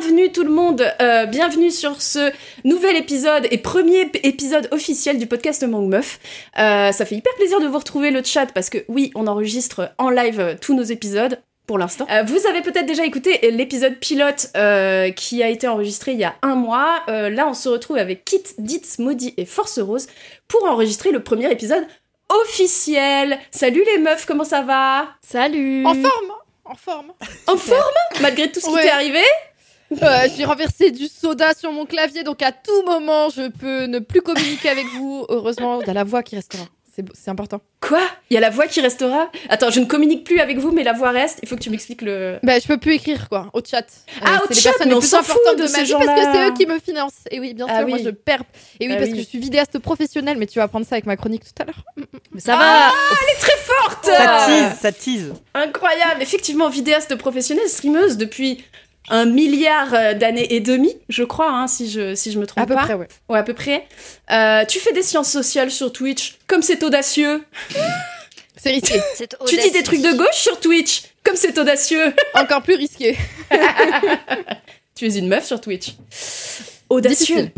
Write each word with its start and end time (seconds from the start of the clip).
bienvenue 0.00 0.32
tout 0.32 0.42
le 0.42 0.50
monde, 0.50 0.84
euh, 1.00 1.26
bienvenue 1.26 1.70
sur 1.70 2.02
ce 2.02 2.32
nouvel 2.64 2.96
épisode 2.96 3.46
et 3.52 3.58
premier 3.58 4.10
épisode 4.24 4.68
officiel 4.72 5.18
du 5.18 5.26
podcast 5.28 5.62
Mangue 5.62 5.88
Meuf. 5.88 6.18
Euh, 6.58 6.90
ça 6.90 7.04
fait 7.04 7.14
hyper 7.14 7.32
plaisir 7.36 7.60
de 7.60 7.66
vous 7.68 7.78
retrouver 7.78 8.10
le 8.10 8.20
chat 8.24 8.46
parce 8.52 8.70
que 8.70 8.78
oui, 8.88 9.12
on 9.14 9.28
enregistre 9.28 9.92
en 9.98 10.10
live 10.10 10.40
euh, 10.40 10.54
tous 10.60 10.74
nos 10.74 10.82
épisodes 10.82 11.38
pour 11.68 11.78
l'instant. 11.78 12.06
Euh, 12.10 12.24
vous 12.24 12.44
avez 12.48 12.60
peut-être 12.62 12.86
déjà 12.86 13.04
écouté 13.04 13.38
l'épisode 13.52 13.94
pilote 14.00 14.48
euh, 14.56 15.10
qui 15.12 15.44
a 15.44 15.48
été 15.48 15.68
enregistré 15.68 16.12
il 16.12 16.18
y 16.18 16.24
a 16.24 16.34
un 16.42 16.56
mois. 16.56 17.02
Euh, 17.08 17.30
là, 17.30 17.46
on 17.46 17.54
se 17.54 17.68
retrouve 17.68 17.96
avec 17.98 18.24
Kit, 18.24 18.42
Ditz, 18.58 18.98
Maudit 18.98 19.34
et 19.36 19.44
Force 19.44 19.78
Rose 19.78 20.08
pour 20.48 20.64
enregistrer 20.64 21.12
le 21.12 21.22
premier 21.22 21.50
épisode 21.52 21.86
officiel. 22.42 23.38
Salut 23.52 23.84
les 23.94 23.98
meufs, 23.98 24.26
comment 24.26 24.44
ça 24.44 24.62
va? 24.62 25.06
Salut 25.24 25.86
En 25.86 25.94
forme 25.94 26.32
En 26.64 26.74
forme 26.74 27.12
En 27.46 27.56
forme? 27.56 27.80
Malgré 28.22 28.50
tout 28.50 28.58
ce 28.58 28.66
qui 28.66 28.72
Ouais. 28.72 28.82
t'est 28.82 28.90
arrivé? 28.90 29.20
Euh, 30.02 30.28
J'ai 30.36 30.44
renversé 30.44 30.90
du 30.90 31.06
soda 31.08 31.54
sur 31.54 31.72
mon 31.72 31.86
clavier, 31.86 32.22
donc 32.22 32.42
à 32.42 32.52
tout 32.52 32.82
moment, 32.86 33.28
je 33.30 33.48
peux 33.48 33.84
ne 33.84 33.98
plus 33.98 34.22
communiquer 34.22 34.68
avec 34.68 34.86
vous. 34.96 35.24
Heureusement, 35.28 35.80
il 35.80 35.86
y 35.86 35.90
a 35.90 35.94
la 35.94 36.04
voix 36.04 36.22
qui 36.22 36.36
restera. 36.36 36.64
C'est 37.12 37.28
important. 37.28 37.60
Quoi? 37.80 38.00
Il 38.30 38.34
y 38.34 38.36
a 38.36 38.40
la 38.40 38.50
voix 38.50 38.68
qui 38.68 38.80
restera? 38.80 39.28
Attends, 39.48 39.68
je 39.70 39.80
ne 39.80 39.84
communique 39.84 40.22
plus 40.22 40.38
avec 40.38 40.58
vous, 40.58 40.70
mais 40.70 40.84
la 40.84 40.92
voix 40.92 41.10
reste. 41.10 41.40
Il 41.42 41.48
faut 41.48 41.56
que 41.56 41.60
tu 41.60 41.68
m'expliques 41.70 42.02
le... 42.02 42.38
Bah, 42.44 42.60
je 42.60 42.68
peux 42.68 42.76
plus 42.78 42.94
écrire, 42.94 43.28
quoi, 43.28 43.50
au 43.52 43.60
chat. 43.68 43.84
Ah, 44.24 44.38
au 44.44 44.48
les 44.48 44.54
chat, 44.54 44.70
personnes 44.70 44.88
mais 44.90 44.94
on 44.94 45.00
plus 45.00 45.08
s'en 45.08 45.24
fout 45.24 45.36
de 45.56 45.62
de, 45.62 45.66
ces 45.66 45.82
vie 45.82 45.92
parce 45.92 46.04
gens-là. 46.04 46.14
que 46.14 46.32
c'est 46.32 46.46
eux 46.46 46.52
qui 46.54 46.66
me 46.66 46.78
financent. 46.78 47.24
Et 47.32 47.40
oui, 47.40 47.52
bien 47.52 47.66
sûr, 47.66 47.74
Ah 47.76 47.84
moi 47.84 47.98
oui. 47.98 48.02
je 48.04 48.10
perds. 48.10 48.44
Et 48.78 48.86
oui, 48.86 48.92
Ah 48.94 48.98
parce 48.98 49.10
oui. 49.10 49.16
que 49.16 49.22
je 49.24 49.28
suis 49.28 49.40
vidéaste 49.40 49.76
professionnelle, 49.80 50.38
mais 50.38 50.46
tu 50.46 50.60
vas 50.60 50.66
apprendre 50.66 50.86
ça 50.86 50.94
avec 50.94 51.06
ma 51.06 51.16
chronique 51.16 51.42
tout 51.42 51.60
à 51.60 51.64
l'heure. 51.64 51.82
Mais 52.32 52.40
ça 52.40 52.56
va 52.56 52.92
Forte 53.64 54.04
Ça 54.04 54.46
tease, 54.46 54.78
ça 54.80 54.92
tease. 54.92 55.32
Incroyable 55.54 56.22
Effectivement, 56.22 56.68
vidéaste 56.68 57.16
professionnelle, 57.16 57.68
streameuse 57.68 58.16
depuis 58.18 58.62
un 59.10 59.26
milliard 59.26 59.92
euh, 59.92 60.14
d'années 60.14 60.54
et 60.54 60.60
demi, 60.60 60.96
je 61.08 61.22
crois, 61.24 61.50
hein, 61.50 61.66
si, 61.66 61.90
je, 61.90 62.14
si 62.14 62.32
je 62.32 62.38
me 62.38 62.46
trompe 62.46 62.64
À 62.64 62.66
peu 62.66 62.74
pas. 62.74 62.82
près, 62.82 62.94
ouais. 62.94 63.08
Ouais, 63.28 63.38
à 63.38 63.42
peu 63.42 63.54
près. 63.54 63.86
Euh, 64.30 64.64
tu 64.64 64.78
fais 64.78 64.92
des 64.92 65.02
sciences 65.02 65.30
sociales 65.30 65.70
sur 65.70 65.92
Twitch, 65.92 66.38
comme 66.46 66.62
c'est 66.62 66.82
audacieux. 66.82 67.44
C'est 68.56 68.70
risqué. 68.70 68.98
Tu 69.46 69.56
dis 69.58 69.70
des 69.72 69.82
trucs 69.82 70.00
de 70.00 70.16
gauche 70.16 70.36
sur 70.36 70.58
Twitch, 70.58 71.02
comme 71.22 71.36
c'est 71.36 71.58
audacieux. 71.58 72.14
Encore 72.34 72.62
plus 72.62 72.76
risqué. 72.76 73.14
tu 74.94 75.06
es 75.06 75.18
une 75.18 75.28
meuf 75.28 75.44
sur 75.44 75.60
Twitch. 75.60 75.96
Audacieux. 76.88 77.50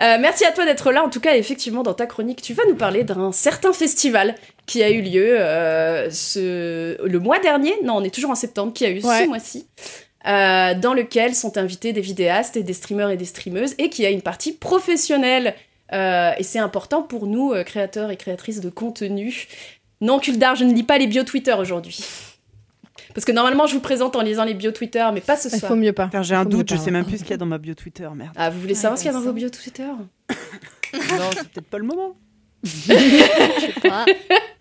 Euh, 0.00 0.16
merci 0.20 0.44
à 0.44 0.52
toi 0.52 0.64
d'être 0.64 0.90
là. 0.92 1.02
En 1.04 1.08
tout 1.10 1.20
cas, 1.20 1.34
effectivement, 1.36 1.82
dans 1.82 1.94
ta 1.94 2.06
chronique, 2.06 2.42
tu 2.42 2.54
vas 2.54 2.62
nous 2.68 2.74
parler 2.76 3.04
d'un 3.04 3.32
certain 3.32 3.72
festival 3.72 4.34
qui 4.66 4.82
a 4.82 4.90
eu 4.90 5.00
lieu 5.02 5.36
euh, 5.40 6.10
ce... 6.10 6.96
le 7.04 7.18
mois 7.18 7.38
dernier. 7.38 7.74
Non, 7.84 7.96
on 7.96 8.04
est 8.04 8.14
toujours 8.14 8.30
en 8.30 8.34
septembre, 8.34 8.72
qui 8.72 8.84
a 8.84 8.90
eu 8.90 9.00
Ouais. 9.04 9.22
ce 9.24 9.28
mois-ci. 9.28 9.66
euh, 10.26 10.74
dans 10.74 10.94
lequel 10.94 11.34
sont 11.34 11.56
invités 11.56 11.92
des 11.92 12.00
vidéastes 12.00 12.56
et 12.56 12.62
des 12.62 12.72
streamers 12.74 13.10
et 13.10 13.16
des 13.16 13.24
streameuses 13.24 13.74
et 13.78 13.88
qui 13.88 14.04
a 14.04 14.10
une 14.10 14.22
partie 14.22 14.52
professionnelle. 14.52 15.54
Et 15.92 16.42
c'est 16.42 16.58
important 16.58 17.02
pour 17.02 17.26
nous, 17.26 17.54
créateurs 17.64 18.10
et 18.10 18.16
créatrices 18.16 18.60
de 18.60 18.68
contenu. 18.68 19.46
Non, 20.02 20.18
Kuldar, 20.18 20.54
je 20.54 20.64
ne 20.64 20.74
lis 20.74 20.82
pas 20.82 20.98
les 20.98 21.06
bio 21.06 21.22
Twitter 21.22 21.54
aujourd'hui. 21.58 21.98
Parce 23.18 23.24
que 23.24 23.32
normalement, 23.32 23.66
je 23.66 23.74
vous 23.74 23.80
présente 23.80 24.14
en 24.14 24.20
lisant 24.20 24.44
les 24.44 24.54
bio 24.54 24.70
Twitter, 24.70 25.04
mais 25.12 25.20
pas 25.20 25.36
ce 25.36 25.48
Il 25.48 25.58
soir. 25.58 25.70
faut 25.72 25.74
mieux 25.76 25.92
pas. 25.92 26.08
J'ai 26.22 26.36
un 26.36 26.44
doute, 26.44 26.70
je 26.70 26.76
sais 26.76 26.90
hein. 26.90 26.92
même 26.92 27.04
plus 27.04 27.18
ce 27.18 27.22
qu'il 27.22 27.32
y 27.32 27.34
a 27.34 27.36
dans 27.36 27.46
ma 27.46 27.58
bio 27.58 27.74
Twitter, 27.74 28.08
merde. 28.14 28.30
Ah, 28.36 28.48
vous 28.48 28.60
voulez 28.60 28.76
savoir 28.76 28.96
ce 28.96 29.02
qu'il 29.02 29.10
y 29.10 29.12
a 29.12 29.18
dans 29.18 29.24
vos 29.24 29.32
bio 29.32 29.48
Twitter 29.48 29.82
Non, 30.94 31.24
c'est 31.32 31.48
peut-être 31.48 31.66
pas 31.66 31.78
le 31.78 31.84
moment. 31.84 32.14
pas. 33.82 34.04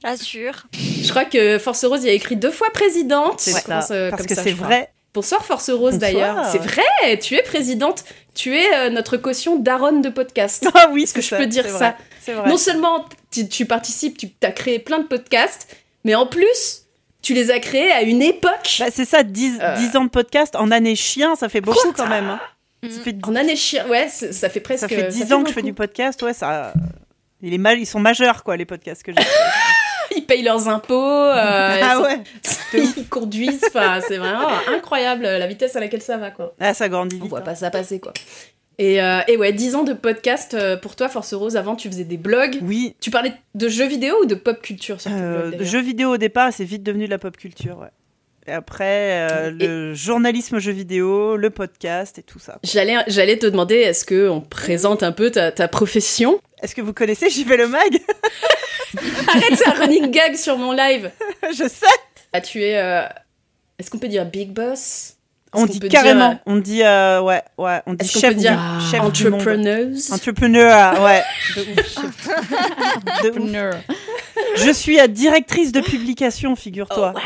Assure. 0.04 0.66
Je 0.74 1.08
crois 1.08 1.26
que 1.26 1.60
Force 1.60 1.86
Rose 1.86 2.04
y 2.04 2.10
a 2.10 2.14
écrit 2.14 2.36
deux 2.36 2.50
fois 2.50 2.72
présidente. 2.74 3.42
C'est 3.42 3.52
Ça 3.52 3.86
euh, 3.92 4.10
Parce 4.10 4.24
comme 4.24 4.36
que 4.36 4.42
c'est 4.42 4.50
je 4.50 4.56
vrai. 4.56 4.92
Bonsoir 5.14 5.46
Force 5.46 5.70
Rose 5.70 6.00
d'ailleurs. 6.00 6.44
C'est 6.52 6.58
vrai, 6.58 7.20
tu 7.22 7.36
es 7.36 7.44
présidente. 7.44 8.06
Tu 8.34 8.58
es 8.58 8.74
euh, 8.74 8.90
notre 8.90 9.18
caution 9.18 9.60
daronne 9.60 10.02
de 10.02 10.10
podcast. 10.10 10.68
Ah 10.74 10.90
oui, 10.92 11.04
Est-ce 11.04 11.14
que 11.14 11.22
je 11.22 11.36
peux 11.36 11.46
dire 11.46 11.70
ça 11.70 11.78
vrai, 11.78 11.96
C'est 12.24 12.34
vrai. 12.34 12.50
Non 12.50 12.58
seulement 12.58 13.06
tu, 13.30 13.48
tu 13.48 13.68
participes, 13.68 14.18
tu 14.18 14.32
as 14.42 14.52
créé 14.52 14.80
plein 14.80 14.98
de 14.98 15.06
podcasts, 15.06 15.78
mais 16.04 16.16
en 16.16 16.26
plus, 16.26 16.87
tu 17.28 17.34
les 17.34 17.52
as 17.52 17.60
créés 17.60 17.92
à 17.92 18.02
une 18.04 18.22
époque. 18.22 18.78
Bah, 18.80 18.86
c'est 18.92 19.04
ça, 19.06 19.24
10, 19.24 19.60
Euh. 19.62 19.76
10 19.76 19.96
ans 19.98 20.06
de 20.06 20.10
podcast 20.10 20.56
en 20.56 20.72
année 20.72 20.96
chien, 20.96 21.36
ça 21.36 21.50
fait 21.50 21.60
beaucoup 21.62 21.92
quand 21.92 22.08
même. 22.08 22.30
hein. 22.30 22.40
Mm. 22.84 22.90
Ça 22.90 23.02
fait, 23.02 23.16
En 23.24 23.36
année 23.36 23.56
chien, 23.56 23.86
ouais, 23.88 24.08
ça 24.10 24.50
fait 24.50 24.60
presque. 24.62 24.82
ça 24.82 24.88
fait 24.88 25.08
10 25.10 25.26
fait 25.26 25.34
ans 25.34 25.44
que 25.44 25.50
je 25.50 25.54
fais 25.54 25.62
du 25.62 25.74
podcast, 25.74 26.22
ouais, 26.22 26.34
ça. 26.34 26.72
Il 27.42 27.54
est 27.54 27.58
mal, 27.58 27.80
ils 27.80 27.86
sont 27.86 28.00
majeurs, 28.00 28.44
quoi, 28.44 28.56
les 28.58 28.66
podcasts 28.66 29.04
que 29.04 29.12
j'ai. 29.12 29.20
Ils 30.16 30.26
payent 30.26 30.42
leurs 30.42 30.68
impôts. 30.70 30.94
euh, 30.96 31.34
ah 31.84 31.96
ils- 31.96 32.02
ouais 32.02 32.20
ils 32.98 33.08
conduisent. 33.08 33.62
Enfin, 33.68 34.00
c'est 34.08 34.18
vraiment 34.18 34.48
incroyable 34.74 35.24
la 35.24 35.46
vitesse 35.48 35.76
à 35.76 35.80
laquelle 35.82 36.02
ça 36.02 36.18
va, 36.18 36.32
quoi. 36.32 36.56
Ah, 36.60 36.74
ça 36.74 36.88
grandit 36.90 37.18
On 37.20 37.24
vite. 37.24 37.30
voit 37.30 37.40
hein. 37.40 37.44
pas 37.44 37.56
ça 37.56 37.70
passer, 37.70 38.00
quoi. 38.00 38.14
Et, 38.80 39.02
euh, 39.02 39.22
et 39.28 39.38
ouais, 39.38 39.54
10 39.54 39.74
ans 39.76 39.84
de 39.84 39.94
podcast 39.94 40.54
euh, 40.54 40.78
pour 40.78 40.96
toi, 40.96 41.10
Force 41.10 41.34
Rose. 41.34 41.58
Avant, 41.58 41.76
tu 41.76 41.88
faisais 41.90 42.04
des 42.04 42.18
blogs. 42.18 42.60
Oui, 42.62 42.96
Tu 43.02 43.10
parlais 43.10 43.34
de 43.56 43.68
jeux 43.70 43.88
vidéo 43.88 44.16
ou 44.22 44.26
de 44.26 44.36
pop 44.36 44.62
culture 44.62 45.02
sur 45.02 45.10
euh, 45.12 45.50
blog 45.50 45.64
jeux 45.64 45.82
vidéo 45.82 46.14
au 46.14 46.18
départ, 46.18 46.54
c'est 46.54 46.64
vite 46.64 46.84
devenu 46.84 47.06
de 47.06 47.10
la 47.10 47.18
pop 47.18 47.36
culture, 47.36 47.80
ouais. 47.80 47.88
Et 48.46 48.52
après, 48.52 49.28
euh, 49.30 49.50
Et- 49.60 49.68
le 49.68 49.94
journalisme 49.94 50.60
jeux 50.60 50.72
vidéo, 50.72 51.36
le 51.38 51.50
podcast 51.50 52.18
et 52.20 52.24
tout 52.24 52.40
ça. 52.40 52.60
J'allais, 52.64 52.96
j'allais 53.08 53.38
te 53.38 53.46
demander, 53.48 53.76
est-ce 53.76 54.06
que 54.06 54.30
on 54.30 54.40
présente 54.42 55.02
un 55.04 55.12
peu 55.12 55.32
ta, 55.32 55.52
ta 55.52 55.68
profession? 55.68 56.40
Est-ce 56.62 56.74
que 56.76 56.82
vous 56.82 56.94
connaissez 56.94 57.30
J'y 57.30 57.44
vais 57.44 57.58
le 57.58 57.68
mag? 57.68 57.82
Arrête, 59.28 59.56
c'est 59.58 59.68
un 59.68 59.74
running 59.74 60.12
gag 60.12 60.36
sur 60.36 60.58
mon 60.58 60.72
live. 60.72 61.12
Je 61.52 61.68
sais 61.68 61.86
Ah, 62.32 62.40
tu 62.42 62.64
es. 62.64 62.74
Est-ce 63.80 63.92
qu'on 63.92 64.00
peut 64.00 64.08
dire 64.08 64.26
big 64.26 64.52
boss? 64.54 65.17
On 65.54 65.62
qu'on 65.62 65.66
dit 65.66 65.80
carrément, 65.80 66.32
euh, 66.32 66.36
on 66.46 66.56
dit, 66.58 66.84
euh, 66.84 67.22
ouais, 67.22 67.42
ouais, 67.58 67.82
on 67.86 67.94
dit 67.94 68.08
chef, 68.08 68.34
peut 68.34 68.40
dire 68.40 68.60
chef 68.92 69.12
du 69.12 69.28
entrepreneuse? 69.28 70.12
Entrepreneur, 70.12 71.02
ouais. 71.04 71.24
De 71.56 71.62
ouf. 71.62 71.96
De 73.24 73.40
ouf. 73.40 73.76
Je 74.58 74.72
suis 74.72 75.00
à 75.00 75.08
directrice 75.08 75.72
de 75.72 75.82
publication, 75.82 76.56
figure-toi. 76.56 77.14
Oh, 77.16 77.20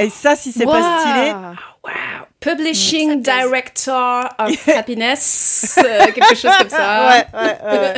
Et 0.00 0.10
ça, 0.10 0.36
si 0.36 0.52
c'est 0.52 0.64
pas 0.64 1.00
stylé, 1.00 1.32
Wow. 1.82 1.90
Publishing. 2.40 3.22
Director 3.22 4.28
of 4.38 4.68
Happiness, 4.76 5.78
euh, 5.82 6.12
quelque 6.12 6.34
chose 6.34 6.50
comme 6.58 6.68
ça. 6.68 7.08
ouais, 7.08 7.26
ouais, 7.40 7.78
ouais. 7.78 7.94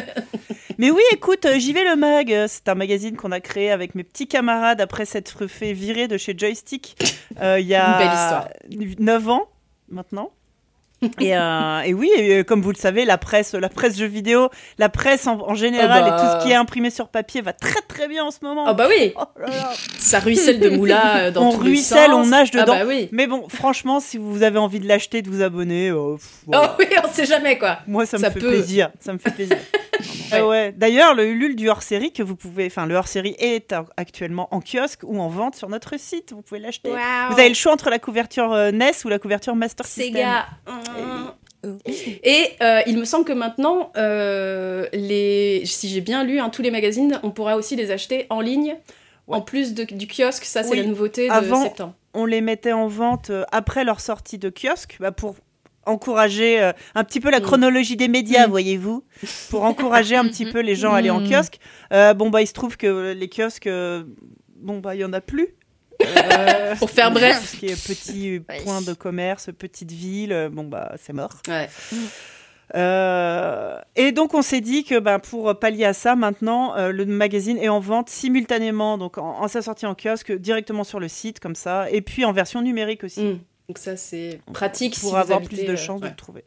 Mais 0.83 0.91
oui, 0.91 1.03
écoute, 1.13 1.47
euh, 1.47 1.61
j'y 1.61 1.73
vais 1.73 1.85
le 1.85 1.95
mag. 1.95 2.33
euh, 2.33 2.47
C'est 2.49 2.69
un 2.69 2.75
magazine 2.75 3.17
qu'on 3.17 3.31
a 3.31 3.39
créé 3.39 3.71
avec 3.71 3.95
mes 3.95 4.03
petits 4.03 4.27
camarades 4.27 4.81
après 4.81 5.05
s'être 5.05 5.47
fait 5.47 5.73
virer 5.73 6.09
de 6.09 6.17
chez 6.19 6.35
Joystick 6.37 6.97
euh, 7.41 7.61
il 7.61 7.69
y 7.69 7.75
a 7.77 7.93
Une 7.93 7.99
belle 7.99 8.89
histoire. 8.89 8.99
9 8.99 9.29
ans 9.29 9.47
maintenant. 9.89 10.31
Et, 11.21 11.37
euh, 11.37 11.81
et 11.83 11.95
oui, 11.95 12.11
et, 12.17 12.43
comme 12.45 12.63
vous 12.63 12.71
le 12.73 12.77
savez, 12.77 13.05
la 13.05 13.17
presse, 13.19 13.55
la 13.55 13.69
presse 13.69 13.97
jeux 13.97 14.07
vidéo, 14.07 14.51
la 14.79 14.89
presse 14.89 15.27
en, 15.29 15.41
en 15.41 15.55
général 15.55 16.03
Oh 16.07 16.11
bah. 16.11 16.17
et 16.17 16.21
tout 16.21 16.41
ce 16.41 16.45
qui 16.47 16.53
est 16.53 16.57
imprimé 16.57 16.91
sur 16.91 17.09
papier 17.09 17.41
va 17.43 17.53
très 17.53 17.81
très 17.89 18.07
bien 18.09 18.25
en 18.25 18.31
ce 18.33 18.39
moment. 18.43 18.65
Ah 18.67 18.73
bah 18.75 18.87
oui, 18.89 19.13
Oh 19.17 19.23
là 19.41 19.49
là. 19.49 19.73
ça 19.99 20.19
ruisselle 20.21 20.59
de 20.61 20.69
moula 20.71 21.31
dans 21.33 21.49
On 21.49 21.53
tous 21.57 21.63
les 21.65 21.71
ruisselle, 21.71 22.11
sens. 22.11 22.27
on 22.27 22.31
nage 22.31 22.51
Ah 22.55 22.61
dedans. 22.61 22.75
bah 22.79 22.85
oui. 22.87 23.09
Mais 23.13 23.27
bon, 23.29 23.49
franchement, 23.49 23.99
si 24.01 24.17
vous 24.17 24.43
avez 24.45 24.59
envie 24.59 24.79
de 24.81 24.87
l'acheter, 24.87 25.23
de 25.23 25.29
vous 25.31 25.43
abonner, 25.43 25.91
euh, 25.91 26.15
pff, 26.15 26.45
Oh 26.55 26.67
oui, 26.79 26.87
on 27.05 27.13
sait 27.13 27.27
jamais 27.27 27.59
quoi. 27.59 27.79
moi 27.89 28.07
ça 28.07 28.19
me 28.19 28.23
fait 28.23 28.39
peut. 28.39 28.49
plaisir. 28.51 28.91
Ça 29.01 29.13
me 29.13 29.19
fait 29.19 29.31
plaisir. 29.33 29.57
Ouais. 30.41 30.73
D'ailleurs, 30.73 31.15
le 31.15 31.27
Ulule 31.27 31.57
du 31.57 31.69
hors-série 31.69 32.13
que 32.13 32.23
vous 32.23 32.37
pouvez, 32.37 32.67
enfin 32.67 32.87
le 32.87 32.95
hors-série 32.95 33.35
est 33.39 33.75
actuellement 33.97 34.49
en 34.55 34.61
kiosque 34.61 35.01
ou 35.05 35.21
en 35.21 35.29
vente 35.29 35.55
sur 35.57 35.69
notre 35.69 35.99
site. 35.99 36.33
Vous 36.33 36.43
pouvez 36.43 36.61
l'acheter. 36.61 36.89
Vous 36.91 37.39
avez 37.39 37.49
le 37.49 37.55
choix 37.55 37.73
entre 37.73 37.91
la 37.91 37.99
couverture 37.99 38.53
euh, 38.53 38.71
NES 38.71 38.93
ou 39.05 39.09
la 39.09 39.19
couverture 39.19 39.55
Master 39.55 39.85
System. 39.87 40.15
Sega. 40.15 40.47
Et 42.25 42.49
euh, 42.61 42.81
il 42.87 42.99
me 42.99 43.05
semble 43.05 43.25
que 43.25 43.33
maintenant, 43.33 43.93
euh, 43.97 44.87
les... 44.93 45.63
si 45.65 45.89
j'ai 45.89 46.01
bien 46.01 46.25
lu, 46.25 46.41
hein, 46.41 46.49
tous 46.51 46.63
les 46.63 46.71
magazines, 46.73 47.21
on 47.23 47.31
pourra 47.31 47.57
aussi 47.57 47.77
les 47.77 47.91
acheter 47.91 48.27
en 48.31 48.41
ligne. 48.41 48.77
Ouais. 49.29 49.37
En 49.37 49.41
plus 49.41 49.73
de- 49.75 49.85
du 49.85 50.09
kiosque, 50.09 50.45
ça 50.45 50.65
c'est 50.65 50.71
Oui. 50.71 50.79
la 50.79 50.85
nouveauté 50.85 51.29
de 51.29 51.33
Avant- 51.33 51.63
septembre. 51.63 51.95
On 52.15 52.27
les 52.27 52.41
mettait 52.41 52.73
en 52.73 52.89
vente 52.89 53.31
euh, 53.31 53.45
après 53.53 53.85
leur 53.85 54.01
sortie 54.01 54.37
de 54.37 54.51
kiosque 54.51 54.97
bah, 55.01 55.13
pour 55.13 55.37
encourager 55.87 56.61
euh, 56.63 56.73
un 56.95 57.05
petit 57.05 57.21
peu 57.21 57.31
la 57.31 57.41
Mm. 57.41 57.43
chronologie 57.43 57.97
des 57.97 58.09
médias, 58.09 58.47
Mm. 58.47 58.51
voyez-vous, 58.51 59.05
pour 59.51 59.65
encourager 59.65 60.17
un 60.17 60.25
petit 60.29 60.47
peu 60.47 60.61
les 60.61 60.75
gens 60.77 60.93
à 60.93 60.99
aller 60.99 61.11
en 61.11 61.21
Mm. 61.21 61.29
kiosque. 61.31 61.59
Euh, 61.93 62.15
bon 62.15 62.31
bah 62.31 62.41
il 62.43 62.47
se 62.47 62.53
trouve 62.53 62.77
que 62.77 63.13
les 63.13 63.29
kiosques, 63.29 63.67
euh, 63.67 64.05
bon 64.57 64.79
bah 64.81 64.95
il 64.95 65.01
y 65.01 65.05
en 65.05 65.13
a 65.13 65.21
plus. 65.21 65.49
Pour 66.81 66.91
faire 66.91 67.11
bref. 67.13 67.51
Ce 67.53 67.57
qui 67.57 67.67
est 67.67 67.87
petit 67.87 68.43
Ouais. 68.49 68.63
point 68.65 68.81
de 68.83 68.93
commerce, 68.93 69.51
petite 69.57 69.93
ville, 69.93 70.49
bon 70.53 70.65
bah 70.65 70.93
c'est 71.01 71.13
mort. 71.13 71.35
Ouais. 71.49 71.69
Euh, 72.75 73.79
et 73.97 74.13
donc 74.13 74.33
on 74.35 74.41
s'est 74.41 74.63
dit 74.63 74.85
que 74.85 74.99
bah, 74.99 75.19
pour 75.19 75.59
pallier 75.59 75.85
à 75.85 75.93
ça, 75.93 76.17
maintenant 76.17 76.75
euh, 76.77 76.91
le 76.91 77.05
magazine 77.05 77.59
est 77.59 77.69
en 77.69 77.81
vente 77.81 78.09
simultanément, 78.09 78.97
donc 78.97 79.19
en, 79.19 79.43
en 79.43 79.49
sa 79.49 79.61
sortie 79.61 79.85
en 79.85 79.95
kiosque, 79.95 80.33
directement 80.33 80.83
sur 80.85 80.99
le 80.99 81.09
site 81.09 81.39
comme 81.39 81.55
ça, 81.55 81.91
et 81.91 82.01
puis 82.01 82.25
en 82.25 82.33
version 82.33 82.63
numérique 82.63 83.05
aussi. 83.05 83.41
Donc 83.69 83.79
ça 83.79 83.97
c'est 83.97 84.41
pratique 84.53 84.99
pour 85.01 85.11
si 85.11 85.17
avoir 85.17 85.41
vous 85.41 85.47
plus 85.47 85.65
de 85.65 85.73
euh, 85.73 85.77
chances 85.77 86.01
de 86.01 86.09
le 86.09 86.15
trouver. 86.15 86.45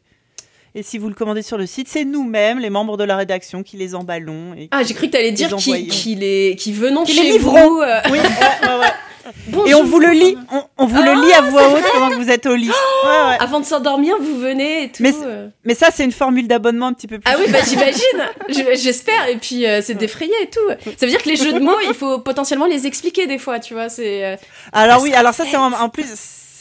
Et 0.74 0.82
si 0.82 0.98
vous 0.98 1.08
le 1.08 1.14
commandez 1.14 1.40
sur 1.40 1.56
le 1.56 1.64
site, 1.64 1.88
c'est 1.88 2.04
nous-mêmes, 2.04 2.58
les 2.58 2.68
membres 2.68 2.98
de 2.98 3.04
la 3.04 3.16
rédaction, 3.16 3.62
qui 3.62 3.78
les 3.78 3.94
emballons. 3.94 4.52
Et... 4.58 4.68
Ah, 4.72 4.82
j'ai 4.82 4.92
cru 4.92 5.06
que 5.06 5.12
t'allais 5.12 5.32
dire 5.32 5.54
qui, 5.56 5.86
qui 5.88 6.14
les 6.16 6.54
qui 6.58 6.70
venons 6.72 7.04
Qui 7.04 7.14
chez 7.14 7.22
les 7.22 7.32
livrons. 7.32 7.70
vous. 7.70 7.80
euh, 7.80 8.00
Oui, 8.10 8.18
ouais, 8.18 8.68
ouais, 8.68 8.78
ouais. 8.80 8.86
Et 9.66 9.74
on 9.74 9.82
vous 9.82 9.98
le 9.98 10.10
lit, 10.10 10.36
on, 10.52 10.62
on 10.78 10.86
vous 10.86 11.02
le 11.02 11.14
lit 11.26 11.32
à 11.32 11.40
voix 11.40 11.68
haute 11.72 11.82
pendant 11.94 12.10
que 12.10 12.14
vous 12.22 12.30
êtes 12.30 12.46
au 12.46 12.54
lit. 12.54 12.68
Ouais, 12.68 13.10
ouais. 13.30 13.36
Avant 13.40 13.58
de 13.58 13.64
s'endormir, 13.64 14.14
vous 14.20 14.38
venez 14.38 14.84
et 14.84 14.88
tout. 14.92 15.02
Mais 15.02 15.12
euh. 15.24 15.48
Mais 15.64 15.74
ça, 15.74 15.88
c'est 15.92 16.04
une 16.04 16.12
formule 16.12 16.46
d'abonnement 16.46 16.86
un 16.88 16.92
petit 16.92 17.08
peu 17.08 17.18
plus. 17.18 17.32
Ah 17.32 17.36
oui, 17.40 17.50
bah 17.50 17.58
j'imagine. 17.66 18.00
Je- 18.50 18.78
J'espère. 18.80 19.26
Et 19.28 19.36
puis 19.38 19.66
euh, 19.66 19.80
c'est 19.82 19.94
défrayé 19.94 20.32
et 20.42 20.48
tout. 20.50 20.90
Ça 20.96 21.06
veut 21.06 21.10
dire 21.10 21.22
que 21.22 21.28
les 21.28 21.34
jeux 21.36 21.54
de 21.54 21.58
mots, 21.58 21.74
il 21.88 21.94
faut 21.94 22.20
potentiellement 22.20 22.66
les 22.66 22.86
expliquer 22.86 23.26
des 23.26 23.38
fois, 23.38 23.58
tu 23.58 23.74
vois. 23.74 23.88
C'est. 23.88 24.24
euh, 24.24 24.36
Alors 24.72 25.02
oui, 25.02 25.12
alors 25.14 25.34
ça, 25.34 25.44
c'est 25.50 25.56
en, 25.56 25.72
en 25.72 25.88
plus, 25.88 26.04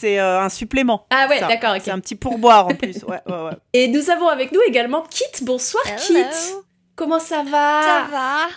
c'est 0.06 0.20
euh, 0.20 0.42
un 0.42 0.50
supplément. 0.50 1.08
Ah 1.10 1.28
ouais, 1.28 1.40
Ça. 1.40 1.48
d'accord, 1.48 1.76
ok. 1.76 1.82
C'est 1.84 1.92
un 1.92 2.00
petit 2.00 2.16
pourboire 2.16 2.68
en 2.68 2.76
plus. 2.76 3.04
Ouais, 3.08 3.22
ouais, 3.26 3.42
ouais. 3.42 3.58
Et 3.74 3.88
nous 3.88 4.12
avons 4.12 4.28
avec 4.28 4.52
nous 4.52 4.62
également 4.68 5.02
Kit. 5.02 5.44
Bonsoir 5.44 5.84
Kit. 5.98 6.14
Hello. 6.18 6.64
Comment 6.96 7.20
ça 7.20 7.42
va 7.42 7.82
Ça 7.82 8.08
va 8.12 8.48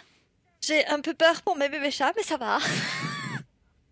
J'ai 0.61 0.87
un 0.89 1.01
peu 1.01 1.15
peur 1.15 1.41
pour 1.43 1.57
mes 1.57 1.71
bébés 1.71 1.91
chats, 1.91 2.13
mais 2.17 2.23
ça 2.23 2.37
va. 2.37 2.59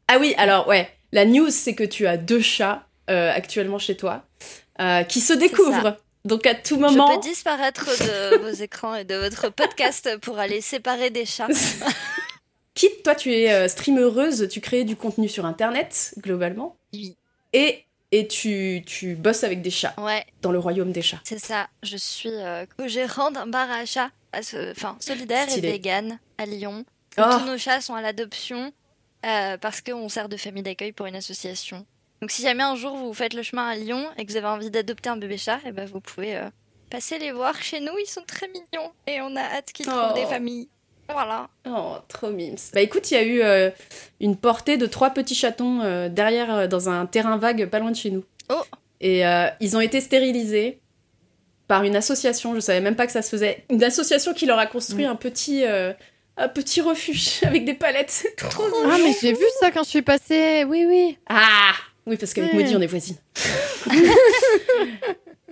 Ah 0.09 0.19
oui, 0.21 0.37
alors 0.39 0.69
ouais. 0.69 0.89
La 1.11 1.25
news, 1.25 1.51
c'est 1.51 1.75
que 1.75 1.83
tu 1.83 2.07
as 2.07 2.17
deux 2.17 2.41
chats 2.41 2.87
euh, 3.11 3.33
actuellement 3.35 3.81
chez 3.81 3.97
toi 3.97 4.23
euh, 4.81 5.03
qui 5.03 5.21
se 5.21 5.33
découvrent. 5.33 5.97
Donc 6.25 6.47
à 6.47 6.55
tout 6.55 6.77
Je 6.77 6.81
moment. 6.81 7.13
peux 7.17 7.29
disparaître 7.29 7.87
de 7.87 8.37
vos 8.41 8.63
écrans 8.63 8.95
et 8.95 9.03
de 9.03 9.17
votre 9.17 9.49
podcast 9.49 10.17
pour 10.21 10.39
aller 10.39 10.61
séparer 10.61 11.11
des 11.11 11.27
chats. 11.27 11.49
Kit, 12.77 13.03
toi, 13.03 13.17
tu 13.17 13.33
es 13.33 13.53
euh, 13.53 13.67
streameuse, 13.67 14.49
tu 14.49 14.61
crées 14.61 14.85
du 14.85 14.95
contenu 14.95 15.29
sur 15.29 15.45
Internet, 15.45 16.15
globalement. 16.19 16.77
Oui. 16.93 17.17
Et, 17.59 17.85
et 18.13 18.29
tu, 18.29 18.83
tu 18.87 19.15
bosses 19.17 19.43
avec 19.45 19.63
des 19.63 19.71
chats, 19.71 19.95
Ouais, 19.99 20.25
dans 20.43 20.53
le 20.53 20.59
royaume 20.59 20.93
des 20.93 21.03
chats. 21.03 21.21
c'est 21.25 21.39
ça. 21.39 21.69
Je 21.83 21.97
suis 21.97 22.31
euh, 22.33 22.67
co-gérant 22.77 23.31
d'un 23.31 23.47
bar 23.47 23.71
à 23.71 23.85
chats, 23.87 24.11
enfin 24.35 24.97
solidaire 25.01 25.49
Stylé. 25.49 25.69
et 25.69 25.73
vegan 25.73 26.19
à 26.39 26.47
Lyon. 26.47 26.85
Oh. 27.19 27.23
Tous 27.31 27.47
nos 27.47 27.57
chats 27.59 27.81
sont 27.81 27.95
à 27.95 28.03
l'adoption 28.03 28.73
euh, 29.25 29.57
parce 29.57 29.81
qu'on 29.81 30.09
sert 30.11 30.29
de 30.29 30.37
famille 30.37 30.63
d'accueil 30.63 30.93
pour 30.93 31.07
une 31.07 31.17
association. 31.17 31.87
Donc 32.21 32.31
si 32.31 32.43
jamais 32.43 32.63
un 32.63 32.77
jour 32.77 32.97
vous 32.97 33.13
faites 33.15 33.35
le 33.35 33.43
chemin 33.43 33.67
à 33.69 33.75
Lyon 33.75 34.07
et 34.19 34.25
que 34.27 34.31
vous 34.31 34.37
avez 34.37 34.47
envie 34.47 34.71
d'adopter 34.71 35.09
un 35.09 35.17
bébé 35.17 35.39
chat, 35.39 35.61
eh 35.67 35.73
ben 35.73 35.87
vous 35.87 36.01
pouvez 36.01 36.37
euh, 36.37 36.49
passer 36.91 37.19
les 37.19 37.33
voir 37.33 37.61
chez 37.63 37.81
nous. 37.81 37.93
Ils 37.99 38.09
sont 38.09 38.23
très 38.27 38.49
mignons 38.49 38.93
et 39.07 39.21
on 39.23 39.35
a 39.37 39.41
hâte 39.43 39.73
qu'ils 39.73 39.87
trouvent 39.87 40.11
Oh. 40.11 40.15
des 40.15 40.27
familles. 40.27 40.69
Voilà. 41.13 41.49
Oh, 41.69 41.95
trop 42.09 42.31
mimes. 42.31 42.57
Bah 42.75 42.81
écoute, 42.81 43.11
il 43.11 43.15
y 43.15 43.17
a 43.17 43.23
eu 43.23 43.43
euh, 43.43 43.71
une 44.21 44.37
portée 44.37 44.77
de 44.77 44.87
trois 44.87 45.11
petits 45.11 45.35
chatons 45.35 45.81
euh, 45.83 46.09
derrière, 46.09 46.55
euh, 46.55 46.67
dans 46.67 46.89
un 46.89 47.07
terrain 47.07 47.37
vague 47.37 47.67
pas 47.67 47.79
loin 47.79 47.91
de 47.91 47.97
chez 47.97 48.11
nous. 48.11 48.25
Oh. 48.51 48.63
Et 49.01 49.27
euh, 49.27 49.47
ils 49.61 49.77
ont 49.77 49.81
été 49.81 50.01
stérilisés 50.01 50.81
par 51.69 51.85
une 51.85 51.97
association, 51.97 52.55
je 52.55 52.61
savais 52.61 52.81
même 52.81 52.97
pas 52.97 53.07
que 53.07 53.13
ça 53.13 53.23
se 53.23 53.31
faisait. 53.31 53.65
Une 53.71 53.83
association 53.85 54.35
qui 54.35 54.47
leur 54.47 54.59
a 54.59 54.67
construit 54.67 55.05
Mm. 55.05 55.11
un 55.11 55.17
petit... 55.17 55.65
euh, 55.65 55.93
un 56.39 56.49
petit 56.49 56.81
refuge 56.83 57.41
avec 57.45 57.65
des 57.65 57.75
palettes, 57.75 58.11
c'est 58.11 58.37
trop 58.37 58.65
mignon. 58.65 58.91
Ah, 58.93 58.99
mais 59.03 59.15
j'ai 59.21 59.33
vu 59.33 59.45
ça 59.61 59.71
quand 59.71 59.85
je 59.85 59.89
suis 59.89 60.03
passée. 60.03 60.65
Oui, 60.65 60.85
oui. 60.87 61.19
Ah 61.29 61.73
Oui, 62.07 62.17
parce 62.19 62.35
qu'avec 62.35 62.53
Ouais. 62.53 62.59
Maudit, 62.63 62.77
on 62.77 62.81
est 62.83 62.87
voisines. 62.87 63.17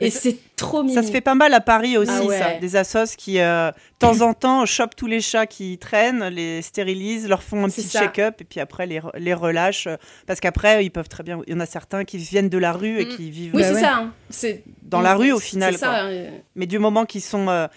Et 0.01 0.11
c'est 0.11 0.37
trop 0.57 0.83
mignon. 0.83 1.01
Ça 1.01 1.07
se 1.07 1.13
fait 1.13 1.21
pas 1.21 1.37
mal 1.37 1.55
à 1.55 1.61
Paris 1.61 1.97
aussi, 1.97 2.11
Ah 2.13 2.25
ouais. 2.25 2.39
ça. 2.39 2.59
Des 2.61 2.75
assos 2.75 3.15
qui, 3.17 3.39
euh, 3.39 3.71
de 3.71 3.75
temps 4.01 4.23
en 4.23 4.35
temps, 4.35 4.67
chopent 4.67 4.97
tous 4.97 5.07
les 5.07 5.21
chats 5.21 5.47
qui 5.47 5.79
traînent, 5.79 6.25
les 6.29 6.63
stérilisent, 6.63 7.29
leur 7.29 7.45
font 7.45 7.65
un 7.65 7.69
petit 7.69 7.89
check-up 7.89 8.41
et 8.41 8.45
puis 8.45 8.59
après 8.59 8.87
les, 8.87 9.01
les 9.17 9.35
relâchent. 9.35 9.87
euh, 9.87 9.97
Parce 10.27 10.41
qu'après, 10.41 10.85
ils 10.85 10.91
peuvent 10.91 11.09
très 11.09 11.23
bien. 11.23 11.41
Il 11.47 11.53
y 11.53 11.57
en 11.57 11.61
a 11.61 11.67
certains 11.67 12.03
qui 12.05 12.19
viennent 12.19 12.49
de 12.49 12.59
la 12.59 12.73
rue 12.73 13.01
et 13.01 13.05
Mm. 13.05 13.09
qui 13.17 13.31
vivent 13.31 13.55
Oui, 13.55 13.63
Bah 13.63 13.69
c'est 13.69 13.75
ouais. 13.75 13.81
ça. 13.83 13.95
hein. 13.99 14.13
C'est 14.31 14.65
dans 14.83 15.01
la 15.01 15.15
rue 15.15 15.31
au 15.31 15.39
final. 15.39 15.75
C'est 15.75 15.81
ça. 15.81 15.87
quoi. 15.87 15.97
hein. 16.11 16.31
Mais 16.57 16.67
du 16.67 16.81
moment 16.81 17.05
qu'ils 17.05 17.23
sont, 17.23 17.49
euh, 17.49 17.69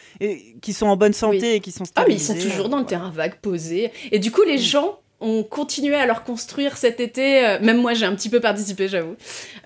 sont 0.72 0.88
en 0.88 0.98
bonne 0.98 1.14
santé 1.14 1.38
Oui. 1.42 1.48
et 1.50 1.60
qu'ils 1.60 1.74
sont 1.74 1.84
Ah, 1.96 2.06
mais 2.08 2.16
ils 2.16 2.20
sont 2.20 2.34
toujours 2.34 2.66
euh, 2.66 2.70
dans 2.70 2.78
le 2.78 2.84
ouais. 2.84 2.90
terrain 2.90 3.12
vague 3.12 3.36
posé. 3.42 3.92
Et 4.12 4.18
du 4.18 4.32
coup, 4.32 4.42
les 4.42 4.56
Mm. 4.56 4.62
gens 4.62 5.00
ont 5.20 5.42
continué 5.44 5.96
à 5.96 6.06
leur 6.06 6.24
construire 6.24 6.78
cet 6.78 7.00
été. 7.00 7.44
euh, 7.46 7.60
même 7.60 7.78
moi, 7.82 7.94
j'ai 7.96 8.06
un 8.06 8.14
petit 8.14 8.30
peu 8.30 8.40
participé, 8.40 8.88
j'avoue. 8.88 9.16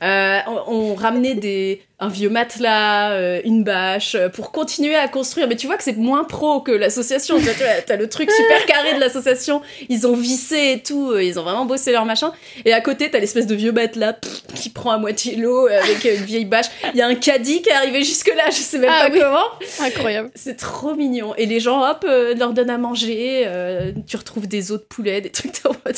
Euh, 0.01 0.39
on, 0.47 0.73
on 0.73 0.95
ramenait 0.95 1.35
des, 1.35 1.81
un 2.01 2.09
vieux 2.09 2.29
matelas, 2.29 3.11
euh, 3.13 3.39
une 3.45 3.63
bâche, 3.63 4.15
euh, 4.15 4.27
pour 4.27 4.51
continuer 4.51 4.95
à 4.95 5.07
construire. 5.07 5.47
Mais 5.47 5.55
tu 5.55 5.67
vois 5.67 5.77
que 5.77 5.83
c'est 5.83 5.95
moins 5.97 6.23
pro 6.23 6.59
que 6.59 6.71
l'association. 6.71 7.37
tu 7.37 7.43
vois, 7.43 7.53
t'as 7.85 7.95
le 7.95 8.09
truc 8.09 8.29
super 8.31 8.65
carré 8.65 8.95
de 8.95 8.99
l'association. 8.99 9.61
Ils 9.87 10.05
ont 10.07 10.15
vissé 10.15 10.73
et 10.73 10.81
tout. 10.83 11.11
euh, 11.11 11.23
Ils 11.23 11.39
ont 11.39 11.43
vraiment 11.43 11.65
bossé 11.65 11.91
leur 11.91 12.05
machin. 12.05 12.33
Et 12.65 12.73
à 12.73 12.81
côté, 12.81 13.09
t'as 13.11 13.19
l'espèce 13.19 13.47
de 13.47 13.55
vieux 13.55 13.71
matelas 13.71 14.13
pff, 14.13 14.41
qui 14.55 14.69
prend 14.69 14.91
à 14.91 14.97
moitié 14.97 15.35
l'eau 15.35 15.67
avec 15.67 16.03
une 16.03 16.25
vieille 16.25 16.45
bâche. 16.45 16.65
Il 16.93 16.97
y 16.97 17.01
a 17.01 17.07
un 17.07 17.15
caddie 17.15 17.61
qui 17.61 17.69
est 17.69 17.73
arrivé 17.73 18.03
jusque-là. 18.03 18.45
Je 18.49 18.55
sais 18.57 18.79
même 18.79 18.89
Ah 18.91 19.07
pas 19.07 19.13
oui. 19.13 19.19
comment. 19.21 19.87
Incroyable. 19.87 20.31
C'est 20.35 20.57
trop 20.57 20.95
mignon. 20.95 21.35
Et 21.35 21.45
les 21.45 21.59
gens, 21.59 21.87
hop, 21.87 22.03
euh, 22.09 22.33
leur 22.35 22.53
donnent 22.53 22.69
à 22.71 22.77
manger. 22.79 23.43
euh, 23.45 23.91
tu 24.07 24.17
retrouves 24.17 24.47
des 24.47 24.71
os 24.71 24.79
de 24.79 24.85
poulet, 24.85 25.21
des 25.21 25.29
trucs 25.29 25.53
en 25.65 25.69
mode. 25.69 25.95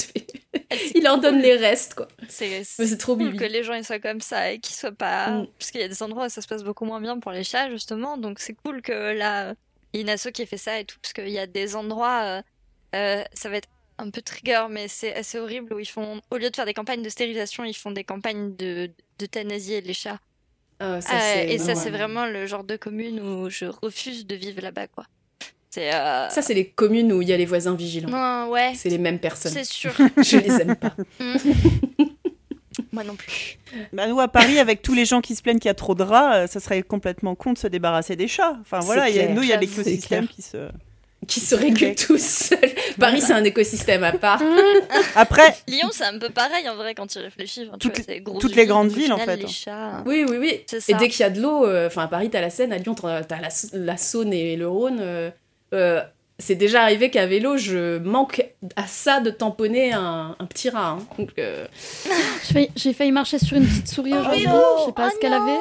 Ils 0.95 1.03
leur 1.03 1.19
donnent 1.19 1.41
les 1.41 1.55
restes, 1.57 1.95
quoi. 1.95 2.07
C'est 2.29 2.65
Mais 2.79 2.87
c'est 2.87 2.97
trop 2.97 3.15
cool 3.15 3.27
mimi. 3.27 3.37
que 3.37 3.43
les 3.45 3.63
gens 3.63 3.73
ils 3.73 3.83
soient 3.85 3.99
comme 3.99 4.21
ça 4.21 4.51
et 4.51 4.59
qu'ils 4.59 4.75
soient 4.75 4.91
pas. 4.91 5.29
Mm. 5.31 5.47
Parce 5.59 5.71
qu'il 5.71 5.81
y 5.81 5.83
a 5.83 5.87
des 5.87 6.03
endroits 6.03 6.25
où 6.25 6.29
ça 6.29 6.41
se 6.41 6.47
passe 6.47 6.63
beaucoup 6.63 6.85
moins 6.85 7.01
bien 7.01 7.19
pour 7.19 7.31
les 7.31 7.43
chats, 7.43 7.69
justement. 7.69 8.17
Donc 8.17 8.39
c'est 8.39 8.53
cool 8.53 8.81
que 8.81 9.13
là, 9.13 9.53
il 9.93 9.97
y 9.97 9.99
a 9.99 10.01
une 10.03 10.09
asso 10.09 10.29
qui 10.33 10.41
ait 10.41 10.45
fait 10.45 10.57
ça 10.57 10.79
et 10.79 10.85
tout. 10.85 10.97
Parce 11.01 11.13
qu'il 11.13 11.29
y 11.29 11.39
a 11.39 11.47
des 11.47 11.75
endroits, 11.75 12.21
euh, 12.23 12.41
euh, 12.95 13.23
ça 13.33 13.49
va 13.49 13.57
être 13.57 13.69
un 13.99 14.09
peu 14.09 14.21
trigger, 14.21 14.65
mais 14.69 14.87
c'est 14.87 15.13
assez 15.15 15.37
horrible 15.39 15.73
où 15.73 15.79
ils 15.79 15.85
font, 15.87 16.19
au 16.31 16.37
lieu 16.37 16.49
de 16.49 16.55
faire 16.55 16.65
des 16.65 16.73
campagnes 16.73 17.03
de 17.03 17.09
stérilisation, 17.09 17.63
ils 17.63 17.75
font 17.75 17.91
des 17.91 18.03
campagnes 18.03 18.55
de 18.55 18.89
d'euthanasier 19.19 19.81
les 19.81 19.93
chats. 19.93 20.19
Ah, 20.79 20.99
ça, 20.99 21.13
Euh, 21.13 21.43
et 21.47 21.59
ça, 21.59 21.67
ouais. 21.67 21.75
c'est 21.75 21.91
vraiment 21.91 22.25
le 22.25 22.47
genre 22.47 22.63
de 22.63 22.75
commune 22.75 23.19
où 23.19 23.49
je 23.49 23.65
refuse 23.65 24.25
de 24.25 24.35
vivre 24.35 24.61
là-bas, 24.61 24.87
quoi. 24.87 25.05
Euh, 25.77 26.29
Ça, 26.29 26.41
c'est 26.41 26.53
les 26.53 26.67
communes 26.67 27.11
où 27.13 27.21
il 27.21 27.27
y 27.29 27.33
a 27.33 27.37
les 27.37 27.45
voisins 27.45 27.75
vigilants. 27.75 28.09
Non, 28.09 28.49
ouais, 28.51 28.73
C'est 28.75 28.89
les 28.89 28.97
mêmes 28.97 29.19
personnes. 29.19 29.51
c'est 29.53 29.63
sûr. 29.65 29.91
Je 30.17 30.37
les 30.37 30.61
aime 30.61 30.75
pas. 30.75 30.93
Moi 32.91 33.03
non 33.03 33.15
plus. 33.15 33.57
Bah, 33.91 34.07
nous, 34.07 34.19
à 34.19 34.27
Paris, 34.27 34.59
avec 34.59 34.81
tous 34.81 34.93
les 34.93 35.05
gens 35.05 35.21
qui 35.21 35.35
se 35.35 35.41
plaignent 35.41 35.59
qu'il 35.59 35.69
y 35.69 35.71
a 35.71 35.75
trop 35.75 35.95
de 35.95 36.03
rats, 36.03 36.35
euh, 36.35 36.47
ça 36.47 36.59
serait 36.59 36.81
complètement 36.83 37.33
con 37.35 37.53
de 37.53 37.57
se 37.57 37.67
débarrasser 37.67 38.15
des 38.15 38.27
chats. 38.27 38.55
Enfin 38.61 38.79
voilà, 38.81 39.09
y 39.09 39.19
a- 39.19 39.27
nous, 39.29 39.41
il 39.43 39.49
y 39.49 39.53
a 39.53 39.57
l'écosystème 39.57 40.27
qui 40.27 40.41
se. 40.41 40.69
Qui 41.25 41.39
se 41.39 41.55
régulent 41.55 41.95
tous 41.95 42.21
seuls. 42.21 42.59
Paris, 42.99 43.21
c'est 43.21 43.31
un 43.31 43.45
écosystème 43.45 44.03
à 44.03 44.11
part. 44.11 44.41
Après, 45.15 45.55
Lyon, 45.69 45.87
c'est 45.93 46.03
un 46.03 46.19
peu 46.19 46.29
pareil 46.29 46.67
en 46.67 46.75
vrai 46.75 46.93
quand 46.95 47.07
tu 47.07 47.17
réfléchis. 47.19 47.61
Enfin, 47.61 47.77
tu 47.79 47.87
Toutes 47.87 47.95
vois, 47.95 48.03
c'est 48.05 48.13
des 48.15 48.19
grosses 48.21 48.41
toutes 48.41 48.55
les 48.57 48.65
grandes 48.65 48.91
villes, 48.91 49.13
en 49.13 49.17
final, 49.17 49.37
fait, 49.39 49.43
Les 49.45 49.47
chats. 49.51 50.03
Oui, 50.05 50.25
oui, 50.29 50.35
oui. 50.37 50.65
Et 50.89 50.93
dès 50.95 51.07
qu'il 51.07 51.21
y 51.21 51.23
a 51.23 51.29
de 51.29 51.41
l'eau, 51.41 51.65
euh, 51.65 51.87
enfin 51.87 52.03
à 52.03 52.07
Paris, 52.09 52.29
t'as 52.29 52.41
la 52.41 52.49
Seine, 52.49 52.73
à 52.73 52.77
Lyon, 52.77 52.93
t'as 52.93 53.23
t'as 53.23 53.39
la, 53.39 53.47
la 53.71 53.95
Saône 53.97 54.33
et 54.33 54.57
le 54.57 54.67
Rhône. 54.67 54.97
euh, 54.99 55.31
euh, 55.73 56.01
c'est 56.39 56.55
déjà 56.55 56.81
arrivé 56.83 57.09
qu'à 57.09 57.25
vélo, 57.27 57.57
je 57.57 57.97
manque 57.99 58.43
à 58.75 58.87
ça 58.87 59.19
de 59.19 59.29
tamponner 59.29 59.93
un, 59.93 60.35
un 60.39 60.45
petit 60.45 60.69
rat. 60.69 60.97
hein. 60.99 61.05
Donc, 61.17 61.29
euh, 61.37 61.65
J'ai 62.47 62.53
failli- 62.53 62.71
J'ai 62.75 62.93
failli 62.93 63.11
marcher 63.11 63.39
sur 63.39 63.57
une 63.57 63.65
petite 63.65 63.87
souris 63.87 64.13
aujourd'hui. 64.13 64.47
non 64.47 64.61
je 64.79 64.85
sais 64.85 64.91
pas 64.93 65.07
Oh 65.09 65.13
ce 65.13 65.19
qu'elle 65.19 65.31
non 65.31 65.41
avait. 65.43 65.59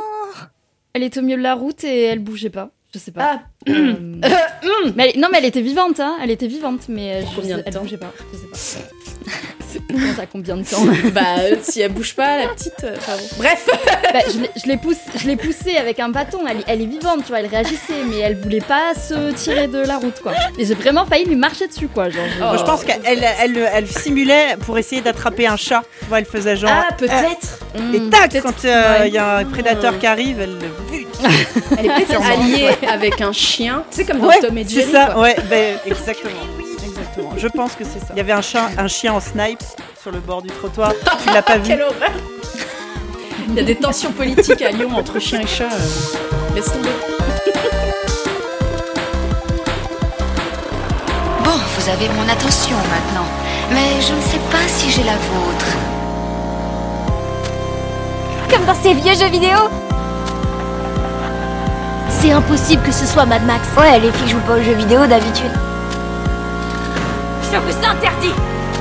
Elle 0.94 1.02
était 1.04 1.20
au 1.20 1.22
milieu 1.22 1.36
de 1.38 1.42
la 1.42 1.54
route 1.54 1.84
et 1.84 2.02
elle 2.02 2.18
bougeait 2.18 2.50
pas. 2.50 2.70
Je 2.92 2.98
sais 2.98 3.12
pas. 3.12 3.40
Ah, 3.40 3.42
Euh, 3.68 3.94
mais 4.96 5.12
elle- 5.14 5.20
non, 5.20 5.28
mais 5.32 5.38
elle 5.38 5.44
était 5.46 5.60
vivante, 5.62 5.98
hein. 6.00 6.16
Elle 6.22 6.30
était 6.30 6.46
vivante, 6.48 6.88
mais 6.88 7.22
je 7.22 7.26
Combien 7.36 7.56
sais- 7.56 7.62
de 7.62 7.68
elle 7.68 7.74
temps 7.74 7.80
bougeait 7.82 7.96
pas. 7.96 8.12
Je 8.32 8.56
sais 8.56 8.78
pas. 8.80 9.32
Ça, 10.16 10.24
combien 10.30 10.56
de 10.56 10.62
temps? 10.64 10.84
Bah, 11.12 11.20
euh, 11.40 11.56
si 11.62 11.80
elle 11.80 11.92
bouge 11.92 12.14
pas, 12.14 12.38
la 12.38 12.48
petite. 12.48 12.72
euh, 12.84 12.94
enfin 12.96 13.12
bon. 13.16 13.24
Bref, 13.38 13.68
Bah, 14.12 14.20
je 14.32 14.38
l'ai- 14.40 14.50
je 14.62 14.66
l'ai 14.68 14.76
pousse, 14.76 14.96
je 15.16 15.26
l'ai 15.26 15.36
poussée 15.36 15.76
avec 15.76 16.00
un 16.00 16.08
bâton. 16.08 16.38
Elle, 16.48 16.58
elle 16.66 16.82
est 16.82 16.86
vivante, 16.86 17.20
tu 17.24 17.28
vois. 17.28 17.40
Elle 17.40 17.46
réagissait, 17.46 18.04
mais 18.08 18.18
elle 18.18 18.36
voulait 18.36 18.60
pas 18.60 18.94
se 18.94 19.32
tirer 19.32 19.66
de 19.68 19.78
la 19.78 19.98
route, 19.98 20.20
quoi. 20.22 20.32
Et 20.58 20.64
j'ai 20.64 20.74
vraiment 20.74 21.04
failli 21.06 21.24
lui 21.26 21.36
marcher 21.36 21.66
dessus, 21.68 21.88
quoi. 21.88 22.08
Genre, 22.10 22.22
je- 22.38 22.42
Oh. 22.44 22.56
je 22.58 22.62
pense 22.64 22.84
qu'elle 22.84 23.00
elle, 23.04 23.68
elle 23.72 23.86
simulait 23.88 24.56
pour 24.64 24.78
essayer 24.78 25.00
d'attraper 25.02 25.46
un 25.46 25.56
chat. 25.56 25.82
Tu 26.00 26.06
vois, 26.06 26.18
elle 26.20 26.24
faisait 26.26 26.56
genre. 26.56 26.70
ah, 26.72 26.92
peut-être. 26.94 27.58
Mm. 27.78 27.94
Et 27.94 28.10
tac, 28.10 28.30
peut-être- 28.30 28.42
quand 28.44 28.64
euh, 28.64 28.94
il 28.98 29.02
ouais. 29.02 29.10
y 29.10 29.18
a 29.18 29.36
un 29.38 29.44
prédateur 29.44 29.98
qui 29.98 30.06
arrive, 30.06 30.40
elle 30.40 30.58
le 30.58 30.90
bute. 30.90 31.08
Elle 31.78 31.86
est 31.86 31.88
peut-être 32.06 32.22
alliée 32.30 32.70
avec 32.88 33.20
un 33.20 33.32
chien. 33.32 33.84
Tu 33.90 33.98
sais, 33.98 34.04
comme 34.04 34.20
dans 34.20 34.26
Ouais, 34.28 34.40
Tom 34.40 34.56
et 34.58 34.64
c'est 34.64 34.74
Jerry. 34.80 34.92
ça, 34.92 35.06
quoi. 35.12 35.22
ouais, 35.22 35.36
ben, 35.48 35.76
exactement. 35.86 36.32
Exactement. 37.12 37.32
Je 37.36 37.48
pense 37.48 37.72
que 37.74 37.84
c'est 37.84 37.98
ça. 38.00 38.06
Il 38.12 38.16
y 38.16 38.20
avait 38.20 38.32
un 38.32 38.40
chien, 38.42 38.68
un 38.78 38.88
chien 38.88 39.12
en 39.12 39.20
snipe 39.20 39.62
sur 40.00 40.10
le 40.10 40.20
bord 40.20 40.42
du 40.42 40.48
trottoir. 40.48 40.92
Tu 41.26 41.32
l'as 41.32 41.42
pas 41.42 41.58
vu 41.58 41.68
Quelle 41.68 41.82
horreur 41.82 42.10
Il 43.48 43.54
y 43.54 43.60
a 43.60 43.62
des 43.62 43.76
tensions 43.76 44.12
politiques 44.12 44.62
à 44.62 44.70
Lyon 44.70 44.90
entre 44.96 45.18
chien 45.18 45.40
et 45.40 45.46
chat. 45.46 45.64
euh, 45.72 46.54
Laisse 46.54 46.72
tomber. 46.72 46.88
Bon, 51.44 51.50
vous 51.76 51.88
avez 51.88 52.08
mon 52.08 52.28
attention 52.32 52.76
maintenant, 52.76 53.26
mais 53.70 54.00
je 54.00 54.14
ne 54.14 54.20
sais 54.20 54.38
pas 54.50 54.66
si 54.68 54.90
j'ai 54.90 55.02
la 55.02 55.12
vôtre. 55.16 55.66
Comme 58.50 58.64
dans 58.64 58.74
ces 58.74 58.94
vieux 58.94 59.14
jeux 59.14 59.30
vidéo 59.30 59.58
C'est 62.08 62.30
impossible 62.30 62.82
que 62.84 62.92
ce 62.92 63.06
soit 63.06 63.26
Mad 63.26 63.44
Max. 63.44 63.66
Ouais, 63.76 63.98
les 63.98 64.12
filles 64.12 64.28
jouent 64.28 64.46
pas 64.46 64.54
aux 64.56 64.62
jeux 64.62 64.74
vidéo 64.74 65.06
d'habitude. 65.06 65.50
Je 67.52 67.58
vous 67.58 67.84
interdis 67.84 68.32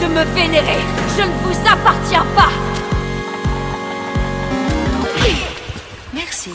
de 0.01 0.07
me 0.07 0.23
vénérer. 0.33 0.79
Je 1.17 1.23
ne 1.23 1.31
vous 1.43 1.59
appartiens 1.67 2.25
pas. 2.35 2.49
Merci. 6.13 6.51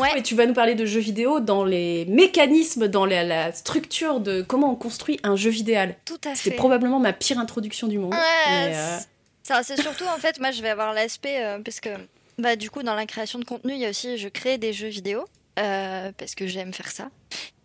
Ouais. 0.00 0.18
Et 0.18 0.22
tu 0.22 0.34
vas 0.34 0.46
nous 0.46 0.52
parler 0.54 0.74
de 0.74 0.84
jeux 0.86 1.00
vidéo 1.00 1.40
dans 1.40 1.64
les 1.64 2.04
mécanismes, 2.06 2.88
dans 2.88 3.06
la, 3.06 3.24
la 3.24 3.52
structure 3.52 4.20
de 4.20 4.42
comment 4.42 4.72
on 4.72 4.74
construit 4.76 5.18
un 5.22 5.36
jeu 5.36 5.50
vidéo. 5.50 5.78
Tout 6.04 6.14
à 6.26 6.34
C'est 6.34 6.50
fait. 6.50 6.56
probablement 6.56 6.98
ma 6.98 7.12
pire 7.12 7.38
introduction 7.38 7.86
du 7.88 7.98
monde. 7.98 8.12
Ouais, 8.14 8.18
mais, 8.48 8.76
euh, 8.76 8.98
Ça, 9.42 9.62
c'est 9.62 9.80
surtout 9.80 10.04
en 10.14 10.18
fait, 10.18 10.38
moi 10.40 10.50
je 10.50 10.62
vais 10.62 10.70
avoir 10.70 10.92
l'aspect 10.92 11.44
euh, 11.44 11.58
parce 11.64 11.80
que 11.80 11.90
bah 12.38 12.56
du 12.56 12.70
coup 12.70 12.82
dans 12.82 12.94
la 12.94 13.06
création 13.06 13.38
de 13.38 13.44
contenu, 13.44 13.72
il 13.72 13.78
y 13.78 13.86
a 13.86 13.90
aussi 13.90 14.18
je 14.18 14.28
crée 14.28 14.58
des 14.58 14.72
jeux 14.72 14.88
vidéo 14.88 15.24
euh, 15.58 16.10
parce 16.18 16.34
que 16.34 16.46
j'aime 16.46 16.72
faire 16.74 16.90
ça. 16.90 17.08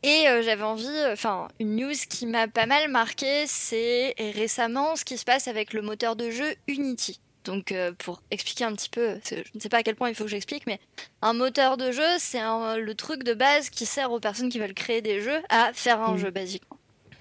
Et 0.04 0.28
euh, 0.28 0.42
j'avais 0.42 0.64
envie, 0.64 0.88
enfin 1.12 1.48
une 1.60 1.76
news 1.76 1.94
qui 2.10 2.26
m'a 2.26 2.48
pas 2.48 2.66
mal 2.66 2.90
marqué, 2.90 3.46
c'est 3.48 4.16
récemment 4.18 4.96
ce 4.96 5.06
qui 5.06 5.18
se 5.18 5.26
passe 5.26 5.48
avec 5.48 5.74
le 5.74 5.82
moteur 5.82 6.16
de 6.16 6.32
jeu 6.32 6.56
Unity. 6.68 7.20
Donc 7.44 7.72
euh, 7.72 7.92
pour 7.98 8.22
expliquer 8.32 8.66
un 8.66 8.74
petit 8.74 8.90
peu, 8.90 9.20
je 9.30 9.36
ne 9.54 9.60
sais 9.60 9.70
pas 9.70 9.78
à 9.78 9.84
quel 9.84 9.96
point 9.96 10.10
il 10.10 10.16
faut 10.16 10.24
que 10.26 10.30
j'explique, 10.30 10.66
mais 10.68 10.80
un 11.22 11.34
moteur 11.34 11.78
de 11.78 11.92
jeu, 11.92 12.04
c'est 12.20 12.40
le 12.40 12.94
truc 12.94 13.24
de 13.24 13.34
base 13.34 13.70
qui 13.70 13.86
sert 13.86 14.12
aux 14.12 14.20
personnes 14.20 14.50
qui 14.50 14.60
veulent 14.60 14.74
créer 14.74 15.02
des 15.02 15.22
jeux 15.22 15.42
à 15.50 15.72
faire 15.74 16.02
un 16.02 16.14
Mm. 16.14 16.18
jeu 16.18 16.32
basiquement. 16.32 16.78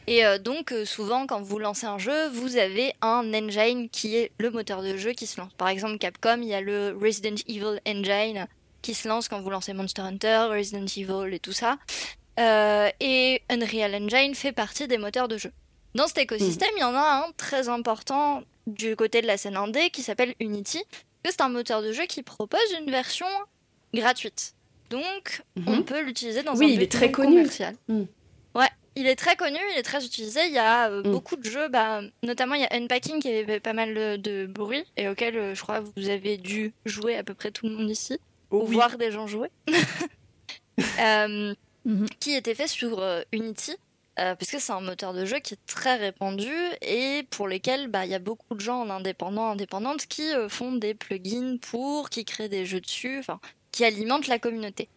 Et 0.07 0.25
euh, 0.27 0.39
donc, 0.39 0.73
euh, 0.73 0.85
souvent, 0.85 1.27
quand 1.27 1.41
vous 1.41 1.59
lancez 1.59 1.87
un 1.87 1.99
jeu, 1.99 2.29
vous 2.31 2.57
avez 2.57 2.95
un 3.01 3.33
engine 3.33 3.89
qui 3.91 4.17
est 4.17 4.33
le 4.39 4.51
moteur 4.51 4.83
de 4.83 4.97
jeu 4.97 5.13
qui 5.13 5.27
se 5.27 5.41
lance. 5.41 5.53
Par 5.57 5.69
exemple, 5.69 5.99
Capcom, 5.99 6.41
il 6.43 6.49
y 6.49 6.55
a 6.55 6.61
le 6.61 6.99
Resident 7.01 7.37
Evil 7.47 7.79
Engine 7.87 8.47
qui 8.83 8.95
se 8.95 9.07
lance 9.07 9.29
quand 9.29 9.41
vous 9.41 9.51
lancez 9.51 9.73
Monster 9.73 10.03
Hunter, 10.03 10.49
Resident 10.51 10.87
Evil 10.87 11.33
et 11.35 11.39
tout 11.39 11.53
ça. 11.53 11.79
Euh, 12.39 12.89
et 13.01 13.43
Unreal 13.51 13.95
Engine 13.95 14.35
fait 14.35 14.53
partie 14.53 14.87
des 14.89 14.99
moteurs 14.99 15.29
de 15.29 15.37
jeu. 15.37 15.53
Dans 15.95 16.07
cet 16.07 16.19
écosystème, 16.19 16.71
il 16.77 16.81
y 16.81 16.85
en 16.85 16.95
a 16.95 17.25
un 17.27 17.33
très 17.37 17.69
important 17.69 18.43
du 18.67 18.95
côté 18.97 19.21
de 19.23 19.27
la 19.27 19.37
scène 19.37 19.57
indé 19.57 19.91
qui 19.91 20.03
s'appelle 20.03 20.35
Unity. 20.41 20.83
C'est 21.25 21.41
un 21.41 21.49
moteur 21.49 21.83
de 21.83 21.93
jeu 21.93 22.05
qui 22.07 22.23
propose 22.23 22.61
une 22.79 22.91
version 22.91 23.27
gratuite. 23.93 24.55
Donc, 24.89 25.43
on 25.67 25.77
Mhm. 25.79 25.85
peut 25.85 26.01
l'utiliser 26.03 26.43
dans 26.43 26.55
Oui, 26.57 26.67
un 26.67 26.69
il 26.69 26.75
est 26.75 26.79
but 26.87 26.89
très 26.93 27.07
non 27.07 27.13
connu. 27.13 27.37
commercial. 27.37 27.75
Mm. 27.89 28.03
Ouais, 28.55 28.69
il 28.97 29.07
est 29.07 29.17
très 29.17 29.37
connu, 29.37 29.59
il 29.73 29.79
est 29.79 29.83
très 29.83 30.05
utilisé. 30.05 30.41
Il 30.47 30.53
y 30.53 30.59
a 30.59 30.89
euh, 30.91 31.03
Mm. 31.03 31.11
beaucoup 31.11 31.37
de 31.37 31.45
jeux, 31.45 31.69
bah, 31.69 32.01
notamment 32.23 32.55
il 32.55 32.63
y 32.63 32.65
a 32.65 32.73
Unpacking 32.73 33.21
qui 33.21 33.29
avait 33.33 33.61
pas 33.61 33.73
mal 33.73 33.95
de, 33.95 34.17
de 34.17 34.47
bruit 34.47 34.85
et 34.97 35.09
auquel 35.09 35.37
euh, 35.37 35.55
je 35.55 35.61
crois 35.63 35.81
vous 35.81 36.09
avez 36.09 36.37
dû 36.39 36.73
jouer 36.87 37.17
à 37.17 37.23
peu 37.25 37.35
près 37.35 37.51
tout 37.51 37.67
le 37.69 37.75
monde 37.77 37.91
ici, 37.91 38.19
Oh 38.51 38.59
ou 38.63 38.67
oui. 38.69 38.75
voir 38.75 38.97
des 38.97 39.11
gens 39.11 39.27
jouer. 39.27 39.49
Euh, 40.99 41.55
Mhm. 41.91 42.07
Qui 42.21 42.35
était 42.35 42.55
fait 42.55 42.69
sur 42.69 43.01
euh, 43.01 43.23
Unity. 43.33 43.73
euh, 44.19 44.35
parce 44.37 44.51
que 44.51 44.59
c'est 44.61 44.73
un 44.73 44.81
moteur 44.81 45.13
de 45.13 45.25
jeu 45.25 45.39
qui 45.41 45.55
est 45.55 45.67
très 45.67 45.97
répandu 45.97 46.53
et 46.83 47.25
pour 47.31 47.49
lesquels 47.49 47.89
bah, 47.89 48.05
il 48.05 48.11
y 48.11 48.15
a 48.15 48.19
beaucoup 48.21 48.55
de 48.55 48.61
gens 48.61 48.81
en 48.83 48.91
indépendant, 48.91 49.51
indépendantes 49.51 50.07
qui 50.07 50.33
euh, 50.33 50.49
font 50.49 50.73
des 50.73 50.95
plugins 50.95 51.57
pour, 51.61 52.11
qui 52.11 52.25
créent 52.25 52.49
des 52.49 52.65
jeux 52.65 52.81
dessus, 52.81 53.23
qui 53.73 53.85
alimentent 53.85 54.29
la 54.29 54.39
communauté. 54.39 54.89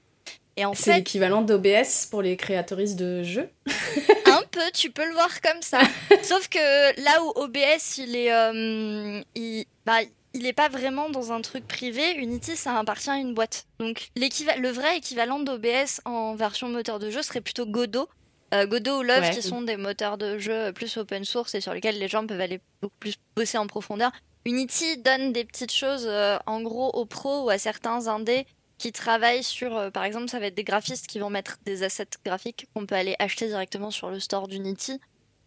Et 0.56 0.66
en 0.66 0.74
C'est 0.76 0.98
l'équivalent 0.98 1.42
d'OBS 1.42 2.08
pour 2.12 2.22
les 2.22 2.38
créatoristes 2.38 2.96
de 2.96 3.24
jeux. 3.24 3.50
un 4.28 4.44
peu, 4.52 4.62
tu 4.74 4.92
peux 4.92 5.06
le 5.08 5.14
voir 5.14 5.42
comme 5.42 5.62
ça. 5.62 5.80
Sauf 6.22 6.48
que 6.48 7.02
là 7.04 7.24
où 7.24 7.30
OBS, 7.44 7.98
il 7.98 8.16
est, 8.16 8.32
euh, 8.32 9.22
il, 9.36 9.66
bah, 9.86 10.02
il 10.34 10.46
est 10.46 10.54
pas 10.54 10.70
vraiment 10.70 11.10
dans 11.10 11.32
un 11.32 11.42
truc 11.42 11.68
privé. 11.68 12.16
Unity, 12.16 12.56
ça 12.56 12.78
appartient 12.78 13.10
à 13.10 13.18
une 13.18 13.34
boîte. 13.34 13.66
Donc 13.80 14.10
le 14.16 14.70
vrai 14.70 14.98
équivalent 14.98 15.40
d'OBS 15.40 16.02
en 16.06 16.36
version 16.36 16.70
moteur 16.70 17.00
de 17.00 17.10
jeu 17.10 17.22
serait 17.22 17.42
plutôt 17.42 17.66
Godot. 17.66 18.10
Euh, 18.54 18.68
Godot 18.68 19.00
ou 19.00 19.04
Love, 19.04 19.22
Ouais. 19.22 19.32
qui 19.32 19.42
sont 19.42 19.62
des 19.64 19.78
moteurs 19.78 20.18
de 20.18 20.38
jeu 20.38 20.72
plus 20.74 20.98
open 20.98 21.26
source 21.26 21.56
et 21.56 21.62
sur 21.62 21.74
lesquels 21.74 21.98
les 21.98 22.08
gens 22.08 22.26
peuvent 22.28 22.40
aller 22.42 22.60
beaucoup 22.82 22.96
plus 23.00 23.16
bosser 23.36 23.58
en 23.58 23.66
profondeur. 23.68 24.12
Unity 24.46 24.98
donne 24.98 25.32
des 25.34 25.46
petites 25.46 25.72
choses, 25.72 26.06
euh, 26.08 26.38
en 26.46 26.62
gros, 26.62 26.90
aux 26.90 27.06
pros 27.06 27.46
ou 27.46 27.50
à 27.50 27.58
certains 27.58 28.08
indés 28.08 28.46
qui 28.78 28.92
travaillent 28.92 29.44
sur, 29.44 29.76
euh, 29.78 29.90
par 29.90 30.04
exemple, 30.04 30.28
ça 30.30 30.40
va 30.40 30.48
être 30.48 30.56
des 30.56 30.64
graphistes 30.66 31.08
qui 31.08 31.18
vont 31.20 31.30
mettre 31.30 31.58
des 31.66 31.84
assets 31.84 32.06
graphiques 32.26 32.68
qu'on 32.76 32.86
peut 32.86 32.96
aller 32.96 33.16
acheter 33.20 33.48
directement 33.48 33.90
sur 33.92 34.10
le 34.10 34.20
store 34.20 34.48
d'Unity. 34.48 35.00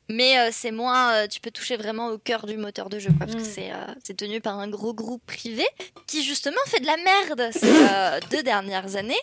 Mais 0.09 0.39
euh, 0.39 0.51
c'est 0.53 0.71
moins, 0.71 1.13
euh, 1.15 1.27
tu 1.27 1.41
peux 1.41 1.51
toucher 1.51 1.77
vraiment 1.77 2.09
au 2.11 2.19
cœur 2.19 2.47
du 2.47 2.57
moteur 2.57 2.89
de 2.89 2.99
jeu, 3.01 3.09
quoi, 3.11 3.27
parce 3.27 3.33
Mm. 3.35 3.39
que 3.39 3.45
c'est 3.45 3.73
euh, 3.73 3.85
c'est 4.05 4.17
tenu 4.17 4.41
par 4.41 4.59
un 4.59 4.69
gros 4.69 4.95
groupe 4.95 5.23
privé 5.27 5.67
qui 6.07 6.23
justement 6.23 6.61
fait 6.67 6.79
de 6.81 6.87
la 6.87 6.97
merde 6.97 7.51
ces 7.53 7.67
euh, 7.67 8.21
deux 8.31 8.43
dernières 8.45 8.95
années. 8.97 9.19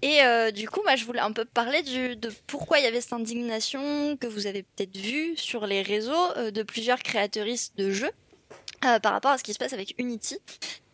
Et 0.00 0.20
du 0.52 0.68
coup, 0.68 0.80
moi, 0.84 0.94
je 0.94 1.04
voulais 1.04 1.18
un 1.18 1.32
peu 1.32 1.44
parler 1.44 1.82
du, 1.82 2.14
de 2.14 2.32
pourquoi 2.46 2.78
il 2.78 2.84
y 2.84 2.86
avait 2.86 3.00
cette 3.00 3.14
indignation 3.14 4.16
que 4.16 4.28
vous 4.28 4.46
avez 4.46 4.62
peut-être 4.62 4.96
vue 4.96 5.36
sur 5.36 5.66
les 5.66 5.82
réseaux 5.82 6.34
de 6.52 6.62
plusieurs 6.62 7.00
créateuristes 7.02 7.76
de 7.76 7.90
jeux 7.90 8.12
par 8.80 9.12
rapport 9.12 9.32
à 9.32 9.38
ce 9.38 9.42
qui 9.42 9.52
se 9.52 9.58
passe 9.58 9.72
avec 9.72 9.96
Unity. 9.98 10.38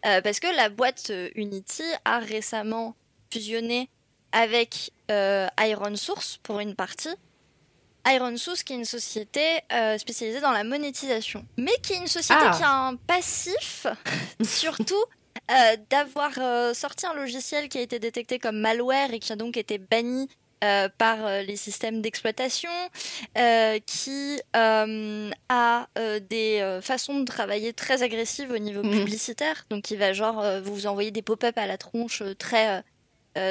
Parce 0.03 0.41
que 0.41 0.47
la 0.57 0.71
boîte 0.71 1.13
Unity 1.35 1.83
a 2.07 2.19
récemment 2.19 2.97
fusionné 3.31 3.91
avec 4.33 4.91
Iron 5.11 5.97
Source 5.97 6.39
pour 6.43 6.61
une 6.61 6.75
partie. 6.75 7.11
Iron 8.07 8.37
Source 8.37 8.63
qui 8.63 8.73
est 8.75 8.77
une 8.77 8.85
société 8.85 9.41
euh, 9.73 9.97
spécialisée 9.99 10.41
dans 10.41 10.53
la 10.53 10.65
monétisation, 10.65 11.45
mais 11.57 11.73
qui 11.83 11.95
est 11.95 11.99
une 11.99 12.07
société 12.07 12.43
Ah. 12.45 12.55
qui 12.57 12.63
a 12.63 12.71
un 12.71 12.97
passif, 12.97 13.87
surtout 14.43 14.95
euh, 15.51 15.77
d'avoir 15.91 16.31
euh, 16.39 16.75
sorti 16.75 17.07
un 17.07 17.15
logiciel 17.15 17.69
qui 17.69 17.79
a 17.79 17.81
été 17.83 17.99
détecté 17.99 18.39
comme 18.39 18.59
malware 18.59 19.13
et 19.13 19.19
qui 19.19 19.33
a 19.33 19.37
donc 19.37 19.57
été 19.57 19.79
banni 19.79 20.29
euh, 20.63 20.89
par 20.97 21.17
les 21.43 21.57
systèmes 21.57 22.01
d'exploitation, 22.01 22.71
euh, 23.37 23.79
qui 23.85 24.41
euh, 24.57 25.31
a 25.51 25.87
des 26.31 26.79
façons 26.81 27.21
de 27.21 27.25
travailler 27.27 27.73
très 27.75 28.03
agressives 28.03 28.51
au 28.51 28.57
niveau 28.59 28.83
Mhm. 28.83 29.01
publicitaire, 29.01 29.67
donc 29.69 29.91
il 29.91 29.99
va 29.99 30.13
genre 30.15 30.43
vous 30.63 30.87
envoyer 30.87 31.11
des 31.11 31.21
pop-up 31.23 31.59
à 31.59 31.67
la 31.67 31.77
tronche 31.77 32.23
très 32.39 32.83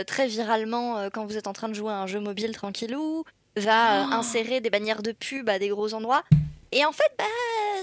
très 0.08 0.28
viralement 0.28 1.10
quand 1.12 1.26
vous 1.26 1.38
êtes 1.38 1.48
en 1.48 1.54
train 1.54 1.68
de 1.70 1.74
jouer 1.74 1.92
à 1.92 1.98
un 1.98 2.08
jeu 2.08 2.20
mobile 2.22 2.54
tranquillou, 2.54 3.26
va 3.56 4.02
euh, 4.02 4.06
Oh. 4.10 4.14
insérer 4.16 4.62
des 4.62 4.70
bannières 4.70 5.02
de 5.04 5.12
pub 5.12 5.50
à 5.50 5.60
des 5.60 5.70
gros 5.70 5.94
endroits. 5.94 6.24
Et 6.72 6.86
en 6.86 6.92
fait, 6.92 7.12
bah, 7.18 7.24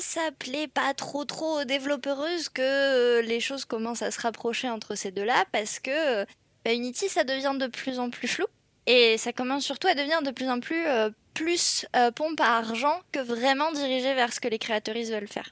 ça 0.00 0.20
plaît 0.38 0.66
pas 0.68 0.94
trop 0.94 1.24
trop 1.24 1.60
aux 1.60 1.64
développeuses 1.64 2.48
que 2.48 2.60
euh, 2.62 3.22
les 3.22 3.38
choses 3.40 3.64
commencent 3.64 4.02
à 4.02 4.10
se 4.10 4.20
rapprocher 4.20 4.68
entre 4.68 4.94
ces 4.96 5.10
deux-là 5.12 5.44
parce 5.52 5.78
que 5.78 5.90
euh, 6.22 6.24
bah, 6.64 6.72
Unity, 6.72 7.08
ça 7.08 7.22
devient 7.24 7.54
de 7.58 7.66
plus 7.68 8.00
en 8.00 8.10
plus 8.10 8.26
flou. 8.28 8.46
Et 8.86 9.16
ça 9.18 9.32
commence 9.32 9.64
surtout 9.64 9.86
à 9.88 9.94
devenir 9.94 10.22
de 10.22 10.30
plus 10.32 10.48
en 10.50 10.58
plus 10.58 10.84
euh, 10.86 11.10
plus 11.34 11.86
euh, 11.94 12.10
pompe 12.10 12.40
à 12.40 12.56
argent 12.56 12.98
que 13.12 13.20
vraiment 13.20 13.70
dirigé 13.70 14.14
vers 14.14 14.32
ce 14.32 14.40
que 14.40 14.48
les 14.48 14.58
créateuristes 14.58 15.12
veulent 15.12 15.28
faire. 15.28 15.50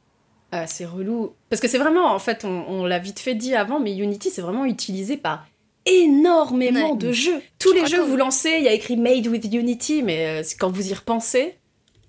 Ah, 0.50 0.66
c'est 0.66 0.86
relou. 0.86 1.34
Parce 1.50 1.60
que 1.62 1.68
c'est 1.68 1.78
vraiment, 1.78 2.06
en 2.12 2.18
fait, 2.18 2.44
on, 2.44 2.64
on 2.68 2.84
l'a 2.84 2.98
vite 2.98 3.20
fait 3.20 3.34
dit 3.34 3.54
avant, 3.54 3.78
mais 3.78 3.94
Unity, 3.96 4.30
c'est 4.30 4.40
vraiment 4.42 4.64
utilisé 4.64 5.16
par 5.16 5.46
énormément 5.88 6.92
Ouais. 6.92 6.96
de 6.98 7.12
jeux. 7.12 7.42
Tous 7.58 7.74
Je 7.74 7.80
les 7.80 7.86
jeux 7.86 7.98
que 7.98 8.08
vous 8.08 8.16
lancez, 8.16 8.56
il 8.58 8.64
y 8.64 8.68
a 8.68 8.72
écrit 8.72 8.96
Made 8.96 9.26
with 9.26 9.44
Unity, 9.52 10.02
mais 10.02 10.40
euh, 10.40 10.42
quand 10.58 10.70
vous 10.70 10.90
y 10.90 10.94
repensez, 10.94 11.56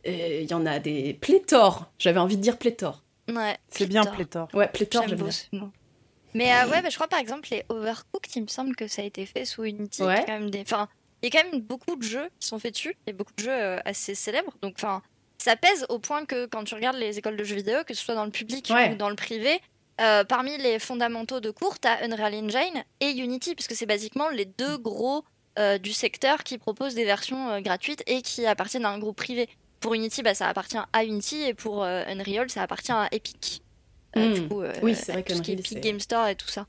euh, 0.08 0.40
il 0.44 0.50
y 0.50 0.54
en 0.54 0.66
a 0.66 0.80
des 0.80 1.14
pléthores. 1.14 1.92
J'avais 2.00 2.20
envie 2.20 2.38
de 2.38 2.42
dire 2.42 2.58
pléthore. 2.58 3.04
Ouais, 3.28 3.58
C'est 3.70 3.88
bien 3.88 4.04
pléthore. 4.06 4.48
Ouais, 4.54 4.68
pléthore, 4.68 5.08
J'aime 5.08 5.20
bien. 5.52 5.72
Mais 6.34 6.52
euh, 6.54 6.68
ouais, 6.70 6.82
bah, 6.82 6.90
je 6.90 6.96
crois 6.96 7.08
par 7.08 7.20
exemple 7.20 7.48
les 7.52 7.64
Overcooked, 7.70 8.36
il 8.36 8.44
me 8.44 8.48
semble 8.48 8.76
que 8.76 8.88
ça 8.88 9.02
a 9.02 9.06
été 9.06 9.26
fait 9.26 9.46
sous 9.46 9.64
Unity. 9.64 10.04
Ouais. 10.04 10.14
Il 10.16 10.20
y 10.20 10.22
a 10.22 10.26
quand 10.26 10.40
même 10.40 10.50
des... 10.52 10.62
enfin, 10.62 10.88
il 11.22 11.34
y 11.34 11.36
a 11.38 11.42
quand 11.42 11.52
même 11.52 11.62
beaucoup 11.62 11.96
de 11.96 12.04
jeux 12.04 12.30
qui 12.40 12.48
sont 12.48 12.60
faits 12.60 12.74
dessus. 12.74 12.96
Il 13.08 13.12
y 13.12 13.14
a 13.14 13.18
beaucoup 13.18 13.34
de 13.38 13.44
jeux 13.44 13.52
euh, 13.52 13.78
assez 13.86 14.14
célèbres. 14.16 14.54
Donc, 14.62 14.74
enfin, 14.78 15.02
ça 15.38 15.56
pèse 15.56 15.86
au 15.90 16.00
point 16.00 16.26
que 16.26 16.46
quand 16.46 16.64
tu 16.64 16.76
regardes 16.76 16.98
les 16.98 17.18
écoles 17.18 17.36
de 17.36 17.44
jeux 17.44 17.56
vidéo, 17.56 17.78
que 17.86 17.94
ce 17.94 18.04
soit 18.06 18.16
dans 18.16 18.26
le 18.26 18.32
public 18.32 18.70
Ouais. 18.74 18.92
ou 18.94 18.96
dans 18.96 19.10
le 19.10 19.16
privé, 19.16 19.60
euh, 20.00 20.24
parmi 20.24 20.58
les 20.58 20.80
fondamentaux 20.80 21.40
de 21.40 21.52
cours, 21.52 21.80
t'as 21.80 22.04
Unreal 22.06 22.34
Engine 22.36 22.84
et 23.00 23.12
Unity, 23.12 23.56
puisque 23.56 23.76
c'est 23.76 23.86
basiquement 23.86 24.30
les 24.30 24.46
deux 24.46 24.78
gros 24.78 25.24
euh, 25.58 25.78
du 25.78 25.94
secteur 25.94 26.44
qui 26.44 26.58
proposent 26.58 26.96
des 26.96 27.06
versions 27.06 27.50
euh, 27.50 27.60
gratuites 27.62 28.04
et 28.08 28.22
qui 28.22 28.46
appartiennent 28.46 28.86
à 28.86 28.90
un 28.90 29.00
groupe 29.00 29.18
privé. 29.18 29.50
Pour 29.80 29.94
Unity, 29.94 30.24
bah, 30.24 30.34
ça 30.34 30.48
appartient 30.48 30.78
à 30.94 31.04
Unity 31.04 31.42
et 31.44 31.54
pour 31.54 31.84
Unreal, 31.84 32.50
ça 32.50 32.64
appartient 32.64 32.92
à 32.92 33.08
Epic. 33.12 33.62
Euh, 34.18 34.30
Mm. 34.30 34.34
du 34.34 34.48
coup, 34.48 34.64
Oui, 34.82 34.96
c'est 34.96 35.12
vrai 35.12 35.24
tout 35.24 35.36
ce 35.36 35.42
qui 35.42 35.52
est 35.52 35.60
Epic 35.60 35.80
Game 35.80 36.00
Store 36.00 36.28
et 36.28 36.36
tout 36.36 36.48
ça. 36.48 36.66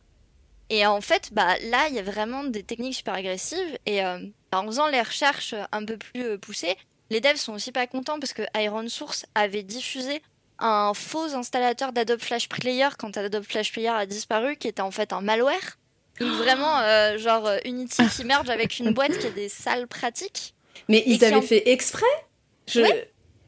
Et 0.69 0.87
en 0.87 1.01
fait, 1.01 1.31
bah, 1.33 1.57
là, 1.71 1.89
il 1.89 1.95
y 1.95 1.99
a 1.99 2.03
vraiment 2.03 2.45
des 2.45 2.63
techniques 2.63 2.95
super 2.95 3.15
agressives. 3.15 3.79
Et 3.87 4.01
bah, 4.01 4.61
en 4.61 4.67
faisant 4.67 4.87
les 4.89 5.01
recherches 5.01 5.55
un 5.73 5.85
peu 5.85 5.97
plus 5.97 6.39
poussées, 6.39 6.77
les 7.11 7.21
devs 7.21 7.37
sont 7.37 7.55
aussi 7.55 7.73
pas 7.73 7.87
contents 7.89 8.21
parce 8.21 8.33
que 8.33 8.43
Iron 8.57 8.87
Source 8.89 9.27
avait 9.35 9.65
diffusé 9.65 10.23
un 10.61 10.93
faux 10.95 11.35
installateur 11.35 11.93
d'Adobe 11.93 12.21
Flash 12.21 12.49
Player 12.49 12.89
quand 12.99 13.17
Adobe 13.17 13.45
Flash 13.45 13.73
Player 13.73 13.89
a 13.89 14.07
disparu, 14.07 14.57
qui 14.57 14.69
était 14.69 14.83
en 14.83 14.91
fait 14.91 15.13
un 15.13 15.21
malware. 15.21 15.79
Donc 16.21 16.31
vraiment, 16.33 16.79
euh, 16.81 17.17
genre 17.19 17.47
euh, 17.47 17.57
Unity 17.65 18.03
qui 18.15 18.25
merge 18.25 18.51
avec 18.51 18.79
une 18.79 18.93
boîte 18.93 19.17
qui 19.19 19.27
a 19.27 19.31
des 19.31 19.49
sales 19.49 19.87
pratiques. 19.87 20.55
Mais 20.89 21.03
ils 21.07 21.25
avaient 21.25 21.37
en- 21.37 21.43
fait 21.43 21.71
exprès? 21.71 22.05
Je... 22.69 22.83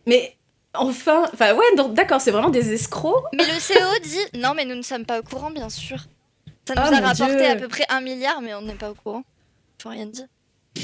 Mais 0.07 0.37
enfin, 0.75 1.29
enfin 1.33 1.55
ouais, 1.55 1.67
d'accord, 1.91 2.21
c'est 2.21 2.31
vraiment 2.31 2.49
des 2.51 2.73
escrocs. 2.73 3.25
Mais 3.35 3.45
le 3.45 3.53
CEO 3.61 3.99
dit 4.03 4.39
non, 4.41 4.55
mais 4.55 4.65
nous 4.65 4.75
ne 4.75 4.83
sommes 4.83 5.05
pas 5.05 5.21
au 5.21 5.23
courant, 5.23 5.51
bien 5.51 5.69
sûr. 5.69 5.99
Ça 6.67 6.75
nous 6.75 6.81
Ah, 6.83 6.89
a 6.89 7.01
mon 7.01 7.07
rapporté 7.09 7.37
Dieu. 7.37 7.47
à 7.51 7.57
peu 7.57 7.69
près 7.69 7.85
un 7.89 8.01
milliard, 8.01 8.41
mais 8.41 8.55
on 8.55 8.63
n'est 8.63 8.75
pas 8.75 8.91
au 8.91 8.95
courant. 8.95 9.23
Faut 9.83 9.89
rien 9.91 10.07
dire. 10.07 10.27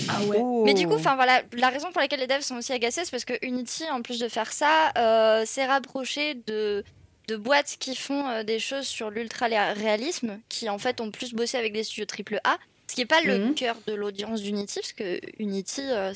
Ah 0.08 0.22
ouais. 0.24 0.42
Mais 0.64 0.74
du 0.74 0.86
coup, 0.86 0.94
enfin 0.94 1.14
voilà, 1.16 1.42
la 1.52 1.68
raison 1.70 1.90
pour 1.92 2.00
laquelle 2.00 2.20
les 2.20 2.26
devs 2.26 2.40
sont 2.42 2.56
aussi 2.56 2.72
agacés, 2.72 3.04
c'est 3.04 3.10
parce 3.10 3.24
que 3.24 3.34
Unity, 3.44 3.84
en 3.90 4.02
plus 4.02 4.18
de 4.18 4.28
faire 4.28 4.52
ça, 4.52 4.92
euh, 4.96 5.44
s'est 5.46 5.66
rapproché 5.66 6.34
de 6.34 6.84
de 7.28 7.36
boîtes 7.36 7.76
qui 7.78 7.94
font 7.94 8.26
euh, 8.28 8.42
des 8.42 8.58
choses 8.58 8.86
sur 8.86 9.10
l'ultra 9.10 9.46
réalisme, 9.48 10.40
qui 10.48 10.70
en 10.70 10.78
fait 10.78 11.00
ont 11.02 11.10
plus 11.10 11.34
bossé 11.34 11.58
avec 11.58 11.74
des 11.74 11.84
studios 11.84 12.06
AAA, 12.06 12.56
ce 12.88 12.94
qui 12.94 13.00
n'est 13.02 13.06
pas 13.06 13.20
le 13.20 13.38
Mhm. 13.38 13.54
cœur 13.54 13.76
de 13.86 13.92
l'audience 13.92 14.40
d'Unity, 14.40 14.80
parce 14.80 14.92
que 14.94 15.20
Unity, 15.38 15.82
euh, 15.82 16.14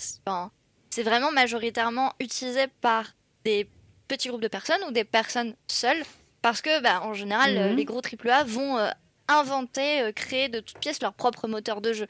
c'est 0.91 1.03
vraiment 1.03 1.31
majoritairement 1.31 2.15
utilisé 2.19 2.67
par 2.81 3.13
des 3.45 3.69
petits 4.09 4.29
groupes 4.29 4.41
de 4.41 4.49
personnes 4.49 4.81
ou 4.89 4.91
des 4.91 5.05
personnes 5.05 5.55
seules 5.71 6.03
Parce 6.41 6.61
que, 6.63 6.81
bah, 6.81 7.03
en 7.03 7.13
général, 7.15 7.57
euh, 7.59 7.69
Mhm. 7.71 7.77
les 7.77 7.85
gros 7.85 8.01
AAA 8.01 8.45
vont 8.45 8.77
euh, 8.79 8.91
inventer, 9.29 10.01
euh, 10.01 10.13
créer 10.13 10.49
de 10.49 10.61
toutes 10.61 10.79
pièces 10.79 11.01
leur 11.03 11.13
propre 11.13 11.47
moteur 11.47 11.81
de 11.81 11.93
jeu. 11.93 12.07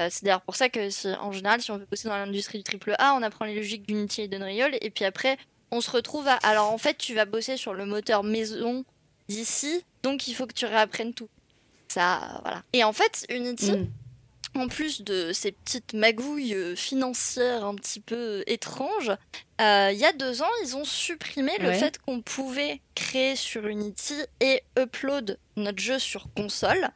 Euh, 0.00 0.08
c'est 0.10 0.24
d'ailleurs 0.24 0.40
pour 0.42 0.56
ça 0.56 0.68
que, 0.68 0.90
si- 0.90 1.08
en 1.20 1.30
général, 1.32 1.60
si 1.62 1.70
on 1.70 1.78
veut 1.78 1.86
bosser 1.90 2.08
dans 2.08 2.16
l'industrie 2.16 2.62
du 2.62 2.64
AAA, 2.64 3.14
on 3.14 3.22
apprend 3.22 3.44
les 3.44 3.54
logiques 3.54 3.86
d'Unity 3.86 4.22
et 4.22 4.28
d'Unreal, 4.28 4.76
et 4.80 4.90
puis 4.90 5.04
après, 5.04 5.38
on 5.70 5.80
se 5.80 5.90
retrouve 5.90 6.26
à. 6.28 6.34
Alors, 6.42 6.70
en 6.72 6.78
fait, 6.78 6.98
tu 6.98 7.14
vas 7.14 7.24
bosser 7.24 7.56
sur 7.56 7.74
le 7.74 7.86
moteur 7.86 8.22
maison 8.24 8.84
d'ici, 9.28 9.84
donc 10.02 10.26
il 10.28 10.34
faut 10.34 10.46
que 10.46 10.52
tu 10.52 10.66
réapprennes 10.66 11.14
tout. 11.14 11.28
Ça, 11.88 12.40
voilà. 12.42 12.62
Et 12.72 12.82
en 12.84 12.92
fait, 12.92 13.24
Unity, 13.30 13.72
Mm. 13.72 13.86
en 14.56 14.68
plus 14.68 15.02
de 15.02 15.32
ces 15.32 15.52
petites 15.52 15.94
magouilles 15.94 16.54
euh, 16.54 16.74
financières 16.76 17.64
un 17.64 17.74
petit 17.76 18.00
peu 18.00 18.16
euh, 18.40 18.42
étranges, 18.46 19.10
euh, 19.60 19.90
il 19.92 19.98
y 19.98 20.04
a 20.04 20.12
deux 20.12 20.42
ans, 20.42 20.50
ils 20.64 20.76
ont 20.76 20.84
supprimé 20.84 21.52
le 21.58 21.72
fait 21.72 21.98
qu'on 21.98 22.20
pouvait 22.20 22.80
créer 22.96 23.36
sur 23.36 23.66
Unity 23.66 24.14
et 24.40 24.62
upload 24.78 25.38
notre 25.56 25.78
jeu 25.80 25.98
sur 26.00 26.26
console 26.36 26.88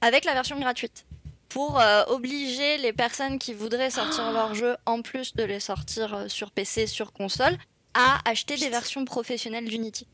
avec 0.00 0.24
la 0.24 0.34
version 0.34 0.58
gratuite. 0.58 1.04
Pour 1.50 1.78
euh, 1.80 2.04
obliger 2.06 2.78
les 2.78 2.92
personnes 2.94 3.38
qui 3.38 3.52
voudraient 3.54 3.90
sortir 3.90 4.32
leur 4.32 4.54
jeu, 4.54 4.76
en 4.86 5.02
plus 5.02 5.34
de 5.34 5.44
les 5.44 5.60
sortir 5.60 6.14
euh, 6.14 6.28
sur 6.28 6.50
PC, 6.52 6.86
sur 6.86 7.12
console, 7.12 7.56
à 7.94 8.18
acheter 8.24 8.56
des 8.56 8.68
versions 8.70 9.04
professionnelles 9.04 9.68
d'Unity. 9.68 10.06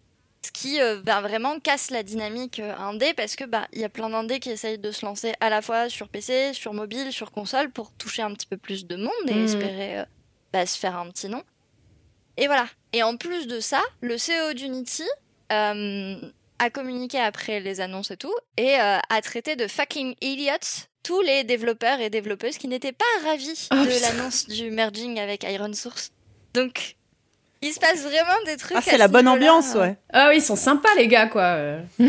Ce 0.44 0.50
qui 0.50 0.80
euh, 0.80 1.00
bah, 1.02 1.20
vraiment 1.20 1.58
casse 1.60 1.90
la 1.90 2.02
dynamique 2.02 2.58
euh, 2.60 2.74
indé 2.78 3.12
parce 3.14 3.36
que 3.36 3.44
bah 3.44 3.66
il 3.72 3.80
y 3.80 3.84
a 3.84 3.88
plein 3.88 4.08
d'indés 4.08 4.38
qui 4.40 4.48
essayent 4.50 4.78
de 4.78 4.90
se 4.92 5.04
lancer 5.04 5.34
à 5.40 5.50
la 5.50 5.60
fois 5.60 5.88
sur 5.88 6.08
PC, 6.08 6.52
sur 6.54 6.72
mobile, 6.72 7.12
sur 7.12 7.32
console 7.32 7.70
pour 7.70 7.92
toucher 7.92 8.22
un 8.22 8.32
petit 8.32 8.46
peu 8.46 8.56
plus 8.56 8.86
de 8.86 8.96
monde 8.96 9.12
et 9.26 9.34
Mhm. 9.34 9.44
espérer 9.44 9.98
euh, 10.00 10.04
bah, 10.52 10.64
se 10.64 10.78
faire 10.78 10.96
un 10.96 11.10
petit 11.10 11.28
nom. 11.28 11.42
Et 12.36 12.46
voilà. 12.46 12.66
Et 12.92 13.02
en 13.02 13.16
plus 13.16 13.46
de 13.46 13.60
ça, 13.60 13.82
le 14.00 14.14
CEO 14.16 14.54
d'Unity 14.54 15.04
a 15.50 16.70
communiqué 16.70 17.18
après 17.18 17.60
les 17.60 17.80
annonces 17.80 18.10
et 18.10 18.16
tout 18.16 18.34
et 18.56 18.80
euh, 18.80 18.98
a 19.10 19.22
traité 19.22 19.56
de 19.56 19.66
fucking 19.66 20.14
idiots 20.20 20.86
tous 21.06 21.20
les 21.22 21.44
développeurs 21.44 22.00
et 22.00 22.10
développeuses 22.10 22.58
qui 22.58 22.68
n'étaient 22.68 22.92
pas 22.92 23.04
ravis 23.28 23.68
Oh, 23.72 23.76
de 23.76 24.00
l'annonce 24.02 24.48
du 24.48 24.70
merging 24.70 25.18
avec 25.20 25.44
Iron 25.44 25.72
Source. 25.72 26.10
Donc, 26.54 26.96
il 27.62 27.72
se 27.72 27.78
passe 27.80 28.00
vraiment 28.02 28.36
des 28.44 28.56
trucs. 28.56 28.76
Ah, 28.76 28.80
c'est 28.82 28.98
la 28.98 29.06
ce 29.06 29.12
bonne 29.12 29.28
ambiance, 29.28 29.74
ouais. 29.74 29.96
Ah 30.12 30.28
oui, 30.30 30.36
ils 30.38 30.42
sont 30.42 30.56
sympas, 30.56 30.88
les 30.96 31.06
gars, 31.08 31.26
quoi. 31.26 31.58
Il 31.98 32.08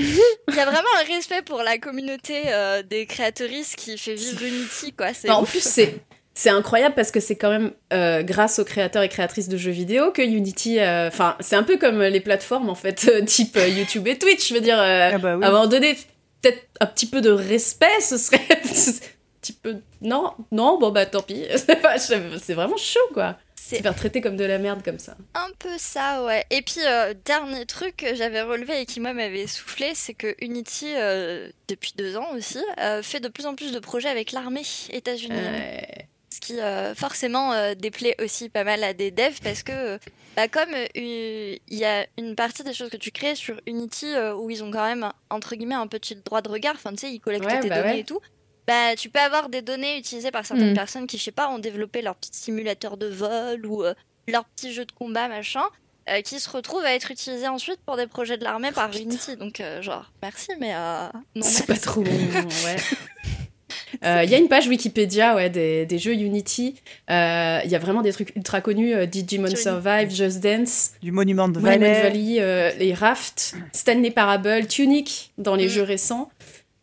y 0.55 0.59
a 0.59 0.65
vraiment 0.65 0.87
un 1.01 1.13
respect 1.13 1.41
pour 1.43 1.61
la 1.63 1.77
communauté 1.77 2.43
euh, 2.47 2.81
des 2.83 3.05
créatrices 3.05 3.75
qui 3.75 3.97
fait 3.97 4.15
vivre 4.15 4.41
Unity, 4.43 4.93
quoi. 4.93 5.07
En 5.29 5.43
plus, 5.43 5.61
c'est. 5.63 5.95
C'est 6.39 6.51
incroyable 6.51 6.93
parce 6.93 7.09
que 7.09 7.19
c'est 7.19 7.35
quand 7.35 7.49
même 7.49 7.71
euh, 7.93 8.21
grâce 8.21 8.59
aux 8.59 8.63
créateurs 8.63 9.01
et 9.01 9.09
créatrices 9.09 9.49
de 9.49 9.57
jeux 9.57 9.71
vidéo 9.71 10.11
que 10.11 10.21
Unity. 10.21 10.79
euh, 10.79 11.07
Enfin, 11.07 11.35
c'est 11.39 11.55
un 11.55 11.63
peu 11.63 11.77
comme 11.77 11.99
les 12.03 12.19
plateformes 12.21 12.69
en 12.69 12.75
fait, 12.75 13.07
euh, 13.11 13.21
type 13.25 13.57
euh, 13.57 13.67
YouTube 13.67 14.07
et 14.07 14.19
Twitch. 14.19 14.49
Je 14.49 14.53
veux 14.53 14.59
dire, 14.61 14.79
euh, 14.79 15.09
Ah 15.13 15.17
bah 15.17 15.35
oui. 15.35 15.43
à 15.43 15.47
un 15.47 15.51
moment 15.51 15.65
donné, 15.65 15.97
peut-être 16.41 16.67
un 16.79 16.85
petit 16.85 17.07
peu 17.07 17.21
de 17.21 17.29
respect, 17.29 18.01
ce 18.01 18.17
serait 18.17 18.41
un 18.51 18.67
petit 19.41 19.53
peu. 19.53 19.77
Non, 20.01 20.33
non, 20.51 20.77
bon 20.79 20.91
bah 20.91 21.05
tant 21.05 21.21
pis. 21.21 21.45
C'est 21.57 22.53
vraiment 22.53 22.77
chaud 22.77 22.99
quoi. 23.13 23.37
c'est 23.55 23.81
faire 23.81 23.95
traiter 23.95 24.21
comme 24.21 24.37
de 24.37 24.45
la 24.45 24.57
merde 24.57 24.81
comme 24.83 24.99
ça. 24.99 25.15
un 25.35 25.49
peu 25.59 25.77
ça, 25.77 26.23
ouais. 26.23 26.45
Et 26.49 26.61
puis, 26.61 26.81
euh, 26.85 27.13
dernier 27.25 27.65
truc 27.65 27.97
que 27.97 28.15
j'avais 28.15 28.41
relevé 28.41 28.81
et 28.81 28.85
qui, 28.85 28.99
moi, 28.99 29.13
m'avait 29.13 29.47
soufflé, 29.47 29.91
c'est 29.93 30.13
que 30.13 30.35
Unity, 30.41 30.93
euh, 30.95 31.49
depuis 31.67 31.93
deux 31.97 32.15
ans 32.17 32.27
aussi, 32.33 32.63
euh, 32.79 33.01
fait 33.03 33.19
de 33.19 33.27
plus 33.27 33.45
en 33.45 33.55
plus 33.55 33.71
de 33.71 33.79
projets 33.79 34.09
avec 34.09 34.31
l'armée 34.31 34.63
états-unienne. 34.91 35.61
Euh, 36.51 36.93
qui 36.93 36.99
forcément 36.99 37.53
euh, 37.53 37.73
déplaît 37.75 38.15
aussi 38.23 38.49
pas 38.49 38.63
mal 38.63 38.83
à 38.83 38.93
des 38.93 39.11
devs 39.11 39.39
parce 39.43 39.63
que, 39.63 39.99
bah, 40.35 40.47
comme 40.47 40.73
euh, 40.73 40.87
il 40.95 41.77
y 41.77 41.85
a 41.85 42.05
une 42.17 42.35
partie 42.35 42.63
des 42.63 42.73
choses 42.73 42.89
que 42.89 42.97
tu 42.97 43.11
crées 43.11 43.35
sur 43.35 43.59
Unity 43.67 44.07
où 44.37 44.49
ils 44.49 44.63
ont 44.63 44.71
quand 44.71 44.85
même, 44.85 45.11
entre 45.29 45.55
guillemets, 45.55 45.75
un 45.75 45.87
petit 45.87 46.15
droit 46.15 46.41
de 46.41 46.49
regard, 46.49 46.73
enfin 46.75 46.91
tu 46.91 46.97
sais, 47.07 47.11
ils 47.11 47.19
collectent 47.19 47.45
Ouais, 47.45 47.59
tes 47.59 47.69
bah 47.69 47.81
données 47.81 47.93
ouais. 47.95 47.99
et 47.99 48.03
tout, 48.03 48.19
bah 48.67 48.95
tu 48.95 49.09
peux 49.09 49.19
avoir 49.19 49.49
des 49.49 49.61
données 49.61 49.97
utilisées 49.97 50.31
par 50.31 50.45
certaines 50.45 50.71
Mm. 50.71 50.75
personnes 50.75 51.07
qui, 51.07 51.17
je 51.17 51.23
sais 51.23 51.31
pas, 51.31 51.49
ont 51.49 51.59
développé 51.59 52.01
leur 52.01 52.15
petit 52.15 52.31
simulateur 52.33 52.97
de 52.97 53.07
vol 53.07 53.65
ou 53.65 53.83
euh, 53.83 53.93
leur 54.27 54.45
petit 54.45 54.73
jeu 54.73 54.85
de 54.85 54.91
combat, 54.91 55.27
machin. 55.27 55.63
euh, 56.09 56.21
qui 56.21 56.39
se 56.39 56.49
retrouvent 56.49 56.85
à 56.85 56.93
être 56.93 57.11
utilisés 57.11 57.49
ensuite 57.49 57.79
pour 57.85 57.97
des 57.97 58.07
projets 58.07 58.37
de 58.37 58.43
l'armée 58.45 58.71
par 58.71 58.95
Unity. 58.95 59.35
Donc, 59.35 59.59
euh, 59.59 59.81
genre, 59.81 60.09
merci, 60.21 60.49
mais 60.57 60.73
non. 61.35 61.41
c'est 61.41 61.65
pas 61.65 61.75
trop. 61.77 62.01
ouais. 62.03 62.77
Euh, 64.03 64.21
Il 64.23 64.29
y 64.29 64.35
a 64.35 64.37
une 64.37 64.47
page 64.49 64.67
Wikipédia 64.67 65.35
ouais, 65.35 65.49
des, 65.49 65.85
des 65.85 65.97
jeux 65.97 66.13
Unity. 66.13 66.75
Euh, 67.09 67.59
Il 67.65 67.71
y 67.71 67.75
a 67.75 67.79
vraiment 67.79 68.01
des 68.01 68.11
trucs 68.11 68.35
ultra 68.35 68.61
connus 68.61 68.93
euh, 68.93 69.05
Digimon 69.05 69.47
Sur 69.47 69.57
Survive, 69.57 70.09
Just 70.13 70.39
Dance, 70.41 70.91
Du 71.01 71.11
monument 71.11 71.47
de 71.47 71.59
Monument 71.59 71.79
Valley. 71.79 72.01
Valley, 72.01 72.35
euh, 72.39 72.71
les 72.79 72.93
Raft, 72.93 73.55
Stanley 73.71 74.11
Parable, 74.11 74.67
Tunic 74.67 75.31
dans 75.37 75.55
les 75.55 75.65
Mm. 75.65 75.69
jeux 75.69 75.83
récents. 75.83 76.29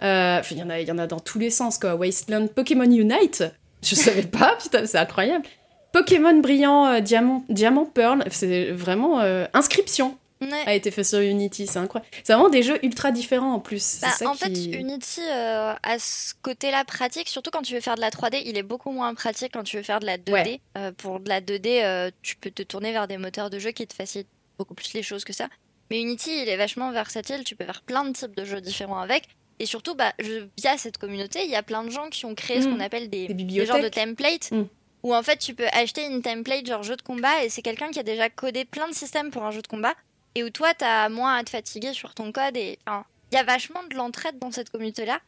Euh, 0.02 0.40
enfin, 0.40 0.54
Il 0.54 0.58
y, 0.58 0.62
en 0.62 0.70
a- 0.70 0.80
il 0.80 0.88
y 0.88 0.92
en 0.92 0.98
a 0.98 1.06
dans 1.06 1.20
tous 1.20 1.38
les 1.38 1.50
sens, 1.50 1.78
quoi. 1.78 1.94
Wasteland, 1.94 2.48
Pokémon 2.48 2.84
Unite. 2.84 3.44
Je 3.82 3.94
savais 3.94 4.22
pas, 4.22 4.56
putain, 4.62 4.86
c'est 4.86 4.98
incroyable. 4.98 5.44
Pokémon 5.92 6.40
Brillant, 6.40 6.86
euh, 6.86 7.00
Diamant, 7.00 7.44
Diamant 7.48 7.84
Pearl, 7.84 8.24
c'est 8.30 8.70
vraiment 8.72 9.20
euh, 9.20 9.46
Inscription 9.54 10.16
Ouais. 10.50 10.62
a 10.66 10.74
été 10.74 10.90
fait 10.90 11.04
sur 11.04 11.18
Unity, 11.20 11.66
c'est 11.66 11.78
incroyable. 11.78 12.10
C'est 12.22 12.32
vraiment 12.32 12.48
des 12.48 12.62
jeux 12.62 12.78
ultra 12.84 13.10
différents 13.10 13.52
en 13.54 13.60
plus. 13.60 13.98
Bah, 14.02 14.10
ça 14.10 14.28
en 14.28 14.32
qui... 14.34 14.38
fait, 14.72 14.78
Unity 14.78 15.20
euh, 15.22 15.74
a 15.82 15.98
ce 15.98 16.34
côté-là 16.42 16.84
pratique, 16.84 17.28
surtout 17.28 17.50
quand 17.50 17.62
tu 17.62 17.74
veux 17.74 17.80
faire 17.80 17.94
de 17.96 18.00
la 18.00 18.10
3D, 18.10 18.42
il 18.44 18.56
est 18.58 18.62
beaucoup 18.62 18.90
moins 18.92 19.14
pratique 19.14 19.52
quand 19.52 19.62
tu 19.64 19.76
veux 19.76 19.82
faire 19.82 20.00
de 20.00 20.06
la 20.06 20.18
2D. 20.18 20.32
Ouais. 20.32 20.60
Euh, 20.78 20.92
pour 20.92 21.20
de 21.20 21.28
la 21.28 21.40
2D, 21.40 21.82
euh, 21.84 22.10
tu 22.22 22.36
peux 22.36 22.50
te 22.50 22.62
tourner 22.62 22.92
vers 22.92 23.06
des 23.08 23.16
moteurs 23.18 23.50
de 23.50 23.58
jeu 23.58 23.70
qui 23.70 23.86
te 23.86 23.94
facilitent 23.94 24.28
beaucoup 24.58 24.74
plus 24.74 24.92
les 24.94 25.02
choses 25.02 25.24
que 25.24 25.32
ça. 25.32 25.48
Mais 25.90 26.00
Unity, 26.00 26.30
il 26.42 26.48
est 26.48 26.56
vachement 26.56 26.90
versatile, 26.92 27.44
tu 27.44 27.56
peux 27.56 27.64
faire 27.64 27.82
plein 27.82 28.04
de 28.04 28.12
types 28.12 28.34
de 28.36 28.44
jeux 28.44 28.60
différents 28.60 28.98
avec. 29.00 29.24
Et 29.60 29.66
surtout, 29.66 29.94
bah, 29.94 30.12
je- 30.18 30.46
via 30.58 30.76
cette 30.78 30.98
communauté, 30.98 31.44
il 31.44 31.50
y 31.50 31.54
a 31.56 31.62
plein 31.62 31.84
de 31.84 31.90
gens 31.90 32.08
qui 32.10 32.24
ont 32.26 32.34
créé 32.34 32.60
ce 32.60 32.66
Mm. 32.68 32.72
qu'on 32.74 32.80
appelle 32.80 33.08
des, 33.10 33.28
Des 33.28 33.34
des 33.44 33.66
genres 33.66 33.80
de 33.80 33.88
templates. 33.88 34.50
Mm. 34.50 34.64
Où 35.04 35.14
en 35.14 35.22
fait, 35.22 35.36
tu 35.36 35.54
peux 35.54 35.66
acheter 35.72 36.06
une 36.06 36.22
template 36.22 36.66
genre 36.66 36.82
jeu 36.82 36.96
de 36.96 37.02
combat 37.02 37.44
et 37.44 37.50
c'est 37.50 37.60
quelqu'un 37.60 37.90
qui 37.90 37.98
a 37.98 38.02
déjà 38.02 38.30
codé 38.30 38.64
plein 38.64 38.88
de 38.88 38.94
systèmes 38.94 39.30
pour 39.30 39.44
un 39.44 39.50
jeu 39.50 39.60
de 39.60 39.66
combat. 39.66 39.92
Et 40.34 40.42
où 40.44 40.50
toi, 40.50 40.74
t'as 40.74 41.08
moins 41.08 41.36
à 41.36 41.44
te 41.44 41.50
fatiguer 41.50 41.92
sur 41.92 42.14
ton 42.14 42.32
code. 42.32 42.56
Et 42.56 42.78
il 42.88 43.34
y 43.34 43.38
a 43.38 43.44
vachement 43.44 43.82
de 43.84 43.94
l'entraide 43.94 44.38
dans 44.38 44.50
cette 44.52 44.70
communauté-là. 44.70 45.20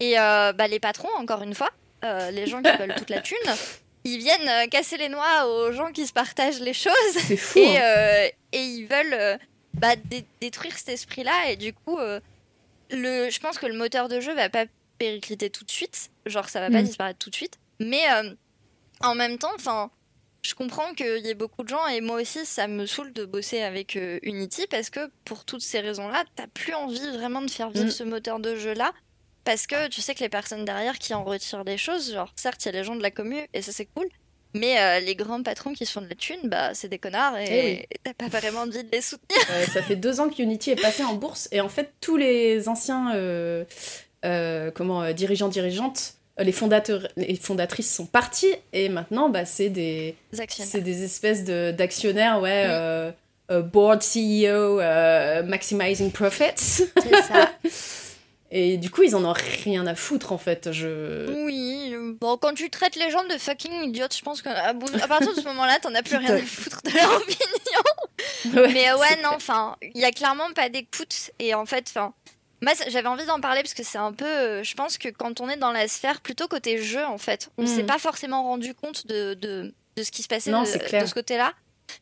Et 0.00 0.18
euh, 0.18 0.52
bah, 0.52 0.66
les 0.68 0.80
patrons, 0.80 1.08
encore 1.18 1.42
une 1.42 1.54
fois, 1.54 1.70
euh, 2.04 2.30
les 2.30 2.46
gens 2.46 2.62
qui 2.62 2.70
veulent 2.78 2.94
toute 2.96 3.10
la 3.10 3.20
thune, 3.20 3.36
ils 4.04 4.18
viennent 4.18 4.48
euh, 4.48 4.66
casser 4.68 4.96
les 4.96 5.08
noix 5.08 5.46
aux 5.46 5.72
gens 5.72 5.92
qui 5.92 6.06
se 6.06 6.12
partagent 6.12 6.60
les 6.60 6.74
choses. 6.74 6.92
C'est 7.18 7.36
fou. 7.36 7.58
Et, 7.58 7.78
hein. 7.78 8.28
et 8.52 8.62
ils 8.62 8.86
veulent 8.86 9.38
bah, 9.74 9.96
dé- 9.96 10.24
détruire 10.40 10.76
cet 10.78 10.88
esprit-là. 10.90 11.50
Et 11.50 11.56
du 11.56 11.72
coup, 11.72 11.98
le, 12.90 13.30
je 13.30 13.40
pense 13.40 13.58
que 13.58 13.66
le 13.66 13.74
moteur 13.74 14.08
de 14.08 14.20
jeu 14.20 14.34
va 14.34 14.48
pas 14.48 14.64
péricliter 14.98 15.50
tout 15.50 15.64
de 15.64 15.70
suite. 15.70 16.10
Genre, 16.26 16.48
ça 16.48 16.60
va 16.60 16.70
pas 16.70 16.80
Mm. 16.82 16.86
disparaître 16.86 17.18
tout 17.18 17.30
de 17.30 17.34
suite. 17.36 17.58
Mais 17.80 18.02
en 19.00 19.14
même 19.14 19.38
temps, 19.38 19.52
enfin. 19.56 19.90
Je 20.44 20.54
comprends 20.54 20.92
qu'il 20.94 21.24
y 21.24 21.30
ait 21.30 21.34
beaucoup 21.34 21.62
de 21.62 21.68
gens, 21.68 21.86
et 21.88 22.00
moi 22.02 22.20
aussi, 22.20 22.44
ça 22.44 22.66
me 22.68 22.84
saoule 22.86 23.12
de 23.14 23.24
bosser 23.24 23.62
avec 23.62 23.96
euh, 23.96 24.18
Unity 24.22 24.66
parce 24.68 24.90
que 24.90 25.10
pour 25.24 25.44
toutes 25.46 25.62
ces 25.62 25.80
raisons-là, 25.80 26.22
t'as 26.36 26.46
plus 26.48 26.74
envie 26.74 26.98
vraiment 27.16 27.40
de 27.40 27.50
faire 27.50 27.70
vivre 27.70 27.86
Mm. 27.86 27.90
ce 27.90 28.04
moteur 28.04 28.38
de 28.40 28.54
jeu-là 28.54 28.92
parce 29.44 29.66
que 29.66 29.88
tu 29.88 30.00
sais 30.02 30.14
que 30.14 30.20
les 30.20 30.28
personnes 30.28 30.64
derrière 30.64 30.98
qui 30.98 31.14
en 31.14 31.24
retirent 31.24 31.64
des 31.64 31.78
choses, 31.78 32.12
genre 32.12 32.30
certes, 32.36 32.62
il 32.64 32.66
y 32.66 32.68
a 32.68 32.72
les 32.72 32.84
gens 32.84 32.94
de 32.96 33.02
la 33.02 33.10
commu 33.10 33.40
et 33.54 33.62
ça 33.62 33.72
c'est 33.72 33.86
cool, 33.86 34.06
mais 34.54 34.78
euh, 34.80 35.00
les 35.00 35.14
grands 35.16 35.42
patrons 35.42 35.72
qui 35.72 35.84
se 35.86 35.92
font 35.92 36.00
de 36.02 36.08
la 36.08 36.14
thune, 36.14 36.40
bah 36.48 36.74
c'est 36.74 36.88
des 36.88 36.98
connards 36.98 37.38
et 37.38 37.44
Eh 37.48 37.86
oui. 37.90 37.98
t'as 38.04 38.12
pas 38.14 38.28
vraiment 38.38 38.60
envie 38.60 38.84
de 38.84 38.90
les 38.92 39.00
soutenir. 39.02 39.40
Euh, 39.50 39.64
ça 39.66 39.82
fait 39.82 39.96
deux 39.96 40.20
ans 40.20 40.28
que 40.30 40.40
Unity 40.42 40.70
est 40.72 40.80
passé 40.80 41.04
en 41.04 41.14
bourse 41.14 41.48
et 41.52 41.60
en 41.60 41.68
fait 41.68 41.92
tous 42.00 42.16
les 42.16 42.68
anciens 42.68 43.14
euh, 43.14 43.64
comment 44.74 45.10
dirigeants 45.12 45.48
dirigeantes 45.48 46.14
les 46.38 46.52
fondateurs 46.52 47.06
les 47.16 47.36
fondatrices 47.36 47.94
sont 47.94 48.06
partis 48.06 48.54
et 48.72 48.88
maintenant 48.88 49.28
bah 49.28 49.44
c'est 49.44 49.68
des 49.68 50.16
des 50.32 51.04
espèces 51.04 51.44
de 51.44 51.70
d'actionnaires 51.70 52.40
ouais 52.40 52.66
Mm. 52.66 52.70
euh, 52.70 53.12
euh, 53.50 53.62
board 53.62 54.00
CEO 54.02 54.80
euh, 54.80 55.42
maximizing 55.42 56.10
profits 56.10 56.44
C'est 56.56 57.22
ça. 57.28 57.50
et 58.50 58.76
du 58.78 58.90
coup 58.90 59.02
ils 59.02 59.14
en 59.14 59.24
ont 59.24 59.34
rien 59.64 59.86
à 59.86 59.94
foutre 59.94 60.32
en 60.32 60.38
fait 60.38 60.72
je 60.72 61.26
Oui, 61.44 61.94
bon, 62.20 62.36
quand 62.36 62.54
tu 62.54 62.70
traites 62.70 62.96
les 62.96 63.10
gens 63.10 63.24
de 63.24 63.36
fucking 63.38 63.72
idiotes, 63.84 64.16
je 64.16 64.22
pense 64.22 64.42
qu'à 64.42 64.68
à 64.68 64.74
partir 65.08 65.34
de 65.34 65.40
ce 65.40 65.44
moment-là, 65.46 65.78
t'en 65.80 65.94
as 65.94 66.02
plus 66.02 66.16
rien 66.16 66.34
à 66.36 66.38
foutre 66.42 66.80
de 66.84 66.90
leur 66.90 67.16
opinion. 67.16 68.62
Ouais, 68.62 68.72
Mais 68.72 68.92
ouais, 68.92 69.22
non, 69.22 69.30
enfin, 69.34 69.76
il 69.94 70.00
y 70.00 70.04
a 70.04 70.10
clairement 70.10 70.52
pas 70.54 70.68
d'écoute. 70.68 71.30
Et 71.38 71.54
en 71.54 71.66
fait, 71.66 71.84
enfin, 71.88 72.12
moi, 72.64 72.72
j'avais 72.88 73.06
envie 73.08 73.26
d'en 73.26 73.40
parler 73.40 73.62
parce 73.62 73.74
que 73.74 73.82
c'est 73.84 73.98
un 73.98 74.12
peu. 74.12 74.24
euh, 74.24 74.62
je 74.64 74.74
pense 74.74 74.98
que 74.98 75.08
quand 75.08 75.40
on 75.40 75.48
est 75.48 75.56
dans 75.56 75.70
la 75.72 75.86
sphère 75.88 76.20
plutôt 76.20 76.48
côté 76.48 76.78
jeu, 76.82 77.04
en 77.04 77.18
fait, 77.18 77.50
on 77.58 77.62
Mm. 77.62 77.66
s'est 77.66 77.84
pas 77.84 77.98
forcément 77.98 78.42
rendu 78.42 78.74
compte 78.74 79.06
de, 79.06 79.34
de, 79.34 79.72
de 79.96 80.02
ce 80.02 80.10
qui 80.10 80.22
se 80.22 80.28
passait 80.28 80.50
Non, 80.50 80.62
de 80.62 80.66
ce 80.66 81.14
côté-là. 81.14 81.52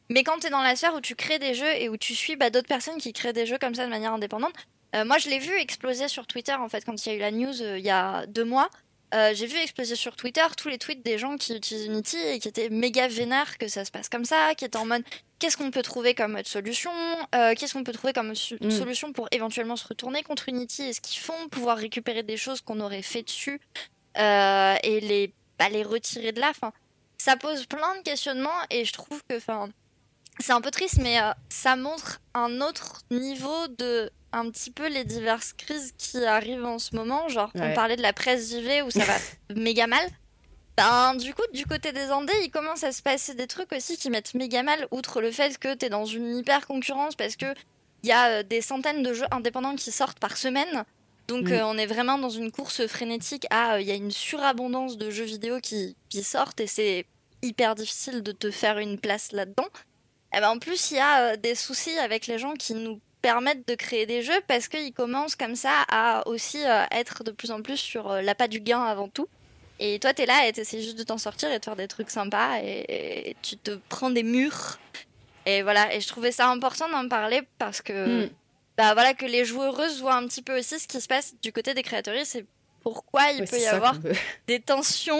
Mais 0.08 0.22
quand 0.24 0.38
tu 0.38 0.46
es 0.46 0.50
dans 0.50 0.62
la 0.62 0.76
sphère 0.76 0.94
où 0.94 1.00
tu 1.00 1.14
crées 1.16 1.38
des 1.38 1.54
jeux 1.54 1.74
et 1.76 1.88
où 1.88 1.96
tu 1.96 2.14
suis 2.14 2.36
bah, 2.36 2.50
d'autres 2.50 2.68
personnes 2.68 2.98
qui 2.98 3.12
créent 3.12 3.32
des 3.32 3.46
jeux 3.46 3.58
comme 3.58 3.74
ça 3.74 3.84
de 3.84 3.90
manière 3.90 4.12
indépendante, 4.14 4.52
euh, 4.94 5.04
moi 5.04 5.18
je 5.18 5.28
l'ai 5.28 5.38
vu 5.40 5.52
exploser 5.58 6.06
sur 6.08 6.26
Twitter 6.26 6.52
en 6.54 6.68
fait 6.68 6.84
quand 6.84 7.04
il 7.04 7.08
y 7.08 7.12
a 7.12 7.16
eu 7.16 7.18
la 7.20 7.30
news 7.32 7.60
euh, 7.62 7.78
il 7.78 7.84
y 7.84 7.90
a 7.90 8.24
deux 8.26 8.44
mois. 8.44 8.70
Euh, 9.14 9.32
j'ai 9.34 9.46
vu 9.46 9.56
exploser 9.58 9.96
sur 9.96 10.16
Twitter 10.16 10.44
tous 10.56 10.68
les 10.68 10.78
tweets 10.78 11.04
des 11.04 11.18
gens 11.18 11.36
qui 11.36 11.54
utilisent 11.54 11.86
Unity 11.86 12.16
et 12.16 12.38
qui 12.38 12.48
étaient 12.48 12.70
méga 12.70 13.08
vénères 13.08 13.58
que 13.58 13.68
ça 13.68 13.84
se 13.84 13.90
passe 13.90 14.08
comme 14.08 14.24
ça, 14.24 14.54
qui 14.54 14.64
étaient 14.64 14.78
en 14.78 14.86
mode 14.86 15.04
qu'est-ce 15.38 15.56
qu'on 15.56 15.70
peut 15.70 15.82
trouver 15.82 16.14
comme 16.14 16.42
solution, 16.44 16.90
euh, 17.34 17.54
qu'est-ce 17.54 17.74
qu'on 17.74 17.84
peut 17.84 17.92
trouver 17.92 18.12
comme 18.12 18.32
Mm. 18.32 18.70
solution 18.70 19.12
pour 19.12 19.28
éventuellement 19.32 19.76
se 19.76 19.86
retourner 19.86 20.22
contre 20.22 20.48
Unity 20.48 20.82
et 20.84 20.92
ce 20.92 21.00
qu'ils 21.00 21.20
font, 21.20 21.48
pouvoir 21.50 21.76
récupérer 21.78 22.22
des 22.22 22.36
choses 22.36 22.60
qu'on 22.60 22.80
aurait 22.80 23.02
fait 23.02 23.22
dessus 23.22 23.60
euh, 24.18 24.74
et 24.82 25.00
les, 25.00 25.34
bah, 25.58 25.68
les 25.68 25.82
retirer 25.82 26.32
de 26.32 26.40
là. 26.40 26.50
Enfin, 26.50 26.72
ça 27.18 27.36
pose 27.36 27.66
plein 27.66 27.96
de 27.98 28.02
questionnements 28.02 28.50
et 28.70 28.84
je 28.84 28.92
trouve 28.92 29.20
que 29.28 29.36
enfin, 29.36 29.68
c'est 30.40 30.52
un 30.52 30.60
peu 30.60 30.70
triste, 30.70 30.98
mais 31.00 31.20
euh, 31.20 31.30
ça 31.48 31.76
montre 31.76 32.20
un 32.34 32.60
autre 32.60 33.02
niveau 33.10 33.68
de 33.78 34.10
un 34.32 34.48
petit 34.50 34.70
peu 34.70 34.88
les 34.88 35.04
diverses 35.04 35.52
crises 35.52 35.92
qui 35.98 36.24
arrivent 36.24 36.64
en 36.64 36.78
ce 36.78 36.96
moment. 36.96 37.28
Genre, 37.28 37.50
Ouais. 37.54 37.60
on 37.70 37.74
parlait 37.74 37.96
de 37.96 38.02
la 38.02 38.12
presse 38.14 38.50
JV 38.50 38.80
où 38.82 38.90
ça 38.90 39.04
va 39.04 39.14
méga 39.54 39.86
mal. 39.86 40.04
Ben, 40.78 41.14
du 41.16 41.34
coup, 41.34 41.42
du 41.52 41.66
côté 41.66 41.92
des 41.92 42.10
Andés, 42.10 42.32
il 42.42 42.50
commence 42.50 42.82
à 42.82 42.92
se 42.92 43.02
passer 43.02 43.34
des 43.34 43.46
trucs 43.46 43.70
aussi 43.72 43.98
qui 43.98 44.08
mettent 44.08 44.32
méga 44.32 44.62
mal, 44.62 44.88
outre 44.90 45.20
le 45.20 45.30
fait 45.30 45.58
que 45.58 45.74
t'es 45.74 45.90
dans 45.90 46.06
une 46.06 46.38
hyper 46.38 46.66
concurrence 46.66 47.14
parce 47.14 47.36
que 47.36 47.44
il 48.02 48.08
y 48.08 48.12
a 48.12 48.28
euh, 48.38 48.42
des 48.42 48.62
centaines 48.62 49.02
de 49.02 49.12
jeux 49.12 49.26
indépendants 49.30 49.76
qui 49.76 49.92
sortent 49.92 50.18
par 50.18 50.36
semaine. 50.38 50.84
Donc, 51.28 51.48
Mm. 51.48 51.52
euh, 51.52 51.66
on 51.66 51.76
est 51.76 51.86
vraiment 51.86 52.16
dans 52.18 52.30
une 52.30 52.50
course 52.50 52.86
frénétique 52.86 53.46
à. 53.50 53.80
Il 53.82 53.86
y 53.86 53.90
a 53.90 53.94
une 53.94 54.10
surabondance 54.10 54.96
de 54.96 55.10
jeux 55.10 55.24
vidéo 55.24 55.60
qui, 55.60 55.94
qui 56.08 56.24
sortent 56.24 56.58
et 56.60 56.66
c'est 56.66 57.04
hyper 57.42 57.74
difficile 57.74 58.22
de 58.22 58.32
te 58.32 58.50
faire 58.50 58.78
une 58.78 58.98
place 58.98 59.30
là-dedans. 59.32 59.68
Eh 60.34 60.40
ben, 60.40 60.48
en 60.50 60.58
plus, 60.58 60.90
il 60.90 60.96
y 60.96 61.00
a 61.00 61.32
euh, 61.32 61.36
des 61.36 61.54
soucis 61.54 61.98
avec 61.98 62.26
les 62.26 62.38
gens 62.38 62.54
qui 62.54 62.74
nous 62.74 63.00
permettent 63.20 63.66
de 63.68 63.74
créer 63.74 64.06
des 64.06 64.22
jeux 64.22 64.40
parce 64.48 64.66
qu'ils 64.68 64.92
commencent 64.92 65.36
comme 65.36 65.54
ça 65.56 65.84
à 65.88 66.26
aussi 66.26 66.64
euh, 66.64 66.84
être 66.90 67.22
de 67.24 67.30
plus 67.30 67.50
en 67.50 67.62
plus 67.62 67.76
sur 67.76 68.10
euh, 68.10 68.20
l'appât 68.22 68.48
du 68.48 68.60
gain 68.60 68.82
avant 68.82 69.08
tout. 69.08 69.28
Et 69.78 69.98
toi, 69.98 70.12
t'es 70.14 70.26
là 70.26 70.46
et 70.46 70.52
t'essaies 70.52 70.80
juste 70.82 70.98
de 70.98 71.02
t'en 71.04 71.18
sortir 71.18 71.50
et 71.52 71.58
de 71.58 71.64
faire 71.64 71.76
des 71.76 71.88
trucs 71.88 72.10
sympas 72.10 72.58
et, 72.62 73.30
et 73.30 73.36
tu 73.42 73.56
te 73.56 73.78
prends 73.88 74.10
des 74.10 74.22
murs. 74.22 74.78
Et 75.46 75.62
voilà, 75.62 75.92
et 75.94 76.00
je 76.00 76.08
trouvais 76.08 76.30
ça 76.32 76.48
important 76.48 76.88
d'en 76.88 77.08
parler 77.08 77.42
parce 77.58 77.80
que, 77.82 78.26
Mm. 78.26 78.30
bah 78.76 78.94
voilà, 78.94 79.12
que 79.14 79.26
les 79.26 79.44
joueuses 79.44 80.00
voient 80.00 80.14
un 80.14 80.26
petit 80.28 80.42
peu 80.42 80.56
aussi 80.58 80.78
ce 80.78 80.86
qui 80.88 81.00
se 81.00 81.08
passe 81.08 81.34
du 81.42 81.52
côté 81.52 81.74
des 81.74 81.82
créatrices 81.82 82.28
c'est 82.30 82.46
pourquoi 82.82 83.30
il 83.32 83.40
Ouais, 83.40 83.46
peut 83.46 83.58
y 83.58 83.66
avoir 83.66 83.94
des 84.46 84.60
tensions. 84.60 85.18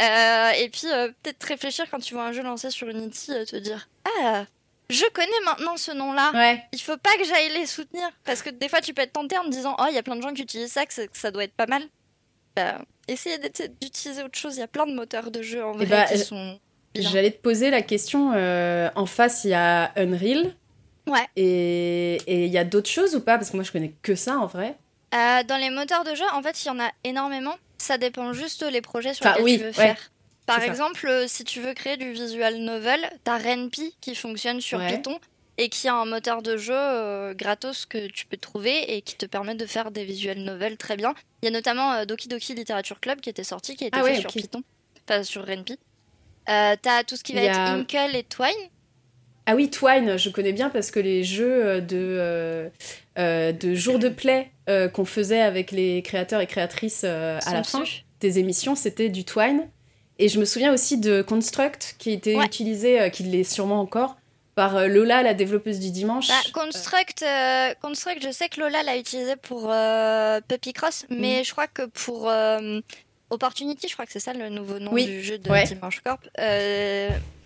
Euh, 0.00 0.50
et 0.50 0.68
puis 0.68 0.86
euh, 0.92 1.08
peut-être 1.22 1.42
réfléchir 1.44 1.86
quand 1.90 1.98
tu 1.98 2.14
vois 2.14 2.24
un 2.24 2.32
jeu 2.32 2.42
lancé 2.42 2.70
sur 2.70 2.88
Unity, 2.88 3.32
euh, 3.32 3.44
te 3.44 3.56
dire 3.56 3.88
Ah, 4.22 4.44
je 4.90 5.04
connais 5.12 5.28
maintenant 5.44 5.76
ce 5.76 5.92
nom-là. 5.92 6.30
Ouais. 6.32 6.62
Il 6.72 6.80
faut 6.80 6.96
pas 6.96 7.14
que 7.18 7.24
j'aille 7.24 7.50
les 7.52 7.66
soutenir. 7.66 8.08
Parce 8.24 8.42
que 8.42 8.50
des 8.50 8.68
fois, 8.68 8.80
tu 8.80 8.94
peux 8.94 9.02
être 9.02 9.12
tenté 9.12 9.36
en 9.36 9.44
te 9.44 9.50
disant 9.50 9.76
Oh, 9.78 9.84
il 9.88 9.94
y 9.94 9.98
a 9.98 10.02
plein 10.02 10.16
de 10.16 10.22
gens 10.22 10.32
qui 10.32 10.42
utilisent 10.42 10.72
ça, 10.72 10.86
que, 10.86 10.92
ça 11.12 11.30
doit 11.30 11.44
être 11.44 11.54
pas 11.54 11.66
mal. 11.66 11.82
Bah, 12.56 12.78
essayez 13.06 13.38
d'utiliser 13.80 14.22
autre 14.22 14.38
chose. 14.38 14.56
Il 14.56 14.60
y 14.60 14.62
a 14.62 14.68
plein 14.68 14.86
de 14.86 14.94
moteurs 14.94 15.30
de 15.30 15.42
jeu 15.42 15.64
en 15.64 15.74
Eh 15.74 15.84
vrai 15.84 15.86
bah, 15.86 16.04
qui 16.04 16.18
sont. 16.18 16.58
J'allais 16.94 17.30
te 17.30 17.40
poser 17.40 17.70
la 17.70 17.82
question. 17.82 18.32
euh, 18.34 18.88
en 18.94 19.06
face, 19.06 19.44
il 19.44 19.50
y 19.50 19.54
a 19.54 19.92
Unreal. 19.96 20.54
Ouais. 21.06 21.26
Et 21.36 22.18
il 22.26 22.50
y 22.50 22.58
a 22.58 22.64
d'autres 22.64 22.90
choses 22.90 23.14
ou 23.14 23.20
pas? 23.20 23.36
Parce 23.38 23.50
que 23.50 23.56
moi, 23.56 23.64
je 23.64 23.72
connais 23.72 23.94
que 24.02 24.14
ça 24.14 24.38
en 24.38 24.46
vrai. 24.46 24.76
Dans 25.12 25.58
les 25.60 25.70
moteurs 25.70 26.04
de 26.04 26.14
jeu, 26.14 26.24
en 26.32 26.42
fait, 26.42 26.64
il 26.64 26.68
y 26.68 26.70
en 26.70 26.80
a 26.80 26.90
énormément. 27.04 27.54
Ça 27.80 27.98
dépend 27.98 28.32
juste 28.32 28.62
les 28.62 28.80
projets 28.80 29.14
sur 29.14 29.26
Enfin, 29.26 29.36
lesquels 29.38 29.44
oui, 29.44 29.56
tu 29.58 29.62
veux 29.64 29.68
ouais. 29.68 29.72
faire. 29.72 30.10
Par 30.46 30.60
ça. 30.60 30.66
exemple, 30.66 31.06
euh, 31.06 31.26
si 31.28 31.44
tu 31.44 31.60
veux 31.60 31.74
créer 31.74 31.96
du 31.96 32.12
visual 32.12 32.56
novel, 32.58 33.00
t'as 33.24 33.38
Ren'Py 33.38 33.94
qui 34.00 34.14
fonctionne 34.14 34.60
sur 34.60 34.78
Ouais. 34.78 34.96
Python 34.96 35.18
et 35.58 35.68
qui 35.68 35.88
a 35.88 35.94
un 35.94 36.04
moteur 36.06 36.42
de 36.42 36.56
jeu 36.56 36.74
euh, 36.74 37.34
gratos 37.34 37.84
que 37.86 38.06
tu 38.08 38.26
peux 38.26 38.36
trouver 38.36 38.96
et 38.96 39.02
qui 39.02 39.16
te 39.16 39.26
permet 39.26 39.54
de 39.54 39.66
faire 39.66 39.90
des 39.90 40.04
visual 40.04 40.38
novels 40.38 40.76
très 40.76 40.96
bien. 40.96 41.14
Il 41.42 41.46
y 41.46 41.48
a 41.48 41.50
notamment 41.50 41.92
euh, 41.92 42.04
Doki 42.04 42.28
Doki 42.28 42.54
Literature 42.54 43.00
Club 43.00 43.20
qui 43.20 43.28
était 43.28 43.44
sorti, 43.44 43.74
qui 43.76 43.84
a 43.84 43.86
été 43.88 43.98
Ah 44.00 44.04
fait 44.04 44.10
ouais, 44.12 44.20
sur. 44.20 44.30
Python, 44.30 44.62
pas 45.06 45.22
sur 45.24 45.46
Ren'Py. 45.46 45.78
Euh, 46.48 46.76
t'as 46.80 47.04
tout 47.04 47.16
ce 47.16 47.24
qui 47.24 47.34
va 47.34 47.42
être 47.42 47.58
Inkle 47.58 48.14
et 48.16 48.22
Twine. 48.22 48.48
Ah 49.46 49.54
oui, 49.54 49.68
Twine, 49.70 50.16
je 50.18 50.30
connais 50.30 50.52
bien 50.52 50.70
parce 50.70 50.90
que 50.90 51.00
les 51.00 51.24
jeux 51.24 51.80
de, 51.82 52.70
euh, 53.18 53.52
de 53.52 53.74
jour 53.74 53.98
de 53.98 54.08
play 54.08 54.50
euh, 54.68 54.88
qu'on 54.88 55.04
faisait 55.04 55.40
avec 55.40 55.70
les 55.70 56.02
créateurs 56.02 56.40
et 56.40 56.46
créatrices 56.46 57.02
euh, 57.04 57.38
à 57.46 57.54
la 57.54 57.62
fin 57.62 57.82
des 58.20 58.38
émissions, 58.38 58.74
c'était 58.74 59.08
du 59.08 59.24
Twine. 59.24 59.68
Et 60.18 60.28
je 60.28 60.40
me 60.40 60.44
souviens 60.44 60.72
aussi 60.72 60.98
de 60.98 61.22
Construct 61.22 61.94
qui 61.98 62.10
était 62.10 62.34
Ouais. 62.36 62.44
utilisé, 62.44 63.00
euh, 63.00 63.08
qui 63.08 63.22
l'est 63.22 63.44
sûrement 63.44 63.80
encore, 63.80 64.16
par 64.56 64.88
Lola, 64.88 65.22
la 65.22 65.34
développeuse 65.34 65.78
du 65.78 65.90
dimanche. 65.92 66.26
Bah, 66.28 66.34
Construct, 66.52 67.24
Construct, 67.80 68.22
je 68.24 68.32
sais 68.32 68.48
que 68.48 68.60
Lola 68.60 68.82
l'a 68.82 68.96
utilisé 68.96 69.36
pour 69.36 69.72
Puppy 70.48 70.72
Cross, 70.72 71.06
Mm. 71.08 71.16
mais 71.20 71.44
je 71.44 71.52
crois 71.52 71.68
que 71.68 71.82
pour 71.86 72.28
Opportunity, 73.30 73.88
je 73.88 73.92
crois 73.92 74.06
que 74.06 74.12
c'est 74.12 74.20
ça 74.20 74.32
le 74.32 74.48
nouveau 74.48 74.78
nom 74.78 74.90
Oui, 74.92 75.04
du 75.04 75.22
jeu 75.22 75.38
de 75.38 75.50
ouais. 75.50 75.64
Dimanche 75.64 76.00
Corp, 76.00 76.20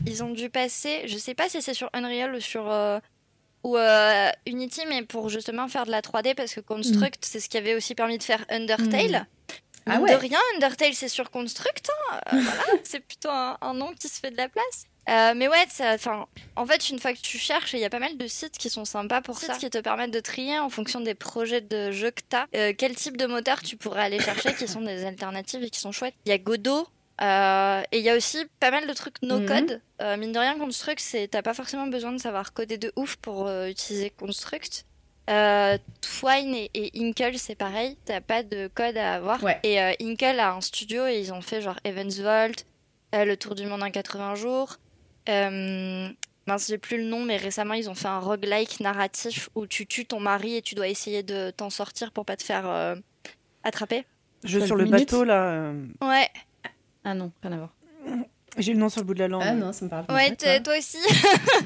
ils 0.07 0.23
ont 0.23 0.31
dû 0.31 0.49
passer, 0.49 1.03
je 1.07 1.19
sais 1.19 1.35
pas 1.35 1.49
si 1.49 1.61
c'est 1.61 1.75
sur 1.75 1.91
Unreal 1.93 2.35
ou 2.35 2.41
sur 2.41 2.63
ou 3.65 3.77
euh, 3.77 4.31
Unity, 4.47 4.83
mais 4.89 5.03
pour 5.03 5.29
justement 5.29 5.69
faire 5.69 5.87
de 5.87 5.91
la 5.91 6.01
3D, 6.01 6.35
parce 6.35 6.55
que 6.55 6.61
Construct, 6.61 7.25
c'est 7.25 7.41
ce 7.41 7.49
qui 7.49 7.57
avait 7.57 7.75
aussi 7.75 7.95
permis 7.95 8.19
de 8.19 8.23
faire 8.23 8.45
Undertale. 8.49 9.27
Ah 9.87 9.97
Mine 9.97 10.03
ouais. 10.05 10.11
De 10.13 10.17
rien, 10.17 10.39
Undertale, 10.57 10.95
c'est 10.95 11.09
sur 11.09 11.31
Construct. 11.31 11.89
hein, 12.13 12.21
euh, 12.33 12.41
voilà, 12.41 12.65
c'est 12.85 13.01
plutôt 13.01 13.31
un, 13.31 13.57
un 13.61 13.75
nom 13.75 13.93
qui 13.99 14.09
se 14.09 14.21
fait 14.21 14.31
de 14.31 14.37
la 14.37 14.49
place. 14.49 14.85
Euh, 15.09 15.33
mais 15.35 15.49
ouais, 15.49 15.65
ça- 15.69 15.95
enfin, 15.95 16.27
en 16.55 16.65
fait, 16.65 16.89
une 16.91 17.01
fois 17.01 17.13
que 17.13 17.19
tu 17.21 17.37
cherches, 17.37 17.73
il 17.73 17.81
y 17.81 17.85
a 17.85 17.91
pas 17.91 17.99
mal 17.99 18.17
de 18.17 18.27
sites 18.29 18.57
qui 18.57 18.71
sont 18.71 18.85
sympas 18.85 19.21
pour 19.21 19.37
ça, 19.39 19.57
qui 19.57 19.69
te 19.69 19.79
permettent 19.79 20.13
de 20.13 20.21
trier 20.21 20.61
en 20.61 20.69
fonction 20.71 21.01
des 21.01 21.15
projets 21.15 21.61
de 21.61 21.91
jeux 21.91 22.13
que 22.13 22.23
t'as, 22.29 22.47
euh, 22.55 22.73
quel 22.79 22.95
type 22.95 23.17
de 23.17 23.27
moteur 23.27 23.61
tu 23.63 23.77
pourrais 23.77 24.03
aller 24.03 24.21
chercher, 24.21 24.55
qui 24.55 24.69
sont 24.69 24.81
des 24.83 25.05
alternatives 25.05 25.65
et 25.65 25.71
qui 25.71 25.81
sont 25.81 25.91
chouettes. 25.91 26.15
Il 26.27 26.29
y 26.29 26.33
a 26.33 26.39
Godot. 26.39 26.87
Euh, 27.23 27.83
et 27.93 27.99
il 27.99 28.05
y 28.05 28.11
a 28.11 28.17
aussi 28.17 28.39
pas 28.61 28.71
mal 28.71 28.87
de 28.87 28.93
trucs 28.93 29.21
no 29.23 29.39
Mhm. 29.39 29.47
code. 29.47 29.81
Euh, 30.01 30.17
mine 30.17 30.33
de 30.33 30.39
rien, 30.39 30.59
Construct, 30.59 31.01
c'est 31.01 31.29
t'as 31.29 31.43
pas 31.43 31.55
forcément 31.55 31.87
besoin 31.87 32.13
de 32.13 32.19
savoir 32.19 32.53
coder 32.53 32.79
de 32.79 32.93
ouf 32.97 33.17
pour 33.17 33.47
euh, 33.47 33.69
utiliser 33.69 34.11
Construct. 34.11 34.85
Euh, 35.31 35.79
Twine 36.01 36.55
et, 36.55 36.71
et 36.75 36.91
Inkle, 37.01 37.39
c'est 37.39 37.55
pareil, 37.55 37.97
t'as 38.05 38.21
pas 38.21 38.43
de 38.43 38.69
code 38.75 38.97
à 38.97 39.15
avoir. 39.15 39.43
Ouais. 39.45 39.61
Et 39.63 39.81
euh, 39.81 39.93
Inkle 40.01 40.41
a 40.41 40.53
un 40.55 40.61
studio 40.61 41.07
et 41.07 41.21
ils 41.21 41.33
ont 41.33 41.41
fait 41.43 41.61
genre 41.61 41.79
Evans 41.85 42.11
Vault, 42.11 42.65
euh, 43.15 43.25
le 43.25 43.37
tour 43.37 43.55
du 43.55 43.65
monde 43.67 43.85
en 43.85 43.91
80 43.91 44.35
jours. 44.35 44.79
Euh, 45.29 46.09
mince, 46.49 46.67
j'ai 46.67 46.79
plus 46.79 46.97
le 46.97 47.05
nom, 47.05 47.25
mais 47.25 47.37
récemment 47.37 47.75
ils 47.75 47.89
ont 47.89 47.95
fait 47.95 48.09
un 48.09 48.19
roguelike 48.19 48.81
narratif 48.81 49.49
où 49.55 49.69
tu 49.69 49.87
tues 49.87 50.07
ton 50.07 50.19
mari 50.19 50.57
et 50.57 50.63
tu 50.63 50.75
dois 50.75 50.89
essayer 50.89 51.23
de 51.23 51.51
t'en 51.53 51.71
sortir 51.71 52.11
pour 52.11 52.25
pas 52.25 52.37
te 52.37 52.43
faire 52.43 52.69
euh, 52.69 52.97
attraper. 53.63 54.05
Jeu 54.43 54.59
12 54.59 54.67
sur 54.67 54.77
le 54.77 54.85
minutes. 54.87 54.99
bateau, 55.13 55.23
là. 55.23 55.73
Ouais, 56.01 56.29
Ah 57.05 57.15
non, 57.15 57.33
rien 57.43 57.53
à 57.53 57.57
voir. 57.57 57.75
J'ai 58.59 58.73
le 58.75 58.79
nom 58.79 58.89
sur 58.89 59.01
le 59.01 59.07
bout 59.07 59.15
de 59.15 59.19
la 59.21 59.29
langue. 59.29 59.43
Ah 59.45 59.53
non, 59.55 59.73
ça 59.73 59.85
me 59.85 59.91
parle 59.91 60.07
pas. 60.07 60.15
ouais, 60.15 60.37
toi 60.63 60.77
aussi. 60.79 60.99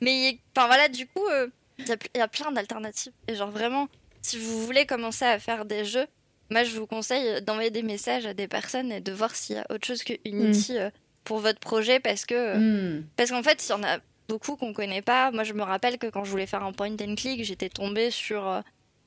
mais 0.00 0.38
enfin 0.56 0.66
voilà, 0.66 0.88
du 0.88 1.06
coup, 1.06 1.24
euh, 1.32 1.48
il 1.78 1.86
y, 1.88 1.92
a 1.92 1.96
pl- 1.96 2.10
il 2.14 2.18
y 2.18 2.22
a 2.22 2.28
plein 2.28 2.50
d'alternatives. 2.52 3.12
Et 3.28 3.34
genre 3.34 3.50
vraiment, 3.50 3.88
si 4.22 4.38
vous 4.38 4.64
voulez 4.64 4.86
commencer 4.86 5.24
à 5.24 5.38
faire 5.38 5.64
des 5.64 5.84
jeux, 5.84 6.06
moi 6.50 6.64
je 6.64 6.76
vous 6.78 6.86
conseille 6.86 7.40
d'envoyer 7.42 7.70
des 7.70 7.82
messages 7.82 8.26
à 8.26 8.34
des 8.34 8.48
personnes 8.48 8.90
et 8.92 9.00
de 9.00 9.12
voir 9.12 9.34
s'il 9.34 9.56
y 9.56 9.58
a 9.58 9.66
autre 9.70 9.86
chose 9.86 10.02
que 10.02 10.14
Unity 10.24 10.76
euh, 10.78 10.90
pour 11.24 11.38
votre 11.38 11.60
projet 11.60 12.00
parce 12.00 12.24
que 12.26 12.34
euh. 12.34 13.00
Parce 13.16 13.30
qu'en 13.30 13.42
fait, 13.42 13.64
il 13.66 13.70
y 13.70 13.74
en 13.74 13.82
a 13.84 13.98
beaucoup 14.28 14.56
qu'on 14.56 14.72
connaît 14.72 15.02
pas. 15.02 15.30
Moi, 15.30 15.44
je 15.44 15.52
me 15.52 15.62
rappelle 15.62 15.98
que 15.98 16.06
quand 16.08 16.24
je 16.24 16.30
voulais 16.30 16.46
faire 16.46 16.64
un 16.64 16.72
point 16.72 16.90
and 17.00 17.14
click, 17.16 17.44
j'étais 17.44 17.68
tombée 17.68 18.10
sur 18.10 18.46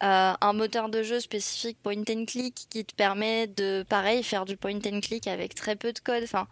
euh, 0.03 0.33
un 0.39 0.53
moteur 0.53 0.89
de 0.89 1.03
jeu 1.03 1.19
spécifique 1.19 1.77
point 1.83 2.01
and 2.09 2.25
click 2.25 2.55
qui 2.69 2.83
te 2.85 2.93
permet 2.95 3.47
de, 3.47 3.85
pareil, 3.87 4.23
faire 4.23 4.45
du 4.45 4.57
point 4.57 4.75
and 4.85 5.01
click 5.01 5.27
avec 5.27 5.53
très 5.55 5.75
peu 5.75 5.93
de 5.93 5.99
code. 5.99 6.23
Enfin, 6.23 6.47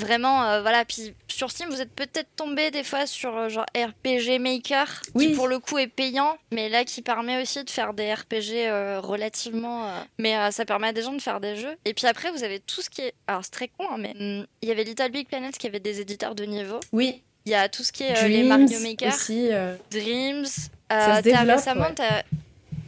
vraiment, 0.00 0.42
euh, 0.44 0.60
voilà. 0.60 0.84
Puis 0.84 1.14
sur 1.28 1.50
Steam, 1.50 1.68
vous 1.70 1.80
êtes 1.80 1.92
peut-être 1.94 2.28
tombé 2.36 2.70
des 2.72 2.82
fois 2.82 3.06
sur 3.06 3.36
euh, 3.36 3.48
genre 3.48 3.66
RPG 3.76 4.38
Maker, 4.40 5.02
Oui. 5.14 5.28
qui 5.28 5.34
pour 5.34 5.46
le 5.46 5.58
coup 5.60 5.78
est 5.78 5.86
payant, 5.86 6.36
mais 6.50 6.68
là 6.68 6.84
qui 6.84 7.00
permet 7.02 7.40
aussi 7.40 7.62
de 7.62 7.70
faire 7.70 7.94
des 7.94 8.12
RPG 8.12 8.98
relativement. 9.02 9.88
mais 10.18 10.34
ça 10.50 10.64
permet 10.64 10.88
à 10.88 10.92
des 10.92 11.02
gens 11.02 11.12
de 11.12 11.22
faire 11.22 11.40
des 11.40 11.56
jeux. 11.56 11.76
Et 11.84 11.94
puis 11.94 12.06
après, 12.06 12.30
vous 12.32 12.42
avez 12.42 12.58
tout 12.60 12.82
ce 12.82 12.90
qui 12.90 13.02
est. 13.02 13.14
Alors, 13.26 13.44
c'est 13.44 13.50
très 13.52 13.68
con, 13.68 13.86
hein, 13.90 13.96
mais 13.98 14.14
hum, 14.18 14.46
il 14.62 14.68
y 14.68 14.72
avait 14.72 14.84
Little 14.84 15.10
Big 15.10 15.28
Planet 15.28 15.56
qui 15.56 15.66
avait 15.66 15.80
des 15.80 16.00
éditeurs 16.00 16.34
de 16.34 16.44
niveau. 16.44 16.80
Oui, 16.92 17.22
Il 17.46 17.52
y 17.52 17.54
a 17.54 17.68
tout 17.68 17.84
ce 17.84 17.92
qui 17.92 18.02
est 18.02 18.18
euh, 18.18 18.26
les 18.28 18.42
Dreams 18.42 18.48
Mario 18.48 18.80
Maker, 18.80 19.14
aussi. 19.14 19.48
euh, 19.52 19.76
Dreams. 19.90 20.46
Ça 20.90 21.16
se 21.18 21.22
développe, 21.22 21.56
récemment, 21.56 21.84
ouais. 21.86 22.24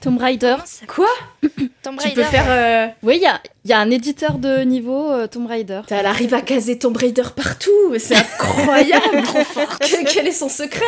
Tomb 0.00 0.18
Raider. 0.18 0.56
Quoi 0.86 1.08
Tomb 1.82 1.96
Tu 1.98 2.08
Raider. 2.08 2.14
peux 2.14 2.22
faire... 2.24 2.46
euh, 2.48 2.86
Oui, 3.02 3.16
il 3.16 3.22
y 3.22 3.26
a, 3.26 3.40
il 3.64 3.70
y 3.70 3.72
a 3.74 3.78
un 3.78 3.90
éditeur 3.90 4.38
de 4.38 4.60
niveau 4.62 5.10
euh, 5.10 5.26
Tomb 5.26 5.46
Raider. 5.46 5.80
Elle 5.90 6.06
arrive 6.06 6.34
à 6.34 6.42
caser 6.42 6.78
Tomb 6.78 6.96
Raider 6.96 7.22
partout, 7.34 7.70
c'est 7.98 8.16
incroyable 8.16 9.22
Que- 9.80 10.12
Quel 10.12 10.26
est 10.28 10.32
son 10.32 10.48
secret 10.48 10.84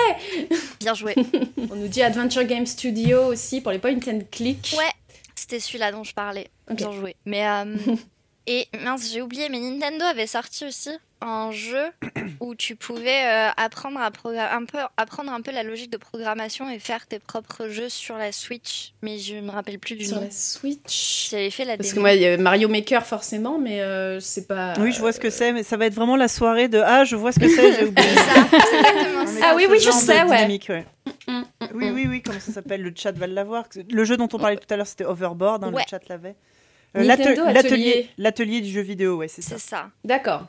Bien 0.81 0.95
joué. 0.95 1.15
On 1.71 1.75
nous 1.77 1.89
dit 1.89 2.03
Adventure 2.03 2.45
Game 2.45 2.67
Studio 2.67 3.25
aussi 3.27 3.61
pour 3.61 3.73
les 3.73 3.79
point 3.79 3.95
and 4.07 4.21
click. 4.31 4.75
Ouais, 4.79 4.91
c'était 5.35 5.61
celui-là 5.61 5.93
dont 5.93 6.05
je 6.05 6.15
parlais. 6.15 6.49
Bien 6.71 6.93
joué. 6.93 7.17
Mais 7.25 7.47
euh, 7.47 7.77
et 8.47 8.67
mince, 8.83 9.11
j'ai 9.13 9.23
oublié, 9.23 9.49
mais 9.49 9.59
Nintendo 9.59 10.05
avait 10.05 10.27
sorti 10.27 10.65
aussi 10.67 10.91
un 11.21 11.51
jeu 11.53 11.87
où 12.41 12.55
tu 12.55 12.77
pouvais 12.77 13.25
euh, 13.27 13.49
apprendre 13.57 13.99
à 14.01 14.11
un 14.55 14.65
peu 14.65 14.79
apprendre 14.97 15.33
un 15.33 15.41
peu 15.41 15.51
la 15.51 15.63
logique 15.63 15.91
de 15.91 15.97
programmation 15.97 16.71
et 16.71 16.79
faire 16.79 17.07
tes 17.07 17.19
propres 17.19 17.69
jeux 17.69 17.89
sur 17.89 18.17
la 18.17 18.33
Switch, 18.33 18.93
mais 19.03 19.19
je 19.19 19.37
me 19.37 19.51
rappelle 19.51 19.79
plus 19.79 19.97
du 19.97 20.05
Sur 20.05 20.17
nom. 20.17 20.23
la 20.25 20.31
Switch. 20.31 21.29
J'avais 21.31 21.51
fait 21.51 21.65
la 21.65 21.77
Parce 21.77 21.93
que 21.93 22.01
moi, 22.01 22.13
il 22.13 22.23
y 22.23 22.27
a 22.27 22.37
Mario 22.37 22.69
Maker 22.69 23.07
forcément, 23.07 23.59
mais 23.59 23.81
euh, 23.81 24.21
c'est 24.21 24.47
pas. 24.47 24.75
Oui, 24.79 24.93
je 24.93 25.01
vois 25.01 25.13
ce 25.13 25.21
que 25.21 25.31
c'est, 25.31 25.53
mais 25.53 25.63
ça 25.63 25.77
va 25.77 25.87
être 25.87 25.95
vraiment 25.95 26.17
la 26.17 26.29
soirée 26.29 26.69
de 26.69 26.79
Ah, 26.85 27.05
je 27.05 27.17
vois 27.17 27.33
ce 27.33 27.41
que 27.41 27.49
c'est, 27.49 27.75
j'ai 27.75 27.85
oublié. 27.87 28.09
C'est 28.09 28.15
ça, 28.21 28.49
c'est 28.51 28.79
exactement 28.79 29.23
On 29.23 29.27
ça. 29.27 29.39
est 29.39 29.43
Ah 29.43 29.55
oui, 29.57 29.67
oui, 29.71 29.79
je 29.81 29.91
sais, 29.91 30.23
ouais. 30.25 30.47
ouais. 30.47 30.87
Mm, 31.27 31.33
mm, 31.33 31.45
Oui, 31.75 31.91
mm. 31.91 31.95
oui, 31.95 32.07
oui, 32.09 32.23
comment 32.23 32.41
ça 32.41 32.53
s'appelle 32.53 32.83
Le 32.83 32.93
chat 32.95 33.13
va 33.13 33.27
l'avoir. 33.27 33.65
Le 33.91 34.05
jeu 34.05 34.17
dont 34.17 34.29
on 34.33 34.39
parlait 34.39 34.57
tout 34.57 34.73
à 34.73 34.77
l'heure, 34.77 34.87
c'était 34.87 35.05
Overboard, 35.05 35.65
hein, 35.65 35.73
Ouais. 35.73 35.83
le 35.83 35.89
chat 35.91 36.01
l'avait. 36.09 36.37
Euh, 36.97 37.03
l'atelier 38.19 38.61
du 38.61 38.71
jeu 38.71 38.81
vidéo, 38.81 39.17
ouais, 39.17 39.29
c'est 39.29 39.43
ça. 39.43 39.59
C'est 39.59 39.69
ça. 39.69 39.91
D'accord. 40.05 40.47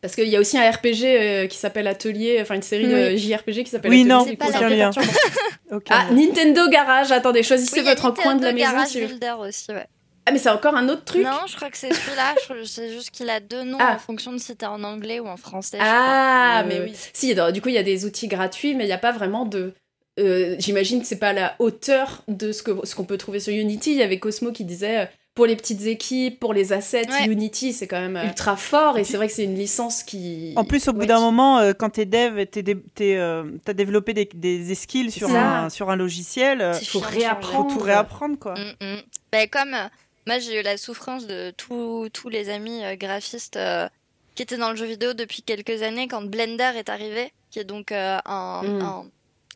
Parce 0.00 0.14
qu'il 0.14 0.28
y 0.28 0.36
a 0.36 0.40
aussi 0.40 0.56
un 0.56 0.70
RPG 0.70 1.04
euh, 1.04 1.46
qui 1.48 1.58
s'appelle 1.58 1.86
Atelier, 1.88 2.38
enfin 2.40 2.54
une 2.54 2.62
série 2.62 2.86
Oui. 2.86 2.92
de 2.92 3.16
JRPG 3.16 3.64
qui 3.64 3.70
s'appelle 3.70 3.90
Oui, 3.90 4.00
Atelier. 4.02 4.14
non, 4.14 4.24
C'est 4.24 4.36
pas 4.36 4.46
c'est 4.46 4.52
la 4.52 4.58
un 4.58 4.68
peu 4.68 4.74
lien. 4.76 4.90
perturbant. 4.92 5.18
Ok. 5.70 5.84
Ah, 5.90 6.06
Nintendo 6.12 6.66
Garage, 6.70 7.12
attendez, 7.12 7.42
choisissez 7.42 7.80
Oui, 7.80 7.86
votre 7.86 8.10
coin 8.14 8.36
de 8.36 8.42
la 8.44 8.52
Nintendo 8.54 8.78
maison. 8.78 8.94
Garage 8.94 9.08
Builder 9.10 9.34
aussi, 9.46 9.70
ouais. 9.70 9.86
Ah, 10.24 10.30
mais 10.32 10.38
c'est 10.38 10.48
encore 10.48 10.74
un 10.76 10.88
autre 10.88 11.04
truc? 11.04 11.22
Non, 11.22 11.40
je 11.46 11.56
crois 11.56 11.68
que 11.68 11.76
c'est 11.76 11.92
celui-là. 11.92 12.34
je 12.40 12.44
crois- 12.44 12.56
C'est 12.64 12.90
juste 12.90 13.10
qu'il 13.10 13.28
a 13.28 13.40
deux 13.40 13.64
noms 13.64 13.76
Ah. 13.80 13.94
en 13.96 13.98
fonction 13.98 14.32
de 14.32 14.38
si 14.38 14.54
t'es 14.56 14.64
en 14.66 14.82
anglais 14.84 15.20
ou 15.20 15.26
en 15.26 15.36
français. 15.36 15.76
je 15.78 15.82
Ah, 15.86 16.62
crois. 16.62 16.68
mais 16.74 16.80
oui. 16.84 16.92
Si, 17.12 17.34
du 17.52 17.60
coup, 17.60 17.68
il 17.68 17.74
y 17.74 17.78
a 17.78 17.82
des 17.82 18.06
outils 18.06 18.28
gratuits, 18.28 18.74
mais 18.74 18.84
il 18.84 18.86
n'y 18.86 18.92
a 18.94 18.98
pas 18.98 19.12
vraiment 19.12 19.44
de. 19.44 19.74
euh, 20.20 20.56
J'imagine 20.58 21.00
que 21.02 21.06
c'est 21.06 21.18
pas 21.18 21.28
à 21.28 21.32
la 21.34 21.54
hauteur 21.58 22.22
de 22.28 22.50
ce 22.52 22.62
que 22.62 22.72
ce 22.84 22.94
qu'on 22.94 23.04
peut 23.04 23.18
trouver 23.18 23.40
sur 23.40 23.52
Unity. 23.52 23.90
Il 23.92 23.98
y 23.98 24.02
avait 24.02 24.18
Cosmo 24.18 24.52
qui 24.52 24.64
disait 24.64 24.98
euh, 25.00 25.04
pour 25.38 25.46
les 25.46 25.54
petites 25.54 25.86
équipes, 25.86 26.40
pour 26.40 26.52
les 26.52 26.72
assets, 26.72 27.08
Ouais. 27.08 27.26
Unity 27.28 27.72
c'est 27.72 27.86
quand 27.86 28.00
même 28.00 28.16
euh, 28.16 28.24
ultra 28.24 28.56
fort 28.56 28.98
et 28.98 29.04
c'est 29.04 29.16
vrai 29.16 29.28
que 29.28 29.32
c'est 29.32 29.44
une 29.44 29.54
licence 29.54 30.02
qui. 30.02 30.52
En 30.56 30.64
plus, 30.64 30.88
au 30.88 30.92
bout 30.92 30.98
Ouais, 31.02 31.06
d'un 31.06 31.18
qui- 31.18 31.22
moment, 31.22 31.58
euh, 31.60 31.74
quand 31.74 31.90
t'es 31.90 32.06
dev, 32.06 32.44
t'es 32.46 32.64
dé- 32.64 32.82
t'es, 32.96 33.14
euh, 33.16 33.44
t'as 33.64 33.72
développé 33.72 34.14
des, 34.14 34.24
des 34.24 34.74
skills 34.74 35.12
sur 35.12 35.30
un, 35.30 35.70
sur 35.70 35.90
un 35.90 35.94
logiciel, 35.96 36.60
euh, 36.60 36.72
faut 36.74 36.98
tout 36.98 37.78
réapprendre, 37.78 38.36
quoi. 38.36 38.54
Mm, 38.58 38.84
mm. 38.84 38.96
Ben, 39.30 39.48
comme 39.48 39.74
euh, 39.74 39.86
moi, 40.26 40.40
j'ai 40.40 40.58
eu 40.58 40.62
la 40.64 40.76
souffrance 40.76 41.28
de 41.28 41.52
tous 41.56 42.08
tous 42.12 42.28
les 42.28 42.48
amis 42.50 42.82
euh, 42.84 42.96
graphistes 42.96 43.56
euh, 43.56 43.88
qui 44.34 44.42
étaient 44.42 44.56
dans 44.58 44.70
le 44.70 44.76
jeu 44.76 44.86
vidéo 44.86 45.14
depuis 45.14 45.42
quelques 45.42 45.82
années 45.82 46.08
quand 46.08 46.22
Blender 46.22 46.72
est 46.76 46.88
arrivé, 46.88 47.32
qui 47.52 47.60
est 47.60 47.64
donc 47.64 47.92
euh, 47.92 48.18
un, 48.26 48.62
Mm. 48.64 48.80
un 48.82 49.04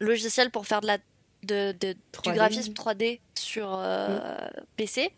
logiciel 0.01 0.51
pour 0.51 0.65
faire 0.67 0.81
de 0.81 0.87
la, 0.87 0.99
de, 1.43 1.73
de- 1.81 1.97
3D. 2.13 2.31
du 2.31 2.33
graphisme 2.39 2.73
3D 2.73 3.19
sur 3.35 3.77
euh, 3.81 4.19
PC. 4.77 5.11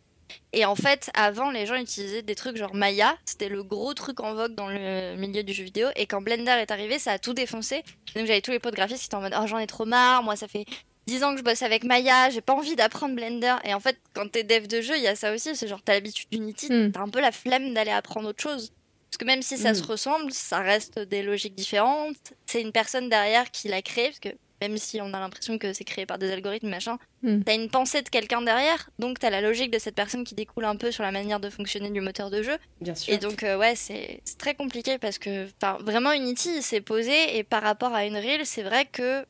Et 0.52 0.64
en 0.64 0.74
fait, 0.74 1.10
avant, 1.14 1.50
les 1.50 1.66
gens 1.66 1.74
utilisaient 1.76 2.22
des 2.22 2.34
trucs 2.34 2.56
genre 2.56 2.74
Maya, 2.74 3.16
c'était 3.24 3.48
le 3.48 3.62
gros 3.62 3.92
truc 3.94 4.20
en 4.20 4.34
vogue 4.34 4.54
dans 4.54 4.68
le 4.68 5.16
milieu 5.16 5.42
du 5.42 5.52
jeu 5.52 5.64
vidéo. 5.64 5.88
Et 5.96 6.06
quand 6.06 6.22
Blender 6.22 6.52
est 6.60 6.70
arrivé, 6.70 6.98
ça 6.98 7.12
a 7.12 7.18
tout 7.18 7.34
défoncé. 7.34 7.82
Donc 8.16 8.26
j'avais 8.26 8.40
tous 8.40 8.50
les 8.52 8.58
potes 8.60 8.74
graphistes 8.74 9.00
qui 9.02 9.06
étaient 9.06 9.14
en 9.16 9.20
mode 9.20 9.34
Oh, 9.40 9.46
j'en 9.46 9.58
ai 9.58 9.66
trop 9.66 9.84
marre, 9.84 10.22
moi 10.22 10.36
ça 10.36 10.48
fait 10.48 10.64
10 11.06 11.22
ans 11.24 11.32
que 11.32 11.38
je 11.38 11.44
bosse 11.44 11.60
avec 11.62 11.84
Maya, 11.84 12.30
j'ai 12.30 12.40
pas 12.40 12.54
envie 12.54 12.76
d'apprendre 12.76 13.14
Blender. 13.14 13.56
Et 13.64 13.74
en 13.74 13.80
fait, 13.80 13.98
quand 14.14 14.30
t'es 14.30 14.42
dev 14.44 14.66
de 14.66 14.80
jeu, 14.80 14.96
il 14.96 15.02
y 15.02 15.08
a 15.08 15.16
ça 15.16 15.34
aussi, 15.34 15.54
c'est 15.54 15.68
genre 15.68 15.82
t'as 15.84 15.92
l'habitude 15.94 16.28
d'Unity, 16.30 16.68
Hmm. 16.72 16.92
t'as 16.92 17.00
un 17.00 17.08
peu 17.10 17.20
la 17.20 17.32
flemme 17.32 17.74
d'aller 17.74 17.90
apprendre 17.90 18.28
autre 18.28 18.42
chose. 18.42 18.72
Parce 19.10 19.18
que 19.18 19.26
même 19.26 19.42
si 19.42 19.58
ça 19.58 19.72
Hmm. 19.72 19.74
se 19.76 19.82
ressemble, 19.84 20.32
ça 20.32 20.58
reste 20.60 20.98
des 20.98 21.22
logiques 21.22 21.54
différentes. 21.54 22.16
C'est 22.46 22.62
une 22.62 22.72
personne 22.72 23.08
derrière 23.10 23.50
qui 23.50 23.68
l'a 23.68 23.82
créé, 23.82 24.06
parce 24.08 24.18
que 24.18 24.30
même 24.68 24.78
si 24.78 25.00
on 25.00 25.12
a 25.14 25.20
l'impression 25.20 25.58
que 25.58 25.72
c'est 25.72 25.84
créé 25.84 26.06
par 26.06 26.18
des 26.18 26.30
algorithmes, 26.32 26.68
machin, 26.68 26.98
Hmm. 27.22 27.42
t'as 27.42 27.54
une 27.54 27.70
pensée 27.70 28.02
de 28.02 28.08
quelqu'un 28.10 28.42
derrière, 28.42 28.90
donc 28.98 29.18
t'as 29.18 29.30
la 29.30 29.40
logique 29.40 29.70
de 29.70 29.78
cette 29.78 29.94
personne 29.94 30.24
qui 30.24 30.34
découle 30.34 30.66
un 30.66 30.76
peu 30.76 30.90
sur 30.90 31.02
la 31.02 31.10
manière 31.10 31.40
de 31.40 31.48
fonctionner 31.48 31.88
du 31.90 32.02
moteur 32.02 32.28
de 32.30 32.42
jeu. 32.42 32.58
Bien 32.82 32.94
sûr. 32.94 33.14
Et 33.14 33.18
donc, 33.18 33.42
euh, 33.42 33.56
ouais, 33.56 33.74
c'est 33.76 34.20
très 34.36 34.54
compliqué 34.54 34.98
parce 34.98 35.18
que 35.18 35.48
vraiment 35.80 36.12
Unity 36.12 36.60
s'est 36.60 36.82
posé 36.82 37.38
et 37.38 37.42
par 37.42 37.62
rapport 37.62 37.94
à 37.94 38.00
Unreal, 38.00 38.44
c'est 38.44 38.62
vrai 38.62 38.84
que 38.84 39.24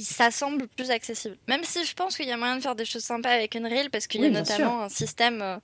ça 0.00 0.30
semble 0.30 0.68
plus 0.68 0.90
accessible. 0.92 1.36
Même 1.48 1.64
si 1.64 1.84
je 1.84 1.94
pense 1.94 2.16
qu'il 2.16 2.26
y 2.26 2.30
a 2.32 2.36
moyen 2.36 2.56
de 2.56 2.62
faire 2.62 2.76
des 2.76 2.84
choses 2.84 3.02
sympas 3.02 3.30
avec 3.30 3.56
Unreal 3.56 3.90
parce 3.90 4.06
qu'il 4.06 4.20
y 4.22 4.26
a 4.26 4.30
notamment 4.30 4.82
un 4.82 4.88
système. 4.88 5.60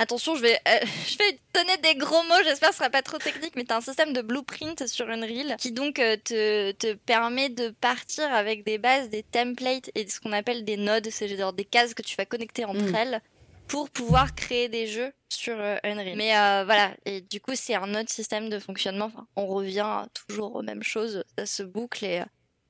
Attention, 0.00 0.36
je 0.36 0.42
vais, 0.42 0.60
euh, 0.68 0.78
je 1.08 1.18
vais 1.18 1.38
donner 1.52 1.76
des 1.78 1.96
gros 1.96 2.22
mots, 2.22 2.42
j'espère 2.44 2.68
que 2.68 2.74
ce 2.74 2.78
sera 2.78 2.90
pas 2.90 3.02
trop 3.02 3.18
technique, 3.18 3.56
mais 3.56 3.64
tu 3.64 3.72
as 3.72 3.76
un 3.76 3.80
système 3.80 4.12
de 4.12 4.22
blueprint 4.22 4.86
sur 4.86 5.08
Unreal 5.10 5.56
qui 5.58 5.72
donc 5.72 5.98
euh, 5.98 6.16
te, 6.16 6.70
te 6.72 6.94
permet 6.94 7.48
de 7.48 7.70
partir 7.70 8.32
avec 8.32 8.64
des 8.64 8.78
bases, 8.78 9.08
des 9.10 9.24
templates 9.24 9.90
et 9.96 10.08
ce 10.08 10.20
qu'on 10.20 10.32
appelle 10.32 10.64
des 10.64 10.76
nodes, 10.76 11.08
c'est 11.10 11.28
genre 11.36 11.52
des 11.52 11.64
cases 11.64 11.94
que 11.94 12.02
tu 12.02 12.14
vas 12.16 12.24
connecter 12.24 12.64
entre 12.64 12.78
Mm. 12.78 12.94
elles 12.94 13.22
pour 13.66 13.90
pouvoir 13.90 14.34
créer 14.34 14.68
des 14.68 14.86
jeux 14.86 15.12
sur 15.28 15.58
euh, 15.58 15.76
Unreal. 15.82 16.16
Mais 16.16 16.34
euh, 16.36 16.64
voilà, 16.64 16.92
et 17.04 17.20
du 17.20 17.40
coup 17.40 17.52
c'est 17.54 17.74
un 17.74 17.94
autre 17.94 18.10
système 18.10 18.48
de 18.48 18.58
fonctionnement. 18.60 19.06
Enfin, 19.06 19.26
on 19.34 19.46
revient 19.46 20.04
toujours 20.14 20.54
aux 20.54 20.62
mêmes 20.62 20.84
choses, 20.84 21.24
ça 21.36 21.44
se 21.44 21.64
boucle 21.64 22.04
et, 22.04 22.22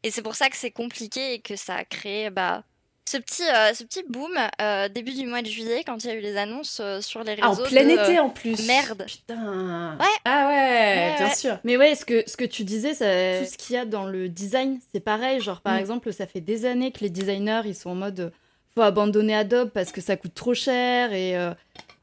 et 0.02 0.10
c'est 0.10 0.22
pour 0.22 0.34
ça 0.34 0.48
que 0.48 0.56
c'est 0.56 0.70
compliqué 0.70 1.34
et 1.34 1.40
que 1.40 1.56
ça 1.56 1.74
a 1.76 1.84
créé 1.84 2.30
bah, 2.30 2.64
ce 3.10 3.16
petit, 3.16 3.42
euh, 3.42 3.72
ce 3.74 3.84
petit 3.84 4.02
boom 4.08 4.30
euh, 4.60 4.88
début 4.88 5.12
du 5.12 5.26
mois 5.26 5.40
de 5.42 5.46
juillet 5.48 5.82
quand 5.86 6.02
il 6.04 6.08
y 6.08 6.10
a 6.10 6.14
eu 6.14 6.20
les 6.20 6.36
annonces 6.36 6.78
euh, 6.80 7.00
sur 7.00 7.22
les 7.24 7.36
Ah, 7.40 7.48
réseaux. 7.50 7.64
en 7.64 7.68
plein 7.68 7.84
de, 7.84 7.90
été 7.90 8.18
en 8.18 8.28
plus. 8.30 8.66
merde. 8.66 9.04
Putain. 9.06 9.96
Ouais. 9.98 10.06
Ah 10.24 10.46
ouais, 10.48 10.54
Ouais, 10.54 11.14
bien 11.18 11.26
ouais. 11.28 11.34
sûr. 11.34 11.58
Mais 11.64 11.76
ouais, 11.76 11.94
ce 11.94 12.04
que, 12.04 12.22
ce 12.26 12.36
que 12.36 12.44
tu 12.44 12.64
disais, 12.64 12.94
ça- 12.94 13.40
tout 13.40 13.50
ce 13.50 13.56
qu'il 13.56 13.76
y 13.76 13.78
a 13.78 13.84
dans 13.84 14.04
le 14.06 14.28
design, 14.28 14.78
c'est 14.92 15.00
pareil. 15.00 15.40
Genre, 15.40 15.60
par 15.60 15.74
Mm. 15.74 15.78
exemple, 15.78 16.12
ça 16.12 16.26
fait 16.26 16.40
des 16.40 16.64
années 16.66 16.92
que 16.92 17.00
les 17.00 17.10
designers, 17.10 17.62
ils 17.64 17.74
sont 17.74 17.90
en 17.90 17.94
mode 17.94 18.32
faut 18.74 18.82
abandonner 18.82 19.34
Adobe 19.34 19.70
parce 19.70 19.90
que 19.90 20.00
ça 20.00 20.16
coûte 20.16 20.34
trop 20.34 20.54
cher 20.54 21.12
et 21.12 21.36
euh, 21.36 21.52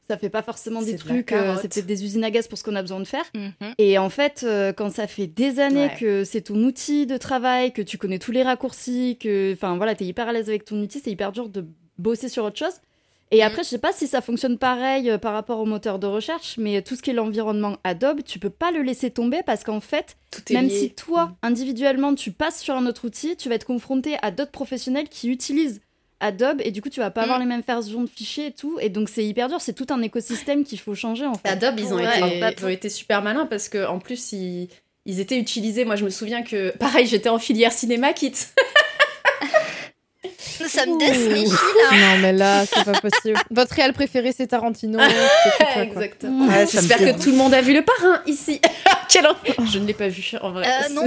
ça 0.08 0.16
fait 0.18 0.30
pas 0.30 0.42
forcément 0.42 0.80
des 0.80 0.92
C'est 0.92 0.92
de 0.94 0.98
trucs. 0.98 1.32
euh, 1.32 1.56
c'est 1.60 1.72
peut-être 1.72 1.86
des 1.86 2.04
usines 2.04 2.24
à 2.24 2.30
gaz 2.30 2.48
pour 2.48 2.58
ce 2.58 2.64
qu'on 2.64 2.76
a 2.76 2.82
besoin 2.82 3.00
de 3.00 3.04
faire. 3.06 3.24
Mhm. 3.34 3.52
Et 3.78 3.98
en 3.98 4.08
fait, 4.10 4.42
euh, 4.44 4.72
quand 4.72 4.90
ça 4.90 5.06
fait 5.06 5.26
des 5.26 5.58
années 5.60 5.86
Ouais. 5.86 5.96
que 5.98 6.24
c'est 6.24 6.42
ton 6.42 6.56
outil 6.62 7.06
de 7.06 7.16
travail, 7.16 7.72
que 7.72 7.82
tu 7.82 7.98
connais 7.98 8.18
tous 8.18 8.32
les 8.32 8.42
raccourcis, 8.42 9.18
que 9.20 9.52
enfin 9.52 9.76
voilà, 9.76 9.94
t'es 9.94 10.04
hyper 10.04 10.28
à 10.28 10.32
l'aise 10.32 10.48
avec 10.48 10.64
ton 10.64 10.80
outil, 10.80 11.00
c'est 11.02 11.10
hyper 11.10 11.32
dur 11.32 11.48
de 11.48 11.64
bosser 11.98 12.28
sur 12.28 12.44
autre 12.44 12.58
chose. 12.58 12.74
Et 13.32 13.38
Mhm. 13.38 13.42
après, 13.42 13.64
je 13.64 13.68
sais 13.70 13.78
pas 13.78 13.92
si 13.92 14.06
ça 14.06 14.20
fonctionne 14.20 14.56
pareil 14.56 15.10
euh, 15.10 15.18
par 15.18 15.32
rapport 15.32 15.58
au 15.58 15.64
moteur 15.64 15.98
de 15.98 16.06
recherche, 16.06 16.56
mais 16.58 16.80
tout 16.82 16.94
ce 16.94 17.02
qui 17.02 17.10
est 17.10 17.12
l'environnement 17.12 17.76
Adobe, 17.82 18.20
tu 18.24 18.38
peux 18.38 18.50
pas 18.50 18.70
le 18.70 18.82
laisser 18.82 19.10
tomber 19.10 19.40
parce 19.44 19.64
qu'en 19.64 19.80
fait, 19.80 20.16
Tout 20.30 20.42
même 20.52 20.68
lié. 20.68 20.70
si 20.78 20.90
toi, 20.94 21.32
individuellement, 21.42 22.14
tu 22.14 22.30
passes 22.30 22.60
sur 22.60 22.74
un 22.76 22.86
autre 22.86 23.04
outil, 23.06 23.36
tu 23.36 23.48
vas 23.48 23.56
être 23.56 23.64
confronté 23.66 24.14
à 24.22 24.30
d'autres 24.30 24.52
professionnels 24.52 25.08
qui 25.08 25.28
utilisent 25.28 25.80
Adobe 26.20 26.60
et 26.64 26.70
du 26.70 26.80
coup, 26.80 26.88
tu 26.88 27.00
vas 27.00 27.10
pas 27.10 27.22
avoir 27.22 27.38
Mm. 27.38 27.42
les 27.42 27.46
mêmes 27.46 27.62
versions 27.66 28.02
de 28.02 28.08
fichiers 28.08 28.46
et 28.46 28.52
tout. 28.52 28.78
Et 28.80 28.88
donc, 28.88 29.08
c'est 29.08 29.24
hyper 29.24 29.48
dur. 29.48 29.60
C'est 29.60 29.74
tout 29.74 29.86
un 29.90 30.00
écosystème 30.02 30.64
qu'il 30.64 30.78
faut 30.80 30.94
changer 30.94 31.26
en 31.26 31.34
fait. 31.34 31.48
Adobe, 31.48 31.78
ils 31.78 31.92
ont, 31.92 31.96
Ouais, 31.96 32.04
été, 32.04 32.54
ils 32.58 32.64
ont 32.64 32.68
été 32.68 32.88
super 32.88 33.20
malins 33.22 33.46
parce 33.46 33.68
que 33.68 33.86
en 33.86 33.98
plus 33.98 34.32
ils, 34.32 34.68
ils 35.04 35.20
étaient 35.20 35.38
utilisés. 35.38 35.84
Moi, 35.84 35.96
je 35.96 36.04
me 36.04 36.10
souviens 36.10 36.42
que 36.42 36.70
pareil, 36.78 37.06
j'étais 37.06 37.28
en 37.28 37.38
filière 37.38 37.72
cinéma 37.72 38.12
kit. 38.14 38.32
Nous 40.58 40.68
sommes 40.68 40.98
là. 40.98 41.06
Non, 41.92 42.18
mais 42.22 42.32
là, 42.32 42.64
c'est 42.64 42.84
pas 42.84 42.92
possible. 43.00 43.38
Votre 43.50 43.74
réel 43.74 43.92
préféré, 43.92 44.32
c'est 44.32 44.46
Tarantino. 44.46 44.98
quoi. 44.98 45.82
Exactement. 45.82 46.46
Ouais, 46.46 46.66
J'espère 46.66 46.98
que 46.98 47.22
tout 47.22 47.30
le 47.30 47.36
monde 47.36 47.52
a 47.52 47.60
vu 47.60 47.74
le 47.74 47.82
parrain 47.84 48.22
ici. 48.26 48.60
Quel 49.08 49.26
Je 49.70 49.78
ne 49.78 49.86
l'ai 49.86 49.92
pas 49.94 50.08
vu 50.08 50.32
en 50.40 50.50
vrai. 50.52 50.66
Euh, 50.66 50.92
non. 50.94 51.02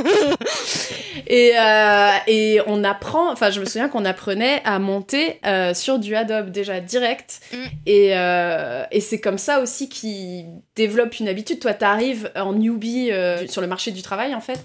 et, 1.26 1.52
euh, 1.58 2.10
et 2.26 2.60
on 2.66 2.84
apprend, 2.84 3.30
enfin 3.32 3.50
je 3.50 3.60
me 3.60 3.64
souviens 3.64 3.88
qu'on 3.88 4.04
apprenait 4.04 4.62
à 4.64 4.78
monter 4.78 5.38
euh, 5.46 5.74
sur 5.74 5.98
du 5.98 6.14
Adobe 6.16 6.50
déjà 6.50 6.80
direct. 6.80 7.40
Mm. 7.52 7.56
Et, 7.86 8.16
euh, 8.16 8.84
et 8.90 9.00
c'est 9.00 9.20
comme 9.20 9.38
ça 9.38 9.60
aussi 9.60 9.88
qu'ils 9.88 10.46
développent 10.76 11.18
une 11.18 11.28
habitude. 11.28 11.60
Toi, 11.60 11.74
tu 11.74 11.84
arrives 11.84 12.30
en 12.36 12.52
newbie 12.52 13.10
sur 13.48 13.60
le 13.60 13.66
marché 13.66 13.90
du 13.90 14.02
travail 14.02 14.34
en 14.34 14.40
fait. 14.40 14.58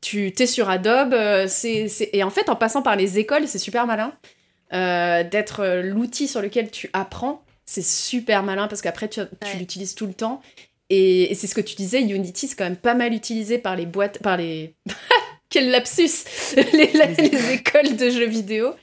Tu 0.00 0.32
t'es 0.32 0.46
sur 0.46 0.70
Adobe, 0.70 1.14
c'est, 1.46 1.88
et 2.12 2.22
en 2.22 2.30
fait 2.30 2.48
en 2.48 2.56
passant 2.56 2.82
par 2.82 2.96
les 2.96 3.18
écoles, 3.18 3.46
c'est 3.46 3.58
super 3.58 3.86
malin 3.86 4.12
d'être 4.72 5.80
l'outil 5.82 6.28
sur 6.28 6.40
lequel 6.40 6.70
tu 6.70 6.88
apprends. 6.92 7.42
C'est 7.66 7.84
super 7.84 8.42
malin 8.42 8.66
parce 8.66 8.82
qu'après 8.82 9.08
tu, 9.08 9.20
tu 9.20 9.52
Ouais. 9.52 9.58
l'utilises 9.58 9.94
tout 9.94 10.06
le 10.06 10.14
temps. 10.14 10.40
Et, 10.90 11.30
et 11.30 11.34
c'est 11.34 11.46
ce 11.46 11.54
que 11.54 11.60
tu 11.60 11.76
disais, 11.76 12.02
Unity 12.02 12.48
c'est 12.48 12.56
quand 12.56 12.64
même 12.64 12.76
pas 12.76 12.94
mal 12.94 13.14
utilisé 13.14 13.58
par 13.58 13.76
les 13.76 13.86
boîtes, 13.86 14.20
par 14.20 14.36
les 14.36 14.74
quel 15.48 15.70
lapsus 15.70 16.24
les, 16.72 16.92
la- 16.92 17.06
les 17.06 17.52
écoles 17.52 17.96
de 17.96 18.10
jeux 18.10 18.26
vidéo. 18.26 18.74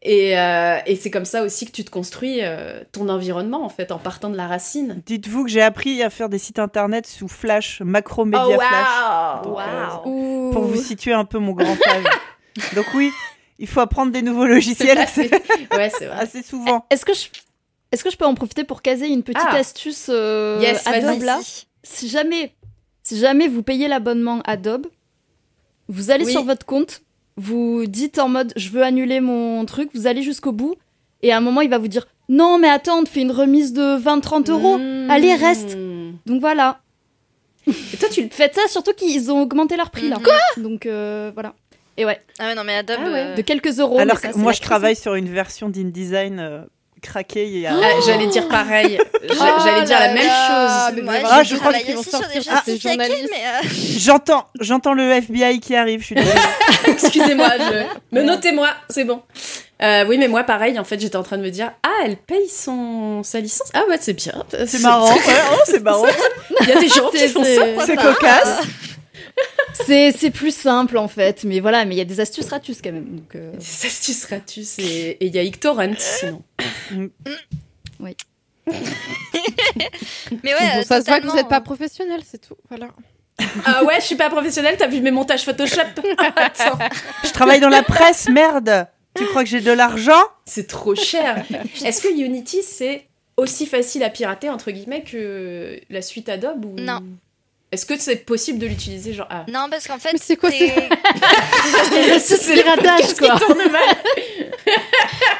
Et, 0.00 0.38
euh, 0.38 0.78
et 0.86 0.94
c'est 0.94 1.10
comme 1.10 1.24
ça 1.24 1.42
aussi 1.42 1.66
que 1.66 1.72
tu 1.72 1.84
te 1.84 1.90
construis 1.90 2.38
euh, 2.42 2.84
ton 2.92 3.08
environnement 3.08 3.64
en 3.64 3.68
fait 3.68 3.90
en 3.90 3.98
partant 3.98 4.30
de 4.30 4.36
la 4.36 4.46
racine. 4.46 5.02
Dites-vous 5.06 5.44
que 5.44 5.50
j'ai 5.50 5.60
appris 5.62 6.00
à 6.04 6.10
faire 6.10 6.28
des 6.28 6.38
sites 6.38 6.60
internet 6.60 7.04
sous 7.08 7.26
Flash, 7.26 7.82
Macromedia 7.84 8.46
oh 8.48 8.60
Flash. 8.60 9.42
wow, 9.42 9.50
Donc, 9.50 9.58
euh, 9.58 9.96
wow. 10.06 10.52
Pour 10.52 10.62
vous 10.64 10.80
situer 10.80 11.12
un 11.12 11.24
peu 11.24 11.38
mon 11.38 11.52
grand 11.52 11.72
âge. 11.88 12.04
Donc 12.76 12.86
oui, 12.94 13.10
il 13.58 13.66
faut 13.66 13.80
apprendre 13.80 14.12
des 14.12 14.22
nouveaux 14.22 14.46
logiciels 14.46 14.98
assez, 14.98 15.28
ouais 15.76 15.90
c'est 15.90 16.06
vrai. 16.06 16.16
assez 16.20 16.44
souvent. 16.44 16.86
Est-ce 16.90 17.04
que 17.04 17.12
je 17.14 17.26
est-ce 17.92 18.04
que 18.04 18.10
je 18.10 18.16
peux 18.16 18.24
en 18.26 18.34
profiter 18.34 18.64
pour 18.64 18.82
caser 18.82 19.08
une 19.08 19.22
petite 19.22 19.42
Ah. 19.50 19.56
astuce 19.56 20.06
euh, 20.10 20.58
Yes. 20.60 20.86
Adobe 20.86 21.22
là. 21.22 21.38
Si 21.82 22.08
jamais 22.08 22.54
si 23.02 23.18
jamais 23.18 23.48
vous 23.48 23.62
payez 23.62 23.88
l'abonnement 23.88 24.40
Adobe, 24.44 24.86
vous 25.88 26.10
allez 26.10 26.24
Oui. 26.26 26.32
sur 26.32 26.44
votre 26.44 26.66
compte, 26.66 27.02
vous 27.36 27.86
dites 27.86 28.18
en 28.18 28.28
mode 28.28 28.52
je 28.56 28.68
veux 28.70 28.82
annuler 28.82 29.20
mon 29.20 29.64
truc, 29.64 29.90
vous 29.94 30.06
allez 30.06 30.22
jusqu'au 30.22 30.52
bout 30.52 30.74
et 31.22 31.32
à 31.32 31.36
un 31.38 31.40
moment 31.40 31.60
il 31.62 31.70
va 31.70 31.78
vous 31.78 31.88
dire 31.88 32.06
non 32.28 32.58
mais 32.58 32.68
attends, 32.68 32.98
on 32.98 33.04
te 33.04 33.08
fait 33.08 33.22
une 33.22 33.32
remise 33.32 33.72
de 33.72 33.96
20-30 33.98 34.50
euros. 34.50 34.76
Mmh. 34.78 35.10
Allez, 35.10 35.34
reste. 35.34 35.76
Donc 36.26 36.40
voilà. 36.40 36.80
Et 37.66 37.96
toi, 37.98 38.08
tu 38.10 38.22
le 38.22 38.28
Faites 38.30 38.54
ça, 38.54 38.62
surtout 38.68 38.92
qu'ils 38.92 39.30
ont 39.30 39.40
augmenté 39.42 39.76
leur 39.76 39.90
prix 39.90 40.08
là. 40.08 40.16
Mhm. 40.16 40.22
Quoi 40.22 40.38
Donc 40.58 40.84
euh, 40.86 41.30
voilà. 41.34 41.54
Et 41.96 42.04
ouais, 42.04 42.20
Ah 42.38 42.48
ouais, 42.48 42.54
non, 42.54 42.64
mais 42.64 42.74
Adobe. 42.76 42.96
Ah 43.00 43.10
ouais. 43.10 43.18
euh, 43.18 43.34
de 43.34 43.42
quelques 43.42 43.78
euros. 43.80 43.98
Alors 43.98 44.18
ça, 44.18 44.28
que 44.32 44.38
moi, 44.38 44.52
je 44.52 44.58
crise. 44.58 44.66
travaille 44.68 44.96
sur 44.96 45.14
une 45.14 45.28
version 45.28 45.68
d'InDesign 45.68 46.38
euh, 46.98 47.08
craquée 47.10 47.46
il 47.46 47.60
y 47.60 47.66
a. 47.66 47.74
Ah, 47.74 48.00
J'allais 48.04 48.26
dire 48.26 48.48
pareil. 48.48 48.98
J'a- 49.22 49.34
Oh 49.56 49.60
J'allais 49.64 49.84
dire 49.86 49.98
la 49.98 50.12
même 50.12 50.26
là, 50.26 50.90
chose. 50.90 51.02
Moi, 51.02 51.14
Ah, 51.24 51.42
je 51.42 51.56
crois 51.56 51.72
qu'ils 51.74 51.96
vont 51.96 52.02
sortir 52.02 52.42
choses 52.42 52.48
ah, 52.50 52.62
euh, 52.66 53.68
J'entends, 53.98 54.46
j'entends 54.60 54.92
le 54.92 55.10
FBI 55.12 55.60
qui 55.60 55.74
arrive. 55.76 56.00
Je 56.00 56.06
suis. 56.06 56.16
Excusez-moi, 56.86 57.50
je... 57.58 58.16
me 58.16 58.22
notez-moi, 58.22 58.68
c'est 58.88 59.04
bon. 59.04 59.22
Euh, 59.80 60.04
oui, 60.08 60.18
mais 60.18 60.26
moi, 60.28 60.42
pareil, 60.42 60.78
en 60.78 60.84
fait, 60.84 60.98
j'étais 60.98 61.16
en 61.16 61.22
train 61.22 61.38
de 61.38 61.42
me 61.42 61.50
dire, 61.50 61.72
ah, 61.84 62.02
elle 62.04 62.16
paye 62.16 62.48
son 62.48 63.22
sa 63.22 63.38
licence. 63.38 63.70
Ah 63.74 63.82
ouais, 63.88 63.96
c'est 64.00 64.14
bien. 64.14 64.32
C'est 64.66 64.80
marrant. 64.80 65.12
Ouais, 65.14 65.20
oh, 65.52 65.56
c'est 65.64 65.82
marrant. 65.82 66.04
Il 66.62 66.68
y 66.68 66.72
a 66.72 66.80
des 66.80 66.88
gens 66.88 67.08
qui 67.10 67.28
font 67.28 67.44
ça. 67.44 67.86
C'est 67.86 67.96
cocasse. 67.96 68.60
C'est 69.72 70.12
c'est 70.12 70.30
plus 70.30 70.54
simple 70.54 70.98
en 70.98 71.08
fait, 71.08 71.44
mais 71.44 71.60
voilà, 71.60 71.84
mais 71.84 71.94
il 71.94 71.98
y 71.98 72.02
a 72.02 72.04
des 72.04 72.20
astuces 72.20 72.48
ratus 72.48 72.80
quand 72.82 72.92
même. 72.92 73.16
Donc, 73.16 73.34
euh, 73.34 73.52
Des 73.52 73.86
astuces 73.86 74.24
ratus 74.24 74.78
et 74.78 75.24
il 75.24 75.34
y 75.34 75.38
a 75.38 75.42
Ictorrent 75.42 75.98
sinon. 75.98 76.42
mais 78.00 78.14
ouais. 80.54 80.76
Bon, 80.76 80.82
ça 80.84 81.00
se 81.00 81.06
voit 81.06 81.20
que 81.20 81.26
vous 81.26 81.34
n'êtes 81.34 81.48
pas 81.48 81.58
euh, 81.58 81.60
professionnel, 81.60 82.20
c'est 82.24 82.46
tout. 82.46 82.56
Voilà. 82.68 82.88
Ah 83.64 83.84
ouais, 83.84 84.00
je 84.00 84.06
suis 84.06 84.16
pas 84.16 84.30
professionnelle, 84.30 84.76
t'as 84.76 84.88
vu 84.88 85.00
mes 85.00 85.10
montages 85.10 85.44
Photoshop 85.44 85.80
Attends, 86.36 86.78
Je 87.24 87.30
travaille 87.30 87.60
dans 87.60 87.68
la 87.68 87.82
presse, 87.82 88.28
merde. 88.28 88.86
Tu 89.14 89.24
crois 89.26 89.42
que 89.42 89.50
j'ai 89.50 89.60
de 89.60 89.72
l'argent? 89.72 90.22
C'est 90.44 90.66
trop 90.66 90.94
cher. 90.94 91.44
Est-ce 91.84 92.02
que 92.02 92.08
Unity 92.08 92.62
c'est 92.62 93.06
aussi 93.36 93.66
facile 93.66 94.02
à 94.02 94.10
pirater 94.10 94.50
entre 94.50 94.70
guillemets 94.70 95.02
que 95.02 95.80
la 95.90 96.02
suite 96.02 96.28
Adobe 96.28 96.64
ou 96.64 96.74
Non. 96.78 97.00
Est-ce 97.70 97.84
que 97.84 97.98
c'est 97.98 98.16
possible 98.16 98.58
de 98.58 98.66
l'utiliser 98.66 99.12
genre 99.12 99.26
ah 99.30 99.44
Non, 99.48 99.68
parce 99.70 99.86
qu'en 99.86 99.98
fait, 99.98 100.12
Mais 100.14 100.18
c'est 100.22 100.36
quoi 100.36 100.50
t'es 100.50 100.72
c'est 102.20 102.56
le 102.56 102.62
piratage 102.62 103.14
quoi. 103.14 103.38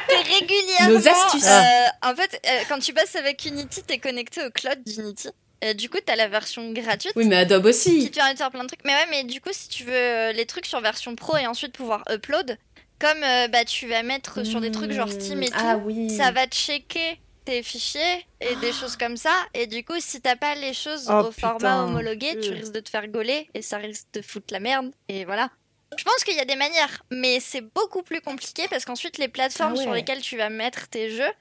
t'es 0.07 0.15
régulièrement. 0.39 0.89
Nos 0.99 1.07
astuces. 1.07 1.45
euh, 1.47 1.85
en 2.09 2.15
fait, 2.15 2.39
euh, 2.45 2.59
quand 2.67 2.79
tu 2.79 2.93
passes 2.93 3.15
avec 3.15 3.43
Unity, 3.45 3.83
t'es 3.83 3.97
connecté 3.97 4.41
au 4.45 4.49
cloud 4.51 4.79
d'Unity. 4.85 5.29
Euh, 5.63 5.73
du 5.73 5.89
coup, 5.89 5.97
t'as 6.05 6.15
la 6.15 6.27
version 6.27 6.71
gratuite. 6.71 7.13
Oui, 7.15 7.25
mais 7.25 7.35
Adobe 7.37 7.63
qui 7.63 7.69
aussi. 7.69 8.09
te 8.11 8.15
permet 8.15 8.33
de 8.33 8.37
faire 8.37 8.51
plein 8.51 8.63
de 8.63 8.67
trucs. 8.67 8.83
Mais 8.85 8.93
ouais, 8.93 9.07
mais 9.09 9.23
du 9.23 9.41
coup, 9.41 9.49
si 9.51 9.67
tu 9.67 9.83
veux 9.83 9.91
euh, 9.93 10.31
les 10.31 10.45
trucs 10.45 10.65
sur 10.65 10.79
version 10.81 11.15
pro 11.15 11.35
et 11.37 11.47
ensuite 11.47 11.73
pouvoir 11.73 12.03
upload, 12.09 12.57
comme 12.99 13.23
euh, 13.23 13.47
bah, 13.49 13.65
tu 13.65 13.87
vas 13.87 14.03
mettre 14.03 14.45
sur 14.45 14.61
des 14.61 14.71
trucs 14.71 14.91
genre 14.91 15.09
Steam 15.11 15.41
et 15.43 15.47
tout, 15.49 15.55
Ah 15.57 15.77
oui. 15.77 16.15
ça 16.15 16.31
va 16.31 16.45
checker 16.47 17.19
tes 17.45 17.63
fichiers 17.63 18.25
et 18.41 18.55
des 18.57 18.71
choses 18.71 18.95
comme 18.95 19.17
ça. 19.17 19.33
Et 19.53 19.67
du 19.67 19.83
coup, 19.83 19.95
si 19.99 20.21
t'as 20.21 20.35
pas 20.35 20.55
les 20.55 20.73
choses 20.73 21.07
Oh, 21.09 21.27
au 21.27 21.31
format 21.31 21.83
homologué, 21.83 22.39
tu 22.39 22.49
Euh. 22.49 22.53
risques 22.53 22.73
de 22.73 22.79
te 22.79 22.89
faire 22.89 23.07
gauler 23.07 23.49
et 23.53 23.61
ça 23.61 23.77
risque 23.77 24.07
de 24.13 24.21
foutre 24.21 24.53
la 24.53 24.59
merde. 24.59 24.91
Et 25.07 25.25
voilà. 25.25 25.49
Je 25.97 26.03
pense 26.03 26.23
qu'il 26.23 26.35
y 26.35 26.39
a 26.39 26.45
des 26.45 26.55
manières, 26.55 27.03
mais 27.11 27.39
c'est 27.39 27.61
beaucoup 27.61 28.03
plus 28.03 28.21
compliqué 28.21 28.67
parce 28.69 28.85
qu'ensuite, 28.85 29.17
les 29.17 29.27
plateformes 29.27 29.73
Ah 29.75 29.77
ouais. 29.77 29.83
sur 29.83 29.93
lesquelles 29.93 30.21
tu 30.21 30.37
vas 30.37 30.49
mettre 30.49 30.87
tes 30.87 31.09
jeux 31.09 31.31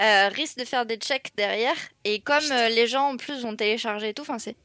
euh, 0.00 0.28
risquent 0.28 0.58
de 0.58 0.64
faire 0.64 0.86
des 0.86 0.96
checks 0.96 1.30
derrière. 1.36 1.76
Et 2.04 2.20
comme 2.20 2.42
euh, 2.50 2.68
les 2.68 2.86
gens 2.88 3.10
en 3.10 3.16
plus 3.16 3.42
vont 3.42 3.54
télécharger 3.54 4.08
et 4.08 4.14
tout, 4.14 4.22
enfin, 4.22 4.38
c'est. 4.38 4.56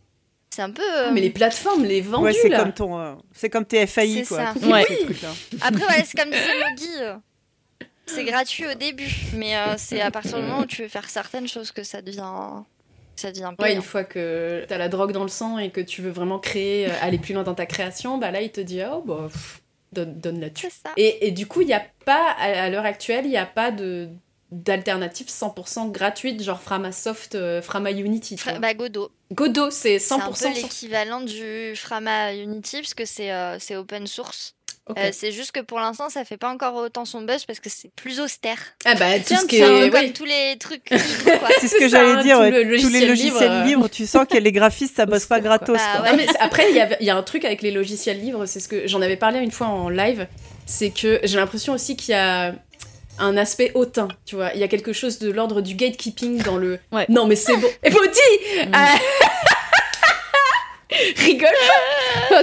C'est 0.50 0.62
un 0.64 0.72
peu. 0.72 0.82
euh, 0.82 1.08
Ah, 1.10 1.12
mais 1.12 1.22
les 1.22 1.30
plateformes, 1.30 1.84
les 1.84 2.02
vendus 2.02 2.24
Ouais, 2.24 2.34
c'est 2.34 2.50
comme 2.50 2.74
ton, 2.74 2.98
euh, 3.00 3.14
c'est 3.34 3.50
comme 3.50 3.66
tes 3.66 3.86
FAI 3.86 4.24
quoi. 4.26 4.38
ça. 4.38 4.54
Ouais. 4.68 4.86
ces. 4.88 5.28
Après, 5.62 5.86
ouais, 5.86 6.04
c'est 6.06 6.18
comme 6.18 6.32
disait 6.32 6.60
Moggy, 6.70 6.90
euh, 7.02 7.16
c'est 8.08 8.24
gratuit 8.24 8.66
au 8.68 8.74
début, 8.74 9.14
mais 9.34 9.58
euh, 9.58 9.76
c'est 9.78 10.02
à 10.02 10.12
partir 10.12 10.38
du 10.38 10.44
moment 10.44 10.62
où 10.62 10.66
tu 10.66 10.84
veux 10.84 10.88
faire 10.88 11.10
certaines 11.10 11.48
choses 11.48 11.72
que 11.72 11.84
ça 11.84 12.02
devient, 12.02 12.64
ça 13.16 13.32
devient 13.32 13.52
Ouais, 13.60 13.74
une 13.74 13.82
fois 13.82 14.04
que 14.04 14.66
t'as 14.68 14.78
la 14.78 14.90
drogue 14.90 15.12
dans 15.12 15.24
le 15.24 15.30
sang 15.30 15.58
et 15.58 15.72
que 15.72 15.82
tu 15.82 16.02
veux 16.02 16.12
vraiment 16.12 16.40
créer, 16.40 16.88
euh, 16.88 16.94
aller 17.02 17.18
plus 17.18 17.34
loin 17.34 17.44
dans 17.44 17.56
ta 17.56 17.66
création, 17.66 18.18
bah 18.18 18.32
là, 18.32 18.42
il 18.42 18.52
te 18.52 18.62
dit, 18.62 18.82
oh, 18.90 19.02
bah, 19.06 19.28
pff, 19.32 19.62
donne, 19.92 20.20
donne 20.20 20.40
là-dessus. 20.40 20.68
C'est 20.70 20.88
ça. 20.88 20.94
Et, 20.98 21.28
et 21.28 21.32
du 21.32 21.48
coup, 21.48 21.62
il 21.62 21.68
n'y 21.68 21.74
a 21.74 21.86
pas, 22.06 22.32
à, 22.32 22.70
l'heure 22.70 22.86
actuelle, 22.86 23.26
il 23.26 23.32
n'y 23.32 23.38
a 23.38 23.46
pas 23.46 23.72
de 23.72 24.10
d'alternative 24.50 25.28
100% 25.28 25.92
gratuite, 25.92 26.42
genre 26.42 26.62
Framasoft, 26.62 27.36
euh, 27.36 27.62
Frama 27.62 27.92
Unity. 27.92 28.38
tu 28.38 28.42
Fra- 28.42 28.60
bah, 28.60 28.74
Godot, 28.74 29.12
Godot, 29.34 29.72
c'est 29.72 30.00
c'est 30.00 30.14
un 30.14 30.32
100% 30.32 30.54
peu 30.54 30.62
l'équivalent 30.62 31.20
du 31.20 31.76
Frama 31.76 32.34
Unity 32.34 32.78
parce 32.78 32.94
que 32.94 33.04
c'est 33.04 33.34
euh, 33.34 33.60
c'est 33.60 33.76
open 33.76 34.08
source. 34.08 34.56
Euh, 34.98 35.10
c'est 35.12 35.32
juste 35.32 35.52
que 35.52 35.60
pour 35.60 35.80
l'instant, 35.80 36.10
ça 36.10 36.24
fait 36.24 36.38
pas 36.38 36.50
encore 36.50 36.76
autant 36.76 37.04
son 37.06 37.22
buzz 37.22 37.46
parce 37.46 37.60
que 37.60 37.70
c'est 37.70 37.90
plus 37.96 38.20
austère. 38.20 38.58
Ah 38.86 38.96
bah, 38.96 39.18
tout 39.18 39.24
Tiens, 39.26 39.40
ce 39.42 39.46
qui 39.46 39.58
est... 39.58 39.84
oui. 39.84 39.90
comme 39.90 40.14
tous 40.14 40.26
les 40.26 40.56
trucs. 40.60 40.90
libres, 40.92 41.40
quoi. 41.40 41.50
C'est 41.60 41.68
ce 41.68 41.78
que 41.78 41.88
j'allais 41.90 42.24
dire. 42.24 42.40
ouais. 42.40 42.52
le 42.52 42.80
Tous 42.80 42.88
les 42.90 43.06
logiciel 43.06 43.08
logiciels 43.10 43.34
libre, 43.34 43.52
euh, 43.52 43.64
libres, 43.66 43.90
tu 43.90 44.06
sens 44.08 44.26
que 44.30 44.38
les 44.38 44.52
graphistes, 44.52 44.96
ça 44.96 45.06
bosse 45.06 45.26
pas 45.26 45.40
gratos. 45.42 45.76
Bah 45.78 45.84
quoi. 45.96 46.02
ouais. 46.04 46.12
Non, 46.12 46.18
mais 46.18 46.28
c'est- 46.28 46.40
après, 46.40 46.70
il 46.72 47.06
y, 47.06 47.10
a 47.10 47.16
un 47.18 47.24
truc 47.24 47.44
avec 47.44 47.62
les 47.62 47.72
logiciels 47.72 48.20
libres, 48.22 48.46
c'est 48.46 48.60
ce 48.60 48.68
que 48.70 48.88
j'en 48.88 49.02
avais 49.02 49.18
parlé 49.18 49.40
une 49.40 49.52
fois 49.52 49.68
en 49.68 49.90
live, 49.90 50.28
c'est 50.66 50.90
que 50.92 51.20
j'ai 51.24 51.38
l'impression 51.38 51.74
aussi 51.74 51.98
qu'il 51.98 52.12
y 52.12 52.18
a 52.18 52.54
un 53.20 53.36
aspect 53.36 53.72
hautain, 53.74 54.08
tu 54.26 54.36
vois. 54.36 54.52
Il 54.54 54.60
y 54.60 54.64
a 54.64 54.68
quelque 54.68 54.94
chose 54.94 55.18
de 55.20 55.32
l'ordre 55.32 55.62
du 55.62 55.74
gatekeeping 55.76 56.44
dans 56.44 56.56
le. 56.58 56.80
Ouais. 56.92 57.06
Non, 57.10 57.26
mais 57.26 57.36
c'est 57.36 57.58
bon. 57.58 57.68
Et 57.84 57.90
Maudit 57.90 58.20
Mm. 58.68 58.72
Ah. 58.74 58.96
Rigole. 61.18 61.50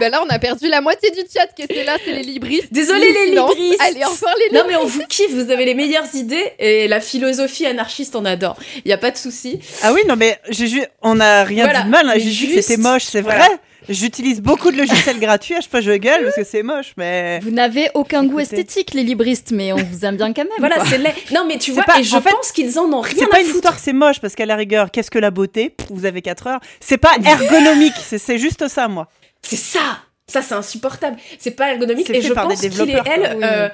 Ben 0.00 0.10
là, 0.10 0.22
on 0.24 0.28
a 0.28 0.38
perdu 0.38 0.68
la 0.68 0.80
moitié 0.80 1.10
du 1.10 1.20
chat 1.32 1.46
qui 1.54 1.62
était 1.62 1.84
là, 1.84 1.96
c'est 2.04 2.12
les 2.12 2.22
libristes. 2.22 2.72
Désolé 2.72 3.12
les 3.12 3.30
libristes 3.30 3.80
Allez, 3.80 4.04
encore 4.04 4.34
les 4.50 4.56
Non 4.56 4.64
mais 4.66 4.76
on 4.76 4.86
vous 4.86 5.02
kiffe, 5.08 5.30
vous 5.32 5.50
avez 5.50 5.64
les 5.64 5.74
meilleures 5.74 6.14
idées 6.14 6.52
et 6.58 6.88
la 6.88 7.00
philosophie 7.00 7.66
anarchiste 7.66 8.16
on 8.16 8.24
adore. 8.24 8.56
Il 8.84 8.88
y 8.88 8.92
a 8.94 8.98
pas 8.98 9.10
de 9.10 9.16
souci. 9.16 9.60
Ah 9.82 9.92
oui, 9.92 10.00
non, 10.08 10.16
mais 10.16 10.38
j'ai 10.50 10.66
ju- 10.66 10.84
on 11.02 11.20
a 11.20 11.44
rien 11.44 11.64
Voilà. 11.64 11.80
dit 11.80 11.86
de 11.86 11.90
mal. 11.90 12.08
hein. 12.08 12.14
Que 12.14 12.20
juste- 12.20 12.60
c'était 12.62 12.80
moche, 12.80 13.04
c'est 13.04 13.20
voilà. 13.20 13.46
vrai. 13.46 13.48
J'utilise 13.88 14.40
beaucoup 14.40 14.70
de 14.70 14.76
logiciels 14.76 15.18
gratuits. 15.18 15.54
À 15.56 15.60
chaque 15.60 15.70
fois, 15.70 15.80
je 15.80 15.90
gueule 15.90 16.22
parce 16.22 16.36
que 16.36 16.44
c'est 16.44 16.62
moche, 16.62 16.92
mais. 16.96 17.40
Vous 17.40 17.50
n'avez 17.50 17.90
aucun 17.94 18.22
goût 18.24 18.38
esthétique, 18.38 18.94
les 18.94 19.02
libristes, 19.02 19.50
mais 19.50 19.72
on 19.72 19.76
vous 19.76 20.04
aime 20.04 20.16
bien 20.16 20.32
quand 20.32 20.44
même. 20.44 20.52
Voilà, 20.60 20.84
c'est 20.84 20.98
laid. 20.98 21.12
Non 21.32 21.44
mais 21.48 21.58
tu 21.58 21.72
vois, 21.72 21.82
pas- 21.82 21.98
et 21.98 22.04
je 22.04 22.14
en 22.14 22.20
fait, 22.20 22.30
pense 22.30 22.52
qu'ils 22.52 22.78
en 22.78 22.84
ont 22.92 23.00
rien 23.00 23.14
C'est 23.18 23.24
à 23.24 23.26
pas 23.26 23.40
une 23.40 23.48
histoire 23.48 23.74
que 23.74 23.82
c'est 23.82 23.92
moche 23.92 24.20
parce 24.20 24.36
qu'à 24.36 24.46
la 24.46 24.54
rigueur, 24.54 24.92
qu'est-ce 24.92 25.10
que 25.10 25.18
la 25.18 25.32
beauté? 25.32 25.74
Vous 25.90 26.04
avez 26.04 26.22
4 26.22 26.46
heures. 26.46 26.60
C'est 26.78 26.96
pas 26.96 27.10
ergonomique, 27.24 27.92
c'est 28.06 28.38
juste 28.38 28.68
ça, 28.68 28.86
moi. 28.86 29.08
C'est 29.46 29.56
ça 29.56 29.98
Ça, 30.28 30.40
c'est 30.42 30.54
insupportable. 30.54 31.16
C'est 31.38 31.50
pas 31.52 31.70
ergonomique. 31.72 32.08
Et 32.10 32.22
je 32.22 32.32
pense 32.32 32.60
qu'ils 32.60 32.90
et 32.90 32.92
elles, 33.06 33.20
quoi. 33.20 33.34
Oui. 33.36 33.42
euh, 33.44 33.68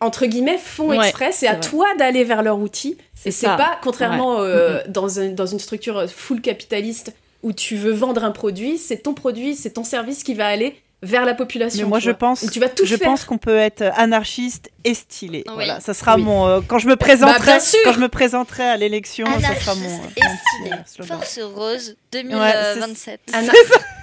entre 0.00 0.26
guillemets, 0.26 0.58
font 0.58 0.88
Ouais, 0.88 0.98
exprès. 0.98 1.30
C'est 1.32 1.46
à 1.46 1.52
vrai. 1.52 1.60
toi 1.60 1.86
d'aller 1.96 2.24
vers 2.24 2.42
leur 2.42 2.58
outil. 2.58 2.98
Et 3.24 3.30
c'est 3.30 3.46
pas, 3.46 3.78
contrairement 3.82 4.40
euh, 4.40 4.80
dans, 4.88 5.20
un- 5.20 5.28
dans 5.30 5.46
une 5.46 5.60
structure 5.60 6.10
full 6.10 6.40
capitaliste 6.40 7.12
où 7.44 7.52
tu 7.52 7.76
veux 7.76 7.92
vendre 7.92 8.24
un 8.24 8.32
produit, 8.32 8.78
c'est 8.78 8.98
ton 8.98 9.14
produit, 9.14 9.54
c'est 9.54 9.70
ton 9.70 9.84
service 9.84 10.22
qui 10.24 10.34
va 10.34 10.46
aller 10.48 10.76
vers 11.04 11.24
la 11.24 11.34
population. 11.34 11.82
Mais 11.84 11.88
moi, 11.88 11.98
je 12.00 12.10
vois. 12.10 12.18
pense, 12.18 12.42
Où 12.42 12.50
tu 12.50 12.60
vas 12.60 12.68
tout 12.68 12.84
je 12.84 12.96
faire. 12.96 13.08
pense 13.08 13.24
qu'on 13.24 13.38
peut 13.38 13.56
être 13.56 13.82
anarchiste 13.96 14.70
et 14.84 14.94
stylé. 14.94 15.42
Oui. 15.48 15.54
Voilà, 15.54 15.80
ça 15.80 15.94
sera 15.94 16.16
Oui. 16.16 16.22
mon 16.22 16.46
euh, 16.46 16.60
quand 16.66 16.78
je 16.78 16.86
me 16.88 16.94
présenterai, 16.96 17.46
Bah, 17.54 17.60
sûr. 17.60 17.78
quand 17.84 17.92
je 17.92 17.98
me 18.00 18.08
présenterai 18.08 18.62
à 18.64 18.76
l'élection, 18.76 19.26
ça 19.40 19.54
sera 19.56 19.74
mon, 19.76 19.86
Anarchiste 19.86 20.02
euh, 20.04 20.20
et 20.20 20.66
stylé. 20.66 20.76
euh. 21.00 21.04
Force 21.06 21.38
rose 21.54 21.96
c'est- 22.12 22.22
2027. 22.24 23.20
Ana- 23.32 23.52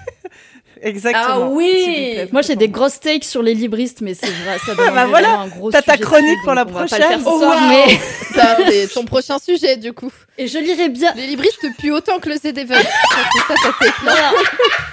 Exactement. 0.81 1.25
Ah 1.27 1.49
oui. 1.49 2.17
Moi, 2.31 2.41
j'ai 2.41 2.55
des 2.55 2.69
grosses 2.69 2.99
takes 2.99 3.23
sur 3.23 3.41
les 3.41 3.53
libristes, 3.53 4.01
mais 4.01 4.13
c'est 4.13 4.27
vrai, 4.27 4.57
ça 4.65 4.73
bah 4.77 4.91
voilà, 4.91 5.07
vraiment 5.07 5.39
un 5.41 5.47
gros 5.47 5.71
t'as 5.71 5.81
ta 5.81 5.97
chronique 5.97 6.37
pour 6.43 6.53
la 6.53 6.65
prochaine. 6.65 7.21
Oh, 7.25 7.39
soir, 7.39 7.61
wow. 7.61 7.67
mais... 7.69 7.99
Ça, 8.33 8.57
c'est 8.69 8.87
ton 8.93 9.05
prochain 9.05 9.37
sujet, 9.39 9.75
du 9.75 9.91
coup. 9.91 10.11
Et 10.37 10.47
je 10.47 10.59
lirai 10.59 10.89
bien... 10.89 11.11
Les 11.15 11.27
libristes 11.27 11.65
puent 11.79 11.91
autant 11.91 12.19
que 12.19 12.29
le 12.29 12.35
CD20. 12.35 12.73
ça, 12.73 14.31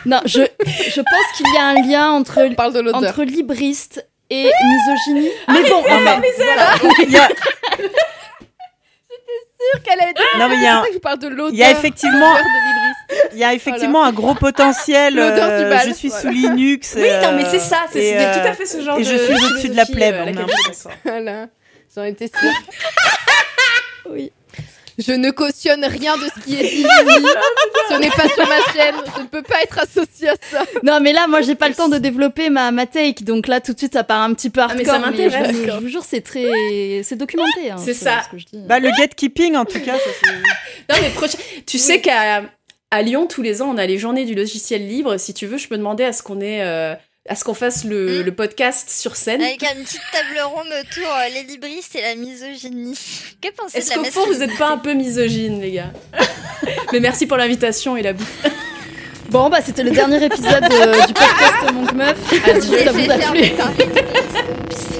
Non, 0.07 0.21
je, 0.25 0.41
je 0.65 1.01
pense 1.01 1.37
qu'il 1.37 1.47
y 1.55 1.59
a 1.59 1.65
un 1.67 1.75
lien 1.75 2.11
entre, 2.13 2.41
On 2.43 2.55
parle 2.55 2.73
de 2.73 2.91
entre 2.93 3.23
libristes 3.25 4.05
et 4.31 4.51
misogynie. 4.65 5.31
Mais 5.49 5.63
bon, 5.69 5.83
Non, 5.83 5.85
enfin, 5.91 6.19
mais- 6.21 6.33
il 7.05 7.11
y 7.11 7.17
a, 7.19 7.29
qu'elle 9.83 10.01
allait 10.01 10.13
dire. 10.15 10.25
non, 10.39 10.49
mais 10.49 10.57
il 10.57 10.63
y 10.63 10.67
a, 10.67 10.79
un- 10.79 10.85
je 10.93 10.99
parle 10.99 11.19
de 11.19 11.29
l'odeur. 11.29 11.51
il 11.53 11.59
y 11.59 11.63
a 11.65 11.71
effectivement, 11.71 12.35
il 13.33 13.39
y 13.39 13.45
a 13.45 13.53
effectivement 13.55 14.03
un 14.05 14.13
gros 14.13 14.35
potentiel. 14.35 15.15
L'odeur 15.15 15.49
du 15.59 15.65
euh, 15.65 15.71
bal, 15.71 15.89
je 15.89 15.95
suis 15.95 16.11
sous 16.11 16.29
Linux. 16.29 16.95
Oui, 16.97 17.09
non, 17.23 17.33
mais 17.33 17.45
c'est 17.45 17.59
ça. 17.61 17.87
C'est 17.91 18.05
et, 18.05 18.17
euh, 18.19 18.35
tout 18.35 18.49
à 18.49 18.53
fait 18.53 18.67
ce 18.67 18.81
genre 18.83 18.99
et 18.99 19.03
de. 19.05 19.09
je 19.11 19.17
suis 19.17 19.35
au-dessus 19.35 19.69
de 19.69 19.77
la 19.77 19.87
plèbe, 19.87 20.15
euh, 21.07 21.47
j'en 21.95 22.05
étais 22.05 22.29
sûre. 22.29 22.51
Oui. 24.09 24.31
Je 24.99 25.13
ne 25.13 25.31
cautionne 25.31 25.85
rien 25.85 26.17
de 26.17 26.25
ce 26.25 26.45
qui 26.45 26.57
est 26.57 26.63
dit. 26.77 26.87
Ce 27.91 27.95
n'est 27.99 28.11
pas 28.11 28.29
sur 28.29 28.47
ma 28.49 28.73
chaîne. 28.73 28.95
Je 29.17 29.23
ne 29.23 29.27
peux 29.27 29.43
pas 29.43 29.63
être 29.63 29.79
associée 29.79 30.31
à 30.31 30.35
ça. 30.51 30.65
non, 30.83 31.01
mais 31.01 31.13
là, 31.13 31.27
moi, 31.29 31.43
j'ai 31.43 31.55
pas 31.55 31.69
le 31.69 31.75
temps 31.75 31.89
de 31.89 31.99
développer 31.99 32.49
ma, 32.51 32.71
ma 32.71 32.87
take, 32.87 33.23
donc 33.25 33.47
là, 33.47 33.61
tout 33.61 33.73
de 33.75 33.79
suite, 33.79 33.93
ça 33.93 34.05
part 34.05 34.23
un 34.23 34.33
petit 34.35 34.49
peu 34.51 34.61
hardcore. 34.61 34.79
mais 34.79 34.85
ça 34.85 34.99
m'intéresse. 34.99 35.55
je, 35.55 35.71
je 35.71 35.77
vous 35.79 35.89
jure, 35.89 36.05
c'est 36.05 36.23
très... 36.23 37.03
C'est 37.05 37.17
documenté. 37.17 37.71
hein, 37.71 37.77
C'est 37.79 37.95
ce- 37.95 38.05
ça. 38.05 38.23
Ce 38.25 38.31
que 38.31 38.39
je 38.39 38.47
dis. 38.47 38.59
Bah 38.67 38.81
le 38.81 38.91
gatekeeping 38.99 39.55
en 39.57 39.65
tout 39.67 39.81
cas. 39.81 39.97
ça, 39.99 40.31
Non, 40.91 40.97
mais 41.03 41.11
prochain- 41.11 41.39
Tu 41.67 41.79
sais 41.79 42.01
qu'à 42.01 42.45
à 42.91 43.03
Lyon, 43.03 43.27
tous 43.27 43.43
les 43.43 43.63
ans, 43.63 43.69
on 43.75 43.79
a 43.79 43.85
les 43.87 43.99
journées 43.99 44.25
du 44.25 44.35
logiciel 44.35 44.87
libre. 44.87 45.17
Si 45.19 45.35
tu 45.35 45.47
veux, 45.47 45.59
je 45.59 45.69
peux 45.69 45.77
demander 45.77 46.05
à 46.05 46.13
ce 46.13 46.23
qu'on 46.23 46.41
ait. 46.41 46.63
euh, 46.63 46.95
à 47.29 47.35
ce 47.37 47.45
qu'on 47.45 47.55
fasse 47.55 47.85
le, 47.85 48.21
Mm. 48.21 48.23
le 48.27 48.33
podcast 48.33 48.91
sur 48.91 49.17
scène. 49.17 49.43
Avec 49.43 49.63
une 49.63 49.83
petite 49.85 50.01
table 50.13 50.41
ronde 50.45 50.67
autour 50.81 51.09
euh, 51.11 51.29
les 51.35 51.43
libristes 51.43 51.95
et 51.97 52.03
la 52.03 52.15
misogynie. 52.15 52.99
Que 53.41 53.49
pensez 53.57 53.79
de 53.79 53.83
Est-ce 53.83 53.95
qu'au 53.95 54.05
fond, 54.05 54.27
vous 54.27 54.39
n'êtes 54.39 54.57
pas 54.57 54.69
un 54.69 54.79
peu 54.79 54.93
misogyne, 54.95 55.61
les 55.61 55.73
gars 55.73 55.93
Mais 56.93 57.01
merci 57.01 57.27
pour 57.27 57.37
l'invitation 57.37 57.97
et 57.97 58.03
la 58.03 58.13
bouffe. 58.13 58.43
Bon, 59.29 59.51
bah 59.51 59.59
c'était 59.61 59.83
le 59.83 59.91
dernier 59.91 60.25
épisode 60.25 60.63
euh, 60.71 61.05
du 61.05 61.13
podcast 61.13 61.73
Monk 61.75 61.93
Meuf. 61.95 62.17
Ah, 62.47 62.61
Si 62.61 62.69
ça 62.85 62.93
vous 62.93 63.11
a 63.11 63.17
plu. 63.33 63.43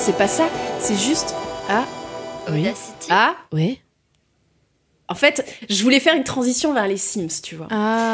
c'est 0.00 0.16
pas 0.16 0.28
ça. 0.28 0.48
C'est 0.78 0.96
juste. 0.96 1.34
Ah. 1.68 1.84
Oui. 2.48 2.60
Audacity. 2.60 3.08
Ah. 3.10 3.36
Oui. 3.52 3.80
En 5.08 5.14
fait, 5.14 5.44
je 5.68 5.82
voulais 5.82 6.00
faire 6.00 6.14
une 6.14 6.24
transition 6.24 6.72
vers 6.72 6.86
les 6.86 6.96
Sims, 6.96 7.42
tu 7.42 7.56
vois. 7.56 7.68
Ah. 7.70 8.09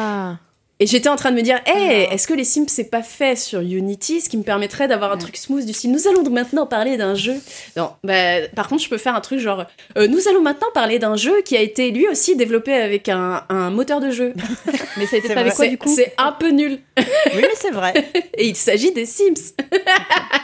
Et 0.79 0.87
j'étais 0.87 1.09
en 1.09 1.17
train 1.17 1.31
de 1.31 1.37
me 1.37 1.41
dire, 1.43 1.59
hey, 1.65 2.07
Ah. 2.11 2.13
est-ce 2.15 2.27
que 2.29 2.35
les 2.35 2.45
Sims 2.45 2.67
c'est 2.69 2.91
pas 2.91 3.03
fait 3.03 3.35
sur 3.35 3.61
Unity, 3.61 4.21
ce 4.21 4.29
qui 4.29 4.37
me 4.37 4.43
permettrait 4.43 4.89
d'avoir 4.89 5.11
un 5.11 5.17
truc 5.17 5.39
smooth 5.39 5.65
du 5.65 5.73
style, 5.73 5.91
nous 5.91 6.07
allons 6.07 6.23
maintenant 6.29 6.67
parler 6.67 6.99
d'un 6.99 7.15
jeu. 7.15 7.35
Non, 7.79 7.93
bah, 8.05 8.47
par 8.55 8.69
contre, 8.69 8.83
je 8.83 8.91
peux 8.91 8.99
faire 8.99 9.15
un 9.15 9.23
truc 9.23 9.39
genre, 9.41 9.65
euh, 9.97 10.07
nous 10.07 10.29
allons 10.29 10.43
maintenant 10.43 10.69
parler 10.75 10.99
d'un 10.99 11.17
jeu 11.17 11.41
qui 11.47 11.57
a 11.57 11.63
été 11.63 11.91
lui 11.93 12.07
aussi 12.09 12.37
développé 12.37 12.75
avec 12.75 13.09
un, 13.09 13.45
un 13.49 13.71
moteur 13.71 14.01
de 14.01 14.11
jeu. 14.11 14.35
Mais 14.99 15.07
ça 15.07 15.17
a 15.17 15.19
été 15.21 15.29
fait 15.29 15.39
avec 15.39 15.55
quoi 15.55 15.65
C'est 15.65 15.71
du 15.71 15.79
coup? 15.79 15.95
C'est 15.95 16.13
un 16.19 16.33
peu 16.33 16.49
nul. 16.51 16.79
Oui, 16.99 17.41
mais 17.43 17.49
c'est 17.55 17.71
vrai. 17.71 17.93
Et 18.39 18.47
il 18.49 18.57
s'agit 18.57 18.93
des 18.93 19.05
Sims. 19.07 19.55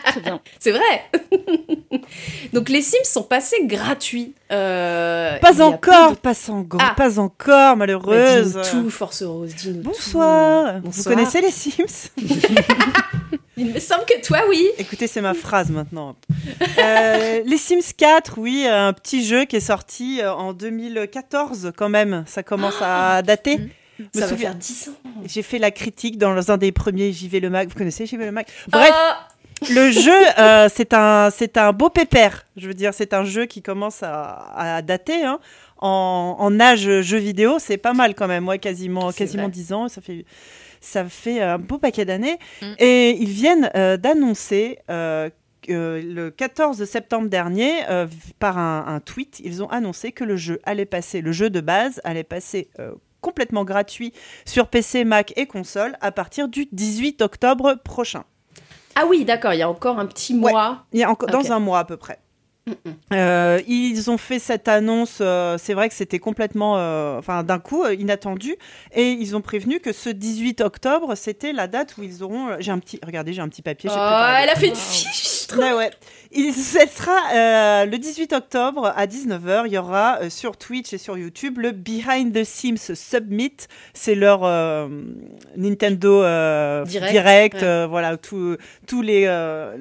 Très 0.07 0.21
bien. 0.21 0.41
C'est 0.59 0.73
vrai. 0.73 1.11
Donc 2.53 2.69
les 2.69 2.83
Sims 2.83 3.05
sont 3.05 3.23
passés 3.23 3.65
gratuits. 3.65 4.35
Euh, 4.51 5.39
Pas 5.39 5.63
encore, 5.63 6.11
de- 6.13 6.17
pas, 6.17 6.35
en- 6.51 6.67
Ah. 6.79 6.93
pas 6.95 7.19
encore, 7.19 7.71
Bah, 7.71 7.77
malheureuse. 7.77 8.53
dis-nous 8.71 8.83
tout, 8.85 8.91
Force 8.91 9.23
Rose, 9.23 9.55
dis-nous 9.55 9.81
Bonsoir. 9.83 10.22
tout. 10.22 10.22
Vous 10.77 10.81
Bonsoir. 10.83 11.15
connaissez 11.17 11.41
les 11.41 11.51
Sims? 11.51 12.11
Il 13.57 13.67
me 13.73 13.79
semble 13.81 14.05
que 14.07 14.21
toi, 14.27 14.41
oui. 14.49 14.67
Écoutez, 14.79 15.07
c'est 15.07 15.21
ma 15.21 15.35
phrase 15.35 15.71
maintenant. 15.71 16.17
Euh, 16.79 17.43
les 17.45 17.57
Sims 17.59 17.93
4, 17.97 18.35
oui, 18.39 18.67
un 18.67 18.93
petit 18.93 19.25
jeu 19.25 19.45
qui 19.45 19.57
est 19.57 19.61
sorti 19.61 20.21
euh, 20.23 20.33
en 20.33 20.53
2014 20.53 21.73
quand 21.77 21.89
même. 21.91 22.25
Ça 22.27 22.43
commence 22.43 22.81
à 22.81 23.23
dater. 23.23 23.59
Je 23.99 24.05
me 24.05 24.09
Ça 24.15 24.21
va 24.21 24.29
souviens- 24.29 24.51
faire 24.51 24.59
10 24.59 24.89
ans. 24.89 25.11
J'ai 25.27 25.43
fait 25.43 25.59
la 25.59 25.71
critique 25.71 26.19
dans 26.19 26.51
un 26.51 26.57
des 26.57 26.73
premiers 26.73 27.13
JV 27.13 27.41
Le 27.41 27.51
Mag. 27.51 27.69
Vous 27.69 27.77
connaissez 27.77 28.07
JV 28.07 28.25
Le 28.25 28.33
Mag? 28.33 28.47
Bref, 28.69 28.91
Ah, 28.93 29.29
le 29.71 29.91
jeu, 29.93 30.13
euh, 30.39 30.69
c'est 30.75 30.93
un, 30.95 31.29
c'est 31.31 31.57
un 31.59 31.73
beau 31.73 31.91
pépère. 31.91 32.47
Je 32.57 32.67
veux 32.67 32.75
dire, 32.75 32.93
c'est 32.95 33.13
un 33.15 33.25
jeu 33.25 33.45
qui 33.47 33.63
commence 33.63 34.03
à, 34.03 34.51
à 34.57 34.83
dater. 34.83 35.23
hein. 35.25 35.39
En, 35.83 36.37
en 36.39 36.61
âge 36.61 37.01
jeu 37.01 37.19
vidéo, 37.19 37.57
c'est 37.59 37.77
pas 37.77 37.93
mal 37.93 38.15
quand 38.15 38.29
même. 38.29 38.45
Moi, 38.45 38.59
quasiment, 38.59 39.11
quasiment 39.13 39.45
vrai. 39.45 39.53
10 39.53 39.73
ans, 39.73 39.89
ça 39.89 40.01
fait, 40.01 40.25
ça 40.81 41.05
fait 41.09 41.41
un 41.41 41.59
beau 41.59 41.79
paquet 41.79 42.05
d'années. 42.05 42.39
Mm. 42.63 42.67
Et 42.79 43.11
ils 43.21 43.29
viennent 43.29 43.71
euh, 43.75 43.97
d'annoncer 43.97 44.79
euh, 44.91 45.29
que 45.61 46.01
le 46.05 46.31
14 46.31 46.85
septembre 46.85 47.29
dernier, 47.29 47.73
euh, 47.91 48.07
par 48.39 48.59
un, 48.59 48.85
un 48.87 49.01
tweet, 49.01 49.41
ils 49.45 49.63
ont 49.63 49.69
annoncé 49.71 50.13
que 50.13 50.25
le 50.25 50.37
jeu 50.37 50.61
allait 50.65 50.87
passer, 50.87 51.21
le 51.21 51.33
jeu 51.33 51.51
de 51.51 51.61
base 51.61 52.01
allait 52.05 52.25
passer 52.25 52.69
euh, 52.79 52.93
complètement 53.21 53.65
gratuit 53.65 54.13
sur 54.45 54.69
PC, 54.69 55.05
Mac 55.05 55.33
et 55.37 55.47
console 55.47 55.97
à 56.01 56.11
partir 56.13 56.49
du 56.49 56.67
18 56.73 57.23
octobre 57.23 57.75
prochain. 57.85 58.25
Ah 58.95 59.07
oui, 59.09 59.25
d'accord, 59.25 59.53
il 59.55 59.59
y 59.59 59.63
a 59.63 59.69
encore 59.71 59.99
un 59.99 60.07
petit 60.07 60.35
Ouais. 60.35 60.51
mois. 60.53 60.85
Il 60.93 61.01
y 61.01 61.03
a 61.05 61.11
encore 61.11 61.29
Ok. 61.33 61.43
dans 61.45 61.53
un 61.53 61.59
mois 61.61 61.79
à 61.79 61.85
peu 61.85 61.97
près. 61.97 62.19
Euh, 63.13 63.61
ils 63.67 64.11
ont 64.11 64.17
fait 64.17 64.39
cette 64.39 64.69
annonce, 64.69 65.19
euh, 65.21 65.59
c'est 65.59 65.75
vrai 65.75 65.89
que 65.89 65.95
c'était 65.95 66.19
complètement, 66.19 66.79
euh, 66.79 67.19
enfin 67.19 67.43
d'un 67.43 67.59
coup, 67.59 67.85
inattendu, 67.87 68.57
et 68.95 69.11
ils 69.11 69.37
ont 69.37 69.41
prévenu 69.41 69.81
que 69.81 69.93
ce 69.93 70.09
18 70.09 70.61
octobre, 70.63 71.15
c'était 71.15 71.53
la 71.53 71.67
date 71.67 71.97
où 71.99 72.03
ils 72.03 72.23
auront. 72.23 72.57
J'ai 72.61 72.71
un 72.71 72.79
petit, 72.79 72.99
regardez, 73.05 73.33
j'ai 73.33 73.43
un 73.43 73.49
petit 73.49 73.63
papier. 73.63 73.91
Oh, 73.93 73.97
elle 73.97 74.49
a 74.49 74.55
fait 74.55 74.69
une 74.69 74.77
fiche. 74.77 75.47
Ouais, 75.57 75.75
ouais. 75.75 75.91
Il, 76.35 76.55
ce 76.55 76.79
sera 76.95 77.13
euh, 77.35 77.85
le 77.87 77.99
18 77.99 78.33
octobre 78.33 78.93
à 78.97 79.07
19h. 79.07 79.65
Il 79.67 79.73
y 79.73 79.79
aura 79.79 80.19
euh, 80.23 80.31
sur 80.31 80.57
Twitch 80.57 80.93
et 80.93 80.99
sur 80.99 81.19
YouTube 81.19 81.59
le 81.59 81.73
Behind 81.73 82.33
the 82.33 82.45
Sims 82.45 82.95
Submit. 82.95 83.53
C'est 83.93 84.15
leur 84.15 84.41
euh, 84.45 84.89
Nintendo 85.57 86.23
euh, 86.23 86.85
Direct, 86.85 87.13
Direct. 87.13 87.55
ouais. 87.63 87.87
voilà, 87.87 88.17
tout- 88.17 88.57
tous 88.87 89.03
les 89.03 89.27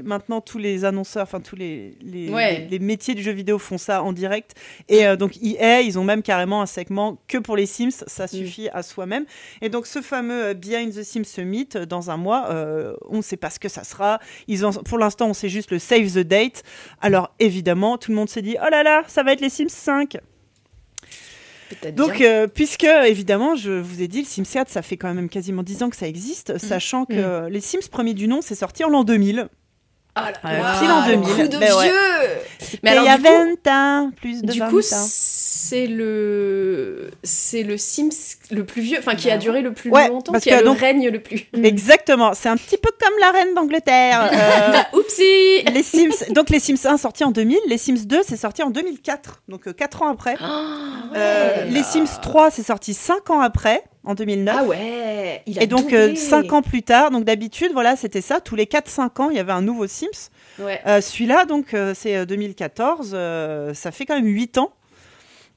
maintenant 0.03 0.41
tous 0.41 0.57
les 0.57 0.83
annonceurs, 0.85 1.23
enfin 1.23 1.39
tous 1.39 1.55
les 1.55 1.95
les, 2.01 2.29
Ouais. 2.29 2.67
les- 2.69 2.77
les 2.77 2.79
métiers 2.79 3.13
du 3.15 3.21
jeu 3.23 3.31
vidéo 3.31 3.57
font 3.57 3.77
ça 3.77 4.03
en 4.03 4.11
direct. 4.13 4.53
Et 4.89 5.05
donc 5.17 5.37
EA, 5.41 5.81
ils 5.81 5.97
ont 5.99 6.03
même 6.03 6.21
carrément 6.21 6.61
un 6.61 6.65
segment 6.65 7.17
que 7.27 7.37
pour 7.37 7.55
les 7.55 7.65
Sims. 7.65 8.03
Ça 8.07 8.27
suffit 8.27 8.69
à 8.73 8.83
soi-même. 8.83 9.25
Et 9.61 9.69
donc 9.69 9.87
ce 9.87 10.01
fameux 10.01 10.53
Behind 10.53 10.93
the 10.93 11.03
Sims 11.03 11.23
Summit, 11.25 11.69
dans 11.87 12.11
un 12.11 12.17
mois, 12.17 12.49
on 13.09 13.17
ne 13.17 13.21
sait 13.21 13.37
pas 13.37 13.49
ce 13.49 13.59
que 13.59 13.69
ça 13.69 13.83
sera. 13.83 14.19
Ils 14.47 14.65
ont, 14.65 14.71
pour 14.71 14.97
l'instant, 14.97 15.27
on 15.27 15.33
sait 15.33 15.49
juste 15.49 15.71
le 15.71 15.79
save 15.79 16.11
the 16.11 16.27
Alors 17.01 17.33
évidemment, 17.39 17.97
tout 17.97 18.11
le 18.11 18.17
monde 18.17 18.29
s'est 18.29 18.41
dit, 18.41 18.57
oh 18.61 18.69
là 18.69 18.83
là, 18.83 19.03
ça 19.07 19.23
va 19.23 19.33
être 19.33 19.41
les 19.41 19.49
Sims 19.49 19.69
5. 19.69 20.17
Peut-être 21.69 21.95
Donc, 21.95 22.19
euh, 22.19 22.47
puisque 22.47 22.83
évidemment, 22.83 23.55
je 23.55 23.71
vous 23.71 24.01
ai 24.01 24.07
dit, 24.07 24.19
le 24.21 24.27
Sims 24.27 24.43
4, 24.43 24.69
ça 24.69 24.81
fait 24.81 24.97
quand 24.97 25.13
même 25.13 25.29
quasiment 25.29 25.63
10 25.63 25.83
ans 25.83 25.89
que 25.89 25.95
ça 25.95 26.07
existe, 26.07 26.57
sachant 26.57 27.05
que 27.05 27.47
les 27.47 27.61
Sims 27.61 27.87
premier 27.89 28.13
du 28.13 28.27
nom, 28.27 28.41
c'est 28.41 28.55
sorti 28.55 28.83
en 28.83 28.89
l'an 28.89 29.03
2000. 29.03 29.47
Ah 30.15 30.31
là 30.31 30.37
euh, 30.45 30.57
là, 30.61 30.75
pile 30.79 30.91
en 30.91 31.07
le 31.07 31.15
2000. 31.15 31.35
coup 31.35 31.47
de 31.47 31.57
Mais 31.57 31.71
ouais. 31.71 31.83
vieux. 31.85 32.79
Mais 32.83 32.89
Et 32.89 32.93
alors 32.93 33.03
il 33.03 33.07
y 33.07 33.09
a 33.09 33.17
du 33.17 33.23
coup, 33.23 33.29
20 33.65 33.71
ans, 33.71 34.11
plus 34.17 34.41
de 34.41 34.51
du 34.51 34.59
20 34.59 34.69
coup, 34.69 34.79
ans. 34.79 35.05
c'est 35.07 35.87
le 35.87 37.11
c'est 37.23 37.63
le 37.63 37.77
Sims 37.77 38.09
le 38.51 38.65
plus 38.65 38.81
vieux, 38.81 38.97
enfin 38.99 39.15
qui 39.15 39.31
a 39.31 39.37
duré 39.37 39.61
le 39.61 39.73
plus 39.73 39.89
Ouais, 39.89 40.09
longtemps, 40.09 40.33
parce 40.33 40.43
qui 40.43 40.49
a 40.51 40.55
que 40.57 40.63
le 40.63 40.65
donc- 40.65 40.79
règne 40.79 41.07
le 41.09 41.21
plus. 41.21 41.47
Exactement, 41.63 42.33
c'est 42.33 42.49
un 42.49 42.57
petit 42.57 42.77
peu 42.77 42.89
comme 42.99 43.13
la 43.19 43.31
reine 43.31 43.53
d'Angleterre. 43.53 44.29
Euh, 44.93 44.97
Oupsie. 44.99 45.63
les 45.73 45.83
Sims, 45.83 46.33
donc 46.33 46.49
les 46.49 46.59
Sims 46.59 46.85
1 46.85 46.97
sorti 46.97 47.23
en 47.23 47.31
2000, 47.31 47.57
les 47.67 47.77
Sims 47.77 48.05
2 48.05 48.21
c'est 48.27 48.35
sorti 48.37 48.63
en 48.63 48.69
2004, 48.69 49.41
donc 49.47 49.73
4 49.73 50.01
ans 50.03 50.09
après. 50.11 50.35
Euh, 51.15 51.65
les 51.65 51.83
Sims 51.83 52.19
3 52.21 52.51
c'est 52.51 52.63
sorti 52.63 52.93
5 52.93 53.29
ans 53.29 53.39
après, 53.41 53.83
en 54.03 54.15
2009. 54.15 54.55
Ah 54.59 54.63
ouais. 54.63 55.43
Il 55.45 55.59
a 55.59 55.63
Et 55.63 55.67
donc 55.67 55.83
doublé. 55.91 56.15
5 56.15 56.51
ans 56.53 56.61
plus 56.61 56.81
tard, 56.83 57.11
donc 57.11 57.23
d'habitude 57.23 57.71
voilà 57.73 57.95
c'était 57.95 58.21
ça, 58.21 58.39
tous 58.41 58.55
les 58.55 58.65
4-5 58.65 59.21
ans 59.21 59.29
il 59.29 59.35
y 59.37 59.39
avait 59.39 59.51
un 59.51 59.61
nouveau 59.61 59.87
Sims. 59.87 60.29
Ouais. 60.59 60.79
Euh, 60.87 61.01
Celui-là 61.01 61.45
donc 61.45 61.73
euh, 61.73 61.93
c'est 61.95 62.15
euh, 62.17 62.25
2014, 62.25 63.11
euh, 63.13 63.73
ça 63.73 63.91
fait 63.91 64.05
quand 64.05 64.15
même 64.15 64.25
8 64.25 64.57
ans. 64.57 64.71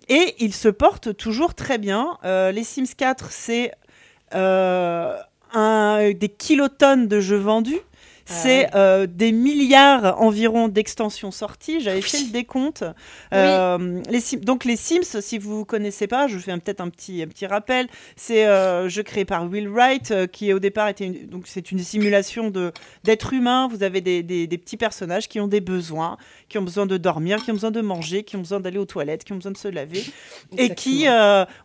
Et 0.08 0.34
il 0.38 0.52
se 0.52 0.68
porte 0.68 1.16
toujours 1.16 1.54
très 1.54 1.78
bien. 1.78 2.18
Euh, 2.24 2.52
les 2.52 2.64
Sims 2.64 2.94
4 2.96 3.30
c'est 3.30 3.72
euh, 4.34 5.16
un- 5.52 6.10
des 6.12 6.28
kilotonnes 6.28 7.08
de 7.08 7.20
jeux 7.20 7.36
vendus. 7.38 7.80
C'est 8.26 8.74
euh, 8.74 9.06
des 9.06 9.32
milliards 9.32 10.20
environ 10.20 10.68
d'extensions 10.68 11.30
sorties. 11.30 11.80
J'avais 11.80 12.00
fait 12.00 12.20
le 12.20 12.30
décompte. 12.32 12.84
Euh, 13.32 14.00
les 14.10 14.20
Sim- 14.20 14.40
donc 14.40 14.64
les 14.64 14.76
Sims, 14.76 15.20
si 15.20 15.38
vous 15.38 15.64
connaissez 15.64 16.06
pas, 16.06 16.26
je 16.28 16.36
vous 16.36 16.42
fais 16.42 16.52
un- 16.52 16.58
peut-être 16.58 16.80
un 16.80 16.88
petit, 16.88 17.22
un 17.22 17.26
petit 17.26 17.46
rappel. 17.46 17.88
C'est 18.16 18.46
euh, 18.46 18.88
jeu 18.88 19.02
créé 19.02 19.24
par 19.24 19.48
Will 19.50 19.68
Wright, 19.68 20.10
euh, 20.10 20.26
qui 20.26 20.52
au 20.52 20.58
départ 20.58 20.88
était 20.88 21.04
une, 21.06 21.26
donc 21.26 21.44
c'est 21.46 21.70
une 21.72 21.80
simulation 21.80 22.50
de 22.50 22.72
d'être 23.04 23.32
humain. 23.32 23.68
Vous 23.70 23.82
avez 23.82 24.00
des, 24.00 24.22
des- 24.22 24.46
des 24.46 24.58
petits 24.58 24.76
personnages 24.76 25.28
qui 25.28 25.40
ont 25.40 25.48
des 25.48 25.60
besoins, 25.60 26.16
qui 26.48 26.58
ont 26.58 26.62
besoin 26.62 26.86
de 26.86 26.96
dormir, 26.96 27.42
qui 27.44 27.50
ont 27.50 27.54
besoin 27.54 27.70
de 27.70 27.80
manger, 27.80 28.22
qui 28.22 28.36
ont 28.36 28.40
besoin 28.40 28.60
d'aller 28.60 28.78
aux 28.78 28.84
toilettes, 28.84 29.24
qui 29.24 29.32
ont 29.32 29.36
besoin 29.36 29.52
de 29.52 29.58
se 29.58 29.68
laver 29.68 30.02
et 30.56 30.70
qui 30.74 31.06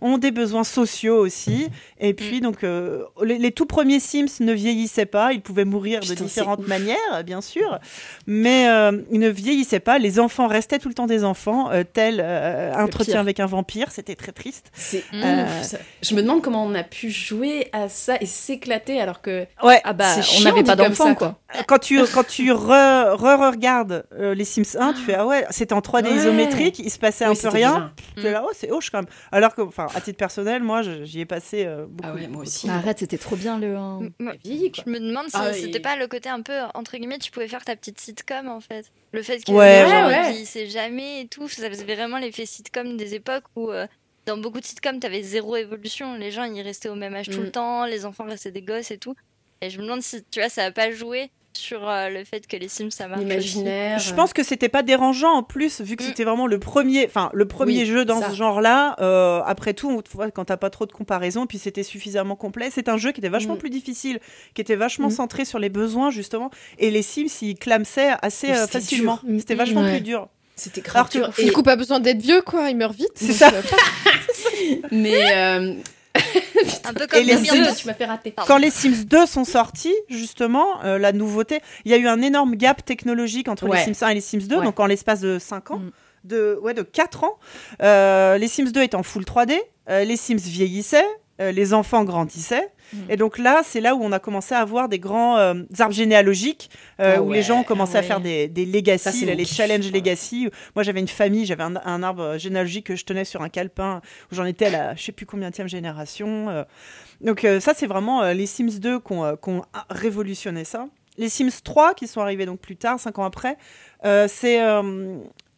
ont 0.02 0.18
des 0.18 0.32
besoins 0.32 0.64
sociaux 0.64 1.18
aussi. 1.18 1.68
Et 2.00 2.14
puis, 2.14 2.42
donc, 2.42 2.64
les, 2.64 3.38
les 3.38 3.52
tout 3.52 3.66
premiers 3.66 4.00
Sims 4.00 4.40
ne 4.42 4.54
vieillissaient 4.54 5.06
pas. 5.06 5.34
Ils 5.34 5.42
pouvaient 5.42 5.66
mourir 5.66 6.00
Putain, 6.02 6.24
de 6.26 6.30
c'est 6.30 6.42
différentes 6.58 6.68
manières, 6.68 7.24
bien 7.26 7.42
sûr. 7.42 7.80
Mais 8.28 8.68
euh, 8.70 9.02
ils 9.12 9.20
ne 9.20 9.30
vieillissaient 9.30 9.80
pas. 9.80 9.98
Les 10.00 10.20
enfants 10.20 10.48
restaient 10.48 10.80
tout 10.80 10.88
le 10.90 10.94
temps 10.94 11.06
des 11.08 11.24
enfants, 11.24 11.72
euh, 11.72 11.84
tel 11.84 12.20
euh, 12.24 12.74
entretien 12.76 13.20
avec 13.20 13.40
un 13.40 13.46
vampire. 13.46 13.92
C'était 13.92 14.16
très 14.16 14.32
triste. 14.32 14.72
C'est 14.74 15.04
Euh, 15.14 15.46
ouf. 15.62 15.76
Je 16.02 16.16
me 16.16 16.22
demande 16.22 16.42
comment 16.42 16.64
on 16.66 16.76
a 16.76 16.84
pu 16.84 17.10
jouer 17.10 17.70
à 17.74 17.90
ça 17.90 18.16
et 18.22 18.26
s'éclater 18.26 19.00
alors 19.02 19.22
que. 19.22 19.46
Ouais. 19.64 19.82
Ah 19.84 19.94
bah, 19.94 20.16
on 20.40 20.44
n'avait 20.44 20.64
pas 20.64 20.76
comme 20.76 20.88
d'enfant, 20.90 21.06
ça, 21.06 21.16
quoi. 21.16 21.40
Quand 21.68 21.80
tu, 21.80 22.00
quand 22.14 22.24
tu 22.28 22.52
re- 22.52 23.16
re-regardes 23.16 24.06
euh, 24.14 24.36
les 24.36 24.46
Sims 24.46 24.78
1, 24.80 24.94
tu 24.94 25.02
fais 25.02 25.16
Ah 25.16 25.26
ouais, 25.26 25.46
c'était 25.50 25.74
en 25.74 25.80
3D 25.80 26.04
Ouais. 26.06 26.16
isométrique, 26.16 26.78
il 26.80 26.92
se 26.92 27.00
passait 27.00 27.26
Oui, 27.28 27.36
un 27.38 27.42
peu 27.42 27.48
rien. 27.50 27.92
Tu 28.16 28.26
es 28.28 28.32
là, 28.32 28.44
oh, 28.46 28.52
c'est 28.54 28.70
hoche 28.72 28.92
quand 28.92 29.00
même. 29.00 29.08
Alors 29.32 29.56
que, 29.56 29.62
enfin, 29.62 29.88
à 29.96 30.02
titre 30.02 30.18
personnel, 30.18 30.62
moi, 30.62 30.82
j'y 30.84 31.22
ai 31.22 31.26
passé 31.26 31.66
euh, 31.66 31.86
beaucoup. 31.88 32.10
Ah 32.12 32.16
ouais, 32.16 32.28
moi 32.28 32.44
aussi. 32.44 32.68
Bah, 32.68 32.76
arrête, 32.76 33.00
c'était 33.00 33.18
trop 33.18 33.36
bien 33.36 33.58
le 33.58 33.76
1. 33.76 34.00
M- 34.02 34.12
moi, 34.20 34.34
vieilli, 34.44 34.72
quoi. 34.72 34.84
Je 34.86 34.92
me 34.92 35.00
demande 35.00 35.26
si 35.26 35.36
Ah, 35.36 35.52
c'était 35.54 35.80
et- 35.80 35.82
pas 35.82 35.96
le 35.96 36.08
côté 36.08 36.30
un 36.30 36.42
peu, 36.42 36.54
entre 36.76 36.96
guillemets, 36.98 37.18
tu 37.18 37.32
pouvais 37.32 37.48
faire 37.48 37.66
ta 37.66 37.76
petite 37.76 38.00
sitcom 38.00 38.48
en 38.48 38.60
fait. 38.60 38.92
Le 39.12 39.24
fait 39.24 39.44
que 39.44 39.52
Ouais, 39.52 39.84
les 39.86 39.90
gens 39.90 40.08
ouais. 40.08 40.18
ils 40.28 40.30
vieillissaient 40.32 40.68
jamais 40.68 41.22
et 41.22 41.28
tout, 41.28 41.48
ça 41.50 41.68
faisait 41.68 41.84
vraiment 41.96 42.20
l'effet 42.20 42.46
sitcom 42.46 42.96
des 42.96 43.16
époques 43.16 43.46
où 43.56 43.72
euh, 43.72 43.88
dans 44.28 44.38
beaucoup 44.38 44.60
de 44.60 44.66
sitcoms 44.66 45.00
t'avais 45.00 45.24
zéro 45.24 45.56
évolution. 45.56 46.14
Les 46.14 46.30
gens 46.30 46.44
ils 46.44 46.62
restaient 46.62 46.90
au 46.90 46.96
même 46.96 47.16
âge 47.16 47.28
tout 47.30 47.40
Mm. 47.40 47.44
le 47.46 47.52
temps, 47.52 47.86
les 47.86 48.06
enfants 48.06 48.26
restaient 48.26 48.52
des 48.52 48.62
gosses 48.62 48.92
et 48.92 49.00
tout. 49.00 49.16
Et 49.62 49.70
je 49.72 49.80
me 49.80 49.84
demande 49.84 50.02
si 50.04 50.24
tu 50.30 50.40
vois, 50.40 50.48
ça 50.50 50.64
a 50.66 50.72
pas 50.72 50.92
joué 50.92 51.32
sur 51.60 51.88
euh, 51.88 52.10
le 52.10 52.24
fait 52.24 52.48
que 52.48 52.58
les 52.58 52.68
Sims 52.68 52.90
ça 52.92 53.08
marche. 53.08 53.20
aussi. 53.20 53.30
L'imaginaire. 53.30 54.00
Je 54.00 54.14
pense 54.14 54.34
que 54.34 54.44
c'était 54.44 54.70
pas 54.70 54.82
dérangeant 54.84 55.32
en 55.34 55.44
plus, 55.44 55.82
vu 55.82 55.96
que 55.96 56.04
Mm. 56.04 56.08
c'était 56.08 56.24
vraiment 56.24 56.48
le 56.48 56.58
premier, 56.60 57.06
enfin 57.06 57.30
le 57.34 57.48
premier 57.48 57.80
Oui, 57.82 57.86
jeu 57.86 58.06
dans 58.06 58.20
ça. 58.22 58.30
ce 58.32 58.36
genre-là. 58.36 58.96
euh, 59.00 59.42
après 59.46 59.74
tout, 59.74 60.02
quand 60.34 60.46
t'as 60.46 60.58
pas 60.58 60.70
trop 60.70 60.86
de 60.86 60.92
comparaison, 60.92 61.46
puis 61.46 61.58
c'était 61.60 61.84
suffisamment 61.84 62.36
complet, 62.36 62.70
c'est 62.72 62.90
un 62.90 62.98
jeu 62.98 63.12
qui 63.12 63.20
était 63.20 63.30
vachement 63.30 63.56
Mm. 63.56 63.60
plus 63.60 63.70
difficile, 63.70 64.20
qui 64.56 64.62
était 64.62 64.76
vachement 64.76 65.08
Mm. 65.10 65.12
centré 65.12 65.46
sur 65.46 65.60
les 65.60 65.70
besoins 65.70 66.10
justement. 66.10 66.50
Et 66.80 66.90
les 66.92 67.02
Sims, 67.02 67.28
ils 67.42 67.56
clamsaient 67.56 68.12
assez 68.22 68.50
euh, 68.52 68.56
c'était 68.66 68.80
facilement. 68.80 69.20
C'était 69.38 69.56
vachement 69.56 69.82
Ouais. 69.82 69.92
plus 69.98 70.02
dur. 70.02 70.28
C'était 70.56 70.82
grave. 70.82 71.10
Du 71.42 71.52
coup, 71.54 71.64
pas 71.64 71.76
besoin 71.78 72.00
d'être 72.02 72.22
vieux, 72.22 72.42
quoi. 72.42 72.70
Il 72.70 72.76
meurt 72.76 72.94
vite. 72.94 73.12
C'est 73.16 73.32
ça. 73.34 73.50
Mais. 74.92 75.36
euh, 75.36 75.74
Un 76.86 76.94
peu 76.94 77.08
comme 77.08 77.20
Et 77.20 77.24
les 77.24 77.36
Sims- 77.38 77.66
Sims, 77.66 77.76
tu 77.76 77.88
m'as 77.88 77.94
fait 77.94 78.06
rater. 78.06 78.34
Quand 78.48 78.58
les 78.58 78.72
Sims 78.72 79.06
2 79.06 79.26
sont 79.26 79.44
sortis, 79.46 79.94
justement, 80.10 80.84
euh, 80.84 80.98
la 80.98 81.12
nouveauté, 81.12 81.60
il 81.86 81.92
y 81.92 81.94
a 81.94 81.98
eu 81.98 82.08
un 82.08 82.22
énorme 82.22 82.56
gap 82.56 82.84
technologique 82.84 83.48
entre 83.48 83.68
Ouais. 83.68 83.78
les 83.86 83.94
Sims 83.94 84.06
1 84.06 84.10
et 84.10 84.16
les 84.16 84.22
Sims 84.22 84.48
2, 84.48 84.58
Ouais. 84.58 84.64
donc 84.66 84.80
en 84.80 84.86
l'espace 84.86 85.20
de 85.22 85.38
5 85.40 85.72
ans, 85.72 85.80
Mm. 85.80 85.92
de, 86.26 86.60
ouais, 86.62 86.74
de 86.74 86.82
4 86.82 87.24
ans. 87.24 87.38
Euh, 87.82 88.38
les 88.38 88.48
Sims 88.48 88.72
2 88.72 88.82
étaient 88.82 88.96
en 88.96 89.04
full 89.04 89.24
3D, 89.26 89.60
euh, 89.90 90.04
les 90.04 90.18
Sims 90.18 90.38
vieillissaient, 90.38 91.06
euh, 91.40 91.52
les 91.52 91.74
enfants 91.74 92.04
grandissaient. 92.04 92.70
Mm. 92.94 92.98
Et 93.10 93.18
donc 93.18 93.38
là, 93.38 93.62
c'est 93.64 93.80
là 93.80 93.96
où 93.96 94.04
on 94.04 94.12
a 94.12 94.20
commencé 94.20 94.54
à 94.54 94.60
avoir 94.60 94.90
des 94.90 95.00
grands 95.00 95.38
euh, 95.38 95.54
arbres 95.80 95.94
généalogiques, 95.94 96.70
euh, 97.00 97.16
Ah 97.18 97.22
où 97.22 97.32
les 97.32 97.44
gens 97.44 97.62
ont 97.62 97.64
commencé 97.64 97.94
ah 97.96 98.00
à 98.00 98.04
faire 98.04 98.20
des, 98.20 98.48
des 98.48 98.66
legacy, 98.66 99.26
les 99.26 99.38
kiff, 99.38 99.56
challenges 99.56 99.86
ouais. 99.86 99.92
legacy. 99.92 100.50
Moi, 100.76 100.84
j'avais 100.84 101.00
une 101.00 101.08
famille, 101.08 101.46
j'avais 101.46 101.64
un, 101.64 101.76
un 101.86 102.04
arbre 102.04 102.38
généalogique 102.38 102.88
que 102.88 102.96
je 102.96 103.06
tenais 103.06 103.26
sur 103.26 103.42
un 103.42 103.50
calepin, 103.50 104.02
où 104.32 104.36
j'en 104.36 104.46
étais 104.46 104.66
à 104.66 104.70
la 104.70 104.96
je 104.96 105.04
sais 105.04 105.12
plus 105.12 105.26
combien 105.26 105.50
génération. 105.66 106.66
Donc 107.22 107.46
ça, 107.60 107.74
c'est 107.76 107.88
vraiment 107.88 108.32
les 108.32 108.46
Sims 108.46 108.80
2 108.80 109.00
qui 109.00 109.14
ont, 109.14 109.38
ont 109.48 109.62
révolutionné 109.90 110.64
ça. 110.64 110.88
Les 111.18 111.28
Sims 111.30 111.62
3, 111.64 111.94
qui 111.94 112.08
sont 112.08 112.22
arrivés 112.22 112.46
donc 112.46 112.60
plus 112.60 112.78
tard, 112.78 113.00
5 113.00 113.20
ans 113.20 113.26
après, 113.26 113.58
c'est 114.28 114.60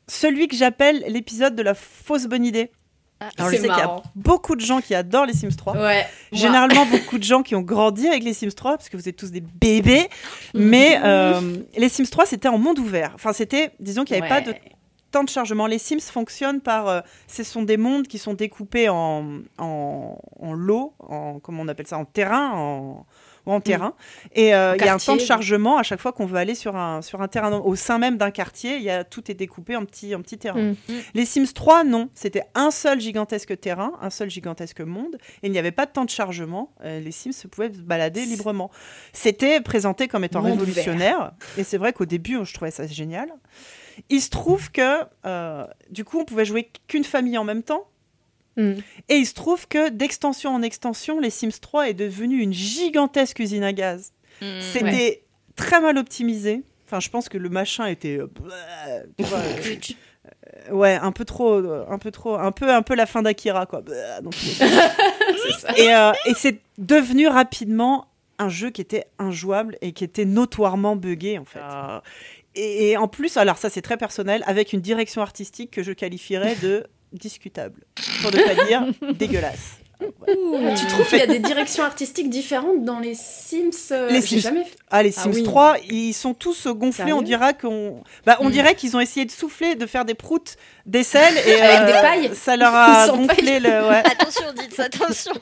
celui 0.07 0.47
que 0.47 0.55
j'appelle 0.55 1.03
l'épisode 1.07 1.55
de 1.55 1.63
la 1.63 1.73
fausse 1.73 2.25
bonne 2.25 2.45
idée. 2.45 2.71
Alors 3.37 3.51
je 3.51 3.55
sais 3.57 3.67
qu'il 3.67 3.77
y 3.77 3.81
a 3.81 4.01
beaucoup 4.15 4.55
de 4.55 4.61
gens 4.61 4.81
qui 4.81 4.95
adorent 4.95 5.25
les 5.25 5.33
Sims 5.33 5.55
3. 5.55 5.73
Ouais. 5.73 5.79
moi- 5.81 6.05
Généralement, 6.31 6.85
beaucoup 6.85 7.17
de 7.17 7.23
gens 7.23 7.43
qui 7.43 7.55
ont 7.55 7.61
grandi 7.61 8.07
avec 8.07 8.23
les 8.23 8.33
Sims 8.33 8.51
3, 8.55 8.77
parce 8.77 8.89
que 8.89 8.97
vous 8.97 9.07
êtes 9.07 9.15
tous 9.15 9.31
des 9.31 9.41
bébés. 9.41 10.07
Mais 10.53 10.99
euh, 11.03 11.57
les 11.77 11.89
Sims 11.89 12.05
3, 12.09 12.25
c'était 12.25 12.47
en 12.47 12.57
monde 12.57 12.79
ouvert. 12.79 13.11
Enfin, 13.15 13.33
c'était, 13.33 13.71
disons 13.79 14.03
qu'il 14.03 14.15
n'y 14.17 14.21
avait 14.23 14.29
pas 14.29 14.41
de 14.41 14.55
temps 15.11 15.23
de 15.23 15.29
chargement. 15.29 15.67
Les 15.67 15.77
Sims 15.77 15.99
fonctionnent 15.99 16.61
par. 16.61 16.87
euh, 16.87 17.01
ce 17.27 17.43
sont 17.43 17.63
des 17.63 17.77
mondes 17.77 18.07
qui 18.07 18.17
sont 18.17 18.33
découpés 18.33 18.89
en, 18.89 19.25
en, 19.57 20.17
en 20.39 20.53
lots, 20.53 20.93
en, 20.99 21.39
comment 21.39 21.63
on 21.63 21.67
appelle 21.67 21.87
ça, 21.87 21.97
en 21.97 22.05
terrain, 22.05 22.51
en, 22.53 23.05
ou 23.45 23.51
en 23.51 23.61
terrain. 23.61 23.93
Et 24.33 24.53
euh, 24.53 24.75
il 24.77 24.85
y 24.85 24.87
a 24.87 24.93
un 24.93 24.97
temps 24.97 25.15
de 25.15 25.21
chargement 25.21 25.77
à 25.77 25.83
chaque 25.83 25.99
fois 25.99 26.11
qu'on 26.11 26.25
veut 26.25 26.37
aller 26.37 26.55
sur 26.55 26.75
un, 26.75 27.01
sur 27.01 27.21
un 27.21 27.27
terrain. 27.27 27.51
Au 27.51 27.75
sein 27.75 27.97
même 27.97 28.17
d'un 28.17 28.31
quartier, 28.31 28.75
il 28.77 28.83
y 28.83 28.89
a, 28.89 29.03
tout 29.03 29.31
est 29.31 29.33
découpé 29.35 29.75
en 29.75 29.85
petits, 29.85 30.15
en 30.15 30.21
petits 30.21 30.37
terrains. 30.37 30.71
Mm. 30.71 30.75
Les 31.13 31.25
Sims 31.25 31.53
3, 31.53 31.83
non. 31.83 32.09
C'était 32.13 32.43
un 32.55 32.71
seul 32.71 32.99
gigantesque 32.99 33.59
terrain, 33.59 33.93
un 34.01 34.09
seul 34.09 34.29
gigantesque 34.29 34.81
monde. 34.81 35.17
Et 35.43 35.47
il 35.47 35.51
n'y 35.51 35.59
avait 35.59 35.71
pas 35.71 35.85
de 35.85 35.91
temps 35.91 36.05
de 36.05 36.09
chargement. 36.09 36.73
Euh, 36.83 36.99
les 36.99 37.11
Sims 37.11 37.33
se 37.33 37.47
pouvaient 37.47 37.73
se 37.73 37.81
balader 37.81 38.25
librement. 38.25 38.71
C'était 39.13 39.61
présenté 39.61 40.07
comme 40.07 40.23
étant 40.23 40.41
Monde 40.41 40.59
révolutionnaire. 40.59 41.31
Et 41.57 41.63
c'est 41.63 41.77
vrai 41.77 41.93
qu'au 41.93 42.05
début, 42.05 42.37
je 42.43 42.53
trouvais 42.53 42.71
ça 42.71 42.87
génial. 42.87 43.29
Il 44.09 44.21
se 44.21 44.29
trouve 44.29 44.71
que, 44.71 45.01
euh, 45.25 45.65
du 45.89 46.05
coup, 46.05 46.19
on 46.19 46.25
pouvait 46.25 46.45
jouer 46.45 46.71
qu'une 46.87 47.03
famille 47.03 47.37
en 47.37 47.43
même 47.43 47.63
temps. 47.63 47.87
Mm. 48.57 48.73
Et 49.09 49.15
il 49.15 49.25
se 49.25 49.33
trouve 49.33 49.67
que 49.67 49.89
d'extension 49.89 50.53
en 50.53 50.61
extension, 50.61 51.19
les 51.19 51.29
Sims 51.29 51.59
3 51.61 51.89
est 51.89 51.93
devenu 51.93 52.41
une 52.41 52.53
gigantesque 52.53 53.39
usine 53.39 53.63
à 53.63 53.73
gaz. 53.73 54.13
Mm. 54.41 54.45
C'était 54.73 55.23
très 55.55 55.81
mal 55.81 55.97
optimisé. 55.97 56.63
Enfin, 56.87 56.99
je 56.99 57.09
pense 57.09 57.29
que 57.29 57.37
le 57.37 57.49
machin 57.49 57.85
était, 57.85 58.17
euh, 58.17 58.27
euh, 59.21 59.25
euh, 60.69 60.73
ouais, 60.73 60.95
un 60.95 61.11
peu 61.11 61.23
trop, 61.23 61.53
un 61.55 61.97
peu 61.97 62.11
trop, 62.11 62.35
un 62.35 62.51
peu, 62.51 62.69
un 62.73 62.81
peu 62.81 62.95
la 62.95 63.05
fin 63.05 63.21
d'Akira, 63.21 63.65
quoi. 63.65 63.81
Donc, 64.21 64.33
ça. 65.59 65.77
et 65.77 65.93
euh, 65.93 66.11
et 66.25 66.33
c'est 66.35 66.59
devenu 66.77 67.27
rapidement 67.27 68.07
un 68.39 68.49
jeu 68.49 68.71
qui 68.71 68.81
était 68.81 69.05
injouable 69.19 69.77
et 69.81 69.93
qui 69.93 70.03
était 70.03 70.25
notoirement 70.25 70.95
buggé, 70.95 71.37
en 71.37 71.45
fait. 71.45 71.61
Et, 72.55 72.89
et 72.89 72.97
en 72.97 73.07
plus, 73.07 73.37
alors 73.37 73.57
ça 73.57 73.69
c'est 73.69 73.81
très 73.81 73.97
personnel, 73.97 74.43
avec 74.45 74.73
une 74.73 74.81
direction 74.81 75.21
artistique 75.21 75.71
que 75.71 75.83
je 75.83 75.93
qualifierais 75.93 76.55
de 76.55 76.85
discutable, 77.11 77.81
pour 78.21 78.31
ne 78.31 78.37
pas 78.39 78.65
dire 78.65 78.85
dégueulasse. 79.13 79.77
Tu 80.77 80.87
trouves 80.87 81.07
qu'il 81.07 81.19
y 81.19 81.21
a 81.21 81.27
des 81.27 81.37
directions 81.37 81.83
artistiques 81.83 82.31
différentes 82.31 82.83
dans 82.83 82.97
les 82.97 83.13
Sims 83.13 83.69
euh, 83.91 84.09
Les 84.09 84.21
Sims. 84.21 84.39
jamais 84.39 84.63
fait- 84.63 84.75
Ah, 84.89 85.03
les 85.03 85.13
Ah 85.15 85.21
Sims 85.21 85.31
oui. 85.35 85.43
3, 85.43 85.75
ils 85.91 86.13
sont 86.13 86.33
tous 86.33 86.65
gonflés. 86.65 87.13
On 87.13 87.21
dirait 87.21 87.53
qu'on, 87.55 88.01
bah, 88.25 88.37
on 88.39 88.49
Mm. 88.49 88.51
dirait 88.51 88.73
qu'ils 88.75 88.97
ont 88.97 88.99
essayé 88.99 89.27
de 89.27 89.31
souffler, 89.31 89.75
de 89.75 89.85
faire 89.85 90.03
des 90.03 90.15
proutes, 90.15 90.55
d'aisselle 90.87 91.35
et 91.45 91.53
Avec 91.61 91.81
euh, 91.81 91.85
des 91.85 91.91
pailles 92.01 92.31
Ça 92.35 92.57
leur 92.57 92.73
a 92.75 93.09
gonflé 93.09 93.59
le. 93.59 93.69
ouais. 93.69 93.99
Attention, 94.03 94.45
dites 94.57 94.79
attention. 94.79 95.33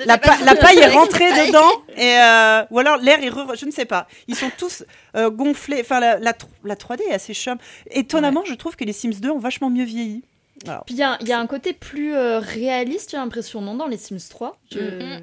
Ne 0.00 0.04
La, 0.06 0.18
pa- 0.18 0.36
paille 0.60 0.78
est 0.78 0.88
rentrée 0.88 1.30
dedans 1.46 1.70
et 1.96 2.18
euh, 2.20 2.64
ou 2.72 2.80
alors 2.80 2.96
l'air 2.96 3.22
est 3.22 3.30
re- 3.30 3.56
je 3.56 3.66
ne 3.66 3.70
sais 3.70 3.84
pas. 3.84 4.08
Ils 4.26 4.34
sont 4.34 4.50
tous 4.58 4.82
euh, 5.14 5.30
gonflés. 5.30 5.78
Enfin 5.82 6.00
la, 6.00 6.18
la, 6.18 6.32
la 6.64 6.74
3D 6.74 7.02
est 7.08 7.14
assez 7.14 7.34
chum. 7.34 7.56
Étonnamment, 7.92 8.42
je 8.44 8.54
trouve 8.54 8.74
que 8.74 8.82
les 8.84 8.92
Sims 8.92 9.20
2 9.20 9.30
ont 9.30 9.38
vachement 9.38 9.70
mieux 9.70 9.84
vieilli. 9.84 10.24
Alors, 10.66 10.84
Puis 10.84 10.94
il 10.94 10.98
y, 10.98 11.02
a- 11.02 11.18
y 11.22 11.32
a 11.32 11.38
un 11.38 11.46
côté 11.46 11.72
plus 11.72 12.14
euh, 12.14 12.38
réaliste, 12.40 13.10
j'ai 13.12 13.16
l'impression, 13.16 13.60
non, 13.60 13.74
dans 13.74 13.86
les 13.86 13.96
Sims 13.98 14.28
3. 14.30 14.58
Je- 14.72 14.78
Mm. 14.80 15.20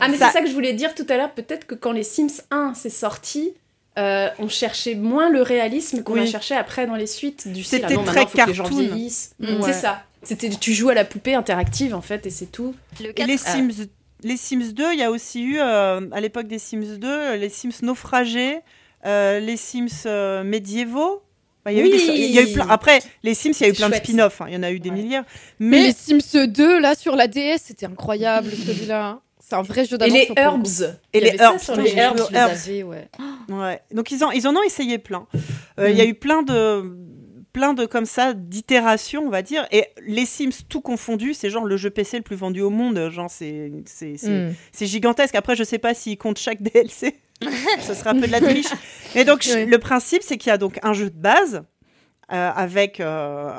Ah, 0.00 0.08
mais 0.08 0.16
Ça- 0.16 0.26
c'est 0.28 0.38
ça 0.38 0.40
que 0.42 0.48
je 0.48 0.54
voulais 0.54 0.72
dire 0.72 0.94
tout 0.94 1.04
à 1.10 1.16
l'heure. 1.18 1.32
Peut-être 1.32 1.66
que 1.66 1.74
quand 1.74 1.92
les 1.92 2.04
Sims 2.04 2.40
1 2.50 2.72
s'est 2.72 2.88
sorti, 2.88 3.52
euh, 3.98 4.28
on 4.38 4.48
cherchait 4.48 4.94
moins 4.94 5.28
le 5.28 5.42
réalisme 5.42 6.02
qu'on 6.02 6.16
a 6.16 6.22
Oui. 6.22 6.26
cherché 6.26 6.54
après 6.54 6.86
dans 6.86 6.94
les 6.94 7.06
suites 7.06 7.46
du 7.48 7.62
style. 7.62 7.80
C'était 7.80 7.92
ah 7.94 7.96
non, 7.98 8.04
très 8.04 8.26
faut 8.26 8.38
que 8.38 8.46
les 8.46 8.54
gens 8.54 8.62
cartoon. 8.64 8.78
vieillissent. 8.80 9.34
C'est 9.62 9.72
ça. 9.74 10.02
C'était 10.22 10.48
tu 10.48 10.72
joues 10.72 10.88
à 10.88 10.94
la 10.94 11.04
poupée 11.04 11.34
interactive 11.34 11.94
en 11.94 12.00
fait 12.00 12.24
et 12.26 12.30
c'est 12.30 12.46
tout. 12.46 12.74
Le 12.98 13.10
et 13.10 13.12
4, 13.14 13.26
les 13.28 13.36
Ah. 13.44 13.50
Sims, 13.52 13.86
les 14.22 14.36
Sims 14.38 14.72
2, 14.72 14.94
il 14.94 14.98
y 14.98 15.02
a 15.02 15.10
aussi 15.10 15.42
eu 15.42 15.58
euh, 15.60 16.00
à 16.12 16.20
l'époque 16.22 16.46
des 16.46 16.58
Sims 16.58 16.96
2 16.98 17.06
euh, 17.06 17.36
les 17.36 17.50
Sims 17.50 17.82
naufragés, 17.82 18.60
euh, 19.04 19.38
les 19.38 19.58
Sims 19.58 19.86
euh, 20.06 20.42
médiévaux. 20.44 21.22
Il 21.70 21.76
y 21.76 21.80
a 21.80 21.82
eu 21.82 21.84
Oui. 21.84 21.90
des- 21.92 22.12
il 22.14 22.30
y 22.32 22.38
a 22.38 22.42
eu 22.42 22.52
plein. 22.52 22.66
Après, 22.68 23.00
les 23.22 23.34
Sims, 23.34 23.52
il 23.60 23.62
y 23.62 23.64
a 23.66 23.68
eu 23.68 23.72
plein 23.72 23.88
de 23.88 23.94
spin-offs. 23.94 24.40
hein. 24.40 24.46
Il 24.48 24.54
y 24.54 24.56
en 24.56 24.62
a 24.62 24.70
eu 24.70 24.80
des 24.80 24.90
Ouais. 24.90 24.96
milliards. 24.96 25.24
Mais 25.58 25.78
Mais 25.78 25.82
les 25.84 25.92
Sims 25.92 26.46
2, 26.46 26.78
là, 26.80 26.94
sur 26.94 27.16
la 27.16 27.26
DS, 27.26 27.58
c'était 27.64 27.86
incroyable, 27.86 28.50
celui-là. 28.50 29.20
C'est 29.46 29.56
un 29.56 29.62
vrai 29.62 29.84
jeu 29.84 29.96
Et 29.96 29.98
d'aventure. 29.98 30.34
les 30.34 30.42
herbs. 30.42 30.98
Et 31.12 31.20
les 31.20 31.36
herbs, 31.38 31.58
sur 31.60 31.76
les 31.76 31.94
herbs. 31.96 32.20
avais, 32.34 32.82
ouais. 32.82 33.08
Ouais. 33.50 33.80
Donc 33.92 34.10
ils 34.10 34.24
en, 34.24 34.30
ils 34.30 34.48
en 34.48 34.56
ont 34.56 34.62
essayé 34.62 34.96
plein. 34.98 35.26
Euh, 35.78 35.90
Il 35.90 35.96
y 35.98 36.00
a 36.00 36.04
eu 36.06 36.14
plein 36.14 36.42
de 36.42 36.82
plein 37.54 37.72
de 37.72 37.86
comme 37.86 38.04
ça 38.04 38.34
d'itérations, 38.34 39.22
on 39.26 39.30
va 39.30 39.40
dire. 39.40 39.66
Et 39.72 39.86
les 40.06 40.26
Sims 40.26 40.50
tout 40.68 40.82
confondu, 40.82 41.32
c'est 41.32 41.48
genre 41.48 41.64
le 41.64 41.78
jeu 41.78 41.88
PC 41.88 42.18
le 42.18 42.22
plus 42.22 42.36
vendu 42.36 42.60
au 42.60 42.68
monde. 42.68 43.08
Genre, 43.10 43.30
c'est 43.30 43.70
c'est- 43.86 44.18
c'est- 44.18 44.48
Mm. 44.50 44.54
c'est 44.72 44.86
gigantesque. 44.86 45.34
Après, 45.36 45.56
je 45.56 45.64
sais 45.64 45.78
pas 45.78 45.94
s'ils 45.94 46.18
comptent 46.18 46.38
chaque 46.38 46.60
DLC. 46.74 47.16
Ce 47.80 47.94
serait 47.94 48.10
un 48.10 48.20
peu 48.20 48.26
de 48.26 48.32
la 48.32 48.40
triche. 48.40 48.66
Et 49.14 49.24
donc, 49.24 49.46
Oui. 49.54 49.64
le 49.66 49.78
principe, 49.78 50.22
c'est 50.22 50.36
qu'il 50.36 50.50
y 50.50 50.52
a 50.52 50.58
donc 50.58 50.78
un 50.82 50.92
jeu 50.92 51.08
de 51.08 51.16
base. 51.18 51.62
euh, 52.32 52.50
avec 52.56 53.00
euh, 53.00 53.52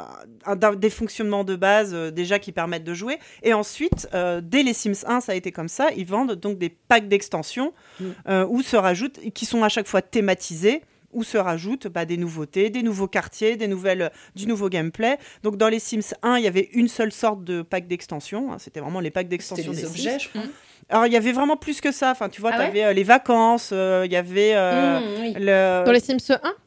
un- 0.47 0.55
des 0.75 0.89
fonctionnements 0.89 1.43
de 1.43 1.55
base 1.55 1.91
euh, 1.93 2.09
déjà 2.09 2.39
qui 2.39 2.51
permettent 2.51 2.83
de 2.83 2.95
jouer. 2.95 3.19
Et 3.43 3.53
ensuite, 3.53 4.07
dès 4.41 4.63
les 4.63 4.73
Sims 4.73 5.05
1, 5.05 5.21
ça 5.21 5.33
a 5.33 5.35
été 5.35 5.51
comme 5.51 5.67
ça, 5.67 5.89
ils 5.95 6.07
vendent 6.07 6.33
donc 6.33 6.57
des 6.57 6.69
packs 6.69 7.07
d'extensions 7.07 7.73
Mm. 7.99 8.05
euh, 8.27 8.45
où 8.49 8.63
se 8.63 8.75
rajoutent, 8.75 9.19
qui 9.35 9.45
sont 9.45 9.63
à 9.63 9.69
chaque 9.69 9.87
fois 9.87 10.01
thématisés, 10.01 10.81
où 11.15 11.23
se 11.23 11.37
rajoutent 11.39 11.87
bah, 11.87 12.05
des 12.05 12.17
nouveautés, 12.17 12.69
des 12.69 12.83
nouveaux 12.83 13.07
quartiers, 13.07 13.55
des 13.55 13.67
nouvelles, 13.67 14.11
du 14.35 14.45
nouveau 14.45 14.69
gameplay. 14.69 15.17
Donc 15.41 15.57
dans 15.57 15.69
les 15.69 15.79
Sims 15.79 16.13
1, 16.21 16.37
il 16.37 16.43
y 16.43 16.47
avait 16.47 16.69
une 16.73 16.87
seule 16.87 17.11
sorte 17.11 17.43
de 17.43 17.61
pack 17.63 17.87
d'extension. 17.87 18.51
hein, 18.53 18.57
C'était 18.59 18.79
vraiment 18.81 18.99
les 18.99 19.09
packs 19.11 19.27
d'extension 19.27 19.71
des 19.71 19.85
objets, 19.85 20.11
Sims. 20.11 20.19
je 20.19 20.29
crois. 20.29 20.41
Alors 20.89 21.07
il 21.07 21.13
y 21.13 21.17
avait 21.17 21.31
vraiment 21.31 21.57
plus 21.57 21.81
que 21.81 21.91
ça. 21.91 22.11
Enfin, 22.11 22.29
tu 22.29 22.41
vois, 22.41 22.51
Ah 22.53 22.57
tu 22.57 22.61
ouais 22.61 22.67
avais 22.67 22.83
euh, 22.83 22.93
les 22.93 23.03
vacances, 23.03 23.71
euh, 23.73 24.03
il 24.05 24.11
y 24.11 24.15
avait 24.15 24.51
euh, 24.55 24.99
Mmh, 24.99 25.03
oui. 25.21 25.33
le... 25.39 25.83
Dans 25.83 25.91
les 25.91 25.99
Sims 25.99 26.17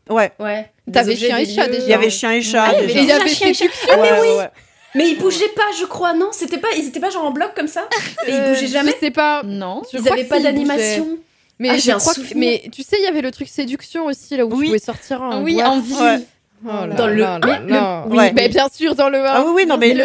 1, 0.08 0.12
Ouais, 0.12 0.32
Ouais. 0.40 0.72
T'avais 0.92 1.14
chien 1.14 1.36
et 1.38 1.46
chat, 1.46 1.68
déjà. 1.68 1.84
il 1.84 1.88
y 1.88 1.94
avait 1.94 2.10
chien 2.10 2.32
et 2.32 2.42
chat. 2.42 2.64
Ah, 2.66 2.72
il 2.82 2.90
y 2.90 3.12
avait 3.12 3.28
Chien, 3.28 3.52
chien. 3.52 3.68
séduction. 3.68 3.88
Ah, 3.92 3.96
mais 4.00 4.20
oui. 4.20 4.28
ouais. 4.38 4.48
Mais 4.94 5.10
ils 5.10 5.18
bougeaient 5.18 5.52
pas, 5.54 5.70
je 5.78 5.84
crois, 5.84 6.14
non? 6.14 6.30
C'était 6.32 6.56
pas, 6.58 6.68
ils 6.76 6.88
étaient 6.88 6.98
pas 6.98 7.10
genre 7.10 7.26
en 7.26 7.30
bloc 7.30 7.52
comme 7.54 7.68
ça? 7.68 7.86
Et 8.26 8.30
ils 8.32 8.40
bougeaient 8.54 8.66
jamais? 8.68 8.92
Je 8.92 9.06
sais 9.06 9.10
pas. 9.10 9.42
Non. 9.44 9.82
Je 9.92 9.98
Ils 9.98 10.02
crois 10.02 10.14
avaient 10.14 10.24
pas 10.24 10.40
d'animation 10.40 11.18
Mais 11.58 11.70
Ah, 11.70 11.76
je 11.76 11.82
j'ai 11.82 11.92
un 11.92 11.98
crois 11.98 12.14
que- 12.14 12.20
souvenir. 12.20 12.60
mais 12.64 12.70
tu 12.70 12.82
sais, 12.82 12.96
il 12.98 13.02
y 13.04 13.06
avait 13.06 13.20
le 13.20 13.30
truc 13.32 13.48
séduction 13.48 14.06
aussi 14.06 14.36
là 14.36 14.44
où 14.46 14.50
Oui. 14.52 14.58
tu 14.60 14.66
pouvais 14.66 14.78
sortir 14.78 15.22
un. 15.22 15.42
Oui, 15.42 15.62
en 15.62 15.80
vie. 15.80 15.94
Ouais. 15.94 16.18
Oh 16.64 16.68
là 16.68 16.86
Dans 16.88 17.06
le- 17.06 17.14
là 17.16 18.04
Oui, 18.08 18.16
ouais. 18.16 18.32
mais 18.32 18.48
bien 18.48 18.68
sûr 18.68 18.94
dans 18.94 19.08
le 19.08 19.18
1. 19.18 19.24
Ah 19.26 19.44
oui, 19.46 19.52
oui, 19.56 19.66
non, 19.66 19.76
mais 19.78 19.94
le, 19.94 20.04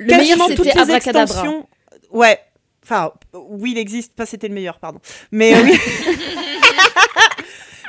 meilleur, 0.00 0.38
toutes 0.48 0.64
c'était 0.64 0.74
les 0.74 0.80
Abracadabra. 0.80 1.22
extensions. 1.22 1.66
Ouais. 2.10 2.38
Enfin, 2.84 3.12
oui, 3.34 3.70
il 3.72 3.78
existe. 3.78 4.12
Pas 4.14 4.26
c'était 4.26 4.48
le 4.48 4.54
meilleur, 4.54 4.78
pardon. 4.80 4.98
Mais 5.30 5.54
oui. 5.62 5.78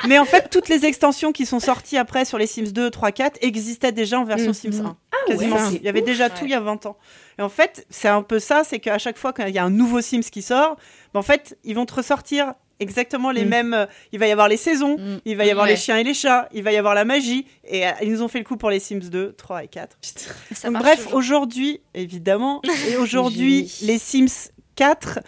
Mais 0.06 0.20
en 0.20 0.26
fait, 0.26 0.50
toutes 0.50 0.68
les 0.68 0.86
extensions 0.86 1.32
qui 1.32 1.46
sont 1.46 1.62
sorties 1.62 1.98
après 1.98 2.26
sur 2.26 2.38
les 2.38 2.46
Sims 2.46 2.74
2, 2.74 2.90
3, 2.90 3.14
4 3.14 3.38
existaient 3.42 3.94
déjà 3.94 4.20
en 4.20 4.26
version 4.26 4.50
Mhm. 4.50 4.54
Sims 4.54 4.82
1. 4.86 4.98
Ah 5.14 5.16
Quasiment 5.28 5.56
ouais, 5.56 5.62
Il 5.76 5.82
y 5.84 5.88
avait 5.88 6.02
ouf. 6.02 6.06
déjà 6.06 6.30
tout 6.30 6.44
il 6.44 6.52
y 6.52 6.54
a 6.54 6.60
20 6.60 6.86
ans. 6.88 6.98
Et 7.40 7.42
en 7.42 7.48
fait, 7.48 7.86
c'est 7.90 8.10
un 8.10 8.22
peu 8.22 8.40
ça, 8.40 8.64
c'est 8.66 8.80
qu'à 8.80 8.98
chaque 8.98 9.18
fois 9.18 9.32
qu'il 9.32 9.48
y 9.50 9.58
a 9.58 9.64
un 9.64 9.70
nouveau 9.70 10.02
Sims 10.02 10.20
qui 10.30 10.42
sort, 10.42 10.76
ben, 11.14 11.22
en 11.22 11.24
fait, 11.24 11.58
ils 11.64 11.74
vont 11.74 11.86
te 11.86 11.94
ressortir 11.94 12.54
exactement 12.80 13.32
les 13.32 13.46
Mm. 13.46 13.50
mêmes. 13.50 13.74
euh, 13.74 13.86
il 14.12 14.20
va 14.20 14.28
y 14.28 14.32
avoir 14.32 14.48
les 14.48 14.58
saisons, 14.58 14.98
Mm. 14.98 15.20
il 15.26 15.38
va 15.38 15.46
y 15.46 15.52
avoir 15.52 15.66
Ouais. 15.66 15.72
les 15.74 15.78
chiens 15.78 15.98
et 15.98 16.04
les 16.04 16.14
chats, 16.14 16.48
il 16.54 16.64
va 16.64 16.72
y 16.72 16.78
avoir 16.78 16.94
la 16.96 17.06
magie. 17.06 17.46
Et 17.66 17.86
euh, 17.88 17.92
ils 18.02 18.12
nous 18.12 18.22
ont 18.22 18.28
fait 18.28 18.40
le 18.40 18.46
coup 18.46 18.58
pour 18.58 18.70
les 18.70 18.80
Sims 18.80 19.10
2, 19.10 19.34
3 19.34 19.64
et 19.64 19.68
4. 19.68 19.98
Ça 20.02 20.68
Donc, 20.70 20.74
marche 20.82 20.84
bref, 20.84 21.14
aujourd'hui, 21.14 21.82
évidemment, 21.94 22.62
et 22.90 22.98
aujourd'hui, 22.98 23.72
les 23.82 23.98
Sims 23.98 24.50
4 24.76 25.20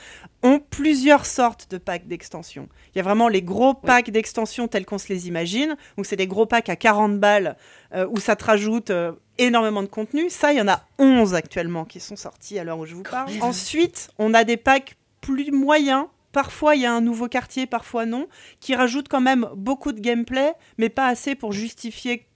ont 0.43 0.60
plusieurs 0.60 1.26
sortes 1.26 1.72
de 1.72 1.78
packs 1.80 2.08
d'extension. 2.08 2.68
Il 2.93 2.98
y 3.00 3.02
a 3.02 3.04
vraiment 3.04 3.28
les 3.28 3.41
gros 3.41 3.74
packs 3.74 4.12
d'extension 4.12 4.68
tels 4.68 4.86
qu'on 4.86 5.00
se 5.00 5.08
les 5.10 5.28
imagine. 5.28 5.76
Donc, 5.98 6.06
c'est 6.06 6.16
des 6.16 6.28
gros 6.28 6.46
packs 6.46 6.70
à 6.70 6.76
40 6.76 7.20
balles 7.20 7.56
euh, 7.96 8.06
où 8.12 8.20
ça 8.20 8.36
te 8.36 8.43
rajoute 8.46 8.91
euh, 8.91 9.12
énormément 9.39 9.82
de 9.82 9.88
contenu. 9.88 10.30
Ça, 10.30 10.54
il 10.54 10.58
y 10.58 10.62
en 10.62 10.68
a 10.68 10.84
11 11.00 11.34
actuellement 11.34 11.84
qui 11.86 12.00
sont 12.00 12.16
sortis 12.16 12.60
à 12.60 12.64
l'heure 12.64 12.78
où 12.78 12.86
je 12.86 12.93
vous 12.93 13.02
parle. 13.04 13.32
Ensuite, 13.41 14.10
on 14.20 14.34
a 14.36 14.43
des 14.43 14.58
packs 14.58 14.96
plus 15.22 15.52
moyens. 15.52 16.06
Parfois, 16.36 16.76
il 16.76 16.82
y 16.82 16.86
a 16.86 16.92
un 16.94 17.00
nouveau 17.00 17.30
quartier, 17.30 17.66
parfois 17.66 18.06
non, 18.06 18.28
qui 18.60 18.76
rajoutent 18.76 19.08
quand 19.08 19.22
même 19.22 19.48
beaucoup 19.56 19.94
de 19.94 20.02
gameplay, 20.02 20.52
mais 20.78 20.90
pas 20.90 21.08
assez 21.08 21.34
pour 21.34 21.54
justifier 21.54 22.28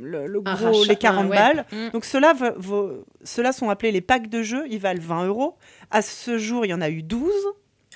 le, 0.00 0.40
gros, 0.40 0.52
rachat, 0.72 0.88
les 0.88 0.96
40 0.96 1.26
un- 1.26 1.28
ouais. 1.28 1.36
balles. 1.36 1.66
Mm. 1.70 1.90
Donc 1.92 2.04
ceux-là, 2.04 3.52
sont 3.52 3.70
appelés 3.70 3.92
les 3.92 4.00
packs 4.00 4.28
de 4.28 4.42
jeux, 4.42 4.64
ils 4.68 4.80
valent 4.80 5.00
20 5.00 5.26
euros. 5.26 5.54
À 5.92 6.02
ce 6.02 6.36
jour, 6.36 6.66
il 6.66 6.70
y 6.70 6.74
en 6.74 6.80
a 6.80 6.90
eu 6.90 7.04
12. 7.04 7.30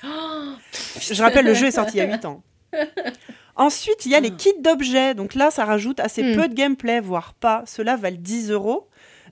Je 0.01 1.21
rappelle, 1.21 1.43
le 1.45 1.53
jeu 1.53 1.67
est 1.67 1.71
sorti 1.71 1.97
il 1.97 1.99
y 1.99 2.01
a 2.01 2.05
8 2.15 2.23
ans. 2.23 2.41
Ensuite, 3.57 4.05
il 4.05 4.11
y 4.11 4.15
a 4.15 4.21
les 4.21 4.31
kits 4.31 4.53
d'objets. 4.61 5.13
Donc 5.13 5.33
là, 5.35 5.51
ça 5.51 5.65
rajoute 5.65 5.99
assez 5.99 6.23
Mm. 6.23 6.35
peu 6.35 6.47
de 6.47 6.53
gameplay, 6.53 7.01
voire 7.01 7.33
pas. 7.33 7.63
Ceux-là 7.65 7.97
valent 7.97 8.17
10 8.17 8.51
euros. 8.51 8.87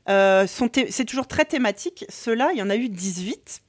Euh, 0.09 0.45
c'est 0.89 1.05
toujours 1.05 1.27
très 1.27 1.45
thématique. 1.45 2.05
Ceux-là, 2.09 2.49
il 2.53 2.57
y 2.57 2.61
en 2.61 2.69
a 2.69 2.75
eu 2.75 2.89
18. 2.89 3.61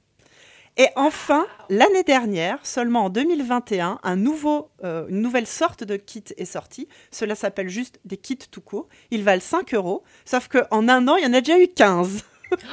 Et 0.79 0.87
enfin, 0.95 1.47
l'année 1.69 2.03
dernière, 2.03 2.59
seulement 2.63 3.05
en 3.05 3.09
2021, 3.09 3.99
un 4.03 4.15
nouveau, 4.15 4.69
euh, 4.83 5.07
une 5.09 5.21
nouvelle 5.21 5.47
sorte 5.47 5.83
de 5.83 5.95
kit 5.97 6.23
est 6.37 6.45
sortie. 6.45 6.87
Cela 7.11 7.33
s'appelle 7.33 7.67
juste 7.67 7.99
des 8.05 8.17
kits 8.17 8.37
tout 8.37 8.61
court. 8.61 8.87
Ils 9.09 9.23
valent 9.23 9.41
5 9.41 9.73
euros. 9.73 10.03
Sauf 10.23 10.47
qu'en 10.47 10.87
un 10.87 11.07
an, 11.07 11.15
il 11.15 11.23
y 11.23 11.27
en 11.27 11.33
a 11.33 11.41
déjà 11.41 11.59
eu 11.59 11.67
15. 11.67 12.23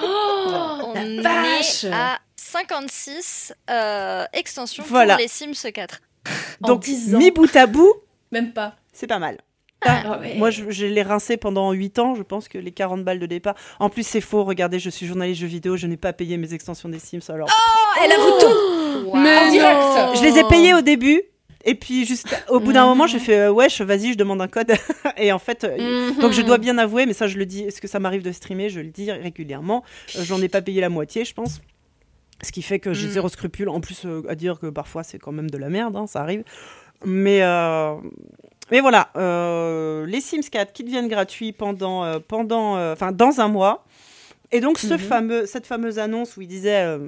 Oh, 0.03 0.93
On 0.95 0.95
est 0.95 1.27
à 1.91 2.19
56 2.37 3.55
euh, 3.71 4.25
extensions 4.35 4.85
Voilà. 4.87 5.15
pour 5.15 5.23
les 5.23 5.29
Sims 5.29 5.71
4. 5.73 6.01
En 6.63 6.69
Donc, 6.69 6.83
10 6.83 7.15
ans. 7.15 7.19
mis 7.19 7.31
bout 7.31 7.55
à 7.57 7.67
bout, 7.67 7.93
Même 8.33 8.53
pas. 8.53 8.77
c'est 8.93 9.07
pas 9.07 9.19
mal. 9.19 9.39
Ah 9.85 10.19
ouais. 10.21 10.37
Moi, 10.37 10.51
je, 10.51 10.71
je 10.71 10.87
l'ai 10.87 11.03
rincé 11.03 11.37
pendant 11.37 11.73
8 11.73 11.99
ans. 11.99 12.15
Je 12.15 12.23
pense 12.23 12.49
que 12.49 12.59
les 12.59 12.73
40 12.73 13.05
balles 13.05 13.19
de 13.19 13.27
départ. 13.27 13.55
En 13.81 13.89
plus, 13.91 14.07
c'est 14.07 14.21
faux. 14.21 14.45
Regardez, 14.45 14.79
je 14.79 14.91
suis 14.91 15.07
journaliste 15.07 15.41
jeux 15.41 15.47
vidéo. 15.47 15.77
Je 15.77 15.87
n'ai 15.87 15.97
pas 15.97 16.13
payé 16.13 16.37
mes 16.37 16.53
extensions 16.55 16.89
des 16.89 16.99
Sims. 16.99 17.21
Alors, 17.29 17.49
Oh, 17.51 18.01
elle 18.05 18.13
avoue 18.13 18.31
tout 18.41 19.11
Mais 19.17 19.39
En 19.39 19.51
direct. 19.51 19.81
non. 19.81 20.15
je 20.15 20.23
les 20.23 20.39
ai 20.39 20.45
payés 20.45 20.75
au 20.75 20.81
début. 20.81 21.23
Et 21.67 21.75
puis, 21.75 22.05
juste 22.05 22.27
au 22.51 22.61
bout 22.61 22.73
d'un 22.75 22.83
Mhm. 22.83 22.89
moment, 22.91 23.07
j'ai 23.07 23.19
fait 23.19 23.39
euh, 23.39 23.51
Wesh, 23.53 23.81
vas-y, 23.81 24.13
je 24.13 24.19
demande 24.19 24.43
un 24.43 24.49
code. 24.49 24.71
et 25.17 25.33
en 25.33 25.39
fait, 25.39 25.65
euh, 25.65 26.11
Mhm. 26.13 26.19
donc 26.21 26.33
je 26.33 26.43
dois 26.43 26.59
bien 26.59 26.77
avouer, 26.77 27.07
mais 27.07 27.15
ça, 27.15 27.27
je 27.27 27.39
le 27.39 27.47
dis. 27.47 27.63
Est-ce 27.63 27.81
que 27.81 27.89
ça 27.89 27.99
m'arrive 28.01 28.23
de 28.23 28.33
streamer? 28.33 28.69
Je 28.69 28.81
le 28.81 28.89
dis 28.91 29.11
régulièrement. 29.11 29.83
Euh, 30.17 30.25
J'en 30.25 30.43
ai 30.43 30.49
pas 30.51 30.61
payé 30.61 30.83
la 30.83 30.91
moitié, 30.91 31.25
je 31.25 31.33
pense. 31.33 31.63
Ce 32.43 32.53
qui 32.53 32.61
fait 32.61 32.79
que 32.81 32.93
j'ai 32.93 33.07
Mm. 33.07 33.11
zéro 33.13 33.29
scrupule. 33.31 33.71
En 33.71 33.81
plus, 33.81 34.03
euh, 34.05 34.21
à 34.29 34.35
dire 34.35 34.59
que 34.61 34.67
parfois, 34.67 35.05
c'est 35.05 35.19
quand 35.19 35.33
même 35.33 35.49
de 35.51 35.57
la 35.57 35.71
merde. 35.71 35.97
hein, 35.97 36.07
ça 36.07 36.21
arrive. 36.21 36.43
Mais, 37.07 37.41
euh, 37.43 37.95
mais 38.71 38.81
voilà, 38.81 39.11
euh, 39.17 40.07
les 40.07 40.21
Sims 40.21 40.49
4 40.51 40.73
qui 40.73 40.85
deviennent 40.85 41.09
gratuits 41.09 41.53
pendant, 41.53 42.05
euh, 42.05 42.19
pendant, 42.27 42.77
euh, 42.77 42.95
dans 43.13 43.41
un 43.41 43.49
mois. 43.49 43.85
Et 44.53 44.61
donc, 44.61 44.79
ce 44.79 44.95
Mhm. 44.95 44.99
fameux, 44.99 45.47
cette 45.47 45.67
fameuse 45.67 45.99
annonce 45.99 46.37
où 46.37 46.43
il 46.43 46.49
disait 46.49 46.99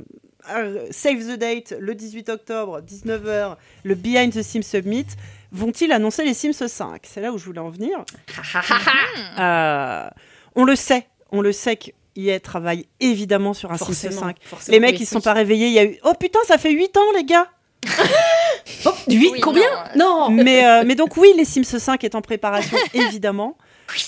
Save 0.91 1.19
the 1.27 1.39
date 1.39 1.75
le 1.79 1.95
18 1.95 2.29
octobre, 2.29 2.81
19h, 2.81 3.57
le 3.85 3.95
Behind 3.95 4.33
the 4.33 4.43
Sims 4.43 4.63
Summit, 4.63 5.07
vont-ils 5.53 5.93
annoncer 5.93 6.25
les 6.25 6.35
Sims 6.35 6.53
5 6.53 7.03
C'est 7.05 7.21
là 7.21 7.33
où 7.33 7.39
je 7.39 7.45
voulais 7.45 7.61
en 7.61 7.71
venir. 7.71 8.05
On 10.59 10.65
le 10.65 10.75
sait, 10.77 11.07
on 11.33 11.41
le 11.43 11.53
sait 11.53 11.77
qu'IA 11.77 12.41
travaille 12.41 12.87
évidemment 13.01 13.53
sur 13.55 13.71
un 13.73 13.77
Sims 13.77 13.85
Forcément. 13.87 14.21
5. 14.21 14.37
forcément. 14.43 14.73
Les 14.73 14.81
mecs, 14.81 14.99
ils 14.99 15.07
sont 15.07 15.21
pas 15.21 15.35
réveillés. 15.35 15.67
Il 15.67 15.73
y 15.75 15.79
a 15.79 15.85
eu 15.85 15.99
Oh 16.05 16.13
putain, 16.19 16.39
ça 16.47 16.57
fait 16.59 16.73
8 16.73 16.97
ans, 16.97 17.13
les 17.15 17.25
gars 17.25 17.47
Oh, 19.09 19.13
huit, 19.13 19.31
Oui, 19.33 19.41
combien 19.41 19.63
Non, 19.97 20.31
mais, 20.31 20.67
euh, 20.67 20.83
mais 20.87 20.95
donc 20.95 21.17
oui, 21.17 21.29
les 21.37 21.45
Sims 21.45 21.65
5 21.65 22.03
est 22.05 22.15
en 22.15 22.21
préparation, 22.23 22.77
évidemment. 22.95 23.57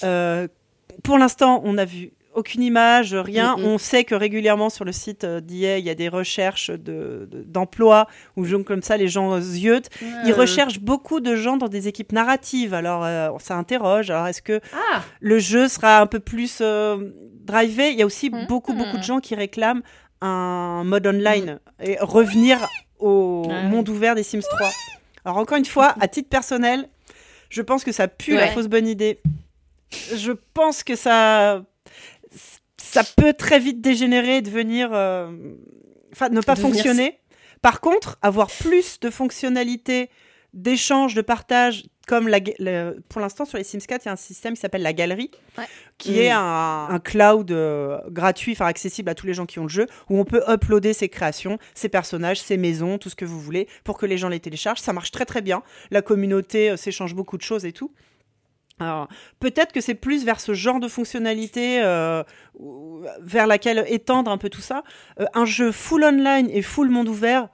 Euh, 0.05 0.49
pour 1.05 1.19
l'instant, 1.19 1.61
on 1.65 1.75
n'a 1.75 1.85
vu 1.85 2.11
aucune 2.35 2.63
image, 2.63 3.15
rien. 3.15 3.57
Mm, 3.57 3.61
mm. 3.61 3.65
On 3.65 3.79
sait 3.79 4.05
que 4.05 4.15
régulièrement 4.15 4.71
sur 4.71 4.85
le 4.85 4.93
site 4.93 5.25
euh, 5.25 5.41
d'IA, 5.41 5.79
il 5.79 5.85
y 5.85 5.91
a 5.91 5.95
des 5.95 6.09
recherches 6.09 6.71
de- 6.71 7.27
de- 7.31 7.43
d'emploi 7.45 8.07
où 8.37 8.45
genre, 8.45 8.65
comme 8.65 8.83
ça 8.83 8.97
les 8.97 9.09
gens 9.09 9.33
euh, 9.35 9.41
ziotent. 9.41 9.89
Ils 10.25 10.33
recherchent 10.33 10.79
beaucoup 10.79 11.19
de 11.21 11.35
gens 11.35 11.57
dans 11.57 11.69
des 11.69 11.89
équipes 11.89 12.13
narratives. 12.13 12.75
Alors 12.75 13.05
euh, 13.05 13.31
ça 13.41 13.57
interroge. 13.57 14.11
Alors 14.11 14.27
est-ce 14.29 14.43
que 14.43 14.61
Ah, 14.73 15.03
le 15.21 15.39
jeu 15.41 15.67
sera 15.69 16.01
un 16.01 16.07
peu 16.07 16.21
plus 16.21 16.59
euh, 16.61 17.11
drivé? 17.45 17.91
Il 17.91 17.99
y 17.99 18.03
a 18.03 18.07
aussi 18.07 18.31
Mhm. 18.31 18.47
beaucoup 18.47 18.73
beaucoup 18.73 18.99
de 18.99 19.03
gens 19.03 19.19
qui 19.19 19.35
réclament 19.35 19.83
un 20.21 20.83
mode 20.85 21.07
online 21.09 21.59
et 21.83 21.97
revenir 22.01 22.59
au 22.99 23.47
Ah 23.51 23.63
monde 23.63 23.89
ouvert 23.89 24.15
des 24.15 24.23
Sims 24.23 24.41
3. 24.41 24.71
Alors 25.25 25.39
encore 25.39 25.59
une 25.59 25.65
fois, 25.65 25.95
à 26.01 26.09
titre 26.09 26.29
personnel, 26.29 26.89
je 27.51 27.63
pense 27.63 27.85
que 27.85 27.93
ça 27.93 28.09
pue 28.09 28.35
la 28.35 28.49
fausse 28.49 28.69
bonne 28.69 28.87
idée. 28.87 29.21
Je 30.15 30.33
pense 30.55 30.83
que 30.83 30.97
ça 30.97 31.63
ça 32.77 33.03
peut 33.17 33.33
très 33.33 33.59
vite 33.59 33.81
dégénérer 33.81 34.39
et 34.39 34.43
devenir 34.43 34.91
euh, 34.93 35.31
enfin 36.13 36.29
ne 36.29 36.41
pas 36.41 36.55
Devenir 36.55 36.75
fonctionner. 36.75 37.19
Par 37.63 37.81
contre, 37.81 38.19
avoir 38.23 38.49
plus 38.49 39.01
de 39.01 39.11
fonctionnalités 39.11 40.11
d'échange, 40.55 41.15
de 41.15 41.23
partage, 41.23 41.85
comme 42.09 42.27
la, 42.27 42.41
ga- 42.41 42.55
le- 42.59 42.97
pour 43.09 43.21
l'instant 43.21 43.45
sur 43.45 43.59
les 43.59 43.63
Sims 43.65 43.79
4, 43.87 44.05
il 44.05 44.07
y 44.07 44.09
a 44.09 44.13
un 44.13 44.17
système 44.17 44.55
qui 44.55 44.61
s'appelle 44.61 44.83
la 44.83 44.93
galerie, 44.93 45.31
Ouais. 45.57 45.65
qui 45.99 46.19
est 46.19 46.31
un, 46.31 46.89
un 46.91 46.99
cloud 46.99 47.51
euh, 47.53 48.01
gratuit, 48.09 48.53
enfin 48.53 48.67
accessible 48.67 49.09
à 49.11 49.15
tous 49.15 49.27
les 49.27 49.35
gens 49.35 49.47
qui 49.47 49.59
ont 49.61 49.65
le 49.65 49.69
jeu, 49.69 49.87
où 50.11 50.19
on 50.19 50.25
peut 50.25 50.43
uploader 50.49 50.93
ses 50.95 51.09
créations, 51.09 51.59
ses 51.75 51.89
personnages, 51.89 52.41
ses 52.41 52.57
maisons, 52.57 52.99
tout 52.99 53.11
ce 53.11 53.15
que 53.15 53.25
vous 53.25 53.39
voulez, 53.41 53.69
pour 53.85 53.99
que 53.99 54.07
les 54.07 54.19
gens 54.19 54.29
les 54.29 54.41
téléchargent. 54.41 54.81
Ça 54.81 54.93
marche 54.93 55.11
très 55.13 55.25
très 55.27 55.43
bien. 55.43 55.63
La 55.91 56.03
communauté 56.03 56.71
euh, 56.71 56.77
s'échange 56.77 57.15
beaucoup 57.15 57.37
de 57.37 57.43
choses 57.43 57.65
et 57.65 57.73
tout. 57.73 57.93
Alors, 58.81 59.09
peut-être 59.41 59.73
que 59.73 59.81
c'est 59.81 59.95
plus 59.97 60.25
vers 60.25 60.41
ce 60.41 60.55
genre 60.55 60.79
de 60.81 60.87
fonctionnalité 60.89 61.83
euh, 61.83 62.23
vers 63.21 63.47
laquelle 63.47 63.85
étendre 63.89 64.31
un 64.31 64.39
peu 64.39 64.49
tout 64.49 64.61
ça. 64.61 64.85
Un 65.35 65.45
jeu 65.45 65.73
full 65.73 66.05
online 66.05 66.49
et 66.53 66.63
full 66.63 66.89
monde 66.89 67.09
ouvert, 67.09 67.49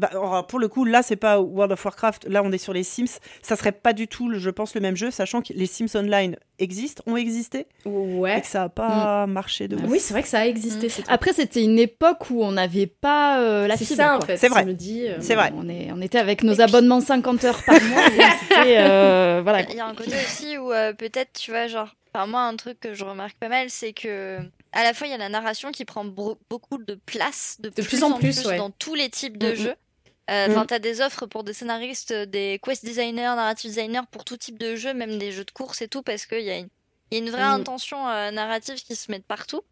bah, 0.00 0.08
alors, 0.12 0.46
pour 0.46 0.58
le 0.58 0.68
coup, 0.68 0.84
là, 0.84 1.02
c'est 1.02 1.16
pas 1.16 1.38
World 1.40 1.72
of 1.72 1.84
Warcraft. 1.84 2.24
Là, 2.26 2.42
on 2.42 2.50
est 2.52 2.58
sur 2.58 2.72
les 2.72 2.82
Sims. 2.82 3.18
Ça 3.42 3.54
serait 3.54 3.72
pas 3.72 3.92
du 3.92 4.08
tout, 4.08 4.32
je 4.34 4.50
pense, 4.50 4.74
le 4.74 4.80
même 4.80 4.96
jeu, 4.96 5.10
sachant 5.10 5.42
que 5.42 5.52
les 5.52 5.66
Sims 5.66 5.94
Online 5.94 6.36
existent, 6.58 7.02
ont 7.06 7.16
existé, 7.16 7.66
et 7.84 7.88
Ouais. 7.88 8.40
que 8.40 8.46
ça 8.46 8.64
a 8.64 8.68
pas 8.68 9.26
marché 9.26 9.68
de 9.68 9.76
Ah 9.78 9.84
ouf. 9.84 9.90
oui, 9.90 10.00
c'est 10.00 10.14
vrai 10.14 10.22
que 10.22 10.28
ça 10.28 10.40
a 10.40 10.46
existé. 10.46 10.86
Mm. 10.86 10.90
c'est. 10.90 11.08
Après, 11.08 11.32
c'était 11.34 11.62
une 11.62 11.78
époque 11.78 12.30
où 12.30 12.42
on 12.42 12.52
n'avait 12.52 12.86
pas 12.86 13.40
euh, 13.40 13.66
la 13.66 13.76
c'est 13.76 13.84
fibre. 13.84 13.96
ça 14.02 14.16
en 14.16 14.20
fait. 14.22 14.36
C'est 14.38 14.48
vrai. 14.48 14.64
Euh, 14.66 15.16
C'est 15.20 15.34
vrai. 15.34 15.52
On, 15.54 15.68
est, 15.68 15.90
on 15.92 16.00
était 16.00 16.18
avec 16.18 16.42
nos 16.42 16.60
abonnements 16.60 17.00
50 17.00 17.44
heures 17.44 17.62
par 17.64 17.80
mois. 17.82 18.06
et 18.66 18.78
euh, 18.78 19.40
voilà. 19.42 19.62
Il 19.70 19.76
y 19.76 19.80
a 19.80 19.86
un 19.86 19.94
côté 19.94 20.12
aussi 20.14 20.56
où 20.58 20.72
euh, 20.72 20.92
peut-être, 20.94 21.32
tu 21.38 21.50
vois, 21.50 21.66
genre, 21.66 21.94
enfin, 22.14 22.26
moi, 22.26 22.42
un 22.42 22.56
truc 22.56 22.80
que 22.80 22.94
je 22.94 23.04
remarque 23.04 23.36
pas 23.38 23.48
mal, 23.48 23.66
c'est 23.68 23.92
que 23.92 24.38
à 24.72 24.84
la 24.84 24.94
fois, 24.94 25.08
il 25.08 25.10
y 25.10 25.14
a 25.14 25.18
la 25.18 25.28
narration 25.28 25.72
qui 25.72 25.84
prend 25.84 26.04
beaucoup 26.04 26.78
de 26.78 26.94
place, 26.94 27.56
de, 27.60 27.70
plus 27.70 28.04
en 28.04 28.12
plus, 28.12 28.46
ouais. 28.46 28.56
dans 28.56 28.70
tous 28.70 28.94
les 28.94 29.08
types 29.08 29.36
de 29.36 29.48
Mm, 29.48 29.52
mm. 29.52 29.56
jeux. 29.56 29.74
Enfin, 30.48 30.62
Mm. 30.62 30.66
t'as 30.66 30.78
des 30.78 31.00
offres 31.00 31.26
pour 31.26 31.42
des 31.44 31.52
scénaristes, 31.52 32.12
des 32.12 32.60
quest 32.64 32.84
designers, 32.84 33.34
narrative 33.36 33.70
designers 33.70 34.06
pour 34.10 34.24
tout 34.24 34.36
type 34.36 34.58
de 34.58 34.76
jeux, 34.76 34.94
même 34.94 35.18
des 35.18 35.32
jeux 35.32 35.44
de 35.44 35.50
course 35.50 35.82
et 35.82 35.88
tout, 35.88 36.02
parce 36.02 36.26
qu'il 36.26 36.42
y 36.42 36.50
a 36.50 36.56
une, 36.58 36.68
il 37.10 37.18
y 37.18 37.20
a 37.20 37.24
une 37.24 37.30
vraie 37.30 37.42
Mm. 37.48 37.60
intention 37.60 38.08
euh, 38.08 38.30
narrative 38.30 38.76
qui 38.76 38.94
se 38.94 39.10
met 39.10 39.18
de 39.18 39.24
partout. 39.24 39.62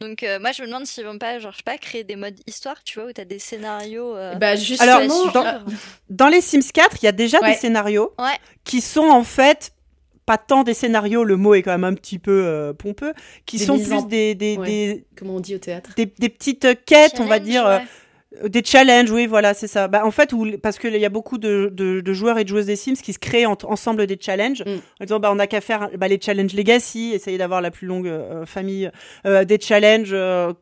Donc, 0.00 0.22
euh, 0.22 0.38
moi, 0.38 0.52
je 0.52 0.62
me 0.62 0.66
demande 0.68 0.86
s'ils 0.86 1.04
vont 1.04 1.18
pas, 1.18 1.38
genre, 1.40 1.50
je 1.52 1.56
sais 1.58 1.62
pas, 1.64 1.76
créer 1.78 2.04
des 2.04 2.14
modes 2.16 2.38
histoire, 2.46 2.82
tu 2.84 3.00
vois, 3.00 3.08
où 3.08 3.12
t'as 3.12 3.24
des 3.24 3.38
scénarios. 3.40 4.14
euh, 4.16 4.34
Bah 4.36 4.54
justement. 4.56 4.92
Alors, 4.92 5.44
à 5.46 5.62
dans- 6.08 6.28
les 6.28 6.40
Sims 6.40 6.70
4, 6.72 6.96
il 7.02 7.04
y 7.06 7.08
a 7.08 7.12
déjà 7.12 7.40
Ouais. 7.40 7.50
des 7.52 7.56
scénarios 7.56 8.12
Ouais. 8.18 8.36
qui 8.64 8.80
sont 8.80 9.08
en 9.08 9.24
fait 9.24 9.72
pas 10.24 10.36
tant 10.38 10.62
des 10.62 10.74
scénarios, 10.74 11.24
le 11.24 11.36
mot 11.36 11.54
est 11.54 11.62
quand 11.62 11.70
même 11.72 11.84
un 11.84 11.94
petit 11.94 12.18
peu 12.18 12.44
euh, 12.44 12.72
pompeux, 12.74 13.14
qui 13.46 13.56
Des 13.58 13.64
sont 13.64 13.78
plus 13.78 13.92
en- 13.92 14.02
des, 14.02 14.34
des, 14.34 14.56
Ouais. 14.58 14.66
des, 14.66 15.04
Comment 15.16 15.36
on 15.36 15.40
dit 15.40 15.54
au 15.54 15.58
théâtre? 15.58 15.90
des- 15.96 16.04
des 16.06 16.28
petites 16.28 16.84
quêtes, 16.84 17.18
on 17.18 17.24
va 17.24 17.38
dire, 17.38 17.66
euh, 17.66 17.78
ouais. 17.78 17.82
Euh, 17.82 17.86
Des 18.44 18.62
challenges, 18.64 19.10
oui, 19.10 19.26
voilà, 19.26 19.54
c'est 19.54 19.66
ça. 19.66 19.88
Bah, 19.88 20.02
en 20.04 20.10
fait, 20.10 20.32
où, 20.32 20.46
parce 20.62 20.78
qu'il 20.78 20.94
y 20.96 21.04
a 21.04 21.08
beaucoup 21.08 21.38
de, 21.38 21.70
de, 21.72 22.00
de 22.00 22.12
joueurs 22.12 22.38
et 22.38 22.44
de 22.44 22.48
joueuses 22.48 22.66
des 22.66 22.76
Sims 22.76 22.94
qui 23.02 23.12
se 23.12 23.18
créent 23.18 23.46
en- 23.46 23.56
ensemble 23.64 24.06
des 24.06 24.18
challenges, 24.20 24.62
Mm. 24.64 24.70
en 25.00 25.04
disant 25.04 25.20
bah, 25.20 25.30
on 25.32 25.36
n'a 25.36 25.46
qu'à 25.46 25.60
faire 25.60 25.90
bah, 25.98 26.08
les 26.08 26.20
challenges 26.20 26.52
legacy, 26.54 27.12
essayer 27.14 27.38
d'avoir 27.38 27.60
la 27.60 27.70
plus 27.70 27.86
longue 27.86 28.06
euh, 28.08 28.46
famille, 28.46 28.90
euh, 29.26 29.44
des 29.44 29.58
challenges, 29.60 30.10
euh, 30.12 30.52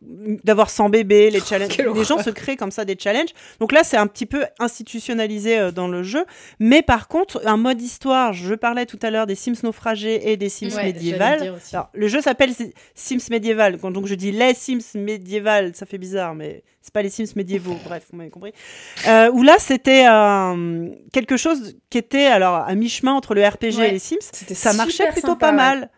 d'avoir 0.44 0.70
100 0.70 0.88
bébés, 0.90 1.30
les 1.30 1.40
challenges. 1.48 1.68
quelle 1.76 1.88
les 1.92 2.04
gens 2.04 2.18
se 2.22 2.30
créent 2.30 2.56
comme 2.56 2.70
ça 2.70 2.84
des 2.84 2.96
challenges. 2.98 3.30
Donc 3.60 3.72
là, 3.72 3.82
c'est 3.84 3.96
un 3.96 4.06
petit 4.06 4.26
peu 4.26 4.44
institutionnalisé 4.58 5.58
euh, 5.58 5.70
dans 5.70 5.88
le 5.88 6.02
jeu. 6.02 6.24
Mais 6.60 6.82
par 6.82 7.08
contre, 7.08 7.40
un 7.46 7.56
mode 7.56 7.80
histoire, 7.82 8.32
je 8.32 8.54
parlais 8.54 8.86
tout 8.86 8.98
à 9.02 9.10
l'heure 9.10 9.26
des 9.26 9.34
Sims 9.34 9.54
naufragés 9.62 10.30
et 10.30 10.36
des 10.36 10.48
Sims 10.48 10.68
Ouais, 10.68 10.82
le 10.82 10.82
médiévales. 10.92 11.54
aussi. 11.56 11.74
Alors, 11.74 11.90
le 11.94 12.08
jeu 12.08 12.20
s'appelle 12.20 12.52
Sims 12.94 13.18
médiéval. 13.30 13.78
Donc 13.78 14.06
je 14.06 14.14
dis 14.14 14.32
les 14.32 14.54
Sims 14.54 14.80
médiévales, 14.94 15.72
ça 15.74 15.86
fait 15.86 15.98
bizarre, 15.98 16.34
mais 16.34 16.62
c'est 16.86 16.92
pas 16.92 17.02
les 17.02 17.10
Sims 17.10 17.32
médiévaux. 17.34 17.76
Bref, 17.84 18.04
vous 18.12 18.16
m'avez 18.16 18.30
compris. 18.30 18.52
Euh, 19.08 19.28
où 19.32 19.42
là, 19.42 19.56
c'était 19.58 20.06
euh, 20.08 20.88
quelque 21.12 21.36
chose 21.36 21.74
qui 21.90 21.98
était 21.98 22.26
alors 22.26 22.54
à 22.54 22.72
mi-chemin 22.76 23.12
entre 23.12 23.34
le 23.34 23.44
RPG 23.44 23.76
Ouais. 23.78 23.88
et 23.88 23.90
les 23.90 23.98
Sims. 23.98 24.20
Ça 24.22 24.72
marchait 24.72 25.08
plutôt 25.10 25.26
sympa, 25.28 25.46
pas 25.46 25.50
ouais. 25.50 25.56
mal. 25.56 25.90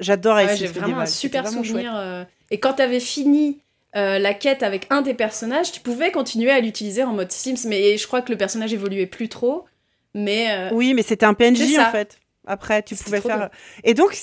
J'adorais 0.00 0.46
Ouais, 0.46 0.56
j'ai 0.56 0.66
vraiment 0.66 0.98
un 0.98 1.06
super 1.06 1.44
vraiment 1.44 1.62
souvenir. 1.62 1.92
euh, 1.96 2.24
Et 2.50 2.58
quand 2.58 2.72
t'avais 2.74 2.98
fini 2.98 3.60
euh, 3.94 4.18
la 4.18 4.34
quête 4.34 4.64
avec 4.64 4.88
un 4.90 5.00
des 5.00 5.14
personnages, 5.14 5.70
tu 5.70 5.78
pouvais 5.80 6.10
continuer 6.10 6.50
à 6.50 6.58
l'utiliser 6.58 7.04
en 7.04 7.12
mode 7.12 7.30
Sims, 7.30 7.68
mais 7.68 7.96
je 7.96 8.06
crois 8.08 8.20
que 8.20 8.32
le 8.32 8.36
personnage 8.36 8.72
évoluait 8.74 9.06
plus 9.06 9.28
trop. 9.28 9.64
Mais. 10.12 10.70
Oui, 10.72 10.92
mais 10.92 11.02
c'était 11.02 11.26
un 11.26 11.34
PNJ 11.34 11.78
en 11.78 11.92
fait. 11.92 12.18
Après, 12.48 12.82
tu 12.82 12.96
pouvais 12.96 13.20
faire. 13.20 13.36
bien. 13.38 13.50
Et 13.84 13.94
donc, 13.94 14.18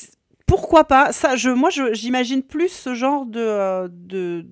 pourquoi 0.45 0.83
pas 0.83 1.11
Ça, 1.13 1.35
je, 1.37 1.49
moi, 1.49 1.69
j'imagine 1.93 2.43
plus 2.43 2.69
ce 2.69 2.93
genre 2.93 3.25
de. 3.25 3.87
de 3.87 4.45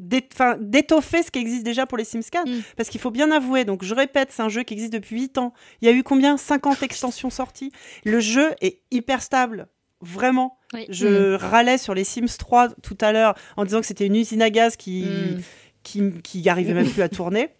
d'étoffer 0.00 1.22
ce 1.22 1.30
qui 1.30 1.38
existe 1.38 1.62
déjà 1.64 1.86
pour 1.86 1.98
les 1.98 2.04
Sims 2.04 2.22
4 2.30 2.48
Mm. 2.48 2.62
parce 2.76 2.88
qu'il 2.88 3.00
faut 3.00 3.10
bien 3.10 3.30
avouer 3.30 3.64
donc 3.64 3.84
je 3.84 3.94
répète 3.94 4.30
c'est 4.32 4.42
un 4.42 4.48
jeu 4.48 4.62
qui 4.62 4.72
existe 4.74 4.92
depuis 4.92 5.20
8 5.20 5.38
ans 5.38 5.52
il 5.82 5.88
y 5.88 5.90
a 5.90 5.94
eu 5.94 6.02
combien? 6.02 6.36
50 6.36 6.82
extensions 6.82 7.28
sorties 7.30 7.70
le 8.04 8.18
jeu 8.20 8.50
est 8.62 8.80
hyper 8.90 9.20
stable 9.22 9.68
vraiment 10.00 10.56
Oui. 10.72 10.86
je 10.88 11.34
râlais 11.34 11.76
sur 11.78 11.92
les 11.94 12.04
Sims 12.04 12.36
3 12.38 12.70
tout 12.82 12.96
à 13.02 13.12
l'heure 13.12 13.34
en 13.58 13.64
disant 13.64 13.80
que 13.80 13.86
c'était 13.86 14.06
une 14.06 14.16
usine 14.16 14.40
à 14.42 14.48
gaz 14.50 14.76
qui 14.76 15.04
hmm, 15.04 15.40
qui, 15.82 16.10
qui 16.22 16.48
arrivait 16.48 16.74
même 16.74 16.88
plus 16.90 17.02
à 17.02 17.08
tourner 17.08 17.50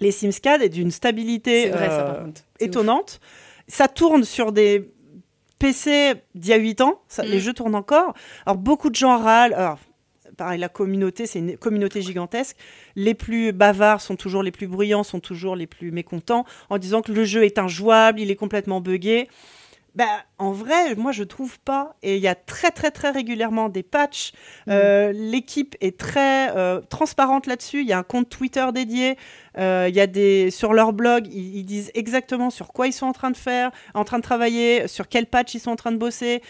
les 0.00 0.10
Sims 0.12 0.30
4 0.42 0.62
est 0.62 0.68
d'une 0.68 0.90
stabilité 0.90 1.64
c'est 1.64 1.70
vrai 1.70 1.88
ça 1.88 2.14
euh, 2.16 2.26
ouf. 2.26 2.34
étonnante. 2.60 3.20
Ça 3.68 3.86
tourne 3.88 4.24
sur 4.24 4.50
des 4.52 4.90
PC 5.58 6.14
d'il 6.34 6.50
y 6.50 6.52
a 6.52 6.56
8 6.56 6.80
ans, 6.80 7.00
ça- 7.08 7.22
Mm. 7.22 7.26
les 7.28 7.40
jeux 7.40 7.52
tournent 7.54 7.76
encore. 7.76 8.12
Alors 8.44 8.58
beaucoup 8.58 8.90
de 8.90 8.96
gens 8.96 9.16
râlent. 9.18 9.54
Alors, 9.54 9.78
pareil, 10.34 10.58
la 10.60 10.68
communauté, 10.68 11.26
c'est 11.26 11.38
une 11.38 11.56
communauté 11.56 12.02
gigantesque. 12.02 12.56
Les 12.96 13.14
plus 13.14 13.52
bavards 13.52 14.00
sont 14.00 14.16
toujours 14.16 14.42
les 14.42 14.52
plus 14.52 14.66
bruyants, 14.66 15.02
sont 15.02 15.20
toujours 15.20 15.56
les 15.56 15.66
plus 15.66 15.90
mécontents, 15.90 16.44
en 16.70 16.78
disant 16.78 17.02
que 17.02 17.12
le 17.12 17.24
jeu 17.24 17.44
est 17.44 17.58
injouable, 17.58 18.20
il 18.20 18.30
est 18.30 18.36
complètement 18.36 18.80
buggé. 18.80 19.28
Bah, 19.94 20.24
en 20.38 20.50
vrai, 20.50 20.96
moi 20.96 21.12
je 21.12 21.22
trouve 21.22 21.60
pas. 21.60 21.94
Et 22.02 22.16
il 22.16 22.22
y 22.22 22.26
a 22.26 22.34
très 22.34 22.72
très 22.72 22.90
très 22.90 23.10
régulièrement 23.10 23.68
des 23.68 23.84
patchs. 23.84 24.32
Euh, 24.68 25.12
L'équipe 25.12 25.76
est 25.80 25.96
très 25.96 26.50
euh, 26.56 26.80
transparente 26.80 27.46
là-dessus. 27.46 27.82
Il 27.82 27.86
y 27.86 27.92
a 27.92 27.98
un 27.98 28.02
compte 28.02 28.28
Twitter 28.28 28.66
dédié. 28.74 29.16
Euh, 29.56 29.86
Il 29.88 29.94
y 29.94 30.00
a 30.00 30.08
des 30.08 30.50
sur 30.50 30.72
leur 30.72 30.92
blog, 30.92 31.28
ils, 31.28 31.58
ils 31.58 31.64
disent 31.64 31.92
exactement 31.94 32.50
sur 32.50 32.72
quoi 32.72 32.88
ils 32.88 32.92
sont 32.92 33.06
en 33.06 33.12
train 33.12 33.30
de 33.30 33.36
faire, 33.36 33.70
en 33.94 34.04
train 34.04 34.18
de 34.18 34.24
travailler, 34.24 34.88
sur 34.88 35.08
quel 35.08 35.26
patch 35.26 35.54
ils 35.54 35.60
sont 35.60 35.70
en 35.70 35.76
train 35.76 35.92
de 35.92 35.98
bosser. 35.98 36.42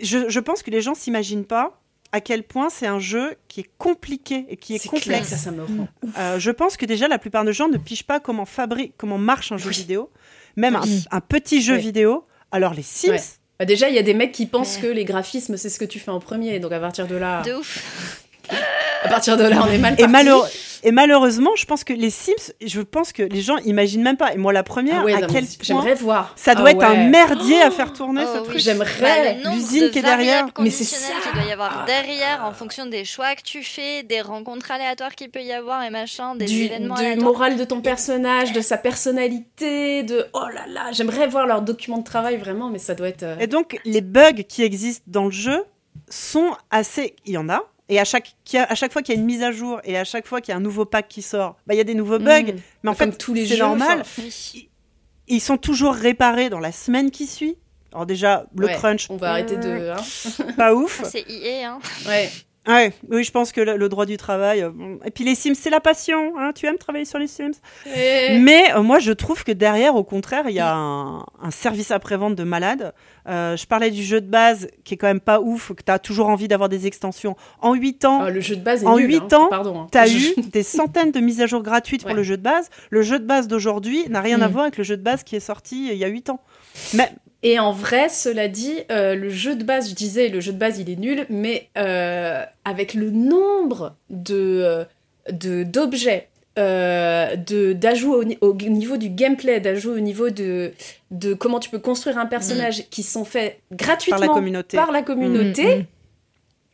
Je, 0.00 0.28
je 0.28 0.40
pense 0.40 0.62
que 0.62 0.70
les 0.70 0.80
gens 0.80 0.94
s'imaginent 0.94 1.46
pas 1.46 1.80
à 2.14 2.20
quel 2.20 2.44
point 2.44 2.70
c'est 2.70 2.86
un 2.86 3.00
jeu 3.00 3.34
qui 3.48 3.58
est 3.58 3.70
compliqué 3.76 4.46
et 4.48 4.56
qui 4.56 4.76
est, 4.76 4.78
clair, 4.78 4.92
complexe. 4.92 5.28
ça, 5.30 5.36
ça 5.36 5.50
me 5.50 5.64
rend. 5.64 5.88
Euh, 6.16 6.38
je 6.38 6.52
pense 6.52 6.76
que 6.76 6.86
déjà 6.86 7.08
la 7.08 7.18
plupart 7.18 7.44
des 7.44 7.52
gens 7.52 7.66
ne 7.68 7.76
pigent 7.76 8.04
pas 8.06 8.20
comment 8.20 8.44
fabrique, 8.44 8.94
comment 8.96 9.18
marche 9.18 9.50
un 9.50 9.56
jeu 9.58 9.70
vidéo, 9.70 10.10
même 10.54 10.76
un, 10.76 10.82
un 11.10 11.20
petit 11.20 11.60
jeu 11.60 11.74
Oui. 11.74 11.80
vidéo. 11.80 12.24
Alors 12.52 12.72
les 12.72 12.82
Sims, 12.82 13.10
Ouais. 13.10 13.20
Bah, 13.58 13.64
déjà, 13.64 13.88
il 13.88 13.96
y 13.96 13.98
a 13.98 14.02
des 14.02 14.14
mecs 14.14 14.30
qui 14.30 14.46
pensent 14.46 14.76
que 14.78 14.86
les 14.86 15.04
graphismes, 15.04 15.56
c'est 15.56 15.68
ce 15.70 15.78
que 15.80 15.84
tu 15.84 15.98
fais 15.98 16.10
en 16.12 16.20
premier. 16.20 16.60
Donc 16.60 16.70
à 16.72 16.78
partir 16.78 17.08
de 17.08 17.16
là, 17.16 17.42
De 17.42 17.54
ouf. 17.54 18.23
À 19.02 19.08
partir 19.08 19.36
de 19.36 19.44
là, 19.44 19.62
on 19.66 19.70
est 19.72 19.78
mal 19.78 19.94
Et, 19.94 19.96
parti. 19.98 20.12
malheureux- 20.12 20.48
et 20.86 20.92
malheureusement, 20.92 21.52
je 21.56 21.64
pense 21.64 21.82
que 21.82 21.94
les 21.94 22.10
Sims, 22.10 22.52
je 22.62 22.82
pense 22.82 23.12
que 23.12 23.22
les 23.22 23.40
gens 23.40 23.56
imaginent 23.64 24.02
même 24.02 24.18
pas. 24.18 24.34
Et 24.34 24.36
moi, 24.36 24.52
la 24.52 24.62
première, 24.62 25.00
Ah 25.00 25.04
ouais, 25.04 25.14
à 25.14 25.20
non, 25.20 25.28
quel 25.32 25.44
point 25.46 25.56
J'aimerais 25.62 25.94
voir. 25.94 26.34
ça 26.36 26.54
doit 26.54 26.68
Ah 26.68 26.72
être 26.72 26.84
un 26.84 26.90
ouais. 26.90 27.08
merdier 27.08 27.62
à 27.62 27.70
faire 27.70 27.94
tourner 27.94 28.20
Oh 28.26 28.30
ce 28.34 28.38
oui. 28.40 28.44
truc. 28.48 28.58
J'aimerais. 28.58 28.90
Bah, 29.42 29.50
l'usine 29.50 29.84
de 29.84 29.88
qui 29.88 30.00
est 30.00 30.02
derrière. 30.02 30.46
Mais 30.58 30.68
c'est 30.68 30.84
ça. 30.84 31.06
qu'il 31.22 31.32
doit 31.40 31.48
y 31.48 31.52
avoir 31.52 31.80
Ah. 31.82 31.86
derrière 31.86 32.44
en 32.44 32.52
fonction 32.52 32.84
des 32.84 33.06
choix 33.06 33.34
que 33.34 33.40
tu 33.42 33.62
fais, 33.62 34.02
des 34.02 34.20
rencontres 34.20 34.70
aléatoires 34.70 35.14
qu'il 35.14 35.30
peut 35.30 35.40
y 35.42 35.52
avoir 35.54 35.82
et 35.84 35.88
machin, 35.90 36.34
des 36.36 36.44
du, 36.44 36.64
événements 36.64 36.96
du 36.96 37.16
moral 37.16 37.56
de 37.56 37.64
ton 37.64 37.80
personnage, 37.80 38.52
de 38.52 38.60
sa 38.60 38.76
personnalité, 38.76 40.02
de 40.02 40.26
oh 40.34 40.46
là 40.52 40.66
là, 40.68 40.92
j'aimerais 40.92 41.26
voir 41.28 41.46
leur 41.46 41.62
document 41.62 41.98
de 41.98 42.04
travail 42.04 42.36
vraiment, 42.36 42.68
mais 42.68 42.78
ça 42.78 42.94
doit 42.94 43.08
être. 43.08 43.22
euh, 43.22 43.36
Et 43.40 43.46
donc, 43.46 43.78
les 43.86 44.02
bugs 44.02 44.42
qui 44.46 44.62
existent 44.62 45.04
dans 45.06 45.24
le 45.24 45.30
jeu 45.30 45.64
sont 46.10 46.50
assez. 46.70 47.16
Il 47.24 47.32
y 47.32 47.38
en 47.38 47.48
a. 47.48 47.62
Et 47.88 48.00
à 48.00 48.04
chaque, 48.04 48.34
à 48.54 48.74
chaque 48.74 48.92
fois 48.92 49.02
qu'il 49.02 49.14
y 49.14 49.18
a 49.18 49.20
une 49.20 49.26
mise 49.26 49.42
à 49.42 49.52
jour 49.52 49.80
et 49.84 49.98
à 49.98 50.04
chaque 50.04 50.26
fois 50.26 50.40
qu'il 50.40 50.52
y 50.52 50.54
a 50.54 50.56
un 50.56 50.60
nouveau 50.60 50.86
pack 50.86 51.06
qui 51.08 51.20
sort, 51.20 51.56
bah, 51.66 51.74
il 51.74 51.76
y 51.76 51.80
a 51.80 51.84
des 51.84 51.94
nouveaux 51.94 52.18
bugs. 52.18 52.42
mm. 52.54 52.60
Mais 52.82 52.90
en 52.90 52.94
Comme 52.94 53.12
fait, 53.12 53.18
tous 53.18 53.34
les 53.34 53.46
c'est 53.46 53.56
jeux, 53.56 53.62
normal. 53.64 54.00
enfin, 54.00 54.22
Oui. 54.22 54.70
Ils 55.28 55.40
sont 55.40 55.56
toujours 55.58 55.94
réparés 55.94 56.48
dans 56.50 56.60
la 56.60 56.72
semaine 56.72 57.10
qui 57.10 57.26
suit. 57.26 57.56
Alors 57.92 58.06
déjà, 58.06 58.46
le 58.56 58.66
ouais, 58.66 58.74
crunch, 58.74 59.06
On 59.10 59.16
va 59.16 59.30
arrêter 59.30 59.56
de. 59.56 59.90
hein. 59.90 60.44
pas 60.56 60.74
ouf. 60.74 61.00
Ah, 61.04 61.08
C'est 61.10 61.24
IE, 61.28 61.62
hein. 61.64 61.78
Ouais. 62.06 62.30
Ouais, 62.66 62.94
oui, 63.10 63.22
je 63.24 63.30
pense 63.30 63.52
que 63.52 63.60
le, 63.60 63.76
le 63.76 63.88
droit 63.90 64.06
du 64.06 64.16
travail. 64.16 64.62
euh. 64.62 64.70
Et 65.04 65.10
puis 65.10 65.22
les 65.24 65.34
Sims, 65.34 65.54
c'est 65.54 65.68
la 65.68 65.80
passion. 65.80 66.32
Hein, 66.38 66.52
tu 66.54 66.64
aimes 66.66 66.78
travailler 66.78 67.04
sur 67.04 67.18
les 67.18 67.26
Sims? 67.26 67.52
Et- 67.94 68.38
Mais 68.38 68.72
euh, 68.74 68.82
moi, 68.82 68.98
je 69.00 69.12
trouve 69.12 69.44
que 69.44 69.52
derrière, 69.52 69.96
au 69.96 70.02
contraire, 70.04 70.44
il 70.48 70.54
y 70.54 70.60
a 70.60 70.72
un, 70.74 71.18
un 71.42 71.50
service 71.50 71.90
après-vente 71.90 72.34
de 72.36 72.42
malade. 72.44 72.94
Euh, 73.28 73.54
je 73.56 73.66
parlais 73.66 73.90
du 73.90 74.02
jeu 74.02 74.20
de 74.22 74.26
base 74.26 74.68
qui 74.84 74.94
est 74.94 74.96
quand 74.96 75.06
même 75.06 75.20
pas 75.20 75.40
ouf, 75.40 75.72
que 75.74 75.82
tu 75.82 75.92
as 75.92 75.98
toujours 75.98 76.28
envie 76.28 76.48
d'avoir 76.48 76.68
des 76.70 76.86
extensions. 76.86 77.36
En 77.60 77.74
8 77.74 78.04
ans, 78.06 78.20
Ah, 78.22 78.30
le 78.30 78.40
jeu 78.40 78.56
de 78.56 78.62
base 78.62 78.82
est 78.82 78.86
En 78.86 78.96
nul, 78.96 79.08
huit 79.10 79.32
hein. 79.32 79.36
ans, 79.36 79.48
Pardon. 79.50 79.80
hein. 79.80 79.86
tu 79.92 79.98
as 79.98 80.08
eu 80.38 80.40
des 80.50 80.62
centaines 80.62 81.10
de 81.10 81.20
mises 81.20 81.42
à 81.42 81.46
jour 81.46 81.62
gratuites 81.62 82.04
pour 82.04 82.14
le 82.14 82.22
jeu 82.22 82.36
de 82.38 82.42
base. 82.42 82.70
Le 82.90 83.02
jeu 83.02 83.18
de 83.18 83.26
base 83.26 83.46
d'aujourd'hui 83.46 84.04
n'a 84.08 84.20
rien 84.22 84.40
à 84.40 84.48
Mm. 84.48 84.52
voir 84.52 84.62
avec 84.64 84.78
le 84.78 84.84
jeu 84.84 84.96
de 84.96 85.02
base 85.02 85.22
qui 85.22 85.36
est 85.36 85.40
sorti 85.40 85.88
euh, 85.90 85.92
il 85.92 85.98
y 85.98 86.04
a 86.04 86.08
8 86.08 86.30
ans. 86.30 86.40
Mais 86.94 87.10
Et 87.46 87.58
en 87.58 87.70
vrai, 87.72 88.08
cela 88.08 88.48
dit, 88.48 88.78
euh, 88.90 89.14
le 89.14 89.28
jeu 89.28 89.54
de 89.54 89.62
base, 89.64 89.90
je 89.90 89.94
disais, 89.94 90.28
le 90.28 90.40
jeu 90.40 90.52
de 90.52 90.58
base, 90.58 90.78
il 90.78 90.88
est 90.90 90.96
nul, 90.96 91.26
mais 91.28 91.68
euh, 91.78 92.42
avec 92.64 92.94
le 92.94 93.10
nombre 93.10 93.94
de 94.10 94.34
euh, 94.64 94.84
de- 95.30 95.62
d'objets, 95.62 96.28
euh, 96.58 97.36
de 97.36 97.72
d'ajouts 97.74 98.14
au, 98.14 98.24
ni- 98.24 98.38
au 98.40 98.54
niveau 98.54 98.96
du 98.96 99.10
gameplay, 99.10 99.60
d'ajouts 99.60 99.92
au 99.92 100.00
niveau 100.00 100.30
de 100.30 100.72
de 101.10 101.34
comment 101.34 101.60
tu 101.60 101.68
peux 101.68 101.78
construire 101.78 102.16
un 102.18 102.26
personnage, 102.26 102.88
qui 102.90 103.02
sont 103.02 103.24
faits 103.26 103.58
gratuitement 103.72 104.18
par 104.18 104.28
la 104.28 104.34
communauté. 104.34 104.76
par 104.76 104.90
la 104.92 105.02
communauté, 105.02 105.64
Mm, 105.66 105.80
mm. 105.80 105.84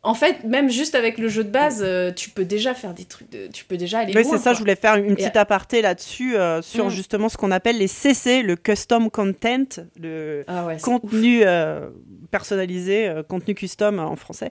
En 0.03 0.15
fait, 0.15 0.45
même 0.45 0.71
juste 0.71 0.95
avec 0.95 1.19
le 1.19 1.29
jeu 1.29 1.45
de 1.45 1.51
base, 1.51 1.83
euh, 1.85 2.11
tu 2.11 2.31
peux 2.31 2.47
déjà 2.47 2.73
faire 2.73 2.95
des 2.95 3.05
trucs. 3.05 3.31
De... 3.31 3.49
Tu 3.53 3.67
peux 3.67 3.77
déjà 3.77 3.99
aller 3.99 4.15
Oui, 4.17 4.23
loin. 4.23 4.31
c'est 4.33 4.39
ça, 4.39 4.45
quoi. 4.45 4.53
je 4.55 4.59
voulais 4.61 4.75
faire 4.77 4.95
une 4.97 5.13
Et- 5.13 5.15
petite 5.15 5.37
aparté 5.37 5.83
là-dessus, 5.83 6.37
euh, 6.37 6.63
sur 6.63 6.87
Mm. 6.87 6.91
justement 6.91 7.29
ce 7.29 7.37
qu'on 7.37 7.51
appelle 7.51 7.77
les 7.77 7.87
CC, 7.87 8.41
le 8.43 8.57
Custom 8.57 9.11
Content, 9.11 9.67
le 10.01 10.45
Ah 10.49 10.65
ouais, 10.65 10.79
contenu 10.79 11.43
euh, 11.45 11.91
personnalisé, 12.31 13.13
contenu 13.29 13.55
custom 13.55 13.99
en 13.99 14.17
français. 14.17 14.51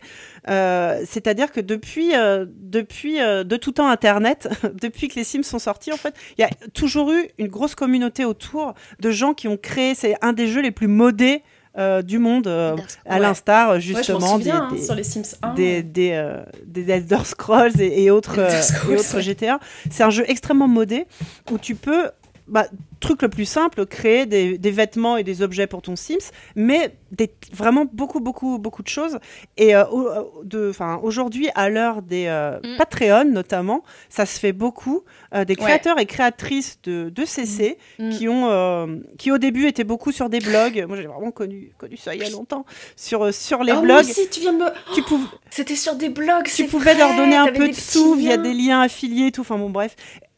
C'est-à-dire 1.05 1.51
que 1.51 1.61
depuis, 1.61 2.11
depuis 2.59 3.17
de 3.17 3.55
tout 3.55 3.71
temps 3.71 3.87
Internet, 3.89 4.49
depuis 4.81 5.07
que 5.07 5.15
les 5.15 5.23
Sims 5.23 5.43
sont 5.43 5.59
sortis, 5.59 5.91
en 5.91 5.97
fait, 5.97 6.13
il 6.37 6.41
y 6.41 6.43
a 6.43 6.49
toujours 6.73 7.11
eu 7.11 7.27
une 7.37 7.47
grosse 7.47 7.75
communauté 7.75 8.25
autour 8.25 8.73
de 8.99 9.11
gens 9.11 9.33
qui 9.33 9.47
ont 9.47 9.57
créé, 9.57 9.95
c'est 9.95 10.15
un 10.21 10.33
des 10.33 10.47
jeux 10.47 10.61
les 10.61 10.71
plus 10.71 10.87
modés 10.87 11.41
euh, 11.77 12.01
du 12.01 12.17
monde, 12.19 12.47
euh, 12.47 12.75
à 13.05 13.13
Ouais. 13.15 13.19
l'instar 13.19 13.69
euh, 13.69 13.73
Ouais, 13.75 13.81
justement 13.81 14.39
des, 14.39 14.49
hein, 14.49 14.69
des- 14.71 14.81
sur 14.83 14.95
les 14.95 15.03
Sims 15.03 15.35
1. 15.43 15.53
des, 15.53 15.83
des, 15.83 16.11
euh, 16.13 16.41
des 16.65 16.89
Elder 16.91 17.19
Scrolls 17.23 17.79
et, 17.79 18.03
et 18.05 18.11
autres, 18.11 18.39
euh, 18.39 18.61
Scrolls, 18.61 18.93
et 18.95 18.99
autres 18.99 19.15
ouais. 19.15 19.21
GTA. 19.21 19.59
C'est 19.91 20.03
un 20.03 20.09
jeu 20.09 20.25
extrêmement 20.27 20.67
modé 20.67 21.05
où 21.51 21.57
tu 21.57 21.75
peux, 21.75 22.09
bah, 22.49 22.67
truc 22.99 23.21
le 23.21 23.29
plus 23.29 23.45
simple, 23.45 23.85
créer 23.85 24.25
des, 24.25 24.57
des 24.57 24.71
vêtements 24.71 25.15
et 25.17 25.23
des 25.23 25.41
objets 25.41 25.67
pour 25.67 25.81
ton 25.81 25.95
Sims, 25.95 26.31
mais 26.55 26.95
des, 27.11 27.31
vraiment 27.53 27.85
beaucoup, 27.91 28.19
beaucoup, 28.19 28.59
beaucoup 28.59 28.83
de 28.83 28.87
choses. 28.89 29.19
Et 29.57 29.75
euh, 29.75 29.83
euh, 29.85 30.23
de- 30.43 30.71
aujourd'hui, 31.01 31.49
à 31.55 31.69
l'heure 31.69 32.01
des 32.01 32.25
euh, 32.27 32.59
Mm. 32.63 32.77
Patreon 32.77 33.25
notamment, 33.25 33.83
ça 34.09 34.25
se 34.25 34.39
fait 34.39 34.51
beaucoup. 34.51 35.03
Euh, 35.33 35.45
des 35.45 35.53
Ouais. 35.53 35.63
créateurs 35.65 35.99
et 35.99 36.05
créatrices 36.05 36.79
de, 36.83 37.09
de 37.09 37.25
CC 37.25 37.77
Mm. 37.99 38.09
qui 38.09 38.27
ont, 38.27 38.49
euh, 38.49 38.97
qui 39.17 39.31
au 39.31 39.37
début 39.37 39.67
étaient 39.67 39.83
beaucoup 39.83 40.11
sur 40.11 40.29
des 40.29 40.39
blogs. 40.39 40.83
Moi, 40.87 40.97
j'ai 40.97 41.07
vraiment 41.07 41.31
connu, 41.31 41.71
connu 41.77 41.95
ça 41.97 42.15
il 42.15 42.21
y 42.21 42.25
a 42.25 42.29
longtemps. 42.29 42.65
Sur, 42.95 43.33
sur 43.33 43.63
les 43.63 43.73
Oh, 43.73 43.81
blogs, 43.81 43.99
aussi, 44.01 44.27
tu 44.29 44.39
viens 44.41 44.53
de 44.53 44.57
me. 44.57 44.69
tu 44.93 45.03
pouvais 45.03 45.25
C'était 45.51 45.75
sur 45.75 45.95
des 45.95 46.09
blogs. 46.09 46.45
tu 46.53 46.65
pouvais 46.65 46.93
vrai, 46.93 46.97
leur 46.99 47.15
donner 47.15 47.35
un 47.37 47.51
peu 47.51 47.67
de 47.69 47.73
sous 47.73 48.15
via 48.15 48.37
des 48.37 48.53
liens 48.53 48.81
affiliés 48.81 49.27
et 49.27 49.31
tout. 49.31 49.41
Enfin 49.41 49.57
bon, 49.57 49.69
bref. 49.69 49.95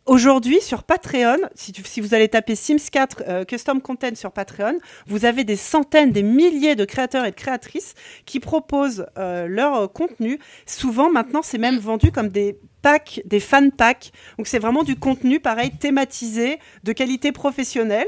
Aujourd'hui, 0.07 0.61
sur 0.61 0.81
Patreon, 0.81 1.37
si, 1.53 2.01
vous 2.01 2.15
allez 2.15 2.27
taper 2.27 2.55
Sims 2.55 2.89
4 2.91 3.23
euh, 3.27 3.45
Custom 3.45 3.81
Content 3.81 4.15
sur 4.15 4.31
Patreon, 4.31 4.79
vous 5.05 5.25
avez 5.25 5.43
des 5.43 5.55
centaines, 5.55 6.11
des 6.11 6.23
milliers 6.23 6.75
de 6.75 6.85
créateurs 6.85 7.23
et 7.23 7.29
de 7.29 7.35
créatrices 7.35 7.93
qui 8.25 8.39
proposent 8.39 9.05
euh, 9.19 9.47
leur 9.47 9.75
euh, 9.75 9.87
contenu. 9.87 10.39
Souvent, 10.65 11.11
maintenant, 11.11 11.43
c'est 11.43 11.59
même 11.59 11.77
vendu 11.77 12.11
comme 12.11 12.29
des 12.29 12.57
packs, 12.81 13.21
des 13.25 13.39
fan 13.39 13.71
packs. 13.71 14.11
Donc, 14.39 14.47
c'est 14.47 14.57
vraiment 14.57 14.83
du 14.83 14.95
contenu, 14.95 15.39
pareil, 15.39 15.69
thématisé, 15.69 16.57
de 16.83 16.93
qualité 16.93 17.31
professionnelle, 17.31 18.07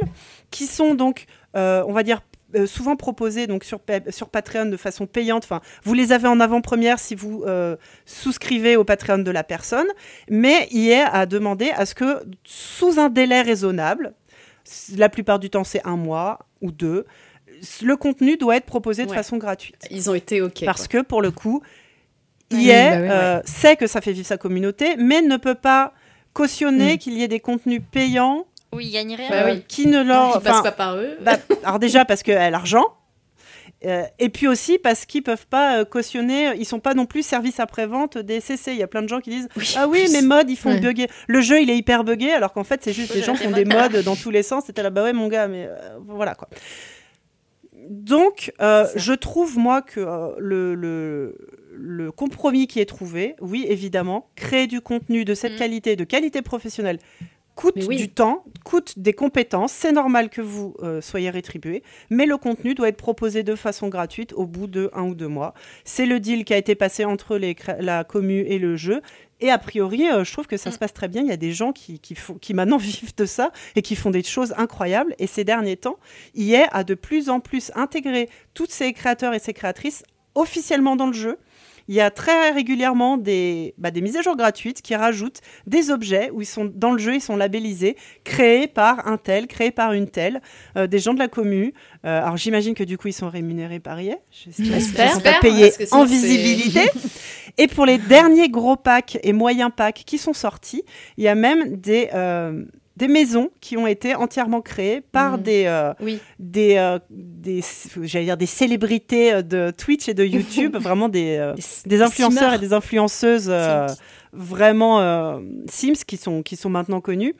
qui 0.49 0.65
sont 0.65 0.95
donc, 0.95 1.27
on 1.53 1.93
va 1.93 2.01
dire, 2.01 2.21
euh, 2.55 2.65
souvent 2.67 2.95
proposés 2.95 3.47
donc 3.47 3.63
sur, 3.63 3.79
sur 4.09 4.29
Patreon 4.29 4.65
de 4.67 4.77
façon 4.77 5.05
payante. 5.07 5.43
Enfin, 5.43 5.61
vous 5.83 5.93
les 5.93 6.11
avez 6.11 6.27
en 6.27 6.39
avant-première 6.39 6.99
si 6.99 7.15
vous 7.15 7.43
euh, 7.45 7.75
souscrivez 8.05 8.75
au 8.75 8.83
Patreon 8.83 9.19
de 9.19 9.31
la 9.31 9.43
personne, 9.43 9.87
mais 10.29 10.67
EA 10.71 11.07
a 11.07 11.25
demandé 11.25 11.71
à 11.75 11.85
ce 11.85 11.95
que, 11.95 12.23
sous 12.43 12.99
un 12.99 13.09
délai 13.09 13.41
raisonnable, 13.41 14.13
la 14.95 15.09
plupart 15.09 15.39
du 15.39 15.49
temps 15.49 15.63
c'est 15.63 15.85
un 15.85 15.97
mois 15.97 16.39
ou 16.61 16.71
deux, 16.71 17.05
le 17.81 17.95
contenu 17.97 18.37
doit 18.37 18.57
être 18.57 18.65
proposé 18.65 19.05
de 19.05 19.09
Ouais. 19.09 19.15
façon 19.15 19.37
gratuite. 19.37 19.75
Ils 19.91 20.09
ont 20.09 20.13
été 20.15 20.41
OK. 20.41 20.63
Parce 20.65 20.87
que 20.87 21.01
pour 21.01 21.21
le 21.21 21.31
coup, 21.31 21.61
EA 22.51 22.55
bah 22.55 22.61
ouais. 23.01 23.09
euh, 23.11 23.41
sait 23.45 23.75
que 23.75 23.87
ça 23.87 24.01
fait 24.01 24.11
vivre 24.13 24.27
sa 24.27 24.37
communauté, 24.37 24.95
mais 24.97 25.21
ne 25.21 25.37
peut 25.37 25.55
pas 25.55 25.93
cautionner 26.33 26.95
Mm. 26.95 26.97
qu'il 26.97 27.13
y 27.13 27.23
ait 27.23 27.27
des 27.27 27.39
contenus 27.39 27.81
payants 27.91 28.45
Oui, 28.73 28.85
il 28.87 28.91
gagne 28.91 29.15
rien. 29.15 29.29
Bah 29.29 29.43
euh, 29.47 29.53
oui. 29.55 29.63
qui 29.67 29.87
ne 29.87 30.01
leur... 30.03 30.37
Ils 30.37 30.41
passent 30.43 30.61
pas 30.61 30.71
par 30.71 30.97
eux. 30.97 31.17
bah, 31.21 31.37
alors 31.63 31.79
déjà 31.79 32.05
parce 32.05 32.23
qu'elle 32.23 32.37
a 32.37 32.49
l'argent. 32.49 32.85
euh, 33.85 34.03
et 34.19 34.29
puis 34.29 34.47
aussi 34.47 34.77
parce 34.77 35.05
qu'ils 35.05 35.23
peuvent 35.23 35.45
pas 35.47 35.79
euh, 35.79 35.85
cautionner, 35.85 36.53
ils 36.57 36.65
sont 36.65 36.79
pas 36.79 36.93
non 36.93 37.05
plus 37.05 37.21
service 37.23 37.59
après-vente 37.59 38.17
des 38.17 38.39
CC. 38.39 38.71
Il 38.71 38.77
y 38.77 38.83
a 38.83 38.87
plein 38.87 39.01
de 39.01 39.09
gens 39.09 39.19
qui 39.19 39.29
disent 39.29 39.49
Ah 39.75 39.87
oui, 39.87 40.07
mes 40.11 40.21
mods 40.21 40.47
ils 40.47 40.55
font 40.55 40.71
Ouais. 40.71 40.79
bugger. 40.79 41.07
Le 41.27 41.41
jeu 41.41 41.61
il 41.61 41.69
est 41.69 41.77
hyper 41.77 42.03
buggé 42.03 42.31
alors 42.31 42.53
qu'en 42.53 42.63
fait 42.63 42.81
c'est 42.83 42.93
juste 42.93 43.13
des 43.13 43.21
gens 43.23 43.33
qui 43.39 43.45
ont 43.47 43.51
des 43.51 43.65
mods. 43.65 44.01
dans 44.05 44.15
tous 44.15 44.31
les 44.31 44.43
sens. 44.43 44.63
C'était 44.67 44.83
là, 44.83 44.89
bah 44.89 45.03
ouais 45.03 45.13
mon 45.13 45.27
gars, 45.27 45.47
mais 45.47 45.65
euh, 45.67 45.97
voilà 46.07 46.33
quoi. 46.35 46.47
Donc 47.89 48.53
euh, 48.61 48.85
je 48.95 49.13
trouve 49.13 49.57
moi 49.57 49.81
que 49.81 49.99
euh, 49.99 50.29
le, 50.37 50.73
le, 50.75 51.35
le 51.73 52.11
compromis 52.11 52.67
qui 52.67 52.79
est 52.79 52.85
trouvé, 52.85 53.35
oui 53.41 53.65
évidemment, 53.67 54.29
créer 54.35 54.67
du 54.67 54.79
contenu 54.79 55.25
de 55.25 55.33
cette 55.33 55.53
Mm. 55.53 55.57
qualité, 55.57 55.95
de 55.97 56.03
qualité 56.05 56.41
professionnelle, 56.41 56.99
coûte 57.55 57.75
oui. 57.87 57.97
du 57.97 58.09
temps, 58.09 58.43
coûte 58.63 58.97
des 58.97 59.13
compétences. 59.13 59.71
C'est 59.71 59.91
normal 59.91 60.29
que 60.29 60.41
vous 60.41 60.75
euh, 60.81 61.01
soyez 61.01 61.29
rétribué, 61.29 61.83
mais 62.09 62.25
le 62.25 62.37
contenu 62.37 62.73
doit 62.73 62.89
être 62.89 62.97
proposé 62.97 63.43
de 63.43 63.55
façon 63.55 63.89
gratuite 63.89 64.33
au 64.33 64.45
bout 64.45 64.67
de 64.67 64.89
un 64.93 65.03
ou 65.03 65.15
deux 65.15 65.27
mois. 65.27 65.53
C'est 65.83 66.05
le 66.05 66.19
deal 66.19 66.45
qui 66.45 66.53
a 66.53 66.57
été 66.57 66.75
passé 66.75 67.05
entre 67.05 67.37
les 67.37 67.55
la 67.79 68.03
commu 68.03 68.41
et 68.41 68.57
le 68.59 68.75
jeu. 68.75 69.01
Et 69.39 69.49
a 69.51 69.57
priori, 69.57 70.07
euh, 70.09 70.23
je 70.23 70.31
trouve 70.31 70.47
que 70.47 70.57
ça 70.57 70.69
Mm. 70.69 70.73
se 70.73 70.77
passe 70.79 70.93
très 70.93 71.07
bien. 71.07 71.21
Il 71.21 71.27
y 71.27 71.31
a 71.31 71.37
des 71.37 71.51
gens 71.51 71.73
qui, 71.73 71.99
qui, 71.99 72.15
font, 72.15 72.35
qui 72.35 72.53
maintenant 72.53 72.77
vivent 72.77 73.15
de 73.15 73.25
ça 73.25 73.51
et 73.75 73.81
qui 73.81 73.95
font 73.95 74.09
des 74.09 74.23
choses 74.23 74.53
incroyables. 74.57 75.15
Et 75.19 75.27
ces 75.27 75.43
derniers 75.43 75.77
temps, 75.77 75.97
EA 76.35 76.67
a 76.71 76.83
de 76.83 76.95
plus 76.95 77.29
en 77.29 77.39
plus 77.39 77.71
intégré 77.75 78.29
tous 78.53 78.67
ces 78.69 78.93
créateurs 78.93 79.33
et 79.33 79.39
ces 79.39 79.53
créatrices 79.53 80.03
officiellement 80.35 80.95
dans 80.95 81.07
le 81.07 81.13
jeu. 81.13 81.37
Il 81.87 81.95
y 81.95 82.01
a 82.01 82.11
très 82.11 82.51
régulièrement 82.51 83.17
des, 83.17 83.73
bah, 83.77 83.91
des 83.91 84.01
mises 84.01 84.17
à 84.17 84.21
jour 84.21 84.35
gratuites 84.35 84.81
qui 84.81 84.95
rajoutent 84.95 85.41
des 85.67 85.91
objets 85.91 86.29
où 86.31 86.41
ils 86.41 86.45
sont 86.45 86.71
dans 86.73 86.91
le 86.91 86.97
jeu, 86.97 87.15
ils 87.15 87.21
sont 87.21 87.35
labellisés, 87.35 87.97
créés 88.23 88.67
par 88.67 89.07
un 89.07 89.17
tel, 89.17 89.47
créés 89.47 89.71
par 89.71 89.93
une 89.93 90.07
telle, 90.07 90.41
euh, 90.77 90.87
des 90.87 90.99
gens 90.99 91.13
de 91.13 91.19
la 91.19 91.27
commu. 91.27 91.73
Euh, 92.05 92.21
alors 92.21 92.37
j'imagine 92.37 92.73
que 92.73 92.83
du 92.83 92.97
coup 92.97 93.09
ils 93.09 93.13
sont 93.13 93.29
rémunérés 93.29 93.79
par 93.79 93.99
EA. 93.99 94.15
J'espère 94.31 95.21
pas 95.21 95.39
payés 95.41 95.71
en 95.91 96.05
visibilité. 96.05 96.81
et 97.57 97.67
pour 97.67 97.85
les 97.85 97.97
derniers 97.97 98.49
gros 98.49 98.75
packs 98.75 99.17
et 99.23 99.33
moyens 99.33 99.71
packs 99.75 100.03
qui 100.05 100.17
sont 100.17 100.33
sortis, 100.33 100.83
il 101.17 101.23
y 101.23 101.27
a 101.27 101.35
même 101.35 101.77
des, 101.77 102.09
euh, 102.13 102.63
des 102.95 103.07
maisons 103.07 103.49
qui 103.59 103.75
ont 103.77 103.87
été 103.87 104.13
entièrement 104.15 104.61
créées 104.61 105.01
par 105.01 105.37
Mhm. 105.37 105.43
des, 105.43 105.63
euh, 105.65 105.93
Oui. 105.99 106.19
des, 106.39 106.75
euh, 106.77 106.99
des, 107.09 107.61
j'allais 108.03 108.25
dire 108.25 108.37
des 108.37 108.45
célébrités 108.45 109.33
euh, 109.33 109.41
de 109.41 109.71
Twitch 109.75 110.07
et 110.09 110.13
de 110.13 110.23
YouTube, 110.23 110.75
vraiment 110.79 111.09
des, 111.09 111.37
euh, 111.37 111.53
des 111.85 112.01
influenceurs 112.01 112.53
et 112.53 112.59
des 112.59 112.71
influenceuses 112.73 113.45
Sims. 113.51 113.95
vraiment 114.31 115.39
Sims 115.69 116.03
qui 116.07 116.17
sont, 116.17 116.43
qui 116.43 116.55
sont 116.55 116.69
maintenant 116.69 117.01
connus 117.01 117.35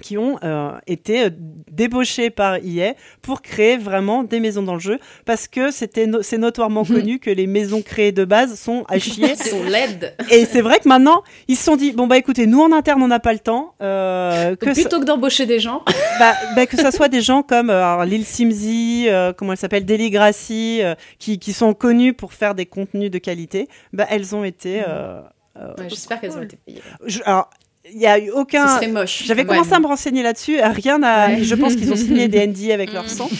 qui 0.00 0.18
ont 0.18 0.38
euh, 0.44 0.70
été 0.86 1.24
euh, 1.24 1.30
débauchés 1.70 2.30
par 2.30 2.56
EA 2.56 2.94
pour 3.22 3.42
créer 3.42 3.76
vraiment 3.76 4.22
des 4.22 4.40
maisons 4.40 4.62
dans 4.62 4.74
le 4.74 4.80
jeu 4.80 4.98
parce 5.24 5.48
que 5.48 5.70
c'était 5.70 6.06
no- 6.06 6.22
c'est 6.22 6.38
notoirement 6.38 6.84
connu 6.84 7.18
que 7.18 7.30
les 7.30 7.46
maisons 7.46 7.82
créées 7.82 8.12
de 8.12 8.24
base 8.24 8.58
sont 8.58 8.84
à 8.88 8.98
chier 8.98 9.34
sont 9.36 9.62
laides. 9.64 10.14
et 10.30 10.44
c'est 10.46 10.60
vrai 10.62 10.78
que 10.80 10.88
maintenant 10.88 11.22
ils 11.48 11.56
se 11.56 11.64
sont 11.64 11.76
dit 11.76 11.92
bon 11.92 12.06
bah 12.06 12.16
écoutez 12.18 12.46
nous 12.46 12.60
en 12.60 12.72
interne 12.72 13.02
on 13.02 13.08
n'a 13.08 13.20
pas 13.20 13.32
le 13.32 13.38
temps 13.38 13.74
euh, 13.82 14.56
que 14.56 14.66
Donc, 14.66 14.74
ça- 14.74 14.80
plutôt 14.82 15.00
que 15.00 15.04
d'embaucher 15.04 15.46
des 15.46 15.58
gens, 15.60 15.82
bah, 16.18 16.34
bah, 16.56 16.66
que 16.66 16.76
ça 16.76 16.90
soit 16.90 17.08
des 17.08 17.20
gens 17.20 17.42
comme 17.42 17.70
euh, 17.70 18.04
Lil 18.04 18.24
Simzy, 18.24 19.06
euh, 19.08 19.32
comment 19.32 19.52
elle 19.52 19.58
s'appelle, 19.58 19.84
Deligracy, 19.84 20.80
euh, 20.82 20.94
qui, 21.18 21.38
qui 21.38 21.52
sont 21.52 21.74
connus 21.74 22.14
pour 22.14 22.32
faire 22.32 22.54
des 22.54 22.66
contenus 22.66 23.10
de 23.10 23.18
qualité, 23.18 23.68
bah, 23.92 24.06
elles 24.10 24.34
ont 24.34 24.44
été. 24.44 24.80
Ouais, 25.56 25.88
j'espère 25.88 26.20
qu'elles 26.20 26.36
ont 26.36 26.42
été 26.42 26.56
payées. 26.56 26.80
je- 27.06 27.20
alors, 27.24 27.50
il 27.92 27.98
n'y 27.98 28.06
a 28.06 28.18
eu 28.18 28.28
Ce 28.28 28.32
aucun. 28.32 28.68
serait 28.76 28.88
moche. 28.88 29.22
J'avais 29.24 29.42
Ouais. 29.42 29.48
commencé 29.48 29.72
à 29.72 29.80
me 29.80 29.86
renseigner 29.86 30.22
là-dessus, 30.22 30.58
rien 30.62 31.02
à. 31.02 31.28
Ouais. 31.28 31.42
Je 31.42 31.54
pense 31.54 31.74
qu'ils 31.76 31.92
ont 31.92 31.96
signé 31.96 32.28
des 32.28 32.38
NDA 32.46 32.74
avec 32.74 32.92
leur 32.92 33.04
Mm. 33.04 33.08
sang, 33.08 33.30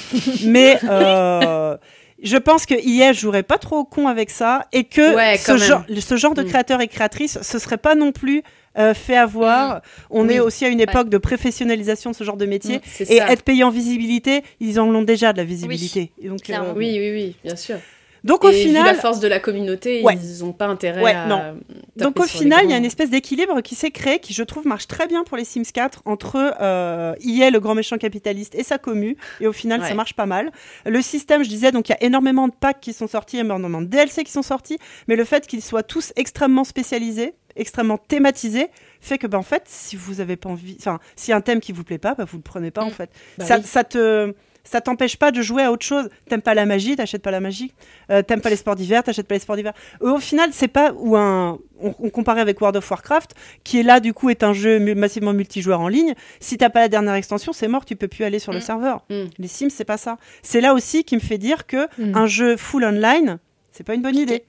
mais. 0.44 0.78
euh, 0.88 1.76
Je 2.20 2.36
pense 2.36 2.66
que 2.66 2.74
IA 2.74 3.12
jouerait 3.12 3.44
pas 3.44 3.58
trop 3.58 3.76
au 3.76 3.84
con 3.84 4.08
avec 4.08 4.30
ça 4.30 4.66
et 4.72 4.82
que 4.82 5.14
Ouais, 5.14 5.36
ce, 5.36 5.56
genre, 5.56 5.84
ce 6.00 6.16
genre 6.16 6.34
de 6.34 6.42
Mm. 6.42 6.46
créateurs 6.46 6.80
et 6.80 6.88
créatrices, 6.88 7.38
ce 7.42 7.58
serait 7.60 7.76
pas 7.76 7.94
non 7.94 8.10
plus 8.10 8.42
euh, 8.76 8.92
fait 8.92 9.16
avoir. 9.16 9.82
On 10.10 10.26
Oui. 10.26 10.34
est 10.34 10.40
aussi 10.40 10.64
à 10.64 10.68
une 10.68 10.80
époque 10.80 11.10
de 11.10 11.18
professionnalisation 11.18 12.10
de 12.10 12.16
ce 12.16 12.24
genre 12.24 12.36
de 12.36 12.46
métier. 12.46 12.78
Mm, 12.78 13.02
Et 13.08 13.18
ça. 13.18 13.30
être 13.32 13.42
payé 13.42 13.62
en 13.62 13.70
visibilité, 13.70 14.42
ils 14.58 14.80
en 14.80 14.92
ont 14.92 15.02
déjà 15.02 15.32
de 15.32 15.38
la 15.38 15.44
visibilité. 15.44 16.10
Et 16.20 16.26
donc, 16.28 16.40
euh, 16.50 16.54
Oui, 16.74 16.96
oui, 16.98 17.12
oui, 17.12 17.36
bien 17.44 17.54
sûr. 17.54 17.76
Donc 18.24 18.44
au 18.44 18.48
et 18.50 18.64
vu 18.64 18.72
la 18.72 18.80
final, 18.80 18.96
force 18.96 19.20
de 19.20 19.28
la 19.28 19.40
communauté, 19.40 20.02
Ouais. 20.02 20.16
ils 20.16 20.44
n'ont 20.44 20.52
pas 20.52 20.66
intérêt 20.66 21.02
Ouais, 21.02 21.14
à. 21.14 21.26
non. 21.26 21.58
donc 21.96 22.18
au 22.20 22.24
final, 22.24 22.60
il 22.64 22.70
y 22.70 22.74
a 22.74 22.76
une 22.76 22.84
espèce 22.84 23.10
d'équilibre 23.10 23.60
qui 23.60 23.74
s'est 23.74 23.90
créé, 23.90 24.18
qui 24.18 24.32
je 24.34 24.42
trouve 24.42 24.66
marche 24.66 24.86
très 24.88 25.06
bien 25.06 25.24
pour 25.24 25.36
les 25.36 25.44
Sims 25.44 25.62
4 25.72 26.02
entre 26.04 26.54
euh, 26.60 27.14
EA, 27.24 27.50
le 27.50 27.60
grand 27.60 27.74
méchant 27.74 27.98
capitaliste, 27.98 28.54
et 28.54 28.62
sa 28.64 28.78
commu. 28.78 29.16
Et 29.40 29.46
au 29.46 29.52
final, 29.52 29.82
ça 29.84 29.94
marche 29.94 30.14
pas 30.14 30.26
mal. 30.26 30.50
Le 30.86 31.00
système, 31.02 31.42
je 31.42 31.48
disais, 31.48 31.72
donc 31.72 31.88
il 31.88 31.92
y 31.92 31.94
a 31.94 32.02
énormément 32.02 32.48
de 32.48 32.54
packs 32.58 32.80
qui 32.80 32.92
sont 32.92 33.06
sortis, 33.08 33.38
énormément 33.38 33.80
de 33.80 33.86
DLC 33.86 34.24
qui 34.24 34.32
sont 34.32 34.42
sortis, 34.42 34.78
mais 35.06 35.16
le 35.16 35.24
fait 35.24 35.46
qu'ils 35.46 35.62
soient 35.62 35.82
tous 35.82 36.12
extrêmement 36.16 36.64
spécialisés, 36.64 37.34
extrêmement 37.56 37.98
thématisés, 37.98 38.68
fait 39.00 39.18
que 39.18 39.26
ben 39.26 39.38
en 39.38 39.42
fait, 39.42 39.62
si 39.66 39.96
vous 39.96 40.20
avez 40.20 40.36
pas 40.36 40.48
envie, 40.48 40.76
enfin, 40.80 40.98
s'il 41.16 41.30
y 41.30 41.34
a 41.34 41.36
un 41.36 41.40
thème 41.40 41.60
qui 41.60 41.72
vous 41.72 41.84
plaît 41.84 41.98
pas, 41.98 42.14
bah, 42.14 42.24
vous 42.28 42.36
le 42.36 42.42
prenez 42.42 42.70
pas 42.70 42.82
en 42.82 42.88
Mm. 42.88 42.92
fait. 42.92 43.10
Bah 43.38 43.44
ça, 43.44 43.56
oui. 43.58 43.62
ça 43.64 43.84
te 43.84 44.34
ça 44.70 44.80
t'empêche 44.80 45.16
pas 45.16 45.30
de 45.30 45.40
jouer 45.40 45.62
à 45.62 45.72
autre 45.72 45.84
chose. 45.86 46.08
T'aimes 46.28 46.42
pas 46.42 46.54
la 46.54 46.66
magie, 46.66 46.94
t'achètes 46.96 47.22
pas 47.22 47.30
la 47.30 47.40
magie. 47.40 47.72
Euh, 48.10 48.22
T'aimes 48.22 48.40
pas 48.40 48.50
les 48.50 48.56
sports 48.56 48.76
d'hiver, 48.76 49.02
t'achètes 49.02 49.26
pas 49.26 49.34
les 49.34 49.40
sports 49.40 49.56
d'hiver. 49.56 49.72
Euh, 50.02 50.12
Au 50.14 50.18
final, 50.18 50.50
c'est 50.52 50.68
pas 50.68 50.92
ou 50.94 51.16
un. 51.16 51.58
On, 51.80 51.94
on 52.00 52.10
comparait 52.10 52.40
avec 52.40 52.60
World 52.60 52.76
of 52.76 52.90
Warcraft, 52.90 53.34
qui 53.64 53.78
est 53.78 53.82
là 53.82 54.00
du 54.00 54.12
coup 54.12 54.30
est 54.30 54.42
un 54.42 54.52
jeu 54.52 54.78
mu- 54.78 54.94
massivement 54.96 55.32
multijoueur 55.32 55.80
en 55.80 55.88
ligne. 55.88 56.14
Si 56.40 56.58
t'as 56.58 56.70
pas 56.70 56.80
la 56.80 56.88
dernière 56.88 57.14
extension, 57.14 57.52
c'est 57.52 57.68
mort, 57.68 57.84
tu 57.84 57.94
peux 57.96 58.08
plus 58.08 58.24
aller 58.24 58.38
sur 58.40 58.52
le 58.52 58.58
Mm. 58.58 58.62
serveur. 58.62 59.04
Mm. 59.10 59.24
Les 59.38 59.48
Sims, 59.48 59.70
c'est 59.70 59.84
pas 59.84 59.96
ça. 59.96 60.18
C'est 60.42 60.60
là 60.60 60.74
aussi 60.74 61.04
qui 61.04 61.14
me 61.14 61.20
fait 61.20 61.38
dire 61.38 61.66
que 61.66 61.86
Mm. 61.98 62.16
un 62.16 62.26
jeu 62.26 62.56
full 62.56 62.84
online, 62.84 63.38
c'est 63.72 63.84
pas 63.84 63.94
une 63.94 64.02
bonne 64.02 64.16
idée. 64.16 64.44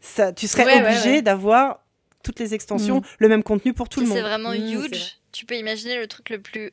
ça, 0.00 0.32
tu 0.32 0.48
serais 0.48 0.64
Ouais, 0.64 0.82
obligé 0.82 1.10
ouais. 1.10 1.22
d'avoir 1.22 1.78
toutes 2.24 2.40
les 2.40 2.54
extensions, 2.54 3.02
le 3.18 3.28
même 3.28 3.42
contenu 3.44 3.72
pour 3.72 3.88
tout 3.88 4.00
le 4.00 4.06
c'est 4.06 4.14
monde. 4.14 4.22
vraiment 4.22 4.50
Mmh, 4.50 4.54
c'est 4.68 4.74
vrai. 4.74 4.86
huge, 4.88 5.18
tu 5.30 5.46
peux 5.46 5.54
imaginer 5.56 5.96
le 5.98 6.08
truc 6.08 6.28
le 6.30 6.40
plus 6.40 6.72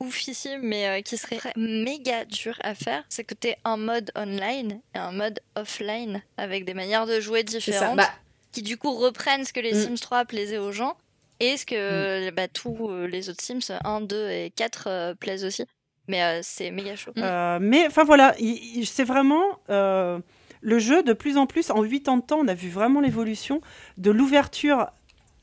oufissime, 0.00 0.60
mais 0.62 0.86
euh, 0.88 1.00
qui 1.02 1.16
serait 1.16 1.38
méga 1.56 2.24
dur 2.24 2.58
à 2.62 2.74
faire, 2.74 3.04
c'est 3.08 3.24
que 3.24 3.34
tu 3.34 3.48
un 3.64 3.76
mode 3.76 4.10
online 4.16 4.80
et 4.94 4.98
un 4.98 5.12
mode 5.12 5.40
offline 5.56 6.22
avec 6.36 6.64
des 6.64 6.74
manières 6.74 7.06
de 7.06 7.20
jouer 7.20 7.42
différentes 7.44 7.96
Bah, 7.96 8.10
qui 8.52 8.62
du 8.62 8.76
coup 8.76 8.92
reprennent 8.92 9.44
ce 9.44 9.52
que 9.52 9.60
les 9.60 9.72
Mm. 9.74 9.96
Sims 9.96 10.00
3 10.00 10.24
plaisaient 10.24 10.58
aux 10.58 10.72
gens 10.72 10.96
et 11.38 11.56
ce 11.56 11.64
que 11.66 12.30
bah, 12.30 12.48
tous 12.48 12.88
euh, 12.90 13.06
les 13.06 13.28
autres 13.30 13.42
Sims 13.42 13.72
1, 13.84 14.00
2 14.00 14.30
et 14.30 14.50
4 14.56 14.84
euh, 14.88 15.14
plaisent 15.14 15.44
aussi. 15.44 15.64
Mais 16.08 16.22
euh, 16.24 16.40
c'est 16.42 16.70
méga 16.72 16.96
chaud. 16.96 17.12
Euh, 17.18 17.58
mais 17.60 17.86
enfin 17.86 18.02
voilà, 18.04 18.34
il- 18.40 18.78
il- 18.80 18.86
c'est 18.86 19.04
vraiment 19.04 19.44
euh, 19.68 20.18
le 20.60 20.78
jeu 20.80 21.02
de 21.04 21.12
plus 21.12 21.36
en 21.36 21.46
plus. 21.46 21.70
En 21.70 21.82
8 21.82 22.08
ans 22.08 22.16
de 22.16 22.22
temps, 22.22 22.40
on 22.40 22.48
a 22.48 22.54
vu 22.54 22.68
vraiment 22.68 23.00
l'évolution 23.00 23.60
de 23.96 24.10
l'ouverture. 24.10 24.88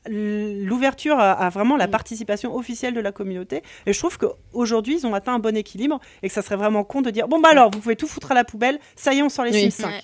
L'ouverture 0.08 1.18
à, 1.18 1.32
à 1.32 1.48
vraiment 1.50 1.76
la 1.76 1.86
Mm. 1.86 1.90
participation 1.90 2.54
officielle 2.56 2.94
de 2.94 3.00
la 3.00 3.12
communauté. 3.12 3.62
Et 3.86 3.92
je 3.92 3.98
trouve 3.98 4.18
qu'aujourd'hui, 4.18 4.96
ils 4.98 5.06
ont 5.06 5.14
atteint 5.14 5.34
un 5.34 5.38
bon 5.38 5.56
équilibre 5.56 6.00
et 6.22 6.28
que 6.28 6.34
ça 6.34 6.42
serait 6.42 6.56
vraiment 6.56 6.84
con 6.84 7.00
de 7.02 7.10
dire 7.10 7.28
Bon, 7.28 7.40
bah 7.40 7.50
alors, 7.50 7.70
vous 7.70 7.80
pouvez 7.80 7.96
tout 7.96 8.06
foutre 8.08 8.32
à 8.32 8.34
la 8.34 8.44
poubelle, 8.44 8.78
ça 8.96 9.12
y 9.14 9.18
est, 9.18 9.22
on 9.22 9.28
sort 9.28 9.44
les 9.44 9.52
Oui. 9.52 9.70
Sims 9.70 9.82
5. 9.84 9.88
Ouais. 9.88 10.00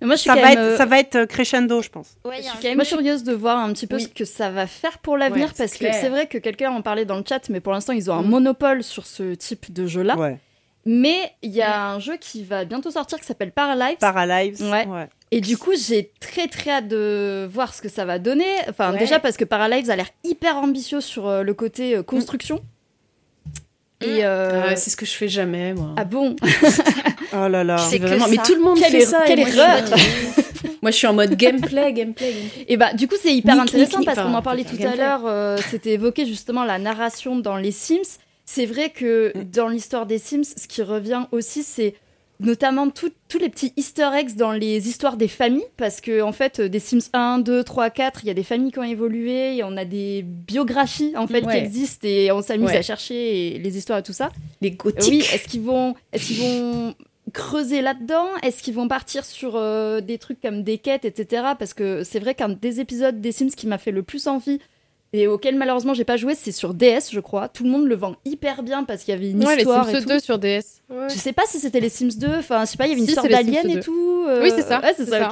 Mais 0.00 0.06
moi, 0.08 0.16
je 0.16 0.20
suis 0.22 0.28
Ça, 0.28 0.34
quand 0.36 0.42
va 0.42 0.48
même, 0.48 0.58
être, 0.58 0.64
euh, 0.64 0.76
ça 0.76 0.86
va 0.86 0.98
être 0.98 1.24
crescendo, 1.24 1.80
je 1.80 1.88
pense. 1.88 2.16
Ouais, 2.24 2.36
Je 2.38 2.42
suis 2.42 2.50
quand 2.60 2.64
même 2.68 2.76
Moi, 2.76 2.84
curieuse 2.84 3.22
de 3.24 3.32
voir 3.32 3.58
un 3.58 3.72
petit 3.72 3.86
peu 3.86 3.96
Oui. 3.96 4.02
ce 4.02 4.08
que 4.08 4.24
ça 4.24 4.50
va 4.50 4.66
faire 4.66 4.98
pour 4.98 5.16
l'avenir 5.16 5.46
Ouais, 5.46 5.52
parce 5.56 5.76
que 5.78 5.86
c'est 5.92 6.08
vrai 6.08 6.26
que 6.26 6.36
quelqu'un 6.38 6.72
en 6.72 6.82
parlait 6.82 7.04
dans 7.04 7.16
le 7.16 7.24
chat, 7.26 7.48
mais 7.48 7.60
pour 7.60 7.72
l'instant 7.72 7.92
ils 7.92 8.10
ont 8.10 8.14
un 8.14 8.22
Mm. 8.22 8.28
monopole 8.28 8.82
sur 8.82 9.06
ce 9.06 9.34
type 9.34 9.72
de 9.72 9.86
jeu-là. 9.86 10.16
Ouais. 10.18 10.38
Mais 10.84 11.32
il 11.42 11.52
y 11.52 11.62
a 11.62 11.88
un 11.88 11.98
jeu 12.00 12.16
qui 12.18 12.42
va 12.44 12.64
bientôt 12.66 12.90
sortir 12.90 13.18
qui 13.18 13.24
s'appelle 13.24 13.52
Paralives. 13.52 13.96
Paralives. 13.98 14.60
Ouais. 14.62 15.08
Et 15.36 15.40
du 15.40 15.56
coup, 15.58 15.72
j'ai 15.76 16.12
très 16.20 16.46
très 16.46 16.70
hâte 16.70 16.86
de 16.88 17.48
voir 17.52 17.74
ce 17.74 17.82
que 17.82 17.88
ça 17.88 18.04
va 18.04 18.18
donner. 18.20 18.44
Enfin, 18.68 18.92
Ouais. 18.92 18.98
déjà 18.98 19.18
parce 19.18 19.36
que 19.36 19.44
Paralives 19.44 19.90
a 19.90 19.96
l'air 19.96 20.08
hyper 20.22 20.56
ambitieux 20.58 21.00
sur 21.00 21.26
euh, 21.26 21.42
le 21.42 21.54
côté 21.54 21.96
euh, 21.96 22.02
construction. 22.04 22.60
Et 24.00 24.24
euh, 24.24 24.62
ah, 24.70 24.76
c'est 24.76 24.90
ce 24.90 24.96
que 24.96 25.06
je 25.06 25.12
fais 25.12 25.28
jamais, 25.28 25.72
moi. 25.72 25.94
ah 25.96 26.04
bon 26.04 26.36
Oh 27.32 27.48
là 27.48 27.64
là. 27.64 27.78
C'est 27.78 27.98
Vraiment, 27.98 28.28
mais 28.28 28.36
tout 28.36 28.54
le 28.54 28.60
monde 28.60 28.78
Quelle 28.78 28.90
fait 28.92 29.00
ça. 29.00 29.24
et 29.24 29.28
quelle 29.28 29.40
moi, 29.40 29.48
je- 29.50 29.56
erreur. 29.56 29.84
Moi, 30.82 30.90
je 30.90 30.96
suis 30.98 31.06
en 31.06 31.14
mode 31.14 31.34
gameplay, 31.34 31.94
gameplay. 31.94 32.32
gameplay. 32.32 32.64
Et 32.68 32.76
bah 32.76 32.92
du 32.92 33.08
coup, 33.08 33.14
c'est 33.18 33.34
hyper 33.34 33.58
intéressant 33.58 34.02
parce 34.04 34.18
qu'on 34.18 34.24
enfin, 34.28 34.34
en 34.38 34.42
parlait 34.42 34.64
tout 34.64 34.76
à 34.86 34.94
l'heure. 34.94 35.22
euh, 35.24 35.56
C'était 35.70 35.92
évoqué 35.94 36.26
justement 36.26 36.62
la 36.64 36.78
narration 36.78 37.36
dans 37.36 37.56
les 37.56 37.70
Sims. 37.72 38.18
C'est 38.44 38.66
vrai 38.66 38.90
que 38.90 39.32
Mm. 39.34 39.44
dans 39.44 39.68
l'histoire 39.68 40.04
des 40.04 40.18
Sims, 40.18 40.42
ce 40.44 40.68
qui 40.68 40.82
revient 40.82 41.22
aussi, 41.32 41.62
c'est 41.62 41.94
notamment 42.40 42.90
tous 42.90 43.10
les 43.40 43.48
petits 43.48 43.72
easter 43.76 44.08
eggs 44.14 44.34
dans 44.36 44.52
les 44.52 44.88
histoires 44.88 45.16
des 45.16 45.28
familles 45.28 45.64
parce 45.76 46.00
que 46.00 46.20
en 46.22 46.32
fait 46.32 46.60
des 46.60 46.80
Sims 46.80 47.10
1, 47.12 47.38
2, 47.38 47.62
3, 47.64 47.90
4 47.90 48.20
il 48.24 48.26
y 48.26 48.30
a 48.30 48.34
des 48.34 48.42
familles 48.42 48.72
qui 48.72 48.78
ont 48.80 48.84
évolué 48.84 49.56
et 49.56 49.64
on 49.64 49.76
a 49.76 49.84
des 49.84 50.22
biographies 50.22 51.14
en 51.16 51.26
fait 51.26 51.42
qui 51.42 51.56
existent 51.56 52.06
et 52.08 52.30
on 52.32 52.42
s'amuse 52.42 52.70
Ouais. 52.70 52.76
à 52.78 52.82
chercher 52.82 53.54
et 53.54 53.58
les 53.58 53.76
histoires 53.78 53.98
et 53.98 54.02
tout 54.02 54.12
ça 54.12 54.30
Les 54.60 54.70
oui 54.70 54.76
gothiques. 54.76 55.32
est-ce 55.34 55.48
qu'ils 55.48 55.62
vont 55.62 55.94
est-ce 56.12 56.26
qu'ils 56.26 56.38
vont 56.40 56.94
creuser 57.32 57.80
là-dedans? 57.80 58.26
Est-ce 58.42 58.62
qu'ils 58.62 58.74
vont 58.74 58.86
partir 58.86 59.24
sur 59.24 59.56
euh, 59.56 60.00
des 60.00 60.18
trucs 60.18 60.40
comme 60.40 60.62
des 60.62 60.78
quêtes, 60.78 61.04
etc. 61.04 61.42
Parce 61.58 61.72
que 61.74 62.04
c'est 62.04 62.18
vrai 62.20 62.34
qu'un 62.34 62.50
des 62.50 62.80
épisodes 62.80 63.20
des 63.20 63.32
Sims 63.32 63.48
qui 63.56 63.66
m'a 63.66 63.78
fait 63.78 63.90
le 63.90 64.02
plus 64.02 64.26
envie 64.28 64.60
et 65.16 65.26
auquel 65.28 65.54
malheureusement 65.56 65.94
j'ai 65.94 66.04
pas 66.04 66.16
joué, 66.16 66.34
c'est 66.34 66.52
sur 66.52 66.74
DS, 66.74 67.10
je 67.12 67.20
crois. 67.20 67.48
Tout 67.48 67.64
le 67.64 67.70
monde 67.70 67.86
le 67.86 67.94
vend 67.94 68.16
hyper 68.24 68.62
bien 68.62 68.84
parce 68.84 69.04
qu'il 69.04 69.14
y 69.14 69.16
avait 69.16 69.30
une 69.30 69.44
Ouais, 69.44 69.54
les 69.54 69.62
histoire 69.62 69.86
Sims 69.88 69.96
et 69.96 70.02
tout. 70.02 70.08
2 70.08 70.18
sur 70.20 70.38
DS. 70.38 70.60
Ouais. 70.90 71.08
Je 71.08 71.14
sais 71.14 71.32
pas 71.32 71.44
si 71.46 71.58
c'était 71.60 71.80
les 71.80 71.88
Sims 71.88 72.18
2, 72.18 72.28
enfin 72.38 72.64
je 72.64 72.70
sais 72.72 72.76
pas, 72.76 72.86
il 72.86 72.90
y 72.90 72.92
avait 72.92 73.00
une 73.00 73.06
Si, 73.06 73.12
histoire 73.12 73.26
les 73.26 73.32
d'alien 73.32 73.70
et 73.70 73.74
2. 73.76 73.80
tout. 73.80 74.24
euh, 74.28 74.42
Oui, 74.42 74.50
c'est 74.54 74.62
ça, 74.62 74.80
Ouais, 74.80 74.92
c'est 74.96 75.06
ça. 75.06 75.30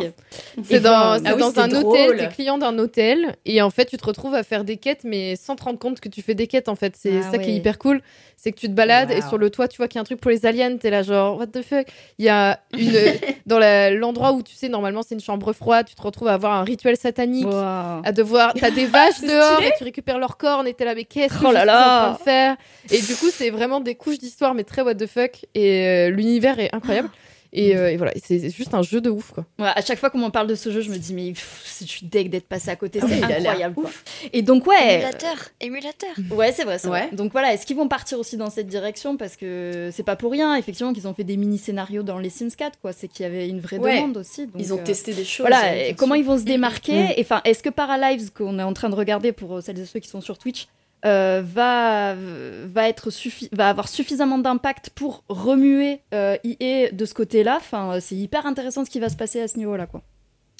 C'est 0.65 0.81
dans, 0.81 0.91
Ah 1.25 1.35
oui, 1.35 1.41
dans 1.41 1.59
un 1.59 1.69
drôle. 1.69 1.85
hôtel, 1.87 2.17
t'es 2.19 2.29
client 2.29 2.59
d'un 2.59 2.79
hôtel, 2.79 3.37
et 3.45 3.61
en 3.61 3.71
fait, 3.71 3.85
tu 3.87 3.97
te 3.97 4.05
retrouves 4.05 4.35
à 4.35 4.43
faire 4.45 4.65
des 4.65 4.77
quêtes, 4.77 5.03
mais 5.05 5.37
sans 5.37 5.57
te 5.57 5.65
rendre 5.65 5.79
compte 5.79 6.01
que 6.01 6.09
tu 6.09 6.23
fais 6.23 6.35
des 6.35 6.47
quêtes, 6.47 6.69
en 6.69 6.75
fait. 6.77 6.95
C'est 6.97 7.21
Ah 7.27 7.33
ça 7.33 7.39
qui 7.39 7.51
est 7.51 7.55
hyper 7.55 7.79
cool. 7.79 8.01
C'est 8.37 8.51
que 8.51 8.59
tu 8.59 8.67
te 8.67 8.73
balades, 8.73 9.11
et 9.13 9.21
sur 9.23 9.39
le 9.39 9.51
toit, 9.51 9.69
tu 9.69 9.77
vois 9.77 9.87
qu'il 9.89 9.97
y 9.97 9.99
a 9.99 10.03
un 10.03 10.05
truc 10.05 10.21
pour 10.21 10.31
les 10.31 10.47
aliens, 10.47 10.77
t'es 10.77 10.91
là 10.91 11.03
genre, 11.03 11.39
what 11.39 11.47
the 11.49 11.63
fuck? 11.63 11.87
Il 12.19 12.25
y 12.25 12.29
a 12.29 12.59
une. 12.77 12.93
dans 13.47 13.59
l'endroit 13.99 14.33
où 14.33 14.43
tu 14.43 14.55
sais, 14.55 14.69
normalement, 14.69 15.03
c'est 15.03 15.15
une 15.15 15.21
chambre 15.21 15.53
froide, 15.53 15.87
tu 15.89 15.95
te 15.95 16.03
retrouves 16.03 16.29
à 16.29 16.35
avoir 16.35 16.53
un 16.55 16.65
rituel 16.65 16.97
satanique. 16.97 17.47
Wow. 17.47 18.03
À 18.05 18.13
devoir, 18.13 18.53
t'as 18.55 18.71
des 18.71 18.87
vaches 18.87 19.21
dehors 19.23 19.61
tu 19.79 19.85
récupères 19.85 20.19
leurs 20.19 20.37
cornes 20.37 20.67
et 20.67 20.75
t'es 20.75 20.85
là, 20.85 20.95
mais 20.95 21.05
qu'est-ce 21.05 21.35
que 21.35 21.45
Oh 21.45 21.49
je 21.49 21.55
là 21.55 21.65
là. 21.65 22.11
en 22.11 22.15
train 22.15 22.19
de 22.19 22.23
faire 22.25 22.57
Et 22.91 23.01
du 23.01 23.15
coup, 23.17 23.31
c'est 23.31 23.51
vraiment 23.51 23.81
des 23.81 23.95
couches 23.95 24.19
d'histoire, 24.19 24.55
mais 24.55 24.65
très 24.65 24.83
what 24.83 24.95
the 24.95 25.07
fuck. 25.07 25.45
Et 25.55 25.87
euh, 25.87 26.11
l'univers 26.11 26.59
est 26.59 26.75
incroyable. 26.75 27.11
Et, 27.55 27.77
euh, 27.77 27.91
et 27.91 27.97
voilà, 27.99 28.13
c'est 28.25 28.49
juste 28.49 28.73
un 28.73 28.81
jeu 28.83 29.01
de 29.03 29.11
ouf, 29.11 29.33
quoi. 29.33 29.45
Ouais, 29.59 29.69
à 29.75 29.83
chaque 29.83 29.99
fois 29.99 30.09
qu'on 30.09 30.19
m'en 30.19 30.31
parle 30.31 30.47
de 30.47 30.55
ce 30.55 30.71
jeu, 30.73 30.81
je 30.81 30.91
me 30.91 30.97
dis, 30.97 31.13
mais 31.13 31.33
pff, 31.33 31.77
je 31.81 31.85
suis 31.87 32.07
deg 32.07 32.31
d'être 32.31 32.47
passé 32.49 32.71
à 32.71 32.77
côté, 32.77 33.01
Ah 33.03 33.07
c'est 33.07 33.19
oui, 33.23 33.33
incroyable. 33.35 33.75
quoi. 33.75 33.91
Et 34.33 34.41
donc, 34.41 34.67
ouais. 34.67 34.95
Émulateur, 34.95 35.37
émulateur. 35.61 36.11
Ouais, 36.31 36.51
c'est 36.53 36.65
vrai, 36.65 36.79
c'est 36.79 36.89
Ouais. 36.89 37.09
vrai. 37.09 37.17
Donc 37.17 37.33
voilà, 37.33 37.53
est-ce 37.53 37.67
qu'ils 37.67 37.77
vont 37.77 37.89
partir 37.89 38.19
aussi 38.19 38.39
dans 38.39 38.49
cette 38.49 38.69
direction? 38.69 39.19
Parce 39.19 39.37
que 39.37 39.91
c'est 39.93 40.03
pas 40.03 40.17
pour 40.17 40.33
rien, 40.33 40.57
effectivement, 40.57 40.95
qu'ils 40.95 41.07
ont 41.09 41.15
fait 41.15 41.25
des 41.25 41.37
mini-scénarios 41.37 42.03
dans 42.03 42.19
les 42.19 42.31
Sims 42.31 42.49
4, 42.57 42.79
quoi. 42.81 42.93
C'est 42.95 43.09
qu'il 43.09 43.25
y 43.25 43.27
avait 43.27 43.47
une 43.49 43.61
vraie 43.61 43.79
Ouais. 43.79 43.97
demande 43.97 44.17
aussi. 44.17 44.47
donc, 44.47 44.57
Ils 44.59 44.73
ont 44.73 44.79
euh, 44.79 44.85
testé 44.85 45.13
des 45.13 45.25
choses. 45.25 45.47
Voilà, 45.47 45.93
comment 45.95 46.15
ils 46.15 46.25
vont 46.25 46.39
se 46.39 46.45
démarquer? 46.45 46.95
Mm. 47.09 47.13
Et 47.17 47.21
Enfin, 47.21 47.41
est-ce 47.45 47.63
que 47.63 47.69
Paralives, 47.71 48.33
qu'on 48.33 48.59
est 48.59 48.63
en 48.63 48.73
train 48.73 48.89
de 48.89 48.95
regarder 48.95 49.33
pour 49.33 49.57
euh, 49.57 49.61
celles 49.61 49.79
et 49.79 49.85
ceux 49.85 50.01
qui 50.01 50.09
sont 50.09 50.21
sur 50.23 50.39
Twitch, 50.39 50.69
euh, 51.05 51.43
va, 51.45 52.15
va, 52.15 52.89
être 52.89 53.11
suffi- 53.11 53.49
va 53.53 53.69
avoir 53.69 53.89
suffisamment 53.89 54.39
d'impact 54.39 54.91
pour 54.91 55.25
remuer 55.29 56.01
euh, 56.15 56.37
EA 56.45 56.91
de 56.93 57.05
ce 57.05 57.15
côté-là 57.15 57.57
Enfin, 57.57 57.95
euh, 57.95 58.01
c'est 58.01 58.15
hyper 58.15 58.47
intéressant 58.47 58.85
ce 58.85 58.91
qui 58.91 59.01
va 59.01 59.09
se 59.09 59.17
passer 59.17 59.41
à 59.41 59.49
ce 59.49 59.59
niveau-là, 59.59 59.87
quoi. 59.87 60.03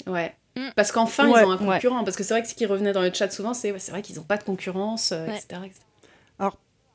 Ouais. 0.07 0.33
Mm. 0.57 0.69
Parce 0.75 0.91
qu'enfin, 0.91 1.29
Ouais. 1.29 1.41
ils 1.41 1.45
ont 1.45 1.51
un 1.51 1.57
Ouais. 1.67 1.75
concurrent. 1.75 2.03
Parce 2.03 2.17
que 2.17 2.23
c'est 2.23 2.33
vrai 2.33 2.43
que 2.43 2.49
ce 2.49 2.55
qui 2.55 2.65
revenait 2.65 2.91
dans 2.93 3.01
le 3.01 3.11
chat 3.13 3.31
souvent, 3.31 3.53
c'est 3.53 3.71
ouais, 3.71 3.79
c'est 3.79 3.91
vrai 3.91 4.01
qu'ils 4.01 4.17
n'ont 4.17 4.23
pas 4.23 4.37
de 4.37 4.43
concurrence, 4.43 5.11
euh, 5.13 5.25
Ouais. 5.27 5.35
etc., 5.37 5.61
etc. 5.65 5.79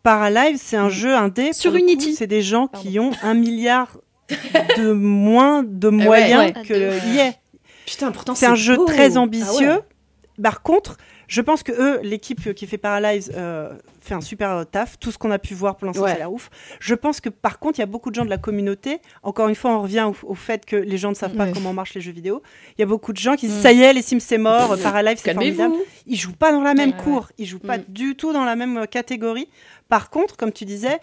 Paralive, 0.02 0.58
c'est 0.62 0.76
un 0.76 0.86
Mm. 0.86 0.90
jeu 0.90 1.14
indé. 1.14 1.52
Sur 1.52 1.74
Unity. 1.74 2.14
C'est 2.14 2.26
des 2.28 2.42
gens 2.42 2.68
qui 2.68 2.98
ont 3.00 3.10
un 3.22 3.34
milliard 3.34 3.98
de 4.76 4.92
moins 4.92 5.62
de 5.64 5.88
moyens 5.88 6.52
ouais. 6.56 6.62
que 6.64 6.90
Ah, 6.92 6.96
ouf. 6.96 7.16
EA. 7.16 7.32
Putain, 7.84 8.12
pourtant, 8.12 8.34
C'est 8.34 8.46
un 8.46 8.54
jeu 8.54 8.78
très 8.86 9.16
Ah 9.16 9.20
ambitieux. 9.20 9.70
ouais. 9.72 10.42
Par 10.42 10.62
contre, 10.62 10.96
je 11.28 11.40
pense 11.40 11.62
que 11.62 11.70
eux, 11.72 12.00
l'équipe 12.02 12.52
qui 12.54 12.66
fait 12.66 12.78
Paralyze, 12.78 13.30
euh, 13.36 13.72
fait 14.00 14.14
un 14.14 14.20
super 14.20 14.64
taf. 14.70 14.98
Tout 14.98 15.12
ce 15.12 15.18
qu'on 15.18 15.30
a 15.30 15.38
pu 15.38 15.54
voir 15.54 15.76
pour 15.76 15.86
l'instant, 15.86 16.02
Ouais. 16.02 16.08
ça 16.10 16.14
a 16.16 16.18
l'air 16.18 16.32
ouf. 16.32 16.50
Je 16.80 16.94
pense 16.94 17.20
que 17.20 17.28
par 17.28 17.58
contre, 17.58 17.78
il 17.78 17.82
y 17.82 17.84
a 17.84 17.86
beaucoup 17.86 18.10
de 18.10 18.14
gens 18.14 18.24
de 18.24 18.30
la 18.30 18.38
communauté. 18.38 19.00
Encore 19.22 19.48
une 19.48 19.54
fois, 19.54 19.72
on 19.72 19.82
revient 19.82 20.08
au, 20.08 20.16
au 20.30 20.34
fait 20.34 20.64
que 20.64 20.76
les 20.76 20.96
gens 20.98 21.10
ne 21.10 21.14
savent 21.14 21.34
pas 21.36 21.44
Ouais. 21.44 21.52
comment 21.52 21.72
marchent 21.74 21.94
les 21.94 22.00
jeux 22.00 22.12
vidéo. 22.12 22.42
Il 22.76 22.80
y 22.80 22.84
a 22.84 22.86
beaucoup 22.86 23.12
de 23.12 23.18
gens 23.18 23.36
qui 23.36 23.46
disent 23.46 23.58
Mm. 23.58 23.62
ça 23.62 23.72
y 23.72 23.82
est, 23.82 23.92
les 23.92 24.02
Sims 24.02 24.20
c'est 24.20 24.38
mort, 24.38 24.76
Paralyze 24.82 25.20
c'est 25.22 25.32
formidable. 25.34 25.74
Ils 26.06 26.16
jouent 26.16 26.32
pas 26.32 26.50
dans 26.50 26.62
la 26.62 26.72
même 26.74 26.90
Ouais, 26.90 26.96
ouais. 26.96 27.02
cour. 27.04 27.28
Ils 27.38 27.46
jouent 27.46 27.58
pas 27.58 27.78
Mm. 27.78 27.84
du 27.88 28.16
tout 28.16 28.32
dans 28.32 28.44
la 28.44 28.56
même 28.56 28.78
euh, 28.78 28.86
catégorie. 28.86 29.48
Par 29.88 30.10
contre, 30.10 30.36
comme 30.36 30.52
tu 30.52 30.66
disais, 30.66 30.98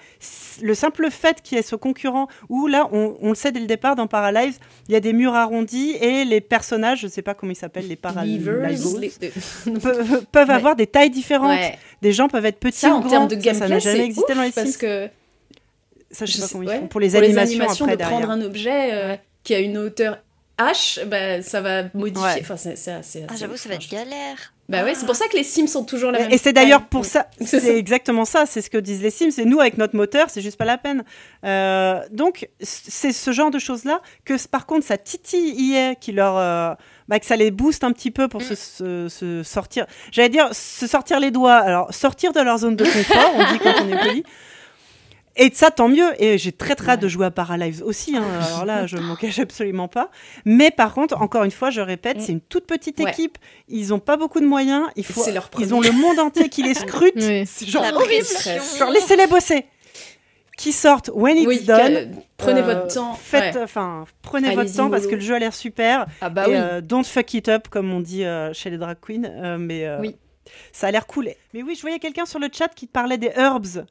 le 0.62 0.76
simple 0.76 1.10
fait 1.10 1.42
qu'il 1.42 1.58
y 1.58 1.60
ait 1.60 1.64
ce 1.64 1.76
concurrent, 1.76 2.28
où 2.50 2.68
là, 2.68 2.88
on, 2.92 3.18
on 3.20 3.30
le 3.30 3.36
sait 3.36 3.52
dès 3.52 3.60
le 3.60 3.66
départ 3.66 3.96
dans 3.96 4.06
Paralyze, 4.06 4.60
il 4.88 4.94
y 4.94 4.96
a 4.96 5.00
des 5.00 5.12
murs 5.12 5.34
arrondis 5.34 5.92
et 6.00 6.24
les 6.24 6.40
personnages, 6.40 7.00
je 7.00 7.08
sais 7.08 7.24
pas 7.24 7.34
comment 7.34 7.52
ils 7.52 7.56
s'appellent, 7.56 7.88
les 7.88 7.96
Paralyzers, 7.96 8.62
les- 9.00 9.12
peuvent, 9.82 10.26
peuvent 10.32 10.48
Ouais. 10.50 10.54
avoir 10.54 10.76
des 10.76 10.86
tailles 10.86 11.10
différentes. 11.10 11.50
Ouais. 11.58 11.80
Des 12.04 12.12
gens 12.14 12.28
peuvent 12.28 12.46
être 12.46 12.60
petits 12.60 12.78
Ça, 12.82 12.90
ou 12.94 12.98
en 12.98 13.02
termes 13.08 13.28
de 13.28 13.36
Ça, 13.42 13.54
ça 13.56 13.60
n'a 13.62 13.68
gameplay, 13.68 13.80
jamais 13.80 14.04
existé 14.06 14.32
ouf 14.32 14.38
dans 14.38 14.44
les 14.44 14.52
parce 14.52 14.70
Sims. 14.70 14.78
que 14.80 15.10
Ça, 16.12 16.26
je 16.28 16.32
sais 16.34 16.42
pas 16.42 16.48
comment 16.52 16.64
ils 16.64 16.70
font. 16.80 16.88
Pour 16.88 17.00
les 17.00 17.10
pour 17.10 17.22
les 17.22 17.38
animations, 17.40 17.86
après, 17.86 17.98
de 17.98 18.04
prendre 18.04 18.30
un 18.30 18.42
objet 18.42 18.94
euh, 18.94 19.16
qui 19.44 19.56
a 19.56 19.60
une 19.60 19.78
hauteur 19.80 20.20
H, 20.60 21.04
bah, 21.06 21.42
ça 21.42 21.60
va 21.62 21.84
modifier. 21.96 22.42
Enfin, 22.42 22.56
c'est. 22.56 22.76
Ah, 23.28 23.34
j'avoue, 23.38 23.58
ça 23.58 23.68
va 23.68 23.76
être 23.76 23.90
galère. 23.90 24.54
Bah 24.68 24.84
ouais, 24.84 24.96
c'est 24.96 25.06
pour 25.06 25.16
ça 25.16 25.28
que 25.28 25.38
les 25.38 25.44
Sims 25.44 25.68
sont 25.68 25.84
toujours 25.84 26.12
la 26.12 26.20
même. 26.20 26.32
Et 26.32 26.40
c'est 26.40 26.52
d'ailleurs 26.52 26.88
pour 26.88 27.06
ça, 27.06 27.28
C'est 27.46 27.78
exactement 27.78 28.26
ça, 28.26 28.46
c'est 28.48 28.62
ce 28.62 28.70
que 28.72 28.80
disent 28.80 29.04
les 29.04 29.12
Sims. 29.12 29.30
Et 29.38 29.46
nous, 29.46 29.60
avec 29.60 29.78
notre 29.78 29.96
moteur, 29.96 30.30
c'est 30.32 30.42
juste 30.42 30.58
pas 30.58 30.66
la 30.66 30.80
peine. 30.80 31.04
Euh, 31.44 32.00
donc, 32.12 32.50
c'est 32.62 33.12
ce 33.12 33.32
genre 33.32 33.52
de 33.52 33.60
choses-là 33.60 34.02
que, 34.26 34.34
par 34.48 34.66
contre, 34.66 34.84
ça 34.86 34.98
titille 34.98 35.74
EA, 35.76 35.94
qui 35.94 36.12
leur, 36.14 36.36
euh, 36.38 36.74
bah, 37.08 37.20
que 37.20 37.28
ça 37.28 37.36
les 37.36 37.52
booste 37.52 37.84
un 37.84 37.92
petit 37.92 38.10
peu 38.10 38.28
pour 38.28 38.42
se, 38.42 38.56
se- 38.56 39.08
se 39.08 39.44
sortir. 39.44 39.86
J'allais 40.12 40.30
dire 40.30 40.50
se 40.52 40.88
sortir 40.88 41.20
les 41.20 41.30
doigts. 41.30 41.54
Alors, 41.58 41.94
sortir 41.94 42.34
de 42.34 42.40
leur 42.42 42.58
zone 42.58 42.76
de 42.76 42.86
confort, 42.86 43.34
on 43.36 43.54
dit 43.54 43.60
quand 43.60 43.74
on 43.84 43.90
est 43.90 44.00
poli. 44.08 44.24
Et 45.38 45.52
ça, 45.54 45.70
tant 45.70 45.90
mieux. 45.90 46.12
Et 46.24 46.38
j'ai 46.38 46.52
très 46.54 46.76
très 46.76 46.94
hâte 46.94 47.02
de 47.02 47.08
jouer 47.10 47.26
à 47.26 47.32
Paralives 47.32 47.82
aussi. 47.84 48.16
hein. 48.16 48.24
Alors 48.48 48.66
là, 48.66 48.88
je 48.88 48.98
m'en 48.98 49.16
cache 49.16 49.40
absolument 49.40 49.88
pas. 49.90 50.10
Mais 50.46 50.72
par 50.72 50.94
contre, 50.94 51.22
encore 51.22 51.44
une 51.44 51.52
fois, 51.52 51.70
je 51.72 51.82
répète, 51.82 52.22
c'est 52.22 52.32
une 52.32 52.42
toute 52.42 52.66
petite 52.68 53.00
Ouais. 53.02 53.10
équipe. 53.12 53.38
Ils 53.68 53.94
ont 53.94 54.00
pas 54.00 54.16
beaucoup 54.16 54.40
de 54.40 54.46
moyens. 54.46 54.86
Il 54.96 55.06
faut, 55.06 55.30
leur 55.32 55.50
ils 55.60 55.74
ont 55.74 55.82
le 55.82 55.92
monde 55.92 56.20
entier 56.20 56.48
qui 56.50 56.64
les 56.64 56.74
scrute. 56.74 57.14
Oui. 57.18 57.46
C'est 57.46 57.66
genre 57.68 57.84
La 57.84 57.94
horrible. 57.94 58.26
Genre 58.80 58.90
laissez-les 58.92 59.28
bosser. 59.28 59.66
Qui 60.58 60.72
sortent 60.72 61.12
when 61.14 61.36
it's 61.36 61.46
Oui, 61.48 61.60
done. 61.66 61.78
que- 61.78 62.08
prenez 62.38 62.62
Euh, 62.62 62.64
votre 62.64 62.94
temps. 62.94 63.14
Faites, 63.14 63.56
ouais. 63.56 63.66
prenez 64.22 64.56
votre 64.56 64.74
temps 64.74 64.90
parce 64.90 65.06
que 65.06 65.16
le 65.16 65.20
jeu 65.22 65.36
a 65.36 65.40
l'air 65.40 65.54
super. 65.54 66.06
Ah 66.22 66.30
bah 66.30 66.46
et 66.48 66.52
oui. 66.52 66.56
euh, 66.58 66.80
don't 66.80 67.04
fuck 67.04 67.34
it 67.34 67.50
up 67.50 67.68
comme 67.70 67.92
on 67.92 68.00
dit 68.00 68.24
euh, 68.24 68.54
chez 68.54 68.70
les 68.70 68.78
drag 68.78 68.96
queens. 69.06 69.58
Mais 69.60 69.86
Oui. 70.00 70.16
ça 70.72 70.88
a 70.88 70.92
l'air 70.92 71.08
cool. 71.08 71.28
Mais 71.54 71.62
oui, 71.62 71.76
je 71.76 71.82
voyais 71.82 72.00
quelqu'un 72.00 72.26
sur 72.26 72.40
le 72.40 72.48
chat 72.54 72.70
qui 72.70 72.88
parlait 72.88 73.18
des 73.18 73.32
herbs. 73.36 73.84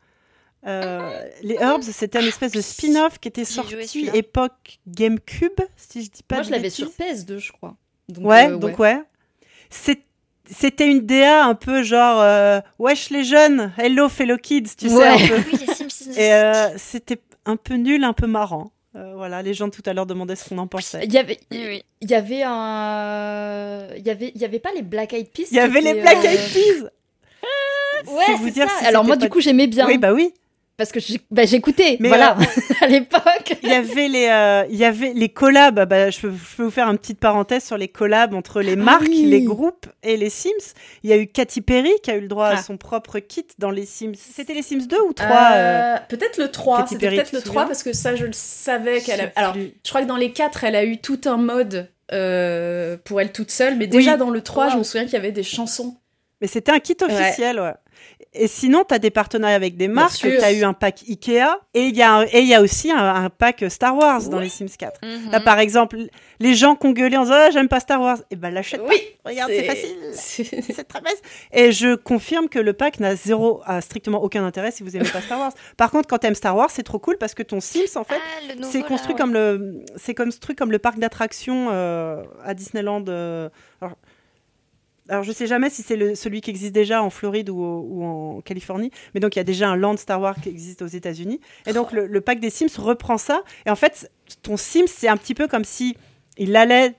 Euh, 0.67 1.23
les 1.43 1.55
herbs, 1.57 1.83
c'était 1.83 2.21
une 2.21 2.29
espèce 2.29 2.53
de 2.53 2.61
spin-off 2.63 3.19
qui 3.19 3.29
était 3.29 3.45
sorti 3.45 4.09
époque 4.15 4.79
GameCube, 4.87 5.61
si 5.77 6.03
je 6.05 6.11
dis 6.11 6.23
pas 6.23 6.37
Moi, 6.37 6.43
de 6.43 6.47
je 6.49 6.53
l'avais 6.53 6.71
sur 6.71 6.89
PS2, 6.89 7.39
je 7.39 7.53
crois. 7.53 7.77
Donc, 8.09 8.27
Ouais, 8.27 8.49
euh, 8.51 8.57
donc 8.57 8.79
ouais. 8.79 8.99
C'est- 9.71 10.01
C'était 10.51 10.87
une 10.87 11.01
DA 11.01 11.45
un 11.47 11.55
peu 11.55 11.83
genre 11.83 12.21
euh, 12.21 12.61
wesh 12.79 13.09
les 13.11 13.25
jeunes, 13.25 13.73
hello 13.79 14.11
fellow 14.11 14.37
kids, 14.37 14.71
tu 14.79 14.89
sais 14.91 14.95
Ouais. 14.95 15.09
un 15.09 15.17
peu. 15.29 15.37
Oui. 16.07 16.19
Et 16.19 16.33
euh, 16.35 16.69
c'était 16.77 17.19
un 17.47 17.57
peu 17.57 17.75
nul, 17.75 18.05
un 18.05 18.13
peu 18.13 18.27
marrant. 18.27 18.71
Euh, 18.95 19.15
voilà, 19.17 19.43
les 19.43 19.55
gens 19.55 19.71
tout 19.71 19.83
à 19.87 19.93
l'heure 19.95 20.05
demandaient 20.07 20.37
ce 20.37 20.47
qu'on 20.49 20.59
en 20.59 20.67
pensait. 20.67 21.01
Il 21.05 21.13
y 21.13 21.19
avait, 21.19 21.41
il 21.51 21.83
y 22.03 22.15
avait 22.15 22.43
un, 22.45 23.87
il 23.97 24.07
y 24.07 24.11
avait, 24.11 24.33
il 24.35 24.41
y 24.41 24.45
avait 24.45 24.59
pas 24.61 24.71
les 24.75 24.83
Black 24.83 25.13
Eyed 25.15 25.29
Peas. 25.31 25.45
Il 25.51 25.57
y 25.57 25.61
avait 25.61 25.81
les 25.81 25.95
Black 25.95 26.19
euh, 26.25 26.29
Eyed 26.29 26.41
Peas. 26.53 26.91
Ouais, 28.13 28.23
C'est 28.27 28.33
vous 28.35 28.45
c'est 28.47 28.51
dire 28.53 28.69
ça. 28.71 28.79
si 28.81 28.87
Alors 28.87 29.03
moi, 29.05 29.17
pas- 29.17 29.23
du 29.23 29.29
coup, 29.31 29.41
j'aimais 29.41 29.67
bien. 29.67 29.87
Oui, 29.87 29.97
bah 29.99 30.13
oui. 30.13 30.33
Parce 30.77 30.91
que 30.91 30.99
j'ai- 30.99 31.21
bah, 31.31 31.45
j'écoutais, 31.45 31.97
Mais, 32.01 32.09
voilà, 32.09 32.37
à 32.81 32.89
l'époque. 32.89 33.57
Il 33.63 33.69
y 33.69 33.73
avait 33.73 34.09
les, 34.09 34.27
euh, 34.29 34.65
il 34.69 34.77
y 34.77 34.85
avait 34.85 35.13
les 35.13 35.29
collabs. 35.29 35.89
Bah, 35.89 36.11
je, 36.11 36.19
peux, 36.21 36.33
je 36.33 36.57
peux 36.57 36.63
vous 36.65 36.71
faire 36.71 36.89
une 36.91 36.99
petite 36.99 37.21
parenthèse 37.21 37.63
sur 37.65 37.77
les 37.79 37.87
collabs 37.87 38.35
entre 38.35 38.61
les 38.61 38.75
marques, 38.75 39.03
Ah 39.05 39.09
oui. 39.09 39.27
les 39.27 39.43
groupes 39.43 39.87
et 40.03 40.17
les 40.17 40.31
Sims. 40.31 40.75
Il 41.05 41.11
y 41.11 41.13
a 41.13 41.17
eu 41.17 41.29
Katy 41.29 41.61
Perry 41.61 41.93
qui 42.03 42.11
a 42.11 42.17
eu 42.17 42.21
le 42.23 42.27
droit 42.29 42.47
à 42.49 42.55
Ah. 42.55 42.63
son 42.63 42.77
propre 42.77 43.21
kit 43.21 43.47
dans 43.59 43.71
les 43.71 43.87
Sims. 43.87 44.15
C'était 44.17 44.55
les 44.55 44.63
Sims 44.63 44.87
2 44.89 45.01
ou 45.09 45.13
3 45.13 45.27
euh, 45.29 45.95
Euh, 45.95 45.97
Peut-être 46.09 46.39
le 46.39 46.51
3, 46.51 46.79
Katy 46.79 46.95
c'était 46.95 47.07
Perry, 47.07 47.17
peut-être 47.19 47.33
le 47.33 47.39
te 47.41 47.45
3 47.45 47.53
souviens 47.63 47.67
parce 47.69 47.83
que 47.85 47.93
ça 47.93 48.17
je 48.17 48.25
le 48.27 48.33
savais 48.33 49.01
qu'elle 49.01 49.21
a... 49.21 49.31
Alors, 49.37 49.55
je 49.55 49.89
crois 49.89 50.03
que 50.03 50.09
dans 50.09 50.17
les 50.17 50.33
4, 50.33 50.65
elle 50.65 50.75
a 50.75 50.85
eu 50.85 50.99
tout 50.99 51.21
un 51.27 51.37
mode 51.37 51.89
euh, 52.13 52.97
pour 53.05 53.21
elle 53.21 53.31
toute 53.33 53.51
seule, 53.53 53.77
mais 53.77 53.87
déjà 53.87 54.13
Oui. 54.15 54.19
dans 54.19 54.31
le 54.31 54.41
3, 54.41 54.71
je 54.71 54.77
me 54.77 54.83
souviens 54.83 55.05
qu'il 55.05 55.15
y 55.15 55.19
avait 55.19 55.31
des 55.33 55.43
chansons. 55.45 55.97
Mais 56.41 56.49
c'était 56.49 56.73
un 56.73 56.81
kit 56.81 56.97
officiel, 57.01 57.61
ouais. 57.61 57.73
Et 58.33 58.49
sinon, 58.49 58.85
tu 58.89 58.95
as 58.95 58.99
des 58.99 59.11
partenariats 59.11 59.55
avec 59.55 59.77
des 59.77 59.87
marques. 59.87 60.17
Tu 60.17 60.37
as 60.39 60.53
eu 60.53 60.65
un 60.65 60.73
pack 60.73 61.03
Ikea 61.09 61.57
et 61.75 61.83
il 61.87 61.97
y, 61.97 62.03
a 62.03 62.13
un- 62.15 62.25
et 62.25 62.41
il 62.41 62.49
y 62.49 62.55
a 62.55 62.61
aussi 62.63 62.91
un, 62.91 62.97
un 63.25 63.31
pack 63.31 63.65
Star 63.69 63.97
Wars 63.97 64.23
dans 64.29 64.41
les 64.41 64.49
Sims 64.49 64.67
4. 64.77 65.01
Mhm. 65.05 65.31
Là, 65.31 65.41
par 65.41 65.59
exemple, 65.61 65.99
les 66.41 66.55
gens 66.55 66.75
qui 66.75 66.87
ont 66.89 66.91
gueulé 66.93 67.17
en 67.17 67.23
disant 67.23 67.35
Ah, 67.37 67.51
J'aime 67.53 67.69
pas 67.69 67.79
Star 67.81 68.01
Wars. 68.01 68.19
Et 68.31 68.37
ben, 68.37 68.51
l'achète 68.51 68.81
Oui, 68.89 68.97
pas. 69.23 69.31
Regarde, 69.31 69.51
c'est 69.55 69.63
facile. 69.65 69.97
c'est- 70.13 70.85
très 70.85 71.01
facile. 71.01 71.19
Et 71.53 71.71
je 71.73 71.95
confirme 71.95 72.49
que 72.49 72.59
le 72.59 72.73
pack 72.73 72.99
n'a 72.99 73.15
zéro, 73.15 73.61
a 73.67 73.81
strictement 73.81 74.23
aucun 74.23 74.45
intérêt 74.45 74.71
si 74.73 74.83
vous 74.83 74.97
aimez 74.97 75.09
pas 75.09 75.21
Star 75.21 75.39
Wars. 75.39 75.53
Par 75.77 75.91
contre, 75.93 76.09
quand 76.09 76.19
tu 76.19 76.27
aimes 76.27 76.35
Star 76.35 76.57
Wars, 76.57 76.71
c'est 76.71 76.83
trop 76.83 76.99
cool 76.99 77.19
parce 77.19 77.35
que 77.35 77.43
ton 77.45 77.61
Sims, 77.61 77.83
en 77.97 78.05
fait, 78.05 78.17
Ah, 78.19 78.53
c'est 78.71 78.81
là, 78.81 78.85
construit 78.87 79.15
ouais. 79.15 79.21
comme 79.21 79.33
le, 79.33 79.85
c'est 79.97 80.15
construit 80.15 80.57
comme 80.57 80.73
le 80.73 80.79
parc 80.81 80.99
d'attractions 80.99 81.69
euh, 81.71 82.23
à 82.45 82.55
Disneyland. 82.55 83.05
euh, 83.09 83.49
alors, 83.81 83.97
alors, 85.09 85.23
je 85.23 85.33
sais 85.33 85.47
jamais 85.47 85.69
si 85.69 85.83
c'est 85.83 86.15
celui 86.15 86.41
qui 86.41 86.49
existe 86.51 86.73
déjà 86.73 87.03
en 87.03 87.11
Floride 87.11 87.51
ou, 87.51 88.03
en 88.03 88.41
Californie, 88.41 88.91
mais 89.13 89.21
donc 89.21 89.37
il 89.37 89.39
y 89.39 89.41
a 89.41 89.45
déjà 89.45 89.69
un 89.69 89.77
land 89.77 89.99
Star 89.99 90.21
Wars 90.21 90.37
qui 90.41 90.49
existe 90.49 90.81
aux 90.81 90.87
États-Unis. 90.87 91.41
Et 91.67 91.75
donc 91.75 91.93
le, 91.93 92.07
le 92.07 92.21
pack 92.23 92.41
des 92.41 92.49
Sims 92.51 92.79
reprend 92.79 93.19
ça. 93.19 93.43
Et 93.67 93.71
en 93.71 93.77
fait, 93.77 94.11
ton 94.43 94.57
Sims, 94.57 94.87
c'est 94.87 95.09
un 95.09 95.19
petit 95.19 95.35
peu 95.35 95.47
comme 95.47 95.65
si 95.65 95.97
il 96.39 96.57
allait. 96.57 96.95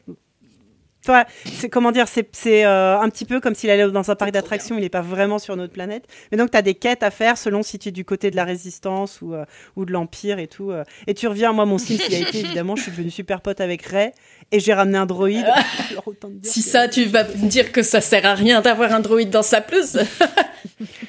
Enfin, 1.08 1.26
c'est 1.46 1.70
comment 1.70 1.92
dire, 1.92 2.08
c'est 2.08 2.28
c'est, 2.36 2.66
euh, 2.66 3.00
un 3.00 3.10
petit 3.10 3.26
peu 3.26 3.40
comme 3.40 3.54
s'il 3.54 3.70
allait 3.70 3.92
dans 3.92 4.10
un 4.10 4.16
parc 4.16 4.32
d'attractions, 4.32 4.76
il 4.76 4.82
n'est 4.82 4.90
pas 4.90 5.02
vraiment 5.02 5.38
sur 5.38 5.56
notre 5.56 5.72
planète. 5.72 6.08
Mais 6.32 6.38
donc, 6.38 6.50
tu 6.50 6.58
as 6.58 6.64
des 6.64 6.74
quêtes 6.74 7.04
à 7.04 7.12
faire 7.12 7.38
selon 7.38 7.62
si 7.62 7.78
tu 7.78 7.90
es 7.90 7.92
du 7.92 8.06
côté 8.06 8.32
de 8.32 8.36
la 8.36 8.44
résistance 8.44 9.22
ou, 9.22 9.36
euh, 9.36 9.46
ou 9.76 9.86
de 9.86 9.92
l'Empire 9.92 10.40
et 10.40 10.48
tout. 10.48 10.72
euh. 10.72 10.84
Et 11.06 11.14
tu 11.14 11.28
reviens, 11.28 11.54
moi, 11.54 11.66
mon 11.66 11.78
Sims, 11.78 12.00
il 12.10 12.16
a 12.16 12.20
été 12.28 12.40
évidemment, 12.46 12.76
je 12.76 12.84
suis 12.84 12.92
devenue 12.92 13.12
super 13.12 13.42
pote 13.42 13.62
avec 13.62 13.84
Ray 13.84 14.14
et 14.52 14.60
j'ai 14.60 14.74
ramené 14.74 14.98
un 14.98 15.06
droïde. 15.06 15.46
Alors, 15.92 16.04
dire 16.30 16.52
Si 16.52 16.64
que- 16.64 16.70
ça, 16.70 16.88
tu 16.88 17.06
vas 17.06 17.24
me 17.24 17.48
dire 17.48 17.72
que 17.72 17.82
ça 17.84 18.00
sert 18.02 18.26
à 18.26 18.36
rien 18.36 18.62
d'avoir 18.62 18.92
un 18.94 19.00
droïde 19.00 19.30
dans 19.30 19.42
sa 19.44 19.62
pelouse. 19.62 20.00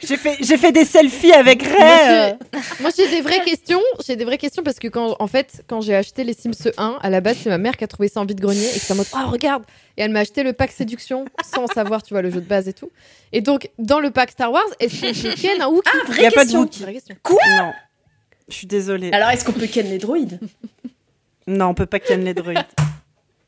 J'ai 0.07 0.16
fait, 0.16 0.37
j'ai 0.41 0.57
fait 0.59 0.70
des 0.70 0.84
selfies 0.84 1.32
avec 1.32 1.61
Ray. 1.62 1.74
Moi, 1.74 2.37
j'ai- 2.53 2.82
Moi, 2.82 2.91
j'ai 2.97 3.09
des 3.09 3.20
vraies 3.20 3.41
questions. 3.41 3.80
J'ai 4.07 4.14
des 4.14 4.24
vraies 4.24 4.39
questions 4.39 4.62
parce 4.62 4.78
que 4.78 4.87
quand, 4.87 5.16
en 5.18 5.26
fait, 5.26 5.64
quand 5.66 5.80
j'ai 5.80 5.97
acheté 5.97 6.22
les 6.22 6.34
Sims 6.34 6.53
1, 6.76 6.99
à 7.03 7.11
la 7.11 7.20
base, 7.20 7.39
c'est 7.43 7.49
ma 7.49 7.59
mère 7.59 7.76
qui 7.76 7.82
a 7.82 7.89
trouvé 7.89 8.07
ça 8.09 8.20
en 8.20 8.24
vide-grenier 8.26 8.64
et 8.64 8.70
qui 8.70 8.76
était 8.84 8.93
en 8.93 8.97
mode, 8.97 9.07
oh, 9.14 9.28
regarde. 9.30 9.64
Et 9.97 10.03
elle 10.03 10.12
m'a 10.12 10.20
acheté 10.20 10.45
le 10.45 10.53
pack 10.53 10.70
séduction 10.70 11.24
sans 11.53 11.66
savoir, 11.66 12.05
tu 12.05 12.14
vois, 12.14 12.22
le 12.22 12.30
jeu 12.30 12.41
de 12.41 12.47
base 12.47 12.68
et 12.68 12.72
tout. 12.74 12.91
Et 13.32 13.41
donc, 13.41 13.68
dans 13.80 13.99
le 13.99 14.11
pack 14.12 14.30
Star 14.30 14.53
Wars, 14.53 14.62
est-ce 14.78 15.01
que 15.01 15.12
je 15.12 15.34
ken 15.34 15.61
un 15.61 15.66
Wookiee 15.68 15.91
Ah, 15.93 16.12
Il 16.16 16.22
y 16.22 16.26
a 16.26 16.30
pas 16.30 16.45
de. 16.45 16.51
Vraie 16.53 16.93
question. 16.93 17.16
Non. 17.59 17.72
Je 18.49 18.55
suis 18.55 18.66
désolée. 18.68 19.11
Alors, 19.12 19.30
est-ce 19.30 19.45
qu'on 19.45 19.53
peut 19.53 19.66
ken 19.66 19.89
les 19.89 19.99
droïdes? 19.99 20.39
Non, 21.49 21.66
on 21.70 21.74
peut 21.74 21.87
pas 21.87 21.99
ken 21.99 22.22
les 22.24 22.34
droïdes. 22.34 22.59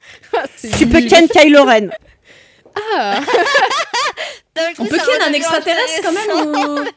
Ah, 0.37 0.45
tu 0.79 0.87
peux 0.87 1.01
ken 1.03 1.29
Kylo 1.29 1.65
Ren. 1.65 1.89
Ah, 2.97 3.21
On 4.79 4.87
peut 4.87 4.97
ken 4.99 5.23
un 5.29 5.33
extraterrestre 5.33 6.01
quand 6.03 6.13
même 6.13 6.31
ou... 6.57 6.79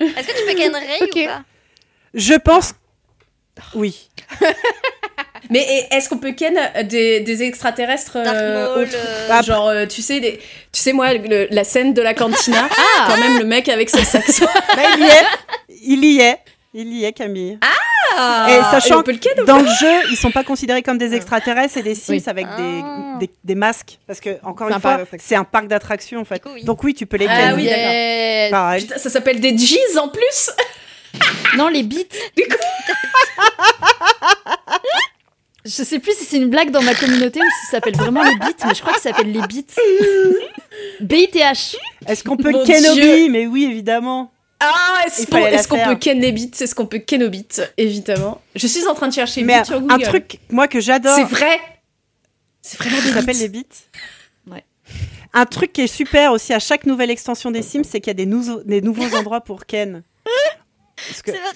Est-ce 0.00 0.26
que 0.26 0.38
tu 0.38 0.44
peux 0.46 0.54
ken 0.54 0.74
Ray 0.74 1.02
Ok. 1.02 1.16
ou 1.16 1.24
pas? 1.26 1.42
Je 2.14 2.34
pense. 2.34 2.72
Oui. 3.74 4.08
Mais 5.50 5.86
est-ce 5.92 6.08
qu'on 6.08 6.18
peut 6.18 6.32
ken 6.32 6.58
euh, 6.58 6.82
des, 6.82 7.20
des 7.20 7.42
extraterrestres 7.44 8.16
euh, 8.16 8.74
Maul, 8.74 8.88
euh, 8.92 9.28
Ah, 9.30 9.42
Genre, 9.42 9.68
euh, 9.68 9.86
tu 9.86 10.02
sais, 10.02 10.18
les- 10.18 10.38
tu 10.38 10.80
sais 10.80 10.92
moi, 10.92 11.14
le- 11.14 11.46
la 11.50 11.62
scène 11.64 11.94
de 11.94 12.02
la 12.02 12.14
cantina, 12.14 12.68
Ah. 12.70 13.06
quand 13.08 13.16
même 13.18 13.38
le 13.38 13.44
mec 13.44 13.68
avec 13.68 13.88
son 13.88 14.02
saxo. 14.04 14.44
Bah, 14.44 14.82
il 14.96 15.04
y 15.04 15.08
est. 15.08 15.26
Il 15.82 16.04
y 16.04 16.20
est. 16.20 16.38
Il 16.74 16.92
y 16.92 17.04
est, 17.04 17.12
Camille. 17.12 17.58
Ah, 17.62 17.66
Et 18.48 18.60
sachant 18.70 19.02
le 19.06 19.42
ou 19.42 19.44
Dans 19.44 19.58
le 19.58 19.66
jeu, 19.66 19.92
ils 20.10 20.16
sont 20.16 20.30
pas 20.30 20.44
considérés 20.44 20.82
comme 20.82 20.98
des 20.98 21.14
extraterrestres 21.14 21.76
et 21.78 21.82
des 21.82 21.94
Sims 21.94 22.12
Oui. 22.14 22.22
avec 22.26 22.46
des, 22.56 22.80
Ah. 22.84 23.16
des, 23.20 23.30
des 23.44 23.54
masques. 23.54 23.98
Parce 24.06 24.20
que, 24.20 24.30
encore 24.42 24.68
C'est 24.68 24.72
une 24.72 24.76
un 24.76 24.80
fois, 24.80 24.90
parc 24.90 24.98
d'attractions. 25.00 25.26
c'est 25.28 25.34
un 25.36 25.44
parc 25.44 25.66
d'attractions 25.68 26.20
en 26.20 26.24
fait. 26.24 26.34
Du 26.36 26.40
coup, 26.42 26.50
oui. 26.54 26.64
Donc 26.64 26.82
oui, 26.84 26.94
tu 26.94 27.06
peux 27.06 27.16
les 27.16 27.26
Ah 27.28 27.52
oui, 27.54 27.64
yes. 27.64 28.50
Pareil. 28.50 28.82
Putain, 28.82 28.98
ça 28.98 29.10
s'appelle 29.10 29.40
des 29.40 29.52
G's 29.56 29.96
en 30.00 30.08
plus 30.08 30.50
Non, 31.56 31.68
les 31.68 31.82
beats. 31.82 31.96
Du 32.36 32.42
coup- 32.44 32.56
Je 35.64 35.82
sais 35.82 35.98
plus 35.98 36.12
si 36.16 36.24
c'est 36.24 36.36
une 36.36 36.48
blague 36.48 36.70
dans 36.70 36.82
ma 36.82 36.94
communauté 36.94 37.40
ou 37.40 37.50
si 37.60 37.66
ça 37.66 37.70
s'appelle 37.72 37.96
vraiment 37.96 38.22
les 38.22 38.36
beats, 38.36 38.66
mais 38.68 38.74
je 38.74 38.80
crois 38.80 38.92
que 38.92 39.00
ça 39.00 39.10
s'appelle 39.10 39.32
les 39.32 39.40
beats. 39.40 39.74
B-I-T-H. 41.00 41.74
Est-ce 42.06 42.22
qu'on 42.22 42.36
peut 42.36 42.52
Mon 42.52 42.64
Kenobi 42.64 43.00
Dieu. 43.00 43.28
Mais 43.30 43.46
oui, 43.48 43.64
évidemment. 43.64 44.30
Ah, 44.74 45.04
est-ce 45.06 45.26
qu'on 45.26 45.36
qu'on 45.68 45.76
faire. 45.76 45.88
peut 45.88 45.96
ken 45.96 46.20
les 46.20 46.32
bits 46.32 46.50
Est-ce 46.60 46.74
qu'on 46.74 46.86
peut 46.86 46.98
ken 46.98 47.22
aux 47.22 47.28
bits 47.30 47.46
Évidemment. 47.76 48.40
Je 48.54 48.66
suis 48.66 48.86
en 48.86 48.94
train 48.94 49.08
de 49.08 49.12
chercher 49.14 49.42
Mais 49.42 49.54
un 49.54 49.62
truc, 49.98 50.38
moi, 50.50 50.68
que 50.68 50.80
j'adore, 50.80 51.14
C'est 51.14 51.24
vrai 51.24 51.60
C'est 52.62 52.78
vraiment 52.78 52.98
ça 53.00 53.12
s'appelle 53.14 53.38
les 53.38 53.48
bits. 53.48 53.66
Ouais. 54.50 54.64
Un 55.32 55.44
truc 55.46 55.72
qui 55.72 55.82
est 55.82 55.86
super 55.86 56.32
aussi 56.32 56.52
à 56.52 56.58
chaque 56.58 56.86
nouvelle 56.86 57.10
extension 57.10 57.50
des 57.50 57.62
Sims, 57.62 57.84
c'est 57.84 58.00
qu'il 58.00 58.10
y 58.10 58.12
a 58.12 58.14
des, 58.14 58.26
nouveaux- 58.26 58.62
des 58.64 58.80
nouveaux 58.80 59.14
endroits 59.16 59.40
pour 59.42 59.66
Ken. 59.66 60.02
Que 61.24 61.32
C'est 61.32 61.38
vrai. 61.38 61.50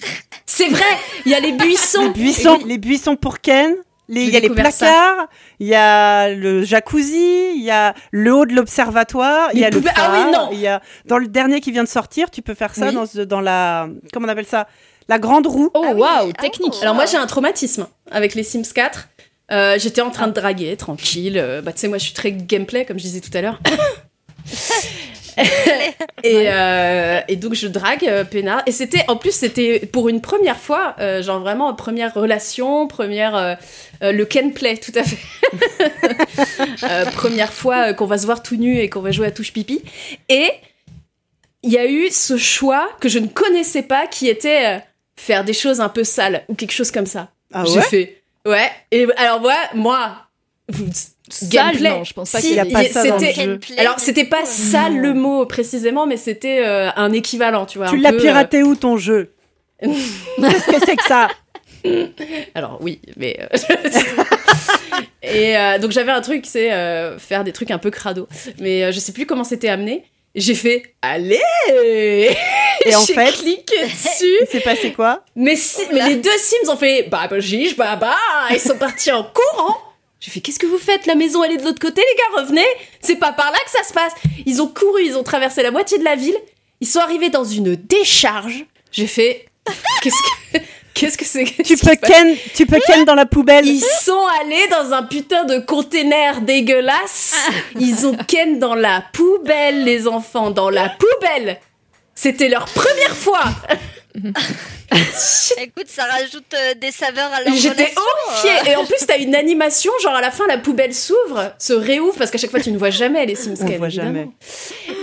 C'est 0.46 0.68
vrai 0.68 0.84
Il 1.26 1.32
y 1.32 1.34
a 1.34 1.40
les 1.40 1.52
buissons 1.64 2.02
les 2.08 2.10
buissons, 2.10 2.58
les 2.66 2.78
buissons 2.78 3.16
pour 3.16 3.40
Ken, 3.40 3.74
les- 4.10 4.24
il 4.24 4.30
y 4.30 4.36
a 4.36 4.40
les 4.40 4.50
placards, 4.50 5.26
il 5.58 5.66
y 5.68 5.74
a 5.74 6.28
le 6.28 6.62
jacuzzi, 6.64 7.52
il 7.56 7.62
y 7.62 7.70
a 7.70 7.94
le 8.10 8.34
haut 8.34 8.44
de 8.46 8.52
l'observatoire, 8.54 9.48
il 9.54 9.60
y 9.60 9.64
a 9.64 9.70
le 9.70 9.78
poubelles- 9.78 9.94
ah 9.96 10.10
oui, 10.12 10.32
phare, 10.32 10.44
non. 10.44 10.48
il 10.52 10.60
y 10.60 10.66
a 10.66 10.82
dans 11.06 11.16
le 11.18 11.26
dernier 11.28 11.60
qui 11.60 11.72
vient 11.72 11.84
de 11.84 11.88
sortir, 11.88 12.30
tu 12.30 12.42
peux 12.42 12.54
faire 12.54 12.74
ça 12.74 12.88
Oui. 12.88 12.94
dans, 12.94 13.06
ce- 13.06 13.20
dans 13.20 13.40
la 13.40 13.88
comment 14.12 14.26
on 14.26 14.28
appelle 14.28 14.46
ça? 14.46 14.66
La 15.08 15.18
grande 15.18 15.46
roue. 15.46 15.70
Oh 15.74 15.82
Ah 15.84 15.92
oui, 15.94 16.00
waouh, 16.02 16.32
ah 16.36 16.42
technique. 16.42 16.74
oh. 16.76 16.82
Alors 16.82 16.94
moi 16.94 17.06
j'ai 17.06 17.16
un 17.16 17.26
traumatisme 17.26 17.86
avec 18.10 18.34
les 18.34 18.42
Sims 18.42 18.62
4. 18.74 19.08
Euh, 19.50 19.76
J'étais 19.80 20.00
en 20.02 20.10
train 20.10 20.28
de 20.28 20.32
draguer, 20.32 20.76
tranquille. 20.76 21.36
Euh, 21.36 21.60
bah 21.62 21.72
tu 21.72 21.80
sais 21.80 21.88
moi 21.88 21.98
je 21.98 22.04
suis 22.04 22.14
très 22.14 22.30
gameplay 22.30 22.84
comme 22.84 22.98
je 22.98 23.02
disais 23.04 23.20
tout 23.20 23.36
à 23.36 23.40
l'heure. 23.40 23.58
et, 26.24 26.44
euh, 26.48 27.20
et 27.28 27.36
donc 27.36 27.54
je 27.54 27.66
drague 27.66 28.06
euh, 28.06 28.24
Pena. 28.24 28.62
Et 28.66 28.72
c'était 28.72 29.04
en 29.08 29.16
plus 29.16 29.32
c'était 29.32 29.80
pour 29.80 30.08
une 30.08 30.20
première 30.20 30.58
fois, 30.58 30.94
euh, 31.00 31.22
genre 31.22 31.40
vraiment 31.40 31.72
première 31.74 32.14
relation, 32.14 32.86
première 32.86 33.34
euh, 33.36 33.54
le 34.12 34.24
Ken 34.24 34.52
play 34.52 34.76
tout 34.76 34.92
à 34.94 35.02
fait. 35.02 35.18
Première 37.12 37.52
fois 37.52 37.92
qu'on 37.92 38.06
va 38.06 38.18
se 38.18 38.24
voir 38.26 38.42
tout 38.42 38.56
nu 38.56 38.78
et 38.78 38.88
qu'on 38.88 39.00
va 39.00 39.10
jouer 39.10 39.26
à 39.26 39.30
touche 39.30 39.52
pipi. 39.52 39.82
Et 40.28 40.50
il 41.62 41.70
y 41.70 41.78
a 41.78 41.86
eu 41.86 42.08
ce 42.10 42.36
choix 42.36 42.88
que 43.00 43.08
je 43.08 43.18
ne 43.18 43.26
connaissais 43.26 43.82
pas 43.82 44.06
qui 44.06 44.28
était 44.28 44.82
faire 45.16 45.44
des 45.44 45.52
choses 45.52 45.80
un 45.80 45.88
peu 45.88 46.04
sales 46.04 46.44
ou 46.48 46.54
quelque 46.54 46.72
chose 46.72 46.90
comme 46.90 47.06
ça. 47.06 47.28
Ah 47.52 47.64
J'ai 47.66 47.78
ouais? 47.78 47.82
fait 47.82 48.22
ouais. 48.46 48.70
Et 48.90 49.06
alors 49.16 49.40
moi, 49.40 49.56
moi, 49.74 50.16
gameplay. 51.42 51.90
non, 51.90 52.04
je 52.04 52.12
pense 52.12 52.30
pas 52.30 52.40
Si, 52.40 52.48
qu'il 52.48 52.56
y 52.56 52.60
a 52.60 52.64
pas 52.64 52.84
ça 52.84 53.04
dans 53.04 53.16
le 53.16 53.20
c'était- 53.26 53.42
jeu. 53.44 53.60
Alors 53.78 53.98
c'était 54.00 54.24
pas 54.24 54.42
coup, 54.42 54.48
euh, 54.48 54.70
sale 54.72 54.96
le 54.98 55.14
mot 55.14 55.46
précisément, 55.46 56.06
mais 56.06 56.16
c'était 56.16 56.62
euh, 56.64 56.90
un 56.96 57.12
équivalent, 57.12 57.66
tu 57.66 57.78
vois. 57.78 57.88
Tu 57.88 57.96
l'as 57.98 58.10
peu, 58.10 58.18
euh, 58.18 58.20
piraté 58.20 58.62
où 58.62 58.74
ton 58.76 58.96
jeu 58.96 59.32
Qu'est-ce 59.82 60.66
que 60.66 60.84
c'est 60.86 60.96
que 60.96 61.04
ça 61.04 61.28
Alors 62.54 62.78
oui, 62.82 63.00
mais 63.16 63.38
euh, 63.40 63.56
et 65.22 65.56
euh, 65.56 65.78
donc 65.78 65.90
j'avais 65.92 66.12
un 66.12 66.20
truc, 66.20 66.44
c'est 66.46 66.72
euh, 66.72 67.18
faire 67.18 67.44
des 67.44 67.52
trucs 67.52 67.70
un 67.70 67.78
peu 67.78 67.90
crado, 67.90 68.28
mais 68.58 68.84
euh, 68.84 68.92
je 68.92 68.98
sais 69.00 69.12
plus 69.12 69.26
comment 69.26 69.44
c'était 69.44 69.68
amené. 69.68 70.04
J'ai 70.36 70.54
fait 70.54 70.94
allez 71.02 71.40
Et 71.72 72.94
en 72.94 73.04
J'ai 73.04 73.14
fait- 73.14 73.32
cliqué 73.32 73.82
dessus. 73.82 74.38
Il 74.42 74.46
s'est 74.48 74.60
passé 74.60 74.92
quoi 74.92 75.24
Mais, 75.34 75.56
si- 75.56 75.82
mais 75.92 76.08
les 76.08 76.16
deux 76.16 76.30
Sims 76.38 76.70
ont 76.70 76.76
fait 76.76 77.08
bah 77.10 77.26
bah 77.28 77.36
bah 77.76 77.96
bah 78.00 78.16
ils 78.52 78.60
sont 78.60 78.76
partis 78.76 79.10
en 79.10 79.24
courant. 79.24 79.76
J'ai 80.20 80.30
fait 80.30 80.40
qu'est-ce 80.40 80.58
que 80.58 80.66
vous 80.66 80.78
faites? 80.78 81.06
La 81.06 81.14
maison 81.14 81.42
elle 81.42 81.52
est 81.52 81.56
de 81.56 81.64
l'autre 81.64 81.80
côté 81.80 82.02
les 82.02 82.18
gars, 82.18 82.42
revenez. 82.42 82.66
C'est 83.00 83.16
pas 83.16 83.32
par 83.32 83.50
là 83.50 83.58
que 83.64 83.70
ça 83.70 83.82
se 83.82 83.92
passe. 83.92 84.12
Ils 84.46 84.60
ont 84.60 84.68
couru, 84.68 85.02
ils 85.04 85.16
ont 85.16 85.22
traversé 85.22 85.62
la 85.62 85.70
moitié 85.70 85.98
de 85.98 86.04
la 86.04 86.14
ville. 86.14 86.36
Ils 86.80 86.86
sont 86.86 87.00
arrivés 87.00 87.30
dans 87.30 87.44
une 87.44 87.74
décharge. 87.74 88.64
J'ai 88.92 89.06
fait 89.06 89.46
qu'est-ce 90.02 90.16
que 90.52 90.58
Qu'est-ce 90.92 91.16
que 91.16 91.24
c'est 91.24 91.44
que 91.44 91.62
Tu 91.62 91.78
ce 91.78 91.86
peux 91.86 91.96
ken, 91.96 92.36
tu 92.54 92.66
peux 92.66 92.80
ken 92.86 93.06
dans 93.06 93.14
la 93.14 93.24
poubelle. 93.24 93.66
Ils 93.66 93.80
sont 93.80 94.26
allés 94.42 94.66
dans 94.68 94.92
un 94.92 95.02
putain 95.02 95.44
de 95.44 95.58
container 95.58 96.42
dégueulasse. 96.42 97.34
Ils 97.78 98.06
ont 98.06 98.16
ken 98.28 98.58
dans 98.58 98.74
la 98.74 99.02
poubelle, 99.14 99.84
les 99.84 100.06
enfants, 100.06 100.50
dans 100.50 100.68
la 100.68 100.90
poubelle. 100.90 101.58
C'était 102.14 102.50
leur 102.50 102.66
première 102.66 103.16
fois. 103.16 103.44
Écoute, 105.58 105.86
ça 105.86 106.04
rajoute 106.04 106.52
euh, 106.54 106.74
des 106.74 106.90
saveurs 106.90 107.30
à 107.32 107.42
leur 107.42 107.54
J'étais 107.54 107.92
horrifiée. 107.96 108.72
Et 108.72 108.76
en 108.76 108.84
plus, 108.84 109.06
t'as 109.06 109.18
une 109.18 109.34
animation, 109.34 109.92
genre 110.02 110.14
à 110.14 110.20
la 110.20 110.30
fin, 110.30 110.46
la 110.46 110.58
poubelle 110.58 110.94
s'ouvre, 110.94 111.52
se 111.58 111.72
réouvre, 111.72 112.16
parce 112.18 112.30
qu'à 112.30 112.38
chaque 112.38 112.50
fois, 112.50 112.60
tu 112.60 112.72
ne 112.72 112.78
vois 112.78 112.90
jamais 112.90 113.24
les 113.26 113.34
Sims. 113.34 113.54
On 113.60 113.66
voit. 113.78 113.88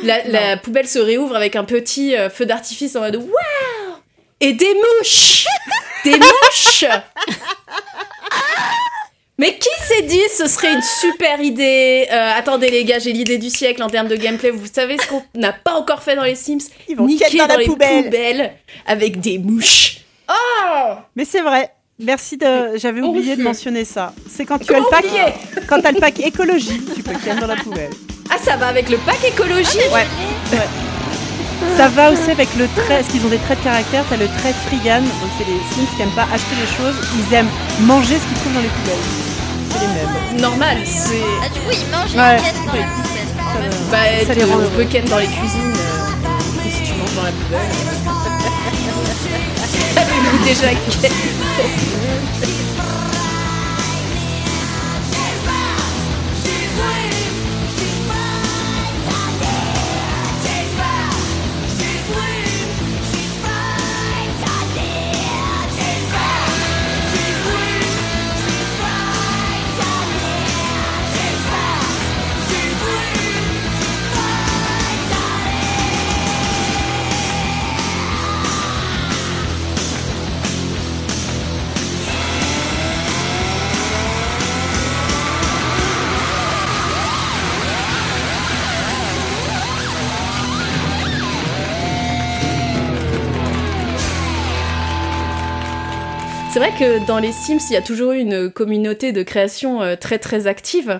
La, 0.04 0.24
la 0.28 0.58
poubelle 0.58 0.88
se 0.88 1.00
réouvre 1.00 1.36
avec 1.36 1.56
un 1.56 1.64
petit 1.64 2.16
euh, 2.16 2.30
feu 2.30 2.46
d'artifice 2.46 2.96
en 2.96 3.02
mode 3.02 3.16
waouh 3.16 3.96
Et 4.42 4.54
des 4.54 4.74
mouches 4.74 5.46
Des 6.04 6.18
mouches 6.18 6.86
Mais 9.40 9.56
qui 9.56 9.70
s'est 9.88 10.02
dit 10.04 10.20
ce 10.36 10.48
serait 10.48 10.74
une 10.74 10.82
super 10.82 11.40
idée 11.42 12.08
Euh, 12.12 12.32
Attendez 12.36 12.72
les 12.72 12.84
gars, 12.86 12.98
j'ai 13.00 13.14
l'idée 13.14 13.38
du 13.38 13.50
siècle 13.52 13.84
en 13.84 13.90
termes 13.90 14.08
de 14.08 14.16
gameplay. 14.16 14.50
Vous 14.50 14.66
savez 14.72 14.98
ce 14.98 15.08
qu'on 15.08 15.22
n'a 15.36 15.54
pas 15.54 15.74
encore 15.76 16.02
fait 16.02 16.16
dans 16.16 16.24
les 16.24 16.36
Sims? 16.36 16.58
Ils 16.90 16.96
vont 16.98 17.06
Niquer 17.06 17.26
ken 17.26 17.40
dans 17.40 17.48
la 17.48 17.58
les 17.58 17.66
poubelle. 17.66 18.04
poubelles 18.06 18.54
avec 18.88 19.20
des 19.20 19.38
mouches. 19.38 19.98
Oh 20.30 20.94
Mais 21.16 21.24
c'est 21.26 21.42
vrai. 21.42 21.70
Merci 22.00 22.38
de. 22.38 22.78
J'avais 22.78 23.02
oublié 23.02 23.36
de 23.36 23.44
mentionner 23.44 23.86
ça. 23.86 24.14
C'est 24.30 24.46
quand 24.46 24.58
tu 24.60 24.74
as 24.74 24.80
le 24.80 24.86
pack. 24.90 25.06
Quand 25.68 25.82
t'as 25.82 25.92
le 25.92 26.00
pack 26.00 26.20
écologie, 26.20 26.82
tu 26.96 27.02
peux 27.04 27.14
ken 27.24 27.40
dans 27.40 27.48
la 27.48 27.56
poubelle. 27.56 27.92
Ah, 28.32 28.38
ça 28.44 28.56
va 28.58 28.68
avec 28.68 28.90
le 28.90 28.98
pack 28.98 29.24
écologie? 29.24 29.78
Ouais. 29.94 30.06
Ça 31.76 31.88
va 31.90 32.12
aussi 32.12 32.30
avec 32.30 32.50
le 32.58 32.68
trait, 32.68 33.00
parce 33.02 33.08
qu'ils 33.08 33.26
ont 33.26 33.30
des 33.30 33.38
traits 33.40 33.58
de 33.60 33.64
caractère, 33.64 34.04
t'as 34.10 34.18
le 34.18 34.28
trait 34.28 34.54
Frigan, 34.68 35.02
donc 35.02 35.32
c'est 35.40 35.46
les 35.46 35.58
Sims 35.74 35.96
qui 35.96 36.02
aiment 36.04 36.10
pas 36.16 36.28
acheter 36.32 36.56
les 36.62 36.68
choses, 36.78 36.96
ils 37.18 37.34
aiment 37.34 37.50
manger 37.82 38.16
ce 38.16 38.26
qu'ils 38.28 38.38
trouvent 38.38 38.54
dans 38.54 38.60
les 38.62 38.68
poubelles. 38.68 39.27
C'est 39.72 39.80
les 39.80 39.88
mêmes. 39.88 40.42
Normal, 40.42 40.78
c'est. 40.86 41.22
Ah, 41.44 41.50
du 41.50 41.60
coup, 41.60 41.72
ils 41.72 41.88
mangent 41.92 42.16
Ouais. 42.16 42.38
les 42.38 42.66
dans 42.66 42.74
la 42.74 42.84
poubelle. 42.84 42.86
Bah, 43.92 43.98
Ça 44.28 44.34
tu- 44.34 44.40
les 44.40 44.46
rend 44.46 44.58
ken 44.86 45.06
dans 45.06 45.18
les 45.18 45.28
cuisines. 45.28 45.74
euh, 45.76 46.70
si 46.70 46.84
tu 46.84 46.94
manges 46.98 47.16
dans 47.16 47.24
la 47.24 47.32
poubelle. 47.32 47.72
Avez-vous 49.98 50.44
déjà 50.46 50.68
C'est 96.58 96.72
vrai 96.72 96.80
que 96.80 97.06
dans 97.06 97.20
les 97.20 97.34
Sims, 97.34 97.60
il 97.70 97.74
y 97.74 97.76
a 97.76 97.84
toujours 97.84 98.14
eu 98.14 98.18
une 98.18 98.50
communauté 98.50 99.12
de 99.12 99.22
création 99.22 99.84
euh, 99.84 99.96
très 99.96 100.18
très 100.18 100.48
active 100.48 101.00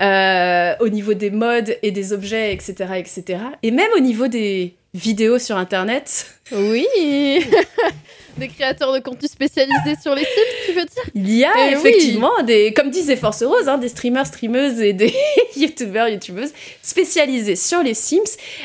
euh, 0.00 0.74
au 0.80 0.88
niveau 0.88 1.14
des 1.14 1.30
modes 1.30 1.76
et 1.84 1.92
des 1.92 2.12
objets, 2.12 2.52
etc., 2.52 2.74
etc. 2.96 3.38
Et 3.62 3.70
même 3.70 3.92
au 3.96 4.00
niveau 4.00 4.26
des 4.26 4.74
vidéos 4.94 5.38
sur 5.38 5.58
Internet. 5.58 6.34
Oui 6.50 6.88
Des 8.38 8.48
créateurs 8.48 8.92
de 8.92 8.98
contenu 8.98 9.26
spécialisés 9.28 9.96
sur 10.02 10.14
les 10.14 10.20
sites, 10.24 10.66
tu 10.66 10.72
veux 10.72 10.84
dire? 10.84 11.02
Il 11.14 11.30
y 11.34 11.44
a 11.44 11.50
Eh 11.56 11.76
oui. 11.76 11.80
effectivement 11.80 12.42
des, 12.42 12.72
comme 12.74 12.90
disait 12.90 13.16
Force 13.16 13.42
Rose, 13.42 13.66
hein, 13.68 13.78
des 13.78 13.88
streamers, 13.88 14.26
streameuses 14.26 14.78
et 14.80 14.92
des 14.92 15.14
youtubeurs, 15.56 16.08
youtubeuses 16.08 16.52
spécialisés 16.82 17.56
sur 17.56 17.82
les 17.82 17.94
Sims. 17.94 18.20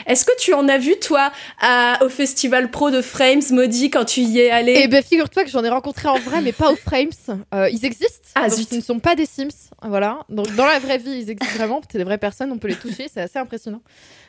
Est-ce 0.07 0.25
que 0.25 0.31
tu 0.39 0.53
en 0.53 0.67
as 0.67 0.77
vu 0.77 0.97
toi 0.99 1.31
à- 1.61 2.03
au 2.03 2.09
festival 2.09 2.69
pro 2.69 2.91
de 2.91 3.01
Frames, 3.01 3.41
Maudit, 3.51 3.89
quand 3.89 4.03
tu 4.03 4.19
y 4.21 4.39
es 4.41 4.51
allé 4.51 4.75
Eh 4.83 4.87
ben 4.89 5.01
figure-toi 5.01 5.45
que 5.45 5.49
j'en 5.49 5.63
ai 5.63 5.69
rencontré 5.69 6.09
en 6.09 6.19
vrai, 6.19 6.41
mais 6.41 6.51
pas 6.51 6.69
aux 6.71 6.75
Frames. 6.75 7.07
Euh, 7.53 7.69
ils 7.69 7.85
existent. 7.85 8.27
Ah, 8.35 8.49
donc 8.49 8.59
ce 8.69 8.75
ne 8.75 8.81
sont 8.81 8.99
pas 8.99 9.15
des 9.15 9.25
Sims. 9.25 9.49
Voilà. 9.83 10.19
Donc 10.29 10.53
dans 10.55 10.65
la 10.65 10.79
vraie 10.79 10.97
vie, 10.97 11.11
ils 11.21 11.29
existent 11.29 11.55
vraiment. 11.57 11.81
C'est 11.89 11.97
des 11.97 12.03
vraies 12.03 12.17
personnes. 12.17 12.51
On 12.51 12.57
peut 12.57 12.67
les 12.67 12.75
toucher. 12.75 13.07
C'est 13.13 13.21
assez 13.21 13.39
impressionnant. 13.39 13.81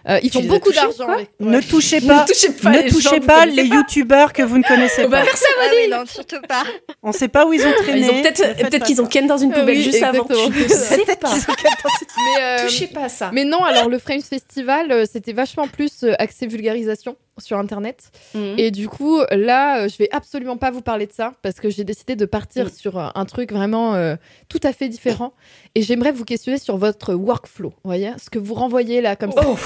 Euh, 0.09 0.19
ils 0.23 0.31
font 0.33 0.43
beaucoup 0.43 0.73
d'argent. 0.73 1.09
avec- 1.09 1.31
Ne 1.39 1.57
ouais. 1.59 1.63
touchez 1.63 2.01
Ne 2.03 2.09
pas, 2.09 2.25
touchez 2.25 2.51
pas 2.51 2.71
ne 2.71 2.83
les 2.83 2.91
touchez 2.91 3.21
que 3.21 3.25
pas 3.25 3.47
vous 3.47 3.55
les 3.55 3.63
youtubeurs 3.65 4.33
que 4.33 4.43
vous 4.43 4.59
ne 4.59 4.63
connaissez 4.65 5.05
On 5.05 5.09
va 5.09 5.21
pas. 5.21 5.25
faire 5.27 5.37
ça, 5.37 5.47
Ah 5.61 5.67
oui, 5.75 5.89
non, 5.91 6.05
surtout 6.07 6.41
pas. 6.49 6.65
On 7.03 7.13
sait 7.13 7.29
pas 7.29 7.47
où 7.47 7.53
ils 7.53 7.65
ont 7.65 7.73
traîné. 7.73 8.01
Ils 8.01 8.11
ont 8.11 8.21
peut-être 8.23 8.41
Ne 8.41 8.55
peut-être 8.55 8.79
pas 8.81 8.87
qu'ils 8.87 9.01
ont 9.01 9.07
ken 9.07 9.27
dans 9.27 9.39
une 9.39 9.53
Ah 9.55 9.61
poubelle 9.61 9.77
oui, 9.77 9.83
juste 9.85 10.03
avant. 10.03 10.25
exactement. 10.25 10.51
Tu 10.51 10.63
ne 10.63 10.69
sais 11.07 11.17
pas. 11.21 11.35
Mais, 11.37 12.43
euh, 12.43 12.67
Touchez 12.67 12.87
pas 12.89 13.05
à 13.05 13.09
ça. 13.09 13.31
mais 13.33 13.45
non, 13.45 13.63
alors 13.65 13.89
le 13.89 13.99
Frames 13.99 14.21
Festival, 14.23 14.91
euh, 14.91 15.05
c'était 15.11 15.33
vachement 15.33 15.69
plus 15.69 16.03
euh, 16.05 16.15
axé 16.19 16.47
vulgarisation 16.47 17.17
sur 17.39 17.59
Internet. 17.59 18.11
Mhm. 18.35 18.55
Et 18.59 18.71
du 18.71 18.89
coup, 18.89 19.21
là, 19.31 19.81
euh, 19.85 19.89
je 19.89 19.97
vais 19.97 20.09
absolument 20.13 20.57
pas 20.57 20.71
vous 20.71 20.83
parler 20.83 21.07
de 21.07 21.13
ça 21.13 21.33
parce 21.43 21.61
que 21.61 21.71
j'ai 21.71 21.85
décidé 21.85 22.15
de 22.17 22.25
partir 22.27 22.67
Mm. 22.67 22.71
sur 22.71 22.99
euh, 22.99 23.09
un 23.15 23.25
truc 23.25 23.53
vraiment 23.53 23.95
euh, 23.95 24.17
tout 24.49 24.61
à 24.63 24.73
fait 24.73 24.89
différent. 24.89 25.33
Et 25.75 25.83
j'aimerais 25.83 26.13
vous 26.13 26.25
questionner 26.25 26.59
sur 26.59 26.77
votre 26.77 27.15
workflow, 27.15 27.71
vous 27.71 27.77
voyez? 27.89 28.13
Ce 28.23 28.29
que 28.31 28.39
vous 28.39 28.55
renvoyez 28.55 29.01
là 29.01 29.17
comme 29.17 29.33
ça. 29.33 29.43
Oh, 29.47 29.57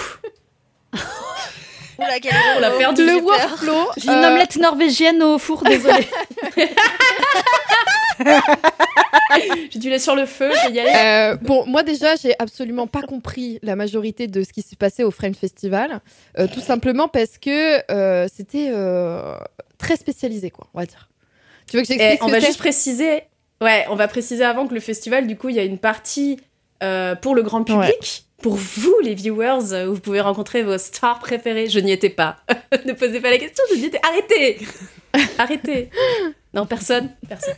Oula, 1.98 2.20
quel 2.20 2.34
on 2.56 2.60
l'a 2.60 2.70
perdu. 2.72 3.04
Le 3.06 3.16
workflow. 3.22 3.88
J'ai 3.96 4.08
une 4.08 4.14
euh, 4.24 4.28
omelette 4.30 4.56
norvégienne 4.56 5.22
au 5.22 5.38
four, 5.38 5.62
désolé. 5.64 6.06
J'ai 9.70 9.78
dû 9.78 9.88
aller 9.88 9.98
sur 9.98 10.14
le 10.14 10.26
feu, 10.26 10.50
je 10.50 10.68
vais 10.68 10.74
y 10.74 10.80
aller. 10.80 10.92
Euh, 10.94 11.36
bon, 11.36 11.66
moi 11.66 11.82
déjà, 11.82 12.16
j'ai 12.16 12.34
absolument 12.38 12.86
pas 12.86 13.02
compris 13.02 13.58
la 13.62 13.76
majorité 13.76 14.26
de 14.28 14.42
ce 14.42 14.52
qui 14.52 14.62
s'est 14.62 14.76
passé 14.76 15.04
au 15.04 15.10
Frame 15.10 15.34
Festival, 15.34 16.00
euh, 16.38 16.46
tout 16.52 16.60
simplement 16.60 17.08
parce 17.08 17.38
que 17.38 17.80
euh, 17.90 18.28
c'était 18.34 18.72
très 19.78 19.96
spécialisé, 19.96 20.50
quoi, 20.50 20.68
on 20.74 20.78
va 20.78 20.86
dire. 20.86 21.08
Tu 21.68 21.76
veux 21.76 21.82
que 21.82 21.88
j'explique 21.88 22.22
on 22.22 22.28
ce 22.28 22.32
va 22.32 22.40
juste 22.40 22.58
préciser. 22.58 23.22
Ouais, 23.60 23.86
on 23.90 23.96
va 23.96 24.06
préciser 24.06 24.44
avant 24.44 24.66
que 24.66 24.74
le 24.74 24.80
festival, 24.80 25.26
du 25.26 25.36
coup, 25.36 25.48
il 25.48 25.56
y 25.56 25.60
a 25.60 25.64
une 25.64 25.78
partie 25.78 26.38
pour 27.20 27.34
le 27.34 27.42
grand 27.42 27.64
public. 27.64 28.24
Pour 28.42 28.54
vous, 28.54 28.94
les 29.02 29.14
viewers, 29.14 29.86
où 29.88 29.94
vous 29.94 30.00
pouvez 30.00 30.20
rencontrer 30.20 30.62
vos 30.62 30.76
stars 30.76 31.20
préférées. 31.20 31.70
Je 31.70 31.80
n'y 31.80 31.90
étais 31.90 32.10
pas. 32.10 32.36
ne 32.84 32.92
posez 32.92 33.20
pas 33.20 33.30
la 33.30 33.38
question, 33.38 33.64
je 33.70 33.76
n'y 33.76 33.86
étais. 33.86 33.98
Arrêtez 34.06 34.58
Arrêtez 35.38 35.90
Non, 36.56 36.64
personne. 36.64 37.10
Personne. 37.28 37.54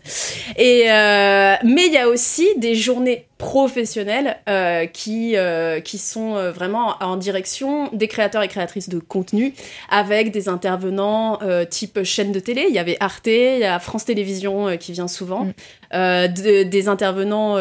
Et, 0.57 0.91
euh, 0.91 1.55
mais 1.63 1.87
il 1.87 1.93
y 1.93 1.99
a 1.99 2.09
aussi 2.09 2.49
des 2.57 2.75
journées 2.75 3.29
professionnelles 3.39 4.39
euh, 4.49 4.87
qui, 4.87 5.37
euh, 5.37 5.79
qui 5.79 5.99
sont 5.99 6.51
vraiment 6.51 6.97
en 7.01 7.17
direction 7.17 7.89
des 7.93 8.09
créateurs 8.09 8.43
et 8.43 8.49
créatrices 8.49 8.89
de 8.89 8.99
contenu 8.99 9.55
avec 9.89 10.33
des 10.33 10.49
intervenants 10.49 11.39
type 11.71 12.03
chaîne 12.03 12.33
de 12.33 12.41
télé. 12.41 12.67
Il 12.69 12.75
y 12.75 12.81
avait 12.81 12.97
Arte, 12.99 13.29
il 13.29 13.61
y 13.61 13.65
a 13.65 13.79
France 13.79 14.05
Télévisions 14.05 14.77
qui 14.77 14.91
vient 14.91 15.09
souvent. 15.09 15.45
Mm. 15.45 15.53
De- 15.93 16.65
des 16.65 16.89
intervenants 16.89 17.57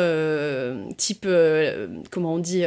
type, 0.98 1.28
comment 2.10 2.34
on 2.34 2.40
dit, 2.40 2.66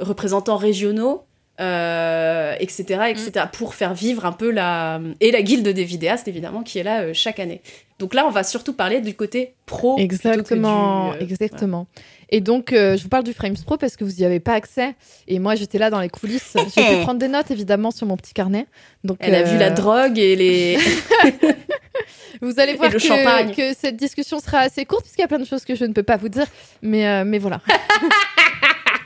représentants 0.00 0.58
régionaux. 0.58 1.24
Euh, 1.60 2.54
etc., 2.60 3.04
etc., 3.08 3.46
pour 3.52 3.74
faire 3.74 3.92
vivre 3.94 4.24
un 4.24 4.32
peu 4.32 4.50
la... 4.50 5.00
Et 5.20 5.30
la 5.30 5.42
guilde 5.42 5.68
des 5.68 5.84
vidéastes, 5.84 6.26
évidemment, 6.26 6.62
qui 6.62 6.78
est 6.78 6.82
là 6.82 7.02
euh, 7.02 7.10
chaque 7.12 7.38
année. 7.40 7.60
Donc 7.98 8.14
là, 8.14 8.26
on 8.26 8.30
va 8.30 8.42
surtout 8.42 8.72
parler 8.72 9.00
du 9.00 9.14
côté 9.14 9.54
pro. 9.66 9.96
que 9.96 10.02
Exactement, 10.02 11.10
du, 11.12 11.18
euh, 11.18 11.20
exactement. 11.20 11.86
Et 12.30 12.40
donc, 12.40 12.70
je 12.72 13.00
vous 13.02 13.10
parle 13.10 13.24
du 13.24 13.34
Frames 13.34 13.56
Pro 13.64 13.76
parce 13.76 13.96
que 13.96 14.04
vous 14.04 14.12
n'y 14.12 14.24
avez 14.24 14.40
pas 14.40 14.54
accès. 14.54 14.94
Et 15.28 15.38
moi, 15.38 15.54
j'étais 15.54 15.78
là 15.78 15.90
dans 15.90 16.00
les 16.00 16.08
coulisses. 16.08 16.56
J'ai 16.74 16.96
pu 16.96 17.00
prendre 17.02 17.20
des 17.20 17.28
notes, 17.28 17.50
évidemment, 17.50 17.90
sur 17.90 18.06
mon 18.06 18.16
petit 18.16 18.32
carnet. 18.32 18.66
Donc, 19.04 19.18
Elle 19.20 19.34
a 19.34 19.42
vu 19.42 19.58
la 19.58 19.70
drogue 19.70 20.18
et 20.18 20.34
les... 20.34 20.78
Vous 22.40 22.58
allez 22.58 22.74
voir 22.74 22.90
que, 22.90 22.98
champagne. 22.98 23.54
que 23.54 23.74
cette 23.74 23.96
discussion 23.96 24.40
sera 24.40 24.60
assez 24.60 24.84
courte 24.84 25.02
puisqu'il 25.02 25.20
y 25.20 25.24
a 25.24 25.28
plein 25.28 25.38
de 25.38 25.44
choses 25.44 25.64
que 25.64 25.76
je 25.76 25.84
ne 25.84 25.92
peux 25.92 26.02
pas 26.02 26.16
vous 26.16 26.28
dire, 26.28 26.46
mais, 26.80 27.24
mais 27.24 27.38
voilà. 27.38 27.60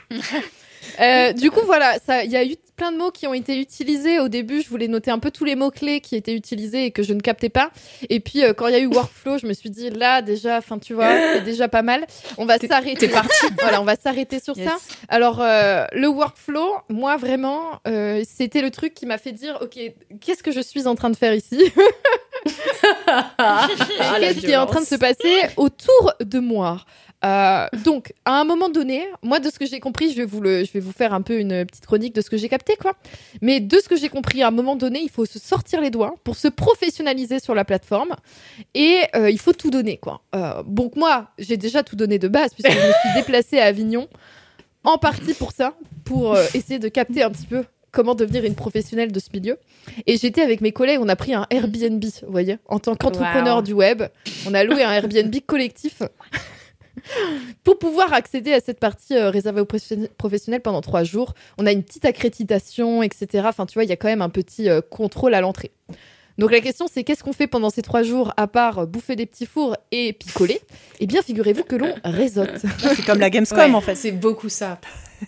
Euh, 0.99 1.33
du 1.33 1.51
coup, 1.51 1.61
voilà, 1.65 1.97
il 2.23 2.31
y 2.31 2.37
a 2.37 2.45
eu 2.45 2.55
plein 2.77 2.91
de 2.91 2.97
mots 2.97 3.11
qui 3.11 3.27
ont 3.27 3.33
été 3.33 3.59
utilisés. 3.59 4.19
Au 4.19 4.29
début, 4.29 4.61
je 4.61 4.69
voulais 4.69 4.87
noter 4.87 5.11
un 5.11 5.19
peu 5.19 5.31
tous 5.31 5.43
les 5.43 5.55
mots-clés 5.55 5.99
qui 5.99 6.15
étaient 6.15 6.35
utilisés 6.35 6.85
et 6.85 6.91
que 6.91 7.03
je 7.03 7.13
ne 7.13 7.19
captais 7.19 7.49
pas. 7.49 7.71
Et 8.09 8.19
puis, 8.19 8.43
euh, 8.43 8.53
quand 8.53 8.67
il 8.67 8.73
y 8.73 8.75
a 8.75 8.79
eu 8.79 8.87
workflow, 8.87 9.39
je 9.39 9.47
me 9.47 9.53
suis 9.53 9.69
dit, 9.69 9.89
là, 9.89 10.21
déjà, 10.21 10.57
enfin, 10.57 10.77
tu 10.77 10.93
vois, 10.93 11.09
c'est 11.33 11.43
déjà 11.43 11.67
pas 11.67 11.81
mal. 11.81 12.05
On 12.37 12.45
va 12.45 12.57
s'arrêter. 12.59 13.09
Parti. 13.09 13.27
Voilà, 13.59 13.81
on 13.81 13.85
va 13.85 13.95
s'arrêter 13.95 14.39
sur 14.39 14.55
ça. 14.55 14.77
Alors, 15.09 15.41
euh, 15.41 15.85
le 15.91 16.07
workflow, 16.07 16.75
moi, 16.89 17.17
vraiment, 17.17 17.79
euh, 17.87 18.23
c'était 18.29 18.61
le 18.61 18.69
truc 18.69 18.93
qui 18.93 19.05
m'a 19.05 19.17
fait 19.17 19.31
dire, 19.31 19.57
OK, 19.61 19.79
qu'est-ce 20.21 20.43
que 20.43 20.51
je 20.51 20.61
suis 20.61 20.85
en 20.87 20.95
train 20.95 21.09
de 21.09 21.17
faire 21.17 21.33
ici? 21.33 21.71
Qu'est-ce 24.19 24.39
qui 24.39 24.51
est 24.51 24.57
en 24.57 24.67
train 24.67 24.81
de 24.81 24.85
se 24.85 24.95
passer 24.95 25.41
autour 25.57 26.13
de 26.19 26.39
moi? 26.39 26.85
Euh, 27.25 27.65
donc, 27.83 28.13
à 28.25 28.39
un 28.39 28.43
moment 28.43 28.69
donné, 28.69 29.07
moi, 29.23 29.39
de 29.39 29.49
ce 29.49 29.57
que 29.57 29.65
j'ai 29.65 29.79
compris, 29.79 30.11
je 30.11 30.17
vais, 30.17 30.25
vous 30.25 30.39
le, 30.39 30.63
je 30.63 30.71
vais 30.71 30.79
vous 30.79 30.91
faire 30.91 31.13
un 31.13 31.21
peu 31.21 31.39
une 31.39 31.65
petite 31.65 31.85
chronique 31.85 32.13
de 32.13 32.21
ce 32.21 32.29
que 32.29 32.37
j'ai 32.37 32.47
capté, 32.49 32.75
quoi. 32.75 32.93
Mais 33.41 33.59
de 33.59 33.79
ce 33.79 33.89
que 33.89 33.95
j'ai 33.95 34.09
compris, 34.09 34.43
à 34.43 34.47
un 34.49 34.51
moment 34.51 34.75
donné, 34.75 34.99
il 35.01 35.09
faut 35.09 35.25
se 35.25 35.39
sortir 35.39 35.81
les 35.81 35.89
doigts 35.89 36.15
pour 36.23 36.35
se 36.35 36.47
professionnaliser 36.47 37.39
sur 37.39 37.55
la 37.55 37.65
plateforme 37.65 38.15
et 38.75 39.01
euh, 39.15 39.29
il 39.31 39.39
faut 39.39 39.53
tout 39.53 39.71
donner, 39.71 39.97
quoi. 39.97 40.21
Euh, 40.35 40.61
donc, 40.65 40.95
moi, 40.95 41.31
j'ai 41.39 41.57
déjà 41.57 41.83
tout 41.83 41.95
donné 41.95 42.19
de 42.19 42.27
base 42.27 42.53
puisque 42.53 42.71
je 42.71 42.77
me 42.87 42.91
suis 42.93 43.13
déplacée 43.15 43.59
à 43.59 43.65
Avignon 43.65 44.07
en 44.83 44.97
partie 44.97 45.33
pour 45.33 45.51
ça, 45.51 45.73
pour 46.05 46.37
essayer 46.53 46.79
de 46.79 46.87
capter 46.87 47.23
un 47.23 47.29
petit 47.31 47.47
peu 47.47 47.65
comment 47.91 48.13
devenir 48.15 48.45
une 48.45 48.53
professionnelle 48.55 49.11
de 49.11 49.19
ce 49.19 49.29
milieu. 49.33 49.57
Et 50.05 50.17
j'étais 50.17 50.41
avec 50.41 50.61
mes 50.61 50.71
collègues, 50.71 50.99
on 51.01 51.09
a 51.09 51.15
pris 51.15 51.33
un 51.33 51.47
Airbnb, 51.49 52.03
vous 52.03 52.31
voyez, 52.31 52.57
en 52.67 52.77
tant 52.79 52.95
qu'entrepreneur 52.95 53.57
Wow. 53.57 53.61
du 53.63 53.73
web. 53.73 54.03
On 54.47 54.53
a 54.53 54.63
loué 54.63 54.83
un 54.83 54.91
Airbnb 54.91 55.33
collectif 55.47 56.03
pour 57.63 57.79
pouvoir 57.79 58.13
accéder 58.13 58.53
à 58.53 58.59
cette 58.59 58.79
partie 58.79 59.15
euh, 59.15 59.29
réservée 59.29 59.61
aux 59.61 59.65
professionnels- 59.65 60.61
pendant 60.61 60.81
trois 60.81 61.03
jours. 61.03 61.33
On 61.57 61.65
a 61.65 61.71
une 61.71 61.83
petite 61.83 62.05
accréditation, 62.05 63.03
etc. 63.03 63.45
Enfin, 63.47 63.65
tu 63.65 63.75
vois, 63.75 63.83
il 63.83 63.89
y 63.89 63.93
a 63.93 63.95
quand 63.95 64.07
même 64.07 64.21
un 64.21 64.29
petit 64.29 64.69
euh, 64.69 64.81
contrôle 64.81 65.33
à 65.33 65.41
l'entrée. 65.41 65.71
Donc 66.37 66.51
la 66.51 66.59
question 66.59 66.85
c'est 66.91 67.03
qu'est-ce 67.03 67.23
qu'on 67.23 67.33
fait 67.33 67.47
pendant 67.47 67.71
ces 67.71 67.81
trois 67.81 68.03
jours 68.03 68.31
à 68.37 68.45
part 68.47 68.79
euh, 68.79 68.85
bouffer 68.85 69.15
des 69.15 69.25
petits 69.25 69.47
fours 69.47 69.75
et 69.91 70.13
picoler? 70.13 70.61
Eh 70.99 71.07
bien 71.07 71.23
figurez-vous 71.23 71.63
que 71.63 71.75
l'on 71.75 71.95
réseaute. 72.03 72.51
C'est 72.95 73.03
comme 73.03 73.19
la 73.19 73.31
Gamescom 73.31 73.57
Ouais, 73.57 73.73
en 73.73 73.81
fait. 73.81 73.95
C'est 73.95 74.11
beaucoup 74.11 74.49
ça. 74.49 74.79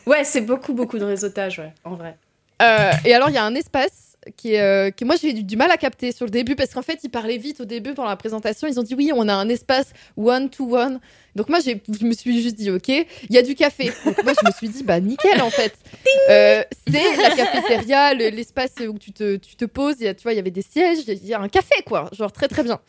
Ouais, 0.06 0.24
c'est 0.24 0.42
beaucoup, 0.42 0.74
beaucoup 0.74 1.00
de 1.00 1.06
réseautage, 1.06 1.58
ouais, 1.58 1.74
en 1.84 1.96
vrai. 1.96 2.16
Euh, 2.62 2.92
et 3.06 3.14
alors, 3.16 3.30
il 3.30 3.34
y 3.36 3.40
a 3.40 3.44
un 3.44 3.56
espace 3.56 4.09
qui 4.36 4.54
est, 4.54 4.62
euh, 4.62 4.92
que 4.92 5.06
moi 5.06 5.16
j'ai 5.22 5.30
eu 5.30 5.44
du 5.44 5.56
mal 5.56 5.72
à 5.72 5.78
capter 5.78 6.12
sur 6.12 6.26
le 6.26 6.32
début 6.32 6.56
parce 6.56 6.74
qu'en 6.74 6.82
fait, 6.82 7.00
ils 7.04 7.10
parlaient 7.10 7.38
vite 7.38 7.62
au 7.62 7.66
début 7.66 7.94
pendant 7.94 8.10
la 8.10 8.16
présentation. 8.18 8.68
Ils 8.68 8.80
ont 8.80 8.84
dit 8.84 8.94
oui, 8.96 9.12
on 9.16 9.28
a 9.28 9.34
un 9.34 9.48
espace 9.50 9.88
one 10.18 10.50
to 10.50 10.76
one. 10.76 11.00
Donc 11.36 11.48
moi, 11.50 11.60
j'ai, 11.64 11.82
je 12.00 12.06
me 12.06 12.12
suis 12.14 12.42
juste 12.42 12.56
dit 12.56 12.70
ok, 12.70 12.90
il 12.90 13.06
y 13.30 13.38
a 13.38 13.42
du 13.42 13.56
café. 13.56 13.92
Donc 14.06 14.22
moi, 14.24 14.34
je 14.40 14.46
me 14.48 14.52
suis 14.52 14.68
dit 14.70 14.84
bah 14.84 15.00
nickel 15.00 15.42
en 15.42 15.50
fait. 15.50 15.74
Euh, 16.30 16.64
c'est 16.88 17.18
la 17.18 17.32
cafétéria, 17.36 18.14
le- 18.14 18.30
l'espace 18.30 18.74
où 18.88 19.00
tu 19.00 19.12
te, 19.12 19.38
tu 19.38 19.56
te 19.56 19.66
poses. 19.66 20.00
Y 20.00 20.08
a, 20.08 20.14
tu 20.14 20.24
vois, 20.24 20.34
il 20.34 20.36
y 20.36 20.40
avait 20.40 20.52
des 20.52 20.62
sièges, 20.62 21.00
il 21.08 21.26
y 21.26 21.34
a 21.34 21.40
un 21.40 21.50
café 21.50 21.76
quoi. 21.86 22.10
Genre 22.12 22.32
très 22.32 22.48
très 22.48 22.64
bien. 22.64 22.80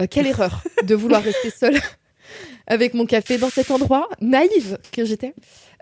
Euh, 0.00 0.06
quelle 0.08 0.26
erreur 0.28 0.62
de 0.84 0.94
vouloir 0.94 1.22
rester 1.22 1.50
seule 1.50 1.80
avec 2.66 2.94
mon 2.94 3.06
café 3.06 3.38
dans 3.38 3.50
cet 3.50 3.70
endroit 3.70 4.08
naïve 4.20 4.78
que 4.92 5.04
j'étais. 5.04 5.34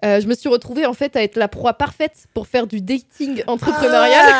Euh, 0.04 0.20
je 0.20 0.26
me 0.26 0.34
suis 0.34 0.48
retrouvée 0.48 0.86
en 0.86 0.94
fait 0.94 1.14
à 1.16 1.22
être 1.22 1.36
la 1.36 1.48
proie 1.48 1.74
parfaite 1.74 2.26
pour 2.34 2.46
faire 2.48 2.66
du 2.66 2.80
dating 2.80 3.42
entrepreneurial. 3.46 4.32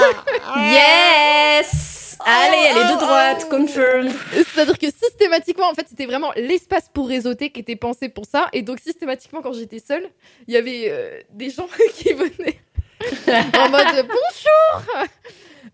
Yes 0.56 2.02
Allez, 2.24 2.68
elle 2.70 2.76
est 2.76 2.94
de 2.94 3.01
droite, 3.01 3.48
confirmed. 3.48 4.12
C'est-à-dire 4.32 4.78
que 4.78 4.86
systématiquement, 4.86 5.68
en 5.68 5.74
fait, 5.74 5.86
c'était 5.89 6.06
vraiment 6.06 6.30
l'espace 6.36 6.89
pour 6.93 7.09
réseauter 7.09 7.51
qui 7.51 7.60
était 7.60 7.76
pensé 7.76 8.09
pour 8.09 8.26
ça. 8.26 8.48
Et 8.52 8.62
donc, 8.62 8.78
systématiquement, 8.80 9.43
quand 9.43 9.52
j'étais 9.52 9.80
seule, 9.80 10.09
il 10.47 10.55
y 10.55 10.56
avait 10.56 10.84
euh, 10.89 11.20
des 11.30 11.51
gens 11.51 11.68
qui 11.94 12.12
venaient 12.12 12.60
en 13.59 13.68
mode 13.68 14.06
bonjour 14.06 15.06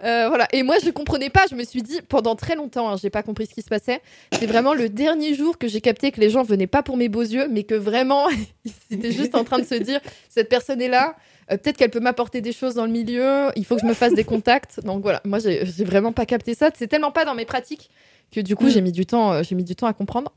Euh, 0.04 0.28
voilà, 0.28 0.46
et 0.52 0.62
moi 0.62 0.76
je 0.84 0.90
comprenais 0.90 1.28
pas, 1.28 1.46
je 1.50 1.56
me 1.56 1.64
suis 1.64 1.82
dit 1.82 2.00
pendant 2.08 2.36
très 2.36 2.54
longtemps, 2.54 2.90
hein, 2.90 2.96
j'ai 3.00 3.10
pas 3.10 3.24
compris 3.24 3.46
ce 3.46 3.54
qui 3.54 3.62
se 3.62 3.68
passait. 3.68 4.00
C'est 4.32 4.46
vraiment 4.46 4.72
le 4.72 4.88
dernier 4.88 5.34
jour 5.34 5.58
que 5.58 5.66
j'ai 5.66 5.80
capté 5.80 6.12
que 6.12 6.20
les 6.20 6.30
gens 6.30 6.44
venaient 6.44 6.68
pas 6.68 6.84
pour 6.84 6.96
mes 6.96 7.08
beaux 7.08 7.22
yeux, 7.22 7.48
mais 7.48 7.64
que 7.64 7.74
vraiment 7.74 8.28
ils 8.64 8.96
étaient 8.96 9.10
juste 9.10 9.34
en 9.34 9.42
train 9.42 9.58
de 9.58 9.64
se 9.64 9.74
dire 9.74 10.00
cette 10.28 10.48
personne 10.48 10.80
est 10.80 10.88
là, 10.88 11.16
euh, 11.50 11.56
peut-être 11.56 11.76
qu'elle 11.76 11.90
peut 11.90 12.00
m'apporter 12.00 12.40
des 12.40 12.52
choses 12.52 12.74
dans 12.74 12.84
le 12.84 12.92
milieu, 12.92 13.48
il 13.56 13.64
faut 13.64 13.74
que 13.74 13.80
je 13.82 13.86
me 13.86 13.94
fasse 13.94 14.14
des 14.14 14.24
contacts. 14.24 14.80
Donc 14.84 15.02
voilà, 15.02 15.20
moi 15.24 15.40
j'ai 15.40 15.64
vraiment 15.84 16.12
pas 16.12 16.26
capté 16.26 16.54
ça, 16.54 16.70
c'est 16.74 16.86
tellement 16.86 17.10
pas 17.10 17.24
dans 17.24 17.34
mes 17.34 17.44
pratiques 17.44 17.90
que 18.30 18.40
du 18.40 18.54
coup 18.54 18.66
Mm. 18.66 18.70
j'ai 18.70 18.80
mis 18.82 18.92
du 18.92 19.04
temps, 19.04 19.32
euh, 19.32 19.42
j'ai 19.42 19.56
mis 19.56 19.64
du 19.64 19.74
temps 19.74 19.88
à 19.88 19.92
comprendre. 19.92 20.32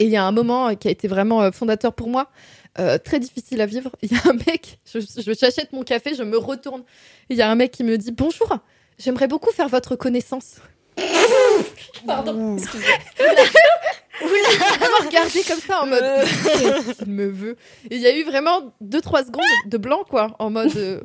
Et 0.00 0.04
il 0.04 0.10
y 0.10 0.16
a 0.16 0.24
un 0.24 0.32
moment 0.32 0.74
qui 0.74 0.88
a 0.88 0.90
été 0.90 1.08
vraiment 1.08 1.50
fondateur 1.52 1.94
pour 1.94 2.08
moi, 2.08 2.28
euh, 2.78 2.98
très 2.98 3.18
difficile 3.20 3.60
à 3.60 3.66
vivre. 3.66 3.90
Il 4.02 4.12
y 4.12 4.16
a 4.16 4.20
un 4.30 4.34
mec, 4.34 4.78
je, 4.84 5.00
j'achète 5.38 5.72
mon 5.72 5.82
café, 5.82 6.14
je 6.14 6.22
me 6.22 6.36
retourne. 6.38 6.80
et 7.30 7.34
Il 7.34 7.36
y 7.36 7.42
a 7.42 7.50
un 7.50 7.54
mec 7.54 7.70
qui 7.72 7.84
me 7.84 7.96
dit 7.98 8.12
Bonjour, 8.12 8.56
j'aimerais 8.98 9.28
beaucoup 9.28 9.50
faire 9.52 9.68
votre 9.68 9.96
connaissance. 9.96 10.56
Pardon. 12.06 12.56
Il 14.18 14.80
m'a 14.90 15.06
regardé 15.06 15.42
comme 15.42 15.60
ça 15.60 15.82
en 15.82 15.86
mode 15.86 16.02
Qu'est-ce 16.44 16.92
qu'il 17.04 17.12
me 17.12 17.26
veut? 17.26 17.56
Et 17.90 17.96
il 17.96 18.00
y 18.00 18.06
a 18.06 18.16
eu 18.16 18.24
vraiment 18.24 18.72
2-3 18.82 19.26
secondes 19.26 19.44
de 19.66 19.76
blanc, 19.76 20.04
quoi, 20.08 20.34
en 20.38 20.50
mode. 20.50 20.74
euh, 20.76 21.00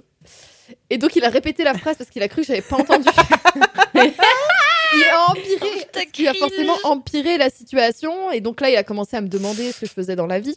Et 0.90 0.98
donc 0.98 1.16
il 1.16 1.26
a 1.26 1.30
répété 1.30 1.64
la 1.64 1.74
phrase 1.74 1.98
parce 1.98 2.10
qu'il 2.10 2.24
a 2.24 2.30
cru 2.30 2.42
que 2.42 2.48
j'avais 2.48 2.62
pas 2.62 2.78
entendu. 2.78 3.08
il 3.96 5.04
a 5.12 5.30
empiré, 5.30 5.88
il 6.20 6.28
a 6.28 6.34
forcément 6.34 6.76
empiré 6.84 7.38
la 7.38 7.50
situation. 7.50 8.32
Et 8.32 8.40
donc 8.42 8.62
là, 8.62 8.70
il 8.70 8.76
a 8.78 8.84
commencé 8.84 9.18
à 9.18 9.22
me 9.22 9.28
demander 9.28 9.72
ce 9.74 9.82
que 9.82 9.86
je 9.88 9.92
faisais 9.92 10.16
dans 10.16 10.28
la 10.28 10.40
vie. 10.40 10.56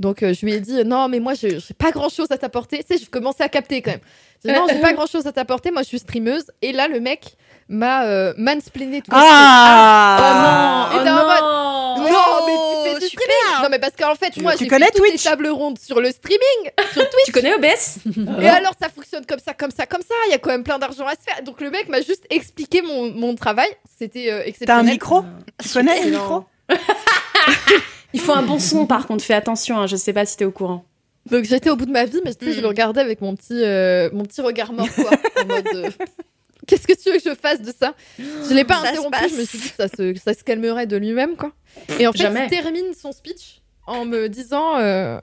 Donc 0.00 0.22
euh, 0.22 0.32
je 0.32 0.44
lui 0.46 0.54
ai 0.54 0.60
dit 0.60 0.82
non, 0.84 1.08
mais 1.08 1.20
moi, 1.20 1.34
je 1.34 1.48
j'ai 1.60 1.74
pas 1.78 1.90
grand 1.92 2.08
chose 2.08 2.26
à 2.30 2.38
t'apporter. 2.38 2.82
Tu 2.82 2.96
sais, 2.96 3.04
je 3.04 3.08
commençais 3.08 3.44
à 3.44 3.48
capter 3.48 3.82
quand 3.82 3.90
même. 3.92 4.00
Dit, 4.44 4.50
non, 4.50 4.66
j'ai 4.68 4.80
pas 4.80 4.92
grand 4.94 5.06
chose 5.06 5.26
à 5.26 5.32
t'apporter. 5.32 5.70
Moi, 5.70 5.82
je 5.82 5.88
suis 5.88 5.98
streameuse. 5.98 6.44
Et 6.62 6.72
là, 6.72 6.88
le 6.88 7.00
mec 7.00 7.36
m'a 7.68 8.04
euh, 8.06 8.32
mansplainé 8.38 9.02
tout. 9.02 9.10
Ah, 9.12 10.88
oh 10.90 10.96
non, 10.96 11.00
Et 11.00 11.04
t'es 11.04 11.10
en 11.10 11.14
mode, 11.14 11.42
oh 11.42 11.94
non. 11.98 12.10
non, 12.10 12.46
mais 12.46 12.52
tu 12.54 12.94
fais 12.94 13.00
du 13.00 13.06
super. 13.10 13.26
streaming. 13.26 13.62
Non, 13.62 13.68
mais 13.70 13.78
parce 13.78 13.92
qu'en 13.94 14.14
fait, 14.14 14.36
moi, 14.40 14.52
j'ai 14.58 14.68
fait 14.70 14.76
toutes 14.90 14.94
les 15.04 15.10
Twitch 15.10 15.22
tables 15.22 15.48
rondes 15.48 15.78
sur 15.78 16.00
le 16.00 16.10
streaming, 16.10 16.70
sur 16.94 17.02
Twitch. 17.10 17.26
Tu 17.26 17.32
connais 17.32 17.54
OBS 17.54 17.98
Et 18.42 18.48
alors, 18.48 18.72
ça 18.80 18.88
fonctionne 18.88 19.26
comme 19.26 19.38
ça, 19.38 19.52
comme 19.52 19.70
ça, 19.70 19.84
comme 19.84 20.00
ça. 20.02 20.14
Il 20.28 20.30
y 20.30 20.34
a 20.34 20.38
quand 20.38 20.50
même 20.50 20.64
plein 20.64 20.78
d'argent 20.78 21.06
à 21.06 21.12
se 21.12 21.22
faire. 21.22 21.42
Donc, 21.44 21.60
le 21.60 21.70
mec 21.70 21.88
m'a 21.90 22.00
juste 22.00 22.24
expliqué 22.30 22.80
mon, 22.80 23.10
mon 23.12 23.34
travail. 23.34 23.68
C'était 23.98 24.32
euh, 24.32 24.38
T'as 24.64 24.76
un 24.78 24.86
exceptionnel. 24.86 24.92
micro? 24.94 25.24
Tu 25.62 25.68
connais 25.68 25.98
Excellent. 25.98 26.18
micro? 26.18 26.44
Il 28.12 28.20
faut 28.20 28.32
un 28.32 28.42
bon 28.42 28.58
son, 28.58 28.86
par 28.86 29.06
contre, 29.06 29.24
fais 29.24 29.34
attention, 29.34 29.78
hein, 29.78 29.86
je 29.86 29.96
sais 29.96 30.12
pas 30.12 30.26
si 30.26 30.36
t'es 30.36 30.44
au 30.44 30.50
courant. 30.50 30.84
Donc, 31.30 31.44
j'étais 31.44 31.70
au 31.70 31.76
bout 31.76 31.86
de 31.86 31.92
ma 31.92 32.04
vie, 32.06 32.20
mais 32.24 32.34
tu 32.34 32.46
sais, 32.46 32.52
je 32.52 32.58
Mm. 32.58 32.62
le 32.62 32.68
regardais 32.68 33.00
avec 33.00 33.20
mon 33.20 33.36
petit, 33.36 33.62
euh, 33.62 34.08
mon 34.12 34.24
petit 34.24 34.40
regard 34.40 34.72
mort, 34.72 34.88
quoi. 34.94 35.10
en 35.42 35.46
mode. 35.46 35.66
euh, 35.74 35.90
Qu'est-ce 36.66 36.86
que 36.86 36.92
tu 36.92 37.10
veux 37.10 37.18
que 37.18 37.30
je 37.30 37.34
fasse 37.34 37.60
de 37.62 37.72
ça? 37.78 37.94
Je 38.18 38.54
l'ai 38.54 38.64
pas 38.64 38.80
Ça 38.82 38.88
interrompu, 38.90 39.18
je 39.30 39.34
me 39.36 39.44
suis 39.44 39.58
dit 39.58 39.70
que 39.70 39.76
ça 39.76 39.88
se, 39.88 40.14
ça 40.14 40.34
se 40.34 40.44
calmerait 40.44 40.86
de 40.86 40.96
lui-même, 40.96 41.36
quoi. 41.36 41.52
Et 41.98 42.06
en 42.06 42.12
fait, 42.12 42.18
Jamais. 42.18 42.44
il 42.44 42.50
termine 42.50 42.94
son 43.00 43.12
speech 43.12 43.60
en 43.86 44.04
me 44.04 44.28
disant 44.28 44.76
euh, 44.78 45.18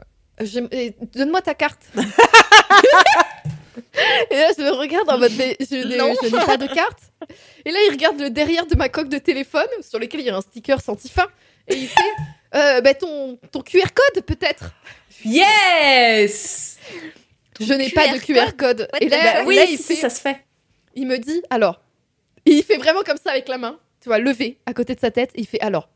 Donne-moi 1.13 1.41
ta 1.41 1.53
carte. 1.55 1.81
Et 4.31 4.35
là, 4.35 4.49
je 4.57 4.63
le 4.63 4.71
regarde 4.71 5.09
en 5.09 5.17
mode 5.17 5.31
Mais 5.37 5.55
je 5.59 5.75
n'ai 5.75 6.45
pas 6.45 6.57
de 6.57 6.67
carte. 6.67 6.99
Et 7.65 7.71
là, 7.71 7.77
il 7.87 7.91
regarde 7.91 8.19
le 8.19 8.29
derrière 8.29 8.65
de 8.65 8.75
ma 8.75 8.89
coque 8.89 9.09
de 9.09 9.17
téléphone 9.17 9.67
sur 9.87 9.99
lequel 9.99 10.21
il 10.21 10.25
y 10.25 10.29
a 10.29 10.35
un 10.37 10.41
sticker 10.41 10.79
fin. 10.81 11.27
Et 11.67 11.75
il 11.75 11.87
fait 11.87 12.01
euh, 12.55 12.81
bah, 12.81 12.93
ton, 12.93 13.37
ton 13.51 13.61
QR 13.61 13.87
code, 13.93 14.23
peut-être. 14.23 14.71
Yes 15.25 16.77
Je 17.59 17.73
n'ai 17.73 17.89
pas 17.89 18.07
de 18.09 18.19
QR 18.19 18.55
code? 18.57 18.87
Et 19.01 19.09
là, 19.09 19.17
Bah 19.21 19.43
Oui, 19.45 19.55
là, 19.55 19.63
il 19.63 19.77
si, 19.77 19.83
fait- 19.83 19.95
si, 19.95 20.01
ça 20.01 20.09
se 20.09 20.21
fait. 20.21 20.37
il 20.95 21.07
me 21.07 21.17
dit 21.17 21.41
alors. 21.49 21.81
Et 22.45 22.51
il 22.51 22.63
fait 22.63 22.77
vraiment 22.77 23.01
comme 23.01 23.17
ça 23.17 23.31
avec 23.31 23.47
la 23.49 23.57
main, 23.57 23.79
tu 24.01 24.09
vois, 24.09 24.19
levé 24.19 24.57
à 24.65 24.73
côté 24.73 24.95
de 24.95 24.99
sa 24.99 25.11
tête. 25.11 25.31
Et 25.35 25.41
il 25.41 25.47
fait 25.47 25.59
alors. 25.61 25.89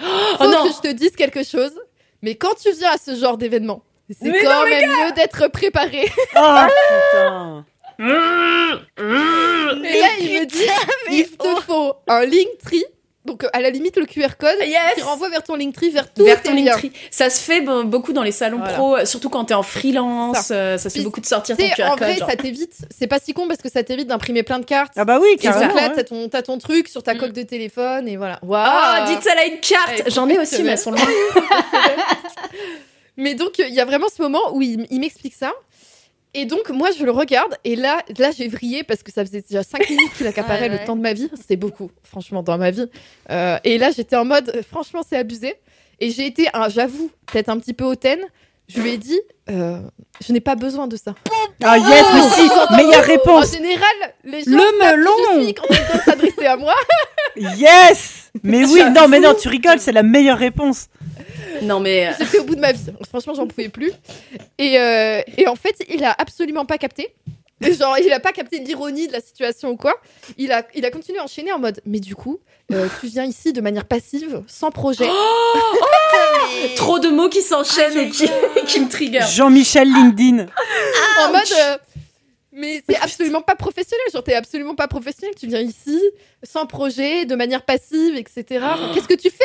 Faut 0.00 0.06
Oh 0.40 0.46
non 0.48 0.68
que 0.68 0.74
je 0.74 0.80
te 0.88 0.92
dise 0.94 1.12
quelque 1.12 1.42
chose, 1.42 1.78
mais 2.22 2.34
quand 2.34 2.54
tu 2.54 2.70
viens 2.72 2.92
à 2.92 2.98
ce 2.98 3.14
genre 3.16 3.36
d'événement, 3.38 3.82
c'est 4.08 4.28
Mais 4.28 4.42
quand 4.42 4.64
même 4.64 4.88
mieux 4.90 5.12
d'être 5.12 5.48
préparé. 5.48 6.06
Oh 6.36 6.38
putain 7.98 7.98
Et 7.98 10.00
là, 10.00 10.08
il 10.20 10.40
me 10.40 10.46
dit 10.46 10.66
il 11.10 11.28
te 11.36 11.60
faut 11.62 11.94
un 12.06 12.24
Linktree, 12.24 12.84
donc 13.26 13.44
euh, 13.44 13.48
à 13.52 13.60
la 13.60 13.70
limite 13.70 13.96
le 13.96 14.06
QR 14.06 14.36
code, 14.38 14.56
Yes 14.60 14.94
qui 14.94 15.02
renvoie 15.02 15.28
vers 15.28 15.42
ton 15.42 15.56
Linktree, 15.56 15.90
vers 15.90 16.12
tous 16.12 16.24
Vers 16.24 16.42
ton. 16.42 16.54
Linktree. 16.54 16.92
Ça 17.10 17.28
se 17.28 17.40
fait 17.40 17.60
beaucoup 17.60 18.12
dans 18.12 18.22
les 18.22 18.32
salons 18.32 18.58
Voilà. 18.58 18.72
pro, 18.74 18.96
euh, 18.96 19.04
surtout 19.04 19.28
quand 19.28 19.44
t'es 19.44 19.54
en 19.54 19.62
freelance. 19.62 20.48
euh, 20.50 20.78
Ça, 20.78 20.88
se 20.88 20.98
fait 20.98 21.04
beaucoup 21.04 21.20
de 21.20 21.26
sortir 21.26 21.56
ton 21.56 21.68
QR 21.68 21.84
en 21.84 21.90
code. 21.96 22.08
vrai, 22.08 22.16
genre. 22.16 22.30
ça 22.30 22.36
t'évite. 22.36 22.72
C'est 22.96 23.06
pas 23.06 23.18
si 23.18 23.34
con 23.34 23.46
parce 23.48 23.60
que 23.60 23.70
ça 23.70 23.82
t'évite 23.82 24.06
d'imprimer 24.08 24.42
plein 24.42 24.58
de 24.58 24.64
cartes. 24.64 24.92
Ah 24.96 25.04
bah 25.04 25.18
oui, 25.20 25.28
Et 25.32 25.34
donc 25.34 25.42
carrément. 25.42 25.74
là, 25.74 25.88
ouais. 25.88 25.92
t'as 25.94 26.04
ton, 26.04 26.28
t'as 26.28 26.42
ton 26.42 26.58
truc 26.58 26.88
sur 26.88 27.02
ta 27.02 27.14
Mm. 27.14 27.18
coque 27.18 27.32
de 27.32 27.42
téléphone 27.42 28.08
et 28.08 28.16
voilà. 28.16 28.38
Waouh. 28.42 29.06
dites 29.08 29.22
ça 29.22 29.34
là 29.34 29.44
une 29.46 29.60
carte 29.60 30.00
est 30.06 30.10
J'en 30.10 30.28
ai 30.28 30.38
aussi, 30.38 30.62
mais 30.62 30.72
elles 30.72 30.78
sont 30.78 30.92
loin. 30.92 31.00
Mais 33.18 33.34
donc, 33.34 33.58
il 33.58 33.72
y 33.74 33.80
a 33.80 33.84
vraiment 33.86 34.08
ce 34.14 34.20
moment 34.20 34.52
où 34.54 34.60
il, 34.60 34.86
il 34.90 35.00
m'explique 35.00 35.34
ça. 35.34 35.52
Et 36.38 36.44
donc, 36.44 36.68
moi, 36.70 36.90
je 36.96 37.02
le 37.04 37.10
regarde. 37.10 37.56
Et 37.64 37.76
là, 37.76 38.02
là 38.18 38.30
j'ai 38.36 38.46
vrillé 38.48 38.82
parce 38.84 39.02
que 39.02 39.10
ça 39.10 39.24
faisait 39.24 39.40
déjà 39.40 39.62
5 39.62 39.88
minutes 39.90 40.12
qu'il 40.16 40.26
accaparait 40.26 40.62
Ouais, 40.62 40.68
le 40.68 40.74
ouais. 40.76 40.84
temps 40.84 40.96
de 40.96 41.00
ma 41.00 41.14
vie. 41.14 41.30
C'était 41.34 41.56
beaucoup, 41.56 41.90
franchement, 42.02 42.42
dans 42.42 42.58
ma 42.58 42.70
vie. 42.70 42.86
Euh, 43.30 43.58
et 43.64 43.78
là, 43.78 43.90
j'étais 43.90 44.16
en 44.16 44.24
mode, 44.26 44.52
franchement, 44.70 45.00
c'est 45.08 45.16
abusé. 45.16 45.54
Et 45.98 46.10
j'ai 46.10 46.26
été, 46.26 46.46
un- 46.52 46.68
j'avoue, 46.68 47.10
peut-être 47.32 47.48
un 47.48 47.58
petit 47.58 47.72
peu 47.72 47.84
hautaine. 47.84 48.20
Je 48.68 48.80
lui 48.80 48.90
ai 48.90 48.98
dit, 48.98 49.18
euh, 49.48 49.78
je 50.26 50.32
n'ai 50.32 50.40
pas 50.40 50.56
besoin 50.56 50.88
de 50.88 50.96
ça. 50.96 51.14
Ah 51.64 51.78
yes, 51.78 52.04
mais 52.12 52.22
si 52.34 52.42
Meilleure 52.76 52.98
En 53.04 53.06
réponse 53.06 53.52
général, 53.52 53.86
les 54.24 54.42
gens 54.42 54.50
Le 54.50 54.78
melon 54.96 55.10
je 55.38 55.44
suis 55.44 55.54
quand 55.54 56.02
s'adresser 56.04 56.46
à 56.46 56.56
moi. 56.56 56.74
Yes 57.36 58.30
Mais 58.42 58.64
oui, 58.64 58.82
non, 58.94 59.08
mais 59.08 59.20
non, 59.20 59.34
tu 59.34 59.48
rigoles, 59.48 59.78
c'est 59.78 59.92
la 59.92 60.02
meilleure 60.02 60.38
réponse. 60.38 60.88
Non, 61.62 61.80
mais. 61.80 62.08
euh, 62.08 62.12
J'étais 62.20 62.38
au 62.38 62.44
bout 62.44 62.54
de 62.54 62.60
ma 62.60 62.72
vie. 62.72 62.80
Franchement, 63.08 63.34
j'en 63.34 63.46
pouvais 63.46 63.68
plus. 63.68 63.92
Et, 64.58 64.78
euh, 64.78 65.20
et 65.36 65.46
en 65.48 65.56
fait, 65.56 65.76
il 65.88 66.04
a 66.04 66.14
absolument 66.18 66.64
pas 66.64 66.78
capté. 66.78 67.14
Genre, 67.60 67.96
il 67.98 68.12
a 68.12 68.20
pas 68.20 68.32
capté 68.32 68.58
l'ironie 68.58 69.06
de 69.08 69.12
la 69.14 69.20
situation 69.22 69.70
ou 69.70 69.76
quoi. 69.76 69.94
Il 70.36 70.52
a, 70.52 70.66
il 70.74 70.84
a 70.84 70.90
continué 70.90 71.18
à 71.18 71.24
enchaîner 71.24 71.52
en 71.52 71.58
mode, 71.58 71.80
mais 71.86 72.00
du 72.00 72.14
coup, 72.14 72.38
euh, 72.70 72.86
tu 73.00 73.06
viens 73.06 73.24
ici 73.24 73.54
de 73.54 73.62
manière 73.62 73.86
passive, 73.86 74.42
sans 74.46 74.70
projet. 74.70 75.08
Trop 76.76 76.98
de 76.98 77.08
mots 77.08 77.28
qui 77.28 77.42
s'enchaînent 77.42 77.96
et 77.96 78.10
qui, 78.10 78.28
qui 78.66 78.80
me 78.80 78.88
trigger. 78.88 79.20
Jean-Michel 79.28 79.88
LinkedIn. 79.88 80.46
en 81.20 81.32
mode, 81.32 81.42
euh, 81.58 81.78
mais 82.52 82.82
c'est 82.88 82.96
absolument 82.96 83.42
pas 83.42 83.54
professionnel. 83.54 84.04
Genre, 84.12 84.22
t'es 84.22 84.34
absolument 84.34 84.74
pas 84.74 84.88
professionnel. 84.88 85.34
Tu 85.38 85.46
viens 85.46 85.60
ici, 85.60 86.00
sans 86.42 86.66
projet, 86.66 87.24
de 87.24 87.34
manière 87.36 87.62
passive, 87.62 88.16
etc. 88.16 88.44
Enfin, 88.62 88.90
Qu'est-ce 88.94 89.08
que 89.08 89.14
tu 89.14 89.30
fais? 89.30 89.44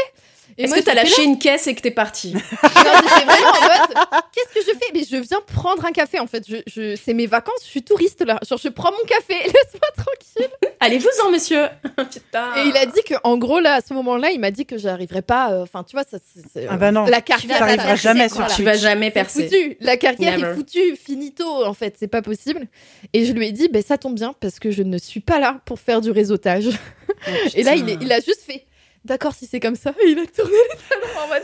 Est-ce 0.57 0.73
que 0.75 0.79
t'as 0.81 0.93
lâché 0.93 1.23
une 1.23 1.37
caisse 1.39 1.67
et 1.67 1.75
que 1.75 1.81
t'es 1.81 1.91
parti 1.91 2.33
Non, 2.33 2.39
mais 2.63 3.09
c'est 3.15 3.25
vraiment 3.25 3.49
en 3.49 3.61
mode, 3.61 3.95
qu'est-ce 4.33 4.53
que 4.53 4.61
je 4.71 4.77
fais? 4.77 4.91
Mais 4.93 5.03
je 5.09 5.17
viens 5.17 5.39
prendre 5.45 5.85
un 5.85 5.91
café 5.91 6.19
en 6.19 6.27
fait. 6.27 6.43
Je, 6.47 6.57
je, 6.67 6.95
c'est 6.95 7.13
mes 7.13 7.27
vacances, 7.27 7.61
je 7.63 7.69
suis 7.69 7.83
touriste 7.83 8.23
là. 8.25 8.39
Genre, 8.47 8.59
je 8.61 8.69
prends 8.69 8.91
mon 8.91 9.03
café, 9.07 9.33
laisse-moi 9.45 9.89
tranquille. 9.95 10.51
Allez-vous-en, 10.79 11.31
monsieur 11.31 11.67
Putain. 12.11 12.55
Et 12.57 12.67
il 12.67 12.77
a 12.77 12.85
dit 12.85 13.01
que, 13.05 13.13
en 13.23 13.37
gros, 13.37 13.59
là, 13.59 13.75
à 13.75 13.81
ce 13.81 13.93
moment-là, 13.93 14.31
il 14.31 14.39
m'a 14.39 14.51
dit 14.51 14.65
que 14.65 14.77
j'arriverais 14.77 15.21
pas. 15.21 15.51
euh, 15.51 15.63
Enfin, 15.63 15.83
tu 15.83 15.95
vois, 15.95 16.03
ça, 16.03 16.17
c'est- 16.53 16.67
Ah 16.69 16.77
bah 16.77 16.91
non. 16.91 17.05
La 17.05 17.21
carrière, 17.21 17.59
T'arriveras 17.59 17.85
percer, 17.87 18.01
jamais 18.03 18.29
sur 18.29 18.47
Tu 18.47 18.63
vas 18.63 18.77
jamais 18.77 19.07
c'est 19.07 19.11
percer. 19.11 19.43
foutu. 19.43 19.77
La 19.79 19.97
carrière 19.97 20.37
Never. 20.37 20.51
est 20.51 20.55
foutue, 20.55 20.95
finito, 20.95 21.45
en 21.65 21.73
fait, 21.73 21.95
c'est 21.99 22.07
pas 22.07 22.21
possible. 22.21 22.67
Et 23.13 23.25
je 23.25 23.33
lui 23.33 23.47
ai 23.47 23.51
dit, 23.51 23.67
ben 23.69 23.81
ça 23.83 23.97
tombe 23.97 24.15
bien 24.15 24.33
parce 24.39 24.59
que 24.59 24.71
je 24.71 24.83
ne 24.83 24.97
suis 24.97 25.19
pas 25.19 25.39
là 25.39 25.59
pour 25.65 25.79
faire 25.79 26.01
du 26.01 26.11
réseautage. 26.11 26.69
Et 27.55 27.63
là, 27.63 27.75
il, 27.75 27.87
est- 27.89 27.97
il 28.01 28.11
a 28.11 28.19
juste 28.19 28.41
fait. 28.45 28.65
D'accord, 29.05 29.33
si 29.33 29.47
c'est 29.47 29.59
comme 29.59 29.75
ça, 29.75 29.93
et 30.03 30.09
il 30.11 30.19
a 30.19 30.25
tourné 30.25 30.51
les 30.71 30.77
talons 30.89 31.23
en 31.23 31.27
mode. 31.27 31.41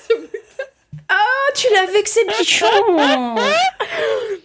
Oh, 1.09 1.51
tu 1.55 1.67
l'as 1.73 1.91
vexé, 1.91 2.19
bichon 2.39 2.65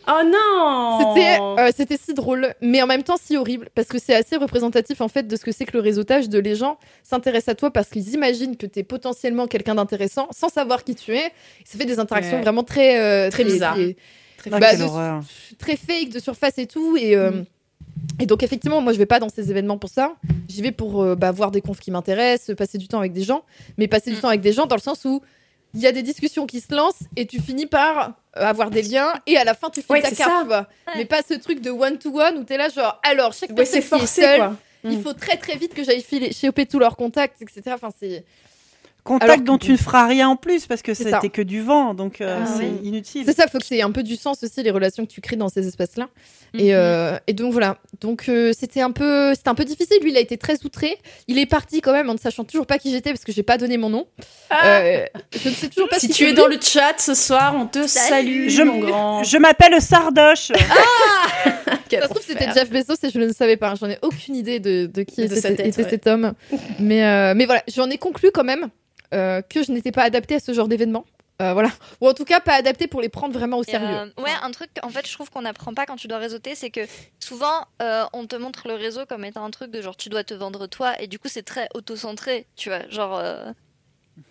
Oh 0.08 0.20
non 0.24 0.98
C'était 1.14 1.38
euh, 1.40 1.70
c'était 1.76 1.96
si 1.96 2.14
drôle, 2.14 2.54
mais 2.60 2.82
en 2.82 2.86
même 2.86 3.02
temps 3.02 3.16
si 3.20 3.36
horrible, 3.36 3.68
parce 3.74 3.88
que 3.88 3.98
c'est 3.98 4.14
assez 4.14 4.36
représentatif 4.36 5.00
en 5.00 5.08
fait 5.08 5.26
de 5.28 5.36
ce 5.36 5.44
que 5.44 5.52
c'est 5.52 5.64
que 5.64 5.72
le 5.76 5.80
réseautage, 5.80 6.28
de 6.28 6.38
les 6.38 6.54
gens 6.56 6.78
s'intéressent 7.02 7.50
à 7.52 7.54
toi 7.54 7.70
parce 7.70 7.88
qu'ils 7.88 8.12
imaginent 8.14 8.56
que 8.56 8.66
tu 8.66 8.80
es 8.80 8.82
potentiellement 8.82 9.46
quelqu'un 9.46 9.74
d'intéressant 9.76 10.28
sans 10.30 10.48
savoir 10.48 10.82
qui 10.84 10.94
tu 10.94 11.16
es. 11.16 11.32
Ça 11.64 11.78
fait 11.78 11.84
des 11.84 11.98
interactions 12.00 12.36
Ouais. 12.36 12.42
vraiment 12.42 12.64
très 12.64 13.00
euh, 13.00 13.30
Très 13.30 13.44
bizarres. 13.44 13.74
très- 14.38 14.50
Ah, 14.52 14.58
bah, 14.58 14.74
de- 14.74 15.56
très 15.58 15.76
fake 15.76 16.08
de 16.10 16.18
surface 16.18 16.58
et 16.58 16.66
tout 16.66 16.96
et 16.96 17.14
euh, 17.16 17.30
Mm. 17.30 17.44
Et 18.20 18.26
donc 18.26 18.42
effectivement 18.42 18.80
moi 18.80 18.92
je 18.92 18.98
vais 18.98 19.06
pas 19.06 19.18
dans 19.20 19.28
ces 19.28 19.50
événements 19.50 19.78
pour 19.78 19.90
ça 19.90 20.14
j'y 20.48 20.62
vais 20.62 20.72
pour 20.72 21.02
euh, 21.02 21.14
bah, 21.14 21.30
voir 21.32 21.50
des 21.50 21.60
confs 21.60 21.80
qui 21.80 21.90
m'intéressent 21.90 22.54
passer 22.56 22.78
du 22.78 22.88
temps 22.88 22.98
avec 22.98 23.12
des 23.12 23.22
gens 23.22 23.42
mais 23.78 23.88
passer 23.88 24.10
du 24.10 24.16
Mm. 24.16 24.20
temps 24.20 24.28
avec 24.28 24.40
des 24.40 24.52
gens 24.52 24.66
dans 24.66 24.76
le 24.76 24.80
sens 24.80 25.04
où 25.04 25.20
il 25.74 25.80
y 25.80 25.86
a 25.86 25.92
des 25.92 26.02
discussions 26.02 26.46
qui 26.46 26.60
se 26.60 26.74
lancent 26.74 27.04
et 27.16 27.26
tu 27.26 27.40
finis 27.40 27.66
par 27.66 28.08
euh, 28.36 28.44
avoir 28.44 28.70
des 28.70 28.82
liens 28.82 29.12
et 29.26 29.36
à 29.38 29.44
la 29.44 29.54
fin 29.54 29.70
tu 29.70 29.80
finis 29.82 30.00
Ouais, 30.00 30.02
ta 30.02 30.10
carte 30.14 30.50
mais 30.96 31.04
pas 31.06 31.22
ce 31.26 31.34
truc 31.34 31.60
de 31.60 31.70
one 31.70 31.98
to 31.98 32.10
one 32.20 32.38
où 32.38 32.44
t'es 32.44 32.56
là 32.58 32.68
genre 32.68 33.00
alors 33.02 33.32
chaque 33.32 33.50
Ouais, 33.50 33.56
personne 33.56 33.80
qui 33.80 33.86
est 33.86 33.88
forcé, 33.88 34.22
seule, 34.22 34.38
quoi. 34.38 34.56
il 34.84 34.98
Mm. 34.98 35.02
faut 35.02 35.12
très 35.14 35.36
très 35.36 35.56
vite 35.56 35.74
que 35.74 35.82
j'aille 35.84 36.02
filer 36.02 36.32
choper 36.32 36.66
tous 36.66 36.78
leurs 36.78 36.96
contacts 36.96 37.40
etc 37.40 37.62
enfin 37.74 37.88
c'est 37.98 38.24
Contact 39.04 39.30
Alors 39.32 39.44
dont 39.44 39.58
tu 39.58 39.72
ne 39.72 39.76
feras 39.76 40.06
rien 40.06 40.28
en 40.28 40.36
plus 40.36 40.66
parce 40.66 40.80
que 40.80 40.94
c'était 40.94 41.28
que 41.28 41.42
du 41.42 41.60
vent, 41.60 41.92
donc 41.92 42.20
euh, 42.20 42.38
Ah 42.40 42.46
c'est 42.46 42.62
oui. 42.66 42.80
inutile. 42.84 43.24
C'est 43.26 43.34
ça, 43.36 43.48
faut 43.48 43.58
que 43.58 43.64
c'est 43.66 43.82
un 43.82 43.90
peu 43.90 44.04
du 44.04 44.14
sens 44.14 44.44
aussi 44.44 44.62
les 44.62 44.70
relations 44.70 45.04
que 45.04 45.10
tu 45.10 45.20
crées 45.20 45.34
dans 45.34 45.48
ces 45.48 45.66
espaces-là. 45.66 46.08
Mhm. 46.54 46.60
Et, 46.60 46.74
euh, 46.74 47.16
et 47.26 47.32
donc 47.32 47.52
voilà. 47.52 47.78
Donc 48.00 48.28
euh, 48.28 48.52
c'était 48.56 48.80
un 48.80 48.92
peu, 48.92 49.34
c'était 49.34 49.48
un 49.48 49.56
peu 49.56 49.64
difficile. 49.64 49.96
Lui, 50.02 50.12
il 50.12 50.16
a 50.16 50.20
été 50.20 50.36
très 50.38 50.64
outré. 50.64 50.98
Il 51.26 51.38
est 51.38 51.46
parti 51.46 51.80
quand 51.80 51.92
même 51.92 52.10
en 52.10 52.14
ne 52.14 52.18
sachant 52.18 52.44
toujours 52.44 52.66
pas 52.66 52.78
qui 52.78 52.92
j'étais 52.92 53.10
parce 53.10 53.24
que 53.24 53.32
j'ai 53.32 53.42
pas 53.42 53.58
donné 53.58 53.76
mon 53.76 53.90
nom. 53.90 54.06
Ah. 54.50 54.78
Euh, 54.82 55.04
je 55.36 55.48
ne 55.48 55.54
sais 55.54 55.68
toujours 55.68 55.88
pas 55.88 55.98
Si 55.98 56.08
tu 56.08 56.24
es 56.28 56.32
dans 56.32 56.46
le 56.46 56.58
chat 56.60 56.94
ce 56.98 57.14
soir, 57.14 57.56
on 57.56 57.66
te 57.66 57.86
salue, 57.88 58.48
Je, 58.50 58.62
mon 58.62 58.78
grand. 58.78 59.24
je 59.24 59.36
m'appelle 59.38 59.80
Sardoche. 59.82 60.52
Quel 61.88 62.00
Ça 62.02 62.06
se 62.06 62.12
trouve 62.12 62.24
c'était. 62.24 62.48
Jeff 62.54 62.70
Bezos 62.70 62.94
et 63.02 63.10
je 63.10 63.18
ne 63.18 63.26
le 63.26 63.32
savais 63.32 63.56
pas. 63.56 63.74
J'en 63.74 63.90
ai 63.90 63.98
aucune 64.02 64.36
idée 64.36 64.60
de, 64.60 64.86
de 64.86 65.02
qui 65.02 65.22
De 65.22 65.26
était, 65.26 65.40
sa 65.40 65.48
tête, 65.50 65.66
était 65.66 65.82
ouais. 65.82 65.90
cet 65.90 66.06
homme. 66.06 66.34
mais 66.78 67.04
euh, 67.04 67.34
mais 67.34 67.46
voilà, 67.46 67.62
j'en 67.74 67.90
ai 67.90 67.98
conclu 67.98 68.30
quand 68.32 68.44
même 68.44 68.68
euh, 69.12 69.42
que 69.42 69.62
je 69.62 69.72
n'étais 69.72 69.92
pas 69.92 70.02
adaptée 70.04 70.36
à 70.36 70.40
ce 70.40 70.52
genre 70.52 70.68
d'événement. 70.68 71.04
Euh, 71.40 71.54
voilà. 71.54 71.70
Ou 72.00 72.08
en 72.08 72.14
tout 72.14 72.24
cas 72.24 72.40
pas 72.40 72.54
adaptée 72.54 72.86
pour 72.86 73.00
les 73.00 73.08
prendre 73.08 73.32
vraiment 73.32 73.58
au 73.58 73.64
sérieux. 73.64 73.88
euh, 73.88 74.22
ouais, 74.22 74.30
un 74.42 74.50
truc, 74.52 74.70
en 74.82 74.90
fait, 74.90 75.06
je 75.08 75.12
trouve 75.12 75.28
qu'on 75.30 75.42
n'apprend 75.42 75.74
pas 75.74 75.86
quand 75.86 75.96
tu 75.96 76.06
dois 76.06 76.18
réseauter, 76.18 76.54
c'est 76.54 76.70
que 76.70 76.82
souvent, 77.18 77.66
euh, 77.80 78.04
on 78.12 78.26
te 78.26 78.36
montre 78.36 78.68
le 78.68 78.74
réseau 78.74 79.06
comme 79.06 79.24
étant 79.24 79.44
un 79.44 79.50
truc 79.50 79.70
de 79.70 79.80
genre, 79.82 79.96
tu 79.96 80.08
dois 80.08 80.22
te 80.24 80.34
vendre 80.34 80.66
toi, 80.68 81.00
et 81.00 81.08
du 81.08 81.18
coup, 81.18 81.28
c'est 81.28 81.42
très 81.42 81.68
auto-centré, 81.74 82.46
tu 82.54 82.68
vois, 82.68 82.86
genre. 82.90 83.18
euh, 83.18 83.50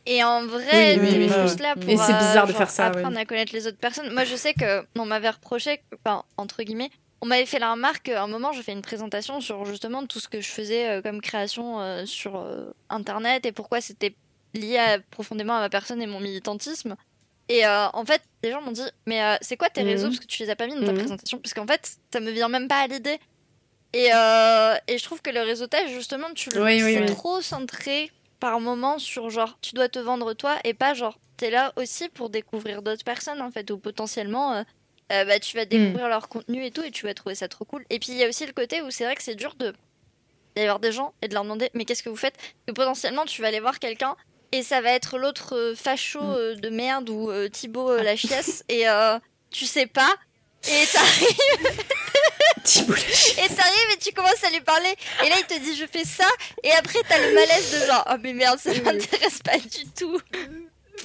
Et 0.06 0.24
en 0.24 0.46
vrai, 0.46 0.98
Oui, 1.00 1.10
oui, 1.18 1.30
juste 1.42 1.60
là 1.60 1.74
pour 1.76 1.90
Et 1.90 1.98
c'est 1.98 2.14
bizarre 2.14 2.46
de 2.46 2.52
genre, 2.52 2.60
faire 2.60 2.70
ça, 2.70 2.86
apprendre 2.88 3.18
à 3.18 3.26
connaître 3.26 3.52
les 3.54 3.68
autres 3.68 3.80
personnes. 3.80 4.14
Moi, 4.14 4.24
je 4.24 4.36
sais 4.36 4.54
que 4.54 4.86
on 4.96 5.06
m'avait 5.06 5.32
reproché, 5.32 5.82
enfin, 6.06 6.24
entre 6.38 6.64
guillemets, 6.64 6.92
on 7.20 7.26
m'avait 7.26 7.46
fait 7.48 7.60
la 7.60 7.72
remarque 7.72 8.04
qu'à 8.04 8.24
un 8.24 8.28
moment, 8.28 8.52
je 8.54 8.62
fais 8.62 8.72
une 8.72 8.82
présentation 8.84 9.42
sur 9.42 9.66
justement 9.66 10.06
tout 10.06 10.20
ce 10.20 10.28
que 10.30 10.40
je 10.40 10.50
faisais 10.50 10.88
euh, 10.88 11.02
comme 11.02 11.20
création 11.20 11.82
euh, 11.82 12.06
sur 12.06 12.38
euh, 12.38 12.72
Internet 12.90 13.46
et 13.46 13.52
pourquoi 13.52 13.82
c'était 13.82 14.16
lié 14.54 14.78
à- 14.78 15.00
profondément 15.00 15.56
à 15.56 15.60
ma 15.60 15.70
personne 15.70 16.02
et 16.02 16.08
mon 16.08 16.20
militantisme. 16.20 16.96
Et 17.50 17.66
euh, 17.66 17.88
en 17.94 18.06
fait, 18.06 18.22
les 18.44 18.52
gens 18.52 18.62
m'ont 18.62 18.72
dit, 18.72 18.82
mais 19.06 19.22
euh, 19.24 19.36
c'est 19.42 19.58
quoi 19.58 19.70
tes 19.70 19.82
Mhm. 19.84 19.90
réseaux? 19.90 20.08
Parce 20.08 20.20
que 20.20 20.26
tu 20.28 20.42
les 20.44 20.50
as 20.50 20.56
pas 20.56 20.68
mis 20.68 20.76
dans 20.76 20.86
ta 20.86 20.92
Mhm. 20.94 21.00
présentation. 21.00 21.38
Parce 21.40 21.54
qu'en 21.54 21.68
fait, 21.68 21.98
ça 22.14 22.20
me 22.20 22.32
vient 22.32 22.48
même 22.50 22.68
pas 22.68 22.80
à 22.82 22.88
l'idée. 22.88 23.20
Et, 23.94 24.10
euh, 24.14 24.76
et 24.88 24.98
je 24.98 25.04
trouve 25.04 25.22
que 25.22 25.30
le 25.32 25.42
réseautage, 25.42 25.90
justement, 25.90 26.28
tu 26.34 26.50
le 26.52 26.64
Oui, 26.64 26.82
oui, 26.82 26.98
oui. 27.00 27.06
trop 27.08 27.42
centré 27.42 28.10
par 28.40 28.60
moment 28.62 29.00
sur 29.00 29.30
genre, 29.30 29.58
tu 29.62 29.76
dois 29.76 29.90
te 29.90 30.00
vendre 30.00 30.34
toi 30.34 30.58
et 30.64 30.74
pas 30.74 30.94
genre, 30.94 31.20
t'es 31.38 31.50
là 31.50 31.74
aussi 31.76 32.08
pour 32.10 32.30
découvrir 32.30 32.82
d'autres 32.82 33.04
personnes 33.04 33.42
en 33.42 33.52
fait, 33.52 33.70
ou 33.72 33.78
potentiellement. 33.78 34.64
bah, 35.10 35.40
tu 35.42 35.58
vas 35.58 35.66
découvrir 35.66 36.08
leur 36.08 36.30
contenu 36.30 36.64
et 36.66 36.72
tout, 36.72 36.84
et 36.84 36.90
tu 36.92 37.06
vas 37.06 37.14
trouver 37.14 37.36
ça 37.36 37.50
trop 37.50 37.66
cool. 37.66 37.84
Et 37.90 38.00
puis 38.00 38.14
il 38.14 38.18
y 38.18 38.24
a 38.24 38.30
aussi 38.30 38.46
le 38.46 38.54
côté 38.54 38.82
où 38.82 38.90
c'est 38.92 39.04
vrai 39.04 39.14
que 39.16 39.22
c'est 39.22 39.36
dur 39.36 39.56
de 39.56 39.74
d'aller 40.56 40.68
voir 40.68 40.80
des 40.80 40.94
gens 40.94 41.14
et 41.22 41.28
de 41.28 41.34
leur 41.34 41.44
demander 41.44 41.70
mais 41.74 41.84
qu'est-ce 41.84 42.02
que 42.02 42.08
vous 42.10 42.16
faites 42.16 42.38
que 42.66 42.72
potentiellement 42.72 43.26
tu 43.26 43.42
vas 43.42 43.50
aller 43.50 43.60
voir 43.60 43.80
quelqu'un 43.80 44.16
et 44.52 44.64
ça 44.64 44.82
va 44.82 44.92
être 44.92 45.18
l'autre 45.18 45.56
euh, 45.56 45.76
facho 45.76 46.20
euh, 46.22 46.56
de 46.56 46.70
merde 46.70 47.10
ou 47.10 47.30
euh, 47.30 47.48
Thibaut 47.50 47.90
euh, 47.92 48.04
la 48.04 48.16
chiasse. 48.16 48.64
Et 48.70 48.88
euh, 48.88 49.18
tu 49.52 49.66
sais 49.66 49.86
pas. 49.88 50.14
Et 50.68 50.86
t'arrives. 50.92 51.78
Et 52.64 53.48
t'arrives 53.48 53.92
et 53.96 53.98
tu 54.00 54.12
commences 54.14 54.44
à 54.46 54.50
lui 54.52 54.62
parler. 54.62 54.94
Et 55.26 55.30
là 55.30 55.36
il 55.40 55.46
te 55.46 55.60
dit 55.60 55.76
je 55.76 55.86
fais 55.86 56.06
ça. 56.06 56.28
Et 56.64 56.72
après 56.72 57.00
t'as 57.10 57.18
le 57.18 57.34
malaise 57.34 57.72
de 57.82 57.86
genre 57.88 58.06
oh 58.12 58.16
mais 58.22 58.34
merde 58.34 58.60
ça 58.60 58.70
m'intéresse 58.72 59.40
pas 59.44 59.58
du 59.58 59.86
tout. 59.98 60.20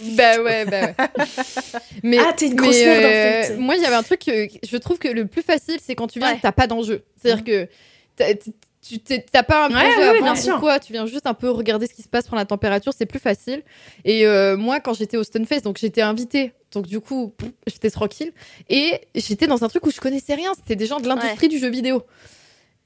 Bah 0.03 0.39
ouais, 0.43 0.67
bah 0.67 0.81
ouais. 0.83 0.95
Mais, 2.03 2.19
Ah, 2.19 2.35
t'es 2.35 2.49
une 2.49 2.55
grosse 2.57 2.77
merde, 2.77 3.05
en 3.05 3.09
fait. 3.49 3.57
Moi, 3.57 3.77
il 3.77 3.83
y 3.83 3.87
avait 3.87 3.95
un 3.95 4.03
truc 4.03 4.21
que 4.27 4.47
je 4.63 4.77
trouve 4.77 4.99
que 4.99 5.09
le 5.09 5.27
plus 5.27 5.41
facile, 5.41 5.79
c'est 5.83 5.95
quand 5.95 6.07
tu 6.07 6.19
viens 6.19 6.29
Ouais. 6.29 6.35
et 6.35 6.37
que 6.37 6.43
t'as 6.43 6.53
pas 6.53 6.67
d'enjeu. 6.67 7.03
C'est-à-dire 7.17 7.43
que 7.45 7.69
t'as- 8.15 8.35
t- 8.35 8.51
tu 8.89 8.99
t'as 9.01 9.43
pas 9.43 9.67
un 9.67 9.69
Ouais, 9.69 9.75
projet 9.75 9.97
ouais, 9.99 10.05
à 10.05 10.13
ouais, 10.13 10.21
bien 10.23 10.57
ou 10.57 10.61
quoi, 10.61 10.79
tu 10.79 10.93
viens 10.93 11.07
juste 11.07 11.27
un 11.27 11.35
peu 11.35 11.51
regarder 11.51 11.87
ce 11.87 11.95
qui 11.95 12.03
se 12.03 12.09
passe, 12.09 12.27
prendre 12.27 12.41
la 12.41 12.47
température, 12.47 12.93
c'est 12.97 13.07
plus 13.07 13.19
facile. 13.19 13.63
Et 14.05 14.27
euh, 14.27 14.57
moi, 14.57 14.81
quand 14.81 14.95
j'étais 14.95 15.17
au 15.17 15.25
Stunfest, 15.25 15.63
donc 15.63 15.79
j'étais 15.79 16.03
invitée, 16.03 16.53
donc 16.73 16.87
du 16.87 17.01
coup, 17.01 17.35
j'étais 17.67 17.91
tranquille. 17.91 18.33
Et 18.69 19.01
j'étais 19.15 19.47
dans 19.47 19.65
un 19.65 19.69
truc 19.69 19.87
où 19.87 19.91
je 19.91 20.01
connaissais 20.01 20.35
rien, 20.35 20.53
c'était 20.55 20.77
des 20.77 20.87
gens 20.87 21.01
de 21.01 21.09
l'industrie 21.09 21.49
du 21.49 21.59
jeu 21.59 21.69
vidéo. 21.69 22.03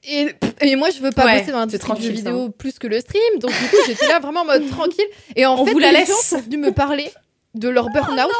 Et, 0.03 0.29
et 0.61 0.75
moi, 0.75 0.89
je 0.89 0.99
veux 0.99 1.11
pas 1.11 1.25
Ouais, 1.25 1.39
bosser 1.39 1.51
dans 1.51 1.59
l'industrie 1.59 1.93
du 1.93 2.01
jeu 2.01 2.07
ça. 2.09 2.13
vidéo 2.15 2.49
plus 2.49 2.79
que 2.79 2.87
le 2.87 2.99
stream, 2.99 3.37
donc 3.39 3.51
du 3.51 3.67
coup, 3.69 3.75
j'étais 3.85 4.07
là 4.07 4.19
vraiment 4.19 4.41
en 4.41 4.45
mode 4.45 4.67
tranquille. 4.69 5.05
Et 5.35 5.45
en 5.45 5.55
On 5.61 5.65
fait, 5.65 5.73
vous 5.73 5.79
la 5.79 5.91
les 5.91 5.99
laisse. 5.99 6.07
gens 6.09 6.15
sont 6.21 6.39
venus 6.39 6.59
me 6.59 6.71
parler 6.71 7.11
de 7.53 7.69
leur 7.69 7.89
burn-out. 7.89 8.31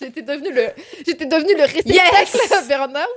J'étais 0.00 0.22
devenue 0.22 0.52
le, 0.54 0.68
j'étais 1.06 1.26
devenue 1.26 1.54
le 1.56 1.62
réceptacle 1.64 1.92
Yes 1.92 2.68
burn-out. 2.68 3.08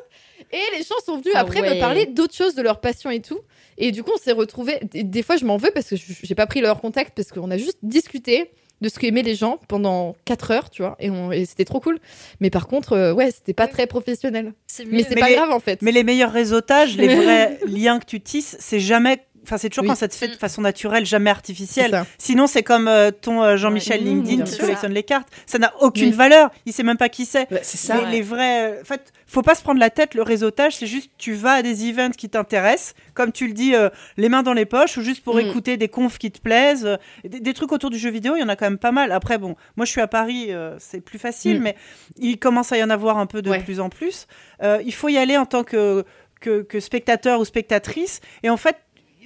Et 0.51 0.77
les 0.77 0.83
gens 0.83 0.95
sont 1.05 1.13
venus 1.19 1.31
Ah 1.35 1.41
après 1.41 1.61
ouais. 1.61 1.75
me 1.75 1.79
parler 1.79 2.07
d'autres 2.07 2.35
choses, 2.35 2.55
de 2.55 2.61
leur 2.61 2.81
passion 2.81 3.09
et 3.09 3.21
tout. 3.21 3.39
Et 3.81 3.91
du 3.91 4.03
coup, 4.03 4.11
on 4.13 4.17
s'est 4.17 4.31
retrouvés. 4.31 4.79
Des, 4.93 5.23
fois, 5.23 5.35
je 5.35 5.43
m'en 5.45 5.57
veux 5.57 5.71
parce 5.73 5.89
que 5.89 5.95
je- 5.95 6.03
j'ai 6.23 6.35
pas 6.35 6.45
pris 6.47 6.61
leur 6.61 6.79
contact 6.79 7.13
parce 7.15 7.31
qu'on 7.31 7.51
a 7.51 7.57
juste 7.57 7.79
discuté 7.83 8.51
de 8.81 8.89
ce 8.89 8.97
qu'aimaient 8.97 9.21
les 9.21 9.35
gens 9.35 9.59
pendant 9.67 10.15
4 10.25 10.51
heures, 10.51 10.69
tu 10.69 10.81
vois. 10.81 10.95
Et, 10.99 11.09
on- 11.11 11.31
et 11.31 11.45
c'était 11.45 11.65
trop 11.65 11.79
cool. 11.79 11.99
Mais 12.39 12.49
par 12.49 12.67
contre, 12.67 12.93
euh, 12.93 13.13
ouais, 13.13 13.29
c'était 13.31 13.53
pas 13.53 13.67
très 13.67 13.85
professionnel. 13.87 14.53
Mais 14.85 15.03
c'est 15.03 15.15
pas 15.15 15.29
les- 15.29 15.35
grave 15.35 15.51
en 15.51 15.59
fait. 15.59 15.81
Mais 15.83 15.91
les 15.91 16.03
meilleurs 16.03 16.31
réseautages, 16.31 16.95
les 16.97 17.07
vrais 17.15 17.59
liens 17.67 17.99
que 17.99 18.05
tu 18.05 18.21
tisses, 18.21 18.55
c'est 18.59 18.79
jamais. 18.79 19.19
Enfin, 19.43 19.57
c'est 19.57 19.69
toujours 19.69 19.83
Oui. 19.83 19.89
quand 19.89 19.95
ça 19.95 20.07
te 20.07 20.13
fait 20.13 20.27
de 20.27 20.33
Mm. 20.35 20.37
façon 20.37 20.61
naturelle, 20.61 21.05
jamais 21.05 21.29
artificielle. 21.31 22.03
Sinon, 22.19 22.45
c'est 22.47 22.61
comme 22.63 22.87
euh, 22.87 23.09
ton 23.11 23.41
euh, 23.43 23.57
Jean-Michel 23.57 23.99
Ouais. 23.99 24.05
LinkedIn 24.05 24.43
Mmh, 24.43 24.45
qui 24.45 24.57
collectionne 24.59 24.93
les 24.93 25.03
cartes. 25.03 25.27
Ça 25.47 25.57
n'a 25.57 25.73
aucune 25.81 26.09
Oui. 26.09 26.11
valeur. 26.11 26.51
Il 26.65 26.73
sait 26.73 26.83
même 26.83 26.97
pas 26.97 27.09
qui 27.09 27.25
c'est. 27.25 27.49
Bah, 27.49 27.57
c'est 27.63 27.77
ça. 27.77 27.95
les, 27.97 28.01
ouais. 28.03 28.11
les 28.11 28.21
vrais. 28.21 28.79
En 28.81 28.85
fait, 28.85 29.11
faut 29.25 29.41
pas 29.41 29.55
se 29.55 29.63
prendre 29.63 29.79
la 29.79 29.89
tête. 29.89 30.13
Le 30.13 30.21
réseautage, 30.21 30.75
c'est 30.75 30.85
juste 30.87 31.09
tu 31.17 31.33
vas 31.33 31.53
à 31.53 31.61
des 31.63 31.89
events 31.89 32.11
qui 32.15 32.29
t'intéressent, 32.29 32.93
comme 33.15 33.31
tu 33.31 33.47
le 33.47 33.53
dis, 33.53 33.73
euh, 33.75 33.89
les 34.17 34.29
mains 34.29 34.43
dans 34.43 34.53
les 34.53 34.65
poches, 34.65 34.97
ou 34.97 35.01
juste 35.01 35.23
pour 35.23 35.35
Mm. 35.35 35.39
écouter 35.39 35.77
des 35.77 35.87
confs 35.87 36.17
qui 36.19 36.31
te 36.31 36.39
plaisent. 36.39 36.85
euh, 36.85 36.97
Des, 37.23 37.39
des 37.39 37.53
trucs 37.53 37.71
autour 37.71 37.89
du 37.89 37.97
jeu 37.97 38.11
vidéo, 38.11 38.35
il 38.35 38.41
y 38.41 38.43
en 38.43 38.49
a 38.49 38.55
quand 38.55 38.65
même 38.65 38.77
pas 38.77 38.91
mal. 38.91 39.11
Après, 39.11 39.37
bon, 39.39 39.55
moi 39.75 39.85
je 39.85 39.91
suis 39.91 40.01
à 40.01 40.07
Paris, 40.07 40.47
euh, 40.53 40.75
c'est 40.79 41.01
plus 41.01 41.17
facile, 41.19 41.59
Mm. 41.59 41.63
mais 41.63 41.75
il 42.19 42.37
commence 42.37 42.71
à 42.71 42.77
y 42.77 42.83
en 42.83 42.89
avoir 42.91 43.17
un 43.17 43.25
peu 43.25 43.41
de 43.41 43.49
Ouais. 43.49 43.59
plus 43.63 43.79
en 43.79 43.89
plus. 43.89 44.27
Euh, 44.61 44.81
il 44.85 44.93
faut 44.93 45.09
y 45.09 45.17
aller 45.17 45.35
en 45.37 45.45
tant 45.47 45.63
que, 45.63 46.05
que, 46.39 46.61
que 46.61 46.79
spectateur 46.79 47.39
ou 47.39 47.45
spectatrice. 47.45 48.19
Et 48.43 48.49
en 48.49 48.57
fait, 48.57 48.77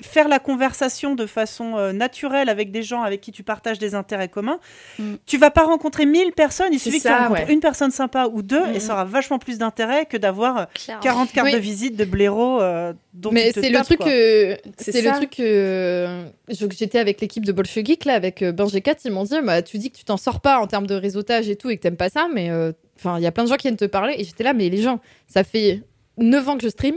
faire 0.01 0.27
la 0.27 0.39
conversation 0.39 1.15
de 1.15 1.25
façon 1.25 1.77
euh, 1.77 1.91
naturelle 1.93 2.49
avec 2.49 2.71
des 2.71 2.83
gens 2.83 3.01
avec 3.01 3.21
qui 3.21 3.31
tu 3.31 3.43
partages 3.43 3.79
des 3.79 3.95
intérêts 3.95 4.27
communs. 4.29 4.59
Mm. 4.99 5.15
Tu 5.25 5.37
vas 5.37 5.51
pas 5.51 5.63
rencontrer 5.63 6.05
1000 6.05 6.31
personnes, 6.33 6.69
il 6.73 6.79
suffit 6.79 6.97
que 6.97 7.03
tu 7.03 7.07
ça, 7.09 7.27
rencontres 7.27 7.47
ouais. 7.47 7.53
une 7.53 7.59
personne 7.59 7.91
sympa 7.91 8.27
ou 8.31 8.41
deux 8.41 8.65
Mm. 8.65 8.75
et 8.75 8.79
ça 8.79 8.93
aura 8.93 9.05
vachement 9.05 9.39
plus 9.39 9.57
d'intérêt 9.57 10.05
que 10.05 10.17
d'avoir 10.17 10.57
euh, 10.57 10.65
Clairement. 10.73 11.03
40 11.03 11.31
cartes 11.31 11.47
Oui. 11.47 11.53
de 11.53 11.57
visite 11.59 11.95
de 11.95 12.05
blaireaux 12.05 12.61
euh, 12.61 12.93
dont 13.13 13.31
Mais 13.31 13.51
c'est 13.53 13.69
le 13.69 13.81
truc 13.81 13.99
que 13.99 14.57
C'est 14.77 15.01
le 15.01 15.09
ça. 15.09 15.15
truc 15.15 15.31
que 15.31 15.43
euh, 15.43 16.23
j'étais 16.49 16.99
avec 16.99 17.21
l'équipe 17.21 17.45
de 17.45 17.51
Bolche 17.51 17.73
Geek 17.75 18.05
là 18.05 18.13
avec 18.13 18.41
euh, 18.41 18.51
Ben 18.51 18.65
G4 18.65 18.97
ils 19.05 19.11
m'ont 19.11 19.23
dit 19.23 19.35
bah 19.43 19.61
tu 19.61 19.77
dis 19.77 19.91
que 19.91 19.97
tu 19.97 20.03
t'en 20.05 20.17
sors 20.17 20.41
pas 20.41 20.59
en 20.59 20.67
termes 20.67 20.87
de 20.87 20.95
réseautage 20.95 21.49
et 21.49 21.55
tout 21.55 21.69
et 21.69 21.77
que 21.77 21.81
t'aimes 21.81 21.97
pas 21.97 22.09
ça 22.09 22.27
mais 22.33 22.49
euh, 22.49 22.71
enfin 22.97 23.17
il 23.17 23.23
y 23.23 23.27
a 23.27 23.31
plein 23.31 23.43
de 23.43 23.49
gens 23.49 23.55
qui 23.55 23.63
viennent 23.67 23.77
te 23.77 23.85
parler 23.85 24.15
et 24.17 24.23
j'étais 24.23 24.43
là 24.43 24.53
mais 24.53 24.69
les 24.69 24.81
gens 24.81 24.99
ça 25.27 25.43
fait 25.43 25.81
9 26.17 26.49
ans 26.49 26.57
que 26.57 26.63
je 26.63 26.69
stream 26.69 26.95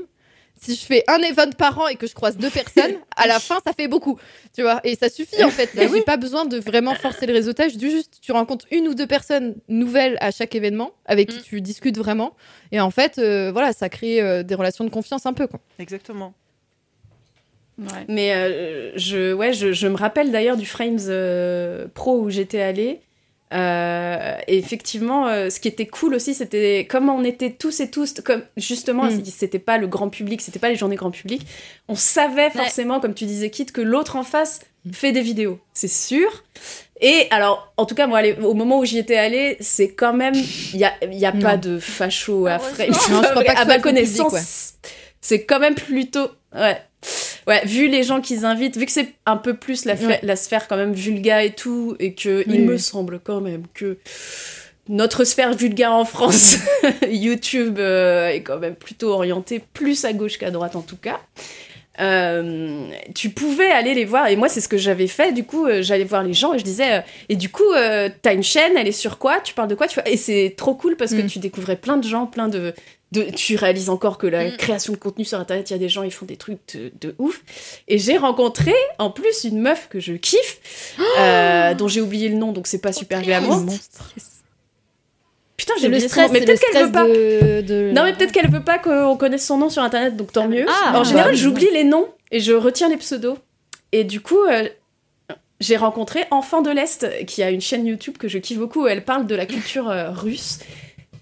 si 0.60 0.74
je 0.74 0.84
fais 0.84 1.04
un 1.08 1.18
event 1.18 1.50
par 1.56 1.78
an 1.78 1.88
et 1.88 1.96
que 1.96 2.06
je 2.06 2.14
croise 2.14 2.36
deux 2.36 2.50
personnes, 2.50 2.96
à 3.16 3.26
la 3.26 3.38
fin, 3.40 3.58
ça 3.66 3.72
fait 3.72 3.88
beaucoup. 3.88 4.18
Tu 4.54 4.62
vois, 4.62 4.80
et 4.84 4.94
ça 4.96 5.08
suffit 5.08 5.42
en 5.44 5.50
fait. 5.50 5.70
J'ai 5.74 6.02
pas 6.02 6.16
besoin 6.16 6.44
de 6.46 6.58
vraiment 6.58 6.94
forcer 6.94 7.26
le 7.26 7.32
réseautage. 7.32 7.76
Du 7.76 7.90
juste, 7.90 8.18
tu 8.20 8.32
rencontres 8.32 8.66
une 8.70 8.88
ou 8.88 8.94
deux 8.94 9.06
personnes 9.06 9.54
nouvelles 9.68 10.16
à 10.20 10.30
chaque 10.30 10.54
événement 10.54 10.92
avec 11.06 11.28
qui 11.28 11.38
Mm. 11.38 11.42
tu 11.42 11.60
discutes 11.60 11.98
vraiment. 11.98 12.34
Et 12.72 12.80
en 12.80 12.90
fait, 12.90 13.18
euh, 13.18 13.50
voilà, 13.52 13.72
ça 13.72 13.88
crée 13.88 14.20
euh, 14.20 14.42
des 14.42 14.54
relations 14.54 14.84
de 14.84 14.90
confiance 14.90 15.24
un 15.26 15.32
peu. 15.32 15.46
Quoi. 15.46 15.60
Exactement. 15.78 16.34
Ouais. 17.78 18.04
Mais 18.08 18.34
euh, 18.34 18.90
je, 18.96 19.32
ouais, 19.32 19.52
je, 19.52 19.72
je 19.72 19.86
me 19.86 19.96
rappelle 19.96 20.32
d'ailleurs 20.32 20.56
du 20.56 20.66
Frames 20.66 20.98
euh, 21.08 21.86
Pro 21.94 22.18
où 22.20 22.28
j'étais 22.30 22.60
allée. 22.60 23.00
Euh, 23.54 24.36
et 24.46 24.58
effectivement, 24.58 25.26
euh, 25.26 25.48
ce 25.50 25.58
qui 25.60 25.68
était 25.68 25.86
cool 25.86 26.14
aussi, 26.14 26.34
c'était 26.34 26.86
comme 26.88 27.08
on 27.08 27.24
était 27.24 27.50
tous 27.50 27.80
et 27.80 27.90
tous, 27.90 28.14
comme 28.24 28.42
justement, 28.56 29.04
Mm. 29.04 29.24
c'était 29.24 29.58
pas 29.58 29.78
le 29.78 29.86
grand 29.86 30.10
public, 30.10 30.40
c'était 30.42 30.58
pas 30.58 30.68
les 30.68 30.76
journées 30.76 30.96
grand 30.96 31.10
public. 31.10 31.46
On 31.88 31.94
savait 31.94 32.50
forcément, 32.50 33.00
comme 33.00 33.14
tu 33.14 33.24
disais, 33.24 33.48
Kit, 33.50 33.66
que 33.66 33.80
l'autre 33.80 34.16
en 34.16 34.22
face 34.22 34.60
fait 34.92 35.12
des 35.12 35.20
vidéos, 35.22 35.58
c'est 35.72 35.88
sûr. 35.88 36.44
Et 37.00 37.26
alors, 37.30 37.72
en 37.76 37.86
tout 37.86 37.94
cas, 37.94 38.06
moi, 38.06 38.20
les- 38.22 38.34
au 38.34 38.54
moment 38.54 38.78
où 38.80 38.84
j'y 38.84 38.98
étais 38.98 39.16
allée, 39.16 39.56
c'est 39.60 39.92
quand 39.92 40.12
même, 40.12 40.34
il 40.34 40.78
y 40.80 40.84
a, 40.84 40.92
il 41.02 41.18
y 41.18 41.26
a 41.26 41.32
pas 41.32 41.56
de 41.56 41.78
facho 41.78 42.46
à 42.46 42.58
Frames. 42.58 42.90
Non, 43.10 43.22
je 43.22 43.28
crois 43.30 43.44
pas 43.44 43.54
que 43.54 43.60
à 43.60 43.64
ma 43.64 43.78
connaissance, 43.78 44.74
c'est 45.20 45.44
quand 45.44 45.58
même 45.60 45.74
plutôt, 45.74 46.28
ouais. 46.54 46.78
Ouais, 47.48 47.64
vu 47.64 47.88
les 47.88 48.02
gens 48.04 48.20
qu'ils 48.20 48.44
invitent, 48.44 48.76
vu 48.76 48.84
que 48.86 48.92
c'est 48.92 49.08
un 49.26 49.36
peu 49.38 49.54
plus 49.54 49.84
la, 49.86 49.96
fa- 49.96 50.06
Ouais. 50.06 50.20
la 50.22 50.36
sphère 50.36 50.68
quand 50.68 50.76
même 50.76 50.92
vulga 50.92 51.42
et 51.42 51.52
tout, 51.54 51.96
et 51.98 52.12
que 52.14 52.44
Oui, 52.46 52.54
il 52.54 52.64
me 52.66 52.74
oui. 52.74 52.78
semble 52.78 53.18
quand 53.18 53.40
même 53.40 53.62
que 53.74 53.96
notre 54.90 55.24
sphère 55.24 55.54
vulgaire 55.54 55.92
en 55.92 56.04
France, 56.04 56.56
YouTube 57.10 57.78
euh, 57.78 58.28
est 58.28 58.42
quand 58.42 58.58
même 58.58 58.74
plutôt 58.74 59.10
orientée 59.10 59.60
plus 59.72 60.04
à 60.04 60.12
gauche 60.12 60.38
qu'à 60.38 60.50
droite 60.50 60.76
en 60.76 60.82
tout 60.82 60.96
cas. 60.98 61.20
Euh, 62.00 62.86
tu 63.16 63.30
pouvais 63.30 63.72
aller 63.72 63.92
les 63.92 64.04
voir 64.04 64.28
et 64.28 64.36
moi 64.36 64.48
c'est 64.48 64.60
ce 64.60 64.68
que 64.68 64.76
j'avais 64.76 65.08
fait 65.08 65.32
du 65.32 65.42
coup 65.42 65.66
euh, 65.66 65.82
j'allais 65.82 66.04
voir 66.04 66.22
les 66.22 66.32
gens 66.32 66.54
et 66.54 66.58
je 66.60 66.62
disais 66.62 66.98
euh, 66.98 67.00
et 67.28 67.34
du 67.34 67.48
coup 67.48 67.64
t'as 68.22 68.34
une 68.34 68.44
chaîne 68.44 68.76
elle 68.76 68.86
est 68.86 68.92
sur 68.92 69.18
quoi? 69.18 69.40
Tu 69.40 69.52
parles 69.52 69.66
de 69.66 69.74
quoi? 69.74 69.88
Tu 69.88 69.98
et 70.06 70.16
c'est 70.16 70.54
trop 70.56 70.76
cool 70.76 70.94
parce 70.96 71.12
que 71.12 71.22
Mm. 71.22 71.26
tu 71.26 71.38
découvrais 71.40 71.74
plein 71.74 71.96
de 71.96 72.06
gens 72.06 72.26
plein 72.26 72.46
de, 72.46 72.72
de 73.12 73.22
tu 73.22 73.56
réalises 73.56 73.88
encore 73.88 74.18
que 74.18 74.26
la 74.26 74.44
Mm. 74.50 74.56
création 74.58 74.92
de 74.92 74.98
contenu 74.98 75.24
sur 75.24 75.38
internet 75.40 75.70
il 75.70 75.72
y 75.72 75.76
a 75.76 75.78
des 75.78 75.88
gens 75.88 76.02
ils 76.02 76.10
font 76.12 76.26
des 76.26 76.36
trucs 76.36 76.58
de, 76.74 76.92
de 77.00 77.14
ouf 77.18 77.42
et 77.88 77.98
j'ai 77.98 78.18
rencontré 78.18 78.74
en 78.98 79.10
plus 79.10 79.44
une 79.44 79.60
meuf 79.60 79.88
que 79.88 79.98
je 79.98 80.12
kiffe 80.12 80.94
euh, 81.18 81.72
dont 81.74 81.88
j'ai 81.88 82.00
oublié 82.02 82.28
le 82.28 82.36
nom 82.36 82.52
donc 82.52 82.66
c'est 82.66 82.80
pas 82.82 82.92
super 82.92 83.22
glamour 83.22 83.64
putain 85.56 85.72
j'ai 85.80 85.88
le 85.88 85.98
stress, 86.00 86.30
mais 86.32 86.40
peut-être 86.44 86.60
qu'elle 86.60 86.84
veut 86.86 86.92
pas 86.92 87.04
de, 87.04 87.60
de- 87.62 87.92
non, 87.94 88.04
mais 88.04 88.12
peut-être 88.14 88.32
qu'elle 88.32 88.50
veut 88.50 88.62
pas 88.62 88.78
qu'on 88.78 89.16
connaisse 89.16 89.44
son 89.46 89.58
nom 89.58 89.68
sur 89.70 89.82
internet, 89.82 90.16
donc 90.16 90.32
tant 90.32 90.46
mieux. 90.48 90.66
Ah, 90.68 90.98
en 90.98 91.04
général, 91.04 91.30
bah, 91.32 91.36
j'oublie 91.36 91.68
les 91.72 91.84
noms 91.84 92.08
et 92.30 92.40
je 92.40 92.52
retiens 92.52 92.88
les 92.88 92.96
pseudos. 92.96 93.36
Et 93.90 94.04
du 94.04 94.20
coup, 94.20 94.38
euh, 94.44 94.68
j'ai 95.60 95.76
rencontré 95.76 96.24
Enfant 96.30 96.62
de 96.62 96.70
l'Est, 96.70 97.24
qui 97.26 97.42
a 97.42 97.50
une 97.50 97.60
chaîne 97.60 97.86
YouTube 97.86 98.18
que 98.18 98.28
je 98.28 98.38
kiffe 98.38 98.58
beaucoup. 98.58 98.84
où 98.84 98.86
Elle 98.86 99.04
parle 99.04 99.26
de 99.26 99.34
la 99.34 99.46
culture 99.46 99.88
euh, 99.90 100.10
russe. 100.10 100.60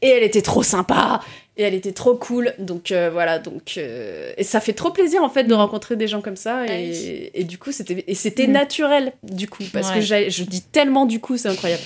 Et 0.03 0.09
elle 0.09 0.23
était 0.23 0.43
trop 0.43 0.63
sympa. 0.63 1.21
Et 1.59 1.63
elle 1.63 1.73
était 1.75 1.93
trop 1.93 2.15
cool. 2.17 2.53
Donc 2.59 2.93
euh, 2.93 3.09
voilà, 3.11 3.39
donc. 3.39 3.75
euh, 3.79 4.33
Et 4.37 4.45
ça 4.45 4.61
fait 4.61 4.75
trop 4.75 4.91
plaisir 4.91 5.23
en 5.23 5.31
fait 5.31 5.45
de 5.45 5.55
rencontrer 5.55 5.97
des 5.97 6.07
gens 6.07 6.21
comme 6.21 6.37
ça. 6.37 6.65
Ah 6.69 6.73
Et, 6.73 7.31
et 7.35 7.45
du 7.45 7.57
coup, 7.59 7.73
c'était 7.73 8.05
et 8.07 8.15
c'était 8.15 8.47
Mm. 8.47 8.53
naturel, 8.53 9.13
du 9.23 9.49
coup. 9.49 9.63
Parce 9.73 9.91
que 9.91 9.99
Ouais. 10.11 10.29
je 10.31 10.43
dis 10.45 10.61
tellement 10.63 11.07
du 11.07 11.19
coup, 11.21 11.37
c'est 11.39 11.49
incroyable. 11.49 11.83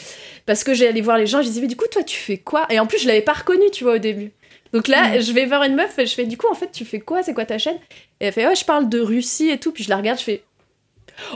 Parce 0.46 0.64
que 0.64 0.74
j'allais 0.74 1.00
voir 1.02 1.18
les 1.18 1.26
gens, 1.26 1.40
je 1.42 1.46
disais, 1.48 1.60
mais 1.60 1.68
du 1.68 1.76
coup, 1.76 1.86
toi, 1.90 2.02
tu 2.02 2.16
fais 2.16 2.38
quoi? 2.38 2.66
Et 2.70 2.80
en 2.80 2.86
plus, 2.86 2.98
je 2.98 3.06
l'avais 3.06 3.20
pas 3.22 3.34
reconnu, 3.34 3.70
tu 3.72 3.84
vois, 3.84 3.94
au 3.94 3.98
début. 3.98 4.32
Donc 4.72 4.88
là, 4.88 5.20
je 5.20 5.32
vais 5.32 5.46
voir 5.46 5.62
une 5.64 5.74
meuf 5.76 5.96
et 5.98 6.06
je 6.06 6.14
fais, 6.14 6.24
du 6.26 6.36
coup, 6.36 6.46
en 6.50 6.54
fait, 6.54 6.72
tu 6.72 6.84
fais 6.84 6.98
quoi? 7.00 7.22
C'est 7.22 7.34
quoi 7.34 7.44
ta 7.44 7.58
chaîne? 7.58 7.76
Et 8.20 8.26
elle 8.26 8.32
fait, 8.32 8.46
ouais, 8.46 8.56
je 8.56 8.64
parle 8.64 8.88
de 8.88 9.00
Russie 9.00 9.50
et 9.50 9.58
tout. 9.58 9.70
Puis 9.70 9.84
je 9.84 9.88
la 9.90 9.96
regarde, 9.96 10.18
je 10.18 10.24
fais, 10.24 10.42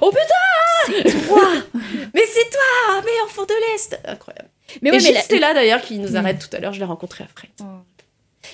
oh 0.00 0.10
putain 0.10 1.04
C'est 1.04 1.26
toi 1.28 1.40
Mais 2.14 2.22
c'est 2.26 2.50
toi 2.50 3.02
Mais 3.04 3.10
enfant 3.24 3.42
de 3.44 3.54
l'Est 3.72 3.98
Incroyable. 4.04 4.48
Mais 4.82 4.88
et 4.90 4.92
ouais, 4.92 4.98
mais 5.02 5.12
la- 5.12 5.20
Stella, 5.20 5.54
d'ailleurs, 5.54 5.82
qui 5.82 5.98
nous 5.98 6.12
Mm. 6.12 6.16
arrête 6.16 6.38
tout 6.48 6.56
à 6.56 6.60
l'heure, 6.60 6.72
je 6.72 6.78
l'ai 6.80 6.84
rencontré 6.86 7.22
après. 7.24 7.48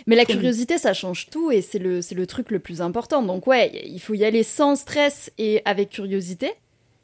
Mais 0.07 0.17
la 0.17 0.25
curiosité, 0.25 0.79
ça 0.79 0.93
change 0.95 1.29
tout 1.31 1.51
et 1.51 1.63
c'est 1.63 1.79
le, 1.79 2.01
le 2.15 2.27
truc 2.27 2.51
le 2.51 2.59
plus 2.59 2.81
important. 2.81 3.23
Donc 3.23 3.47
ouais, 3.47 3.83
il 3.87 4.01
faut 4.01 4.15
y 4.15 4.25
aller 4.25 4.43
sans 4.43 4.77
stress 4.77 5.31
et 5.39 5.63
avec 5.65 5.91
curiosité. 5.91 6.53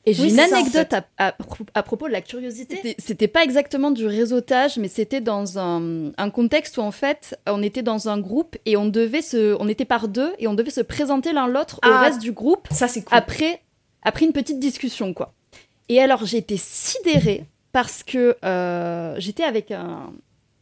Et 0.08 0.12
j'ai 0.14 0.22
Oui, 0.22 0.28
une 0.30 0.36
c'est 0.36 0.46
ça, 0.46 0.56
en 0.56 0.60
anecdote 0.60 0.92
à, 0.92 1.04
à 1.18 1.32
pro- 1.32 1.64
à 1.74 1.82
propos 1.82 2.06
de 2.06 2.12
la 2.12 2.20
curiosité. 2.20 2.94
C'était- 2.96 3.26
pas 3.26 3.42
exactement 3.42 3.90
du 3.90 4.06
réseautage, 4.06 4.76
mais 4.78 4.86
c'était 4.86 5.20
dans 5.20 5.58
un, 5.58 6.12
un 6.16 6.30
contexte 6.30 6.78
où 6.78 6.80
en 6.82 6.92
fait, 6.92 7.36
on 7.48 7.60
était 7.60 7.82
dans 7.82 8.08
un 8.08 8.20
groupe 8.20 8.56
et 8.66 8.76
on 8.76 8.86
devait 8.86 9.20
se, 9.20 9.56
on 9.58 9.66
était 9.68 9.84
par 9.84 10.06
deux 10.06 10.32
et 10.38 10.46
on 10.46 10.54
devait 10.54 10.70
se 10.70 10.80
présenter 10.80 11.32
l'un 11.32 11.48
l'autre 11.48 11.78
au 11.84 11.88
Ah. 11.90 12.02
reste 12.02 12.20
du 12.20 12.30
groupe 12.30 12.68
Ça, 12.70 12.86
c'est 12.86 13.02
cool. 13.02 13.18
après, 13.18 13.62
après 14.02 14.26
une 14.26 14.32
petite 14.32 14.60
discussion, 14.60 15.12
quoi. 15.12 15.32
Et 15.88 16.00
alors, 16.00 16.24
j'ai 16.24 16.38
été 16.38 16.56
sidérée 16.56 17.44
parce 17.72 18.04
que 18.04 18.36
euh, 18.44 19.16
j'étais 19.18 19.42
avec 19.42 19.72
un, 19.72 20.12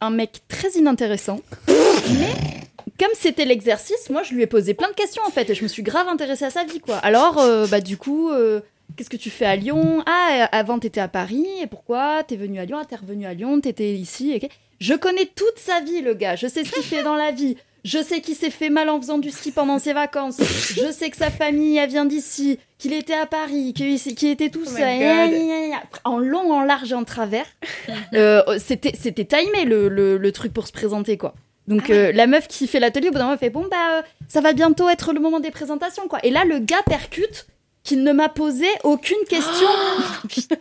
un 0.01 0.11
mec 0.11 0.43
très 0.49 0.71
inintéressant. 0.73 1.41
mais 1.69 2.55
comme 2.99 3.11
c'était 3.15 3.45
l'exercice, 3.45 4.09
moi, 4.11 4.23
je 4.23 4.35
lui 4.35 4.43
ai 4.43 4.47
posé 4.47 4.75
plein 4.75 4.89
de 4.89 4.95
questions, 4.95 5.23
en 5.27 5.31
fait. 5.31 5.51
Et 5.51 5.55
je 5.55 5.63
me 5.63 5.69
suis 5.69 5.83
grave 5.83 6.09
intéressée 6.09 6.45
à 6.45 6.51
sa 6.51 6.65
vie, 6.65 6.81
quoi. 6.81 6.97
Alors, 6.99 7.39
euh, 7.39 7.67
bah, 7.67 7.81
du 7.81 7.97
coup, 7.97 8.31
euh, 8.31 8.61
qu'est-ce 8.97 9.11
que 9.11 9.17
tu 9.17 9.31
fais 9.31 9.47
à 9.47 9.57
Lyon? 9.57 10.03
Ah, 10.07 10.43
euh, 10.43 10.47
avant, 10.53 10.79
t'étais 10.79 11.01
à 11.01 11.09
Paris. 11.09 11.47
Et 11.61 11.67
pourquoi? 11.67 12.23
T'es 12.23 12.37
venu 12.37 12.61
à 12.61 12.65
Lyon? 12.65 12.79
Ah, 12.81 12.85
t'es 12.85 12.97
revenu 12.97 13.27
à 13.27 13.35
Lyon. 13.35 13.61
T'étais 13.61 13.95
ici. 13.95 14.41
Je 14.79 14.95
connais 14.95 15.27
toute 15.27 15.59
sa 15.59 15.81
vie, 15.81 16.03
le 16.03 16.15
gars. 16.15 16.37
Je 16.37 16.47
sais 16.47 16.65
ce 16.65 16.71
qu'il 16.73 16.85
fait 16.85 17.03
dans 17.03 17.17
la 17.17 17.33
vie. 17.33 17.57
Je 17.85 18.03
sais 18.03 18.21
qu'il 18.23 18.35
s'est 18.35 18.51
fait 18.51 18.71
mal 18.71 18.89
en 18.89 18.99
faisant 18.99 19.19
du 19.19 19.31
ski 19.31 19.53
pendant 19.53 19.79
ses 19.79 19.93
vacances. 19.93 20.39
Je 20.41 20.91
sais 20.91 21.11
que 21.11 21.17
sa 21.17 21.31
famille 21.31 21.77
elle 21.77 21.91
vient 21.91 22.07
d'ici, 22.07 22.59
qu'il 22.79 22.95
était 22.95 23.15
à 23.15 23.27
Paris, 23.27 23.75
qu'il 23.75 24.31
était 24.31 24.49
tout 24.49 24.63
Oh 24.67 24.71
gna. 24.75 25.83
En 26.05 26.19
long, 26.19 26.51
en 26.53 26.63
large 26.63 26.93
et 26.93 26.95
en 26.95 27.05
travers. 27.05 27.47
Euh, 28.15 28.43
C'était 28.59 28.93
c'était 28.99 29.25
timé 29.25 29.65
le, 29.65 29.89
le, 29.89 30.17
le 30.17 30.33
truc 30.33 30.53
pour 30.53 30.67
se 30.67 30.73
présenter, 30.73 31.19
quoi. 31.19 31.35
Donc 31.67 31.91
euh, 31.91 32.13
la 32.13 32.27
meuf 32.27 32.47
qui 32.47 32.67
fait 32.67 32.79
l'atelier, 32.81 33.09
au 33.09 33.11
bout 33.13 33.19
d'un 33.19 33.25
moment, 33.25 33.33
elle 33.35 33.39
fait 33.39 33.51
bon 33.51 33.67
bah 33.71 33.99
euh, 33.99 34.03
ça 34.29 34.41
va 34.41 34.53
bientôt 34.53 34.89
être 34.89 35.13
le 35.13 35.21
moment 35.21 35.41
des 35.41 35.51
présentations 35.51 36.07
quoi. 36.09 36.19
Et 36.23 36.31
là 36.31 36.45
le 36.45 36.59
gars 36.59 36.83
percute 36.87 37.47
qu'il 37.85 38.03
ne 38.03 38.13
m'a 38.13 38.29
posé 38.29 38.67
aucune 38.83 39.17
question. 39.29 39.69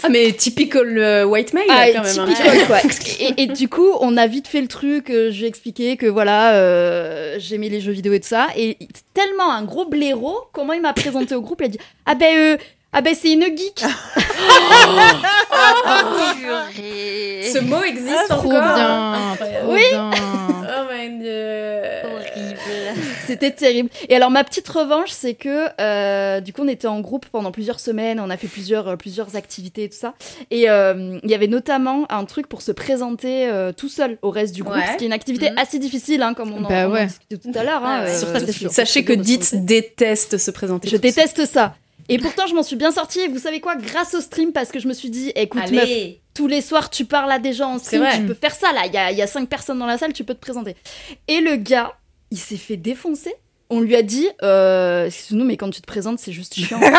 Ah, 0.04 0.10
mais 0.10 0.34
typical 0.34 0.98
euh, 0.98 1.24
white 1.24 1.54
male, 1.54 1.64
Ah, 1.70 1.86
quand 1.94 2.04
même. 2.04 2.20
hein. 2.20 2.26
typical, 2.28 2.68
quoi. 2.68 2.78
Et, 3.20 3.44
et 3.44 3.48
du 3.48 3.70
coup, 3.70 3.88
on 4.02 4.18
a 4.18 4.28
vite 4.28 4.48
fait 4.48 4.60
le 4.62 4.68
truc. 4.68 5.10
euh, 5.10 5.32
J'ai 5.32 5.48
expliqué 5.48 5.96
que 5.98 6.06
voilà, 6.06 6.54
euh, 6.56 7.38
j'aimais 7.40 7.70
les 7.70 7.80
jeux 7.82 7.94
vidéo 7.94 8.12
et 8.14 8.20
tout 8.20 8.28
ça. 8.28 8.48
Et 8.58 8.78
tellement 9.14 9.52
un 9.52 9.64
gros 9.64 9.86
blaireau, 9.86 10.38
comment 10.52 10.74
il 10.74 10.82
m'a 10.82 10.92
présenté 10.94 11.34
au 11.34 11.42
groupe, 11.42 11.62
il 11.62 11.66
a 11.66 11.70
dit 11.70 11.80
Ah 12.06 12.16
ben, 12.16 12.36
euh, 12.38 12.58
ah 12.92 13.02
ben 13.02 13.16
c'est 13.20 13.32
une 13.32 13.44
geek. 13.46 13.84
Purée. 16.36 17.50
Ce 17.54 17.60
mot 17.60 17.82
existe 17.84 18.28
Trop 18.30 18.52
encore. 18.52 18.76
bien. 18.76 19.36
Trop 19.64 19.74
bien. 19.76 20.12
C'était 23.26 23.52
terrible. 23.52 23.90
Et 24.10 24.16
alors, 24.16 24.30
ma 24.32 24.44
petite 24.44 24.68
revanche, 24.68 25.10
c'est 25.12 25.34
que 25.34 25.68
euh, 25.82 26.40
du 26.42 26.54
coup, 26.54 26.62
on 26.64 26.68
était 26.68 26.88
en 26.88 27.00
groupe 27.02 27.26
pendant 27.28 27.52
plusieurs 27.52 27.80
semaines. 27.80 28.20
On 28.20 28.30
a 28.30 28.38
fait 28.38 28.48
plusieurs, 28.48 28.88
euh, 28.90 28.96
plusieurs 28.96 29.36
activités 29.36 29.84
et 29.84 29.90
tout 29.90 29.98
ça. 29.98 30.14
Et 30.52 30.70
euh, 30.70 31.20
il 31.24 31.30
y 31.30 31.36
avait 31.36 31.48
notamment 31.48 32.06
un 32.12 32.26
truc 32.26 32.48
pour 32.48 32.62
se 32.62 32.72
présenter 32.72 33.48
euh, 33.48 33.72
tout 33.72 33.90
seul 33.90 34.18
au 34.22 34.30
reste 34.30 34.54
du 34.56 34.64
groupe, 34.64 34.76
Ouais. 34.76 34.92
ce 34.94 34.98
qui 34.98 35.04
est 35.04 35.08
une 35.08 35.14
activité 35.14 35.50
Mhm. 35.52 35.58
assez 35.58 35.80
difficile, 35.80 36.22
hein, 36.22 36.34
comme 36.34 36.52
on 36.54 36.64
en, 36.66 36.68
Bah 36.70 36.88
on 36.88 36.92
en 36.92 36.94
ouais. 36.94 37.06
discutait 37.08 37.38
tout 37.38 37.52
à 37.58 37.64
l'heure. 37.64 37.84
hein. 37.86 38.06
Sachez 38.70 39.04
que 39.04 39.14
Dit 39.14 39.40
déteste 39.54 40.38
se 40.38 40.52
présenter. 40.52 40.90
Je 40.90 40.98
déteste 40.98 41.46
ça. 41.46 41.76
Et 42.10 42.18
pourtant, 42.18 42.48
je 42.48 42.54
m'en 42.54 42.64
suis 42.64 42.76
bien 42.76 42.92
sortie. 42.92 43.22
Et 43.22 43.28
vous 43.30 43.40
savez 43.40 43.62
quoi? 43.62 43.76
Grâce 43.78 44.14
au 44.14 44.20
stream, 44.22 44.52
parce 44.52 44.72
que 44.72 44.80
je 44.80 44.88
me 44.90 44.94
suis 44.94 45.10
dit, 45.10 45.32
écoute, 45.36 45.72
meuf, 45.72 45.84
Allez. 45.84 46.20
tous 46.34 46.48
les 46.48 46.60
soirs, 46.62 46.90
tu 46.90 47.06
parles 47.06 47.32
à 47.32 47.40
des 47.40 47.54
gens 47.54 47.76
en 47.76 47.80
stream, 47.80 48.06
tu 48.14 48.24
peux 48.26 48.34
faire 48.34 48.54
ça 48.54 48.74
là. 48.74 48.82
Il 48.88 48.94
y 48.94 48.98
a, 48.98 49.12
il 49.12 49.18
y 49.18 49.22
a 49.22 49.28
cinq 49.28 49.48
personnes 49.48 49.80
dans 49.80 49.86
la 49.86 49.98
salle, 49.98 50.12
tu 50.12 50.26
peux 50.26 50.34
te 50.34 50.42
présenter. 50.42 50.76
Et 51.30 51.40
le 51.40 51.56
gars, 51.56 51.94
il 52.34 52.40
s'est 52.40 52.58
fait 52.58 52.78
défoncer. 52.78 53.36
On 53.70 53.80
lui 53.80 53.96
a 53.96 54.02
dit, 54.02 54.28
euh, 54.42 55.06
excuse-nous, 55.06 55.46
mais 55.46 55.56
quand 55.56 55.70
tu 55.70 55.82
te 55.82 55.86
présentes, 55.86 56.18
c'est 56.18 56.32
juste 56.32 56.56
chiant. 56.56 56.80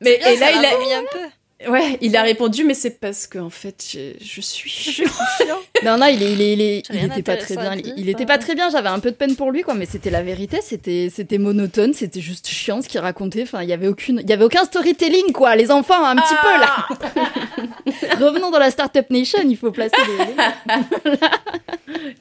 Mais 0.00 0.20
et 0.26 0.36
là, 0.36 0.50
il 0.50 0.64
a, 0.64 0.76
vomi 0.76 0.92
un 0.92 1.04
peu. 1.10 1.18
Ouais, 1.68 1.98
il 2.00 2.16
a 2.16 2.22
répondu, 2.22 2.64
mais 2.64 2.74
c'est 2.74 2.98
parce 3.00 3.26
que 3.26 3.38
en 3.38 3.50
fait, 3.50 3.84
je, 3.92 4.12
je 4.24 4.40
suis 4.40 4.70
chiant. 4.70 5.04
Non, 5.84 5.98
non, 5.98 6.06
il, 6.06 6.22
est, 6.22 6.32
il, 6.32 6.40
est- 6.40 6.52
il, 6.54 6.60
est- 6.62 6.82
J'ai 6.88 6.94
il 6.94 6.98
rien 7.00 7.10
était 7.10 7.22
pas 7.22 7.36
très 7.36 7.56
bien. 7.56 7.74
Il, 7.96 8.08
était 8.08 8.24
pas 8.24 8.38
très 8.38 8.54
bien. 8.54 8.70
J'avais 8.70 8.88
un 8.88 9.00
peu 9.00 9.10
de 9.10 9.16
peine 9.16 9.36
pour 9.36 9.50
lui, 9.50 9.62
quoi. 9.62 9.74
Mais 9.74 9.84
c'était 9.84 10.08
la 10.08 10.22
vérité. 10.22 10.60
C'était, 10.62 11.10
c'était 11.14 11.36
monotone. 11.36 11.92
C'était 11.92 12.20
juste 12.22 12.46
chiant 12.48 12.80
ce 12.80 12.88
qu'il 12.88 13.00
racontait. 13.00 13.42
Enfin, 13.42 13.62
il 13.62 13.68
y 13.68 13.72
avait 13.72 13.88
aucune, 13.88 14.20
il 14.22 14.30
y 14.30 14.32
avait 14.32 14.44
aucun 14.44 14.64
storytelling, 14.64 15.32
quoi. 15.32 15.54
Les 15.56 15.70
enfants, 15.70 16.02
un 16.02 16.16
petit 16.16 16.34
peu 16.42 16.48
là. 16.58 18.16
Revenons 18.24 18.50
dans 18.50 18.58
la 18.58 18.70
startup 18.70 19.10
nation. 19.10 19.40
Il 19.46 19.56
faut 19.58 19.72
placer 19.72 19.90
des. 20.06 20.34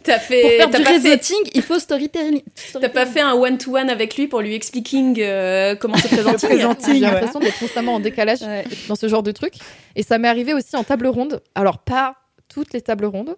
T'as 0.03 0.17
Pour 0.19 0.27
fait, 0.27 0.57
faire 0.57 0.69
t'as 0.69 0.77
du 0.79 0.83
pas 0.83 0.89
fait, 0.91 0.97
réseauting, 1.09 1.37
il 1.53 1.61
faut 1.61 1.79
storytelling. 1.79 2.41
t'as 2.79 2.89
pas 2.89 3.05
fait 3.05 3.21
un 3.21 3.33
one 3.33 3.57
to 3.57 3.75
one 3.77 3.89
avec 3.89 4.15
lui 4.17 4.27
pour 4.27 4.41
lui 4.41 4.53
expliquer 4.53 5.01
euh, 5.19 5.75
comment 5.75 5.97
se 5.97 6.07
présenter. 6.07 6.47
J'ai 6.93 6.99
l'impression 6.99 7.39
d'être 7.39 7.57
constamment 7.59 7.95
en 7.95 7.99
décalage 7.99 8.41
Ouais. 8.41 8.65
dans 8.89 8.95
ce 8.95 9.07
genre 9.07 9.23
de 9.23 9.31
truc. 9.33 9.55
Et 9.95 10.03
ça 10.03 10.17
m'est 10.17 10.27
arrivé 10.27 10.53
aussi 10.53 10.75
en 10.75 10.83
table 10.83 11.07
ronde. 11.07 11.41
Alors, 11.55 11.79
pas 11.79 12.15
toutes 12.47 12.73
les 12.73 12.81
tables 12.81 13.05
rondes. 13.05 13.35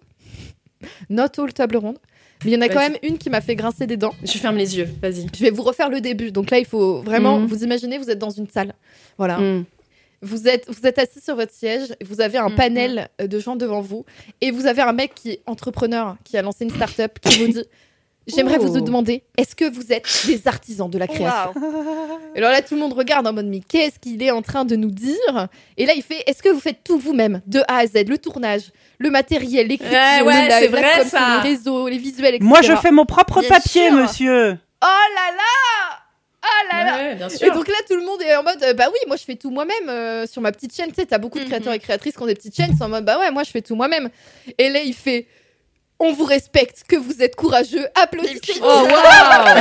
Not 1.10 1.38
all 1.38 1.52
tables 1.52 1.76
rondes. 1.78 1.98
Mais 2.44 2.50
il 2.50 2.54
y 2.54 2.56
en 2.56 2.60
a 2.60 2.68
quand 2.68 2.80
même 2.80 2.96
une 3.02 3.16
qui 3.18 3.30
m'a 3.30 3.40
fait 3.40 3.56
grincer 3.56 3.86
des 3.86 3.96
dents. 3.96 4.12
Je 4.22 4.36
ferme 4.38 4.56
les 4.56 4.76
yeux. 4.76 4.88
Vas-y. 5.00 5.26
Je 5.34 5.42
vais 5.42 5.50
vous 5.50 5.62
refaire 5.62 5.88
le 5.88 6.00
début. 6.02 6.30
Donc 6.30 6.50
là, 6.50 6.58
il 6.58 6.66
faut 6.66 7.00
vraiment 7.00 7.38
Mhm. 7.38 7.46
vous 7.46 7.64
imaginer, 7.64 7.96
vous 7.98 8.10
êtes 8.10 8.18
dans 8.18 8.30
une 8.30 8.48
salle. 8.48 8.74
Voilà. 9.16 9.38
Mm. 9.38 9.64
Vous 10.22 10.48
êtes, 10.48 10.66
vous 10.68 10.86
êtes 10.86 10.98
assis 10.98 11.20
sur 11.20 11.34
votre 11.36 11.52
siège, 11.52 11.94
vous 12.04 12.20
avez 12.20 12.38
un 12.38 12.48
Mhm. 12.50 12.54
panel 12.56 13.08
euh, 13.20 13.26
de 13.26 13.38
gens 13.38 13.56
devant 13.56 13.80
vous, 13.80 14.04
et 14.40 14.50
vous 14.50 14.66
avez 14.66 14.82
un 14.82 14.92
mec 14.92 15.14
qui 15.14 15.30
est 15.30 15.40
entrepreneur, 15.46 16.16
qui 16.24 16.36
a 16.36 16.42
lancé 16.42 16.64
une 16.64 16.70
start-up, 16.70 17.18
qui 17.20 17.38
vous 17.38 17.52
dit 17.52 17.64
J'aimerais 18.26 18.58
Oh. 18.60 18.66
vous 18.66 18.80
demander, 18.80 19.22
est-ce 19.38 19.54
que 19.54 19.70
vous 19.72 19.92
êtes 19.92 20.04
des 20.26 20.48
artisans 20.48 20.90
de 20.90 20.98
la 20.98 21.06
création. 21.06 21.52
Et 22.34 22.38
alors 22.38 22.50
là, 22.50 22.60
tout 22.60 22.74
le 22.74 22.80
monde 22.80 22.92
regarde 22.92 23.26
en 23.26 23.32
mode 23.32 23.46
Mais 23.46 23.60
qu'est-ce 23.60 23.98
qu'il 24.00 24.20
est 24.22 24.30
en 24.32 24.42
train 24.42 24.64
de 24.64 24.74
nous 24.74 24.90
dire 24.90 25.48
Et 25.76 25.86
là, 25.86 25.92
il 25.94 26.02
fait 26.02 26.22
Est-ce 26.26 26.42
que 26.42 26.48
vous 26.48 26.58
faites 26.60 26.82
tout 26.82 26.98
vous-même, 26.98 27.40
de 27.46 27.60
A 27.68 27.78
à 27.78 27.86
Z 27.86 28.04
Le 28.08 28.18
tournage, 28.18 28.72
le 28.98 29.10
matériel, 29.10 29.68
l'écriture, 29.68 29.92
Ouais, 29.96 30.22
ouais, 30.22 30.46
le 30.60 31.04
ça. 31.08 31.42
les 31.44 31.50
réseaux, 31.50 31.86
les 31.88 31.98
visuels, 31.98 32.34
etc. 32.34 32.44
Moi, 32.48 32.62
je 32.62 32.74
fais 32.76 32.90
mon 32.90 33.04
propre 33.06 33.40
Bien 33.40 33.48
papier, 33.48 33.88
sûr. 33.88 33.92
monsieur. 33.96 34.58
Oh 34.82 34.86
là 35.14 35.30
là 35.36 35.98
Oh 36.42 36.72
là 36.72 36.84
là 36.84 36.96
Ouais, 36.96 37.14
bien 37.16 37.28
Et 37.28 37.50
donc 37.50 37.66
là, 37.68 37.74
tout 37.88 37.96
le 37.96 38.04
monde 38.04 38.22
est 38.22 38.34
en 38.36 38.42
mode, 38.42 38.62
euh, 38.62 38.72
bah 38.74 38.86
oui, 38.92 38.98
moi 39.08 39.16
je 39.16 39.24
fais 39.24 39.34
tout 39.36 39.50
moi-même 39.50 39.88
euh, 39.88 40.26
sur 40.26 40.40
ma 40.42 40.52
petite 40.52 40.74
chaîne. 40.74 40.88
Tu 40.90 40.94
sais, 40.96 41.06
t'as 41.06 41.18
beaucoup 41.18 41.38
de 41.38 41.44
Mhm. 41.44 41.50
créateurs 41.50 41.72
et 41.72 41.78
créatrices 41.78 42.16
qui 42.16 42.22
ont 42.22 42.26
des 42.26 42.34
petites 42.36 42.54
chaînes, 42.56 42.70
c'est 42.76 42.84
en 42.84 42.88
mode, 42.88 43.04
bah 43.04 43.18
ouais, 43.18 43.30
moi 43.32 43.42
je 43.42 43.50
fais 43.50 43.62
tout 43.62 43.74
moi-même. 43.74 44.10
Et 44.58 44.68
là, 44.68 44.80
il 44.82 44.94
fait, 44.94 45.26
on 45.98 46.12
vous 46.12 46.24
respecte, 46.24 46.82
que 46.88 46.96
vous 46.96 47.22
êtes 47.22 47.36
courageux, 47.36 47.86
applaudissez. 47.94 48.60
Oh 48.62 48.64
waouh 48.90 49.56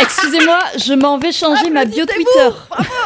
Excusez-moi, 0.00 0.58
je 0.76 0.94
m'en 0.94 1.18
vais 1.18 1.32
changer 1.32 1.70
ma 1.70 1.84
bio 1.84 2.04
Twitter. 2.06 2.48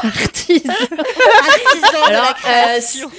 Artiste. 0.02 0.66
Artisan 0.68 2.06
de 2.06 2.12
la 2.12 2.30
euh, 2.30 2.32
création. 2.34 3.10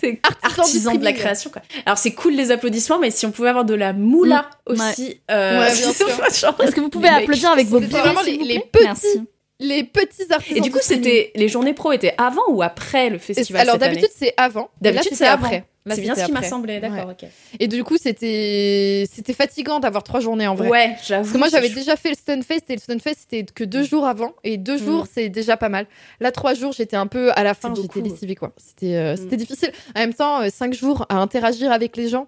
c'est 0.00 0.20
Artisan 0.22 0.62
artisan 0.62 0.94
de 0.94 1.04
la 1.04 1.12
création 1.12 1.50
quoi. 1.50 1.62
Alors 1.86 1.98
c'est 1.98 2.12
cool 2.12 2.34
les 2.34 2.50
applaudissements, 2.50 2.98
mais 2.98 3.10
si 3.10 3.26
on 3.26 3.30
pouvait 3.30 3.48
avoir 3.50 3.64
de 3.64 3.74
la 3.74 3.92
moula 3.92 4.48
aussi. 4.66 5.20
euh, 5.30 5.60
Ouais, 5.60 5.74
bien 5.74 5.92
sûr. 6.30 6.54
Est-ce 6.60 6.72
que 6.74 6.80
vous 6.80 6.88
pouvez 6.90 7.08
applaudir 7.08 7.50
avec 7.50 7.66
vos 7.68 7.78
c'était 7.80 7.88
billets, 7.90 8.00
vraiment 8.00 8.22
les- 8.22 8.36
vous 8.38 8.44
les 8.44 8.60
plaît 8.60 8.68
petits 8.72 8.84
Merci. 8.84 9.22
Les 9.60 9.82
petits 9.82 10.22
artisans. 10.32 10.56
Et 10.56 10.60
du 10.60 10.70
coup, 10.70 10.78
c'était 10.80 11.32
les 11.34 11.48
journées 11.48 11.74
pro 11.74 11.90
étaient 11.90 12.14
avant 12.16 12.42
ou 12.48 12.62
après 12.62 13.10
le 13.10 13.18
festival 13.18 13.62
Alors 13.62 13.76
d'habitude, 13.76 14.08
c'est 14.16 14.32
avant. 14.36 14.70
D'habitude, 14.80 15.14
c'est 15.14 15.26
après. 15.26 15.64
C'est 15.94 16.00
bien 16.02 16.14
ce 16.14 16.24
qui 16.26 16.32
m'a 16.32 16.42
semblé, 16.42 16.80
d'accord, 16.80 17.10
ok. 17.10 17.28
Et 17.60 17.68
du 17.68 17.84
coup, 17.84 17.96
c'était 17.96 19.06
c'était 19.12 19.32
fatigant 19.32 19.80
d'avoir 19.80 20.02
trois 20.02 20.20
journées 20.20 20.46
en 20.46 20.54
vrai. 20.54 20.68
Ouais, 20.68 20.96
j'avoue. 21.06 21.22
Parce 21.22 21.32
que 21.32 21.38
moi 21.38 21.48
j'avais 21.48 21.68
déjà 21.70 21.96
fait 21.96 22.10
le 22.10 22.14
Stunfest 22.14 22.62
et 22.68 22.74
le 22.74 22.80
Stunfest 22.80 23.14
c'était 23.20 23.44
que 23.44 23.64
deux 23.64 23.82
jours 23.84 24.06
avant 24.06 24.32
et 24.44 24.56
deux 24.58 24.78
jours 24.78 25.06
c'est 25.12 25.28
déjà 25.28 25.56
pas 25.56 25.68
mal. 25.68 25.86
Là 26.20 26.30
trois 26.32 26.54
jours 26.54 26.72
j'étais 26.72 26.96
un 26.96 27.06
peu 27.06 27.30
à 27.32 27.42
la 27.42 27.54
fin 27.54 27.74
j'étais 27.74 28.00
lessivée 28.00 28.34
quoi. 28.34 28.52
C'était 28.56 28.94
euh, 28.96 29.14
Mm. 29.14 29.16
c'était 29.16 29.36
difficile. 29.36 29.72
En 29.96 30.00
même 30.00 30.14
temps 30.14 30.42
euh, 30.42 30.48
cinq 30.50 30.74
jours 30.74 31.06
à 31.08 31.16
interagir 31.16 31.70
avec 31.72 31.96
les 31.96 32.08
gens. 32.08 32.26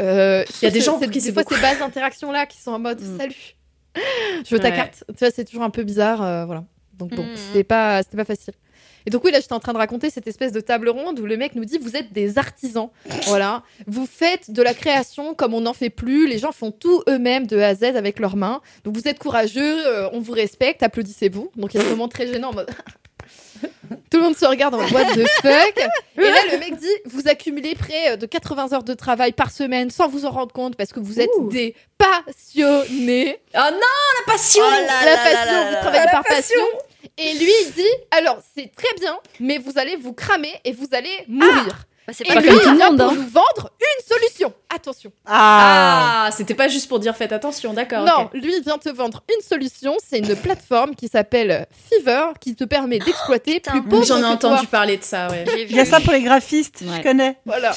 Euh, 0.00 0.44
Il 0.62 0.64
y 0.64 0.68
a 0.68 0.70
des 0.70 0.80
gens 0.80 0.92
pour 0.98 1.02
qui 1.02 1.18
des 1.18 1.20
c'est 1.20 1.32
fois 1.32 1.42
beaucoup. 1.42 1.54
ces 1.56 1.60
bases 1.60 1.78
d'interactions 1.80 2.30
là 2.32 2.46
qui 2.46 2.58
sont 2.60 2.72
en 2.72 2.78
mode 2.78 3.00
Mm. 3.00 3.18
salut. 3.18 3.54
Je 4.46 4.54
veux 4.54 4.60
ta 4.60 4.68
Ouais. 4.68 4.76
carte. 4.76 5.04
Tu 5.08 5.14
vois 5.24 5.30
c'est 5.30 5.44
toujours 5.44 5.62
un 5.64 5.70
peu 5.70 5.82
bizarre 5.82 6.22
euh, 6.22 6.44
voilà. 6.44 6.64
Donc 6.98 7.14
bon 7.14 7.22
Mm. 7.24 7.36
c'était 7.36 7.64
pas 7.64 8.02
c'était 8.02 8.16
pas 8.16 8.24
facile. 8.24 8.54
Et 9.06 9.10
donc 9.10 9.24
oui, 9.24 9.30
là, 9.30 9.40
j'étais 9.40 9.52
en 9.52 9.60
train 9.60 9.72
de 9.72 9.78
raconter 9.78 10.10
cette 10.10 10.26
espèce 10.26 10.52
de 10.52 10.60
table 10.60 10.88
ronde 10.88 11.18
où 11.20 11.26
le 11.26 11.36
mec 11.36 11.54
nous 11.54 11.64
dit, 11.64 11.78
vous 11.78 11.96
êtes 11.96 12.12
des 12.12 12.38
artisans. 12.38 12.90
Voilà. 13.26 13.62
Vous 13.86 14.06
faites 14.06 14.50
de 14.50 14.62
la 14.62 14.74
création 14.74 15.34
comme 15.34 15.52
on 15.52 15.60
n'en 15.60 15.74
fait 15.74 15.90
plus. 15.90 16.26
Les 16.28 16.38
gens 16.38 16.52
font 16.52 16.70
tout 16.70 17.02
eux-mêmes 17.08 17.46
de 17.46 17.58
A 17.58 17.68
à 17.68 17.74
Z 17.74 17.84
avec 17.96 18.18
leurs 18.18 18.36
mains. 18.36 18.60
Donc 18.84 18.96
vous 18.96 19.06
êtes 19.06 19.18
courageux, 19.18 19.86
euh, 19.86 20.08
on 20.12 20.20
vous 20.20 20.32
respecte, 20.32 20.82
applaudissez-vous. 20.82 21.50
Donc 21.56 21.74
il 21.74 21.80
y 21.80 21.82
a 21.82 21.86
un 21.86 21.90
moment 21.90 22.08
très 22.08 22.26
gênant 22.26 22.50
en 22.50 22.54
mode... 22.54 22.70
Tout 24.10 24.18
le 24.18 24.22
monde 24.22 24.36
se 24.36 24.46
regarde 24.46 24.74
en 24.74 24.78
mode 24.78 24.92
what 24.92 25.04
the 25.14 25.26
fuck? 25.42 25.78
Et 26.16 26.20
là, 26.20 26.40
le 26.52 26.58
mec 26.58 26.76
dit, 26.76 26.86
vous 27.06 27.28
accumulez 27.28 27.74
près 27.74 28.16
de 28.16 28.26
80 28.26 28.72
heures 28.72 28.82
de 28.82 28.94
travail 28.94 29.32
par 29.32 29.50
semaine 29.50 29.90
sans 29.90 30.08
vous 30.08 30.24
en 30.24 30.30
rendre 30.30 30.52
compte 30.52 30.76
parce 30.76 30.92
que 30.92 31.00
vous 31.00 31.20
êtes 31.20 31.30
Ouh. 31.38 31.48
des 31.48 31.74
passionnés. 31.98 33.40
Oh 33.54 33.58
non, 33.58 33.70
la 33.80 34.32
passion 34.32 34.62
Oh 34.66 34.70
là 34.70 35.04
la 35.04 35.10
là 35.10 35.16
passion, 35.16 35.52
là 35.52 35.70
vous 35.70 35.76
travaillez 35.80 36.10
par 36.10 36.24
passion. 36.24 36.64
Et 37.18 37.34
lui, 37.34 37.50
il 37.66 37.72
dit 37.72 37.82
alors 38.10 38.38
c'est 38.56 38.70
très 38.76 38.94
bien, 39.00 39.18
mais 39.40 39.58
vous 39.58 39.72
allez 39.76 39.96
vous 39.96 40.12
cramer 40.12 40.52
et 40.64 40.72
vous 40.72 40.86
allez 40.92 41.10
mourir. 41.28 41.84
Bah, 42.06 42.14
c'est 42.16 42.24
et 42.26 42.32
pas 42.32 42.40
lui, 42.40 42.48
comme 42.48 42.56
il 42.58 42.62
tout 42.62 42.70
le 42.70 42.76
vient 42.76 42.88
monde, 42.90 42.98
pour 43.00 43.10
hein. 43.10 43.14
nous 43.16 43.28
vendre 43.28 43.70
une 43.80 44.06
solution. 44.16 44.52
Attention. 44.74 45.12
Ah, 45.26 46.24
Ah, 46.26 46.30
c'était 46.30 46.54
pas 46.54 46.68
juste 46.68 46.88
pour 46.88 46.98
dire 47.00 47.14
faites 47.14 47.32
attention, 47.32 47.74
d'accord. 47.74 48.04
non, 48.04 48.30
lui 48.32 48.54
il 48.56 48.62
vient 48.62 48.78
te 48.78 48.88
vendre 48.88 49.22
une 49.36 49.42
solution. 49.46 49.94
C'est 50.08 50.18
une 50.20 50.34
plateforme 50.36 50.94
qui 50.94 51.08
s'appelle 51.08 51.66
Fiverr 51.90 52.32
qui 52.40 52.54
te 52.56 52.64
permet 52.64 52.98
d'exploiter 52.98 53.54
putain. 53.54 53.72
plus 53.72 53.82
pauvre 53.82 54.04
J'en 54.06 54.20
ai 54.20 54.24
entendu 54.24 54.60
toi. 54.62 54.68
parler 54.70 54.96
de 54.96 55.04
ça, 55.04 55.28
ouais. 55.28 55.44
Il 55.68 55.76
y 55.76 55.80
a 55.80 55.84
ça 55.84 56.00
pour 56.00 56.12
les 56.14 56.22
graphistes, 56.22 56.82
Ouais. 56.82 56.96
je 56.96 57.02
connais. 57.02 57.36
Voilà. 57.44 57.74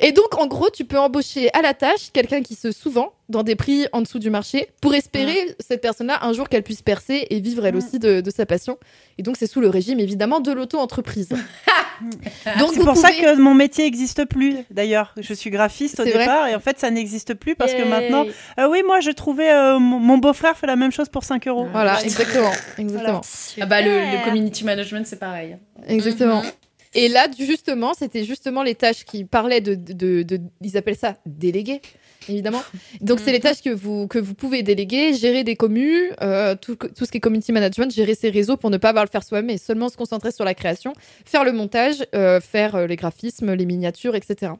Et 0.00 0.12
donc, 0.12 0.38
en 0.38 0.46
gros, 0.46 0.70
tu 0.70 0.84
peux 0.84 0.98
embaucher 0.98 1.50
à 1.54 1.62
la 1.62 1.74
tâche 1.74 2.10
quelqu'un 2.12 2.42
qui 2.42 2.54
se 2.54 2.70
sous-vend 2.72 3.12
dans 3.28 3.42
des 3.42 3.56
prix 3.56 3.86
en 3.92 4.02
dessous 4.02 4.18
du 4.18 4.28
marché 4.30 4.68
pour 4.80 4.94
espérer 4.94 5.56
cette 5.58 5.80
personne-là 5.80 6.18
un 6.22 6.32
jour 6.32 6.48
qu'elle 6.48 6.62
puisse 6.62 6.82
percer 6.82 7.26
et 7.30 7.40
vivre 7.40 7.64
elle 7.66 7.74
Mm. 7.74 7.78
aussi 7.78 7.98
de, 7.98 8.20
de 8.20 8.30
sa 8.30 8.44
passion. 8.46 8.78
Et 9.18 9.22
donc, 9.22 9.36
c'est 9.38 9.46
sous 9.46 9.60
le 9.60 9.68
régime 9.68 10.00
évidemment 10.00 10.40
de 10.40 10.52
l'auto-entreprise. 10.52 11.28
donc, 12.58 12.70
C'est 12.74 12.80
pour 12.84 12.96
ça 12.96 13.10
que 13.12 13.36
mon 13.38 13.54
métier 13.54 13.84
n'existe 13.84 14.24
plus, 14.26 14.56
d'ailleurs. 14.70 15.14
Je 15.18 15.32
suis 15.34 15.50
graphiste 15.50 16.00
au 16.00 16.04
vrai 16.04 16.12
départ 16.18 16.48
et 16.48 16.54
en 16.54 16.60
fait, 16.60 16.78
ça 16.78 16.90
n'existe 16.90 17.34
plus 17.34 17.54
parce 17.54 17.72
que 17.72 17.82
maintenant. 17.82 18.24
Euh, 18.58 18.68
oui, 18.68 18.82
moi, 18.86 19.00
je 19.00 19.10
trouvais. 19.10 19.52
euh, 19.52 19.78
mon 19.78 20.18
beau-frère 20.18 20.56
fait 20.56 20.66
la 20.66 20.76
même 20.76 20.92
chose 20.92 21.08
pour 21.08 21.24
5 21.24 21.46
euros. 21.48 21.66
Voilà, 21.72 21.94
Ouais. 21.96 22.04
exactement. 22.04 22.50
exactement. 22.78 23.20
Ah 23.60 23.66
bah 23.66 23.80
le, 23.82 24.24
community 24.24 24.64
management 24.64 25.06
c'est 25.06 25.18
pareil. 25.18 25.56
Exactement. 25.86 26.42
Mhm. 26.42 26.50
Et 26.94 27.08
là, 27.08 27.26
justement, 27.38 27.94
c'était 27.94 28.24
justement 28.24 28.62
les 28.62 28.74
tâches 28.74 29.04
qui 29.04 29.24
parlaient 29.24 29.60
de, 29.62 29.74
de, 29.74 29.92
de- 29.92 30.22
de- 30.22 30.40
ils 30.60 30.76
appellent 30.76 30.96
ça 30.96 31.16
déléguer, 31.24 31.80
évidemment. 32.28 32.62
Donc, 33.00 33.18
c'est 33.20 33.32
les 33.32 33.38
Mhm. 33.38 33.42
tâches 33.42 33.62
que 33.62 33.70
vous, 33.70 34.06
que 34.08 34.18
vous 34.18 34.34
pouvez 34.34 34.62
déléguer, 34.62 35.14
gérer 35.14 35.42
des 35.42 35.56
communes, 35.56 36.14
euh, 36.20 36.54
tout, 36.54 36.76
tout 36.76 37.06
ce 37.06 37.10
qui 37.10 37.16
est 37.16 37.20
community 37.20 37.50
management, 37.50 37.90
gérer 37.92 38.14
ses 38.14 38.28
réseaux 38.28 38.58
pour 38.58 38.68
ne 38.68 38.76
pas 38.76 38.90
avoir 38.90 39.02
à 39.02 39.04
le 39.06 39.10
faire 39.10 39.24
soi-même, 39.24 39.46
mais 39.46 39.56
seulement 39.58 39.88
se 39.88 39.96
concentrer 39.96 40.32
sur 40.32 40.44
la 40.44 40.52
création, 40.54 40.92
faire 41.24 41.44
le 41.44 41.52
montage, 41.52 42.04
euh, 42.14 42.40
faire 42.40 42.74
euh, 42.74 42.86
les 42.86 42.96
graphismes, 42.96 43.54
les 43.54 43.64
miniatures, 43.66 44.14
etc. 44.14 44.52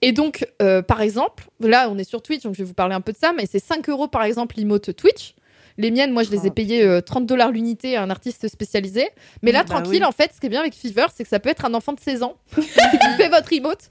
Et 0.00 0.12
donc, 0.12 0.46
euh, 0.62 0.82
par 0.82 1.00
exemple, 1.00 1.48
là, 1.60 1.88
on 1.90 1.98
est 1.98 2.04
sur 2.04 2.22
Twitch, 2.22 2.42
donc 2.44 2.54
je 2.54 2.58
vais 2.58 2.64
vous 2.68 2.74
parler 2.74 2.94
un 2.94 3.00
peu 3.00 3.12
de 3.12 3.18
ça, 3.18 3.32
mais 3.36 3.46
c'est 3.50 3.58
5 3.58 3.88
euros, 3.88 4.06
par 4.06 4.22
exemple, 4.22 4.56
l'emote 4.58 4.94
Twitch. 4.94 5.34
Les 5.78 5.90
miennes, 5.92 6.10
moi, 6.12 6.24
je 6.24 6.30
les 6.30 6.38
ai 6.46 6.48
Oh, 6.48 6.52
payées 6.52 6.82
euh, 6.82 7.00
30 7.00 7.24
dollars 7.24 7.50
l'unité 7.52 7.96
à 7.96 8.02
un 8.02 8.10
artiste 8.10 8.48
spécialisé. 8.48 9.08
Mais 9.42 9.52
là, 9.52 9.62
Bah 9.62 9.76
tranquille, 9.76 10.00
oui. 10.02 10.04
en 10.04 10.12
fait, 10.12 10.32
ce 10.34 10.40
qui 10.40 10.46
est 10.46 10.50
bien 10.50 10.60
avec 10.60 10.74
Fiverr, 10.74 11.08
c'est 11.16 11.22
que 11.22 11.28
ça 11.30 11.38
peut 11.38 11.48
être 11.48 11.64
un 11.64 11.72
enfant 11.72 11.92
de 11.92 12.00
16 12.00 12.22
ans 12.24 12.34
qui 12.56 12.62
fait 13.16 13.28
votre 13.28 13.52
emote. 13.52 13.88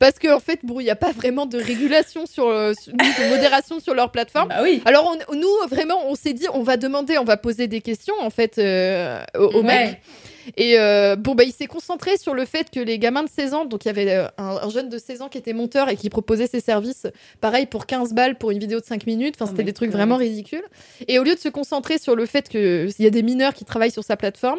Parce 0.00 0.18
qu'en 0.18 0.36
en 0.36 0.40
fait, 0.40 0.60
bon, 0.64 0.80
il 0.80 0.84
n'y 0.84 0.90
a 0.90 0.96
pas 0.96 1.12
vraiment 1.12 1.46
de 1.46 1.56
régulation 1.58 2.26
sur, 2.26 2.48
euh, 2.48 2.72
sur- 2.82 2.92
de 2.92 3.28
modération 3.30 3.78
sur 3.80 3.94
leur 3.94 4.10
plateforme. 4.10 4.48
Bah 4.48 4.60
oui. 4.62 4.82
Alors, 4.84 5.14
on- 5.28 5.34
nous, 5.36 5.48
vraiment, 5.70 6.02
on 6.08 6.14
s'est 6.16 6.32
dit, 6.32 6.46
on 6.52 6.62
va 6.64 6.76
demander, 6.76 7.18
on 7.18 7.24
va 7.24 7.36
poser 7.36 7.68
des 7.68 7.80
questions, 7.80 8.14
en 8.20 8.30
fait, 8.30 8.58
euh, 8.58 9.22
au, 9.38 9.44
au 9.58 9.62
mec. 9.62 10.00
Et 10.56 10.78
euh, 10.78 11.16
bon, 11.16 11.34
bah, 11.34 11.44
il 11.44 11.52
s'est 11.52 11.66
concentré 11.66 12.16
sur 12.16 12.34
le 12.34 12.44
fait 12.44 12.70
que 12.70 12.80
les 12.80 12.98
gamins 12.98 13.22
de 13.22 13.28
16 13.28 13.54
ans, 13.54 13.64
donc 13.64 13.84
il 13.84 13.88
y 13.88 13.90
avait 13.90 14.10
euh, 14.10 14.26
un, 14.38 14.58
un 14.62 14.70
jeune 14.70 14.88
de 14.88 14.98
16 14.98 15.22
ans 15.22 15.28
qui 15.28 15.38
était 15.38 15.52
monteur 15.52 15.88
et 15.88 15.96
qui 15.96 16.10
proposait 16.10 16.46
ses 16.46 16.60
services, 16.60 17.06
pareil, 17.40 17.66
pour 17.66 17.86
15 17.86 18.14
balles 18.14 18.36
pour 18.38 18.50
une 18.50 18.58
vidéo 18.58 18.80
de 18.80 18.84
5 18.84 19.06
minutes. 19.06 19.34
Enfin, 19.36 19.46
Oh 19.48 19.50
c'était 19.50 19.64
des 19.64 19.72
trucs 19.72 19.90
God. 19.90 19.96
vraiment 19.96 20.16
ridicules. 20.16 20.64
Et 21.06 21.18
au 21.18 21.22
lieu 21.24 21.34
de 21.34 21.40
se 21.40 21.48
concentrer 21.48 21.98
sur 21.98 22.16
le 22.16 22.26
fait 22.26 22.48
qu'il 22.48 22.92
y 22.98 23.06
a 23.06 23.10
des 23.10 23.22
mineurs 23.22 23.54
qui 23.54 23.64
travaillent 23.64 23.90
sur 23.90 24.04
sa 24.04 24.16
plateforme, 24.16 24.58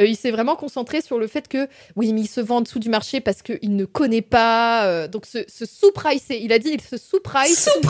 euh, 0.00 0.06
il 0.06 0.16
s'est 0.16 0.30
vraiment 0.30 0.56
concentré 0.56 1.00
sur 1.00 1.18
le 1.18 1.26
fait 1.26 1.48
que, 1.48 1.68
oui, 1.96 2.12
mais 2.12 2.22
il 2.22 2.26
se 2.28 2.40
vend 2.40 2.56
en 2.56 2.60
dessous 2.60 2.78
du 2.78 2.88
marché 2.88 3.20
parce 3.20 3.42
qu'il 3.42 3.74
ne 3.76 3.84
connaît 3.84 4.22
pas. 4.22 4.86
euh, 4.86 5.08
donc, 5.08 5.26
se, 5.26 5.38
se 5.48 5.66
sous-pricer. 5.66 6.38
Il 6.42 6.52
a 6.52 6.58
dit, 6.58 6.70
il 6.74 6.80
se 6.80 6.96
sous-price. 6.96 7.68
Même 7.68 7.84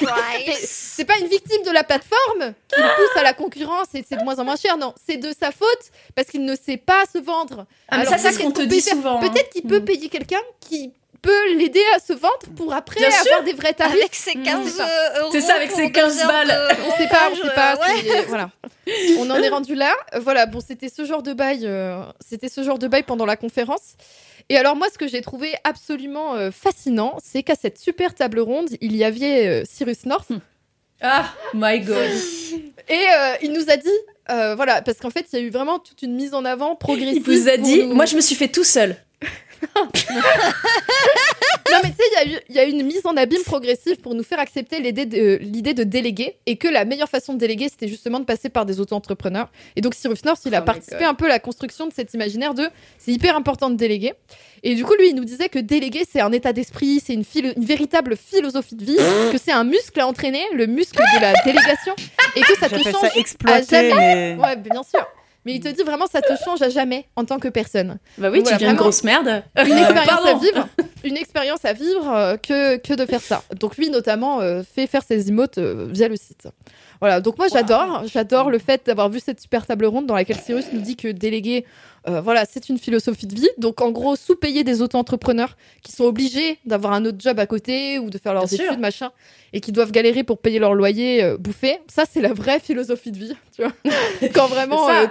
temps, 0.00 0.06
c'est 0.66 1.04
pas 1.04 1.18
une 1.20 1.28
victime 1.28 1.62
de 1.64 1.70
la 1.70 1.84
plateforme 1.84 2.54
qui 2.68 2.80
le 2.80 2.96
pousse 2.96 3.16
à 3.16 3.22
la 3.22 3.32
concurrence 3.32 3.88
et 3.94 4.04
c'est 4.08 4.16
de 4.16 4.22
moins 4.24 4.38
en 4.38 4.44
moins 4.44 4.56
cher. 4.56 4.76
Non, 4.78 4.94
c'est 5.06 5.16
de 5.16 5.32
sa 5.38 5.50
faute 5.50 5.90
parce 6.14 6.28
qu'il 6.28 6.44
ne 6.44 6.54
sait 6.56 6.76
pas 6.76 7.04
se 7.12 7.18
vendre. 7.18 7.66
Ah, 7.88 7.98
mais 7.98 8.06
Alors, 8.06 8.12
ça 8.14 8.18
c'est 8.18 8.32
ce 8.32 8.38
qu'on 8.40 8.50
te 8.50 8.62
dit 8.62 8.80
faire 8.80 8.94
souvent. 8.94 9.20
hein. 9.20 9.28
Peut-être 9.28 9.50
qu'il 9.50 9.62
peut 9.62 9.80
Mm. 9.80 9.84
payer 9.84 10.08
quelqu'un 10.08 10.40
qui 10.60 10.92
peut 11.22 11.54
l'aider 11.54 11.82
à 11.94 11.98
se 11.98 12.12
vendre 12.12 12.38
pour 12.56 12.72
après 12.74 13.00
Bien 13.00 13.08
avoir 13.08 13.42
des 13.44 13.52
vrais 13.52 13.72
tarifs. 13.72 13.94
Avec 13.94 14.14
ses 14.14 14.34
15 14.34 14.64
c'est 14.64 14.70
ça. 14.70 14.88
euros. 15.20 15.28
C'est 15.32 15.40
ça, 15.40 15.54
avec 15.54 15.70
ses 15.70 15.86
deux 15.86 15.92
15 15.92 16.18
heures 16.20 16.26
balles. 16.28 16.48
de 16.48 16.82
On 16.86 16.96
sait 16.96 17.08
pas, 17.08 17.26
on 17.26 17.30
montage, 17.36 17.42
sait 17.48 17.54
pas. 17.54 17.74
euh, 17.74 18.12
ouais. 18.14 18.24
Voilà. 18.28 18.50
On 19.18 19.28
en 19.30 19.36
est 19.42 19.48
rendu 19.48 19.74
là. 19.74 19.92
Euh, 20.14 20.20
Voilà, 20.20 20.46
bon, 20.46 20.60
c'était 20.66 20.88
ce 20.88 21.04
genre 21.04 21.22
de 21.22 21.32
bail. 21.32 21.60
euh, 21.64 22.00
c'était 22.26 22.48
ce 22.48 22.62
genre 22.62 22.78
de 22.78 22.86
bail 22.88 23.02
pendant 23.02 23.26
la 23.26 23.36
conférence. 23.36 23.94
Et 24.48 24.56
alors 24.56 24.76
moi, 24.76 24.86
ce 24.92 24.96
que 24.98 25.08
j'ai 25.08 25.22
trouvé 25.22 25.54
absolument 25.64 26.34
euh, 26.36 26.50
fascinant, 26.52 27.18
c'est 27.24 27.42
qu'à 27.42 27.56
cette 27.56 27.78
super 27.78 28.14
table 28.14 28.38
ronde, 28.38 28.68
il 28.80 28.94
y 28.96 29.02
avait 29.02 29.46
euh, 29.46 29.64
Cyrus 29.68 30.06
North. 30.06 30.28
Ah, 31.00 31.26
my 31.52 31.80
god. 31.80 32.10
Et 32.88 32.94
euh, 32.94 33.34
il 33.42 33.52
nous 33.52 33.68
a 33.68 33.76
dit, 33.76 33.88
euh, 34.30 34.54
voilà, 34.54 34.82
parce 34.82 34.98
qu'en 34.98 35.10
fait, 35.10 35.26
il 35.32 35.38
y 35.38 35.42
a 35.42 35.44
eu 35.44 35.50
vraiment 35.50 35.80
toute 35.80 36.02
une 36.02 36.14
mise 36.14 36.32
en 36.32 36.44
avant 36.44 36.74
Il 36.74 36.78
progressive. 36.78 37.24
vous 37.24 37.48
a 37.48 37.56
dit, 37.56 37.82
nous- 37.84 37.94
moi 37.94 38.04
je 38.06 38.14
me 38.14 38.20
suis 38.20 38.36
fait 38.36 38.48
tout 38.48 38.62
seul. 38.64 38.96
Non, 41.72 41.80
mais 41.82 41.90
tu 41.90 41.96
sais, 41.96 42.04
il 42.10 42.14
y 42.14 42.16
a 42.16 42.36
eu- 42.36 42.40
il 42.48 42.54
y, 42.54 42.58
a 42.58 42.64
une 42.64 42.82
mise 42.84 43.04
en 43.04 43.16
abîme 43.16 43.42
progressive 43.44 43.96
pour 43.96 44.14
nous 44.14 44.22
faire 44.22 44.38
accepter 44.38 44.80
l'idée 44.80 45.04
de, 45.04 45.82
déléguer 45.82 46.36
et 46.46 46.56
que 46.56 46.68
la 46.68 46.84
meilleure 46.84 47.08
façon 47.08 47.34
de 47.34 47.38
déléguer, 47.38 47.68
c'était 47.68 47.88
justement 47.88 48.20
de 48.20 48.24
passer 48.24 48.48
par 48.48 48.66
des 48.66 48.80
auto-entrepreneurs. 48.80 49.50
Et 49.74 49.80
donc, 49.80 49.94
Cyrus 49.94 50.24
North, 50.24 50.40
il 50.46 50.54
a 50.54 50.60
Oh 50.60 50.64
participé 50.64 51.04
un 51.04 51.14
peu 51.14 51.26
à 51.26 51.28
la 51.28 51.38
construction 51.38 51.86
de 51.86 51.92
cet 51.92 52.14
imaginaire 52.14 52.54
de 52.54 52.68
c'est 52.98 53.12
hyper 53.12 53.36
important 53.36 53.68
de 53.70 53.76
déléguer. 53.76 54.14
Et 54.62 54.74
du 54.74 54.84
coup, 54.84 54.94
lui, 54.98 55.10
il 55.10 55.14
nous 55.14 55.24
disait 55.24 55.48
que 55.48 55.58
déléguer, 55.58 56.04
c'est 56.10 56.20
un 56.20 56.32
état 56.32 56.52
d'esprit, 56.52 57.00
c'est 57.04 57.14
une, 57.14 57.24
véritable 57.56 58.16
philosophie 58.16 58.74
de 58.74 58.84
vie, 58.84 58.96
que 59.32 59.38
c'est 59.38 59.52
un 59.52 59.64
muscle 59.64 60.00
à 60.00 60.06
entraîner, 60.06 60.42
le 60.54 60.66
muscle 60.66 60.98
de 61.16 61.20
la 61.20 61.34
délégation, 61.44 61.94
et 62.34 62.40
que 62.40 62.58
ça 62.58 62.68
te 62.68 62.82
change 62.82 63.00
ça 63.00 63.10
exploiter, 63.16 63.90
jamais. 63.90 64.36
mais. 64.36 64.42
Ouais, 64.42 64.56
bien 64.56 64.82
sûr. 64.82 65.06
Mais 65.46 65.54
il 65.54 65.60
te 65.60 65.68
dit 65.68 65.82
vraiment, 65.84 66.06
ça 66.08 66.20
te 66.20 66.32
change 66.44 66.60
à 66.60 66.68
jamais 66.68 67.06
en 67.14 67.24
tant 67.24 67.38
que 67.38 67.46
personne. 67.46 67.98
Bah 68.18 68.30
oui, 68.32 68.40
Voilà, 68.40 68.58
tu 68.58 68.64
une 68.64 68.70
vraiment. 68.70 68.82
grosse 68.82 69.04
merde. 69.04 69.44
Une 69.56 69.72
expérience 69.78 70.26
à 70.26 70.34
vivre, 70.34 70.68
une 71.04 71.16
expérience 71.16 71.64
à 71.64 71.72
vivre 71.72 72.10
euh, 72.10 72.36
que, 72.36 72.76
que 72.78 72.94
de 72.94 73.06
faire 73.06 73.20
ça. 73.20 73.44
Donc 73.60 73.76
lui 73.76 73.88
notamment 73.88 74.40
euh, 74.40 74.62
fait 74.64 74.88
faire 74.88 75.04
ses 75.04 75.28
emotes 75.28 75.58
euh, 75.58 75.86
via 75.88 76.08
le 76.08 76.16
site. 76.16 76.48
Voilà, 77.00 77.20
donc 77.20 77.38
moi 77.38 77.48
j'adore, 77.52 78.04
j'adore 78.06 78.50
le 78.50 78.58
fait 78.58 78.86
d'avoir 78.86 79.08
vu 79.08 79.20
cette 79.20 79.40
super 79.40 79.66
table 79.66 79.86
ronde 79.86 80.06
dans 80.06 80.14
laquelle 80.14 80.38
Cyrus 80.38 80.66
nous 80.72 80.80
dit 80.80 80.96
que 80.96 81.08
déléguer, 81.08 81.64
euh, 82.08 82.20
voilà, 82.20 82.44
c'est 82.44 82.68
une 82.68 82.78
philosophie 82.78 83.26
de 83.26 83.34
vie. 83.34 83.48
Donc 83.58 83.80
en 83.80 83.90
gros, 83.90 84.16
sous-payer 84.16 84.64
des 84.64 84.80
auto-entrepreneurs 84.80 85.56
qui 85.82 85.92
sont 85.92 86.04
obligés 86.04 86.58
d'avoir 86.64 86.92
un 86.92 87.04
autre 87.04 87.18
job 87.20 87.38
à 87.38 87.46
côté 87.46 87.98
ou 87.98 88.10
de 88.10 88.18
faire 88.18 88.32
leurs 88.32 88.46
Bien 88.46 88.56
sûr. 88.56 88.66
études, 88.66 88.80
machin, 88.80 89.10
et 89.52 89.60
qui 89.60 89.72
doivent 89.72 89.90
galérer 89.92 90.22
pour 90.22 90.38
payer 90.38 90.58
leur 90.58 90.74
loyer, 90.74 91.22
euh, 91.22 91.36
bouffer. 91.36 91.78
Ça, 91.88 92.04
c'est 92.10 92.20
la 92.20 92.32
vraie 92.32 92.60
philosophie 92.60 93.10
de 93.12 93.18
vie, 93.18 93.36
tu 93.56 93.62
vois. 93.62 93.72
Quand 94.34 94.46
vraiment 94.46 94.88
euh, 94.88 95.06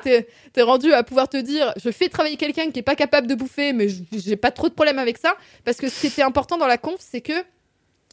t'es 0.53 0.61
rendu 0.61 0.93
à 0.93 1.03
pouvoir 1.03 1.27
te 1.27 1.37
dire, 1.37 1.73
je 1.83 1.91
fais 1.91 2.09
travailler 2.09 2.37
quelqu'un 2.37 2.71
qui 2.71 2.79
est 2.79 2.83
pas 2.83 2.95
capable 2.95 3.27
de 3.27 3.35
bouffer, 3.35 3.73
mais 3.73 3.87
j'ai 4.11 4.37
pas 4.37 4.51
trop 4.51 4.69
de 4.69 4.73
problème 4.73 4.99
avec 4.99 5.17
ça, 5.17 5.35
parce 5.65 5.77
que 5.77 5.89
ce 5.89 5.99
qui 6.01 6.07
était 6.07 6.23
important 6.23 6.57
dans 6.57 6.67
la 6.67 6.77
conf, 6.77 6.97
c'est 6.99 7.21
que 7.21 7.33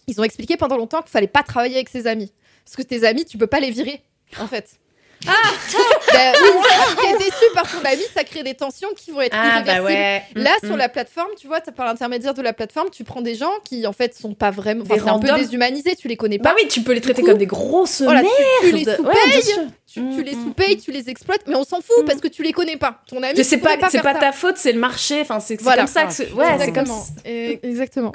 ils 0.08 0.20
ont 0.20 0.24
expliqué 0.24 0.56
pendant 0.56 0.76
longtemps 0.76 1.00
qu'il 1.00 1.10
fallait 1.10 1.28
pas 1.28 1.44
travailler 1.44 1.76
avec 1.76 1.88
ses 1.88 2.08
amis, 2.08 2.32
parce 2.64 2.76
que 2.76 2.82
tes 2.82 3.04
amis, 3.04 3.24
tu 3.24 3.38
peux 3.38 3.46
pas 3.46 3.60
les 3.60 3.70
virer, 3.70 4.02
en 4.40 4.46
fait. 4.46 4.70
Ah 5.24 5.30
oui, 5.72 6.48
si 6.90 6.96
t'es 6.96 7.18
déçu 7.18 7.44
par 7.54 7.70
ton 7.70 7.78
ami, 7.84 8.02
ça 8.12 8.24
crée 8.24 8.42
des 8.42 8.54
tensions 8.54 8.88
qui 8.96 9.12
vont 9.12 9.20
être 9.20 9.36
Ah 9.38 9.62
bah 9.64 9.80
ouais. 9.80 10.20
Là, 10.34 10.50
Mm, 10.60 10.66
sur 10.66 10.74
mm. 10.74 10.78
la 10.78 10.88
plateforme, 10.88 11.30
tu 11.40 11.46
vois, 11.46 11.60
par 11.60 11.86
l'intermédiaire 11.86 12.34
de 12.34 12.42
la 12.42 12.52
plateforme, 12.52 12.90
tu 12.90 13.04
prends 13.04 13.20
des 13.22 13.36
gens 13.36 13.52
qui, 13.64 13.86
en 13.86 13.92
fait, 13.92 14.16
sont 14.16 14.34
pas 14.34 14.50
vraiment. 14.50 14.82
Enfin, 14.82 14.96
c'est 14.98 15.08
un 15.08 15.20
peu 15.20 15.32
déshumanisés, 15.40 15.94
tu 15.94 16.08
les 16.08 16.16
connais 16.16 16.38
pas. 16.38 16.48
Bah 16.50 16.56
oui, 16.60 16.66
tu 16.66 16.82
peux 16.82 16.92
les 16.92 17.00
traiter 17.00 17.22
coup, 17.22 17.28
comme 17.28 17.38
des 17.38 17.46
grosses 17.46 18.02
Voilà, 18.02 18.22
merdes. 18.22 18.34
tu, 18.62 18.70
tu 18.70 18.76
les 18.76 18.84
sous-payes, 18.96 19.42
tu, 19.86 20.00
Mm, 20.00 20.16
tu 20.16 20.22
les 20.24 20.34
mm. 20.34 20.42
sous-payes, 20.42 20.76
tu 20.78 20.90
les 20.90 21.08
exploites, 21.08 21.42
mais 21.46 21.54
on 21.54 21.62
s'en 21.64 21.80
fout 21.82 22.02
Mm. 22.02 22.06
parce 22.06 22.20
que 22.20 22.26
tu 22.28 22.42
les 22.42 22.52
connais 22.52 22.76
pas. 22.76 23.00
Ton 23.06 23.22
ami, 23.22 23.44
c'est 23.44 23.58
pas, 23.58 23.76
pas 23.76 23.90
ça. 23.90 24.00
ta 24.00 24.32
faute, 24.32 24.56
c'est 24.56 24.72
le 24.72 24.80
marché. 24.80 25.20
Enfin, 25.20 25.38
c'est 25.38 25.60
Voilà. 25.62 25.82
comme 25.84 25.92
ça 25.92 26.06
que. 26.06 26.32
Ouais, 26.32 26.46
c'est 26.58 26.72
comme 26.72 26.78
Exactement. 26.82 27.04
ça. 27.04 27.30
Exactement. 27.62 28.12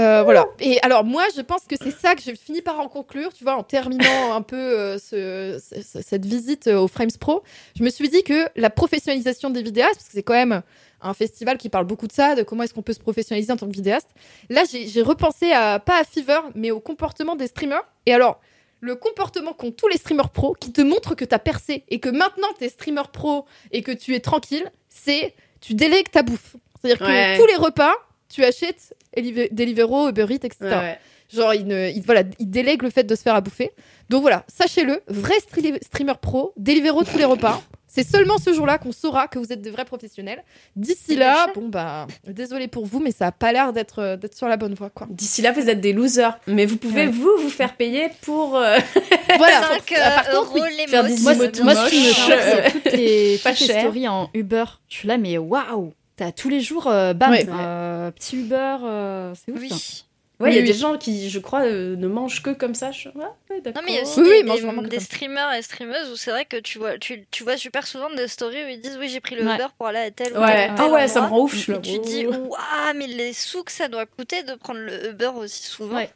Euh, 0.00 0.22
voilà. 0.24 0.46
Et 0.60 0.80
alors 0.82 1.04
moi, 1.04 1.24
je 1.36 1.40
pense 1.40 1.64
que 1.68 1.76
c'est 1.80 1.92
ça 1.92 2.14
que 2.16 2.22
j'ai 2.22 2.34
fini 2.34 2.62
par 2.62 2.80
en 2.80 2.88
conclure, 2.88 3.32
tu 3.32 3.44
vois, 3.44 3.54
en 3.54 3.62
terminant 3.62 4.34
un 4.34 4.42
peu 4.42 4.56
euh, 4.56 4.98
ce- 4.98 5.60
ce- 5.82 6.02
cette 6.02 6.24
visite 6.26 6.66
euh, 6.66 6.78
au 6.80 6.88
Frames 6.88 7.12
Pro. 7.20 7.42
Je 7.78 7.84
me 7.84 7.90
suis 7.90 8.08
dit 8.08 8.22
que 8.24 8.48
la 8.56 8.70
professionnalisation 8.70 9.50
des 9.50 9.62
vidéastes, 9.62 9.94
parce 9.96 10.06
que 10.06 10.12
c'est 10.14 10.22
quand 10.24 10.34
même 10.34 10.62
un 11.00 11.14
festival 11.14 11.58
qui 11.58 11.68
parle 11.68 11.84
beaucoup 11.84 12.06
de 12.08 12.12
ça, 12.12 12.34
de 12.34 12.42
comment 12.42 12.62
est-ce 12.64 12.74
qu'on 12.74 12.82
peut 12.82 12.92
se 12.94 12.98
professionnaliser 12.98 13.52
en 13.52 13.56
tant 13.56 13.66
que 13.66 13.72
vidéaste. 13.72 14.08
Là, 14.48 14.62
j'ai 14.70 15.02
repensé 15.02 15.52
à 15.52 15.78
pas 15.78 16.00
à 16.00 16.04
Fever, 16.04 16.40
mais 16.54 16.70
au 16.72 16.80
comportement 16.80 17.36
des 17.36 17.46
streamers. 17.46 17.84
Et 18.06 18.14
alors, 18.14 18.40
le 18.80 18.96
comportement 18.96 19.52
qu'ont 19.52 19.70
tous 19.70 19.86
les 19.88 19.96
streamers 19.98 20.30
pro, 20.30 20.54
qui 20.58 20.72
te 20.72 20.80
montre 20.80 21.14
que 21.14 21.24
t'as 21.24 21.38
percé 21.38 21.84
et 21.88 22.00
que 22.00 22.08
maintenant 22.08 22.48
t'es 22.58 22.68
streamer 22.68 23.02
pro 23.12 23.44
et 23.70 23.82
que 23.82 23.92
tu 23.92 24.14
es 24.14 24.20
tranquille, 24.20 24.70
c'est 24.88 25.34
tu 25.60 25.74
délègues 25.74 26.10
ta 26.10 26.22
bouffe. 26.22 26.56
C'est-à-dire 26.82 26.98
que 26.98 27.38
tous 27.38 27.46
les 27.46 27.56
repas, 27.56 27.92
tu 28.34 28.44
achètes 28.44 28.94
Elive- 29.16 29.48
Deliveroo, 29.52 30.08
Uber 30.08 30.26
Eats, 30.30 30.44
etc. 30.44 30.56
Ouais, 30.62 30.70
ouais. 30.70 30.98
Genre, 31.32 31.54
il, 31.54 31.66
ne, 31.66 31.88
il, 31.90 32.02
voilà, 32.02 32.22
il 32.38 32.50
délègue 32.50 32.82
le 32.82 32.90
fait 32.90 33.04
de 33.04 33.14
se 33.14 33.22
faire 33.22 33.34
à 33.34 33.40
bouffer. 33.40 33.70
Donc 34.10 34.22
voilà, 34.22 34.44
sachez-le, 34.48 35.00
vrai 35.08 35.34
streamer 35.82 36.14
pro, 36.20 36.52
Deliveroo 36.56 37.02
tous 37.04 37.18
les 37.18 37.24
repas. 37.24 37.62
C'est 37.86 38.06
seulement 38.06 38.38
ce 38.38 38.52
jour-là 38.52 38.76
qu'on 38.78 38.90
saura 38.90 39.28
que 39.28 39.38
vous 39.38 39.52
êtes 39.52 39.62
de 39.62 39.70
vrais 39.70 39.84
professionnels. 39.84 40.42
D'ici 40.74 41.14
là, 41.14 41.46
bon 41.54 41.68
bah, 41.68 42.08
désolé 42.26 42.66
pour 42.66 42.84
vous, 42.86 42.98
mais 42.98 43.12
ça 43.12 43.28
a 43.28 43.32
pas 43.32 43.52
l'air 43.52 43.72
d'être 43.72 44.00
euh, 44.00 44.16
d'être 44.16 44.34
sur 44.36 44.48
la 44.48 44.56
bonne 44.56 44.74
voie, 44.74 44.90
quoi. 44.90 45.06
D'ici 45.10 45.42
là, 45.42 45.52
vous 45.52 45.70
êtes 45.70 45.80
des 45.80 45.92
losers. 45.92 46.36
Mais 46.48 46.66
vous 46.66 46.76
pouvez, 46.76 47.02
Ouais. 47.06 47.12
vous, 47.12 47.30
vous 47.40 47.48
faire 47.48 47.76
payer 47.76 48.08
pour. 48.22 48.56
euh, 48.56 48.78
Voilà. 49.38 49.62
5 49.68 49.94
Ah, 49.96 50.10
par 50.10 50.24
contre, 50.40 50.54
oui. 50.54 50.60
euros 50.60 50.68
les 50.76 50.86
faire 50.88 51.04
mots. 51.04 51.08
des 51.08 51.22
Moi, 51.22 51.34
moi, 51.62 51.74
ce 51.86 51.90
qui 51.90 52.00
me 52.04 52.12
choque, 52.12 52.30
euh, 52.32 52.60
c'est 52.64 52.72
toutes 52.82 52.92
les, 52.94 53.38
pas 53.38 53.50
toutes 53.52 53.60
les 53.60 53.66
cher. 53.66 53.80
stories 53.82 54.08
en 54.08 54.28
Uber. 54.34 54.64
Je 54.88 54.96
suis 54.96 55.08
là, 55.08 55.16
mais 55.16 55.38
waouh! 55.38 55.92
T'as 56.16 56.30
tous 56.32 56.48
les 56.48 56.60
jours, 56.60 56.86
euh, 56.86 57.12
bam, 57.12 57.30
Ouais. 57.32 57.44
euh, 57.48 58.10
petit 58.12 58.36
Uber, 58.36 58.76
euh, 58.84 59.34
c'est 59.34 59.52
ouf. 59.52 59.58
ça. 59.68 59.74
Oui. 59.74 60.04
Ouais, 60.40 60.50
il 60.50 60.54
y 60.56 60.58
a 60.58 60.62
Oui, 60.62 60.66
des 60.66 60.72
gens 60.74 60.98
qui, 60.98 61.30
je 61.30 61.38
crois, 61.38 61.62
euh, 61.62 61.94
ne 61.96 62.08
mangent 62.08 62.42
que 62.42 62.50
comme 62.50 62.74
ça. 62.74 62.90
Je... 62.90 63.08
Ouais. 63.10 63.24
Non 63.50 63.82
mais 63.84 63.92
il 63.92 63.94
y 63.94 63.98
a 63.98 64.02
aussi 64.02 64.20
Oui, 64.20 64.42
des, 64.44 64.50
oui, 64.50 64.80
des- 64.82 64.88
des 64.88 65.00
streamers 65.00 65.52
et 65.54 65.62
streameuses 65.62 66.10
où 66.12 66.16
c'est 66.16 66.32
vrai 66.32 66.44
que 66.44 66.56
tu 66.56 66.78
vois, 66.78 66.98
tu, 66.98 67.24
tu 67.30 67.44
vois 67.44 67.56
super 67.56 67.86
souvent 67.86 68.10
des 68.12 68.26
stories 68.26 68.64
où 68.64 68.68
ils 68.68 68.80
disent 68.80 68.96
oui 68.98 69.08
j'ai 69.08 69.20
pris 69.20 69.36
le 69.36 69.46
Ouais. 69.46 69.54
Uber 69.54 69.66
pour 69.78 69.86
aller 69.86 69.98
à 70.00 70.10
tel 70.10 70.32
ou 70.36 70.40
Ouais. 70.40 70.66
tel, 70.66 70.70
Ah 70.72 70.82
tel 70.82 70.92
ouais, 70.92 71.06
ça 71.08 71.20
me 71.22 71.26
rend 71.28 71.40
ouf. 71.40 71.54
Je 71.54 71.72
tu 71.74 71.98
dis 72.00 72.26
waouh 72.26 72.50
mais 72.96 73.06
les 73.06 73.32
sous 73.32 73.62
que 73.62 73.70
ça 73.70 73.86
doit 73.86 74.06
coûter 74.06 74.42
de 74.42 74.54
prendre 74.54 74.80
le 74.80 75.10
Uber 75.10 75.30
aussi 75.36 75.62
souvent. 75.62 75.96
Ouais. 75.96 76.10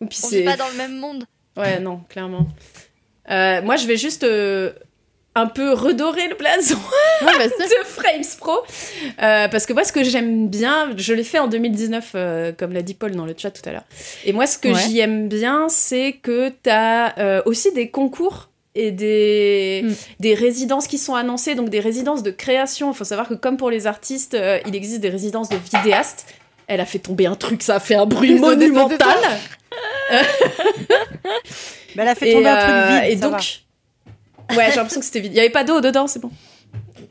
Et 0.00 0.06
puis 0.06 0.18
On 0.24 0.28
vit 0.28 0.44
pas 0.44 0.56
dans 0.56 0.68
le 0.68 0.76
même 0.76 0.96
monde. 0.98 1.24
Ouais, 1.56 1.78
non, 1.80 2.00
clairement. 2.08 2.48
Euh, 3.30 3.60
moi, 3.62 3.76
je 3.76 3.86
vais 3.86 3.98
juste 3.98 4.24
euh, 4.24 4.72
un 5.34 5.46
peu 5.46 5.72
redorer 5.72 6.28
le 6.28 6.34
blason 6.34 6.76
Ouais, 7.22 7.32
bah, 7.38 7.46
de 7.46 7.84
Frames 7.86 8.22
Pro. 8.38 8.52
Euh, 9.22 9.48
parce 9.48 9.64
que 9.66 9.72
moi, 9.72 9.84
ce 9.84 9.92
que 9.92 10.04
j'aime 10.04 10.48
bien, 10.48 10.90
je 10.96 11.14
l'ai 11.14 11.24
fait 11.24 11.38
en 11.38 11.46
2019, 11.48 12.10
euh, 12.14 12.52
comme 12.56 12.72
l'a 12.72 12.82
dit 12.82 12.94
Paul 12.94 13.12
dans 13.12 13.24
le 13.24 13.34
chat 13.36 13.50
tout 13.50 13.66
à 13.68 13.72
l'heure. 13.72 13.84
Et 14.24 14.32
moi, 14.32 14.46
ce 14.46 14.58
que 14.58 14.68
Ouais. 14.68 14.74
j'y 14.86 14.98
aime 15.00 15.28
bien, 15.28 15.68
c'est 15.68 16.12
que 16.22 16.50
tu 16.62 16.68
as 16.70 17.42
aussi 17.46 17.72
des 17.72 17.88
concours 17.90 18.48
et 18.74 18.90
des, 18.90 19.82
Mm. 19.84 19.92
des 20.20 20.34
résidences 20.34 20.86
qui 20.86 20.96
sont 20.98 21.14
annoncées, 21.14 21.54
donc 21.54 21.68
des 21.68 21.80
résidences 21.80 22.22
de 22.22 22.30
création. 22.30 22.90
Il 22.92 22.96
faut 22.96 23.04
savoir 23.04 23.28
que 23.28 23.34
comme 23.34 23.56
pour 23.58 23.70
les 23.70 23.86
artistes, 23.86 24.32
euh, 24.34 24.58
il 24.66 24.74
existe 24.74 25.00
des 25.00 25.10
résidences 25.10 25.48
de 25.50 25.56
vidéastes. 25.56 26.26
Elle 26.68 26.80
a 26.80 26.86
fait 26.86 26.98
tomber 26.98 27.26
un 27.26 27.34
truc, 27.34 27.62
ça 27.62 27.74
a 27.76 27.80
fait 27.80 27.96
un 27.96 28.06
bruit 28.06 28.38
monumental. 28.38 29.18
Mais 30.10 30.18
elle 32.02 32.08
a 32.08 32.14
fait 32.14 32.32
tomber 32.32 32.48
un 32.48 32.56
truc 32.56 32.70
euh, 32.74 33.00
vide. 33.00 33.12
Et 33.12 33.16
donc, 33.16 33.61
ouais, 34.56 34.70
j'ai 34.70 34.76
l'impression 34.76 35.00
que 35.00 35.06
c'était 35.06 35.20
vide. 35.20 35.32
Il 35.32 35.36
y 35.36 35.40
avait 35.40 35.50
pas 35.50 35.64
d'eau 35.64 35.80
dedans, 35.80 36.06
c'est 36.06 36.20
bon. 36.20 36.30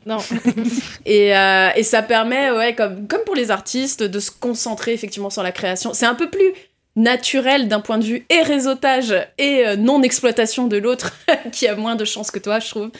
Non. 0.06 0.18
Et, 1.06 1.36
euh, 1.36 1.70
et 1.76 1.82
ça 1.84 2.02
permet, 2.02 2.50
ouais, 2.50 2.74
comme, 2.74 3.06
comme 3.06 3.22
pour 3.24 3.34
les 3.34 3.50
artistes, 3.50 4.02
de 4.02 4.20
se 4.20 4.30
concentrer 4.30 4.92
effectivement 4.92 5.30
sur 5.30 5.42
la 5.42 5.52
création. 5.52 5.94
C'est 5.94 6.06
un 6.06 6.14
peu 6.14 6.28
plus 6.28 6.52
naturel 6.94 7.68
d'un 7.68 7.80
point 7.80 7.98
de 7.98 8.04
vue 8.04 8.26
et 8.28 8.42
réseautage 8.42 9.14
et 9.38 9.66
euh, 9.66 9.76
non-exploitation 9.76 10.66
de 10.66 10.76
l'autre 10.76 11.16
qui 11.52 11.66
a 11.66 11.74
moins 11.74 11.96
de 11.96 12.04
chance 12.04 12.30
que 12.30 12.38
toi, 12.38 12.58
je 12.58 12.68
trouve. 12.68 12.90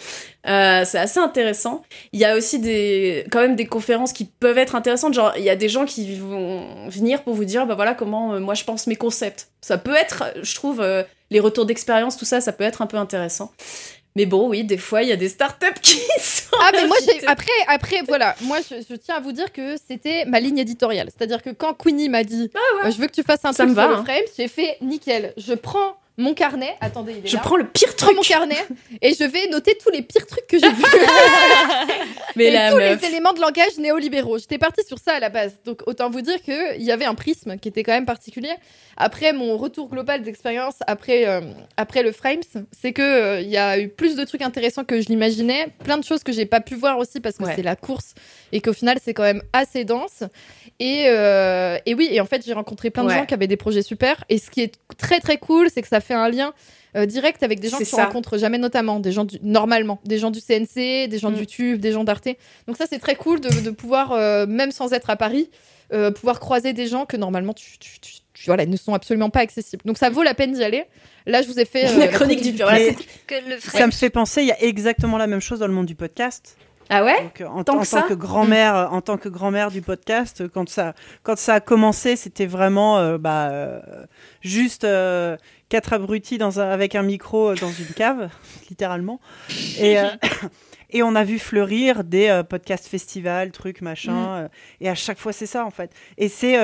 Euh, 0.47 0.83
c'est 0.85 0.99
assez 0.99 1.21
intéressant. 1.21 1.83
Il 2.13 2.21
y 2.21 2.25
a 2.25 2.37
aussi 2.37 2.59
des, 2.59 3.27
quand 3.31 3.41
même 3.41 3.55
des 3.55 3.67
conférences 3.67 4.13
qui 4.13 4.25
peuvent 4.25 4.59
être 4.59 4.75
intéressantes. 4.75 5.15
Genre, 5.15 5.33
il 5.37 5.45
y 5.45 5.51
a 5.51 5.57
des 5.57 5.69
gens 5.69 5.85
qui 5.85 6.17
vont 6.17 6.89
venir 6.89 7.23
pour 7.23 7.35
vous 7.35 7.45
dire, 7.45 7.67
bah 7.67 7.75
voilà 7.75 7.95
comment 7.95 8.35
euh, 8.35 8.41
moi 8.41 8.55
je 8.55 8.65
pense 8.65 8.87
mes 8.87 8.97
concepts. 8.97 9.49
Ça 9.61 9.77
peut 9.77 9.95
être, 9.95 10.25
je 10.43 10.55
trouve, 10.55 10.85
les 11.31 11.41
retours 11.41 11.67
d'expérience, 11.67 12.17
tout 12.17 12.25
ça, 12.25 12.41
ça 12.41 12.53
peut 12.53 12.65
être 12.65 12.83
un 12.83 12.87
peu 12.87 12.97
intéressant. 12.97 13.53
Mais 14.15 14.27
bon, 14.27 14.49
oui, 14.51 14.63
des 14.65 14.77
fois, 14.77 15.03
il 15.03 15.09
y 15.09 15.13
a 15.13 15.17
des 15.17 15.29
startups 15.31 15.81
qui 15.81 15.97
sont. 16.21 16.57
Ah 16.61 16.71
mais 16.73 16.87
moi 16.87 16.97
j'ai 17.05 17.27
après 17.27 17.51
après 17.67 18.03
voilà 18.07 18.37
moi 18.43 18.59
je, 18.61 18.77
je 18.89 18.95
tiens 18.95 19.17
à 19.17 19.21
vous 19.21 19.33
dire 19.33 19.51
que 19.53 19.75
c'était 19.89 20.27
ma 20.27 20.39
ligne 20.39 20.59
éditoriale 20.59 21.09
c'est-à-dire 21.09 21.43
que 21.43 21.49
quand 21.49 21.73
Queenie 21.73 22.11
m'a 22.11 22.25
dit 22.25 22.51
Ah 22.55 22.87
euh, 22.87 22.91
je 22.91 22.99
veux 22.99 23.07
que 23.07 23.13
tu 23.13 23.23
fasses 23.23 23.43
un 23.45 23.55
Ça 23.55 23.65
truc 23.65 23.71
me 23.71 23.75
sur 23.75 23.83
va, 23.83 23.89
le 23.89 23.95
hein. 24.01 24.05
frame 24.05 24.23
j'ai 24.37 24.49
fait 24.49 24.77
nickel 24.83 25.33
je 25.39 25.55
prends 25.55 25.97
mon 26.19 26.35
carnet. 26.35 26.75
Attendez, 26.81 27.15
il 27.19 27.25
est 27.25 27.29
Je 27.29 27.37
là. 27.37 27.43
prends 27.43 27.57
le 27.57 27.67
pire 27.67 27.89
Je 27.91 27.97
prends 27.97 28.13
mon 28.15 28.21
truc. 28.21 28.29
carnet 28.29 28.67
et 29.03 29.15
je 29.15 29.25
vais 29.25 29.49
noter 29.51 29.77
tous 29.83 29.91
les 29.91 30.03
pires 30.03 30.27
trucs 30.27 30.47
que 30.47 30.59
j'ai 30.59 30.69
vus. 30.71 30.83
Mais 32.37 32.47
et 32.47 32.51
la 32.51 32.71
tous 32.71 32.77
meuf. 32.79 33.01
les 33.03 33.09
éléments 33.09 33.33
de 33.33 33.41
langage 33.41 33.77
néolibéraux. 33.79 34.39
J'étais 34.39 34.59
partie 34.59 34.85
sur 34.87 34.99
ça 34.99 35.15
à 35.15 35.21
la 35.21 35.29
base. 35.29 35.55
Donc 35.65 35.83
autant 35.87 36.11
vous 36.11 36.21
dire 36.21 36.41
qu'il 36.43 36.83
y 36.83 36.91
avait 36.91 37.05
un 37.05 37.15
prisme 37.15 37.59
qui 37.59 37.69
était 37.69 37.83
quand 37.83 37.93
même 37.93 38.07
particulier. 38.07 38.53
Après 38.97 39.33
mon 39.33 39.57
retour 39.57 39.89
global 39.89 40.23
d'expérience, 40.23 40.77
après, 40.87 41.27
euh, 41.27 41.41
après 41.77 42.03
le 42.03 42.13
Frames, 42.13 42.41
c'est 42.79 42.93
que 42.93 43.03
euh, 43.03 43.41
il 43.41 43.49
y 43.49 43.57
a 43.57 43.79
eu 43.79 43.89
plus 43.89 44.17
de 44.17 44.25
trucs 44.25 44.43
intéressants 44.43 44.85
que 44.85 45.01
je 45.01 45.09
l'imaginais. 45.09 45.69
Plein 45.85 45.99
de 45.99 46.05
choses 46.05 46.23
que 46.23 46.33
j'ai 46.33 46.47
pas 46.47 46.61
pu 46.61 46.75
voir 46.75 46.99
aussi 46.99 47.21
parce 47.21 47.37
que 47.37 47.43
Ouais. 47.45 47.55
c'est 47.57 47.63
la 47.63 47.75
course 47.77 48.15
et 48.53 48.61
qu'au 48.61 48.73
final 48.73 48.99
c'est 49.03 49.15
quand 49.15 49.23
même 49.25 49.43
assez 49.53 49.85
dense. 49.85 50.23
Et, 50.79 51.05
euh, 51.07 51.79
et 51.87 51.95
oui, 51.95 52.09
et 52.11 52.21
en 52.21 52.27
fait 52.27 52.45
j'ai 52.45 52.53
rencontré 52.53 52.91
plein 52.91 53.03
de 53.05 53.09
Ouais. 53.09 53.15
gens 53.17 53.27
qui 53.27 53.35
avaient 53.35 53.47
des 53.47 53.57
projets 53.57 53.83
super. 53.83 54.25
Et 54.29 54.39
ce 54.39 54.51
qui 54.51 54.63
est 54.63 54.75
très 54.99 55.21
très 55.21 55.39
cool, 55.39 55.69
c'est 55.73 55.83
que 55.83 55.89
ça 55.89 56.01
fait 56.03 56.15
un 56.15 56.29
lien 56.29 56.53
euh, 56.97 57.07
direct 57.07 57.43
avec 57.43 57.59
des 57.61 57.69
gens 57.69 57.79
que 57.79 57.85
tu 57.85 57.91
ça. 57.91 58.05
rencontres 58.05 58.37
jamais 58.39 58.59
notamment, 58.59 59.01
des 59.01 59.13
gens 59.13 59.25
du, 59.25 59.39
normalement, 59.43 59.99
des 60.05 60.19
gens 60.19 60.31
du 60.31 60.41
CNC, 60.41 61.09
des 61.09 61.19
gens 61.19 61.31
Mm. 61.31 61.35
de 61.35 61.39
YouTube, 61.41 61.81
des 61.81 61.93
gens 61.93 62.05
d'Arte. 62.05 62.29
Donc 62.67 62.77
ça 62.77 62.85
c'est 62.89 62.99
très 62.99 63.15
cool 63.15 63.41
de, 63.41 63.49
de 63.61 63.71
pouvoir, 63.71 64.13
euh, 64.13 64.47
même 64.47 64.71
sans 64.73 64.93
être 64.93 65.09
à 65.09 65.17
Paris, 65.17 65.51
euh, 65.93 66.11
pouvoir 66.11 66.39
croiser 66.41 66.73
des 66.75 66.87
gens 66.87 67.07
que 67.07 67.17
normalement 67.17 67.55
tu, 67.55 67.79
tu- 67.79 67.99
tu- 68.01 68.13
tu- 68.35 68.47
voilà, 68.47 68.65
ils 68.65 68.71
ne 68.71 68.77
sont 68.77 68.93
absolument 68.95 69.31
pas 69.31 69.41
accessibles. 69.41 69.83
Donc 69.87 69.97
ça 69.99 70.11
vaut 70.11 70.23
la 70.23 70.35
peine 70.35 70.53
d'y 70.53 70.63
aller. 70.65 70.85
Là 71.27 71.41
je 71.43 71.47
vous 71.49 71.59
ai 71.61 71.65
fait 71.65 71.89
euh, 71.89 71.99
La 71.99 72.09
chronique 72.09 72.43
du. 72.43 72.53
Voilà, 72.63 72.79
Que 73.27 73.35
le 73.49 73.59
ça 73.61 73.87
me 73.87 73.93
fait 73.93 74.11
penser, 74.11 74.43
il 74.43 74.49
y 74.49 74.53
a 74.53 74.63
exactement 74.63 75.17
la 75.19 75.27
même 75.27 75.41
chose 75.41 75.61
dans 75.61 75.67
le 75.67 75.73
monde 75.73 75.87
du 75.87 75.95
podcast. 75.95 76.57
Ah 76.91 77.05
ouais 77.05 77.23
Donc, 77.23 77.41
euh, 77.41 77.47
en, 77.47 77.65
Tant 77.65 77.77
en 77.77 77.81
que 77.81 77.87
ça 77.87 78.03
tant 78.03 78.09
que 78.09 78.15
grand-mère, 78.15 78.77
euh, 78.77 78.87
en 78.89 79.01
tant 79.01 79.17
que 79.17 79.29
grand-mère 79.29 79.71
du 79.71 79.81
podcast, 79.83 80.41
euh, 80.43 80.49
quand 80.53 80.69
ça, 80.69 80.95
quand 81.23 81.39
ça 81.39 81.55
a 81.55 81.61
commencé, 81.61 82.17
c'était 82.17 82.47
vraiment 82.47 82.99
euh, 82.99 83.19
bah, 83.19 83.49
euh, 83.51 83.81
juste 84.41 84.85
euh, 84.85 85.37
quatre 85.69 85.93
abrutis 85.93 86.39
dans 86.39 86.61
un- 86.61 86.69
avec 86.69 86.95
un 86.95 87.03
micro 87.03 87.55
dans 87.55 87.71
une 87.73 87.87
cave, 87.95 88.29
littéralement. 88.71 89.21
Et, 89.81 89.97
et 90.91 91.03
on 91.03 91.15
a 91.15 91.25
vu 91.25 91.39
fleurir 91.39 92.05
des 92.05 92.43
podcasts 92.49 92.87
festivals, 92.89 93.51
trucs, 93.53 93.81
machin. 93.81 94.37
euh, 94.37 94.49
et 94.81 94.89
à 94.89 94.95
chaque 94.95 95.19
fois, 95.19 95.33
c'est 95.33 95.47
ça, 95.47 95.65
en 95.65 95.71
fait. 95.71 95.91
Et 96.19 96.29
c'est 96.29 96.57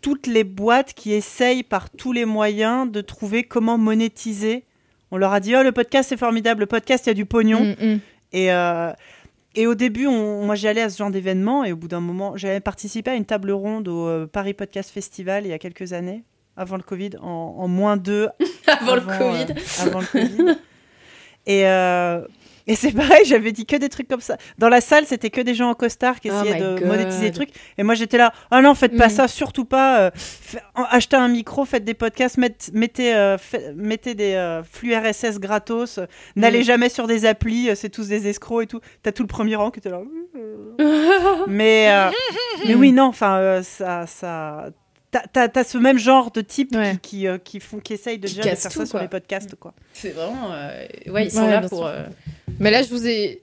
toutes 0.00 0.26
les 0.26 0.44
boîtes 0.44 0.94
qui 0.94 1.12
essayent 1.12 1.62
par 1.62 1.88
tous 1.90 2.12
les 2.12 2.24
moyens 2.24 2.90
de 2.90 3.00
trouver 3.02 3.44
comment 3.44 3.78
monétiser. 3.78 4.64
On 5.12 5.16
leur 5.16 5.32
a 5.32 5.40
dit, 5.40 5.54
oh, 5.54 5.62
le 5.62 5.70
podcast, 5.72 6.08
c'est 6.08 6.16
formidable, 6.16 6.60
le 6.60 6.66
podcast, 6.66 7.06
il 7.06 7.10
y 7.10 7.12
a 7.12 7.14
du 7.14 7.26
pognon. 7.26 7.60
Mm, 7.78 7.86
mm. 7.86 8.00
Et, 8.32 8.50
et 9.54 9.66
au 9.66 9.74
début, 9.74 10.06
on- 10.06 10.44
moi, 10.44 10.54
j'y 10.54 10.68
allais 10.68 10.82
à 10.82 10.90
ce 10.90 10.98
genre 10.98 11.10
d'événement. 11.10 11.64
Et 11.64 11.72
au 11.72 11.76
bout 11.76 11.88
d'un 11.88 12.00
moment, 12.00 12.36
j'avais 12.36 12.60
participé 12.60 13.10
à 13.10 13.14
une 13.14 13.24
table 13.24 13.50
ronde 13.52 13.88
au 13.88 14.06
euh, 14.06 14.26
Paris 14.26 14.54
Podcast 14.54 14.90
Festival 14.90 15.44
il 15.44 15.50
y 15.50 15.52
a 15.52 15.58
quelques 15.58 15.92
années, 15.92 16.22
avant 16.56 16.76
le 16.76 16.82
Covid, 16.82 17.10
en, 17.20 17.26
en 17.58 17.68
moins 17.68 17.96
deux. 17.96 18.28
Avant 18.66 18.94
le 18.96 19.02
euh, 19.08 19.18
Covid. 19.18 19.54
avant 19.80 20.00
le 20.00 20.06
Covid. 20.06 20.56
et 21.46 21.66
euh, 21.66 22.20
et 22.66 22.74
c'est 22.76 22.92
pareil, 22.92 23.24
j'avais 23.24 23.52
dit 23.52 23.66
que 23.66 23.76
des 23.76 23.88
trucs 23.88 24.08
comme 24.08 24.20
ça. 24.20 24.36
Dans 24.58 24.68
la 24.68 24.80
salle, 24.80 25.04
c'était 25.06 25.30
que 25.30 25.40
des 25.40 25.54
gens 25.54 25.70
en 25.70 25.74
costard 25.74 26.20
qui 26.20 26.30
Oh 26.30 26.34
essayaient 26.34 26.60
de 26.60 26.78
God. 26.78 26.86
monétiser 26.88 27.22
des 27.30 27.32
trucs. 27.32 27.50
Et 27.78 27.82
moi, 27.82 27.94
j'étais 27.94 28.18
là, 28.18 28.32
ah 28.50 28.60
non, 28.62 28.74
faites 28.74 28.96
pas 28.96 29.06
Mm. 29.08 29.10
ça, 29.10 29.28
surtout 29.28 29.64
pas. 29.64 30.00
euh, 30.00 30.10
achetez 30.90 31.16
un 31.16 31.28
micro, 31.28 31.64
faites 31.64 31.84
des 31.84 31.94
podcasts, 31.94 32.38
mettez, 32.38 32.70
mettez, 32.72 33.14
euh, 33.14 33.38
fait- 33.38 33.72
mettez 33.74 34.14
des 34.14 34.34
euh, 34.34 34.62
flux 34.62 34.94
RSS 34.94 35.38
gratos. 35.40 35.98
euh, 35.98 36.06
N'allez 36.36 36.60
Mm. 36.60 36.64
jamais 36.64 36.88
sur 36.88 37.06
des 37.06 37.26
applis, 37.26 37.70
c'est 37.74 37.88
tous 37.90 38.08
des 38.08 38.28
escrocs 38.28 38.62
et 38.64 38.66
tout. 38.66 38.80
T'as 39.02 39.12
tout 39.12 39.22
le 39.22 39.28
premier 39.28 39.56
rang 39.56 39.70
qui 39.70 39.78
était 39.80 39.90
là. 39.90 40.00
mais, 41.46 41.88
mais 42.66 42.74
oui, 42.74 42.92
non, 42.92 43.04
enfin, 43.04 43.60
ça. 43.62 44.06
ça... 44.06 44.66
T'as- 45.12 45.24
T'as 45.32 45.48
t'as 45.48 45.62
ce 45.64 45.78
même 45.78 45.98
genre 45.98 46.30
de 46.32 46.40
type 46.40 46.74
Ouais. 46.74 46.94
qui, 47.02 47.18
qui, 47.20 47.26
euh, 47.28 47.38
qui, 47.38 47.60
font, 47.60 47.78
qui 47.78 47.92
essayent 47.92 48.18
de 48.18 48.26
Qui 48.26 48.34
dire 48.34 48.42
de 48.44 48.48
faire 48.56 48.70
tout, 48.72 48.78
ça 48.80 48.86
sur 48.86 48.98
les 48.98 49.08
podcasts. 49.08 49.54
Quoi. 49.54 49.74
C'est 49.92 50.10
vraiment. 50.10 50.52
euh, 50.52 50.84
Ouais, 51.06 51.26
ils 51.26 51.30
sont 51.30 51.42
Ouais, 51.44 51.50
là 51.50 51.60
pour. 51.68 51.86
euh, 51.86 52.02
Mais 52.58 52.70
là, 52.70 52.82
je 52.82 52.88
vous 52.88 53.06
ai, 53.06 53.42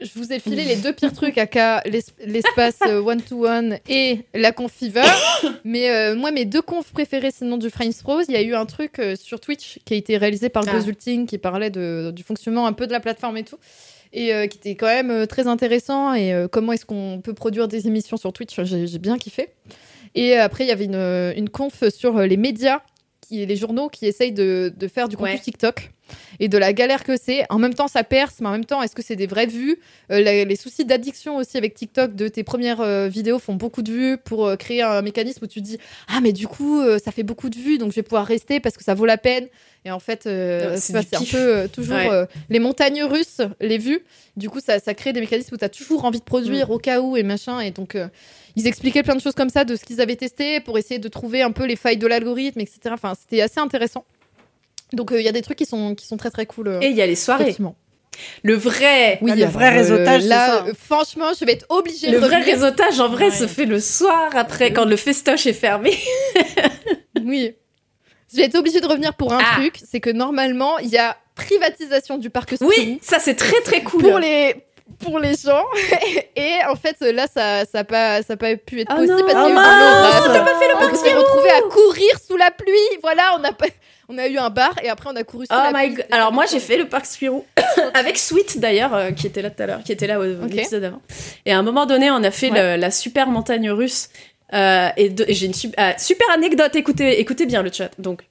je 0.00 0.10
vous 0.16 0.32
ai 0.32 0.38
filé 0.40 0.64
les 0.64 0.76
deux 0.76 0.92
pires 0.92 1.12
trucs 1.12 1.36
l'es- 1.36 2.02
l'espace 2.26 2.78
one 2.86 3.22
to 3.22 3.46
one 3.46 3.78
et 3.88 4.22
la 4.34 4.50
conf 4.50 4.72
fever. 4.72 5.02
Mais 5.64 5.90
euh, 5.90 6.16
moi, 6.16 6.32
mes 6.32 6.44
deux 6.44 6.62
confs 6.62 6.90
préférés, 6.92 7.30
sinon 7.30 7.56
du 7.56 7.70
Frames 7.70 7.92
Pros, 8.02 8.22
il 8.28 8.32
y 8.32 8.36
a 8.36 8.42
eu 8.42 8.54
un 8.54 8.66
truc 8.66 8.98
euh, 8.98 9.14
sur 9.14 9.38
Twitch 9.40 9.78
qui 9.84 9.94
a 9.94 9.96
été 9.96 10.16
réalisé 10.16 10.48
par 10.48 10.64
Ah. 10.66 10.72
Gozulting 10.72 11.26
qui 11.26 11.38
parlait 11.38 11.70
de, 11.70 12.10
du 12.12 12.22
fonctionnement 12.24 12.66
un 12.66 12.72
peu 12.72 12.86
de 12.88 12.92
la 12.92 13.00
plateforme 13.00 13.36
et 13.36 13.44
tout. 13.44 13.58
Et 14.12 14.34
euh, 14.34 14.48
qui 14.48 14.58
était 14.58 14.74
quand 14.74 14.86
même 14.88 15.12
euh, 15.12 15.26
très 15.26 15.46
intéressant. 15.46 16.14
Et 16.14 16.32
euh, 16.32 16.48
comment 16.48 16.72
est-ce 16.72 16.84
qu'on 16.84 17.20
peut 17.22 17.34
produire 17.34 17.68
des 17.68 17.86
émissions 17.86 18.16
sur 18.16 18.32
Twitch 18.32 18.58
j'ai 18.64 18.98
bien 18.98 19.18
kiffé. 19.18 19.50
Et 20.14 20.36
euh, 20.38 20.42
après, 20.44 20.64
il 20.64 20.68
y 20.68 20.72
avait 20.72 20.84
une, 20.86 20.94
une 21.36 21.48
conf 21.48 21.84
sur 21.88 22.16
euh, 22.18 22.26
les 22.26 22.36
médias, 22.36 22.80
qui, 23.20 23.44
les 23.46 23.56
journaux 23.56 23.88
qui 23.88 24.06
essayent 24.06 24.32
de, 24.32 24.72
de 24.76 24.88
faire 24.88 25.08
du 25.08 25.16
contenu 25.16 25.34
Ouais. 25.34 25.38
TikTok 25.38 25.90
et 26.40 26.48
de 26.48 26.58
la 26.58 26.72
galère 26.72 27.04
que 27.04 27.16
c'est. 27.16 27.44
En 27.50 27.58
même 27.60 27.74
temps, 27.74 27.86
ça 27.86 28.02
perce, 28.02 28.40
mais 28.40 28.48
en 28.48 28.52
même 28.52 28.64
temps, 28.64 28.82
est-ce 28.82 28.96
que 28.96 29.02
c'est 29.02 29.14
des 29.14 29.28
vraies 29.28 29.46
vues? 29.46 29.78
Euh, 30.10 30.20
la- 30.20 30.44
Les 30.44 30.56
soucis 30.56 30.84
d'addiction 30.84 31.36
aussi 31.36 31.56
avec 31.56 31.74
TikTok, 31.74 32.16
de 32.16 32.26
tes 32.26 32.42
premières 32.42 32.80
euh, 32.80 33.06
vidéos 33.06 33.38
font 33.38 33.54
beaucoup 33.54 33.82
de 33.82 33.92
vues 33.92 34.16
pour 34.18 34.46
euh, 34.48 34.56
créer 34.56 34.82
un 34.82 35.02
mécanisme 35.02 35.44
où 35.44 35.46
tu 35.46 35.60
te 35.60 35.64
dis 35.64 35.78
Ah, 36.08 36.18
mais 36.20 36.32
du 36.32 36.48
coup, 36.48 36.80
euh, 36.80 36.98
ça 36.98 37.12
fait 37.12 37.22
beaucoup 37.22 37.48
de 37.48 37.56
vues, 37.56 37.78
donc 37.78 37.90
je 37.92 37.96
vais 37.96 38.02
pouvoir 38.02 38.26
rester 38.26 38.58
parce 38.58 38.76
que 38.76 38.82
ça 38.82 38.94
vaut 38.94 39.06
la 39.06 39.18
peine. 39.18 39.46
Et 39.84 39.92
en 39.92 40.00
fait, 40.00 40.26
euh, 40.26 40.76
c'est 40.76 40.96
un 41.14 41.20
peu 41.22 41.36
euh, 41.36 41.68
toujours 41.68 41.94
Ouais. 41.94 42.10
euh, 42.10 42.26
les 42.48 42.58
montagnes 42.58 43.04
russes, 43.04 43.40
les 43.60 43.78
vues. 43.78 44.00
Du 44.36 44.50
coup, 44.50 44.58
ça, 44.60 44.80
ça 44.80 44.94
crée 44.94 45.12
des 45.12 45.20
mécanismes 45.20 45.54
où 45.54 45.58
tu 45.58 45.64
as 45.64 45.68
toujours 45.68 46.04
envie 46.04 46.18
de 46.18 46.24
produire 46.24 46.68
Mm. 46.68 46.72
au 46.72 46.78
cas 46.78 47.00
où 47.00 47.16
et 47.16 47.22
machin. 47.22 47.60
Et 47.60 47.70
donc, 47.70 47.94
euh, 47.94 48.08
ils 48.56 48.66
expliquaient 48.66 49.02
plein 49.02 49.14
de 49.16 49.20
choses 49.20 49.34
comme 49.34 49.50
ça 49.50 49.64
de 49.64 49.76
ce 49.76 49.84
qu'ils 49.84 50.00
avaient 50.00 50.16
testé 50.16 50.60
pour 50.60 50.78
essayer 50.78 50.98
de 50.98 51.08
trouver 51.08 51.42
un 51.42 51.52
peu 51.52 51.64
les 51.66 51.76
failles 51.76 51.96
de 51.98 52.06
l'algorithme, 52.06 52.60
etc. 52.60 52.80
Enfin, 52.92 53.14
c'était 53.20 53.40
assez 53.42 53.60
intéressant. 53.60 54.04
Donc, 54.92 55.12
euh, 55.12 55.20
il 55.20 55.24
y 55.24 55.28
a 55.28 55.32
des 55.32 55.42
trucs 55.42 55.58
qui 55.58 55.66
sont, 55.66 55.94
qui 55.94 56.06
sont 56.06 56.16
très 56.16 56.30
très 56.30 56.46
cool. 56.46 56.68
euh, 56.68 56.80
Et 56.80 56.88
il 56.88 56.96
y 56.96 57.02
a 57.02 57.06
les 57.06 57.14
soirées. 57.16 57.56
Le 58.42 58.54
vrai. 58.54 59.18
Oui, 59.22 59.30
Ah, 59.32 59.36
le 59.36 59.44
euh, 59.44 59.46
vrai 59.46 59.68
réseautage, 59.70 60.24
là, 60.26 60.46
ça. 60.46 60.64
euh, 60.66 60.72
franchement, 60.78 61.26
je 61.38 61.44
vais 61.44 61.52
être 61.52 61.64
obligée 61.70 62.08
Le 62.08 62.14
de 62.14 62.18
vrai 62.18 62.36
revenir. 62.40 62.54
réseautage, 62.54 63.00
en 63.00 63.08
vrai, 63.08 63.26
Ouais. 63.26 63.30
se 63.30 63.46
fait 63.46 63.64
le 63.66 63.80
soir 63.80 64.30
après, 64.34 64.72
quand 64.72 64.84
le 64.84 64.96
festoche 64.96 65.46
est 65.46 65.52
fermé. 65.54 65.92
Oui. 67.24 67.54
Je 68.32 68.36
vais 68.36 68.44
être 68.44 68.54
obligée 68.56 68.80
de 68.80 68.86
revenir 68.86 69.14
pour 69.14 69.32
un 69.32 69.40
Ah. 69.42 69.56
truc, 69.56 69.80
c'est 69.84 70.00
que 70.00 70.10
normalement, 70.10 70.78
il 70.78 70.88
y 70.88 70.98
a 70.98 71.16
privatisation 71.34 72.18
du 72.18 72.30
parc 72.30 72.54
Oui, 72.60 72.98
ça 73.02 73.18
c'est 73.18 73.34
très 73.34 73.60
très 73.62 73.82
cool. 73.82 74.02
pour 74.02 74.18
les 74.18 74.54
pour 74.98 75.18
les 75.18 75.34
gens 75.34 75.64
et 76.36 76.54
en 76.68 76.74
fait 76.74 77.00
là 77.00 77.26
ça 77.32 77.64
ça 77.64 77.80
a 77.80 77.84
pas 77.84 78.22
ça 78.22 78.34
a 78.34 78.36
pas 78.36 78.56
pu 78.56 78.80
être 78.80 78.90
Oh 78.92 78.96
possible 78.96 79.16
non. 79.18 79.26
parce 79.26 79.46
qu'il 79.46 79.54
y 79.54 79.58
a 79.58 79.62
eu 79.62 80.20
Oh. 80.22 80.32
T'as 80.32 80.40
pas 80.44 80.58
fait 80.58 80.68
le 80.68 80.74
on 80.76 80.94
s'est 80.94 81.14
retrouvé 81.14 81.50
à 81.50 81.60
courir 81.62 82.10
sous 82.26 82.36
la 82.36 82.50
pluie 82.50 82.72
voilà 83.02 83.36
on 83.38 83.44
a 83.44 83.52
pas 83.52 83.66
on 84.08 84.18
a 84.18 84.26
eu 84.26 84.38
un 84.38 84.50
bar 84.50 84.74
et 84.82 84.88
après 84.88 85.08
on 85.10 85.16
a 85.16 85.22
couru 85.24 85.46
sous 85.46 85.54
Oh 85.56 85.62
la 85.72 85.72
my 85.72 85.86
pluie 85.86 85.96
god. 85.96 86.06
Alors 86.10 86.32
moi 86.32 86.44
j'ai 86.50 86.58
fait 86.60 86.76
le 86.76 86.88
parc 86.88 87.06
Spirou 87.06 87.44
avec 87.94 88.18
Sweet 88.18 88.58
d'ailleurs 88.58 88.94
euh, 88.94 89.10
qui 89.12 89.26
était 89.26 89.40
là 89.42 89.50
tout 89.50 89.62
à 89.62 89.66
l'heure, 89.66 89.82
qui 89.84 89.92
était 89.92 90.06
là 90.08 90.18
au 90.18 90.24
l'épisode 90.24 90.82
avant. 90.84 91.00
Et 91.46 91.52
à 91.52 91.58
un 91.58 91.62
moment 91.62 91.86
donné 91.86 92.10
on 92.10 92.22
a 92.24 92.30
fait 92.30 92.50
Ouais. 92.50 92.74
le- 92.76 92.80
la 92.80 92.90
super 92.90 93.28
montagne 93.28 93.70
russe 93.70 94.08
euh, 94.52 94.88
et, 94.96 95.14
j'ai 95.28 95.46
une 95.46 95.52
ah, 95.76 95.96
super 95.96 96.28
anecdote. 96.30 96.74
Écoutez, 96.74 97.20
écoutez 97.20 97.46
bien 97.46 97.62
le 97.62 97.70
chat. 97.72 97.90
Donc 97.98 98.22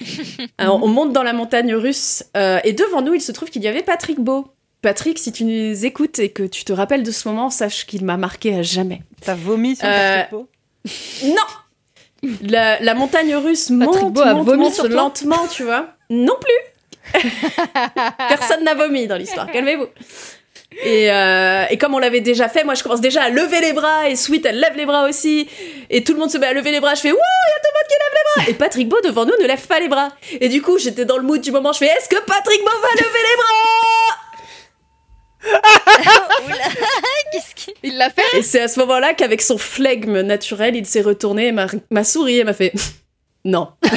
alors, 0.58 0.82
on 0.82 0.88
monte 0.88 1.12
dans 1.12 1.22
la 1.22 1.32
montagne 1.32 1.72
russe 1.74 2.24
euh, 2.36 2.58
et 2.64 2.72
devant 2.72 3.00
nous 3.00 3.14
il 3.14 3.20
se 3.20 3.30
trouve 3.30 3.48
qu'il 3.48 3.62
y 3.62 3.68
avait 3.68 3.82
Patrick 3.84 4.18
Beau. 4.18 4.48
Patrick, 4.82 5.18
si 5.18 5.32
tu 5.32 5.44
nous 5.44 5.84
écoutes 5.84 6.18
et 6.20 6.30
que 6.30 6.44
tu 6.44 6.64
te 6.64 6.72
rappelles 6.72 7.02
de 7.02 7.10
ce 7.10 7.28
moment, 7.28 7.50
sache 7.50 7.84
qu'il 7.86 8.04
m'a 8.04 8.16
marqué 8.16 8.54
à 8.54 8.62
jamais. 8.62 9.02
T'as 9.24 9.34
vomi 9.34 9.74
sur 9.76 9.86
Euh, 9.86 10.16
Patrick 10.22 10.30
Beau? 10.30 10.48
Non 11.24 12.32
la, 12.42 12.80
la 12.80 12.94
montagne 12.94 13.34
russe 13.36 13.68
Patrick 13.78 14.02
monte, 14.02 14.12
Beau 14.12 14.20
a 14.22 14.34
monte, 14.34 14.46
vomi 14.46 14.62
monte 14.64 14.74
sur 14.74 14.84
toi? 14.86 14.92
lentement, 14.94 15.46
tu 15.48 15.62
vois. 15.64 15.86
Non 16.10 16.34
plus 16.40 17.20
Personne 18.28 18.64
n'a 18.64 18.74
vomi 18.74 19.06
dans 19.06 19.16
l'histoire, 19.16 19.50
calmez-vous. 19.50 19.86
Et, 20.84 21.10
euh, 21.10 21.64
et 21.70 21.78
comme 21.78 21.94
on 21.94 21.98
l'avait 21.98 22.20
déjà 22.20 22.48
fait, 22.48 22.62
moi 22.64 22.74
je 22.74 22.82
commence 22.82 23.00
déjà 23.00 23.22
à 23.22 23.30
lever 23.30 23.60
les 23.60 23.72
bras 23.72 24.08
et 24.08 24.16
Sweet 24.16 24.44
elle 24.46 24.58
lève 24.60 24.76
les 24.76 24.84
bras 24.86 25.08
aussi. 25.08 25.48
Et 25.90 26.04
tout 26.04 26.12
le 26.12 26.18
monde 26.18 26.30
se 26.30 26.38
met 26.38 26.46
à 26.46 26.52
lever 26.52 26.70
les 26.72 26.80
bras. 26.80 26.94
Je 26.94 27.00
fais 27.00 27.10
Wouh, 27.12 27.18
il 27.18 27.50
y 27.50 27.54
a 27.54 27.60
tout 27.62 27.70
le 27.72 27.78
monde 27.78 27.88
qui 27.88 27.94
lève 27.94 28.12
les 28.12 28.42
bras 28.42 28.50
Et 28.50 28.54
Patrick 28.54 28.88
Beau 28.88 29.00
devant 29.02 29.24
nous 29.24 29.32
ne 29.40 29.46
lève 29.46 29.66
pas 29.66 29.80
les 29.80 29.88
bras. 29.88 30.10
Et 30.40 30.48
du 30.48 30.60
coup, 30.60 30.76
j'étais 30.78 31.04
dans 31.04 31.16
le 31.16 31.22
mood 31.22 31.40
du 31.40 31.50
moment. 31.52 31.72
Je 31.72 31.78
fais 31.78 31.86
Est-ce 31.86 32.08
que 32.08 32.20
Patrick 32.20 32.60
Beau 32.60 32.80
va 32.82 32.88
lever 32.94 33.18
les 33.30 33.36
bras? 33.36 34.18
qu'est-ce 37.32 37.54
qui. 37.54 37.72
il 37.82 37.96
l'a 37.96 38.10
fait 38.10 38.36
Et 38.38 38.42
c'est 38.42 38.60
à 38.60 38.68
ce 38.68 38.78
moment-là 38.80 39.14
qu'avec 39.14 39.40
son 39.42 39.56
flegme 39.58 40.20
naturel, 40.22 40.76
il 40.76 40.86
s'est 40.86 41.00
retourné 41.02 41.48
et 41.48 41.52
m'a 41.52 41.66
m'a 41.90 42.04
souri 42.04 42.38
et 42.40 42.44
m'a 42.44 42.54
fait 42.54 42.72
Non. 43.44 43.68
et 43.84 43.88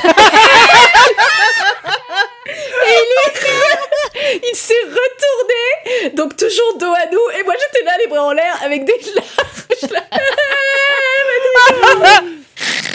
il, 2.86 3.12
est- 3.26 4.42
il 4.52 4.56
s'est 4.56 4.74
retourné, 4.86 6.12
donc 6.16 6.36
toujours 6.38 6.78
dos 6.80 6.94
à 6.94 7.06
nous, 7.12 7.30
et 7.40 7.44
moi 7.44 7.54
j'étais 7.60 7.84
là, 7.86 7.92
les 8.00 8.08
bras 8.08 8.24
en 8.26 8.32
l'air, 8.32 8.58
avec 8.64 8.86
des 8.86 8.96
larmes. 9.16 9.28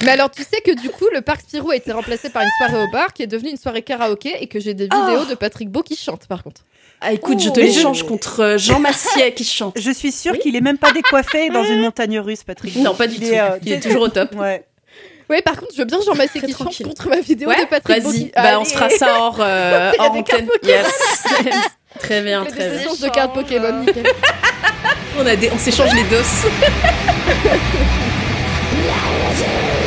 Mais 0.07 0.13
alors 0.13 0.31
tu 0.31 0.43
sais 0.43 0.61
que 0.65 0.71
du 0.81 0.89
coup 0.89 1.07
le 1.13 1.21
parc 1.21 1.43
Spirou 1.43 1.71
a 1.73 1.77
été 1.77 1.93
remplacé 1.93 2.31
par 2.31 2.43
une 2.43 2.49
soirée 2.57 2.83
au 2.83 2.91
bar 2.91 3.13
qui 3.13 3.23
est 3.23 3.27
devenue 3.27 3.51
une 3.51 3.57
soirée 3.59 3.83
karaoké 3.83 4.35
et 4.41 4.47
que 4.47 4.59
j'ai 4.61 4.73
des 4.73 4.85
vidéos 4.85 5.25
de 5.29 5.35
Patrick 5.35 5.69
Beau 5.69 5.83
qui 5.83 5.97
chante 5.97 6.27
par 6.27 6.43
contre 6.43 6.63
Ah 7.03 7.13
écoute, 7.13 7.41
je 7.41 7.51
te 7.51 7.61
Oh. 7.61 7.63
l'échange 7.63 8.03
contre 8.05 8.41
euh, 8.41 8.59
Jean 8.59 8.79
Massier 8.81 9.35
qui 9.35 9.45
chante. 9.45 9.77
Je 9.79 9.91
suis 9.91 10.13
sûre 10.13 10.33
Oui. 10.33 10.39
qu'il 10.39 10.57
est 10.57 10.61
même 10.63 10.79
pas 10.79 10.93
décoiffé 10.93 11.51
dans 11.51 11.65
une 11.65 11.81
montagne 11.81 12.19
russe, 12.21 12.43
Patrick. 12.45 12.77
Non, 12.77 12.95
pas 12.95 13.07
du 13.07 13.17
Il 13.17 13.21
tout. 13.21 13.35
est, 13.35 13.41
euh, 13.41 13.59
il 13.65 13.73
est 13.73 13.81
toujours 13.81 14.03
au 14.03 14.09
top. 14.09 14.35
Ouais. 14.37 14.65
Ouais, 15.29 15.43
par 15.43 15.57
contre, 15.59 15.73
je 15.73 15.79
veux 15.79 15.85
bien 15.85 15.99
Jean 16.07 16.15
Massé 16.15 16.41
qui 16.41 16.53
chante 16.53 16.83
contre 16.85 17.09
ma 17.09 17.19
vidéo 17.21 17.49
Ouais, 17.49 17.65
de 17.65 17.69
Patrick 17.69 17.97
vas-y. 17.97 18.03
Baudy. 18.05 18.31
Bah, 18.37 18.61
on 18.61 18.65
se 18.65 18.73
fera 18.75 18.89
ça 18.91 19.19
hors, 19.21 19.39
euh, 19.41 19.91
hors 19.99 20.13
des 20.13 20.21
antenne. 20.21 20.49
Yes. 20.63 20.87
Très 21.99 22.21
bien, 22.23 22.45
très 22.45 22.69
des 22.69 22.77
bien. 22.77 22.81
échanges 22.81 23.01
de 23.01 23.09
cartes 23.09 23.33
Pokémon, 23.35 23.73
nickel. 23.81 24.05
On, 25.19 25.25
a 25.27 25.35
des... 25.35 25.51
on 25.51 25.59
s'échange 25.59 25.93
les 25.95 26.03
doses. 26.05 26.45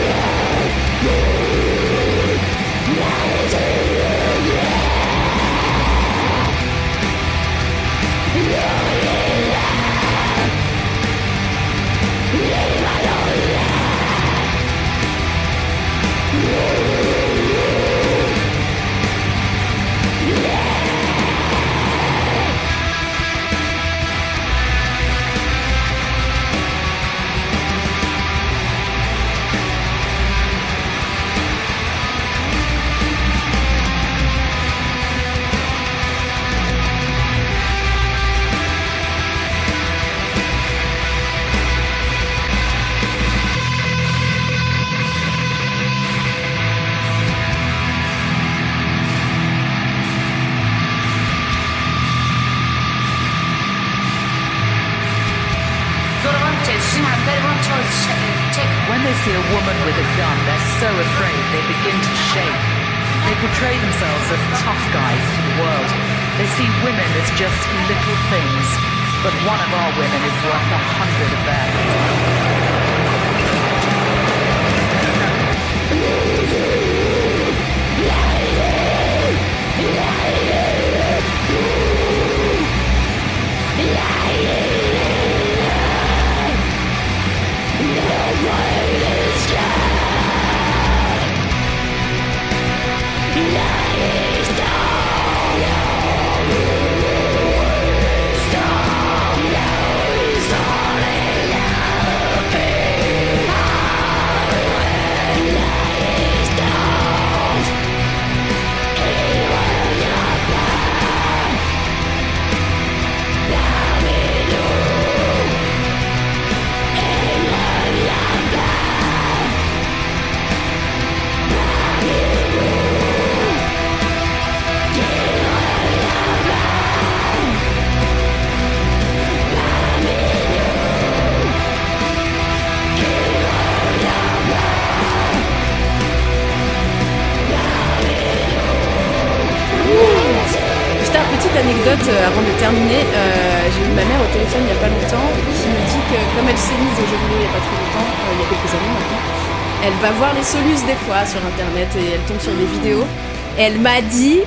elle 153.59 153.77
m'a 153.79 154.01
dit, 154.01 154.39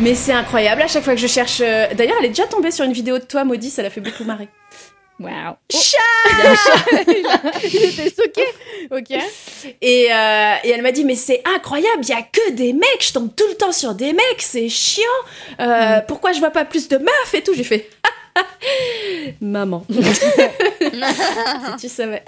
mais 0.00 0.14
c'est 0.14 0.32
incroyable 0.32 0.82
à 0.82 0.88
chaque 0.88 1.04
fois 1.04 1.14
que 1.14 1.20
je 1.20 1.26
cherche. 1.26 1.60
euh, 1.60 1.86
D'ailleurs, 1.94 2.16
elle 2.20 2.26
est 2.26 2.30
déjà 2.30 2.46
tombée 2.46 2.70
sur 2.70 2.84
une 2.84 2.92
vidéo 2.92 3.18
de 3.18 3.24
toi, 3.24 3.44
Maudit, 3.44 3.70
ça 3.70 3.82
l'a 3.82 3.90
fait 3.90 4.00
beaucoup 4.00 4.24
marrer. 4.24 4.48
Waouh. 5.20 5.54
Il 7.72 7.84
était 7.84 8.10
choqué. 8.10 8.42
Ok. 8.90 9.10
Et, 9.80 10.12
euh, 10.12 10.54
et 10.64 10.70
elle 10.70 10.82
m'a 10.82 10.90
dit, 10.90 11.04
mais 11.04 11.14
c'est 11.14 11.40
incroyable, 11.54 12.00
il 12.02 12.08
y 12.08 12.12
a 12.12 12.22
que 12.22 12.50
des 12.52 12.72
mecs, 12.72 12.98
je 13.06 13.12
tombe 13.12 13.30
tout 13.34 13.46
le 13.48 13.54
temps 13.54 13.70
sur 13.72 13.94
des 13.94 14.12
mecs, 14.12 14.40
c'est 14.42 14.68
chiant. 14.68 15.04
Euh, 15.60 16.00
Pourquoi 16.08 16.32
je 16.32 16.40
vois 16.40 16.50
pas 16.50 16.64
plus 16.64 16.88
de 16.88 16.98
meufs 16.98 17.34
et 17.34 17.42
tout? 17.42 17.54
J'ai 17.54 17.62
fait, 17.64 17.88
maman. 19.40 19.86
si 19.92 21.76
tu 21.80 21.88
savais. 21.88 22.24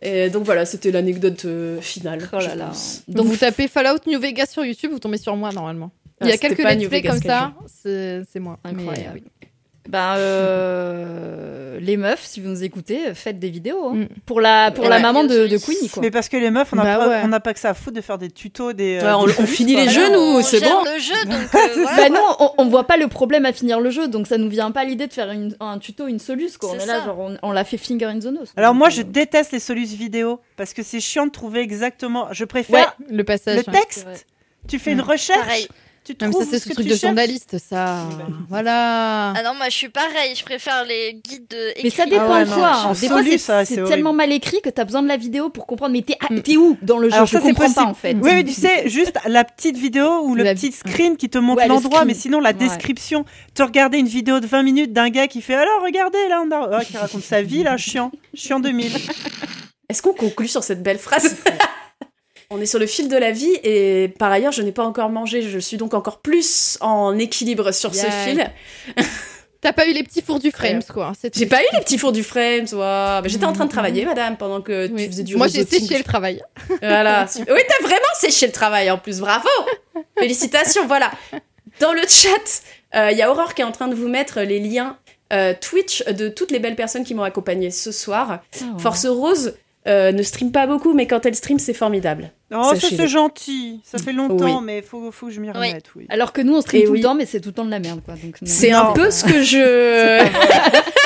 Et 0.00 0.30
donc 0.30 0.44
voilà, 0.44 0.64
c'était 0.64 0.90
l'anecdote 0.92 1.44
euh, 1.44 1.80
finale. 1.80 2.28
Oh 2.32 2.38
là 2.38 2.54
là. 2.54 2.72
Donc 3.08 3.26
vous 3.26 3.36
tapez 3.36 3.66
Fallout 3.68 3.98
New 4.06 4.20
Vegas 4.20 4.46
sur 4.46 4.64
YouTube, 4.64 4.92
vous 4.92 4.98
tombez 5.00 5.18
sur 5.18 5.34
moi 5.36 5.50
normalement. 5.52 5.90
Il 6.20 6.26
y 6.26 6.30
Ah, 6.30 6.34
a 6.34 6.36
c'était 6.36 6.54
quelques 6.54 6.58
let's 6.80 7.02
comme 7.02 7.20
ça, 7.22 7.54
c'est 7.74 8.40
moi. 8.40 8.58
Mais, 8.64 8.70
Incroyable. 8.70 9.20
oui. 9.24 9.47
Ben, 9.88 10.16
euh, 10.18 11.78
les 11.80 11.96
meufs, 11.96 12.22
si 12.24 12.40
vous 12.40 12.48
nous 12.48 12.62
écoutez, 12.62 13.14
faites 13.14 13.38
des 13.38 13.48
vidéos. 13.48 13.88
hein. 13.88 13.94
Mm. 13.94 14.06
Pour 14.26 14.40
la, 14.40 14.70
pour 14.70 14.84
Ouais. 14.84 14.90
la 14.90 14.98
maman 14.98 15.24
de, 15.24 15.46
de 15.46 15.56
Queenie, 15.56 15.88
quoi. 15.88 16.02
Mais 16.02 16.10
parce 16.10 16.28
que 16.28 16.36
les 16.36 16.50
meufs, 16.50 16.68
on 16.72 16.76
n'a 16.76 16.84
Bah 16.84 16.96
pas, 16.98 17.08
ouais. 17.08 17.20
on 17.24 17.28
n'a 17.28 17.40
pas 17.40 17.54
que 17.54 17.60
ça 17.60 17.70
à 17.70 17.74
foutre 17.74 17.96
de 17.96 18.00
faire 18.02 18.18
des 18.18 18.30
tutos, 18.30 18.72
des. 18.74 18.98
euh, 19.02 19.06
Ouais, 19.06 19.12
on, 19.22 19.26
des 19.26 19.32
on 19.40 19.46
finit 19.46 19.74
quoi. 19.74 19.84
les 19.84 19.88
jeux, 19.88 20.08
non, 20.12 20.32
nous, 20.32 20.38
on 20.38 20.42
c'est 20.42 20.60
bon. 20.60 20.84
le 20.84 21.00
jeu, 21.00 21.14
donc 21.24 21.40
euh, 21.54 21.82
voilà. 21.82 21.96
Bah 21.96 22.08
nous, 22.10 22.26
on, 22.40 22.50
on 22.58 22.68
voit 22.68 22.84
pas 22.84 22.96
le 22.98 23.08
problème 23.08 23.46
à 23.46 23.52
finir 23.52 23.80
le 23.80 23.88
jeu, 23.90 24.08
donc 24.08 24.26
ça 24.26 24.36
nous 24.36 24.48
vient 24.50 24.70
pas 24.72 24.84
l'idée 24.84 25.06
de 25.06 25.12
faire 25.12 25.30
une- 25.30 25.56
un 25.60 25.78
tuto, 25.78 26.06
une 26.06 26.18
solus, 26.18 26.58
quoi. 26.58 26.70
On 26.70 26.78
C'est 26.78 26.84
est 26.84 26.86
là, 26.86 26.98
ça. 27.00 27.04
genre, 27.06 27.18
on, 27.20 27.36
on 27.42 27.52
l'a 27.52 27.64
fait 27.64 27.78
finger 27.78 28.04
in 28.06 28.18
the 28.18 28.24
nose. 28.26 28.52
Alors 28.56 28.72
Donc, 28.72 28.78
moi, 28.80 28.88
euh, 28.88 28.90
je 28.90 29.02
déteste 29.02 29.52
les 29.52 29.60
solus 29.60 29.86
vidéo 29.94 30.40
parce 30.58 30.74
que 30.74 30.82
c'est 30.82 31.00
chiant 31.00 31.26
de 31.26 31.30
trouver 31.32 31.60
exactement. 31.60 32.28
Je 32.32 32.44
préfère 32.44 32.94
Ouais, 33.00 33.06
Le 33.16 33.24
passage. 33.24 33.56
le 33.66 33.72
texte. 33.72 34.06
Tu 34.68 34.78
fais 34.78 34.92
une 34.92 35.00
recherche, 35.00 35.38
Pareil. 35.40 35.68
Tu 36.16 36.24
Non, 36.24 36.30
mais 36.38 36.44
ça, 36.44 36.50
c'est 36.50 36.58
ce 36.58 36.68
ce 36.68 36.74
truc 36.74 36.86
de 36.86 36.90
cherches. 36.90 37.00
journaliste, 37.02 37.56
ça. 37.58 38.04
Voilà. 38.48 39.30
Ah 39.36 39.42
non, 39.44 39.54
moi 39.54 39.68
je 39.68 39.74
suis 39.74 39.88
pareil, 39.88 40.34
je 40.36 40.44
préfère 40.44 40.84
les 40.84 41.14
guides 41.24 41.52
euh, 41.54 41.70
Mais 41.82 41.90
ça 41.90 42.04
écrits. 42.04 42.10
dépend 42.18 42.32
Ah 42.32 42.38
ouais, 42.42 42.46
quoi. 42.46 42.72
En 42.86 42.92
Des 42.92 43.08
fois, 43.08 43.22
c'est 43.22 43.38
ça, 43.38 43.64
c'est 43.64 43.74
c'est 43.76 43.84
tellement 43.84 44.10
horrible. 44.10 44.16
mal 44.28 44.32
écrit 44.32 44.60
que 44.62 44.70
t'as 44.70 44.84
besoin 44.84 45.02
de 45.02 45.08
la 45.08 45.16
vidéo 45.16 45.48
pour 45.50 45.66
comprendre. 45.66 45.92
Mais 45.92 46.02
t'es 46.02 46.16
ah, 46.20 46.26
Mm. 46.32 46.42
t'es 46.42 46.56
où 46.56 46.76
dans 46.82 46.98
le 46.98 47.08
jeu 47.08 47.14
Alors 47.14 47.26
Je 47.26 47.32
ça, 47.32 47.40
c'est 47.40 47.48
comprends 47.48 47.64
possible. 47.64 47.84
pas 47.84 47.90
en 47.90 47.94
fait. 47.94 48.14
Oui, 48.20 48.30
mais 48.34 48.44
tu 48.44 48.52
sais, 48.52 48.88
juste 48.88 49.14
la 49.26 49.44
petite 49.44 49.76
vidéo 49.76 50.20
ou 50.24 50.34
le 50.34 50.44
La- 50.44 50.54
petit 50.54 50.72
screen 50.72 51.16
qui 51.16 51.28
te 51.30 51.38
montre 51.38 51.58
Ouais, 51.62 51.68
le 51.68 51.74
l'endroit, 51.74 52.04
mais 52.04 52.14
sinon 52.14 52.40
la 52.40 52.50
Ouais. 52.50 52.54
description. 52.54 53.24
Tu 53.54 53.62
regardais 53.62 53.98
une 53.98 54.06
vidéo 54.08 54.40
de 54.40 54.46
20 54.46 54.62
minutes 54.62 54.92
d'un 54.92 55.10
gars 55.10 55.26
qui 55.28 55.42
fait 55.42 55.54
alors 55.54 55.82
regardez 55.82 56.18
là, 56.28 56.42
on 56.46 56.50
a... 56.50 56.78
Ah, 56.78 56.84
qui 56.84 56.96
raconte 56.96 57.22
sa 57.22 57.42
vie 57.42 57.62
là, 57.62 57.76
chiant, 57.76 58.10
chiant 58.34 58.60
2000. 58.60 58.92
Est-ce 59.88 60.02
qu'on 60.02 60.12
conclut 60.12 60.48
sur 60.48 60.62
cette 60.62 60.82
belle 60.82 60.98
phrase 60.98 61.36
On 62.50 62.62
est 62.62 62.66
sur 62.66 62.78
le 62.78 62.86
fil 62.86 63.08
de 63.08 63.16
la 63.16 63.30
vie 63.30 63.58
et 63.62 64.08
par 64.18 64.32
ailleurs, 64.32 64.52
je 64.52 64.62
n'ai 64.62 64.72
pas 64.72 64.84
encore 64.84 65.10
mangé. 65.10 65.42
Je 65.42 65.58
suis 65.58 65.76
donc 65.76 65.92
encore 65.92 66.20
plus 66.20 66.78
en 66.80 67.18
équilibre 67.18 67.72
sur 67.72 67.94
ce 67.94 68.06
fil. 68.06 68.50
T'as 69.60 69.74
pas 69.74 69.86
eu 69.86 69.92
les 69.92 70.02
petits 70.02 70.22
fours 70.22 70.38
du 70.38 70.50
Frames, 70.50 70.82
quoi. 70.88 71.12
J'ai 71.34 71.44
pas 71.44 71.60
eu 71.60 71.66
les 71.74 71.80
petits 71.80 71.98
fours 71.98 72.12
du 72.12 72.22
Frames. 72.22 72.66
Mais 72.72 73.28
J'étais 73.28 73.44
en 73.44 73.52
train 73.52 73.66
de 73.66 73.70
travailler, 73.70 74.06
madame, 74.06 74.38
pendant 74.38 74.62
que 74.62 74.88
Oui. 74.90 75.02
tu 75.04 75.10
faisais 75.10 75.24
du 75.24 75.36
Moi, 75.36 75.48
j'ai 75.48 75.66
séché 75.66 75.98
le 75.98 76.04
travail. 76.04 76.42
Voilà. 76.80 77.26
Oui, 77.36 77.60
t'as 77.68 77.86
vraiment 77.86 78.14
séché 78.18 78.46
le 78.46 78.52
travail 78.52 78.90
en 78.90 78.96
plus. 78.96 79.20
Bravo. 79.20 79.48
Félicitations. 80.18 80.86
Voilà. 80.86 81.10
Dans 81.80 81.92
le 81.92 82.02
chat, 82.08 82.62
euh, 82.94 83.10
il 83.10 83.18
y 83.18 83.22
a 83.22 83.30
Aurore 83.30 83.52
qui 83.54 83.60
est 83.60 83.66
en 83.66 83.72
train 83.72 83.88
de 83.88 83.94
vous 83.94 84.08
mettre 84.08 84.40
les 84.40 84.58
liens 84.60 84.96
euh, 85.34 85.52
Twitch 85.60 86.02
de 86.06 86.30
toutes 86.30 86.50
les 86.50 86.60
belles 86.60 86.76
personnes 86.76 87.04
qui 87.04 87.14
m'ont 87.14 87.24
accompagné 87.24 87.70
ce 87.70 87.92
soir. 87.92 88.40
Oh. 88.62 88.78
Force 88.78 89.04
Rose 89.04 89.54
euh, 89.86 90.12
ne 90.12 90.22
stream 90.22 90.50
pas 90.50 90.66
beaucoup, 90.66 90.94
mais 90.94 91.06
quand 91.06 91.26
elle 91.26 91.34
stream, 91.34 91.58
c'est 91.58 91.74
formidable. 91.74 92.30
Oh, 92.54 92.74
ça 92.74 92.88
c'est 92.88 93.08
gentil. 93.08 93.80
Ça 93.84 93.98
fait 93.98 94.12
longtemps, 94.12 94.58
Oui. 94.58 94.64
mais 94.64 94.80
faut, 94.82 95.10
faut 95.12 95.26
que 95.26 95.32
je 95.32 95.40
m'y 95.40 95.50
remette. 95.50 95.90
Oui. 95.96 96.06
Alors 96.08 96.32
que 96.32 96.40
nous, 96.40 96.54
on 96.56 96.60
stream 96.62 96.82
Et 96.82 96.84
tout 96.86 96.92
oui. 96.92 96.98
le 96.98 97.04
temps, 97.04 97.14
mais 97.14 97.26
c'est 97.26 97.40
tout 97.40 97.50
le 97.50 97.54
temps 97.54 97.64
de 97.66 97.70
la 97.70 97.78
merde, 97.78 98.00
quoi. 98.04 98.14
C'est 98.44 98.70
un 98.72 98.92
peu 98.92 99.10
ce 99.10 99.24
que 99.24 99.42
je. 99.42 100.26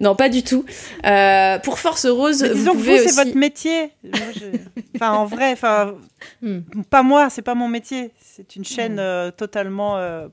Non, 0.00 0.14
pas 0.14 0.28
du 0.28 0.42
tout. 0.42 0.64
Euh, 1.04 1.58
pour 1.58 1.78
Force 1.78 2.06
Rose, 2.06 2.42
Mais 2.42 2.48
vous 2.50 2.54
disons 2.54 2.72
que 2.72 2.76
vous, 2.78 2.84
c'est 3.08 3.14
votre 3.24 3.36
métier. 3.36 3.90
Moi, 4.04 4.20
je- 4.34 4.58
Enfin, 4.96 5.12
en 5.12 5.24
vrai, 5.26 5.52
enfin, 5.52 5.94
Hmm. 6.42 6.60
pas 6.88 7.02
moi, 7.02 7.28
c'est 7.28 7.42
pas 7.42 7.54
mon 7.54 7.68
métier. 7.68 8.12
C'est 8.20 8.54
une 8.56 8.64
chaîne 8.64 8.98
euh, 8.98 9.30
totalement. 9.30 9.96
euh, 9.98 10.28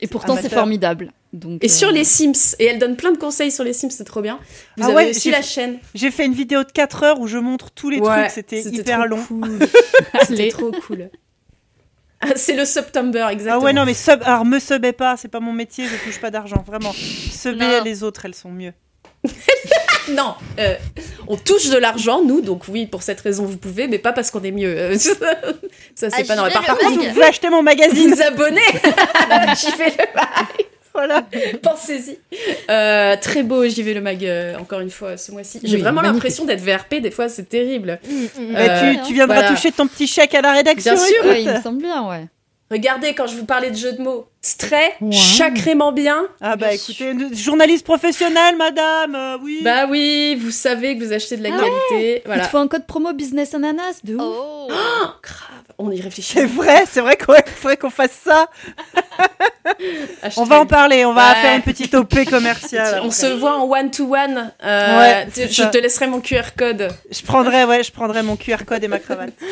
Et 0.00 0.06
pourtant, 0.06 0.36
c'est 0.40 0.48
formidable. 0.52 1.12
Donc, 1.34 1.64
Et 1.64 1.68
sur 1.68 1.88
euh, 1.88 1.92
les 1.92 2.04
Sims, 2.04 2.54
et 2.60 2.66
elle 2.66 2.78
donne 2.78 2.94
plein 2.96 3.10
de 3.10 3.18
conseils 3.18 3.50
sur 3.50 3.64
les 3.64 3.72
Sims, 3.72 3.90
c'est 3.90 4.04
trop 4.04 4.22
bien. 4.22 4.38
Vous 4.76 4.84
Ah 4.84 4.86
avez 4.86 4.94
ouais, 4.94 5.10
aussi 5.10 5.30
la 5.32 5.42
chaîne. 5.42 5.78
J'ai 5.94 6.10
fait 6.12 6.24
une 6.26 6.32
vidéo 6.32 6.62
de 6.62 6.70
4 6.70 7.02
heures 7.02 7.20
où 7.20 7.26
je 7.26 7.38
montre 7.38 7.70
tous 7.72 7.90
les 7.90 7.98
Ouais, 7.98 8.20
trucs. 8.28 8.30
C'était 8.30 8.62
hyper 8.62 9.00
trop 9.00 9.08
long. 9.08 9.24
cool. 9.26 9.58
C'était 10.28 10.48
trop 10.48 10.70
cool. 10.86 11.10
Ah, 12.20 12.28
c'est 12.36 12.54
le 12.54 12.64
September, 12.64 13.24
Ah 13.26 13.32
exactement. 13.32 13.64
ouais, 13.64 13.72
non, 13.72 13.84
mais 13.84 13.94
sub, 13.94 14.22
alors 14.22 14.44
me 14.44 14.58
subez 14.60 14.92
pas, 14.92 15.16
c'est 15.16 15.28
pas 15.28 15.40
mon 15.40 15.52
métier, 15.52 15.86
je 15.86 15.96
touche 16.08 16.20
pas 16.20 16.30
d'argent, 16.30 16.62
vraiment. 16.66 16.92
Subez 16.92 17.80
les 17.84 18.02
autres, 18.04 18.24
elles 18.24 18.34
sont 18.34 18.50
mieux. 18.50 18.72
Non, 20.10 20.34
euh, 20.58 20.74
on 21.28 21.36
touche 21.38 21.70
de 21.70 21.78
l'argent, 21.78 22.22
nous, 22.22 22.42
donc 22.42 22.64
oui, 22.68 22.84
pour 22.84 23.02
cette 23.02 23.22
raison, 23.22 23.46
vous 23.46 23.56
pouvez, 23.56 23.88
mais 23.88 23.98
pas 23.98 24.12
parce 24.12 24.30
qu'on 24.30 24.42
est 24.42 24.50
mieux. 24.50 24.68
Euh, 24.78 24.98
ça, 24.98 25.14
c'est 25.94 26.10
Ah, 26.12 26.24
pas 26.24 26.36
normal. 26.36 26.52
Par 26.52 26.76
contre, 26.76 26.92
vous 26.98 27.08
pouvez 27.08 27.24
acheter 27.24 27.48
mon 27.48 27.62
magazine, 27.62 28.12
vous 28.14 28.20
abonner. 28.20 28.60
J'y 29.56 29.70
vais 29.78 29.88
le 29.88 30.14
mag. 30.14 30.66
Voilà. 30.94 31.24
Pensez-y. 31.62 32.18
Euh, 32.70 33.16
très 33.20 33.42
beau, 33.42 33.66
j'y 33.66 33.82
vais 33.82 33.94
le 33.94 34.00
mag, 34.00 34.24
euh, 34.24 34.56
encore 34.58 34.80
une 34.80 34.90
fois, 34.90 35.16
ce 35.16 35.32
mois-ci. 35.32 35.60
J'ai 35.62 35.76
Oui, 35.76 35.82
vraiment 35.82 36.02
l'impression 36.02 36.44
d'être 36.44 36.60
VRP, 36.62 37.00
des 37.00 37.10
fois, 37.10 37.28
c'est 37.28 37.48
terrible. 37.48 37.98
Mais 38.38 38.68
Euh, 38.70 38.94
tu, 38.94 39.00
tu 39.08 39.14
viendras 39.14 39.36
voilà. 39.40 39.50
toucher 39.50 39.72
ton 39.72 39.86
petit 39.86 40.06
chèque 40.06 40.34
à 40.34 40.40
la 40.40 40.52
rédaction. 40.52 40.94
Bien 40.94 41.04
sûr. 41.04 41.24
ouais, 41.26 41.42
il 41.42 41.50
me 41.50 41.60
semble 41.60 41.82
bien, 41.82 42.08
ouais. 42.08 42.26
Regardez, 42.70 43.14
quand 43.14 43.26
je 43.26 43.36
vous 43.36 43.44
parlais 43.44 43.70
de 43.70 43.76
jeux 43.76 43.92
de 43.92 44.02
mots, 44.02 44.26
stray, 44.40 44.90
Wow. 45.00 45.12
sacrément 45.12 45.92
bien. 45.92 46.26
Ah 46.40 46.56
bah 46.56 46.68
Bien 46.68 46.76
écoutez, 46.76 47.10
une- 47.10 47.34
journaliste 47.36 47.84
professionnelle, 47.84 48.56
madame, 48.56 49.14
euh, 49.14 49.36
oui. 49.42 49.60
Bah 49.62 49.86
oui, 49.88 50.34
vous 50.40 50.50
savez 50.50 50.96
que 50.98 51.04
vous 51.04 51.12
achetez 51.12 51.36
de 51.36 51.42
la 51.42 51.50
Ah 51.54 51.58
qualité. 51.60 52.22
Il 52.24 52.26
Voilà. 52.26 52.44
te 52.46 52.50
faut 52.50 52.56
un 52.58 52.66
code 52.66 52.86
promo 52.86 53.12
business 53.12 53.54
ananas 53.54 54.00
de 54.02 54.14
ouf. 54.16 54.22
Oh. 54.24 54.68
Oh, 54.70 55.06
grave, 55.22 55.63
on 55.78 55.90
y 55.90 56.00
réfléchit. 56.00 56.32
c'est 56.34 56.44
vrai, 56.46 56.84
c'est 56.90 57.00
vrai 57.00 57.16
qu'il 57.16 57.26
faudrait 57.54 57.76
qu'on 57.76 57.90
fasse 57.90 58.18
ça. 58.24 58.48
On 60.36 60.44
va 60.44 60.60
en 60.60 60.66
parler, 60.66 61.04
on 61.04 61.14
va 61.14 61.30
Ouais. 61.32 61.40
faire 61.40 61.56
une 61.56 61.62
petite 61.62 61.94
OP 61.94 62.24
commerciale. 62.28 63.00
On 63.02 63.10
se 63.10 63.26
voit 63.26 63.56
en 63.58 63.64
one-to-one. 63.70 64.52
Euh, 64.62 64.98
Ouais, 64.98 65.26
je 65.34 65.46
ça. 65.52 65.66
te 65.66 65.78
laisserai 65.78 66.06
mon 66.06 66.20
QR 66.20 66.52
code. 66.56 66.88
Je 67.10 67.22
prendrai, 67.22 67.64
ouais, 67.64 67.82
je 67.82 67.90
prendrai 67.90 68.22
mon 68.22 68.36
QR 68.36 68.64
code 68.66 68.84
et 68.84 68.88
ma 68.88 68.98
cravate. 68.98 69.32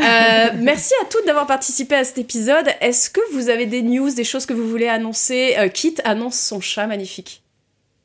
Euh, 0.00 0.50
merci 0.54 0.94
à 1.02 1.06
toutes 1.06 1.26
d'avoir 1.26 1.48
participé 1.48 1.96
à 1.96 2.04
cet 2.04 2.18
épisode. 2.18 2.68
Est-ce 2.80 3.10
que 3.10 3.20
vous 3.32 3.48
avez 3.48 3.66
des 3.66 3.82
news, 3.82 4.08
des 4.14 4.22
choses 4.22 4.46
que 4.46 4.52
vous 4.54 4.68
voulez 4.68 4.86
annoncer? 4.86 5.56
Euh, 5.58 5.68
Kit 5.68 5.96
annonce 6.04 6.38
son 6.38 6.60
chat 6.60 6.86
magnifique. 6.86 7.42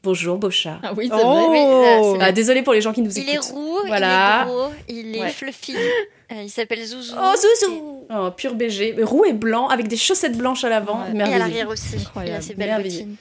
Bonjour, 0.03 0.37
beau 0.37 0.49
chat. 0.49 0.79
Ah 0.83 0.93
oui, 0.97 1.07
c'est 1.09 1.15
Oh. 1.23 1.27
vrai. 1.29 1.47
Oui, 1.49 1.59
là, 1.59 2.01
c'est 2.19 2.23
Ah, 2.25 2.31
désolé 2.33 2.61
pour 2.61 2.73
les 2.73 2.81
gens 2.81 2.91
qui 2.91 3.01
nous 3.01 3.11
Il 3.11 3.29
est 3.29 3.35
écoutent. 3.35 3.51
roux, 3.51 3.77
Voilà. 3.87 4.43
il 4.45 4.49
est 4.49 4.53
gros, 4.53 4.69
il 4.89 5.15
est 5.15 5.21
Ouais. 5.21 5.29
fluffy. 5.29 5.75
Euh, 5.77 6.41
il 6.43 6.49
s'appelle 6.49 6.83
Zouzou. 6.85 7.15
Oh, 7.17 7.33
Zouzou 7.37 8.05
Oh, 8.13 8.29
pur 8.35 8.55
BG. 8.55 8.95
Roux 9.01 9.23
et 9.23 9.31
blanc, 9.31 9.67
avec 9.69 9.87
des 9.87 9.95
chaussettes 9.95 10.37
blanches 10.37 10.65
à 10.65 10.69
l'avant. 10.69 10.99
Ouais. 11.03 11.17
Et 11.17 11.33
à 11.33 11.37
l'arrière 11.37 11.69
aussi. 11.69 11.93
Il 11.93 11.99
a 11.99 12.01
Incroyable. 12.01 12.43
ses 12.43 12.53
belles 12.55 12.67
Merveilleux. 12.67 12.99
bottines. 13.05 13.15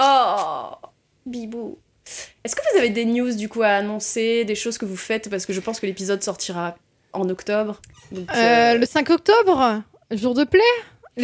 Oh, 0.00 0.70
bibou. 1.26 1.76
Est-ce 2.44 2.56
que 2.56 2.62
vous 2.72 2.78
avez 2.78 2.88
des 2.90 3.04
news 3.04 3.34
du 3.34 3.50
coup 3.50 3.60
à 3.62 3.68
annoncer, 3.68 4.46
des 4.46 4.54
choses 4.54 4.78
que 4.78 4.86
vous 4.86 4.96
faites? 4.96 5.28
Parce 5.28 5.44
que 5.44 5.52
je 5.52 5.60
pense 5.60 5.80
que 5.80 5.86
l'épisode 5.86 6.22
sortira 6.22 6.76
en 7.12 7.28
octobre. 7.28 7.78
Donc, 8.10 8.26
Euh, 8.34 8.38
euh, 8.38 8.78
le 8.78 8.86
5 8.86 9.10
octobre, 9.10 9.82
jour 10.12 10.32
de 10.34 10.44
play. 10.44 10.62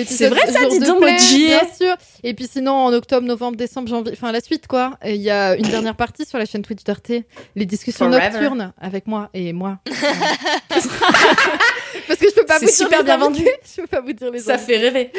C'est 0.05 0.28
vrai, 0.28 0.47
ça, 0.47 0.66
dis 0.68 0.81
donc. 0.81 1.01
Bien 1.01 1.60
sûr. 1.60 1.97
Et 2.23 2.35
puis 2.35 2.48
sinon, 2.51 2.73
en 2.73 2.93
octobre, 2.93 3.27
novembre, 3.27 3.56
décembre, 3.56 3.89
janvier, 3.89 4.12
enfin 4.12 4.32
la 4.32 4.40
suite 4.40 4.66
quoi. 4.66 4.98
Il 5.05 5.16
y 5.16 5.31
a 5.31 5.56
une 5.56 5.68
dernière 5.68 5.97
partie 5.97 6.24
sur 6.24 6.39
la 6.39 6.47
chaîne 6.47 6.62
Twitch 6.62 6.85
d'Arte, 6.85 7.12
les 7.55 7.66
discussions 7.66 8.10
Forever. 8.10 8.31
nocturnes 8.32 8.73
avec 8.81 9.06
moi 9.06 9.31
et 9.35 9.52
moi. 9.52 9.78
Parce 12.07 12.19
que 12.20 12.28
je 12.28 12.35
peux 12.35 12.45
pas 12.47 12.59
C'est 12.59 12.66
vous 12.66 12.70
dire 12.70 12.77
super 12.77 12.99
les 12.99 13.05
bien 13.05 13.16
vendu. 13.19 13.45
Je 13.77 13.81
peux 13.83 13.87
pas 13.89 14.01
vous 14.01 14.12
dire 14.12 14.31
les 14.31 14.39
Ça 14.39 14.55
invités. 14.55 14.73
fait 14.74 14.78
rêver. 14.78 15.12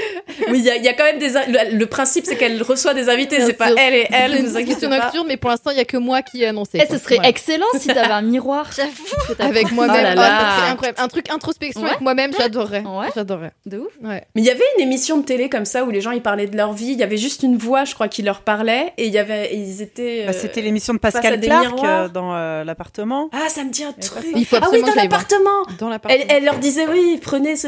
Oui, 0.50 0.60
il 0.60 0.66
y, 0.66 0.70
a- 0.70 0.76
il 0.78 0.84
y 0.84 0.88
a 0.88 0.94
quand 0.94 1.04
même 1.04 1.20
des. 1.20 1.30
Le, 1.30 1.78
le 1.78 1.86
principe, 1.86 2.26
c'est 2.26 2.36
qu'elle 2.38 2.62
reçoit 2.64 2.94
des 2.94 3.10
invités, 3.10 3.42
c'est 3.42 3.54
pas 3.54 3.70
elle 3.78 3.94
et 3.94 4.08
C'est 4.10 4.16
elle, 4.18 4.32
une 4.32 4.38
inquiétez 4.48 4.64
discussion 4.64 4.90
pas. 4.90 5.00
nocturne, 5.00 5.28
mais 5.28 5.38
pour 5.38 5.50
l'instant, 5.50 5.72
il 5.72 5.78
y 5.78 5.82
a 5.82 5.86
que 5.86 5.98
moi 5.98 6.22
qui 6.22 6.44
ai 6.44 6.48
annoncé. 6.48 6.72
Eh, 6.82 6.86
quoi. 6.88 6.98
ce 6.98 7.04
serait 7.04 7.20
excellent 7.24 7.66
si 7.80 7.88
t'avais 7.88 8.12
un 8.12 8.22
miroir. 8.22 8.70
J'avoue. 8.76 9.36
Avec 9.40 9.72
moi-même. 9.72 10.16
Oh 10.18 10.22
Ah, 10.24 10.58
serait 10.60 10.70
incroyable. 10.72 11.00
Un 11.02 11.08
truc 11.08 11.30
introspection 11.30 11.82
Ouais. 11.82 11.90
avec 11.90 12.02
moi-même, 12.02 12.32
j'adorerais. 12.38 12.82
Ouais. 12.84 13.08
J'adorerais. 13.16 13.52
De 13.66 13.80
ouf. 13.80 13.92
Ouais. 14.04 14.24
Mais 14.36 14.42
il 14.42 14.46
y 14.46 14.50
avait 14.50 14.64
une 14.78 14.84
émission 14.84 15.18
de 15.18 15.26
télé 15.26 15.50
comme 15.50 15.66
ça 15.66 15.84
où 15.84 15.90
les 15.92 16.02
gens 16.02 16.12
ils 16.12 16.22
parlaient 16.22 16.48
de 16.48 16.58
leur 16.58 16.74
vie. 16.74 16.92
Il 16.94 17.00
y 17.00 17.04
avait 17.04 17.18
juste 17.18 17.44
une 17.44 17.58
voix, 17.58 17.84
je 17.86 17.94
crois, 17.94 18.08
qui 18.08 18.22
leur 18.24 18.42
parlait 18.42 18.94
et 18.98 19.06
il 19.08 19.14
y 19.14 19.18
avait 19.18 19.54
et 19.54 19.58
ils 19.58 19.82
étaient. 19.82 20.26
Bah, 20.26 20.32
euh, 20.34 20.38
C'était 20.40 20.62
l'émission 20.62 20.94
de 20.94 21.00
Pascal 21.00 21.40
Clark 21.40 21.80
euh, 21.84 22.08
dans 22.10 22.36
euh, 22.36 22.64
l'appartement. 22.64 23.30
Ah, 23.34 23.50
ça 23.50 23.64
me 23.64 23.70
dit 23.72 23.84
un 23.84 23.92
truc. 23.94 24.26
Il 24.36 24.46
faut 24.46 24.58
ah 24.62 24.68
oui, 24.72 24.82
dans 24.82 24.94
l'appartement. 24.96 25.50
Dans 25.80 25.90
l'appartement. 25.90 26.24
Elle, 26.30 26.36
elle 26.38 26.46
leur 26.46 26.58
disait 26.60 26.77
oui, 26.86 27.20
prenez 27.22 27.56
ce, 27.56 27.68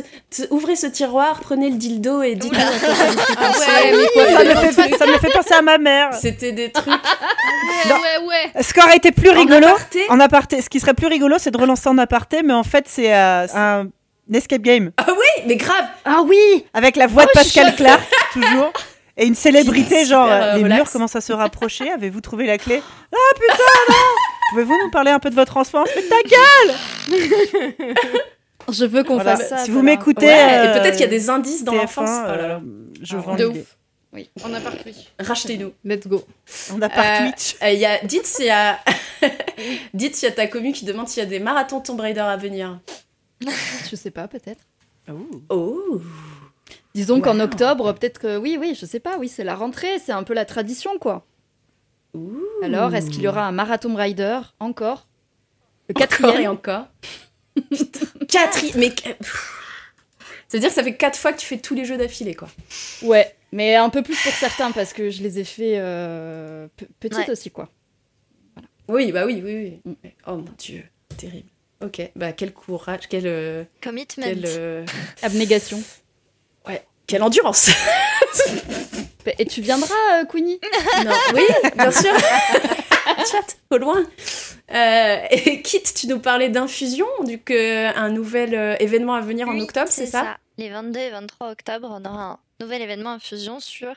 ouvrez 0.51 0.75
ce 0.75 0.87
tiroir, 0.87 1.39
prenez 1.41 1.69
le 1.69 1.77
dildo 1.77 2.21
et 2.21 2.35
fait 2.35 2.49
Ah 2.53 3.51
ouais, 3.51 4.07
quoi, 4.13 4.25
Ça 4.27 4.43
me, 4.43 4.55
fait, 4.55 4.97
ça 4.97 5.05
me 5.07 5.17
fait 5.17 5.31
penser 5.31 5.53
à 5.53 5.61
ma 5.61 5.77
mère. 5.77 6.13
C'était 6.13 6.51
des 6.51 6.71
trucs 6.71 6.87
Ouais, 6.87 7.91
ouais, 7.93 8.27
ouais. 8.27 8.63
Ce 8.63 8.73
qui 8.73 8.79
aurait 8.81 8.97
été 8.97 9.11
plus 9.11 9.29
en 9.29 9.33
rigolo, 9.39 9.67
aparté. 9.67 10.05
en 10.09 10.19
aparté, 10.19 10.61
ce 10.61 10.69
qui 10.69 10.79
serait 10.79 10.93
plus 10.93 11.07
rigolo, 11.07 11.37
c'est 11.39 11.51
de 11.51 11.57
relancer 11.57 11.87
en 11.89 11.97
aparté, 11.97 12.41
mais 12.43 12.53
en 12.53 12.63
fait, 12.63 12.85
c'est 12.87 13.13
euh, 13.13 13.47
un 13.55 13.87
escape 14.33 14.61
game 14.61 14.91
Ah 14.97 15.05
oui, 15.09 15.43
mais 15.47 15.55
grave. 15.55 15.85
Ah 16.05 16.21
oui 16.25 16.65
avec 16.73 16.95
la 16.95 17.07
voix 17.07 17.23
de 17.23 17.29
Oh, 17.31 17.37
Pascal. 17.37 17.75
Clark 17.75 18.01
toujours. 18.33 18.71
Et 19.17 19.25
une 19.25 19.35
célébrité, 19.35 20.05
genre 20.05 20.27
euh, 20.29 20.31
euh, 20.31 20.55
les 20.57 20.63
relax. 20.63 20.75
murs 20.81 20.91
commencent 20.91 21.15
à 21.15 21.21
se 21.21 21.33
rapprocher. 21.33 21.89
Avez-vous 21.93 22.21
trouvé 22.21 22.45
la 22.45 22.57
clé? 22.57 22.81
Ah 23.13 23.17
putain 23.35 23.63
là 23.89 23.95
Pouvez-vous 24.51 24.77
nous 24.83 24.89
parler 24.91 25.11
un 25.11 25.19
peu 25.19 25.29
de 25.29 25.35
votre 25.35 25.57
enfance? 25.57 25.89
Mais 25.95 26.01
ta 26.03 26.15
gueule 26.23 26.75
Je 28.71 28.85
veux 28.85 29.03
qu'on 29.03 29.15
Voilà, 29.15 29.37
fasse 29.37 29.49
ça. 29.49 29.57
Si 29.59 29.71
vous 29.71 29.81
m'écoutez, 29.81 30.25
Ouais, 30.25 30.67
euh, 30.67 30.79
peut-être 30.79 30.91
qu'il 30.93 31.01
y 31.01 31.03
a 31.03 31.07
des 31.07 31.29
indices 31.29 31.63
dans 31.63 31.73
TF1, 31.73 31.77
l'enfance. 31.77 32.09
Oh 32.23 32.27
là 32.27 32.37
là. 32.37 32.55
euh, 32.55 32.59
je 33.01 33.17
Ah, 33.17 33.19
vends 33.21 33.35
de 33.35 33.45
ouf. 33.45 33.77
Oui. 34.11 34.29
On 34.43 34.51
a 34.53 34.59
parti. 34.59 35.07
Rachetez-nous. 35.19 35.71
Let's 35.85 36.07
go. 36.07 36.23
On 36.73 36.81
a 36.81 36.89
par 36.89 37.05
Euh, 37.05 37.19
Twitch. 37.29 37.55
Euh, 37.61 37.69
il 37.71 37.79
y 37.79 37.85
a, 37.85 37.99
dites 38.03 38.25
s'il 38.25 38.45
y 38.45 38.49
a, 38.49 38.79
dites 39.93 40.15
s'il 40.15 40.27
y 40.27 40.31
a 40.31 40.35
ta 40.35 40.47
commu 40.47 40.71
qui 40.71 40.83
demande 40.85 41.07
s'il 41.07 41.21
y 41.21 41.25
a 41.25 41.29
des 41.29 41.39
marathons 41.39 41.79
Tomb 41.81 41.99
Raider 41.99 42.19
à 42.21 42.35
venir. 42.37 42.79
Je 43.89 43.95
sais 43.95 44.11
pas, 44.11 44.27
peut-être. 44.27 44.61
Oh. 45.49 46.01
Disons 46.95 47.21
qu'en 47.21 47.39
octobre, 47.39 47.93
peut-être 47.93 48.19
que 48.19 48.37
oui, 48.37 48.57
oui, 48.59 48.75
je 48.79 48.85
sais 48.85 48.99
pas, 48.99 49.17
oui, 49.17 49.27
c'est 49.29 49.43
la 49.43 49.55
rentrée, 49.55 49.99
c'est 50.03 50.11
un 50.11 50.23
peu 50.23 50.33
la 50.33 50.45
tradition, 50.45 50.97
quoi. 50.99 51.25
Alors, 52.63 52.93
est-ce 52.95 53.09
qu'il 53.11 53.21
y 53.21 53.27
aura 53.27 53.45
un 53.45 53.51
Marathon 53.51 53.95
Rider 53.95 54.39
encore? 54.59 55.07
Le 55.87 55.93
Encore 55.93 56.03
et 56.03 56.07
quatrième 56.07 56.51
encore. 56.51 56.87
Putain. 57.71 58.05
Quatri- 58.29 58.71
mais 58.75 58.93
c'est-à-dire 60.47 60.69
que 60.69 60.75
ça 60.75 60.83
fait 60.83 60.95
quatre 60.95 61.17
fois 61.17 61.33
que 61.33 61.39
tu 61.39 61.45
fais 61.45 61.57
tous 61.57 61.75
les 61.75 61.85
jeux 61.85 61.97
d'affilée, 61.97 62.33
quoi. 62.35 62.49
Ouais, 63.01 63.35
mais 63.51 63.75
un 63.75 63.89
peu 63.89 64.01
plus 64.03 64.19
pour 64.21 64.31
certains 64.33 64.71
parce 64.71 64.93
que 64.93 65.09
je 65.09 65.21
les 65.23 65.39
ai 65.39 65.43
fait 65.43 65.73
euh, 65.77 66.67
pe- 66.77 66.85
petites 66.99 67.17
Ouais. 67.27 67.29
aussi, 67.31 67.51
quoi. 67.51 67.69
Oui, 68.87 69.11
bah 69.11 69.25
oui, 69.25 69.41
oui, 69.43 69.79
oui. 69.85 70.11
Oh 70.25 70.35
mon 70.37 70.45
dieu, 70.57 70.83
terrible. 71.17 71.49
Ok, 71.83 72.01
bah 72.15 72.33
quel 72.33 72.51
courage, 72.53 73.07
quel, 73.09 73.23
euh, 73.25 73.63
Commitment. 73.81 74.25
quel, 74.25 74.43
euh, 74.45 74.85
Abnégation. 75.21 75.81
ouais, 76.67 76.83
quelle 77.07 77.23
endurance. 77.23 77.69
Et 79.37 79.45
tu 79.45 79.61
viendras, 79.61 79.93
euh, 80.21 80.25
Queenie? 80.25 80.59
Non, 81.05 81.11
oui, 81.35 81.43
bien 81.75 81.91
sûr. 81.91 82.11
Chat, 83.31 83.57
au 83.69 83.77
loin. 83.77 84.03
Euh, 84.71 85.17
et 85.31 85.61
quitte, 85.61 85.93
tu 85.93 86.07
nous 86.07 86.19
parlais 86.19 86.49
d'infusion, 86.49 87.07
du 87.23 87.39
que 87.41 87.95
un 87.97 88.09
nouvel 88.09 88.53
euh, 88.55 88.75
événement 88.79 89.13
à 89.15 89.21
venir 89.21 89.47
en 89.47 89.59
octobre, 89.59 89.89
c'est 89.91 90.05
ça, 90.05 90.37
Les 90.57 90.69
22 90.69 90.99
et 90.99 91.09
23 91.09 91.51
octobre, 91.51 91.87
on 91.91 92.05
aura 92.05 92.23
un 92.23 92.39
nouvel 92.59 92.81
événement 92.81 93.11
infusion 93.11 93.59
sur 93.59 93.93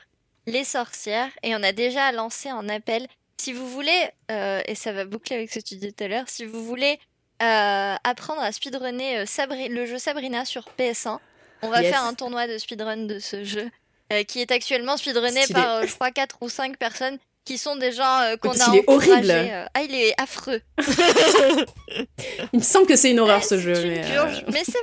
les 0.47 0.63
sorcières 0.63 1.29
et 1.43 1.55
on 1.55 1.63
a 1.63 1.71
déjà 1.71 2.11
lancé 2.11 2.49
un 2.49 2.67
appel. 2.69 3.07
Si 3.37 3.53
vous 3.53 3.67
voulez, 3.69 4.09
euh, 4.31 4.61
et 4.65 4.75
ça 4.75 4.91
va 4.93 5.05
boucler 5.05 5.35
avec 5.35 5.51
ce 5.51 5.59
que 5.59 5.63
tu 5.65 5.75
disais 5.75 5.91
tout 5.91 6.03
à 6.03 6.07
l'heure, 6.07 6.25
si 6.27 6.45
vous 6.45 6.63
voulez 6.65 6.99
euh, 7.41 7.95
apprendre 8.03 8.41
à 8.41 8.51
speedrunner 8.51 9.19
euh, 9.19 9.25
Sabri- 9.25 9.69
le 9.69 9.85
jeu 9.85 9.97
Sabrina 9.97 10.45
sur 10.45 10.65
PS1, 10.79 11.19
on 11.61 11.69
va 11.69 11.81
Yes. 11.81 11.91
faire 11.91 12.03
un 12.03 12.13
tournoi 12.13 12.47
de 12.47 12.57
speedrun 12.57 12.97
de 13.05 13.19
ce 13.19 13.43
jeu 13.43 13.69
euh, 14.11 14.23
qui 14.23 14.39
est 14.41 14.51
actuellement 14.51 14.95
speedrunné 14.97 15.41
Stylé. 15.43 15.53
par, 15.61 15.71
euh, 15.77 15.83
je 15.85 15.93
crois, 15.93 16.11
4 16.11 16.37
ou 16.41 16.49
5 16.49 16.77
personnes 16.77 17.17
qui 17.45 17.57
sont 17.57 17.75
des 17.75 17.91
gens 17.91 18.19
euh, 18.21 18.37
qu'on 18.37 18.51
a 18.51 18.53
qu'il 18.53 18.75
est 18.75 18.83
horrible. 18.87 19.29
euh, 19.31 19.65
Ah, 19.73 19.81
il 19.83 19.93
est 19.95 20.13
affreux. 20.21 20.61
Il 22.53 22.59
me 22.59 22.63
semble 22.63 22.85
que 22.87 22.95
c'est 22.95 23.11
une 23.11 23.19
horreur 23.19 23.43
ce 23.43 23.57
jeu. 23.59 23.73
une 23.75 23.89
Mais, 23.91 24.17
euh. 24.17 24.25
Mais 24.51 24.61
c'est 24.65 24.79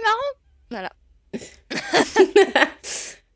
marrant. 0.73 0.89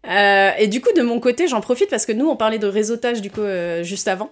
Euh, 0.07 0.51
et 0.59 0.69
du 0.69 0.83
coup, 0.83 0.91
de 0.95 1.01
mon 1.01 1.19
côté, 1.19 1.49
j'en 1.49 1.63
profite 1.63 1.89
parce 1.89 2.05
que 2.05 2.13
nous, 2.13 2.29
on 2.29 2.37
parlait 2.37 2.59
de 2.59 2.67
réseautage 2.67 3.23
du 3.23 3.31
coup 3.31 3.41
euh, 3.41 3.83
juste 3.83 4.07
avant. 4.07 4.31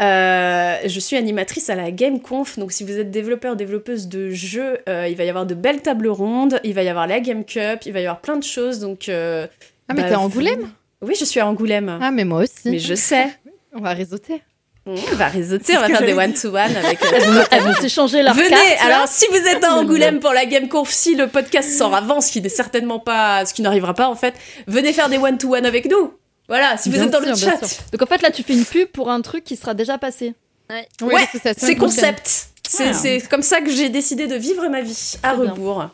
Euh, 0.00 0.76
je 0.86 0.98
suis 0.98 1.14
animatrice 1.14 1.68
à 1.68 1.74
la 1.74 1.90
GameConf, 1.90 2.58
donc 2.58 2.72
si 2.72 2.84
vous 2.84 2.98
êtes 2.98 3.10
développeur, 3.10 3.54
développeuse 3.54 4.08
de 4.08 4.30
jeux, 4.30 4.78
euh, 4.88 5.08
il 5.10 5.16
va 5.18 5.24
y 5.24 5.28
avoir 5.28 5.44
de 5.44 5.52
belles 5.54 5.82
tables 5.82 6.08
rondes, 6.08 6.58
il 6.64 6.72
va 6.72 6.82
y 6.84 6.88
avoir 6.88 7.06
la 7.06 7.20
Game 7.20 7.44
Cup, 7.44 7.80
il 7.84 7.92
va 7.92 8.00
y 8.00 8.06
avoir 8.06 8.22
plein 8.22 8.38
de 8.38 8.44
choses. 8.44 8.78
Donc, 8.80 9.10
euh, 9.10 9.46
Ah, 9.90 9.92
mais 9.94 10.00
bah, 10.04 10.08
t'es 10.08 10.14
à 10.14 10.16
vous- 10.16 10.24
Angoulême 10.24 10.70
Oui, 11.02 11.14
je 11.20 11.26
suis 11.26 11.38
à 11.38 11.46
Angoulême. 11.46 11.98
Ah, 12.00 12.10
mais 12.10 12.24
moi 12.24 12.44
aussi. 12.44 12.70
Mais 12.70 12.78
je 12.78 12.94
sais. 12.94 13.26
On 13.72 13.80
va 13.80 13.92
réseauter. 13.92 14.42
On 14.86 14.94
va 14.94 15.28
réseauter, 15.28 15.76
on 15.76 15.80
va 15.80 15.88
faire 15.88 16.04
des 16.04 16.14
one-to-one 16.14 16.76
avec. 16.76 17.02
euh, 17.12 17.44
Elles 17.50 17.62
vont, 17.62 17.74
s'échanger 17.74 18.22
leur 18.22 18.34
Venez, 18.34 18.78
alors 18.80 19.06
si 19.06 19.26
vous 19.30 19.36
êtes 19.36 19.62
à 19.62 19.74
Angoulême 19.74 20.20
pour 20.20 20.32
la 20.32 20.46
Game 20.46 20.68
Conf, 20.68 20.90
si 20.90 21.14
le 21.14 21.28
podcast 21.28 21.70
sort 21.70 21.94
avant, 21.94 22.22
ce 22.22 22.32
qui 22.32 22.40
n'est 22.40 22.48
certainement 22.48 22.98
pas, 22.98 23.44
ce 23.44 23.52
qui 23.52 23.60
n'arrivera 23.60 23.92
pas 23.92 24.08
en 24.08 24.16
fait, 24.16 24.34
venez 24.66 24.92
faire 24.94 25.10
des 25.10 25.18
one-to-one 25.18 25.66
avec 25.66 25.90
nous. 25.90 26.14
Voilà, 26.48 26.78
si 26.78 26.88
vous 26.88 26.96
Bien 26.96 27.04
êtes 27.04 27.10
dans 27.10 27.20
le 27.20 27.34
sûr, 27.36 27.50
bien 27.50 27.60
chat. 27.60 27.82
Donc 27.92 28.02
en 28.02 28.06
fait 28.06 28.22
là 28.22 28.30
tu 28.30 28.42
fais 28.42 28.54
une 28.54 28.64
pub 28.64 28.88
pour 28.88 29.10
un 29.10 29.20
truc 29.20 29.44
qui 29.44 29.56
sera 29.56 29.74
déjà 29.74 29.98
passé. 29.98 30.34
Ouais, 31.02 31.28
c'est 31.56 31.76
concept. 31.76 32.48
C'est 32.66 33.28
comme 33.28 33.42
ça 33.42 33.60
que 33.60 33.70
j'ai 33.70 33.90
décidé 33.90 34.26
de 34.28 34.36
vivre 34.36 34.66
ma 34.68 34.80
vie, 34.80 35.18
à 35.22 35.36
bien. 35.36 35.50
rebours, 35.50 35.84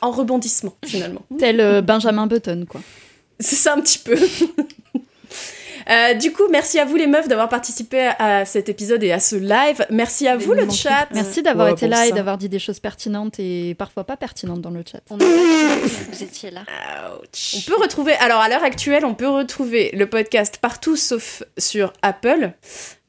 en 0.00 0.10
rebondissement 0.10 0.74
finalement. 0.86 1.22
Tel 1.38 1.60
euh, 1.60 1.82
Benjamin 1.82 2.26
Button 2.26 2.64
quoi. 2.68 2.80
C'est 3.38 3.56
ça 3.56 3.74
un 3.74 3.80
petit 3.80 3.98
peu. 3.98 4.16
Euh, 5.90 6.14
du 6.14 6.32
coup, 6.32 6.44
merci 6.50 6.78
à 6.78 6.84
vous 6.84 6.94
les 6.96 7.06
meufs 7.06 7.26
d'avoir 7.26 7.48
participé 7.48 8.10
à 8.18 8.44
cet 8.44 8.68
épisode 8.68 9.02
et 9.02 9.10
à 9.12 9.18
ce 9.18 9.34
live. 9.36 9.84
Merci 9.90 10.28
à 10.28 10.36
vous 10.36 10.52
le 10.52 10.70
chat. 10.70 11.08
Merci 11.12 11.42
d'avoir 11.42 11.66
Ouais, 11.66 11.72
été 11.72 11.86
bon 11.86 11.90
là 11.92 12.06
et 12.06 12.12
d'avoir 12.12 12.38
dit 12.38 12.48
des 12.48 12.58
choses 12.60 12.78
pertinentes 12.78 13.40
et 13.40 13.74
parfois 13.74 14.04
pas 14.04 14.16
pertinentes 14.16 14.60
dans 14.60 14.70
le 14.70 14.84
chat. 14.88 15.00
On 15.10 15.16
vous 15.16 16.22
étiez 16.22 16.50
là. 16.52 16.60
Ouch. 17.22 17.56
On 17.56 17.70
peut 17.70 17.80
retrouver, 17.80 18.12
alors 18.14 18.40
à 18.40 18.48
l'heure 18.48 18.62
actuelle, 18.62 19.04
on 19.04 19.14
peut 19.14 19.28
retrouver 19.28 19.90
le 19.92 20.08
podcast 20.08 20.58
partout 20.60 20.94
sauf 20.96 21.42
sur 21.58 21.92
Apple. 22.02 22.52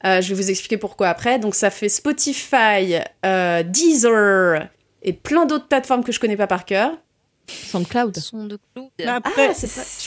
Euh, 0.03 0.19
je 0.21 0.29
vais 0.33 0.41
vous 0.41 0.49
expliquer 0.49 0.77
pourquoi 0.77 1.09
après. 1.09 1.37
Donc 1.37 1.53
ça 1.53 1.69
fait 1.69 1.89
Spotify, 1.89 2.95
euh, 3.25 3.61
Deezer 3.61 4.67
et 5.03 5.13
plein 5.13 5.45
d'autres 5.45 5.67
plateformes 5.67 6.03
que 6.03 6.11
je 6.11 6.19
connais 6.19 6.37
pas 6.37 6.47
par 6.47 6.65
cœur. 6.65 6.91
SoundCloud. 7.51 8.17
Son 8.17 8.45
de 8.45 8.57
clou. 8.73 8.89
Mais 8.99 9.05
Après, 9.05 9.49
Ah, 9.49 9.53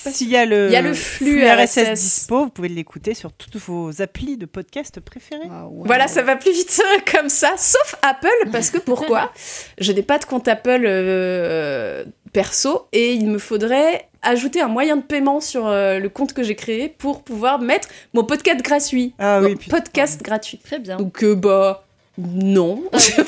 pas 0.05 0.11
s'il 0.11 0.29
y 0.31 0.37
a 0.37 0.45
le, 0.47 0.67
Il 0.69 0.73
y 0.73 0.77
a 0.77 0.83
le 0.83 0.95
flux 0.95 1.45
RSS 1.45 1.79
RSS. 1.79 2.01
dispo, 2.01 2.45
vous 2.45 2.51
pouvez 2.51 2.69
l'écouter 2.69 3.15
sur 3.15 3.33
toutes 3.33 3.57
vos 3.57 4.03
applis 4.03 4.37
de 4.37 4.47
podcast 4.47 5.01
préférés. 5.01 5.49
Ah 5.51 5.67
ouais. 5.67 5.83
Voilà, 5.87 6.09
ça 6.09 6.23
va 6.23 6.37
plus 6.37 6.53
vite 6.53 6.81
comme 7.13 7.29
ça, 7.29 7.55
sauf 7.57 7.97
Apple, 8.03 8.51
parce 8.53 8.71
que 8.71 8.79
pourquoi? 8.79 9.33
Je 9.79 9.93
n'ai 9.93 10.03
pas 10.03 10.19
de 10.19 10.25
compte 10.25 10.49
Apple 10.49 10.85
euh, 10.87 12.05
perso 12.33 12.89
et 12.93 13.13
il 13.15 13.27
me 13.29 13.39
faudrait 13.39 14.09
ajouter 14.23 14.61
un 14.61 14.69
moyen 14.69 14.97
de 14.97 15.03
paiement 15.03 15.41
sur 15.41 15.67
euh, 15.67 15.99
le 15.99 16.09
compte 16.09 16.33
que 16.33 16.43
j'ai 16.43 16.55
créé 16.55 16.89
pour 16.89 17.23
pouvoir 17.23 17.61
mettre 17.61 17.89
mon 18.15 18.25
podcast 18.25 18.61
gratuit. 18.63 19.15
Ah 19.19 19.41
oui, 19.43 19.55
podcast 19.69 20.23
gratuit. 20.23 20.59
Très 20.59 20.79
bien. 20.79 20.97
Donc, 20.97 21.23
euh, 21.23 21.35
bah, 21.35 21.84
non. 22.19 22.83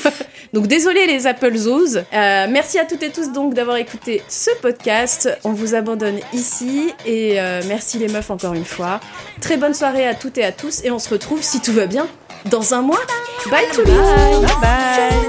donc, 0.53 0.67
désolé 0.67 1.05
les 1.07 1.27
Apple 1.27 1.55
Zoos. 1.55 1.97
Euh, 1.97 2.47
merci 2.49 2.79
à 2.79 2.85
toutes 2.85 3.03
et 3.03 3.09
tous 3.09 3.31
donc 3.31 3.53
d'avoir 3.53 3.77
écouté 3.77 4.21
ce 4.29 4.49
podcast. 4.61 5.29
On 5.43 5.51
vous 5.51 5.75
abandonne 5.75 6.19
ici 6.33 6.93
et 7.05 7.39
euh, 7.39 7.61
merci 7.67 7.97
les 7.97 8.07
meufs 8.07 8.29
encore 8.29 8.53
une 8.53 8.65
fois. 8.65 8.99
Très 9.41 9.57
bonne 9.57 9.73
soirée 9.73 10.07
à 10.07 10.15
toutes 10.15 10.37
et 10.37 10.45
à 10.45 10.51
tous 10.51 10.83
et 10.83 10.91
on 10.91 10.99
se 10.99 11.09
retrouve 11.09 11.41
si 11.41 11.61
tout 11.61 11.73
va 11.73 11.85
bien 11.85 12.07
dans 12.45 12.73
un 12.73 12.81
mois. 12.81 13.01
Bye 13.49 13.65
tout 13.73 13.81
le 13.81 13.91
monde. 13.91 14.45
Bye 14.45 14.55
bye. 14.61 15.27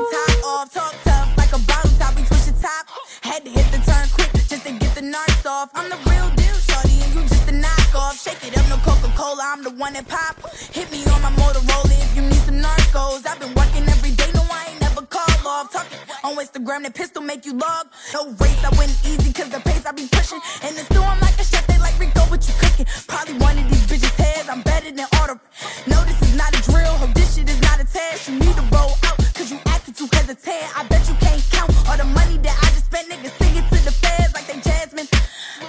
Knockoff. 7.88 8.22
Shake 8.22 8.46
it 8.46 8.58
up, 8.58 8.68
no 8.68 8.76
Coca 8.78 9.12
Cola. 9.16 9.42
I'm 9.44 9.62
the 9.62 9.70
one 9.70 9.92
that 9.94 10.08
pop. 10.08 10.36
Hit 10.72 10.90
me 10.90 11.04
on 11.06 11.22
my 11.22 11.30
Motorola 11.32 11.90
if 11.90 12.16
you 12.16 12.22
need 12.22 12.42
some 12.46 12.60
narcos. 12.60 13.26
I've 13.26 13.40
been 13.40 13.54
working 13.54 13.88
every 13.88 14.12
day, 14.12 14.30
no 14.34 14.42
I 14.50 14.66
ain't 14.70 14.80
never 14.80 15.02
call 15.02 15.46
off. 15.46 15.72
Talking 15.72 15.98
on 16.24 16.36
Instagram, 16.36 16.82
that 16.84 16.94
pistol 16.94 17.22
make 17.22 17.46
you 17.46 17.54
log. 17.54 17.86
No 18.12 18.30
race, 18.40 18.64
I 18.64 18.70
went 18.78 18.92
easy 19.04 19.32
cause 19.32 19.50
the 19.50 19.60
pace 19.60 19.84
I 19.86 19.92
be 19.92 20.08
pushing. 20.10 20.40
And 20.62 20.76
the 20.76 20.84
store, 20.92 21.04
I'm 21.04 21.20
like 21.20 21.38
a 21.38 21.44
chef, 21.44 21.66
they 21.66 21.78
like 21.78 21.98
Rico, 21.98 22.20
what 22.30 22.46
you 22.46 22.54
cooking? 22.58 22.86
Probably 23.06 23.34
one 23.38 23.58
of 23.58 23.68
these 23.68 23.86
bitches' 23.86 24.16
heads, 24.16 24.48
I'm 24.48 24.62
better 24.62 24.90
than 24.90 25.06
all 25.18 25.26
the. 25.26 25.40
No, 25.86 26.04
this 26.04 26.20
is 26.22 26.36
not 26.36 26.54
a 26.54 26.60
drill, 26.62 26.94
ho, 26.98 27.06
this 27.14 27.36
shit 27.36 27.48
is 27.48 27.60
not 27.62 27.80
a 27.80 27.84
test. 27.84 28.28
You 28.28 28.38
need 28.38 28.56
to 28.56 28.66
roll 28.72 28.92
out, 29.08 29.16
cause 29.34 29.50
you 29.50 29.58
acting 29.66 29.94
too 29.94 30.08
hesitant. 30.12 30.64
I 30.76 30.84
bet 30.88 31.08
you 31.08 31.14
can't 31.16 31.42
count 31.50 31.70
all 31.88 31.96
the 31.96 32.04
money 32.04 32.38
that 32.38 32.56
I 32.62 32.66
just 32.74 32.86
spent. 32.86 33.08
Niggas 33.08 33.34
sing 33.38 33.56
it 33.56 33.66
to 33.72 33.78
the 33.84 33.92
feds 33.92 34.34
like 34.34 34.46
they 34.46 34.60
Jasmine. 34.60 35.17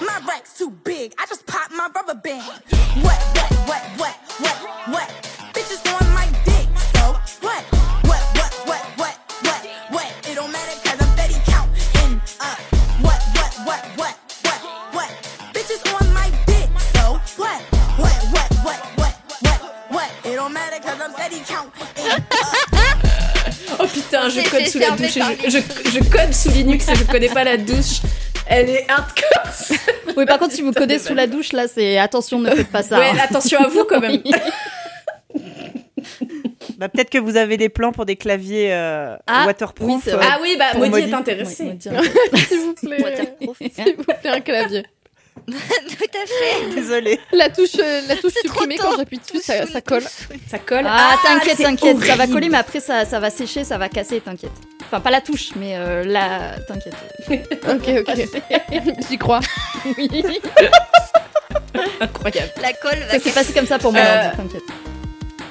My 0.00 0.18
rack's 0.26 0.56
too 0.56 0.70
big, 0.70 1.14
I 1.18 1.26
just 1.26 1.46
pop 1.46 1.70
my 1.70 1.88
rubber 1.94 2.14
band. 2.14 2.42
What, 3.02 3.20
what, 3.36 3.52
what, 3.68 3.82
what, 3.98 4.16
what, 4.40 4.56
what? 4.88 5.08
Bitches 5.52 5.84
on 5.92 6.14
my 6.14 6.26
dick, 6.44 6.68
so 6.94 7.12
what? 7.40 7.62
What, 8.08 8.22
what, 8.36 8.52
what, 8.66 8.84
what, 8.96 9.16
what, 9.42 9.66
what? 9.90 10.28
It 10.28 10.34
don't 10.36 10.50
matter 10.52 10.76
cause 10.88 11.00
I'm 11.00 11.12
steady 11.16 11.34
counting 11.44 12.20
up. 12.40 12.58
What, 13.04 13.20
what, 13.36 13.52
what, 13.66 13.84
what, 13.98 14.16
what, 14.42 14.60
what? 14.94 15.10
Bitches 15.52 15.84
on 15.92 16.14
my 16.14 16.30
dick, 16.46 16.70
so 16.94 17.20
what? 17.36 17.60
What, 18.00 18.16
what, 18.32 18.50
what, 18.64 18.80
what, 18.96 19.14
what, 19.42 19.60
what? 19.90 20.10
It 20.24 20.36
don't 20.36 20.52
matter 20.52 20.80
cause 20.80 21.00
I'm 21.00 21.12
steady 21.12 21.40
counting 21.44 22.10
up. 22.10 22.22
Oh 23.78 23.86
putain, 23.86 24.28
je 24.28 24.40
code 24.48 24.66
sous 24.66 24.78
la 24.78 24.90
douche. 24.90 25.16
et 25.16 25.20
par 25.20 25.30
Je, 25.44 25.50
je, 25.50 25.90
je 25.90 26.00
code 26.10 26.34
sous 26.34 26.50
Linux 26.50 26.88
et 26.88 26.94
je 26.96 27.04
connais 27.04 27.28
pas 27.28 27.44
la 27.44 27.56
douche. 27.56 28.00
Elle 28.50 28.68
est 28.68 28.84
hardcore. 28.90 29.52
Oui, 30.16 30.26
par 30.26 30.38
contre, 30.38 30.52
si 30.52 30.62
vous 30.62 30.72
codez 30.72 30.98
sous 30.98 31.14
la 31.14 31.26
douche, 31.28 31.52
là, 31.52 31.68
c'est 31.68 31.98
attention, 31.98 32.40
ne 32.40 32.50
faites 32.50 32.70
pas 32.70 32.82
ça. 32.82 32.98
Ouais, 32.98 33.10
hein. 33.10 33.18
attention 33.22 33.60
à 33.60 33.68
vous 33.68 33.84
quand 33.84 34.00
même. 34.00 34.20
Oui. 35.32 35.36
Bah, 36.78 36.88
Peut-être 36.88 37.10
que 37.10 37.18
vous 37.18 37.36
avez 37.36 37.56
des 37.58 37.68
plans 37.68 37.92
pour 37.92 38.06
des 38.06 38.16
claviers 38.16 38.72
euh, 38.72 39.14
Ah, 39.26 39.44
waterproof. 39.46 40.02
oui. 40.06 40.12
Ah 40.20 40.38
oui, 40.42 40.56
bah 40.58 40.66
Pour 40.72 40.80
Maudie 40.80 40.92
Maudie. 40.92 41.30
est 41.30 41.34
va 41.34 41.74
dire. 41.74 41.92
S'il 42.48 42.58
vous 42.58 42.74
plaît. 42.74 43.02
Waterproof. 43.02 43.58
S'il 43.58 43.96
vous 43.96 44.02
plaît, 44.04 44.16
un 44.24 44.40
clavier. 44.40 44.84
Tout 45.46 45.52
à 46.14 46.26
fait. 46.26 46.74
Désolée. 46.74 47.20
La 47.32 47.48
touche, 47.50 47.74
euh, 47.78 48.00
la 48.08 48.16
touche 48.16 48.32
supprimée, 48.42 48.76
quand 48.78 48.96
j'appuie 48.96 49.18
dessus, 49.18 49.42
ça, 49.42 49.66
ça 49.66 49.80
colle. 49.80 50.04
Ça 50.48 50.58
colle. 50.58 50.84
Ah, 50.86 51.16
t'inquiète, 51.24 51.56
c'est 51.56 51.62
t'inquiète, 51.64 51.98
ça 52.00 52.06
va 52.06 52.14
horrible. 52.24 52.32
coller, 52.32 52.48
mais 52.48 52.58
après 52.58 52.80
ça, 52.80 53.04
ça 53.04 53.18
va 53.20 53.30
sécher, 53.30 53.64
ça 53.64 53.78
va 53.78 53.88
casser, 53.88 54.20
t'inquiète. 54.20 54.52
Enfin, 54.84 55.00
pas 55.00 55.10
la 55.10 55.20
touche, 55.20 55.50
mais 55.56 55.76
euh, 55.76 56.04
la. 56.04 56.56
T'inquiète. 56.66 56.94
Ok, 57.68 57.88
ok. 58.08 58.94
J'y 59.08 59.18
crois. 59.18 59.40
Oui. 59.96 60.08
Incroyable. 62.00 62.52
La 62.60 62.72
colle 62.72 62.98
va 62.98 63.12
Ça 63.12 63.20
s'est 63.20 63.30
passé 63.30 63.52
comme 63.52 63.66
ça 63.66 63.78
pour 63.78 63.92
moi, 63.92 64.00
Euh, 64.00 64.30
t'inquiète. 64.36 64.62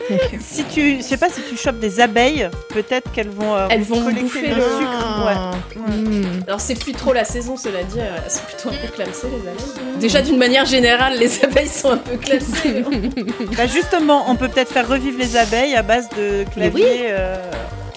Si 0.41 0.64
tu, 0.65 0.98
je 0.98 1.02
sais 1.02 1.18
pas 1.18 1.27
si 1.30 1.41
tu 1.49 1.56
chopes 1.57 1.80
des 1.80 1.99
abeilles, 1.99 2.49
peut-être 2.69 3.11
qu'elles 3.11 3.30
vont, 3.30 3.56
euh, 3.56 3.68
Elles 3.69 3.84
vont 3.84 4.02
collecter 4.03 4.22
bouffer 4.23 4.48
le 4.48 4.56
le- 4.56 4.61
sucre. 4.61 5.26
Ouais. 5.26 5.80
Hmm. 5.80 6.23
Alors 6.48 6.60
c'est 6.61 6.76
plus 6.76 6.94
trop 6.94 7.14
la 7.14 7.26
saison, 7.26 7.56
cela 7.57 7.84
dit, 7.84 7.99
euh, 7.99 8.18
elles 8.23 8.31
sont 8.31 8.41
plutôt 8.48 8.69
un 8.69 8.88
peu 8.88 8.91
clamsées 8.94 9.27
les 9.27 9.48
abeilles. 9.49 9.99
Déjà 9.99 10.22
d'une 10.22 10.38
manière 10.38 10.65
générale, 10.65 11.18
les 11.18 11.44
abeilles 11.44 11.68
sont 11.68 11.91
un 11.91 11.98
peu 11.98 12.18
clamsées. 12.18 12.84
Bah 13.57 13.68
justement, 13.68 14.26
on 14.30 14.36
peut 14.36 14.48
peut-être 14.48 14.72
faire 14.72 14.88
revivre 14.88 15.18
les 15.19 15.36
abeilles 15.38 15.76
à 15.76 15.81
base 15.84 16.07
de 16.18 16.44
claviers. 16.53 17.07
euh, 17.10 17.36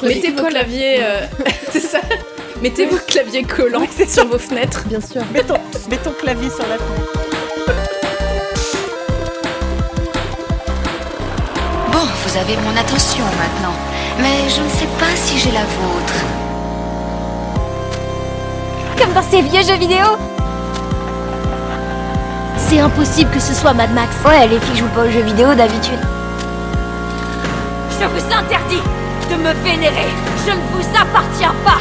Mettez 0.02 0.30
vos 0.32 0.42
claviers, 0.44 0.96
euh, 1.02 1.20
c'est 1.70 1.80
ça. 1.80 2.00
Mettez 2.60 2.86
vos 2.86 2.96
claviers 3.06 3.42
collants 3.44 3.86
sur 4.08 4.26
vos 4.26 4.38
fenêtres. 4.38 4.84
Bien 4.86 5.00
sûr. 5.00 5.22
Mets 5.32 5.42
ton, 5.42 5.54
mets 5.90 5.96
ton 5.96 6.10
clavier 6.12 6.48
sur 6.50 6.66
la 6.68 6.76
fenêtre. 6.78 7.20
Bon, 11.92 11.98
vous 12.24 12.36
avez 12.38 12.56
mon 12.56 12.74
attention 12.74 13.24
maintenant, 13.38 13.74
mais 14.18 14.48
je 14.48 14.62
ne 14.62 14.68
sais 14.70 14.88
pas 14.98 15.14
si 15.14 15.38
j'ai 15.38 15.50
la 15.52 15.60
vôtre. 15.60 16.14
Comme 18.98 19.12
dans 19.12 19.22
ces 19.22 19.42
vieux 19.42 19.62
jeux 19.62 19.78
vidéo 19.78 20.06
C'est 22.56 22.80
impossible 22.80 23.30
que 23.30 23.40
ce 23.40 23.52
soit 23.52 23.74
Mad 23.74 23.92
Max. 23.92 24.16
Ouais, 24.24 24.46
les 24.48 24.58
filles 24.60 24.78
jouent 24.78 24.94
pas 24.94 25.02
aux 25.02 25.10
jeux 25.10 25.20
vidéo 25.20 25.54
d'habitude. 25.54 26.00
Je 28.00 28.06
vous 28.06 28.24
interdis 28.34 28.82
de 29.30 29.36
me 29.36 29.52
vénérer 29.62 30.08
Je 30.46 30.50
ne 30.50 30.60
vous 30.72 30.88
appartiens 30.98 31.54
pas 31.64 31.78